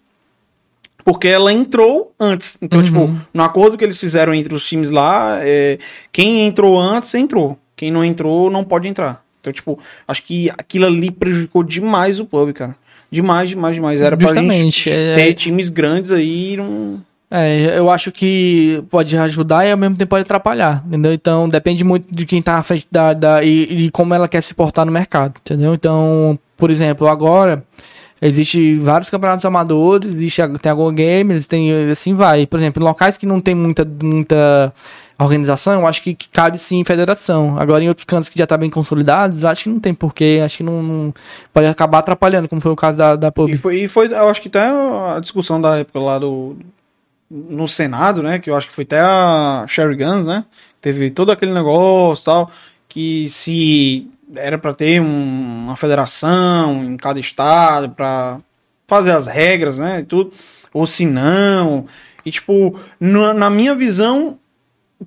porque 1.04 1.28
ela 1.28 1.52
entrou 1.54 2.14
antes. 2.20 2.58
Então, 2.62 2.80
Uhum. 2.80 2.86
tipo, 2.86 3.28
no 3.34 3.44
acordo 3.44 3.78
que 3.78 3.84
eles 3.84 4.00
fizeram 4.00 4.34
entre 4.34 4.54
os 4.54 4.68
times 4.68 4.90
lá, 4.90 5.38
é, 5.42 5.78
quem 6.12 6.46
entrou 6.48 6.78
antes, 6.80 7.14
entrou. 7.14 7.58
Quem 7.78 7.92
não 7.92 8.04
entrou, 8.04 8.50
não 8.50 8.64
pode 8.64 8.88
entrar. 8.88 9.24
Então, 9.40 9.54
tipo, 9.54 9.80
acho 10.08 10.24
que 10.24 10.50
aquilo 10.58 10.86
ali 10.86 11.10
prejudicou 11.12 11.64
demais 11.64 12.20
o 12.20 12.26
pub, 12.26 12.52
cara. 12.54 12.76
Demais, 13.12 13.50
demais, 13.50 13.76
demais. 13.76 14.02
Era 14.02 14.18
pra 14.18 14.28
Justamente, 14.28 14.90
gente 14.90 14.90
é- 14.90 15.16
ter 15.16 15.34
times 15.34 15.70
grandes 15.70 16.12
aí 16.12 16.54
e 16.54 16.58
não... 16.58 17.02
É, 17.30 17.78
eu 17.78 17.90
acho 17.90 18.10
que 18.10 18.82
pode 18.90 19.18
ajudar 19.18 19.66
e 19.66 19.72
ao 19.72 19.78
mesmo 19.78 19.98
tempo 19.98 20.12
pode 20.12 20.22
atrapalhar, 20.22 20.82
entendeu? 20.88 21.12
Então 21.12 21.50
depende 21.50 21.84
muito 21.84 22.08
de 22.10 22.26
quem 22.26 22.42
tá 22.42 22.56
à 22.58 22.64
frente 22.64 22.88
da, 22.90 23.12
da 23.14 23.44
e, 23.44 23.88
e 23.88 23.92
como 23.92 24.14
ela 24.14 24.30
quer 24.30 24.42
se 24.42 24.54
portar 24.54 24.86
no 24.86 24.94
mercado, 24.94 25.34
entendeu? 25.44 25.74
Então, 25.74 26.40
por 26.56 26.72
exemplo, 26.72 27.06
agora 27.06 27.66
existe 28.22 28.76
vários 28.76 29.10
campeonatos 29.10 29.44
amadores, 29.46 30.16
existe, 30.16 30.42
tem 30.62 30.72
a 30.72 30.76
Go 30.76 30.90
Games, 30.92 31.48
tem 31.48 31.70
assim 31.90 32.14
vai. 32.14 32.48
Por 32.48 32.60
exemplo, 32.60 32.82
em 32.82 32.86
locais 32.86 33.18
que 33.18 33.26
não 33.26 33.42
tem 33.42 33.54
muita, 33.54 33.86
muita 34.02 34.74
organização, 35.24 35.74
eu 35.82 35.88
acho 35.88 36.02
que, 36.02 36.14
que 36.14 36.30
cabe 36.30 36.58
sim 36.60 36.84
federação. 36.86 37.58
Agora 37.58 37.84
em 37.84 37.88
outros 37.88 38.06
cantos 38.06 38.30
que 38.30 38.38
já 38.38 38.46
tá 38.46 38.56
bem 38.58 38.70
consolidados, 38.70 39.44
acho 39.44 39.64
que 39.64 39.70
não 39.70 39.80
tem 39.80 39.94
porquê, 39.94 40.42
acho 40.44 40.58
que 40.58 40.64
não, 40.64 40.84
não- 40.84 41.14
pode 41.54 41.66
acabar 41.68 42.00
atrapalhando, 42.00 42.48
como 42.48 42.62
foi 42.62 42.72
o 42.72 42.76
caso 42.76 42.98
da, 42.98 43.16
da 43.16 43.32
PUB. 43.32 43.52
E 43.54 43.58
foi, 43.58 43.76
e 43.82 43.88
foi, 43.88 44.08
eu 44.14 44.30
acho 44.30 44.42
que 44.42 44.48
até 44.48 44.62
a 44.68 45.20
discussão 45.20 45.60
da 45.60 45.78
época 45.78 46.00
lá 46.00 46.20
do. 46.20 46.56
No 47.30 47.68
Senado, 47.68 48.24
né? 48.24 48.40
Que 48.40 48.50
eu 48.50 48.56
acho 48.56 48.68
que 48.68 48.74
foi 48.74 48.84
até 48.86 49.02
a 49.02 49.66
Sherry 49.68 49.96
Guns, 49.98 50.24
né? 50.24 50.46
Teve 50.80 51.10
todo 51.10 51.30
aquele 51.32 51.54
negócio 51.54 52.24
tal. 52.24 52.50
Que 52.88 53.28
se 53.28 54.08
era 54.36 54.58
pra 54.58 54.74
ter 54.74 55.02
um- 55.02 55.66
uma 55.66 55.76
federação 55.76 56.84
em 56.86 56.96
cada 56.96 57.20
estado 57.20 57.90
pra 57.90 58.38
fazer 58.88 59.12
as 59.12 59.28
regras, 59.28 59.78
né? 59.80 60.00
E 60.00 60.04
tudo. 60.04 60.32
Ou 60.74 60.88
se 60.88 61.06
não. 61.06 61.86
E 62.26 62.32
tipo, 62.32 62.80
na, 63.00 63.34
na 63.34 63.50
minha 63.50 63.76
visão, 63.76 64.38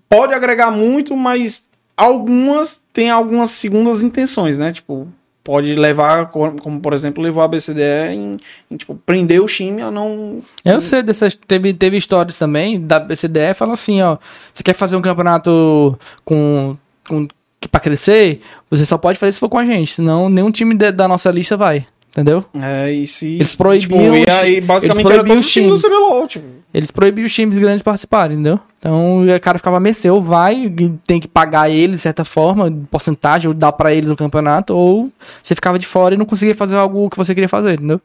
pode 0.08 0.34
agregar 0.34 0.70
muito, 0.70 1.16
mas 1.16 1.68
algumas 1.96 2.80
têm 2.92 3.10
algumas 3.10 3.50
segundas 3.50 4.02
intenções, 4.02 4.56
né? 4.58 4.72
Tipo, 4.72 5.08
pode 5.42 5.74
levar, 5.74 6.26
co- 6.30 6.52
como 6.60 6.80
por 6.80 6.92
exemplo, 6.92 7.22
levou 7.22 7.42
a 7.42 7.48
BCDE 7.48 8.12
em, 8.12 8.36
em, 8.70 8.76
tipo, 8.76 8.94
prender 8.94 9.40
o 9.42 9.46
time 9.46 9.80
a 9.82 9.90
não. 9.90 10.42
Eu 10.64 10.80
sei 10.80 11.02
dessas. 11.02 11.34
Teve, 11.34 11.72
teve 11.72 11.96
histórias 11.96 12.38
também 12.38 12.80
da 12.80 13.00
BCDE 13.00 13.54
fala 13.54 13.72
assim, 13.74 14.00
ó. 14.02 14.16
Você 14.54 14.62
quer 14.62 14.74
fazer 14.74 14.96
um 14.96 15.02
campeonato 15.02 15.98
com. 16.24 16.76
com 17.08 17.26
que 17.60 17.68
pra 17.68 17.78
crescer, 17.80 18.40
você 18.70 18.86
só 18.86 18.96
pode 18.96 19.18
fazer 19.18 19.32
se 19.32 19.38
for 19.38 19.50
com 19.50 19.58
a 19.58 19.66
gente. 19.66 19.92
Senão 19.92 20.30
nenhum 20.30 20.50
time 20.50 20.74
de- 20.74 20.92
da 20.92 21.06
nossa 21.06 21.30
lista 21.30 21.58
vai. 21.58 21.84
Entendeu? 22.10 22.44
É, 22.60 22.92
e 22.92 23.06
se. 23.06 23.36
Eles 23.36 23.54
proibiam 23.54 24.00
Tipo, 24.00 24.12
os 24.12 24.26
e 24.26 24.30
aí, 24.30 24.60
basicamente, 24.60 25.06
eles 25.06 25.12
era 25.12 25.22
proibiam 25.22 25.38
os 25.40 25.50
time 25.50 25.68
do 25.68 25.76
times. 25.76 25.82
CBLOL, 25.82 26.28
tipo. 26.28 26.46
Eles 26.74 26.90
proibiam 26.90 27.26
os 27.26 27.32
times 27.34 27.58
grandes 27.58 27.82
participarem, 27.82 28.34
entendeu? 28.34 28.60
Então 28.78 29.22
o 29.22 29.40
cara 29.40 29.58
ficava 29.58 29.76
a 29.76 29.80
mercê, 29.80 30.10
ou 30.10 30.20
vai, 30.20 30.72
tem 31.06 31.20
que 31.20 31.28
pagar 31.28 31.68
eles 31.70 31.96
de 31.96 32.02
certa 32.02 32.24
forma, 32.24 32.70
porcentagem, 32.90 33.48
ou 33.48 33.54
dar 33.54 33.72
pra 33.72 33.92
eles 33.92 34.10
o 34.10 34.16
campeonato, 34.16 34.74
ou 34.74 35.10
você 35.42 35.54
ficava 35.54 35.78
de 35.78 35.86
fora 35.86 36.14
e 36.14 36.18
não 36.18 36.24
conseguia 36.24 36.54
fazer 36.54 36.76
algo 36.76 37.10
que 37.10 37.16
você 37.16 37.34
queria 37.34 37.48
fazer, 37.48 37.74
entendeu? 37.74 38.00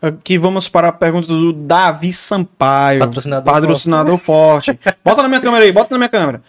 Aqui 0.00 0.38
vamos 0.38 0.68
para 0.68 0.88
a 0.88 0.92
pergunta 0.92 1.26
do 1.26 1.52
Davi 1.52 2.12
Sampaio. 2.12 3.00
Patrocinador 3.00 3.52
Patrocinador 3.52 4.18
forte. 4.18 4.78
bota 5.04 5.22
na 5.22 5.28
minha 5.28 5.40
câmera 5.40 5.64
aí, 5.64 5.72
bota 5.72 5.88
na 5.90 5.98
minha 5.98 6.08
câmera. 6.08 6.42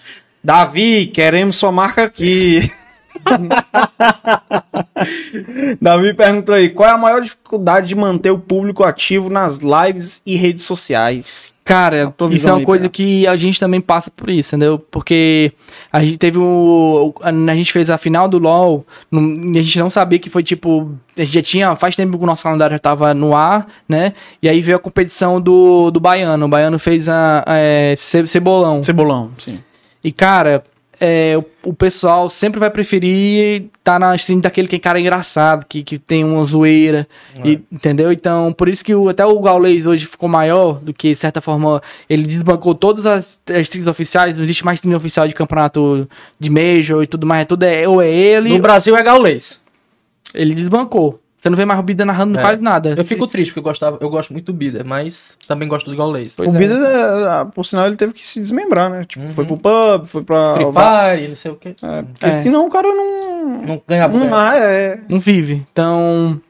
Davi, 0.44 1.08
queremos 1.08 1.58
sua 1.58 1.72
marca 1.72 2.04
aqui. 2.04 2.72
Davi 5.82 6.14
perguntou 6.14 6.56
aí: 6.56 6.70
qual 6.70 6.90
é 6.90 6.92
a 6.92 6.98
maior 6.98 7.22
dificuldade 7.22 7.88
de 7.88 7.96
manter 7.96 8.32
o 8.32 8.40
público 8.40 8.84
ativo 8.84 9.30
nas 9.30 9.60
lives 9.60 10.22
e 10.26 10.36
redes 10.36 10.64
sociais? 10.64 11.54
Cara, 11.64 12.14
isso 12.32 12.48
é 12.48 12.52
uma 12.52 12.60
aí, 12.60 12.66
coisa 12.66 12.84
Pedro. 12.86 12.96
que 12.96 13.28
a 13.28 13.38
gente 13.38 13.60
também 13.60 13.80
passa 13.80 14.10
por 14.10 14.28
isso, 14.32 14.56
entendeu? 14.56 14.80
Porque 14.80 15.52
a 15.94 16.04
gente 16.04 16.18
teve 16.18 16.40
o. 16.40 17.14
A 17.22 17.30
a 17.30 17.56
gente 17.56 17.72
fez 17.72 17.92
a 17.92 17.98
final 17.98 18.28
do 18.28 18.40
LoL, 18.40 18.84
não- 19.12 19.52
a 19.52 19.62
gente 19.62 19.78
não 19.80 19.90
sabia 19.90 20.18
que 20.18 20.30
foi 20.32 20.42
tipo. 20.42 20.92
A 21.16 21.22
gente 21.22 21.34
já 21.34 21.42
tinha. 21.44 21.76
Faz 21.76 21.96
tempo 21.96 22.18
que 22.18 22.24
o 22.24 22.28
nosso 22.28 22.44
calendário 22.44 22.74
já 22.74 22.80
tava 22.80 23.14
no 23.14 23.36
ar, 23.36 23.68
né? 23.88 24.14
E 24.42 24.50
aí 24.50 24.62
veio 24.62 24.78
a 24.78 24.82
competição 24.82 25.40
do, 25.40 25.92
do 25.92 26.00
Baiano. 26.00 26.46
O 26.46 26.50
Baiano 26.50 26.80
fez 26.80 27.08
a. 27.08 27.44
É, 27.48 27.94
Ce- 27.96 28.26
Cebolão. 28.26 28.82
Cebolão, 28.82 29.30
sim. 29.38 29.60
E, 30.04 30.12
cara, 30.12 30.64
é, 31.00 31.38
o, 31.38 31.70
o 31.70 31.74
pessoal 31.74 32.28
sempre 32.30 32.60
vai 32.60 32.70
preferir 32.70 33.64
estar 33.80 34.00
na 34.00 34.16
stream 34.16 34.40
daquele 34.40 34.68
que 34.68 34.76
é 34.76 34.80
cara 34.80 35.00
engraçado, 35.00 35.66
que, 35.68 35.82
que 35.84 35.98
tem 35.98 36.24
uma 36.24 36.44
zoeira, 36.46 37.08
e- 37.44 37.60
entendeu? 37.72 38.12
Então, 38.12 38.52
por 38.54 38.68
isso 38.68 38.84
que 38.84 38.94
o- 38.94 39.08
até 39.10 39.26
o 39.26 39.40
Gaules 39.40 39.86
hoje 39.86 40.06
ficou 40.06 40.28
maior 40.30 40.80
do 40.80 40.94
que, 40.94 41.10
de 41.10 41.16
certa 41.16 41.40
forma, 41.42 41.82
ele 42.10 42.24
desbancou 42.24 42.76
todas 42.76 43.06
as, 43.06 43.42
as 43.50 43.62
streams 43.62 43.90
oficiais, 43.90 44.36
não 44.38 44.44
existe 44.44 44.66
mais 44.66 44.78
stream 44.80 44.96
oficial 44.98 45.28
de 45.28 45.34
campeonato 45.34 46.08
de 46.40 46.50
Major 46.50 47.02
e 47.04 47.08
tudo 47.08 47.26
mais, 47.26 47.42
é 47.44 47.46
tudo 47.46 47.64
é, 47.64 47.88
ou 47.88 48.02
é 48.02 48.10
ele, 48.12 48.50
No 48.50 48.60
Brasil 48.60 48.96
é 48.96 49.02
gaulês. 49.04 49.62
ele 50.34 50.54
desbancou. 50.54 51.20
Você 51.40 51.50
não 51.50 51.56
vê 51.56 51.64
mais 51.64 51.80
o 51.80 51.84
Bida 51.84 52.04
narrando 52.04 52.38
É. 52.38 52.42
quase 52.42 52.62
nada. 52.62 52.96
Eu 52.98 53.06
fico 53.06 53.26
triste, 53.26 53.52
porque 53.52 53.60
eu, 53.60 53.64
gostava, 53.64 53.98
eu 54.02 54.10
gosto 54.10 54.34
muito 54.34 54.48
do 54.48 54.54
Bida, 54.54 54.84
mas 54.84 55.38
também 55.48 55.70
gosto 55.70 55.90
do 55.90 55.96
gaulês. 55.96 56.36
O 56.38 56.44
é. 56.44 56.48
Bida, 56.52 56.74
eh, 56.76 57.52
por 57.56 57.66
sinal, 57.66 57.88
ele 57.88 57.96
teve 57.96 58.12
que 58.12 58.28
se 58.28 58.42
desmembrar, 58.42 58.90
né? 58.90 59.06
Tipo, 59.08 59.34
foi 59.34 59.46
pro 59.46 59.58
pub, 59.58 60.06
foi 60.08 60.24
pra. 60.24 60.56
Free 60.56 60.66
Fire, 60.66 61.28
não 61.30 61.36
sei 61.36 61.52
o 61.52 61.56
quê. 61.56 61.76
É, 61.82 62.02
porque 62.02 62.26
É. 62.26 62.44
senão 62.44 62.68
o 62.68 62.70
cara 62.70 62.90
não. 62.90 63.62
Não 63.66 63.82
ganhava. 63.88 64.18
Não, 64.18 64.36
ah, 64.36 64.58
é. 64.58 65.00
não 65.08 65.20
vive. 65.20 65.66
Então, 65.72 66.42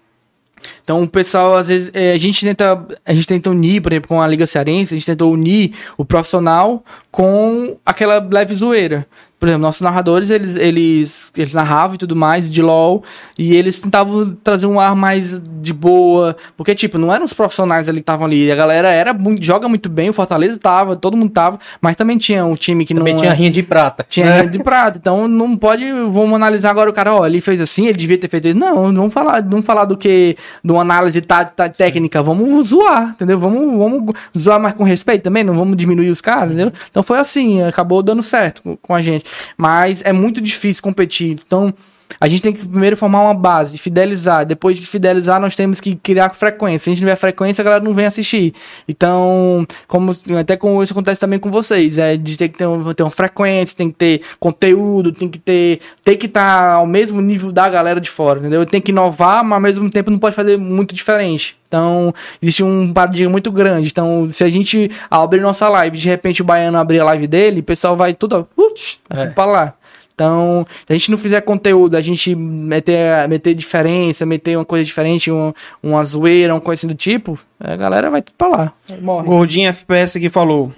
então 0.83 1.03
o 1.03 1.07
pessoal 1.07 1.55
às 1.55 1.67
vezes 1.67 1.91
é, 1.93 2.11
a 2.13 2.17
gente 2.17 2.43
tenta 2.43 2.85
a 3.05 3.13
gente 3.13 3.27
tenta 3.27 3.49
unir, 3.51 3.81
por 3.81 3.93
exemplo, 3.93 4.07
com 4.09 4.19
a 4.21 4.27
Liga 4.27 4.47
Cearense, 4.47 4.95
a 4.95 4.97
gente 4.97 5.05
tentou 5.05 5.31
unir 5.31 5.73
o 5.97 6.03
profissional 6.03 6.83
com 7.11 7.77
aquela 7.85 8.19
leve 8.19 8.55
zoeira. 8.55 9.05
Por 9.39 9.47
exemplo, 9.47 9.61
nossos 9.61 9.81
narradores, 9.81 10.29
eles, 10.29 10.55
eles, 10.55 11.31
eles 11.37 11.53
narravam 11.53 11.95
e 11.95 11.97
tudo 11.97 12.15
mais 12.15 12.51
de 12.51 12.61
LoL, 12.61 13.03
e 13.37 13.55
eles 13.55 13.79
tentavam 13.79 14.35
trazer 14.43 14.67
um 14.67 14.79
ar 14.79 14.95
mais 14.95 15.39
de 15.61 15.71
boa, 15.73 16.35
porque, 16.57 16.75
tipo, 16.75 16.97
não 16.97 17.13
eram 17.13 17.23
os 17.23 17.31
profissionais 17.31 17.87
ali 17.87 17.99
que 17.99 18.01
estavam 18.01 18.25
ali, 18.25 18.51
a 18.51 18.55
galera 18.55 18.89
era 18.89 19.13
muito, 19.13 19.43
joga 19.43 19.69
muito 19.69 19.87
bem, 19.89 20.09
o 20.09 20.13
Fortaleza 20.13 20.57
tava, 20.59 20.95
todo 20.97 21.15
mundo 21.15 21.31
tava, 21.31 21.57
mas 21.79 21.95
também 21.95 22.17
tinha 22.17 22.43
um 22.45 22.55
time 22.55 22.85
que 22.85 22.93
Também 22.93 23.13
não 23.13 23.21
tinha 23.21 23.31
é- 23.31 23.35
rinha 23.35 23.49
de 23.51 23.63
prata. 23.63 24.05
tinha 24.09 24.43
de 24.47 24.59
prata. 24.59 24.97
Então 24.97 25.27
não 25.27 25.55
pode. 25.55 25.89
Vamos 25.89 26.33
analisar 26.33 26.71
agora 26.71 26.89
o 26.89 26.93
cara, 26.93 27.15
ó, 27.15 27.25
ele 27.25 27.39
fez 27.39 27.61
assim, 27.61 27.85
ele 27.87 27.97
devia 27.97 28.17
ter 28.17 28.27
feito 28.27 28.47
isso. 28.49 28.57
Não, 28.57 28.91
não 28.91 29.01
vamos 29.01 29.13
falar, 29.13 29.41
não 29.43 29.63
falar 29.63 29.85
do 29.85 29.95
que. 29.95 30.35
De 30.63 30.71
uma 30.71 30.81
análise 30.81 31.21
tá, 31.21 31.45
tá 31.45 31.69
técnica. 31.69 32.21
Vamos 32.21 32.67
zoar, 32.67 33.11
entendeu? 33.11 33.39
Vamos, 33.39 33.77
vamos 33.77 34.13
zoar 34.37 34.59
mais 34.59 34.75
com 34.75 34.83
respeito 34.83 35.23
também, 35.23 35.43
não 35.43 35.53
vamos 35.53 35.77
diminuir 35.77 36.09
os 36.09 36.19
caras, 36.21 36.47
entendeu? 36.51 36.73
Então 36.89 37.01
foi 37.03 37.17
assim, 37.19 37.61
acabou 37.63 38.03
dando 38.03 38.21
certo 38.21 38.77
com 38.81 38.93
a 38.93 39.01
gente. 39.01 39.25
Mas 39.57 40.01
é 40.03 40.11
muito 40.13 40.41
difícil 40.41 40.83
competir. 40.83 41.39
Então. 41.45 41.73
A 42.19 42.27
gente 42.27 42.41
tem 42.41 42.51
que 42.53 42.65
primeiro 42.67 42.97
formar 42.97 43.21
uma 43.21 43.33
base, 43.33 43.77
fidelizar. 43.77 44.45
Depois 44.45 44.77
de 44.77 44.85
fidelizar, 44.85 45.39
nós 45.39 45.55
temos 45.55 45.79
que 45.79 45.95
criar 45.95 46.29
frequência. 46.33 46.79
Se 46.85 46.89
a 46.89 46.93
gente 46.93 47.01
não 47.01 47.07
tiver 47.09 47.15
frequência, 47.15 47.61
a 47.61 47.65
galera 47.65 47.83
não 47.83 47.93
vem 47.93 48.05
assistir. 48.05 48.53
Então, 48.87 49.65
como 49.87 50.11
até 50.39 50.57
com 50.57 50.81
isso 50.81 50.91
acontece 50.93 51.21
também 51.21 51.37
com 51.39 51.51
vocês, 51.51 51.97
é 51.97 52.17
de 52.17 52.35
ter 52.37 52.49
que 52.49 52.57
ter, 52.57 52.65
um- 52.67 52.93
ter 52.93 53.03
uma 53.03 53.11
frequência, 53.11 53.77
tem 53.77 53.89
que 53.89 53.95
ter 53.95 54.21
conteúdo, 54.39 55.11
tem 55.11 55.29
que 55.29 55.37
ter, 55.39 55.79
tem 56.03 56.17
que 56.17 56.25
estar 56.25 56.73
ao 56.73 56.87
mesmo 56.87 57.21
nível 57.21 57.51
da 57.51 57.69
galera 57.69 58.01
de 58.01 58.09
fora, 58.09 58.39
entendeu? 58.39 58.65
Tem 58.65 58.81
que 58.81 58.91
inovar, 58.91 59.43
mas 59.43 59.53
ao 59.53 59.61
mesmo 59.61 59.89
tempo 59.89 60.09
não 60.11 60.17
pode 60.19 60.35
fazer 60.35 60.57
muito 60.57 60.95
diferente. 60.95 61.57
Então, 61.67 62.11
existe 62.41 62.63
um 62.63 62.91
paradigma 62.91 63.31
muito 63.31 63.51
grande. 63.51 63.89
Então, 63.89 64.25
se 64.27 64.43
a 64.43 64.49
gente 64.49 64.89
abrir 65.11 65.39
nossa 65.39 65.69
live, 65.69 65.95
de 65.97 66.09
repente 66.09 66.41
o 66.41 66.45
baiano 66.45 66.77
abrir 66.79 66.99
a 66.99 67.03
live 67.03 67.27
dele, 67.27 67.59
o 67.59 67.63
pessoal 67.63 67.95
vai 67.95 68.13
tudo, 68.15 68.47
ó, 68.57 68.61
ups, 68.63 68.97
É. 69.11 69.13
tudo 69.25 69.33
pra 69.35 69.45
lá. 69.45 69.73
Então, 70.19 70.67
se 70.85 70.91
a 70.91 70.97
gente 70.97 71.11
não 71.11 71.17
fizer 71.17 71.39
conteúdo, 71.39 71.95
a 71.95 72.01
gente 72.01 72.35
meter, 72.35 73.25
meter 73.29 73.53
diferença, 73.53 74.25
meter 74.25 74.57
uma 74.57 74.65
coisa 74.65 74.83
diferente, 74.83 75.31
uma, 75.31 75.55
uma 75.81 76.03
zoeira, 76.03 76.53
uma 76.53 76.59
coisa 76.59 76.81
assim 76.81 76.87
do 76.87 76.93
tipo, 76.93 77.39
a 77.57 77.73
galera 77.77 78.11
vai 78.11 78.21
tudo 78.21 78.35
pra 78.37 78.47
lá. 78.49 78.73
Morre. 79.01 79.25
Gordinho 79.27 79.69
FPS 79.69 80.17
aqui 80.17 80.27
falou. 80.27 80.73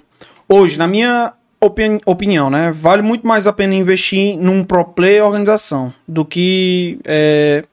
Hoje, 0.48 0.78
na 0.78 0.86
minha 0.86 1.32
opini- 1.60 2.00
opinião, 2.06 2.48
né? 2.50 2.70
Vale 2.72 3.02
muito 3.02 3.26
mais 3.26 3.48
a 3.48 3.52
pena 3.52 3.74
investir 3.74 4.36
num 4.38 4.62
pro 4.62 4.84
player 4.84 5.24
organização 5.24 5.92
do 6.06 6.24
que. 6.24 7.00
é, 7.04 7.64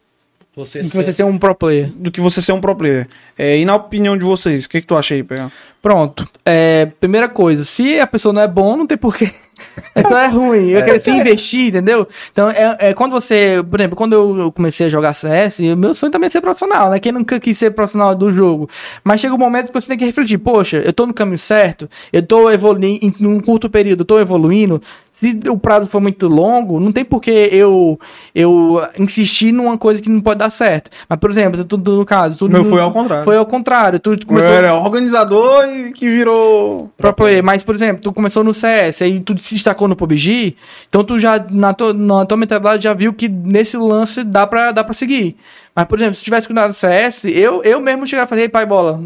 Você, 0.55 0.79
Tem 0.79 0.89
que 0.89 0.95
você 0.95 1.13
ser 1.13 1.23
um 1.23 1.37
pro 1.37 1.53
player. 1.55 1.91
do 1.95 2.11
que 2.11 2.19
você 2.19 2.41
ser 2.41 2.51
um 2.51 2.59
pro 2.59 2.75
player. 2.75 3.07
É, 3.37 3.57
e 3.57 3.65
na 3.65 3.75
opinião 3.75 4.17
de 4.17 4.25
vocês, 4.25 4.65
o 4.65 4.69
que, 4.69 4.81
que 4.81 4.87
tu 4.87 4.95
acha 4.95 5.13
aí, 5.13 5.23
Pega? 5.23 5.51
Pronto. 5.81 6.27
É, 6.43 6.87
primeira 6.87 7.29
coisa, 7.29 7.63
se 7.63 7.99
a 7.99 8.07
pessoa 8.07 8.33
não 8.33 8.41
é 8.41 8.47
bom, 8.47 8.75
não 8.75 8.87
tem 8.87 8.97
porquê. 8.97 9.31
Então 9.93 10.17
é 10.17 10.27
ruim. 10.27 10.69
Eu 10.69 10.83
queria 10.83 11.19
investir, 11.19 11.67
entendeu? 11.67 12.07
Então, 12.31 12.49
é, 12.49 12.77
é 12.79 12.93
quando 12.93 13.11
você. 13.11 13.63
Por 13.69 13.79
exemplo, 13.79 13.95
quando 13.97 14.13
eu 14.13 14.37
eu 14.37 14.51
comecei 14.53 14.87
a 14.87 14.89
jogar 14.89 15.13
CS, 15.13 15.59
o 15.59 15.75
meu 15.75 15.93
sonho 15.93 16.11
também 16.11 16.27
é 16.27 16.29
ser 16.29 16.39
profissional, 16.39 16.89
né? 16.89 16.99
Quem 16.99 17.11
nunca 17.11 17.37
quis 17.39 17.57
ser 17.57 17.71
profissional 17.71 18.15
do 18.15 18.31
jogo. 18.31 18.69
Mas 19.03 19.19
chega 19.19 19.35
um 19.35 19.37
momento 19.37 19.67
que 19.67 19.73
você 19.73 19.87
tem 19.87 19.97
que 19.97 20.05
refletir: 20.05 20.37
poxa, 20.37 20.77
eu 20.77 20.93
tô 20.93 21.05
no 21.05 21.13
caminho 21.13 21.37
certo, 21.37 21.89
eu 22.13 22.21
tô 22.25 22.49
evoluindo, 22.49 23.05
em 23.05 23.25
um 23.25 23.39
curto 23.41 23.69
período, 23.69 24.01
eu 24.01 24.05
tô 24.05 24.17
evoluindo. 24.19 24.81
Se 25.19 25.37
o 25.49 25.57
prazo 25.57 25.85
for 25.87 25.99
muito 25.99 26.29
longo, 26.29 26.79
não 26.79 26.93
tem 26.93 27.03
por 27.03 27.19
que 27.21 27.29
eu, 27.29 27.99
eu 28.33 28.81
insistir 28.97 29.51
numa 29.51 29.77
coisa 29.77 30.01
que 30.01 30.09
não 30.09 30.21
pode 30.21 30.39
dar 30.39 30.49
certo. 30.49 30.89
Mas, 31.09 31.19
por 31.19 31.29
exemplo, 31.29 31.65
tu, 31.65 31.77
tu- 31.77 31.91
no 31.97 32.05
caso. 32.05 32.37
Tu, 32.37 32.49
Meu 32.49 32.63
foi 32.63 32.79
ao 32.81 32.93
contrário. 32.93 33.25
Foi 33.25 33.35
ao 33.35 33.45
contrário. 33.45 33.99
Tu 33.99 34.13
Eu 34.13 34.19
começou 34.25 34.49
era 34.49 34.73
organizador 34.75 35.65
e 35.65 35.91
que 35.91 36.07
virou. 36.07 36.89
pro 36.95 37.11
player. 37.13 37.43
Mas, 37.43 37.63
por 37.65 37.75
exemplo, 37.75 38.01
tu 38.01 38.13
começou 38.13 38.45
no 38.45 38.53
CS, 38.53 39.01
aí 39.01 39.19
tu 39.19 39.37
se 39.37 39.55
destacou 39.55 39.89
no 39.89 39.95
PUBG, 39.95 40.55
então 40.87 41.03
tu 41.03 41.19
já, 41.19 41.37
na 41.51 41.73
tua, 41.73 41.91
na 41.93 42.25
tua 42.25 42.37
mentalidade, 42.37 42.83
já 42.85 42.93
viu 42.93 43.11
que 43.11 43.27
nesse 43.27 43.75
lance 43.75 44.23
dá 44.23 44.47
pra, 44.47 44.71
dá 44.71 44.85
pra 44.85 44.93
seguir. 44.93 45.35
Mas, 45.75 45.83
por 45.85 45.99
exemplo, 45.99 46.13
se 46.15 46.21
tu 46.21 46.25
tivesse 46.25 46.47
cuidado 46.47 46.69
do 46.69 46.73
CS, 46.75 47.25
eu, 47.25 47.61
eu 47.63 47.81
mesmo 47.81 48.07
chegar 48.07 48.23
e 48.23 48.27
fazer, 48.27 48.41
"Ei, 48.43 48.49
pai, 48.49 48.65
bola, 48.65 49.01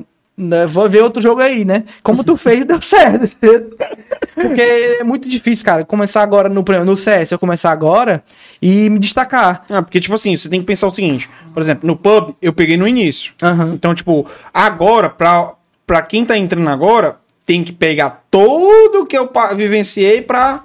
vou 0.68 0.90
ver 0.90 1.04
outro 1.04 1.22
jogo 1.22 1.42
aí, 1.42 1.64
né? 1.64 1.84
Como 2.02 2.24
tu 2.24 2.36
fez, 2.36 2.66
deu 2.66 2.82
certo. 2.82 3.36
Porque 4.34 4.62
é 4.62 5.04
muito 5.04 5.30
difícil, 5.30 5.64
cara, 5.64 5.86
começar 5.86 6.24
agora 6.24 6.50
no, 6.50 6.64
no 6.64 6.98
CS, 6.98 7.32
eu 7.32 7.40
começar 7.40 7.72
agora 7.72 8.24
e 8.62 8.90
me 8.90 8.98
destacar. 8.98 9.64
Ah, 9.70 9.82
porque, 9.82 10.00
tipo 10.00 10.16
assim, 10.16 10.36
você 10.36 10.50
tem 10.50 10.60
que 10.60 10.66
pensar 10.66 10.88
o 10.88 10.92
seguinte. 10.92 11.30
Por 11.54 11.62
exemplo, 11.62 11.86
no 11.86 11.96
pub, 11.96 12.36
eu 12.42 12.52
peguei 12.52 12.76
no 12.76 12.88
início. 12.88 13.34
Aham. 13.42 13.74
Então, 13.74 13.94
tipo, 13.94 14.26
agora, 14.52 15.10
pra, 15.10 15.54
pra 15.86 16.02
quem 16.02 16.26
tá 16.26 16.36
entrando 16.36 16.68
agora, 16.68 17.18
tem 17.46 17.64
que 17.64 17.72
pegar 17.72 18.24
tudo 18.32 19.06
que 19.06 19.18
eu 19.18 19.30
vivenciei 19.56 20.22
pra 20.22 20.64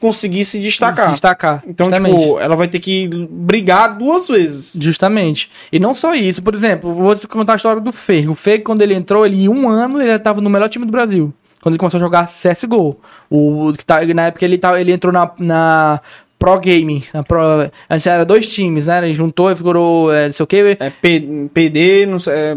conseguir 0.00 0.44
se 0.44 0.58
destacar. 0.58 1.06
Se 1.06 1.12
destacar. 1.12 1.62
Então, 1.66 1.86
justamente. 1.86 2.18
tipo, 2.20 2.38
ela 2.38 2.56
vai 2.56 2.68
ter 2.68 2.78
que 2.78 3.08
brigar 3.30 3.96
duas 3.98 4.28
vezes. 4.28 4.78
Justamente. 4.80 5.50
E 5.72 5.78
não 5.78 5.94
só 5.94 6.14
isso, 6.14 6.42
por 6.42 6.54
exemplo, 6.54 6.94
vou 6.94 7.14
contar 7.28 7.54
a 7.54 7.56
história 7.56 7.80
do 7.80 7.92
Fer. 7.92 8.30
O 8.30 8.34
Fer, 8.34 8.60
quando 8.62 8.82
ele 8.82 8.94
entrou, 8.94 9.24
ele 9.26 9.44
em 9.44 9.48
um 9.48 9.68
ano, 9.68 10.00
ele 10.00 10.10
estava 10.12 10.40
no 10.40 10.50
melhor 10.50 10.68
time 10.68 10.84
do 10.84 10.92
Brasil. 10.92 11.32
Quando 11.60 11.74
ele 11.74 11.78
começou 11.78 11.98
a 11.98 12.00
jogar 12.00 12.28
CSGO. 12.28 12.98
O, 13.28 13.72
que 13.76 13.84
tá, 13.84 14.04
na 14.06 14.26
época 14.26 14.44
ele, 14.44 14.58
tá, 14.58 14.80
ele 14.80 14.92
entrou 14.92 15.12
na, 15.12 15.30
na 15.38 16.00
Pro 16.38 16.58
Game. 16.60 17.04
Na 17.12 17.22
Pro, 17.22 17.38
antes 17.90 18.06
era 18.06 18.24
dois 18.24 18.48
times, 18.48 18.86
né? 18.86 19.04
Ele 19.04 19.14
juntou 19.14 19.50
e 19.50 19.56
figurou, 19.56 20.12
é, 20.12 20.26
não 20.26 20.32
sei 20.32 20.44
o 20.44 20.46
que. 20.46 20.76
É 20.78 20.90
P- 20.90 21.48
PD, 21.52 22.06
não 22.06 22.20
sei. 22.20 22.32
É, 22.32 22.56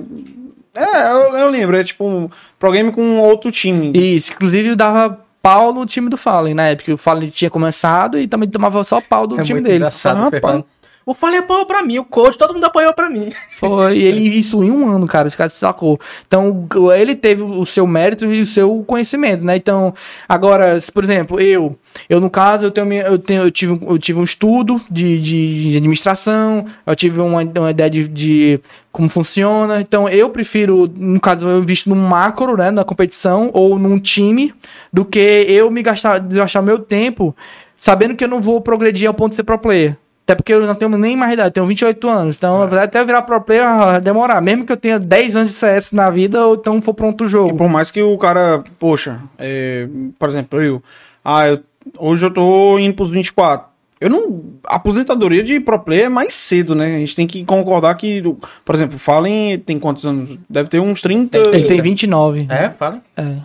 é, 0.76 1.12
eu, 1.12 1.36
eu 1.38 1.50
lembro, 1.50 1.76
é 1.76 1.84
tipo 1.84 2.08
um 2.08 2.30
programa 2.60 2.92
com 2.92 3.20
outro 3.20 3.52
time. 3.52 3.92
Isso, 3.94 4.32
inclusive 4.32 4.76
dava 4.76 5.20
pau 5.42 5.74
no 5.74 5.86
time 5.86 6.10
do 6.10 6.18
Fallen 6.18 6.54
na 6.54 6.68
época. 6.68 6.94
O 6.94 6.98
Fallen 6.98 7.30
tinha 7.30 7.50
começado 7.50 8.18
e 8.20 8.28
também 8.28 8.50
tomava 8.50 8.84
só 8.84 9.02
pau 9.02 9.26
do 9.28 9.40
É 9.40 9.44
time 9.44 9.56
muito 9.60 9.66
dele. 9.66 9.78
engraçado. 9.78 10.36
Ah, 10.36 10.62
o 11.06 11.14
Fallen 11.14 11.40
apoiou 11.40 11.66
pra 11.66 11.84
mim, 11.84 11.98
o 11.98 12.06
coach, 12.06 12.38
todo 12.38 12.54
mundo 12.54 12.66
apoiou 12.66 12.94
pra 12.94 13.10
mim. 13.10 13.32
Foi, 13.58 13.98
ele 13.98 14.22
isso 14.22 14.64
em 14.64 14.72
um 14.72 14.90
ano, 14.90 15.08
cara, 15.08 15.28
esse 15.28 15.38
cara 15.38 15.50
se 15.50 15.58
sacou. 15.58 16.00
Então, 16.28 16.68
ele 16.96 17.16
teve 17.16 17.42
o 17.42 17.66
seu 17.66 17.88
mérito 17.88 18.26
e 18.26 18.42
o 18.42 18.46
seu 18.46 18.84
conhecimento, 18.86 19.44
né? 19.44 19.56
Então, 19.56 19.94
agora, 20.28 20.78
por 20.94 21.04
exemplo, 21.04 21.40
eu, 21.40 21.76
eu 22.10 22.20
no 22.20 22.30
caso, 22.30 22.66
eu 22.66 22.72
tenho, 22.72 22.94
eu 22.94 23.18
tenho, 23.18 23.44
eu 23.44 23.52
tive, 23.52 23.80
eu 23.86 23.98
tive 23.98 24.20
um 24.20 24.24
estudo 24.24 24.80
de, 24.90 25.20
de, 25.20 25.72
de 25.72 25.78
administração, 25.78 26.66
eu 26.86 26.96
tive 26.96 27.20
uma, 27.20 27.42
uma 27.42 27.72
ideia 27.72 27.90
de, 27.90 28.08
de 28.08 28.60
como 28.92 29.10
funciona. 29.10 29.82
Então, 29.82 30.08
eu 30.08 30.30
prefiro, 30.30 30.92
no 30.96 31.20
caso, 31.20 31.48
eu 31.48 31.60
invisto 31.60 31.90
num 31.90 31.96
macro, 31.96 32.56
né, 32.56 32.70
na 32.70 32.84
competição 32.84 33.50
ou 33.54 33.80
num 33.80 34.00
time, 34.00 34.54
do 34.94 35.04
que 35.04 35.20
eu 35.20 35.72
me 35.72 35.82
gastar, 35.82 36.20
gastar 36.20 36.62
meu 36.62 36.80
tempo 36.80 37.36
sabendo 37.82 38.16
que 38.16 38.24
eu 38.24 38.28
não 38.28 38.40
vou 38.40 38.62
progredir 38.62 39.08
ao 39.08 39.14
ponto 39.14 39.32
de 39.32 39.38
ser 39.38 39.44
pro 39.44 39.58
player. 39.58 39.98
Até 40.24 40.36
porque 40.36 40.54
eu 40.54 40.66
não 40.66 40.76
tenho 40.76 40.96
nem 40.98 41.16
mais 41.18 41.34
idade, 41.34 41.48
eu 41.50 41.52
tenho 41.52 41.66
28 41.66 42.08
anos. 42.08 42.38
Então, 42.38 42.64
até 42.64 43.00
eu 43.02 43.06
virar 43.06 43.24
pro 43.24 43.42
player, 43.42 43.64
vai 43.78 44.00
demorar. 44.02 44.40
Mesmo 44.42 44.66
que 44.66 44.72
eu 44.72 44.78
tenha 44.78 44.98
10 45.00 45.36
anos 45.36 45.52
de 45.52 45.58
CS 45.58 45.92
na 45.94 46.10
vida, 46.10 46.46
ou 46.46 46.56
então 46.56 46.82
for 46.82 46.94
pra 46.94 47.08
outro 47.08 47.26
E 47.28 47.30
jogo. 47.30 47.56
por 47.56 47.68
mais 47.68 47.92
que 47.92 48.02
o 48.02 48.18
cara, 48.18 48.64
poxa, 48.80 49.20
é, 49.38 49.88
por 50.18 50.30
exemplo, 50.30 50.62
eu, 50.62 50.82
ah, 51.26 51.48
eu- 51.48 51.60
hoje 51.98 52.26
eu 52.26 52.32
tô 52.32 52.78
indo 52.80 52.94
pros 52.94 53.10
24. 53.10 53.70
Eu 54.00 54.10
não. 54.10 54.44
A 54.68 54.76
aposentadoria 54.78 55.44
de 55.44 55.60
pro 55.60 55.78
player 55.78 56.06
é 56.06 56.10
mais 56.10 56.34
cedo, 56.34 56.74
né? 56.74 56.96
A 56.96 57.00
gente 57.00 57.16
tem 57.16 57.28
que 57.28 57.44
concordar 57.46 57.94
que, 57.96 58.24
por 58.66 58.74
exemplo, 58.74 58.98
Fallen 58.98 59.60
tem 59.60 59.78
quantos 59.78 60.06
anos? 60.08 60.40
Deve 60.50 60.70
ter 60.70 60.80
uns 60.80 61.02
30. 61.02 61.38
Ele 61.38 61.66
tem 61.66 61.80
29. 61.82 62.48
É, 62.50 62.70
fala. 62.70 63.00
É. 63.16 63.38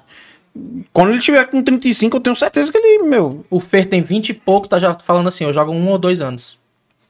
Quando 0.92 1.10
ele 1.10 1.18
tiver 1.20 1.44
com 1.46 1.62
35, 1.62 2.16
eu 2.16 2.20
tenho 2.20 2.34
certeza 2.36 2.72
que 2.72 2.78
ele, 2.78 3.02
meu. 3.02 3.44
O 3.50 3.60
Fer 3.60 3.84
tem 3.86 4.00
20 4.00 4.30
e 4.30 4.34
pouco, 4.34 4.66
tá 4.66 4.78
já 4.78 4.94
falando 4.94 5.26
assim, 5.28 5.44
eu 5.44 5.52
jogo 5.52 5.72
um 5.72 5.88
ou 5.90 5.98
dois 5.98 6.22
anos. 6.22 6.56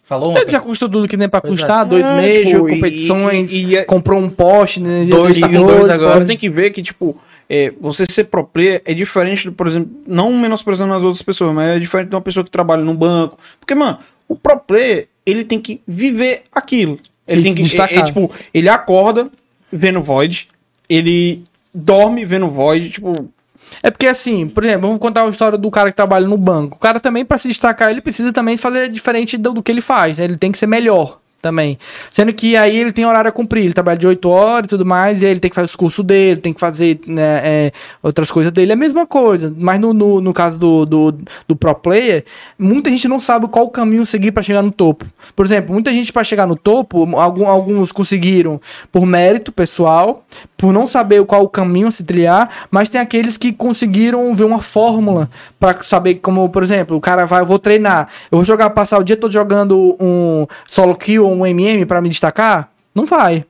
Falou 0.08 0.30
Ele 0.30 0.42
ontem. 0.42 0.52
já 0.52 0.60
custou 0.60 0.88
tudo 0.88 1.08
que 1.08 1.16
nem 1.16 1.28
pra 1.28 1.40
Pois 1.40 1.54
é. 1.54 1.56
custar, 1.56 1.84
dois 1.84 2.06
É, 2.06 2.16
meses, 2.20 2.48
tipo, 2.48 2.68
competições, 2.68 3.52
e- 3.52 3.64
e 3.64 3.76
é- 3.76 3.84
comprou 3.84 4.20
um 4.20 4.30
poste, 4.30 4.80
né? 4.80 5.04
de 5.04 5.10
Dois, 5.10 5.36
dois, 5.40 5.52
dois 5.52 5.90
agora. 5.90 6.20
Você 6.20 6.26
tem 6.28 6.36
que 6.36 6.48
ver 6.48 6.70
que, 6.70 6.80
tipo, 6.80 7.18
é, 7.50 7.72
você 7.80 8.04
ser 8.08 8.24
pro 8.24 8.44
player 8.44 8.80
é 8.84 8.94
diferente, 8.94 9.46
do, 9.46 9.52
por 9.52 9.66
exemplo, 9.66 9.90
não 10.06 10.32
menosprezando 10.32 10.94
as 10.94 11.02
outras 11.02 11.22
pessoas, 11.22 11.52
mas 11.52 11.76
é 11.76 11.78
diferente 11.80 12.08
de 12.10 12.14
uma 12.14 12.20
pessoa 12.22 12.44
que 12.44 12.50
trabalha 12.50 12.82
num 12.82 12.94
banco. 12.94 13.36
Porque, 13.58 13.74
mano, 13.74 13.98
o 14.28 14.36
pro 14.36 14.60
player, 14.60 15.08
ele 15.26 15.42
tem 15.44 15.58
que 15.60 15.80
viver 15.88 16.42
aquilo. 16.52 17.00
Ele 17.26 17.42
tem 17.42 17.52
que. 17.56 17.62
destacar. 17.62 17.98
É, 17.98 18.00
é, 18.02 18.04
tipo, 18.04 18.30
ele 18.54 18.68
acorda 18.68 19.28
vendo 19.72 20.00
Void, 20.00 20.46
ele 20.88 21.42
dorme 21.74 22.24
vendo 22.24 22.46
Void, 22.48 22.90
tipo. 22.90 23.28
É 23.82 23.90
porque 23.90 24.06
assim, 24.06 24.48
por 24.48 24.64
exemplo, 24.64 24.82
vamos 24.82 24.98
contar 24.98 25.24
a 25.24 25.28
história 25.28 25.58
do 25.58 25.70
cara 25.70 25.90
que 25.90 25.96
trabalha 25.96 26.26
no 26.26 26.38
banco. 26.38 26.76
O 26.76 26.80
cara 26.80 27.00
também, 27.00 27.24
pra 27.24 27.38
se 27.38 27.48
destacar, 27.48 27.90
ele 27.90 28.00
precisa 28.00 28.32
também 28.32 28.56
fazer 28.56 28.88
diferente 28.88 29.36
do, 29.36 29.52
do 29.52 29.62
que 29.62 29.70
ele 29.70 29.80
faz. 29.80 30.18
né? 30.18 30.24
Ele 30.24 30.36
tem 30.36 30.52
que 30.52 30.58
ser 30.58 30.66
melhor 30.66 31.20
também. 31.40 31.78
Sendo 32.10 32.32
que 32.32 32.56
aí 32.56 32.76
ele 32.76 32.92
tem 32.92 33.06
horário 33.06 33.28
a 33.28 33.32
cumprir. 33.32 33.64
Ele 33.64 33.72
trabalha 33.72 33.98
de 33.98 34.06
8 34.06 34.28
horas 34.28 34.66
e 34.66 34.68
tudo 34.68 34.84
mais, 34.84 35.22
e 35.22 35.26
aí 35.26 35.30
ele 35.30 35.40
tem 35.40 35.50
que 35.50 35.54
fazer 35.54 35.66
os 35.66 35.76
cursos 35.76 36.04
dele, 36.04 36.40
tem 36.40 36.52
que 36.52 36.60
fazer 36.60 37.00
né, 37.06 37.40
é, 37.44 37.72
outras 38.02 38.30
coisas 38.30 38.52
dele. 38.52 38.72
É 38.72 38.74
a 38.74 38.78
mesma 38.78 39.06
coisa. 39.06 39.54
Mas 39.56 39.80
no, 39.80 39.92
no, 39.92 40.20
no 40.20 40.32
caso 40.32 40.58
do, 40.58 40.84
do, 40.84 41.14
do 41.46 41.56
pro 41.56 41.74
player, 41.74 42.24
muita 42.58 42.90
gente 42.90 43.06
não 43.08 43.20
sabe 43.20 43.46
qual 43.48 43.68
caminho 43.70 44.04
seguir 44.06 44.32
pra 44.32 44.42
chegar 44.42 44.62
no 44.62 44.72
topo. 44.72 45.06
Por 45.34 45.44
exemplo, 45.46 45.72
muita 45.72 45.92
gente 45.92 46.12
pra 46.12 46.24
chegar 46.24 46.46
no 46.46 46.56
topo, 46.56 47.16
algum, 47.16 47.46
alguns 47.46 47.92
conseguiram 47.92 48.60
por 48.90 49.04
mérito 49.06 49.52
pessoal, 49.52 50.24
por 50.56 50.72
não 50.72 50.86
saber 50.86 51.24
qual 51.24 51.42
o 51.42 51.48
caminho 51.48 51.90
se 51.92 52.02
trilhar, 52.02 52.66
mas 52.70 52.88
tem 52.88 53.00
aqueles 53.00 53.36
que 53.36 53.52
conseguiram 53.52 54.34
ver 54.34 54.44
uma 54.44 54.60
fórmula 54.60 55.28
pra 55.58 55.80
saber 55.82 56.16
como, 56.16 56.48
por 56.48 56.62
exemplo, 56.62 56.96
o 56.96 57.00
cara 57.00 57.26
vai, 57.26 57.42
eu 57.42 57.46
vou 57.46 57.58
treinar, 57.58 58.08
eu 58.30 58.38
vou 58.38 58.44
jogar, 58.44 58.70
passar 58.70 58.98
o 58.98 59.04
dia 59.04 59.16
todo 59.16 59.32
jogando 59.32 59.96
um 60.00 60.46
solo 60.66 60.94
kill 60.94 61.25
ou 61.26 61.34
um 61.34 61.46
MM 61.46 61.84
pra 61.86 62.00
me 62.00 62.08
destacar? 62.08 62.70
Não 62.94 63.04
vai. 63.06 63.44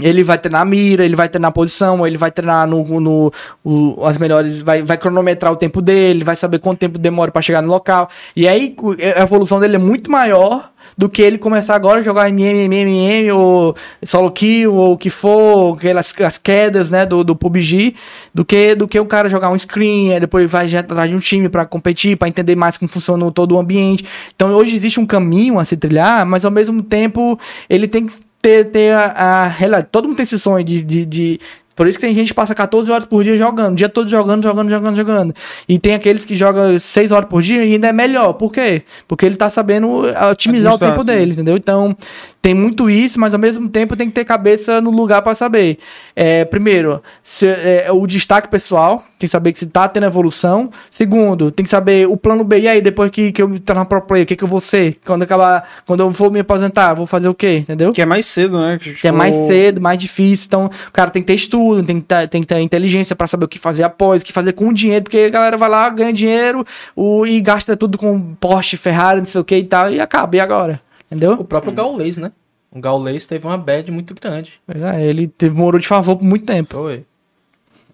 Ele 0.00 0.22
vai 0.22 0.38
treinar 0.38 0.60
a 0.62 0.64
mira, 0.64 1.04
ele 1.04 1.16
vai 1.16 1.28
treinar 1.28 1.48
a 1.48 1.52
posição, 1.52 2.06
ele 2.06 2.16
vai 2.16 2.30
treinar 2.30 2.68
no, 2.68 3.00
no 3.00 3.32
o- 3.64 4.04
as 4.06 4.16
melhores, 4.16 4.62
vai, 4.62 4.80
vai 4.80 4.96
cronometrar 4.96 5.52
o 5.52 5.56
tempo 5.56 5.82
dele, 5.82 6.22
vai 6.22 6.36
saber 6.36 6.60
quanto 6.60 6.78
tempo 6.78 6.98
demora 6.98 7.32
pra 7.32 7.42
chegar 7.42 7.60
no 7.62 7.68
local. 7.68 8.08
E 8.36 8.46
aí 8.46 8.76
a 9.16 9.22
evolução 9.22 9.58
dele 9.58 9.74
é 9.74 9.78
muito 9.78 10.08
maior 10.08 10.70
do 10.98 11.08
que 11.08 11.22
ele 11.22 11.38
começar 11.38 11.76
agora 11.76 12.00
a 12.00 12.02
jogar 12.02 12.28
MM, 12.28 12.58
MM, 12.64 12.90
MM, 12.90 13.30
ou 13.30 13.76
solo 14.04 14.32
kill, 14.32 14.74
ou 14.74 14.94
o 14.94 14.98
que 14.98 15.08
for, 15.08 15.76
aquelas 15.76 16.12
as 16.24 16.38
quedas, 16.38 16.90
né, 16.90 17.06
do, 17.06 17.22
do 17.22 17.36
PUBG, 17.36 17.94
do 18.34 18.44
que, 18.44 18.74
do 18.74 18.88
que 18.88 18.98
o 18.98 19.06
cara 19.06 19.30
jogar 19.30 19.48
um 19.50 19.56
screen, 19.56 20.18
depois 20.18 20.50
vai 20.50 20.66
atrás 20.74 21.08
de 21.08 21.14
um 21.14 21.20
time 21.20 21.48
pra 21.48 21.64
competir, 21.64 22.16
pra 22.16 22.26
entender 22.26 22.56
mais 22.56 22.76
como 22.76 22.90
funciona 22.90 23.30
todo 23.30 23.54
o 23.54 23.58
ambiente. 23.60 24.04
Então 24.34 24.50
hoje 24.50 24.74
existe 24.74 24.98
um 24.98 25.06
caminho 25.06 25.60
a 25.60 25.64
se 25.64 25.76
trilhar, 25.76 26.26
mas 26.26 26.44
ao 26.44 26.50
mesmo 26.50 26.82
tempo 26.82 27.38
ele 27.70 27.86
tem 27.86 28.04
que 28.04 28.14
ter, 28.42 28.64
ter 28.64 28.92
a, 28.92 29.46
a. 29.46 29.82
Todo 29.84 30.08
mundo 30.08 30.16
tem 30.16 30.24
esse 30.24 30.38
sonho 30.38 30.64
de, 30.64 30.82
de, 30.82 31.06
de- 31.06 31.40
Por 31.78 31.86
isso 31.86 31.96
que 31.96 32.04
tem 32.04 32.12
gente 32.12 32.30
que 32.30 32.34
passa 32.34 32.56
14 32.56 32.90
horas 32.90 33.04
por 33.04 33.22
dia 33.22 33.38
jogando, 33.38 33.74
o 33.74 33.76
dia 33.76 33.88
todo 33.88 34.10
jogando, 34.10 34.42
jogando, 34.42 34.68
jogando, 34.68 34.96
jogando. 34.96 35.34
E 35.68 35.78
tem 35.78 35.94
aqueles 35.94 36.24
que 36.24 36.34
jogam 36.34 36.76
6 36.76 37.12
horas 37.12 37.28
por 37.28 37.40
dia 37.40 37.64
e 37.64 37.74
ainda 37.74 37.86
é 37.86 37.92
melhor. 37.92 38.32
Por 38.32 38.52
quê? 38.52 38.82
Porque 39.06 39.24
ele 39.24 39.36
tá 39.36 39.48
sabendo 39.48 40.02
otimizar 40.28 40.74
o 40.74 40.78
tempo 40.78 41.04
dele, 41.04 41.34
entendeu? 41.34 41.56
Então, 41.56 41.96
tem 42.40 42.54
muito 42.54 42.88
isso, 42.88 43.18
mas 43.18 43.34
ao 43.34 43.40
mesmo 43.40 43.68
tempo 43.68 43.96
tem 43.96 44.08
que 44.08 44.14
ter 44.14 44.24
cabeça 44.24 44.80
no 44.80 44.90
lugar 44.90 45.22
pra 45.22 45.34
saber. 45.34 45.78
É, 46.14 46.44
primeiro, 46.44 47.02
se- 47.22 47.46
é, 47.46 47.88
o 47.92 48.06
destaque 48.06 48.48
pessoal, 48.48 48.98
tem 49.18 49.26
que 49.26 49.28
saber 49.28 49.52
que 49.52 49.58
se 49.58 49.66
tá 49.66 49.88
tendo 49.88 50.06
evolução. 50.06 50.70
Segundo, 50.88 51.50
tem 51.50 51.64
que 51.64 51.68
saber 51.70 52.06
o 52.08 52.16
plano 52.16 52.44
B. 52.44 52.60
E 52.60 52.68
aí, 52.68 52.80
depois 52.80 53.10
que, 53.10 53.32
que 53.32 53.42
eu 53.42 53.48
me 53.48 53.58
tornar 53.58 53.84
pro 53.86 54.00
player, 54.00 54.22
o 54.24 54.26
que, 54.26 54.36
que 54.36 54.44
eu 54.44 54.48
vou 54.48 54.60
ser? 54.60 54.96
Quando 55.04 55.24
acabar, 55.24 55.68
quando 55.84 56.00
eu 56.00 56.12
for 56.12 56.30
me 56.30 56.38
aposentar, 56.38 56.94
vou 56.94 57.06
fazer 57.06 57.28
o 57.28 57.34
quê? 57.34 57.56
Entendeu? 57.58 57.92
Que 57.92 58.02
é 58.02 58.06
mais 58.06 58.24
cedo, 58.26 58.58
né? 58.60 58.78
Que 58.78 59.08
é 59.08 59.12
mais 59.12 59.34
cedo, 59.48 59.80
mais 59.80 59.98
difícil. 59.98 60.46
Então, 60.46 60.66
o 60.66 60.92
cara 60.92 61.10
tem 61.10 61.20
que 61.22 61.26
ter 61.26 61.34
estudo, 61.34 61.82
tem 61.82 61.96
que 62.00 62.06
ter, 62.06 62.28
tem 62.28 62.40
que 62.40 62.46
ter 62.46 62.60
inteligência 62.60 63.16
pra 63.16 63.26
saber 63.26 63.46
o 63.46 63.48
que 63.48 63.58
fazer 63.58 63.82
após, 63.82 64.22
o 64.22 64.24
que 64.24 64.32
fazer 64.32 64.52
com 64.52 64.68
o 64.68 64.72
dinheiro, 64.72 65.02
porque 65.02 65.18
a 65.18 65.28
galera 65.28 65.56
vai 65.56 65.68
lá, 65.68 65.90
ganha 65.90 66.12
dinheiro 66.12 66.64
o, 66.94 67.26
e 67.26 67.40
gasta 67.40 67.76
tudo 67.76 67.98
com 67.98 68.34
Porsche, 68.36 68.76
Ferrari, 68.76 69.18
não 69.18 69.26
sei 69.26 69.40
o 69.40 69.44
que 69.44 69.56
e 69.56 69.64
tal, 69.64 69.90
e 69.92 70.00
acaba. 70.00 70.36
E 70.36 70.40
agora? 70.40 70.80
Entendeu? 71.10 71.32
O 71.34 71.44
próprio 71.44 71.72
Gaules, 71.72 72.16
né? 72.16 72.32
O 72.70 72.80
Gaules 72.80 73.26
teve 73.26 73.46
uma 73.46 73.56
bad 73.56 73.90
muito 73.90 74.14
grande. 74.14 74.60
Pois 74.66 74.80
é, 74.82 75.06
ele 75.06 75.26
teve, 75.26 75.56
morou 75.56 75.80
de 75.80 75.86
favor 75.88 76.16
por 76.16 76.24
muito 76.24 76.44
tempo. 76.44 76.74
Foi. 76.74 77.04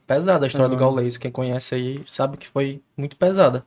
Pesada 0.06 0.44
a 0.44 0.48
história 0.48 0.68
do 0.68 0.76
Pesado. 0.76 0.94
Gaules. 0.96 1.16
Quem 1.16 1.30
conhece 1.30 1.74
aí 1.74 2.02
sabe 2.06 2.36
que 2.36 2.48
foi 2.48 2.80
muito 2.96 3.16
pesada. 3.16 3.64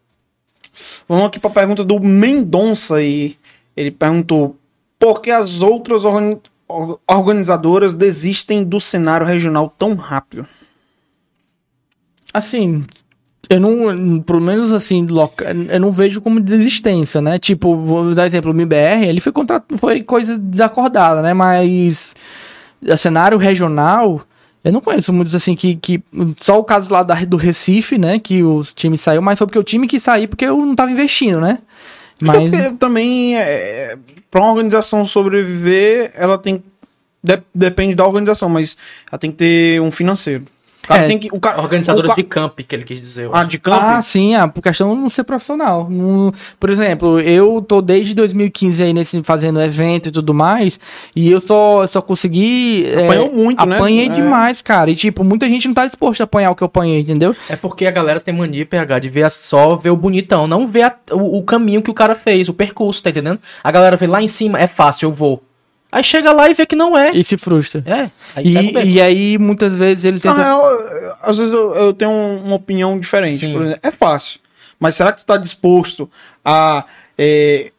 Vamos 1.07 1.25
aqui 1.27 1.39
pra 1.39 1.49
pergunta 1.49 1.83
do 1.83 1.99
Mendonça 1.99 2.97
aí. 2.97 3.37
Ele 3.75 3.89
perguntou: 3.89 4.55
por 4.99 5.21
que 5.21 5.31
as 5.31 5.61
outras 5.61 6.03
organi- 6.05 6.41
or- 6.67 6.99
organizadoras 7.07 7.95
desistem 7.95 8.63
do 8.63 8.79
cenário 8.81 9.25
regional 9.25 9.73
tão 9.77 9.95
rápido? 9.95 10.45
Assim, 12.33 12.85
eu 13.49 13.59
não, 13.59 14.21
pelo 14.21 14.41
menos 14.41 14.73
assim, 14.73 15.05
loca, 15.05 15.45
eu 15.69 15.79
não 15.79 15.91
vejo 15.91 16.19
como 16.21 16.39
desistência, 16.39 17.21
né? 17.21 17.39
Tipo, 17.39 17.75
vou 17.77 18.13
dar 18.13 18.25
exemplo, 18.25 18.51
o 18.51 18.53
MBR, 18.53 19.05
ele 19.05 19.19
foi 19.21 19.31
contra, 19.31 19.63
foi 19.77 20.01
coisa 20.01 20.37
desacordada, 20.37 21.21
né? 21.21 21.33
Mas 21.33 22.15
cenário 22.97 23.37
regional, 23.37 24.21
eu 24.63 24.71
não 24.71 24.81
conheço 24.81 25.11
muitos 25.13 25.33
assim 25.33 25.55
que, 25.55 25.75
que 25.75 26.03
só 26.41 26.59
o 26.59 26.63
caso 26.63 26.91
lá 26.91 27.03
da, 27.03 27.15
do 27.25 27.37
Recife, 27.37 27.97
né, 27.97 28.19
que 28.19 28.43
o 28.43 28.63
time 28.63 28.97
saiu, 28.97 29.21
mas 29.21 29.37
foi 29.37 29.47
porque 29.47 29.59
o 29.59 29.63
time 29.63 29.87
que 29.87 29.99
saiu 29.99 30.27
porque 30.27 30.45
eu 30.45 30.57
não 30.57 30.75
tava 30.75 30.91
investindo, 30.91 31.39
né? 31.39 31.59
Mas 32.21 32.37
Porque 32.49 32.71
também, 32.77 33.37
é, 33.37 33.95
pra 34.29 34.41
uma 34.41 34.49
organização 34.51 35.05
sobreviver, 35.05 36.11
ela 36.15 36.37
tem 36.37 36.63
de- 37.23 37.41
depende 37.53 37.93
da 37.95 38.05
organização, 38.05 38.49
mas 38.49 38.75
ela 39.11 39.19
tem 39.19 39.31
que 39.31 39.37
ter 39.37 39.81
um 39.81 39.91
financeiro. 39.91 40.45
O 40.87 40.93
cara 40.93 41.03
É, 41.03 41.07
tem 41.07 41.19
que. 41.19 41.27
O 41.33 41.39
cara, 41.39 41.59
Organizadores 41.61 42.09
o 42.11 42.15
ca- 42.15 42.21
de 42.21 42.23
camp, 42.23 42.59
que 42.65 42.73
ele 42.73 42.83
quis 42.83 43.01
dizer. 43.01 43.29
Ah, 43.33 43.43
de 43.43 43.59
campo? 43.59 43.83
Ah, 43.85 44.01
sim, 44.01 44.35
ah, 44.35 44.47
por 44.47 44.61
questão 44.61 44.95
de 44.95 45.01
não 45.01 45.09
ser 45.09 45.25
profissional. 45.25 45.89
Não- 45.89 46.31
por 46.57 46.69
exemplo, 46.69 47.19
eu 47.19 47.61
tô 47.61 47.81
desde 47.81 48.13
2015 48.15 48.81
aí 48.81 48.93
nesse, 48.93 49.21
fazendo 49.21 49.59
evento 49.61 50.07
e 50.07 50.11
tudo 50.13 50.33
mais, 50.33 50.79
e 51.13 51.29
eu 51.29 51.41
só, 51.41 51.85
só 51.89 52.01
consegui. 52.01 52.85
é, 52.85 53.03
Apanhou 53.03 53.33
muito, 53.33 53.65
né? 53.65 53.75
Apanhei 53.75 54.05
É. 54.05 54.09
demais, 54.09 54.61
cara. 54.61 54.89
E 54.89 54.95
tipo, 54.95 55.25
muita 55.25 55.45
gente 55.49 55.67
não 55.67 55.75
tá 55.75 55.85
disposta 55.85 56.23
a 56.23 56.25
apanhar 56.25 56.51
o 56.51 56.55
que 56.55 56.63
eu 56.63 56.67
apanhei, 56.67 57.01
entendeu? 57.01 57.35
É 57.49 57.57
porque 57.57 57.85
a 57.85 57.91
galera 57.91 58.21
tem 58.21 58.33
mania 58.33 58.65
PH 58.65 58.99
de 58.99 59.09
ver 59.09 59.29
só 59.29 59.75
ver 59.75 59.89
o 59.89 59.97
bonitão, 59.97 60.47
não 60.47 60.67
ver 60.69 60.83
a- 60.83 60.95
o, 61.11 61.39
o 61.39 61.43
caminho 61.43 61.81
que 61.81 61.91
o 61.91 61.93
cara 61.93 62.15
fez, 62.15 62.47
o 62.47 62.53
percurso, 62.53 63.03
tá 63.03 63.09
entendendo? 63.09 63.39
A 63.61 63.71
galera 63.71 63.97
vê 63.97 64.07
lá 64.07 64.21
em 64.23 64.27
cima, 64.29 64.57
é 64.57 64.67
fácil, 64.67 65.07
eu 65.07 65.11
vou. 65.11 65.43
Aí 65.91 66.03
chega 66.03 66.31
lá 66.33 66.49
e 66.49 66.53
vê 66.53 66.65
que 66.65 66.75
não 66.75 66.97
é. 66.97 67.11
E 67.11 67.23
se 67.23 67.37
frustra. 67.37 67.81
É. 67.85 68.09
Aí 68.35 68.45
E, 68.45 68.71
beco. 68.73 68.87
e 68.87 69.01
aí, 69.01 69.37
muitas 69.37 69.77
vezes, 69.77 70.03
ele 70.05 70.19
Na 70.23 70.31
tenta. 70.33 70.43
real, 70.43 70.69
eu- 70.71 71.13
às 71.21 71.37
vezes 71.37 71.53
eu, 71.53 71.73
eu 71.75 71.93
tenho 71.93 72.11
um- 72.11 72.43
uma 72.45 72.55
opinião 72.55 72.99
diferente. 72.99 73.45
Exemplo, 73.45 73.75
é 73.81 73.91
fácil. 73.91 74.39
Mas 74.79 74.95
será 74.95 75.11
que 75.11 75.21
tu 75.21 75.25
tá 75.25 75.37
disposto 75.37 76.09
a 76.43 76.85
é, 77.17 77.71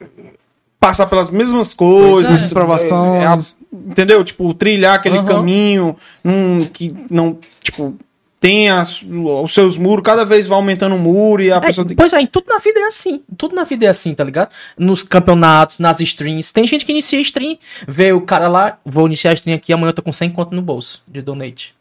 passar 0.80 1.06
pelas 1.06 1.30
mesmas 1.30 1.74
coisas? 1.74 2.52
é. 2.52 3.22
É, 3.22 3.26
a- 3.26 3.38
entendeu? 3.72 4.24
Tipo, 4.24 4.52
trilhar 4.54 4.94
aquele 4.96 5.18
Aham. 5.18 5.26
caminho 5.26 5.96
num, 6.24 6.64
que 6.72 6.94
não, 7.10 7.38
tipo, 7.62 7.94
tem 8.40 8.70
as- 8.70 9.02
os 9.02 9.52
seus 9.52 9.76
muros, 9.76 10.04
cada 10.04 10.24
vez 10.24 10.46
vai 10.46 10.56
aumentando 10.56 10.94
o 10.94 10.98
muro 10.98 11.42
e 11.42 11.50
a 11.52 11.56
É, 11.56 11.60
pessoa 11.60 11.86
tem 11.86 11.96
pois 11.96 12.12
é, 12.12 12.20
em 12.20 12.26
tudo 12.26 12.46
na 12.48 12.58
vida 12.58 12.78
é 12.80 12.84
assim. 12.84 13.22
Tudo 13.36 13.54
na 13.54 13.64
vida 13.64 13.86
é 13.86 13.88
assim, 13.88 14.14
tá 14.14 14.22
ligado? 14.22 14.50
Nos 14.78 15.02
campeonatos, 15.02 15.78
nas 15.78 16.00
streams. 16.00 16.52
Tem 16.52 16.66
gente 16.66 16.84
que 16.84 16.92
inicia 16.92 17.20
stream, 17.20 17.56
vê 17.86 18.12
o 18.12 18.20
cara 18.20 18.48
lá, 18.48 18.78
vou 18.84 19.06
iniciar 19.06 19.32
a 19.32 19.34
stream 19.34 19.56
aqui, 19.56 19.72
amanhã 19.72 19.90
eu 19.90 19.94
tô 19.94 20.02
com 20.02 20.12
100 20.12 20.30
conto 20.30 20.54
no 20.54 20.62
bolso 20.62 21.02
de 21.08 21.20
donate. 21.20 21.74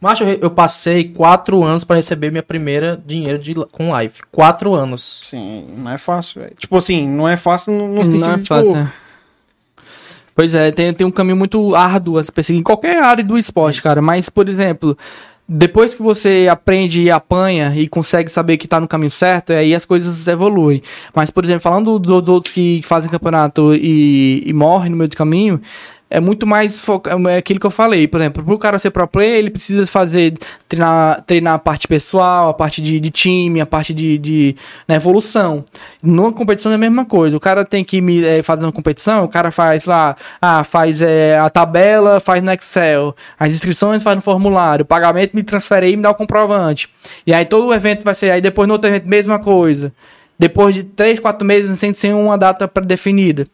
Mas 0.00 0.20
eu, 0.20 0.28
eu 0.28 0.50
passei 0.50 1.04
quatro 1.08 1.64
anos 1.64 1.82
pra 1.82 1.96
receber 1.96 2.30
minha 2.30 2.42
primeira 2.42 3.00
dinheiro 3.04 3.36
de, 3.38 3.52
com 3.72 3.88
live. 3.90 4.14
Quatro 4.30 4.72
anos. 4.74 5.20
Sim, 5.24 5.66
não 5.76 5.90
é 5.90 5.98
fácil, 5.98 6.40
velho. 6.42 6.54
Tipo 6.56 6.76
assim, 6.76 7.08
não 7.08 7.28
é 7.28 7.36
fácil 7.36 7.72
no, 7.74 7.88
no 7.88 8.04
sentido 8.04 8.20
Não 8.20 8.32
é 8.32 8.36
de, 8.36 8.46
fácil, 8.48 8.64
tipo, 8.66 8.76
né? 8.76 8.92
Pois 10.34 10.54
é, 10.54 10.70
tem, 10.70 10.94
tem 10.94 11.04
um 11.06 11.10
caminho 11.10 11.36
muito 11.36 11.74
árduo 11.74 12.16
a 12.16 12.22
se 12.22 12.30
perseguir 12.30 12.60
em 12.60 12.62
qualquer 12.62 13.02
área 13.02 13.24
do 13.24 13.36
esporte, 13.36 13.82
cara. 13.82 14.00
Mas, 14.00 14.28
por 14.28 14.48
exemplo, 14.48 14.96
depois 15.48 15.94
que 15.94 16.02
você 16.02 16.46
aprende 16.50 17.00
e 17.00 17.10
apanha 17.10 17.72
e 17.74 17.88
consegue 17.88 18.30
saber 18.30 18.58
que 18.58 18.68
tá 18.68 18.78
no 18.78 18.86
caminho 18.86 19.10
certo, 19.10 19.52
aí 19.52 19.74
as 19.74 19.84
coisas 19.86 20.26
evoluem. 20.28 20.82
Mas, 21.14 21.30
por 21.30 21.42
exemplo, 21.42 21.62
falando 21.62 21.98
do- 21.98 22.20
dos 22.20 22.28
outros 22.28 22.52
que 22.52 22.82
fazem 22.84 23.08
campeonato 23.10 23.74
e, 23.74 24.42
e 24.46 24.52
morrem 24.52 24.90
no 24.90 24.96
meio 24.96 25.08
do 25.08 25.16
caminho, 25.16 25.60
é 26.10 26.20
muito 26.20 26.46
mais 26.46 26.80
foca- 26.80 27.10
é 27.28 27.36
aquilo 27.36 27.60
que 27.60 27.66
eu 27.66 27.70
falei. 27.70 28.08
Por 28.08 28.20
exemplo, 28.20 28.42
pro 28.42 28.58
cara 28.58 28.78
ser 28.78 28.90
pro 28.90 29.06
player, 29.06 29.36
ele 29.36 29.50
precisa 29.50 29.86
fazer, 29.86 30.34
treinar, 30.68 31.22
treinar 31.22 31.54
a 31.54 31.58
parte 31.58 31.86
pessoal, 31.86 32.48
a 32.48 32.54
parte 32.54 32.80
de, 32.80 32.98
de 32.98 33.10
time, 33.10 33.60
a 33.60 33.66
parte 33.66 33.92
de, 33.92 34.18
de 34.18 34.56
né, 34.86 34.96
evolução. 34.96 35.64
Numa 36.02 36.32
competição 36.32 36.72
é 36.72 36.76
a 36.76 36.78
mesma 36.78 37.04
coisa. 37.04 37.36
O 37.36 37.40
cara 37.40 37.64
tem 37.64 37.84
que 37.84 38.00
me, 38.00 38.24
eh, 38.24 38.42
fazer 38.42 38.64
uma 38.64 38.72
competição, 38.72 39.24
o 39.24 39.28
cara 39.28 39.50
faz 39.50 39.84
lá, 39.84 40.16
ah, 40.40 40.64
faz 40.64 41.02
eh, 41.02 41.38
a 41.38 41.50
tabela, 41.50 42.20
faz 42.20 42.42
no 42.42 42.52
Excel, 42.52 43.14
as 43.38 43.52
inscrições 43.52 44.02
faz 44.02 44.16
no 44.16 44.22
formulário, 44.22 44.82
o 44.82 44.86
pagamento 44.86 45.34
me 45.34 45.42
transfere 45.42 45.90
e 45.90 45.96
me 45.96 46.02
dá 46.02 46.10
o 46.10 46.14
comprovante. 46.14 46.88
E 47.26 47.34
aí 47.34 47.44
todo 47.44 47.66
o 47.66 47.74
evento 47.74 48.04
vai 48.04 48.14
ser, 48.14 48.30
aí 48.30 48.40
depois 48.40 48.66
no 48.66 48.74
outro 48.74 48.88
evento, 48.88 49.06
mesma 49.06 49.38
coisa. 49.38 49.92
Depois 50.38 50.72
de 50.72 50.84
três, 50.84 51.18
quatro 51.18 51.44
meses 51.44 51.76
sem 51.80 51.92
ser 51.92 52.14
uma 52.14 52.38
data 52.38 52.68
pré-definida. 52.68 53.48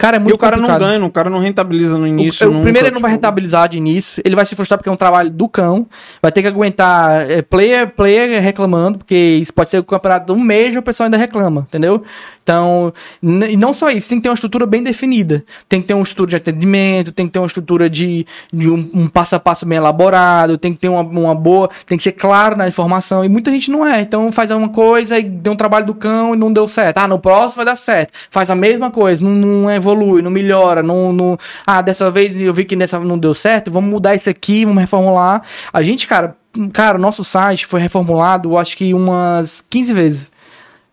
Cara, 0.00 0.16
é 0.16 0.18
muito 0.18 0.32
E 0.32 0.34
o 0.34 0.38
cara 0.38 0.56
não 0.56 0.64
complicado. 0.64 0.88
ganha, 0.88 1.04
o 1.04 1.10
cara 1.10 1.28
não 1.28 1.38
rentabiliza 1.38 1.98
no 1.98 2.06
início. 2.06 2.48
O, 2.48 2.50
nunca, 2.50 2.62
primeiro 2.62 2.88
ele 2.88 2.94
não 2.94 3.02
vai 3.02 3.10
tipo, 3.10 3.20
rentabilizar 3.20 3.68
de 3.68 3.76
início, 3.76 4.22
ele 4.24 4.34
vai 4.34 4.46
se 4.46 4.56
frustrar 4.56 4.78
porque 4.78 4.88
é 4.88 4.92
um 4.92 4.96
trabalho 4.96 5.30
do 5.30 5.46
cão, 5.46 5.86
vai 6.22 6.32
ter 6.32 6.40
que 6.40 6.48
aguentar 6.48 7.30
é, 7.30 7.42
player, 7.42 7.86
player 7.86 8.42
reclamando, 8.42 8.96
porque 8.96 9.14
isso 9.14 9.52
pode 9.52 9.68
ser 9.68 9.78
o 9.78 9.84
campeonato 9.84 10.32
de 10.32 10.40
um 10.40 10.42
mês 10.42 10.74
e 10.74 10.78
o 10.78 10.82
pessoal 10.82 11.04
ainda 11.04 11.18
reclama, 11.18 11.66
entendeu? 11.68 12.02
Então, 12.42 12.92
e 13.22 13.56
não 13.56 13.72
só 13.72 13.90
isso, 13.90 14.08
tem 14.08 14.18
que 14.18 14.24
ter 14.24 14.28
uma 14.28 14.34
estrutura 14.34 14.66
bem 14.66 14.82
definida. 14.82 15.44
Tem 15.68 15.80
que 15.80 15.86
ter 15.86 15.94
uma 15.94 16.02
estrutura 16.02 16.30
de 16.30 16.36
atendimento, 16.36 17.12
tem 17.12 17.26
que 17.26 17.32
ter 17.32 17.38
uma 17.38 17.46
estrutura 17.46 17.88
de, 17.88 18.26
de 18.52 18.68
um, 18.68 18.90
um 18.92 19.06
passo 19.06 19.36
a 19.36 19.40
passo 19.40 19.64
bem 19.64 19.78
elaborado, 19.78 20.58
tem 20.58 20.72
que 20.72 20.80
ter 20.80 20.88
uma, 20.88 21.02
uma 21.02 21.34
boa, 21.34 21.70
tem 21.86 21.96
que 21.96 22.02
ser 22.02 22.12
claro 22.12 22.56
na 22.56 22.66
informação, 22.66 23.24
e 23.24 23.28
muita 23.28 23.50
gente 23.50 23.70
não 23.70 23.86
é. 23.86 24.00
Então 24.00 24.32
faz 24.32 24.50
uma 24.50 24.68
coisa 24.68 25.18
e 25.18 25.22
deu 25.22 25.52
um 25.52 25.56
trabalho 25.56 25.86
do 25.86 25.94
cão 25.94 26.34
e 26.34 26.38
não 26.38 26.52
deu 26.52 26.66
certo. 26.66 26.98
Ah, 26.98 27.06
no 27.06 27.20
próximo 27.20 27.56
vai 27.56 27.66
dar 27.66 27.76
certo. 27.76 28.12
Faz 28.30 28.50
a 28.50 28.54
mesma 28.54 28.90
coisa, 28.90 29.22
não, 29.22 29.30
não 29.30 29.70
evolui, 29.92 30.22
não 30.22 30.30
melhora, 30.30 30.82
não, 30.82 31.12
não. 31.12 31.38
Ah, 31.66 31.80
dessa 31.80 32.10
vez 32.10 32.38
eu 32.40 32.52
vi 32.52 32.64
que 32.64 32.76
nessa 32.76 32.98
não 33.00 33.18
deu 33.18 33.34
certo, 33.34 33.70
vamos 33.70 33.90
mudar 33.90 34.14
isso 34.14 34.28
aqui, 34.28 34.64
vamos 34.64 34.80
reformular. 34.80 35.42
A 35.72 35.82
gente, 35.82 36.06
cara, 36.06 36.36
cara, 36.72 36.98
nosso 36.98 37.24
site 37.24 37.66
foi 37.66 37.80
reformulado, 37.80 38.56
acho 38.56 38.76
que 38.76 38.94
umas 38.94 39.64
15 39.68 39.92
vezes. 39.92 40.32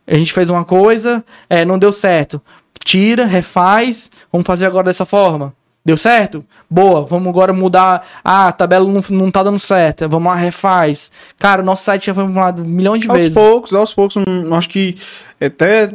A 0.05 0.17
gente 0.17 0.31
fez 0.31 0.49
uma 0.49 0.63
coisa, 0.63 1.23
é, 1.49 1.65
não 1.65 1.77
deu 1.77 1.91
certo. 1.91 2.41
Tira, 2.83 3.25
refaz, 3.25 4.09
vamos 4.31 4.47
fazer 4.47 4.65
agora 4.65 4.85
dessa 4.85 5.05
forma. 5.05 5.53
Deu 5.87 5.95
certo? 5.95 6.43
Boa, 6.69 7.05
vamos 7.05 7.29
agora 7.29 7.53
mudar. 7.53 8.05
Ah, 8.21 8.49
a 8.49 8.51
tabela 8.51 8.85
não, 8.85 9.01
não 9.09 9.31
tá 9.31 9.41
dando 9.41 9.57
certo. 9.57 10.07
Vamos 10.09 10.29
lá, 10.29 10.35
refaz. 10.35 11.09
Cara, 11.39 11.61
o 11.61 11.65
nosso 11.65 11.85
site 11.85 12.07
já 12.07 12.13
foi 12.13 12.25
formulado 12.25 12.65
milhões 12.65 13.01
de 13.01 13.09
Aos 13.09 13.17
vezes. 13.17 13.33
poucos, 13.33 13.73
aos 13.73 13.93
poucos, 13.93 14.17
hum, 14.17 14.53
acho 14.53 14.67
que 14.67 14.97
até, 15.45 15.89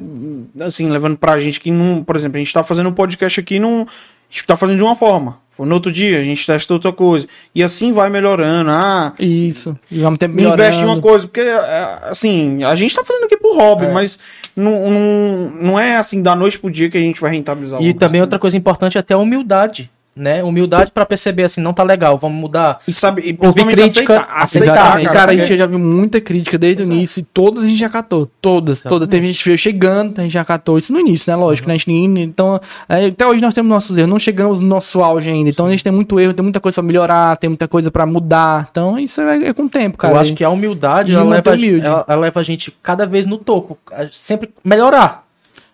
assim, 0.61 0.89
levando 0.89 1.17
pra 1.17 1.39
gente 1.39 1.61
que 1.61 1.71
não, 1.71 2.05
por 2.05 2.15
exemplo, 2.15 2.37
a 2.37 2.41
gente 2.41 2.53
tá 2.53 2.63
fazendo 2.63 2.89
um 2.89 2.95
podcast 2.95 3.41
aqui, 3.41 3.59
não, 3.59 3.83
a 3.83 3.87
gente 4.31 4.47
tá 4.47 4.57
fazendo 4.57 4.77
de 4.77 4.83
uma 4.83 4.95
forma. 4.95 5.43
No 5.59 5.75
outro 5.75 5.93
dia, 5.93 6.19
a 6.19 6.23
gente 6.23 6.45
testa 6.45 6.73
outra 6.73 6.93
coisa. 6.93 7.27
E 7.55 7.63
assim 7.63 7.93
vai 7.93 8.11
melhorando. 8.11 8.71
Ah, 8.71 9.13
Isso. 9.19 9.77
E 9.91 10.01
vamos 10.01 10.19
ter 10.19 10.29
investe 10.29 10.81
em 10.81 10.85
uma 10.85 11.01
coisa. 11.01 11.27
Porque, 11.27 11.41
é, 11.41 11.99
assim, 12.03 12.65
a 12.65 12.75
gente 12.75 12.95
tá 12.95 13.05
fazendo 13.05 13.25
aqui 13.25 13.37
pro 13.37 13.55
hobby, 13.55 13.87
mas 13.87 14.19
não, 14.57 14.91
não, 14.91 15.51
não 15.51 15.81
é 15.81 15.97
assim 15.97 16.23
da 16.23 16.35
noite 16.35 16.59
pro 16.59 16.71
dia 16.71 16.91
que 16.91 16.99
a 16.99 17.01
gente 17.01 17.21
vai 17.21 17.33
rentabilizar. 17.33 17.81
E 17.81 17.95
também 17.95 18.13
coisa. 18.13 18.25
outra 18.25 18.39
coisa 18.39 18.57
importante 18.57 18.97
é 18.97 19.01
até 19.01 19.15
a 19.15 19.19
humildade, 19.19 19.91
né? 20.15 20.43
Humildade 20.45 20.91
pra 20.91 21.07
perceber 21.07 21.45
assim, 21.45 21.61
não 21.61 21.73
tá 21.73 21.83
legal, 21.83 22.17
vamos 22.19 22.39
mudar. 22.39 22.81
E 22.87 22.93
sabe, 22.93 23.23
e 23.23 23.31
Ouvir 23.31 23.65
principalmente 23.65 23.77
crítica, 23.95 24.15
aceitar, 24.21 24.43
aceitar, 24.43 24.73
Exatamente. 24.75 25.07
cara. 25.07 25.19
Cara, 25.19 25.33
a 25.33 25.35
porque- 25.35 25.47
gente 25.47 25.59
já 25.59 25.67
viu 25.67 25.79
muita 25.79 26.21
crítica 26.21 26.59
desde 26.59 26.83
o 26.83 26.87
início 26.87 27.21
e 27.21 27.23
todas 27.23 27.65
a 27.65 27.67
gente 27.67 27.79
já 27.79 27.89
catou. 27.89 28.31
Todas, 28.41 28.81
todas. 28.81 29.09
Teve 29.09 29.27
gente 29.29 29.39
que 29.39 29.45
veio 29.47 29.59
chegando, 29.59 30.19
a 30.19 30.23
gente 30.23 30.33
já 30.33 30.45
catou. 30.45 30.77
Isso 30.79 30.93
no 30.93 31.01
início, 31.01 31.31
né? 31.31 31.37
Lógico, 31.37 31.69
né? 31.69 31.75
A 31.75 31.77
gente, 31.79 31.89
nem- 31.89 32.23
então, 32.25 32.61
é, 32.89 33.07
até 33.07 33.27
hoje 33.27 33.41
nós 33.41 33.55
temos 33.55 33.69
nossos 33.71 33.97
erros. 33.97 34.11
Não 34.11 34.19
chegamos 34.19 34.61
no 34.61 34.67
nosso 34.67 35.03
auge 35.03 35.31
ainda. 35.31 35.51
Então 35.51 35.67
a 35.67 35.71
gente 35.71 35.83
tem 35.85 35.93
muito 35.93 36.19
erro, 36.21 36.35
tem 36.35 36.43
muita 36.43 36.61
coisa 36.61 36.75
pra 36.77 36.83
melhorar, 36.83 37.37
tem 37.37 37.49
muita 37.51 37.67
coisa 37.69 37.91
pra 37.91 38.05
mudar. 38.07 38.69
Então 38.71 38.99
isso 38.99 39.21
é, 39.21 39.49
é 39.49 39.53
com 39.53 39.65
o 39.65 39.69
tempo, 39.69 39.97
cara. 39.97 40.15
eu 40.15 40.19
acho 40.21 40.35
que 40.35 40.45
a 40.45 40.51
humildade, 40.51 41.13
ela 41.13 41.25
leva, 41.25 41.51
ela, 41.55 42.05
ela 42.09 42.21
leva 42.21 42.41
a 42.41 42.43
gente 42.43 42.71
cada 42.83 43.07
vez 43.07 43.27
no 43.27 43.39
topo. 43.39 43.79
Sempre 44.11 44.51
melhorar. 44.65 45.22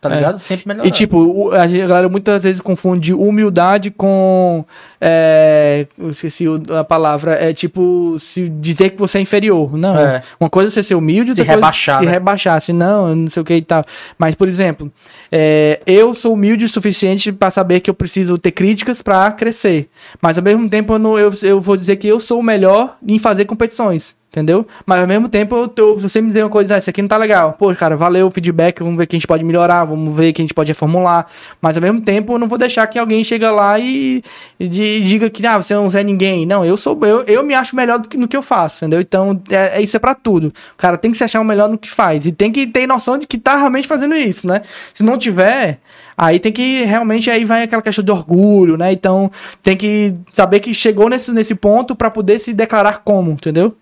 Tá 0.01 0.13
É. 0.13 0.17
ligado? 0.17 0.39
Sempre 0.39 0.69
melhorar. 0.69 0.87
E 0.87 0.93
tipo, 0.93 1.51
a 1.53 1.67
galera 1.67 2.09
muitas 2.09 2.45
vezes 2.45 2.61
confunde 2.61 3.13
humildade 3.13 3.91
com. 3.91 4.65
É, 5.01 5.87
eu 5.99 6.11
esqueci 6.11 6.45
a 6.79 6.85
palavra. 6.85 7.33
É 7.35 7.53
tipo, 7.53 8.17
se 8.21 8.49
dizer 8.49 8.91
que 8.91 8.99
você 8.99 9.19
é 9.19 9.21
inferior. 9.21 9.77
Não. 9.77 9.97
É. 9.97 10.23
Uma 10.39 10.49
coisa 10.49 10.71
é 10.71 10.73
você 10.73 10.83
ser 10.85 10.95
humilde, 10.95 11.35
Se 11.35 11.41
é 11.41 11.45
rebaixar, 11.45 11.99
Se 11.99 12.05
né? 12.07 12.13
rebaixar, 12.13 12.61
se 12.61 12.73
não, 12.73 13.15
não 13.17 13.29
sei 13.29 13.43
o 13.43 13.45
que 13.45 13.55
e 13.55 13.63
tal. 13.63 13.85
Mas, 14.17 14.37
por 14.37 14.47
exemplo, 14.47 14.91
é, 15.31 15.81
eu 15.87 16.15
sou 16.15 16.33
humilde 16.35 16.65
o 16.65 16.69
suficiente 16.69 17.33
para 17.33 17.51
saber 17.51 17.81
que 17.81 17.91
eu 17.91 17.95
preciso 17.95 18.39
ter 18.39 18.51
críticas 18.53 19.03
para 19.03 19.31
crescer. 19.33 19.89
Mas 20.21 20.39
ao 20.39 20.45
mesmo 20.45 20.69
tempo, 20.69 20.95
eu, 20.95 20.99
não- 20.99 21.19
eu, 21.19 21.33
eu 21.43 21.61
vou 21.61 21.77
dizer 21.77 21.97
que 21.97 22.07
eu 22.07 22.19
sou 22.21 22.41
o 22.41 22.43
melhor 22.43 22.97
em 23.07 23.19
fazer 23.19 23.45
competições. 23.45 24.17
Entendeu? 24.31 24.67
Mas 24.85 25.01
ao 25.01 25.07
mesmo 25.07 25.27
tempo, 25.27 25.73
eu 25.75 25.97
se 25.97 26.03
você 26.03 26.21
me 26.21 26.27
dizer 26.29 26.43
uma 26.45 26.51
coisa, 26.51 26.75
ah, 26.75 26.79
isso 26.79 26.91
aqui 26.91 27.01
não 27.01 27.09
tá 27.09 27.17
legal. 27.17 27.55
Pô, 27.59 27.75
cara, 27.75 27.97
valeu 27.97 28.27
o 28.27 28.31
feedback, 28.31 28.79
vamos 28.81 28.99
ver 28.99 29.05
o 29.05 29.07
que 29.07 29.17
a 29.17 29.19
gente 29.19 29.27
pode 29.27 29.43
melhorar, 29.43 29.87
vamos 29.87 30.15
ver 30.15 30.31
o 30.31 30.35
que 30.35 30.43
a 30.43 30.45
gente 30.45 30.53
pode 30.53 30.69
reformular. 30.71 31.27
Mas 31.63 31.79
ao 31.79 31.83
mesmo 31.83 32.03
tempo, 32.03 32.35
eu 32.35 32.39
não 32.39 32.47
vou 32.47 32.59
deixar 32.59 32.87
que 32.89 32.99
alguém 32.99 33.25
chega 33.25 33.51
lá 33.51 33.79
e, 33.79 34.23
e 34.61 34.69
di- 34.69 35.01
diga 35.01 35.31
que, 35.31 35.45
ah, 35.47 35.57
você 35.57 35.73
não 35.75 35.89
é 35.89 36.05
ninguém. 36.05 36.45
Não, 36.45 36.63
eu 36.63 36.77
sou, 36.77 36.97
eu, 37.07 37.23
eu 37.23 37.43
me 37.43 37.55
acho 37.55 37.75
melhor 37.75 37.99
do 37.99 38.07
que, 38.07 38.19
no 38.19 38.29
que 38.29 38.37
eu 38.37 38.43
faço, 38.43 38.85
entendeu? 38.85 39.01
Então, 39.01 39.41
é, 39.51 39.79
é- 39.79 39.83
isso 39.83 39.97
é 39.97 39.99
pra 39.99 40.15
tudo. 40.15 40.49
O 40.49 40.77
cara 40.77 40.99
tem 40.99 41.11
que 41.11 41.17
se 41.17 41.25
achar 41.25 41.41
o 41.41 41.45
melhor 41.45 41.67
no 41.71 41.79
que 41.79 41.91
faz. 41.91 42.27
E 42.27 42.31
tem 42.31 42.53
que 42.53 42.67
ter 42.67 42.87
noção 42.87 43.17
de 43.17 43.27
que 43.27 43.39
tá 43.39 43.57
realmente 43.57 43.89
fazendo 43.89 44.15
isso, 44.15 44.47
né? 44.47 44.61
Se 44.93 45.03
não 45.03 45.17
tiver, 45.19 45.81
aí 46.17 46.39
tem 46.39 46.53
que 46.53 46.85
realmente, 46.85 47.31
aí 47.31 47.45
vai 47.45 47.65
aquela 47.65 47.83
questão 47.83 48.05
de 48.05 48.11
orgulho, 48.13 48.77
né? 48.77 48.93
Então, 48.93 49.31
tem 49.63 49.77
que 49.77 50.15
saber 50.33 50.61
que 50.61 50.73
chegou 50.73 51.09
nesse, 51.09 51.31
nesse 51.33 51.55
ponto 51.55 51.95
pra 51.95 52.11
poder 52.11 52.39
se 52.39 52.55
declarar 52.55 53.03
como, 53.05 53.33
entendeu? 53.33 53.77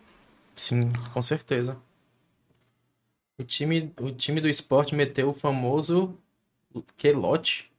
Sim, 0.55 0.91
com 1.13 1.23
certeza. 1.23 1.77
O 3.39 3.45
time, 3.45 3.93
o 4.01 4.11
time 4.11 4.41
do 4.41 4.49
esporte 4.49 4.95
meteu 4.95 5.29
o 5.29 5.35
famoso 5.35 6.15
Quelote. 6.97 7.71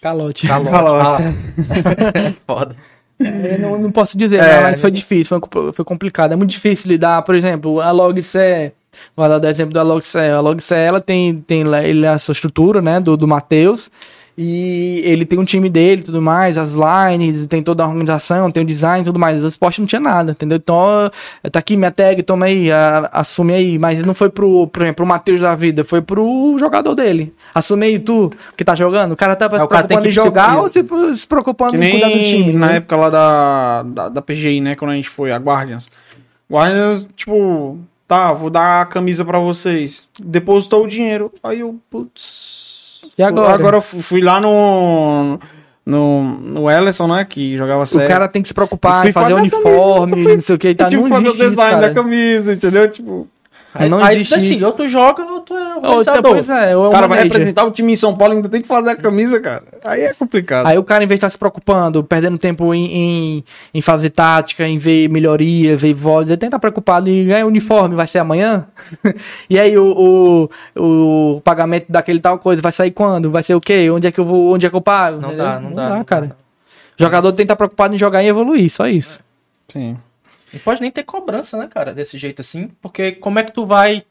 Calote. 0.00 0.46
Calote. 0.46 0.70
Calote. 0.70 1.24
Ah. 1.24 2.32
Foda. 2.46 2.76
Eu 3.18 3.58
não, 3.58 3.78
não 3.78 3.90
posso 3.90 4.16
dizer, 4.16 4.36
É, 4.36 4.42
né, 4.42 4.60
mas 4.62 4.80
foi 4.80 4.90
difícil, 4.90 5.40
foi, 5.50 5.72
foi 5.72 5.84
complicado. 5.84 6.32
É 6.32 6.36
muito 6.36 6.50
difícil 6.50 6.88
lidar, 6.90 7.22
por 7.22 7.34
exemplo, 7.34 7.80
a 7.80 7.90
Vou 9.16 9.28
dar 9.28 9.42
o 9.42 9.50
exemplo 9.50 9.72
da 9.74 9.82
Logce. 9.82 10.18
A 10.18 10.40
Logce, 10.40 10.74
ela 10.74 11.00
tem, 11.00 11.36
tem 11.38 11.64
ele, 11.84 12.06
a 12.06 12.18
sua 12.18 12.32
estrutura, 12.32 12.80
né, 12.82 13.00
do, 13.00 13.16
do 13.16 13.26
Matheus, 13.28 13.90
E 14.38 15.00
ele 15.02 15.24
tem 15.24 15.38
um 15.38 15.46
time 15.46 15.70
dele 15.70 16.02
e 16.02 16.04
tudo 16.04 16.20
mais, 16.20 16.58
as 16.58 16.74
lines, 16.74 17.46
tem 17.46 17.62
toda 17.62 17.82
a 17.82 17.86
organização, 17.88 18.50
tem 18.50 18.62
o 18.62 18.66
design 18.66 19.00
e 19.00 19.04
tudo 19.06 19.18
mais. 19.18 19.42
O 19.42 19.46
esporte 19.48 19.80
não 19.80 19.86
tinha 19.86 19.98
nada, 20.00 20.32
entendeu? 20.32 20.56
Então, 20.58 21.10
tá 21.50 21.58
aqui 21.58 21.74
minha 21.74 21.90
tag, 21.90 22.22
toma 22.22 22.44
aí, 22.44 22.70
a- 22.70 23.08
assume 23.14 23.54
aí. 23.54 23.78
Mas 23.78 23.98
não 24.04 24.12
foi 24.12 24.28
pro, 24.28 24.66
por 24.66 24.82
exemplo, 24.82 24.96
pro 24.96 25.06
Matheus 25.06 25.40
da 25.40 25.54
vida, 25.56 25.84
foi 25.84 26.02
pro 26.02 26.54
jogador 26.58 26.94
dele. 26.94 27.32
Assume 27.54 27.86
aí 27.86 27.98
tu, 27.98 28.30
que 28.54 28.62
tá 28.62 28.74
jogando. 28.74 29.12
O 29.12 29.16
cara 29.16 29.34
tá 29.34 29.48
se 29.48 29.64
o 29.64 29.68
cara 29.68 29.86
tem 29.88 29.96
preocupando 29.96 30.08
em 30.08 30.10
jogar 30.10 30.58
ou 30.58 30.70
se, 30.70 30.84
se 31.18 31.26
preocupando 31.26 31.78
Que 31.78 31.84
em 31.86 31.90
cuidar 31.92 32.08
do 32.10 32.18
time. 32.22 32.52
na 32.52 32.66
né? 32.66 32.76
época 32.76 32.94
lá 32.96 33.08
da, 33.08 33.82
da, 33.84 34.08
da 34.10 34.20
PGI, 34.20 34.60
né? 34.60 34.74
Quando 34.76 34.90
a 34.90 34.94
gente 34.96 35.08
foi, 35.08 35.32
a 35.32 35.38
Guardians. 35.38 35.90
Guardians, 36.50 37.08
tipo, 37.16 37.78
tá, 38.06 38.32
vou 38.32 38.50
dar 38.50 38.82
a 38.82 38.86
camisa 38.86 39.24
pra 39.24 39.38
vocês. 39.38 40.08
Depositou 40.18 40.84
o 40.84 40.88
dinheiro. 40.88 41.32
Aí 41.42 41.60
eu, 41.60 41.78
putz. 41.90 43.02
E 43.16 43.22
agora? 43.22 43.52
Agora 43.54 43.76
eu 43.78 43.80
fu- 43.80 44.00
fui 44.00 44.20
lá 44.20 44.40
no. 44.40 45.38
No, 45.84 46.22
no 46.40 46.68
Ellison, 46.70 47.06
né? 47.06 47.24
Que 47.24 47.56
jogava 47.56 47.82
O 47.82 47.86
sério. 47.86 48.08
cara 48.08 48.26
tem 48.26 48.42
que 48.42 48.48
se 48.48 48.54
preocupar 48.54 49.06
em 49.06 49.12
fazer 49.12 49.34
fazer 49.34 49.40
uniforme, 49.40 50.34
não 50.34 50.40
sei 50.40 50.56
o 50.56 50.58
que, 50.58 50.74
tá 50.74 50.86
tipo, 50.90 51.08
fazer 51.08 51.28
o 51.28 51.32
design 51.32 51.54
cara. 51.56 51.88
da 51.88 51.94
camisa, 51.94 52.52
entendeu? 52.52 52.90
Tipo, 52.90 53.28
Aí, 53.78 53.88
Não 53.88 54.02
aí, 54.02 54.16
existe 54.16 54.34
assim, 54.34 54.54
isso. 54.54 54.66
ou 54.66 54.72
tu 54.72 54.88
joga 54.88 55.22
ou 55.22 55.40
tu 55.40 55.54
é 55.54 55.74
Ou, 55.74 55.76
organizador. 55.76 56.32
pois 56.32 56.50
é, 56.50 56.76
ou 56.76 56.86
é 56.86 56.88
o 56.88 56.90
cara 56.90 57.06
vai 57.06 57.22
representar 57.22 57.64
o 57.64 57.70
time 57.70 57.92
em 57.92 57.96
São 57.96 58.16
Paulo 58.16 58.34
e 58.34 58.36
ainda 58.36 58.48
tem 58.48 58.62
que 58.62 58.68
fazer 58.68 58.90
a 58.90 58.96
camisa, 58.96 59.40
cara. 59.40 59.64
Aí 59.84 60.02
é 60.02 60.14
complicado. 60.14 60.66
Aí 60.66 60.78
o 60.78 60.84
cara, 60.84 61.04
em 61.04 61.06
vez 61.06 61.18
de 61.18 61.26
estar 61.26 61.30
se 61.30 61.38
preocupando, 61.38 62.02
perdendo 62.02 62.38
tempo 62.38 62.72
em, 62.74 62.86
em, 62.86 63.44
em 63.74 63.80
fazer 63.80 64.10
tática, 64.10 64.66
em 64.66 64.78
ver 64.78 65.08
melhoria, 65.08 65.76
ver 65.76 65.92
voz, 65.94 66.28
ele 66.28 66.36
tem 66.36 66.48
que 66.48 66.56
estar 66.56 66.58
preocupado 66.58 67.08
em 67.10 67.26
ganhar 67.26 67.46
uniforme, 67.46 67.94
vai 67.94 68.06
ser 68.06 68.18
amanhã? 68.18 68.66
e 69.48 69.58
aí 69.58 69.76
o, 69.76 70.48
o, 70.76 71.34
o 71.36 71.40
pagamento 71.42 71.86
daquele 71.88 72.20
tal 72.20 72.38
coisa 72.38 72.62
vai 72.62 72.72
sair 72.72 72.90
quando? 72.90 73.30
Vai 73.30 73.42
ser 73.42 73.54
o 73.54 73.60
quê? 73.60 73.90
Onde 73.90 74.06
é 74.06 74.12
que 74.12 74.20
eu 74.20 74.24
vou, 74.24 74.54
onde 74.54 74.66
é 74.66 74.70
que 74.70 74.76
eu 74.76 74.80
pago? 74.80 75.20
Não 75.20 75.36
dá, 75.36 75.60
não 75.60 75.72
dá, 75.72 75.88
não 75.90 76.04
cara. 76.04 76.26
dá. 76.26 76.34
Jogador 76.98 77.28
tem 77.32 77.38
que 77.38 77.52
estar 77.52 77.56
preocupado 77.56 77.94
em 77.94 77.98
jogar 77.98 78.22
e 78.22 78.28
evoluir, 78.28 78.70
só 78.70 78.88
isso. 78.88 79.20
Sim. 79.68 79.96
Não 80.56 80.62
pode 80.64 80.80
nem 80.80 80.90
ter 80.90 81.02
cobrança, 81.04 81.56
né, 81.58 81.68
cara, 81.72 81.92
desse 81.94 82.16
jeito 82.18 82.40
assim, 82.40 82.70
porque 82.82 83.12
como 83.12 83.38
é 83.38 83.42
que 83.42 83.52
tu 83.52 83.64
vai 83.64 84.02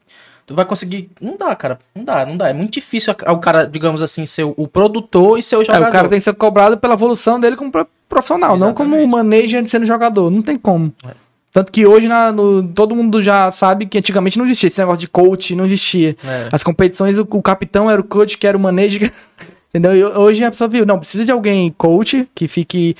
tu 0.47 0.53
vai 0.53 0.63
conseguir, 0.63 1.09
não 1.19 1.35
dá, 1.35 1.55
cara, 1.55 1.75
não 1.95 2.03
dá, 2.03 2.23
não 2.23 2.37
dá, 2.37 2.49
é 2.49 2.53
muito 2.53 2.73
difícil 2.73 3.11
o 3.27 3.37
cara, 3.39 3.65
digamos 3.65 3.99
assim, 4.03 4.27
ser 4.27 4.43
o, 4.43 4.67
produtor 4.67 5.39
e 5.39 5.43
ser 5.43 5.55
o 5.57 5.61
É, 5.63 5.65
jogador. 5.65 5.87
o 5.89 5.91
cara 5.91 6.07
tem 6.07 6.19
que 6.19 6.23
ser 6.23 6.33
cobrado 6.35 6.77
pela 6.77 6.93
evolução 6.93 7.39
dele 7.39 7.55
como 7.55 7.71
pro- 7.71 7.87
profissional, 8.07 8.55
não 8.55 8.71
como 8.71 8.95
Exatamente. 8.95 9.11
manager 9.11 9.67
sendo 9.67 9.85
jogador. 9.87 10.29
Não 10.29 10.43
tem 10.43 10.55
como. 10.55 10.93
É. 11.03 11.15
Tanto 11.51 11.71
que 11.71 11.83
hoje 11.87 12.07
na- 12.07 12.31
no- 12.31 12.61
todo 12.61 12.95
mundo 12.95 13.23
já 13.23 13.49
sabe 13.49 13.87
que 13.87 13.97
antigamente 13.97 14.37
não 14.37 14.45
existia 14.45 14.67
esse 14.67 14.77
negócio 14.79 14.99
de 14.99 15.07
coach, 15.07 15.55
não 15.55 15.65
existia. 15.65 16.15
É. 16.23 16.49
As 16.51 16.63
competições, 16.63 17.17
o, 17.17 17.23
o 17.27 17.41
capitão 17.41 17.89
era 17.89 17.99
o 17.99 18.03
coach, 18.03 18.37
que 18.37 18.45
era 18.45 18.55
o 18.55 18.59
manager. 18.61 19.11
Entendeu? 19.73 19.95
E 19.95 20.03
hoje 20.03 20.43
a 20.43 20.51
pessoa 20.51 20.67
viu, 20.67 20.85
não, 20.85 20.99
precisa 20.99 21.25
de 21.25 21.31
alguém 21.31 21.73
coach 21.75 22.29
que 22.35 22.47
fique 22.47 22.95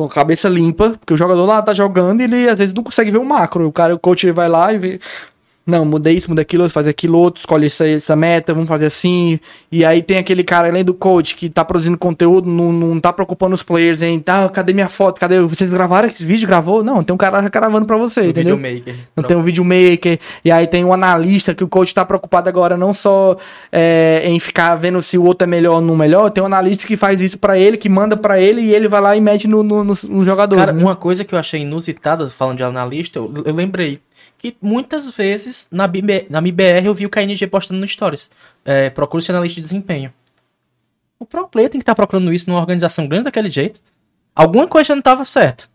com 0.00 0.06
a 0.06 0.14
cabeça 0.14 0.48
limpa, 0.48 0.90
porque 0.98 1.12
o 1.12 1.16
jogador 1.16 1.44
lá 1.44 1.60
tá 1.60 1.74
jogando 1.74 2.20
e 2.20 2.24
ele 2.24 2.48
às 2.48 2.58
vezes 2.58 2.72
não 2.74 2.82
consegue 2.82 3.10
ver 3.10 3.18
o 3.18 3.24
macro. 3.24 3.66
O 3.66 3.72
cara, 3.72 3.94
o 3.94 3.98
coach 3.98 4.24
ele 4.24 4.32
vai 4.32 4.48
lá 4.48 4.72
e 4.72 4.78
vê. 4.78 5.00
Não, 5.70 5.84
mudei 5.84 6.14
isso, 6.16 6.28
muda 6.28 6.42
aquilo, 6.42 6.68
faz 6.68 6.86
aquilo 6.88 7.16
outro, 7.18 7.40
escolhe 7.40 7.66
essa, 7.66 7.86
essa 7.88 8.16
meta, 8.16 8.52
vamos 8.52 8.68
fazer 8.68 8.86
assim. 8.86 9.38
E 9.70 9.84
aí 9.84 10.02
tem 10.02 10.18
aquele 10.18 10.42
cara, 10.44 10.68
além 10.68 10.84
do 10.84 10.92
coach, 10.92 11.36
que 11.36 11.48
tá 11.48 11.64
produzindo 11.64 11.96
conteúdo, 11.96 12.48
não, 12.50 12.72
não 12.72 13.00
tá 13.00 13.12
preocupando 13.12 13.54
os 13.54 13.62
players 13.62 14.02
em, 14.02 14.18
tá, 14.18 14.48
cadê 14.48 14.72
minha 14.72 14.88
foto? 14.88 15.20
Cadê? 15.20 15.40
Vocês 15.40 15.72
gravaram 15.72 16.08
esse 16.08 16.24
vídeo? 16.24 16.48
Gravou? 16.48 16.82
Não, 16.82 17.02
tem 17.04 17.14
um 17.14 17.18
cara 17.18 17.40
gravando 17.48 17.86
pra 17.86 17.96
você, 17.96 18.20
O 18.22 18.24
entendeu? 18.30 18.56
videomaker. 18.56 18.94
Não 19.16 19.24
tem 19.24 19.36
um 19.36 19.42
videomaker, 19.42 20.18
e 20.44 20.50
aí 20.50 20.66
tem 20.66 20.84
um 20.84 20.92
analista 20.92 21.54
que 21.54 21.62
o 21.64 21.68
coach 21.68 21.94
tá 21.94 22.04
preocupado 22.04 22.48
agora 22.48 22.76
não 22.76 22.92
só 22.92 23.36
é, 23.70 24.22
em 24.24 24.38
ficar 24.40 24.74
vendo 24.76 25.00
se 25.02 25.16
o 25.18 25.24
outro 25.24 25.44
é 25.44 25.46
melhor 25.48 25.74
ou 25.76 25.80
não 25.80 25.96
melhor, 25.96 26.30
tem 26.30 26.42
um 26.42 26.46
analista 26.46 26.86
que 26.86 26.96
faz 26.96 27.20
isso 27.22 27.38
pra 27.38 27.58
ele, 27.58 27.76
que 27.76 27.88
manda 27.88 28.16
pra 28.16 28.40
ele 28.40 28.60
e 28.62 28.74
ele 28.74 28.88
vai 28.88 29.00
lá 29.00 29.16
e 29.16 29.20
mete 29.20 29.46
no, 29.46 29.62
no, 29.62 29.84
no- 29.84 29.94
no 30.08 30.24
jogador. 30.24 30.56
Cara, 30.56 30.72
né? 30.72 30.82
uma 30.82 30.96
coisa 30.96 31.24
que 31.24 31.34
eu 31.34 31.38
achei 31.38 31.60
inusitada, 31.62 32.26
falando 32.28 32.56
de 32.56 32.62
analista, 32.64 33.18
eu, 33.18 33.32
eu 33.44 33.54
lembrei 33.54 34.00
que 34.38 34.56
muitas 34.60 35.08
vezes 35.10 35.66
na, 35.70 35.86
BB 35.86 36.26
na 36.30 36.38
MBR 36.38 36.86
eu 36.86 36.94
vi 36.94 37.06
o 37.06 37.10
KNG 37.10 37.46
postando 37.46 37.80
no 37.80 37.86
Stories. 37.88 38.30
É, 38.64 38.90
procura 38.90 39.22
ser 39.22 39.32
analista 39.32 39.56
de 39.56 39.62
desempenho. 39.62 40.12
O 41.18 41.26
pro 41.26 41.46
player 41.48 41.70
tem 41.70 41.78
que 41.78 41.82
estar 41.82 41.94
procurando 41.94 42.32
isso 42.32 42.48
numa 42.48 42.60
organização 42.60 43.06
grande 43.06 43.24
daquele 43.24 43.50
jeito. 43.50 43.80
Alguma 44.34 44.66
coisa 44.66 44.94
não 44.94 45.00
estava 45.00 45.24
certa. 45.24 45.66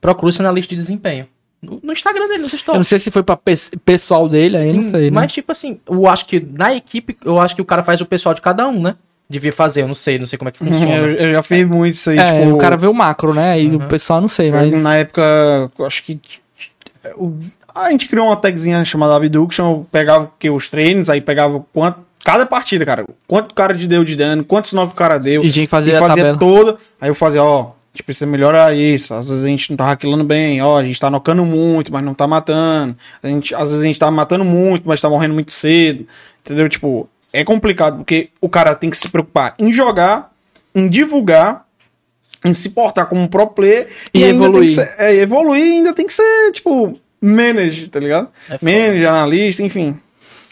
Procura 0.00 0.32
ser 0.32 0.42
analista 0.42 0.74
de 0.74 0.80
desempenho. 0.80 1.28
No, 1.62 1.80
no 1.82 1.92
Instagram 1.92 2.26
dele, 2.28 2.42
nos 2.42 2.52
Eu 2.52 2.56
não 2.56 2.58
Stories. 2.58 2.88
sei 2.88 2.98
se 2.98 3.10
foi 3.10 3.22
pra 3.22 3.36
pes- 3.36 3.70
pessoal 3.84 4.26
dele, 4.28 4.56
aí 4.56 4.70
Sim, 4.70 4.80
não 4.80 4.90
sei, 4.90 5.02
né? 5.04 5.10
Mas, 5.10 5.32
tipo 5.32 5.50
assim, 5.52 5.80
eu 5.88 6.06
acho 6.08 6.26
que 6.26 6.40
na 6.40 6.74
equipe, 6.74 7.16
eu 7.24 7.38
acho 7.40 7.54
que 7.54 7.62
o 7.62 7.64
cara 7.64 7.82
faz 7.82 8.00
o 8.00 8.06
pessoal 8.06 8.34
de 8.34 8.40
cada 8.42 8.66
um, 8.68 8.82
né? 8.82 8.96
Devia 9.30 9.52
fazer, 9.52 9.80
eu 9.82 9.88
não 9.88 9.94
sei, 9.94 10.18
não 10.18 10.26
sei 10.26 10.38
como 10.38 10.50
é 10.50 10.52
que 10.52 10.58
funciona. 10.64 10.86
Eu, 10.94 11.12
eu 11.12 11.32
já 11.32 11.42
fiz 11.42 11.66
muito 11.66 11.94
isso 11.94 12.10
aí, 12.10 12.18
É, 12.18 12.40
tipo... 12.42 12.54
o 12.54 12.58
cara 12.58 12.76
vê 12.76 12.86
o 12.86 12.92
macro, 12.92 13.32
né? 13.32 13.58
E 13.58 13.68
Uhum. 13.68 13.76
o 13.76 13.88
pessoal 13.88 14.20
não 14.20 14.28
sei, 14.28 14.50
mas... 14.50 14.70
Na 14.74 14.96
época, 14.96 15.70
eu 15.78 15.86
acho 15.86 16.02
que. 16.02 16.20
o- 17.16 17.38
A 17.74 17.90
gente 17.90 18.08
criou 18.08 18.26
uma 18.26 18.36
tagzinha 18.36 18.84
chamada 18.84 19.16
Abduction, 19.16 19.64
eu 19.70 19.86
pegava 19.90 20.30
que, 20.38 20.48
os 20.48 20.70
treinos, 20.70 21.10
aí 21.10 21.20
pegava 21.20 21.64
quanto. 21.72 22.00
Cada 22.24 22.46
partida, 22.46 22.86
cara. 22.86 23.04
Quanto 23.26 23.50
o 23.50 23.54
cara 23.54 23.74
de 23.74 23.86
deu 23.86 24.02
de 24.04 24.16
dano, 24.16 24.44
quantos 24.44 24.72
knock 24.72 24.92
o 24.92 24.96
cara 24.96 25.18
deu. 25.18 25.44
E 25.44 25.50
tinha 25.50 25.66
que 25.66 25.70
fazer 25.70 25.90
e 25.90 25.98
fazia 25.98 26.24
toda. 26.38 26.76
Aí 27.00 27.10
eu 27.10 27.14
fazia, 27.14 27.42
ó, 27.42 27.60
a 27.62 27.66
gente 27.92 28.02
precisa 28.02 28.26
melhorar 28.26 28.74
isso. 28.74 29.12
Às 29.14 29.28
vezes 29.28 29.44
a 29.44 29.48
gente 29.48 29.68
não 29.70 29.76
tá 29.76 29.84
hackeando 29.86 30.24
bem, 30.24 30.62
ó, 30.62 30.78
a 30.78 30.84
gente 30.84 30.98
tá 30.98 31.10
nocando 31.10 31.44
muito, 31.44 31.92
mas 31.92 32.02
não 32.02 32.14
tá 32.14 32.26
matando. 32.26 32.96
A 33.22 33.28
gente, 33.28 33.54
às 33.54 33.70
vezes 33.70 33.82
a 33.84 33.86
gente 33.86 33.98
tá 33.98 34.10
matando 34.10 34.44
muito, 34.44 34.84
mas 34.86 35.00
tá 35.02 35.10
morrendo 35.10 35.34
muito 35.34 35.52
cedo. 35.52 36.06
Entendeu? 36.42 36.66
Tipo, 36.68 37.06
é 37.32 37.44
complicado, 37.44 37.98
porque 37.98 38.30
o 38.40 38.48
cara 38.48 38.74
tem 38.74 38.88
que 38.88 38.96
se 38.96 39.08
preocupar 39.08 39.54
em 39.58 39.70
jogar, 39.72 40.30
em 40.74 40.88
divulgar, 40.88 41.66
em 42.42 42.54
se 42.54 42.70
portar 42.70 43.06
como 43.06 43.20
um 43.20 43.26
pro 43.26 43.46
player 43.48 43.88
E 44.14 44.20
tem 44.20 44.30
evoluir. 44.30 44.72
ser- 44.72 44.94
é, 44.96 45.14
evoluir 45.16 45.62
e 45.62 45.72
ainda 45.78 45.92
tem 45.92 46.06
que 46.06 46.14
ser, 46.14 46.52
tipo, 46.52 46.98
manager, 47.24 47.88
tá 47.88 48.00
ligado? 48.00 48.28
É 48.48 48.58
foda. 48.58 48.70
manager, 48.70 49.08
analista, 49.08 49.62
enfim. 49.62 49.98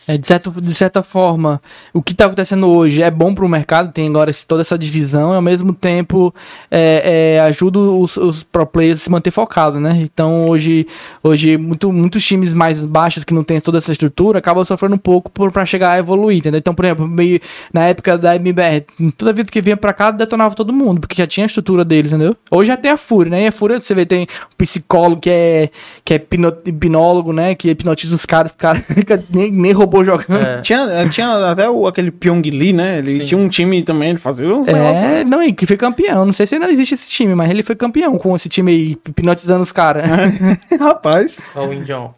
É, 0.08 0.18
de, 0.18 0.26
certo, 0.26 0.50
de 0.60 0.74
certa 0.74 1.00
forma, 1.00 1.62
o 1.92 2.02
que 2.02 2.12
está 2.12 2.26
acontecendo 2.26 2.66
hoje 2.66 3.00
é 3.02 3.10
bom 3.10 3.32
para 3.32 3.44
o 3.44 3.48
mercado, 3.48 3.92
tem 3.92 4.08
agora 4.08 4.30
esse- 4.30 4.44
toda 4.44 4.60
essa 4.60 4.76
divisão, 4.76 5.32
e 5.32 5.36
ao 5.36 5.42
mesmo 5.42 5.72
tempo 5.72 6.34
é, 6.70 7.36
é, 7.36 7.40
ajuda 7.40 7.78
os, 7.78 8.16
os 8.16 8.42
pro 8.42 8.66
players 8.66 9.00
a 9.00 9.04
se 9.04 9.10
manter 9.10 9.30
focados, 9.30 9.80
né? 9.80 10.00
Então 10.02 10.48
hoje, 10.48 10.86
hoje 11.22 11.56
muito, 11.56 11.92
muitos 11.92 12.24
times 12.24 12.52
mais 12.52 12.84
baixos 12.84 13.22
que 13.22 13.32
não 13.32 13.44
tem 13.44 13.60
toda 13.60 13.78
essa 13.78 13.92
estrutura 13.92 14.40
acabam 14.40 14.64
sofrendo 14.64 14.96
um 14.96 14.98
pouco 14.98 15.30
para 15.30 15.64
chegar 15.64 15.92
a 15.92 15.98
evoluir, 15.98 16.38
entendeu? 16.38 16.58
Então, 16.58 16.74
por 16.74 16.84
exemplo, 16.84 17.06
meio, 17.06 17.40
na 17.72 17.86
época 17.86 18.18
da 18.18 18.34
MBR, 18.34 18.84
toda 19.16 19.32
vida 19.32 19.50
que 19.50 19.60
vinha 19.60 19.76
para 19.76 19.92
cá 19.92 20.10
detonava 20.10 20.54
todo 20.56 20.72
mundo, 20.72 21.00
porque 21.00 21.14
já 21.14 21.28
tinha 21.28 21.44
a 21.44 21.46
estrutura 21.46 21.84
deles, 21.84 22.12
entendeu? 22.12 22.36
Hoje 22.50 22.68
já 22.68 22.76
tem 22.76 22.90
a 22.90 22.96
Fúria, 22.96 23.30
né? 23.30 23.44
E 23.44 23.46
a 23.46 23.52
Fúria, 23.52 23.78
você 23.80 23.94
vê, 23.94 24.04
tem 24.04 24.22
um 24.22 24.56
psicólogo 24.58 25.20
que 25.20 25.30
é, 25.30 25.70
que 26.04 26.14
é 26.14 26.26
hipnólogo, 26.66 27.32
né? 27.32 27.54
Que 27.54 27.70
hipnotiza 27.70 28.16
os 28.16 28.26
caras, 28.26 28.50
os 28.52 28.56
caras 28.56 28.82
nem, 29.30 29.50
nem 29.50 29.72
robô 30.02 30.04
jogando. 30.04 30.42
É. 30.42 30.60
Tinha, 30.60 30.80
eh, 30.80 31.08
tinha 31.08 31.50
até 31.50 31.68
o, 31.68 31.86
aquele 31.86 32.10
Pyong 32.10 32.42
Lee, 32.42 32.72
né? 32.72 32.98
Ele 32.98 33.18
Sim. 33.18 33.24
tinha 33.24 33.38
um 33.38 33.48
time 33.48 33.82
também, 33.82 34.10
ele 34.10 34.18
fazia 34.18 34.48
uns 34.48 34.66
negócios. 34.66 35.04
É, 35.04 35.24
não, 35.24 35.42
e 35.42 35.52
que 35.52 35.66
foi 35.66 35.76
campeão. 35.76 36.24
Não 36.24 36.32
sei 36.32 36.46
se 36.46 36.54
ainda 36.54 36.70
existe 36.70 36.94
esse 36.94 37.08
time, 37.08 37.34
mas 37.34 37.50
ele 37.50 37.62
foi 37.62 37.76
campeão 37.76 38.18
com 38.18 38.34
esse 38.34 38.48
time 38.48 38.72
aí, 38.72 38.90
hipnotizando 38.92 39.62
os 39.62 39.72
caras. 39.72 40.04
Rapaz. 40.78 41.40
Ó, 41.54 41.66
o 41.66 41.72
Indião. 41.72 42.14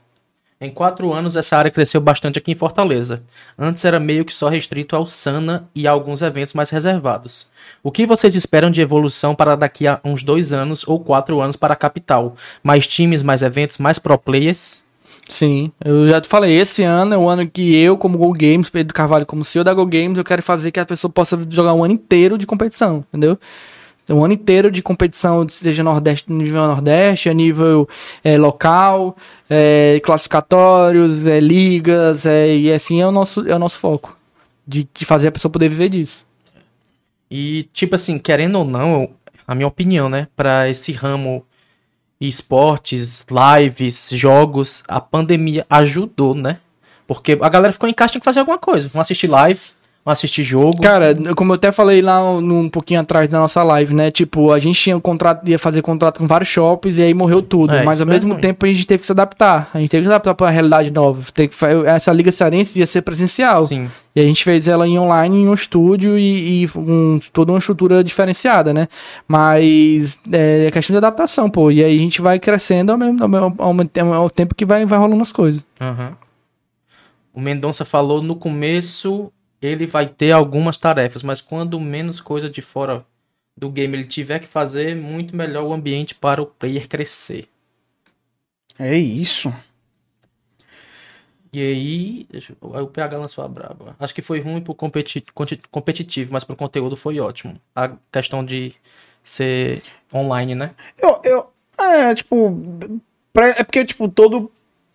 Em 0.60 0.70
quatro 0.70 1.12
anos, 1.12 1.36
essa 1.36 1.58
área 1.58 1.70
cresceu 1.70 2.00
bastante 2.00 2.38
aqui 2.38 2.52
em 2.52 2.54
Fortaleza. 2.54 3.22
Antes 3.58 3.84
era 3.84 4.00
meio 4.00 4.24
que 4.24 4.34
só 4.34 4.48
restrito 4.48 4.96
ao 4.96 5.04
Sana 5.04 5.68
e 5.74 5.86
a 5.86 5.90
alguns 5.90 6.22
eventos 6.22 6.54
mais 6.54 6.70
reservados. 6.70 7.46
O 7.82 7.90
que 7.90 8.06
vocês 8.06 8.34
esperam 8.34 8.70
de 8.70 8.80
evolução 8.80 9.34
para 9.34 9.56
daqui 9.56 9.86
a 9.86 10.00
uns 10.02 10.22
dois 10.22 10.52
anos 10.52 10.86
ou 10.86 11.00
quatro 11.00 11.40
anos 11.40 11.56
para 11.56 11.74
a 11.74 11.76
capital? 11.76 12.34
Mais 12.62 12.86
times, 12.86 13.22
mais 13.22 13.42
eventos, 13.42 13.76
mais 13.78 13.98
pro 13.98 14.16
players? 14.16 14.83
Sim, 15.28 15.72
eu 15.82 16.08
já 16.08 16.20
te 16.20 16.28
falei, 16.28 16.54
esse 16.54 16.82
ano 16.82 17.14
é 17.14 17.18
o 17.18 17.28
ano 17.28 17.48
que 17.48 17.74
eu, 17.74 17.96
como 17.96 18.18
Go 18.18 18.32
Games, 18.32 18.68
Pedro 18.68 18.92
Carvalho, 18.92 19.24
como 19.24 19.44
CEO 19.44 19.64
da 19.64 19.72
Go 19.72 19.86
Games, 19.86 20.18
eu 20.18 20.24
quero 20.24 20.42
fazer 20.42 20.70
que 20.70 20.78
a 20.78 20.84
pessoa 20.84 21.10
possa 21.10 21.38
jogar 21.48 21.72
um 21.72 21.82
ano 21.82 21.94
inteiro 21.94 22.36
de 22.36 22.46
competição, 22.46 23.04
entendeu? 23.08 23.38
Um 24.08 24.22
ano 24.22 24.34
inteiro 24.34 24.70
de 24.70 24.82
competição, 24.82 25.48
seja 25.48 25.82
Nordeste, 25.82 26.30
nível 26.30 26.66
Nordeste, 26.66 27.30
a 27.30 27.34
nível 27.34 27.88
é, 28.22 28.36
local, 28.36 29.16
é, 29.48 29.98
classificatórios, 30.04 31.26
é, 31.26 31.40
ligas, 31.40 32.26
é, 32.26 32.54
e 32.54 32.70
assim 32.70 33.00
é 33.00 33.06
o 33.06 33.10
nosso, 33.10 33.48
é 33.48 33.56
o 33.56 33.58
nosso 33.58 33.78
foco. 33.78 34.16
De, 34.66 34.88
de 34.94 35.04
fazer 35.04 35.28
a 35.28 35.32
pessoa 35.32 35.52
poder 35.52 35.68
viver 35.68 35.90
disso. 35.90 36.26
E, 37.30 37.68
tipo 37.72 37.94
assim, 37.94 38.18
querendo 38.18 38.56
ou 38.58 38.64
não, 38.64 39.10
a 39.46 39.54
minha 39.54 39.66
opinião, 39.66 40.08
né, 40.08 40.28
para 40.36 40.68
esse 40.68 40.92
ramo 40.92 41.44
esportes, 42.20 43.26
lives, 43.30 44.10
jogos, 44.12 44.82
a 44.88 45.00
pandemia 45.00 45.66
ajudou, 45.68 46.34
né? 46.34 46.58
Porque 47.06 47.38
a 47.40 47.48
galera 47.48 47.72
ficou 47.72 47.88
em 47.88 47.92
casa 47.92 48.12
tinha 48.12 48.20
que 48.20 48.24
fazer 48.24 48.40
alguma 48.40 48.58
coisa. 48.58 48.88
Vamos 48.88 49.06
assistir 49.06 49.26
live, 49.26 49.60
assistir 50.12 50.44
jogo. 50.44 50.80
Cara, 50.82 51.14
como 51.34 51.52
eu 51.52 51.54
até 51.54 51.72
falei 51.72 52.02
lá 52.02 52.22
um, 52.22 52.60
um 52.60 52.68
pouquinho 52.68 53.00
atrás 53.00 53.28
da 53.28 53.38
nossa 53.38 53.62
live, 53.62 53.94
né? 53.94 54.10
Tipo, 54.10 54.52
a 54.52 54.58
gente 54.58 54.78
tinha 54.78 54.96
um 54.96 55.00
contrato, 55.00 55.48
ia 55.48 55.58
fazer 55.58 55.80
contrato 55.80 56.18
com 56.18 56.26
vários 56.26 56.48
shoppings 56.48 56.98
e 56.98 57.02
aí 57.02 57.14
morreu 57.14 57.40
tudo. 57.40 57.74
É, 57.74 57.84
mas 57.84 58.00
ao 58.00 58.06
é 58.06 58.10
mesmo 58.10 58.32
ruim. 58.32 58.40
tempo 58.40 58.66
a 58.66 58.68
gente 58.68 58.86
teve 58.86 59.00
que 59.00 59.06
se 59.06 59.12
adaptar. 59.12 59.70
A 59.72 59.80
gente 59.80 59.90
teve 59.90 60.02
que 60.02 60.08
se 60.08 60.12
adaptar 60.12 60.34
pra 60.34 60.50
realidade 60.50 60.90
nova. 60.90 61.24
Tem 61.32 61.48
que, 61.48 61.56
essa 61.86 62.12
Liga 62.12 62.30
Cearense 62.30 62.78
ia 62.78 62.86
ser 62.86 63.00
presencial. 63.00 63.66
Sim. 63.66 63.88
E 64.14 64.20
a 64.20 64.24
gente 64.24 64.44
fez 64.44 64.68
ela 64.68 64.86
em 64.86 64.98
online, 64.98 65.38
em 65.38 65.48
um 65.48 65.54
estúdio 65.54 66.18
e, 66.18 66.64
e 66.64 66.68
um, 66.76 67.18
toda 67.32 67.50
uma 67.50 67.58
estrutura 67.58 68.04
diferenciada, 68.04 68.72
né? 68.72 68.86
Mas 69.26 70.20
é 70.30 70.70
questão 70.70 70.94
de 70.94 70.98
adaptação, 70.98 71.50
pô. 71.50 71.70
E 71.70 71.82
aí 71.82 71.96
a 71.96 72.00
gente 72.00 72.20
vai 72.20 72.38
crescendo 72.38 72.92
ao 72.92 72.98
mesmo, 72.98 73.24
ao 73.24 73.54
ao 73.58 74.14
ao 74.14 74.30
tempo 74.30 74.54
que 74.54 74.64
vai, 74.64 74.84
vai 74.84 74.98
rolando 74.98 75.22
as 75.22 75.32
coisas. 75.32 75.64
Aham. 75.80 76.12
O 77.32 77.40
Mendonça 77.40 77.84
falou 77.84 78.22
no 78.22 78.36
começo 78.36 79.32
ele 79.64 79.86
vai 79.86 80.06
ter 80.08 80.32
algumas 80.32 80.78
tarefas, 80.78 81.22
mas 81.22 81.40
quando 81.40 81.78
menos 81.80 82.20
coisa 82.20 82.48
de 82.50 82.60
fora 82.62 83.04
do 83.56 83.70
game 83.70 83.96
ele 83.96 84.04
tiver 84.06 84.40
que 84.40 84.46
fazer, 84.46 84.96
muito 84.96 85.34
melhor 85.36 85.64
o 85.64 85.72
ambiente 85.72 86.14
para 86.14 86.42
o 86.42 86.46
player 86.46 86.88
crescer. 86.88 87.48
É 88.78 88.96
isso. 88.96 89.52
E 91.52 91.60
aí, 91.60 92.26
deixa 92.30 92.56
eu- 92.60 92.74
aí 92.76 92.82
o 92.82 92.88
PH 92.88 93.16
lançou 93.16 93.44
a 93.44 93.48
braba. 93.48 93.94
Acho 94.00 94.12
que 94.12 94.20
foi 94.22 94.40
ruim 94.40 94.60
pro 94.60 94.74
competi- 94.74 95.24
competitivo, 95.70 96.32
mas 96.32 96.42
pro 96.42 96.56
conteúdo 96.56 96.96
foi 96.96 97.20
ótimo. 97.20 97.60
A 97.76 97.92
questão 98.10 98.44
de 98.44 98.74
ser 99.22 99.80
online, 100.12 100.56
né? 100.56 100.74
Eu, 100.98 101.20
eu, 101.24 101.52
é, 101.78 102.12
tipo, 102.12 102.52
é 103.36 103.62
porque, 103.62 103.84
tipo, 103.84 104.08
todo 104.08 104.50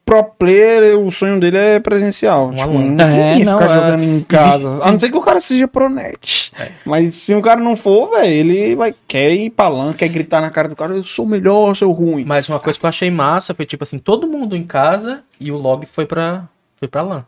pro 0.09 0.23
player, 0.23 0.97
o 0.97 1.11
sonho 1.11 1.39
dele 1.39 1.57
é 1.57 1.79
presencial. 1.79 2.47
Um 2.47 2.55
tipo, 2.55 2.61
aluno. 2.63 2.91
não 2.95 3.05
É, 3.05 3.33
queria 3.33 3.45
não, 3.45 3.59
ficar 3.59 3.71
é. 3.71 3.73
jogando 3.75 4.03
em 4.03 4.21
casa. 4.21 4.79
A 4.83 4.91
não 4.91 4.97
ser 4.97 5.09
que 5.11 5.17
o 5.17 5.21
cara 5.21 5.39
seja 5.39 5.67
pro 5.67 5.87
net. 5.87 6.51
Mas 6.83 7.13
se 7.13 7.35
o 7.35 7.41
cara 7.41 7.59
não 7.61 7.77
for, 7.77 8.09
velho, 8.09 8.25
ele 8.27 8.75
vai, 8.75 8.95
quer 9.07 9.31
ir 9.33 9.51
pra 9.51 9.67
LAN, 9.67 9.93
quer 9.93 10.07
gritar 10.07 10.41
na 10.41 10.49
cara 10.49 10.67
do 10.67 10.75
cara, 10.75 10.93
eu 10.95 11.03
sou 11.03 11.25
o 11.25 11.29
melhor, 11.29 11.69
eu 11.69 11.75
sou 11.75 11.91
ruim. 11.91 12.23
Mas 12.25 12.49
uma 12.49 12.59
coisa 12.59 12.79
que 12.79 12.85
eu 12.85 12.89
achei 12.89 13.11
massa 13.11 13.53
foi 13.53 13.65
tipo 13.65 13.83
assim, 13.83 13.99
todo 13.99 14.25
mundo 14.27 14.55
em 14.55 14.63
casa 14.63 15.21
e 15.39 15.51
o 15.51 15.57
log 15.57 15.85
foi 15.85 16.05
pra, 16.07 16.45
foi 16.77 16.87
pra 16.87 17.03
lá. 17.03 17.25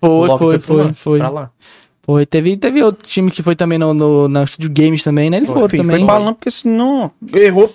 O 0.00 0.26
Foi, 0.26 0.38
foi, 0.38 0.58
pro 0.58 0.66
foi, 0.66 0.76
LAN, 0.84 0.92
foi. 0.94 1.18
Pra 1.18 1.28
lá. 1.28 1.50
Foi, 2.04 2.26
teve, 2.26 2.56
teve 2.56 2.82
outro 2.82 3.08
time 3.08 3.30
que 3.30 3.44
foi 3.44 3.54
também 3.54 3.78
no, 3.78 3.94
no, 3.94 4.26
na 4.26 4.44
Studio 4.44 4.68
Games 4.74 5.04
também, 5.04 5.30
né? 5.30 5.36
Eles 5.36 5.48
Foi, 5.48 5.54
foram 5.54 5.68
Filho, 5.68 5.84
também. 5.84 5.98
foi 5.98 6.06
pra 6.06 6.18
LAN, 6.18 6.34
porque 6.34 6.50
senão 6.50 7.12
errou, 7.32 7.72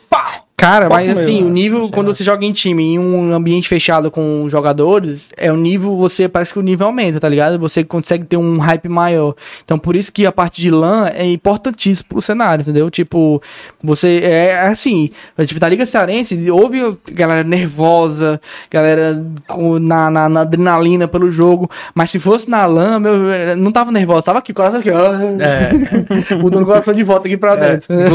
Cara, 0.60 0.90
mas 0.90 1.16
assim, 1.16 1.44
o 1.44 1.50
nível, 1.50 1.88
quando 1.88 2.08
você 2.08 2.24
joga 2.24 2.44
em 2.44 2.52
time, 2.52 2.84
em 2.84 2.98
um 2.98 3.32
ambiente 3.32 3.70
fechado 3.70 4.10
com 4.10 4.50
jogadores, 4.50 5.30
é 5.38 5.52
o 5.52 5.56
nível, 5.56 5.96
você, 5.96 6.28
parece 6.28 6.52
que 6.52 6.58
o 6.58 6.64
nível 6.64 6.88
aumenta, 6.88 7.20
tá 7.20 7.30
ligado? 7.30 7.60
Você 7.60 7.84
consegue 7.84 8.26
ter 8.26 8.38
um 8.38 8.58
hype 8.58 8.90
maior. 8.90 9.36
Então, 9.64 9.78
por 9.78 9.96
isso 9.96 10.12
que 10.12 10.26
a 10.26 10.32
parte 10.32 10.60
de 10.60 10.72
LAN 10.72 11.10
é 11.14 11.28
importantíssimo 11.28 12.10
pro 12.10 12.24
cenário, 12.24 12.64
entendeu? 12.64 12.90
Tipo, 12.90 13.40
você, 13.84 14.20
é 14.24 14.48
é 14.48 14.68
assim, 14.68 15.12
tipo, 15.46 15.60
da 15.60 15.70
Liga 15.70 15.86
Cearense, 15.86 16.50
houve 16.50 16.98
galera 17.12 17.44
nervosa, 17.44 18.42
galera 18.72 19.24
com, 19.48 19.78
na, 19.78 20.10
na, 20.10 20.28
na 20.28 20.42
adrenalina 20.42 21.08
pelo 21.08 21.32
jogo, 21.32 21.70
mas 21.94 22.10
se 22.10 22.20
fosse 22.20 22.50
na 22.50 22.66
LAN, 22.66 23.00
meu, 23.00 23.56
não 23.56 23.72
tava 23.72 23.92
nervoso, 23.92 24.24
tava 24.24 24.40
aqui, 24.40 24.54
coração 24.54 24.80
aqui, 24.80 24.90
ó, 24.90 25.14
É, 25.14 26.34
mudando 26.42 26.64
o 26.64 26.66
coração 26.66 26.96
de 26.96 27.04
volta 27.04 27.28
aqui 27.28 27.38
pra 27.38 27.56
dentro. 27.56 27.94
é 27.94 28.10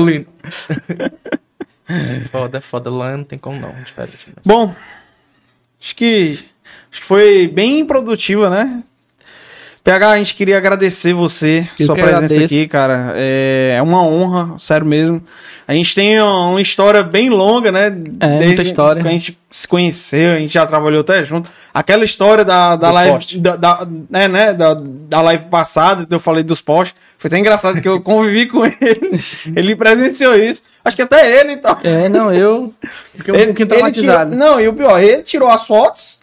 engolindo. 1.88 2.28
foda, 2.30 2.58
é 2.58 2.60
foda. 2.60 2.90
LAN 2.90 3.18
não 3.18 3.24
tem 3.24 3.38
como 3.38 3.60
não, 3.60 3.72
diferente. 3.82 4.32
Bom, 4.44 4.74
acho 5.80 5.96
que, 5.96 6.38
acho 6.90 7.00
que 7.00 7.06
foi 7.06 7.48
bem 7.48 7.84
produtiva, 7.84 8.50
né? 8.50 8.82
PH, 9.84 10.10
a 10.10 10.18
gente 10.18 10.34
queria 10.36 10.56
agradecer 10.56 11.12
você, 11.12 11.68
Eu 11.78 11.86
sua 11.86 11.94
presença 11.96 12.16
agradeço. 12.16 12.44
aqui, 12.44 12.68
cara. 12.68 13.14
É, 13.16 13.74
é 13.76 13.82
uma 13.82 14.06
honra, 14.06 14.56
sério 14.56 14.86
mesmo. 14.86 15.20
A 15.66 15.74
gente 15.74 15.92
tem 15.92 16.20
uma, 16.20 16.60
história 16.62 17.02
bem 17.02 17.30
longa, 17.30 17.72
né? 17.72 17.92
É, 18.20 18.44
muita 18.44 18.62
história. 18.62 19.02
Que 19.02 19.08
a 19.08 19.10
gente 19.10 19.38
se 19.50 19.66
conheceu, 19.66 20.34
a 20.34 20.38
gente 20.38 20.54
já 20.54 20.64
trabalhou 20.66 21.00
até 21.00 21.24
junto. 21.24 21.50
Aquela 21.74 22.04
história 22.04 22.44
da, 22.44 22.76
da 22.76 22.88
Do 22.88 22.94
live. 22.94 23.38
Da, 23.38 23.56
da, 23.56 23.88
né, 24.08 24.28
né, 24.28 24.52
da, 24.52 24.74
da 24.74 25.20
live 25.20 25.46
passada, 25.46 26.06
que 26.06 26.14
eu 26.14 26.20
falei 26.20 26.44
dos 26.44 26.60
postes. 26.60 26.94
Foi 27.18 27.28
até 27.28 27.38
engraçado 27.38 27.80
que 27.80 27.88
eu 27.88 28.00
convivi 28.02 28.46
com 28.46 28.64
ele. 28.64 29.20
ele 29.56 29.74
presenciou 29.74 30.36
isso. 30.36 30.62
Acho 30.84 30.94
que 30.94 31.02
até 31.02 31.40
ele, 31.40 31.54
então. 31.54 31.76
É, 31.82 32.08
não, 32.08 32.32
eu 32.32 32.72
fiquei 33.16 33.32
um 33.32 33.36
pouquinho 33.36 33.54
tirou, 33.54 33.68
traumatizado. 33.68 34.36
não, 34.36 34.60
e 34.60 34.68
o 34.68 34.74
pior, 34.74 35.02
ele 35.02 35.22
tirou 35.22 35.48
as 35.48 35.66
fotos. 35.66 36.21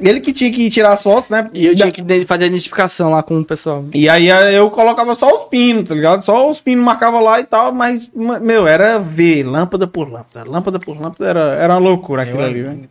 Ele 0.00 0.20
que 0.20 0.32
tinha 0.32 0.50
que 0.50 0.68
tirar 0.70 0.92
as 0.92 1.02
fotos, 1.02 1.30
né? 1.30 1.48
E 1.52 1.66
eu 1.66 1.74
tinha 1.74 1.90
que 1.90 2.02
fazer 2.24 2.44
a 2.44 2.46
identificação 2.46 3.10
lá 3.10 3.22
com 3.22 3.38
o 3.40 3.44
pessoal. 3.44 3.84
E 3.92 4.08
aí 4.08 4.28
eu 4.54 4.70
colocava 4.70 5.14
só 5.14 5.42
os 5.42 5.48
pinos, 5.48 5.84
tá 5.84 5.94
ligado? 5.94 6.24
Só 6.24 6.48
os 6.50 6.60
pinos 6.60 6.84
marcava 6.84 7.20
lá 7.20 7.40
e 7.40 7.44
tal, 7.44 7.74
mas, 7.74 8.10
ma- 8.14 8.38
meu, 8.40 8.66
era 8.66 8.98
ver 8.98 9.42
lâmpada 9.44 9.86
por 9.86 10.10
lâmpada. 10.10 10.48
Lâmpada 10.48 10.78
por 10.78 11.00
lâmpada 11.00 11.28
era, 11.28 11.40
era 11.54 11.72
uma 11.74 11.80
loucura 11.80 12.22
aquilo 12.22 12.40
Eu 12.40 12.46
ali, 12.46 12.62
velho. 12.62 12.88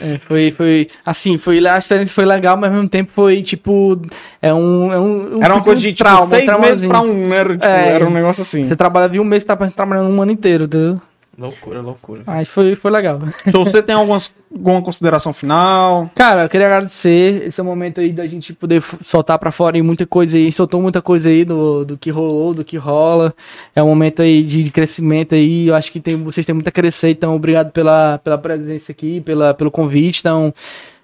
É, 0.00 0.18
foi, 0.18 0.50
foi, 0.52 0.88
assim, 1.04 1.38
foi, 1.38 1.66
a 1.66 1.78
experiência 1.78 2.14
foi 2.14 2.24
legal, 2.24 2.56
mas 2.56 2.70
ao 2.70 2.76
mesmo 2.76 2.88
tempo 2.88 3.10
foi, 3.12 3.42
tipo, 3.42 4.00
é 4.42 4.52
um... 4.52 4.92
É 4.92 4.98
um, 4.98 5.36
um 5.38 5.42
Era 5.42 5.54
uma 5.54 5.62
coisa 5.62 5.80
um 5.80 5.82
de 5.82 5.92
tipo, 5.92 6.08
trauma, 6.08 6.26
um 6.26 6.30
seis 6.38 6.60
meses 6.60 6.86
pra 6.86 7.00
um, 7.00 7.26
né? 7.28 7.36
Era, 7.36 7.52
tipo, 7.54 7.64
É. 7.66 7.88
era 7.90 8.06
um 8.06 8.10
negócio 8.10 8.42
assim. 8.42 8.64
Você 8.64 8.76
trabalha 8.76 9.08
de 9.08 9.18
um 9.20 9.24
mês, 9.24 9.44
tá 9.44 9.56
trabalhando 9.56 10.10
um 10.10 10.20
ano 10.22 10.32
inteiro, 10.32 10.64
entendeu? 10.64 11.00
Loucura, 11.38 11.80
loucura. 11.80 12.22
Mas 12.26 12.48
foi, 12.48 12.74
foi 12.74 12.90
legal. 12.90 13.20
Se 13.44 13.52
você 13.52 13.80
tem 13.80 13.94
algumas, 13.94 14.34
alguma 14.52 14.82
consideração 14.82 15.32
final, 15.32 16.10
Cara, 16.12 16.42
eu 16.42 16.48
queria 16.48 16.66
agradecer 16.66 17.46
esse 17.46 17.60
é 17.60 17.62
momento 17.62 18.00
aí 18.00 18.12
da 18.12 18.26
gente 18.26 18.52
poder 18.52 18.82
soltar 19.02 19.38
pra 19.38 19.52
fora 19.52 19.76
aí 19.76 19.82
muita 19.82 20.04
coisa 20.04 20.36
aí, 20.36 20.50
soltou 20.50 20.82
muita 20.82 21.00
coisa 21.00 21.28
aí 21.28 21.44
do, 21.44 21.84
do 21.84 21.96
que 21.96 22.10
rolou, 22.10 22.52
do 22.54 22.64
que 22.64 22.76
rola. 22.76 23.32
É 23.74 23.80
um 23.80 23.86
momento 23.86 24.20
aí 24.20 24.42
de, 24.42 24.64
de 24.64 24.70
crescimento 24.72 25.36
aí, 25.36 25.68
eu 25.68 25.76
acho 25.76 25.92
que 25.92 26.00
tem, 26.00 26.16
vocês 26.16 26.44
têm 26.44 26.54
muito 26.54 26.68
a 26.68 26.72
crescer, 26.72 27.10
então 27.10 27.36
obrigado 27.36 27.70
pela, 27.70 28.18
pela 28.18 28.36
presença 28.36 28.90
aqui, 28.90 29.20
pela, 29.20 29.54
pelo 29.54 29.70
convite, 29.70 30.18
então 30.18 30.52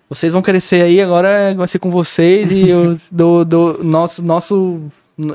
vocês 0.08 0.32
vão 0.32 0.42
crescer 0.42 0.82
aí, 0.82 1.00
agora 1.00 1.54
vai 1.54 1.68
ser 1.68 1.78
com 1.78 1.92
vocês 1.92 2.50
e 2.50 2.68
eu 2.68 2.96
do, 3.12 3.44
do 3.44 3.84
nosso, 3.84 4.20
nosso 4.20 4.80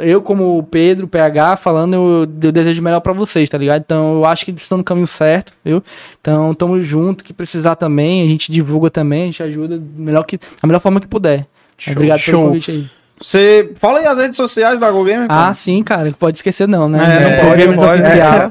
eu 0.01 0.21
como 0.21 0.61
Pedro, 0.63 1.07
PH, 1.07 1.57
falando, 1.57 1.93
eu, 1.93 2.27
eu 2.43 2.51
desejo 2.51 2.81
o 2.81 2.83
melhor 2.83 2.99
pra 2.99 3.13
vocês, 3.13 3.49
tá 3.49 3.57
ligado? 3.57 3.81
Então 3.81 4.15
eu 4.15 4.25
acho 4.25 4.43
que 4.43 4.51
eles 4.51 4.61
estão 4.61 4.77
no 4.77 4.83
caminho 4.83 5.07
certo, 5.07 5.53
viu? 5.63 5.81
Então 6.19 6.53
tamo 6.53 6.83
junto, 6.83 7.23
que 7.23 7.33
precisar 7.33 7.75
também, 7.75 8.23
a 8.23 8.27
gente 8.27 8.51
divulga 8.51 8.89
também, 8.89 9.23
a 9.23 9.25
gente 9.25 9.43
ajuda 9.43 9.81
melhor 9.95 10.23
que, 10.23 10.37
da 10.37 10.67
melhor 10.67 10.79
forma 10.79 10.99
que 10.99 11.07
puder. 11.07 11.47
Show, 11.77 11.93
Obrigado 11.93 12.19
show. 12.19 12.33
pelo 12.33 12.47
convite 12.47 12.71
aí. 12.71 12.98
Você 13.21 13.71
fala 13.75 13.99
aí 13.99 14.05
as 14.05 14.17
redes 14.17 14.37
sociais 14.37 14.79
da 14.79 14.89
Go 14.91 15.03
Gamer. 15.03 15.27
Ah, 15.29 15.53
sim, 15.53 15.83
cara, 15.83 16.11
pode 16.17 16.37
esquecer 16.37 16.67
não, 16.67 16.87
né? 16.87 16.99
É, 16.99 17.23
É, 17.39 17.45
pode, 17.49 17.65
Go 17.65 17.71
não 17.73 17.83
pode. 17.83 18.01
Oficial. 18.01 18.49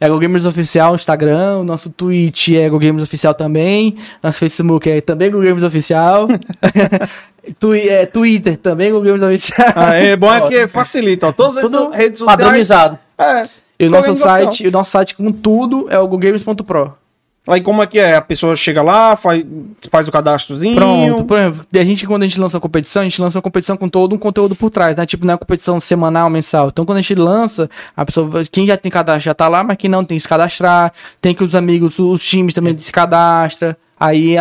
É 0.00 0.08
Go 0.08 0.18
Gamers 0.18 0.46
Oficial, 0.46 0.94
Instagram, 0.94 1.58
o 1.58 1.64
nosso 1.64 1.90
Twitch 1.90 2.48
é 2.50 2.68
Go 2.68 2.78
Gamers 2.78 3.02
Oficial 3.04 3.34
também, 3.34 3.96
nosso 4.22 4.38
Facebook 4.38 4.90
é 4.90 5.00
também 5.00 5.30
Go 5.30 5.40
Gamers 5.40 5.62
Oficial. 5.64 6.26
Twi- 7.60 7.88
é, 7.88 8.04
Twitter 8.06 8.56
também 8.56 8.92
Go 8.92 9.00
Gamers 9.00 9.22
Oficial. 9.22 9.72
Ah, 9.74 9.94
é 9.94 10.16
bom 10.16 10.32
é 10.32 10.48
que 10.48 10.66
facilita, 10.68 11.28
ó. 11.28 11.32
Todas 11.32 11.56
as 11.58 11.70
redes 11.94 12.18
sociais. 12.18 12.38
Padronizado. 12.40 12.98
É. 13.18 13.42
E 13.78 13.86
o 13.86 13.90
Go 13.90 13.96
nosso 13.96 14.16
site, 14.16 14.66
o 14.66 14.70
nosso 14.70 14.90
site 14.90 15.14
com 15.14 15.30
tudo 15.30 15.86
é 15.90 15.98
o 15.98 16.08
gogames.pro. 16.08 16.94
Aí 17.46 17.60
como 17.60 17.82
é 17.82 17.86
que 17.86 17.98
é? 17.98 18.16
A 18.16 18.20
pessoa 18.20 18.56
chega 18.56 18.82
lá, 18.82 19.14
faz, 19.14 19.44
faz 19.90 20.08
o 20.08 20.12
cadastrozinho. 20.12 20.74
Pronto, 20.74 21.24
por 21.24 21.38
exemplo, 21.38 21.66
a 21.72 21.84
gente 21.84 22.06
quando 22.06 22.24
a 22.24 22.26
gente 22.26 22.40
lança 22.40 22.56
uma 22.56 22.60
competição, 22.60 23.02
a 23.02 23.04
gente 23.04 23.20
lança 23.20 23.38
uma 23.38 23.42
competição 23.42 23.76
com 23.76 23.88
todo 23.88 24.14
um 24.14 24.18
conteúdo 24.18 24.56
por 24.56 24.68
trás, 24.68 24.96
né? 24.96 25.06
Tipo, 25.06 25.24
não 25.24 25.34
é 25.34 25.36
competição 25.36 25.78
semanal, 25.78 26.28
mensal. 26.28 26.68
Então 26.68 26.84
quando 26.84 26.98
a 26.98 27.00
gente 27.00 27.14
lança, 27.14 27.70
a 27.96 28.04
pessoa, 28.04 28.44
quem 28.50 28.66
já 28.66 28.76
tem 28.76 28.90
cadastro 28.90 29.24
já 29.24 29.34
tá 29.34 29.48
lá, 29.48 29.62
mas 29.62 29.76
quem 29.76 29.88
não 29.88 30.04
tem 30.04 30.16
que 30.16 30.22
se 30.22 30.28
cadastrar, 30.28 30.92
tem 31.20 31.34
que 31.34 31.44
os 31.44 31.54
amigos, 31.54 31.98
os 31.98 32.22
times 32.22 32.52
também 32.52 32.76
se 32.76 32.90
cadastra. 32.90 33.76
Aí 33.98 34.36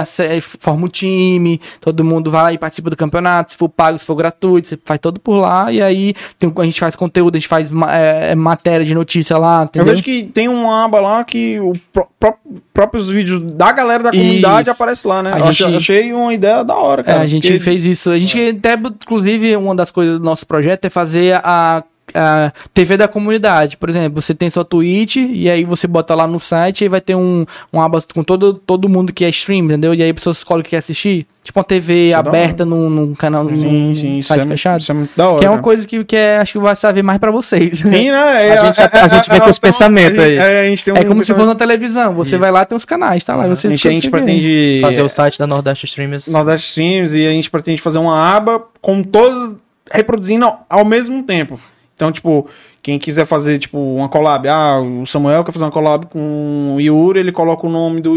forma 0.60 0.86
o 0.86 0.90
time, 0.90 1.62
todo 1.80 2.04
mundo 2.04 2.30
vai 2.30 2.44
lá 2.44 2.54
e 2.54 2.58
participa 2.58 2.90
do 2.90 2.98
campeonato, 2.98 3.52
se 3.52 3.58
for 3.58 3.70
pago, 3.70 3.98
se 3.98 4.06
for 4.06 4.16
gratuito, 4.16 4.68
você 4.68 4.80
faz 4.84 5.00
todo 5.00 5.20
por 5.20 5.38
lá, 5.38 5.72
e 5.72 5.82
aí 5.82 6.14
tem- 6.38 6.52
a 6.58 6.64
gente 6.64 6.80
faz 6.80 6.96
conteúdo, 6.96 7.36
a 7.36 7.40
gente 7.40 7.48
faz 7.48 7.72
é, 7.90 8.32
é, 8.32 8.36
matéria 8.36 8.86
de 8.86 8.94
notícia 8.94 9.38
lá, 9.38 9.60
Eu 9.60 9.64
entendeu? 9.66 9.86
vejo 9.94 10.04
que 10.04 10.24
tem 10.24 10.48
uma 10.50 10.86
aba 10.86 11.00
lá 11.00 11.24
que 11.24 11.60
o 11.60 11.74
pró- 11.94 12.08
pró- 12.20 12.38
próprios 12.74 13.10
vídeos 13.10 13.42
da 13.54 13.72
galera 13.72 14.04
da 14.04 14.12
comunidade 14.12 14.64
Isso. 14.64 14.72
aparece 14.72 15.08
lá, 15.08 15.24
né? 15.24 15.34
A 15.34 15.40
Eu 15.40 15.46
achei, 15.46 15.66
gente- 15.68 15.76
achei 15.78 16.14
uma 16.14 16.34
ideia 16.34 16.64
da 16.64 16.76
hora, 16.76 17.02
É, 17.02 17.06
cara. 17.06 17.22
a 17.22 17.28
gente 17.28 17.48
porque- 17.48 17.60
fez 17.64 17.86
isso. 17.86 18.12
A 18.12 18.20
gente 18.20 18.58
até, 18.58 18.74
inclusive, 18.74 19.56
uma 19.56 19.74
das 19.76 19.90
coisas 19.92 20.20
do 20.20 20.26
nosso 20.26 20.46
projeto 20.46 20.86
é 20.86 20.90
fazer 20.90 21.40
a, 21.44 21.82
a 22.16 22.52
TV 22.74 22.98
da 22.98 23.08
comunidade. 23.08 23.78
Por 23.78 23.90
exemplo, 23.90 24.22
você 24.22 24.34
tem 24.34 24.50
sua 24.50 24.64
Twitch 24.66 25.18
e 25.18 25.50
aí 25.50 25.64
você 25.64 25.86
bota 25.88 26.16
lá 26.16 26.26
no 26.26 26.40
site 26.40 26.86
e 26.86 26.90
vai 26.90 27.02
ter 27.02 27.16
um, 27.16 27.46
um 27.74 27.82
aba 27.82 28.02
com 28.14 28.24
todo, 28.24 28.54
todo 28.54 28.88
mundo 28.90 29.12
que 29.14 29.26
é 29.26 29.30
stream, 29.30 29.66
entendeu? 29.66 29.94
E 29.94 30.02
aí 30.02 30.10
a 30.10 30.14
pessoa 30.14 30.32
escolhe 30.32 30.62
o 30.62 30.64
que 30.64 30.72
quer 30.72 30.78
assistir. 30.78 31.28
Tipo 31.44 31.60
uma 31.60 31.64
TV 31.64 32.08
Isso 32.08 32.16
é 32.16 32.18
aberta 32.20 32.66
num, 32.66 32.90
num 32.90 33.14
canal, 33.14 33.44
num 33.44 33.54
Sim, 33.62 33.94
sim, 33.94 34.18
isso 34.18 34.30
site 34.30 34.46
é, 34.46 34.48
fechado. 34.48 34.82
isso 34.82 34.92
é 34.92 34.96
muito 34.96 35.12
da 35.16 35.30
hora. 35.30 35.40
Que 35.40 35.46
é 35.46 35.50
uma 35.50 35.62
coisa 35.62 35.86
que, 35.86 36.04
que 36.04 36.16
é, 36.16 36.38
acho 36.40 36.54
que 36.54 36.58
vai 36.58 36.76
saber 36.76 37.04
mais 37.04 37.20
pra 37.20 37.30
vocês. 37.30 37.78
Sim, 37.78 38.10
né? 38.10 38.16
É, 38.56 38.58
A 38.58 38.66
gente- 38.66 38.82
a 38.82 39.08
gente 39.10 39.30
vem 39.30 39.40
com 39.42 39.50
esse 39.50 39.60
então, 39.60 39.70
pensamento 39.70 40.20
a 40.22 40.28
gente- 40.28 40.40
aí. 40.42 40.54
É, 40.56 40.62
a 40.62 40.70
gente 40.70 40.84
tem 40.84 40.98
É 40.98 41.02
um 41.02 41.06
como 41.06 41.24
se 41.24 41.32
fosse 41.36 41.46
na 41.46 41.54
televisão. 41.54 42.16
Você 42.16 42.36
vai 42.38 42.50
lá 42.52 42.66
tem 42.66 42.76
os 42.76 42.84
canais, 42.86 43.24
tá 43.24 43.36
lá. 43.36 43.48
Você 43.48 43.68
A 43.68 43.70
gente, 43.70 43.88
a 43.88 43.92
gente 43.92 44.10
pretende 44.10 44.80
Fazer 44.82 45.04
o 45.04 45.10
site 45.10 45.38
da 45.38 45.46
Nordeste 45.46 45.86
Streamers. 45.86 46.28
Nordeste 46.30 46.70
Streams 46.70 47.16
e 47.16 47.28
a 47.28 47.32
gente 47.32 47.52
pretende 47.52 47.80
fazer 47.80 48.00
uma 48.00 48.18
aba 48.36 48.64
com 48.82 49.04
todas 49.04 49.56
reproduzindo 49.92 50.46
ao, 50.46 50.66
ao 50.68 50.84
mesmo 50.86 51.22
tempo. 51.22 51.60
Então, 51.96 52.12
tipo, 52.12 52.48
quem 52.84 53.00
quiser 53.00 53.26
fazer, 53.26 53.58
tipo, 53.58 53.80
uma 53.80 54.10
collab, 54.10 54.48
ah, 54.50 54.82
o 54.82 55.06
Samuel 55.06 55.44
quer 55.46 55.54
fazer 55.54 55.64
uma 55.64 55.72
collab 55.72 56.08
com 56.08 56.76
o 56.76 56.82
Yuri, 56.82 57.20
ele 57.20 57.32
coloca 57.32 57.66
o 57.66 57.70
nome 57.70 58.02
do, 58.02 58.16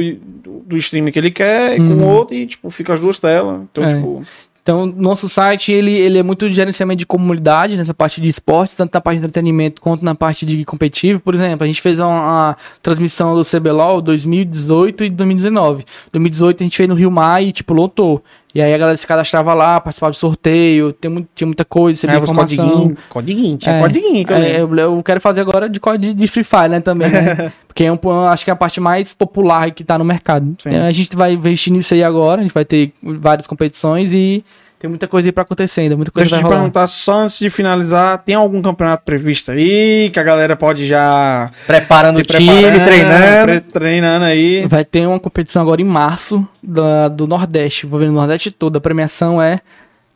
do, 0.67 0.77
streamer 0.77 1.13
que 1.13 1.19
ele 1.19 1.31
quer 1.31 1.75
e 1.75 1.79
com 1.79 1.95
o 1.95 2.09
outro 2.09 2.35
e, 2.35 2.45
tipo, 2.45 2.69
fica 2.71 2.93
as 2.95 3.01
duas 3.01 3.21
telas. 3.21 3.61
Então, 3.71 3.85
É. 3.85 3.95
tipo, 3.95 4.23
Então, 4.61 4.85
nosso 4.85 5.31
site, 5.31 5.73
ele, 5.73 5.93
ele 5.93 6.19
é 6.19 6.23
muito 6.23 6.47
de 6.47 6.55
gerenciamento 6.55 6.99
de 6.99 7.07
comunidade, 7.07 7.75
nessa 7.75 7.95
parte 7.95 8.21
de 8.21 8.29
esportes, 8.29 8.75
tanto 8.75 8.93
na 8.93 9.01
parte 9.01 9.19
de 9.19 9.25
entretenimento 9.25 9.81
quanto 9.81 10.05
na 10.05 10.15
parte 10.15 10.45
de 10.45 10.63
competitivo. 10.67 11.21
Por 11.21 11.35
exemplo, 11.35 11.65
a 11.65 11.67
gente 11.67 11.81
fez 11.81 11.99
uma, 11.99 12.09
uma 12.09 12.57
transmissão 12.83 13.35
do 13.35 13.43
CBLOL 13.47 14.03
2018 14.03 15.05
e 15.05 15.09
2019. 15.11 15.87
2018 16.13 16.63
a 16.63 16.65
gente 16.65 16.77
fez 16.77 16.87
no 16.87 16.95
Rio 16.95 17.11
Mar 17.11 17.43
e, 17.43 17.51
tipo, 17.51 17.73
lotou. 17.73 18.23
E 18.55 18.63
aí 18.63 18.73
a 18.73 18.79
galera 18.79 18.97
se 18.97 19.07
cadastrava 19.07 19.53
lá, 19.53 19.79
participava 19.79 20.11
de 20.13 20.19
sorteio, 20.19 20.93
tem 20.93 21.11
muito, 21.11 21.29
tinha 21.35 21.47
muita 21.47 21.65
coisa, 21.67 22.01
você 22.01 22.07
via 22.07 22.15
leva 22.15 22.25
os 22.25 22.31
informação. 22.31 22.67
codiguinhos. 22.69 22.99
Codiguinho, 23.11 23.57
tinha 23.59 23.75
É. 23.77 23.81
codiguinho 23.81 24.27
que 24.27 24.33
eu 24.33 24.37
É, 24.37 24.61
eu, 24.63 24.75
eu 24.77 25.03
quero 25.03 25.21
fazer 25.21 25.43
agora 25.43 25.69
de, 25.69 25.79
co- 25.79 25.97
de, 25.99 26.27
Free 26.27 26.43
Fire, 26.45 26.69
né, 26.69 26.81
também, 26.81 27.11
né? 27.11 27.53
Porque 27.69 27.85
é 27.85 27.93
um, 27.93 27.97
po- 27.97 28.11
acho 28.11 28.45
que 28.45 28.51
é 28.51 28.55
a 28.55 28.57
parte 28.57 28.81
mais 28.81 29.13
popular 29.13 29.71
que 29.73 29.85
tá 29.85 29.99
no 29.99 30.05
mercado. 30.05 30.55
Sim. 30.59 30.71
Então, 30.71 30.85
a 30.85 30.91
gente 30.91 31.15
vai 31.15 31.35
investir 31.35 31.73
nisso 31.73 31.93
aí 31.93 32.03
agora, 32.03 32.41
a 32.41 32.43
gente 32.43 32.55
vai 32.55 32.65
ter 32.65 32.93
várias 33.03 33.47
competições 33.47 34.13
e 34.15 34.43
tem 34.79 34.89
muita 34.89 35.09
coisa 35.09 35.29
aí 35.29 35.33
pra 35.33 35.43
acontecer 35.43 35.81
ainda, 35.83 35.97
muita 35.97 36.11
coisa 36.13 36.29
Deixa 36.29 36.37
eu 36.45 36.49
te 36.49 36.53
perguntar 36.55 36.87
só 36.87 37.23
antes 37.23 37.39
de 37.39 37.51
finalizar, 37.51 38.19
tem 38.19 38.35
algum 38.35 38.63
campeonato 38.63 39.03
previsto 39.05 39.51
aí 39.51 40.09
que 40.13 40.21
a 40.21 40.23
galera 40.23 40.55
pode 40.57 40.87
já 40.87 41.51
Preparando 41.67 42.19
o 42.19 42.23
time, 42.23 42.47
preparando, 42.47 42.85
treinando. 42.85 43.45
pre- 43.47 43.61
treinando 43.61 44.25
aí. 44.25 44.67
Vai 44.67 44.85
ter 44.85 45.07
uma 45.07 45.19
competição 45.19 45.63
agora 45.63 45.81
em 45.83 45.85
março 45.85 46.47
da- 46.63 47.09
do 47.09 47.27
Nordeste, 47.27 47.87
vou 47.87 47.99
ver 47.99 48.07
no 48.07 48.13
Nordeste 48.13 48.51
todo, 48.53 48.77
a 48.77 48.81
premiação 48.81 49.43
é 49.43 49.59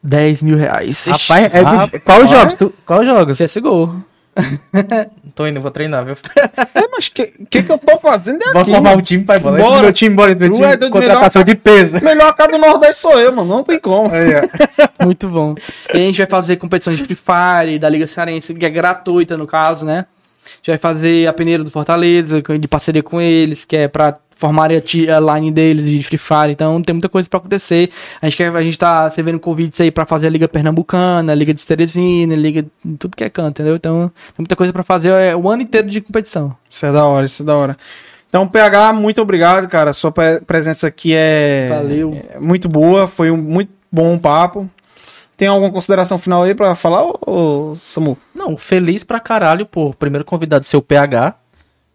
10 0.03 0.43
mil 0.43 0.57
reais. 0.57 1.07
Rapaz, 1.07 1.55
é 1.55 1.59
de- 1.59 1.65
Rapaz. 1.65 2.03
qual 2.05 2.27
jogos? 2.29 2.55
Tu, 2.55 2.73
qual 2.87 3.05
jogos? 3.05 3.39
CSGO. 3.39 4.03
Tô 5.35 5.47
indo, 5.47 5.61
vou 5.61 5.71
treinar, 5.71 6.05
viu? 6.05 6.17
É, 6.75 6.89
mas 6.91 7.07
o 7.07 7.13
que, 7.13 7.27
que, 7.51 7.63
que 7.63 7.71
eu 7.73 7.79
tô 7.79 7.99
fazendo 7.99 8.41
Vou 8.53 8.63
aqui? 8.63 8.71
formar 8.71 8.97
o 8.97 9.03
time, 9.03 9.25
pai. 9.25 9.39
Bora. 9.39 9.63
Bora. 9.63 9.83
Meu 9.83 9.93
time, 9.93 10.15
bora. 10.15 10.35
Meu 10.35 10.51
time, 10.51 10.65
é 10.65 10.77
contratação 10.91 11.45
de 11.45 11.55
peso. 11.55 12.01
Melhor 12.05 12.35
cá 12.35 12.47
do 12.47 12.59
Nordeste 12.59 13.01
sou 13.01 13.19
eu, 13.19 13.33
mano. 13.33 13.49
Não 13.49 13.63
tem 13.63 13.79
como. 13.79 14.11
Muito 15.03 15.29
bom. 15.29 15.55
E 15.93 15.97
a 15.97 16.01
gente 16.01 16.19
vai 16.19 16.27
fazer 16.27 16.57
competições 16.57 16.99
de 16.99 17.05
Free 17.05 17.17
Fire, 17.17 17.79
da 17.79 17.89
Liga 17.89 18.07
Cearense, 18.07 18.55
que 18.55 18.67
é 18.67 18.71
gratuita 18.71 19.37
no 19.37 19.47
caso, 19.47 19.85
né? 19.85 20.07
A 20.45 20.57
gente 20.57 20.69
vai 20.69 20.79
fazer 20.79 21.27
a 21.27 21.33
peneira 21.33 21.63
do 21.63 21.71
Fortaleza, 21.71 22.43
de 22.43 22.69
parceria 22.69 23.03
com 23.03 23.21
eles, 23.21 23.65
que 23.65 23.77
é 23.77 23.89
pra 23.89 24.17
formarem 24.43 24.77
a, 24.77 25.35
line 25.35 25.53
deles 25.53 25.89
de 25.89 26.03
Free 26.03 26.19
Fire. 26.19 26.51
Então 26.51 26.83
tem 26.83 26.93
muita 26.93 27.09
coisa 27.09 27.29
pra 27.29 27.39
acontecer. 27.39 27.91
A 28.21 28.27
gente, 28.27 28.37
quer, 28.37 28.55
a 28.55 28.63
gente 28.63 28.77
tá 28.77 29.05
recebendo 29.09 29.39
convites 29.39 29.81
aí 29.81 29.93
pra 29.93 30.05
fazer 30.05 30.27
a 30.27 30.31
Liga 30.31 30.49
Pernambucana, 30.49 31.31
a 31.31 31.35
Liga 31.35 31.55
de 31.55 31.65
Teresina, 31.65 32.35
a 32.35 32.37
Liga 32.37 32.63
de 32.85 32.97
tudo 32.99 33.17
que 33.17 33.23
é 33.23 33.31
canto, 33.31 33.61
entendeu? 33.63 33.77
Então 33.77 34.09
tem 34.09 34.35
muita 34.39 34.57
coisa 34.57 34.73
pra 34.73 34.83
fazer 34.83 35.15
é, 35.15 35.37
o 35.37 35.49
ano 35.49 35.63
inteiro 35.63 35.89
de 35.89 36.01
competição. 36.01 36.57
Isso 36.69 36.85
é 36.85 36.91
da 36.93 37.05
hora, 37.05 37.25
isso 37.25 37.43
é 37.43 37.47
da 37.47 37.57
hora. 37.57 37.77
Então, 38.29 38.49
PH, 38.49 38.93
muito 38.95 39.23
obrigado, 39.23 39.69
cara. 39.69 39.93
Sua 39.93 40.11
pre- 40.11 40.41
presença 40.41 40.89
aqui 40.89 41.13
é, 41.15 41.69
Valeu. 41.69 42.21
é 42.35 42.41
muito 42.41 42.69
boa. 42.69 43.07
Foi 43.07 43.31
um 43.31 43.37
muito 43.37 43.71
bom 43.93 44.19
papo. 44.19 44.69
Tem 45.37 45.47
alguma 45.49 45.71
consideração 45.71 46.19
final 46.19 46.43
aí 46.43 46.55
pra 46.55 46.75
falar, 46.75 47.05
ô, 47.05 47.19
ô, 47.27 47.77
Samu? 47.77 48.17
Não, 48.35 48.57
feliz 48.57 49.05
pra 49.05 49.21
caralho 49.21 49.67
por 49.67 49.95
primeiro 49.95 50.25
convidado 50.25 50.65
ser 50.65 50.77
o 50.77 50.83
PH. 50.83 51.35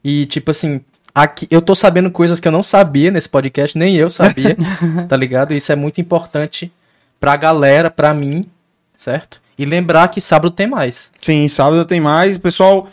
E, 0.03 0.25
tipo 0.27 0.51
assim, 0.51 0.79
aqui 1.17 1.47
eu 1.49 1.61
tô 1.61 1.73
sabendo 1.73 2.11
coisas 2.11 2.39
que 2.39 2.47
eu 2.47 2.51
não 2.51 2.61
sabia 2.61 3.09
nesse 3.09 3.27
podcast, 3.27 3.75
nem 3.75 3.95
eu 3.95 4.07
sabia, 4.09 4.55
tá 5.09 5.17
ligado? 5.17 5.53
Isso 5.53 5.71
é 5.71 5.75
muito 5.75 5.99
importante 5.99 6.71
pra 7.19 7.35
galera, 7.35 7.89
pra 7.89 8.13
mim, 8.13 8.45
certo? 8.95 9.41
E 9.57 9.65
lembrar 9.65 10.09
que 10.09 10.21
sábado 10.21 10.51
tem 10.51 10.67
mais. 10.67 11.09
Sim, 11.19 11.47
sábado 11.47 11.83
tem 11.85 11.99
mais. 11.99 12.37
Pessoal 12.37 12.87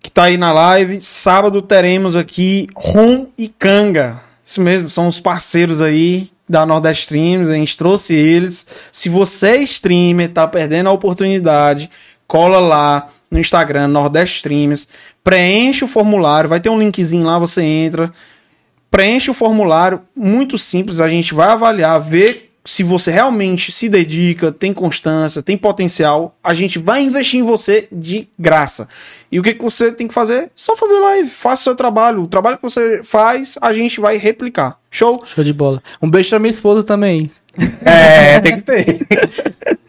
que 0.00 0.10
tá 0.10 0.24
aí 0.24 0.36
na 0.36 0.52
live, 0.52 1.00
sábado 1.00 1.60
teremos 1.60 2.14
aqui 2.14 2.68
Ron 2.76 3.26
e 3.36 3.48
Kanga. 3.48 4.20
Isso 4.44 4.60
mesmo, 4.60 4.88
são 4.88 5.08
os 5.08 5.18
parceiros 5.18 5.80
aí 5.80 6.30
da 6.48 6.64
Nordeste 6.64 7.04
Streams, 7.04 7.50
a 7.50 7.54
gente 7.54 7.76
trouxe 7.76 8.14
eles. 8.14 8.66
Se 8.92 9.08
você 9.08 9.48
é 9.48 9.62
streamer, 9.62 10.30
tá 10.30 10.46
perdendo 10.46 10.90
a 10.90 10.92
oportunidade, 10.92 11.90
cola 12.34 12.58
lá 12.58 13.06
no 13.30 13.38
Instagram, 13.38 13.86
Nordeste 13.86 14.38
Streams, 14.38 14.88
preenche 15.22 15.84
o 15.84 15.86
formulário, 15.86 16.50
vai 16.50 16.58
ter 16.58 16.68
um 16.68 16.80
linkzinho 16.80 17.24
lá, 17.24 17.38
você 17.38 17.62
entra, 17.62 18.12
preenche 18.90 19.30
o 19.30 19.34
formulário, 19.34 20.00
muito 20.16 20.58
simples, 20.58 20.98
a 20.98 21.08
gente 21.08 21.32
vai 21.32 21.46
avaliar, 21.46 22.00
ver 22.00 22.50
se 22.64 22.82
você 22.82 23.12
realmente 23.12 23.70
se 23.70 23.88
dedica, 23.88 24.50
tem 24.50 24.72
constância, 24.72 25.44
tem 25.44 25.56
potencial, 25.56 26.36
a 26.42 26.52
gente 26.52 26.76
vai 26.76 27.02
investir 27.02 27.38
em 27.38 27.44
você 27.44 27.86
de 27.92 28.28
graça. 28.36 28.88
E 29.30 29.38
o 29.38 29.42
que, 29.42 29.54
que 29.54 29.62
você 29.62 29.92
tem 29.92 30.08
que 30.08 30.14
fazer? 30.14 30.50
Só 30.56 30.76
fazer 30.76 30.98
live, 30.98 31.30
faça 31.30 31.60
o 31.60 31.64
seu 31.64 31.76
trabalho. 31.76 32.22
O 32.22 32.26
trabalho 32.26 32.56
que 32.56 32.62
você 32.64 33.00
faz, 33.04 33.56
a 33.60 33.72
gente 33.72 34.00
vai 34.00 34.16
replicar. 34.16 34.80
Show? 34.90 35.22
Show 35.24 35.44
de 35.44 35.52
bola. 35.52 35.80
Um 36.02 36.10
beijo 36.10 36.30
pra 36.30 36.40
minha 36.40 36.50
esposa 36.50 36.82
também. 36.82 37.30
É, 37.84 38.40
tem 38.42 38.56
que 38.56 38.62
ter. 38.62 39.06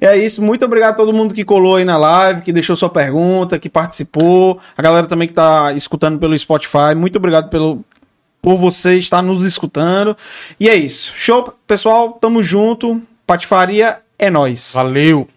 É 0.00 0.16
isso. 0.16 0.42
Muito 0.42 0.64
obrigado 0.64 0.92
a 0.92 0.96
todo 0.96 1.12
mundo 1.12 1.34
que 1.34 1.44
colou 1.44 1.76
aí 1.76 1.84
na 1.84 1.96
live, 1.96 2.42
que 2.42 2.52
deixou 2.52 2.76
sua 2.76 2.88
pergunta, 2.88 3.58
que 3.58 3.68
participou. 3.68 4.58
A 4.76 4.82
galera 4.82 5.06
também 5.06 5.28
que 5.28 5.34
tá 5.34 5.72
escutando 5.72 6.18
pelo 6.18 6.38
Spotify. 6.38 6.94
Muito 6.96 7.16
obrigado 7.16 7.48
pelo, 7.48 7.84
por 8.40 8.56
você 8.56 8.96
estar 8.96 9.22
nos 9.22 9.44
escutando. 9.44 10.16
E 10.58 10.68
é 10.68 10.74
isso. 10.74 11.12
Show, 11.16 11.52
pessoal. 11.66 12.12
Tamo 12.12 12.42
junto. 12.42 13.00
Patifaria 13.26 13.98
é 14.18 14.30
nóis. 14.30 14.72
Valeu. 14.74 15.28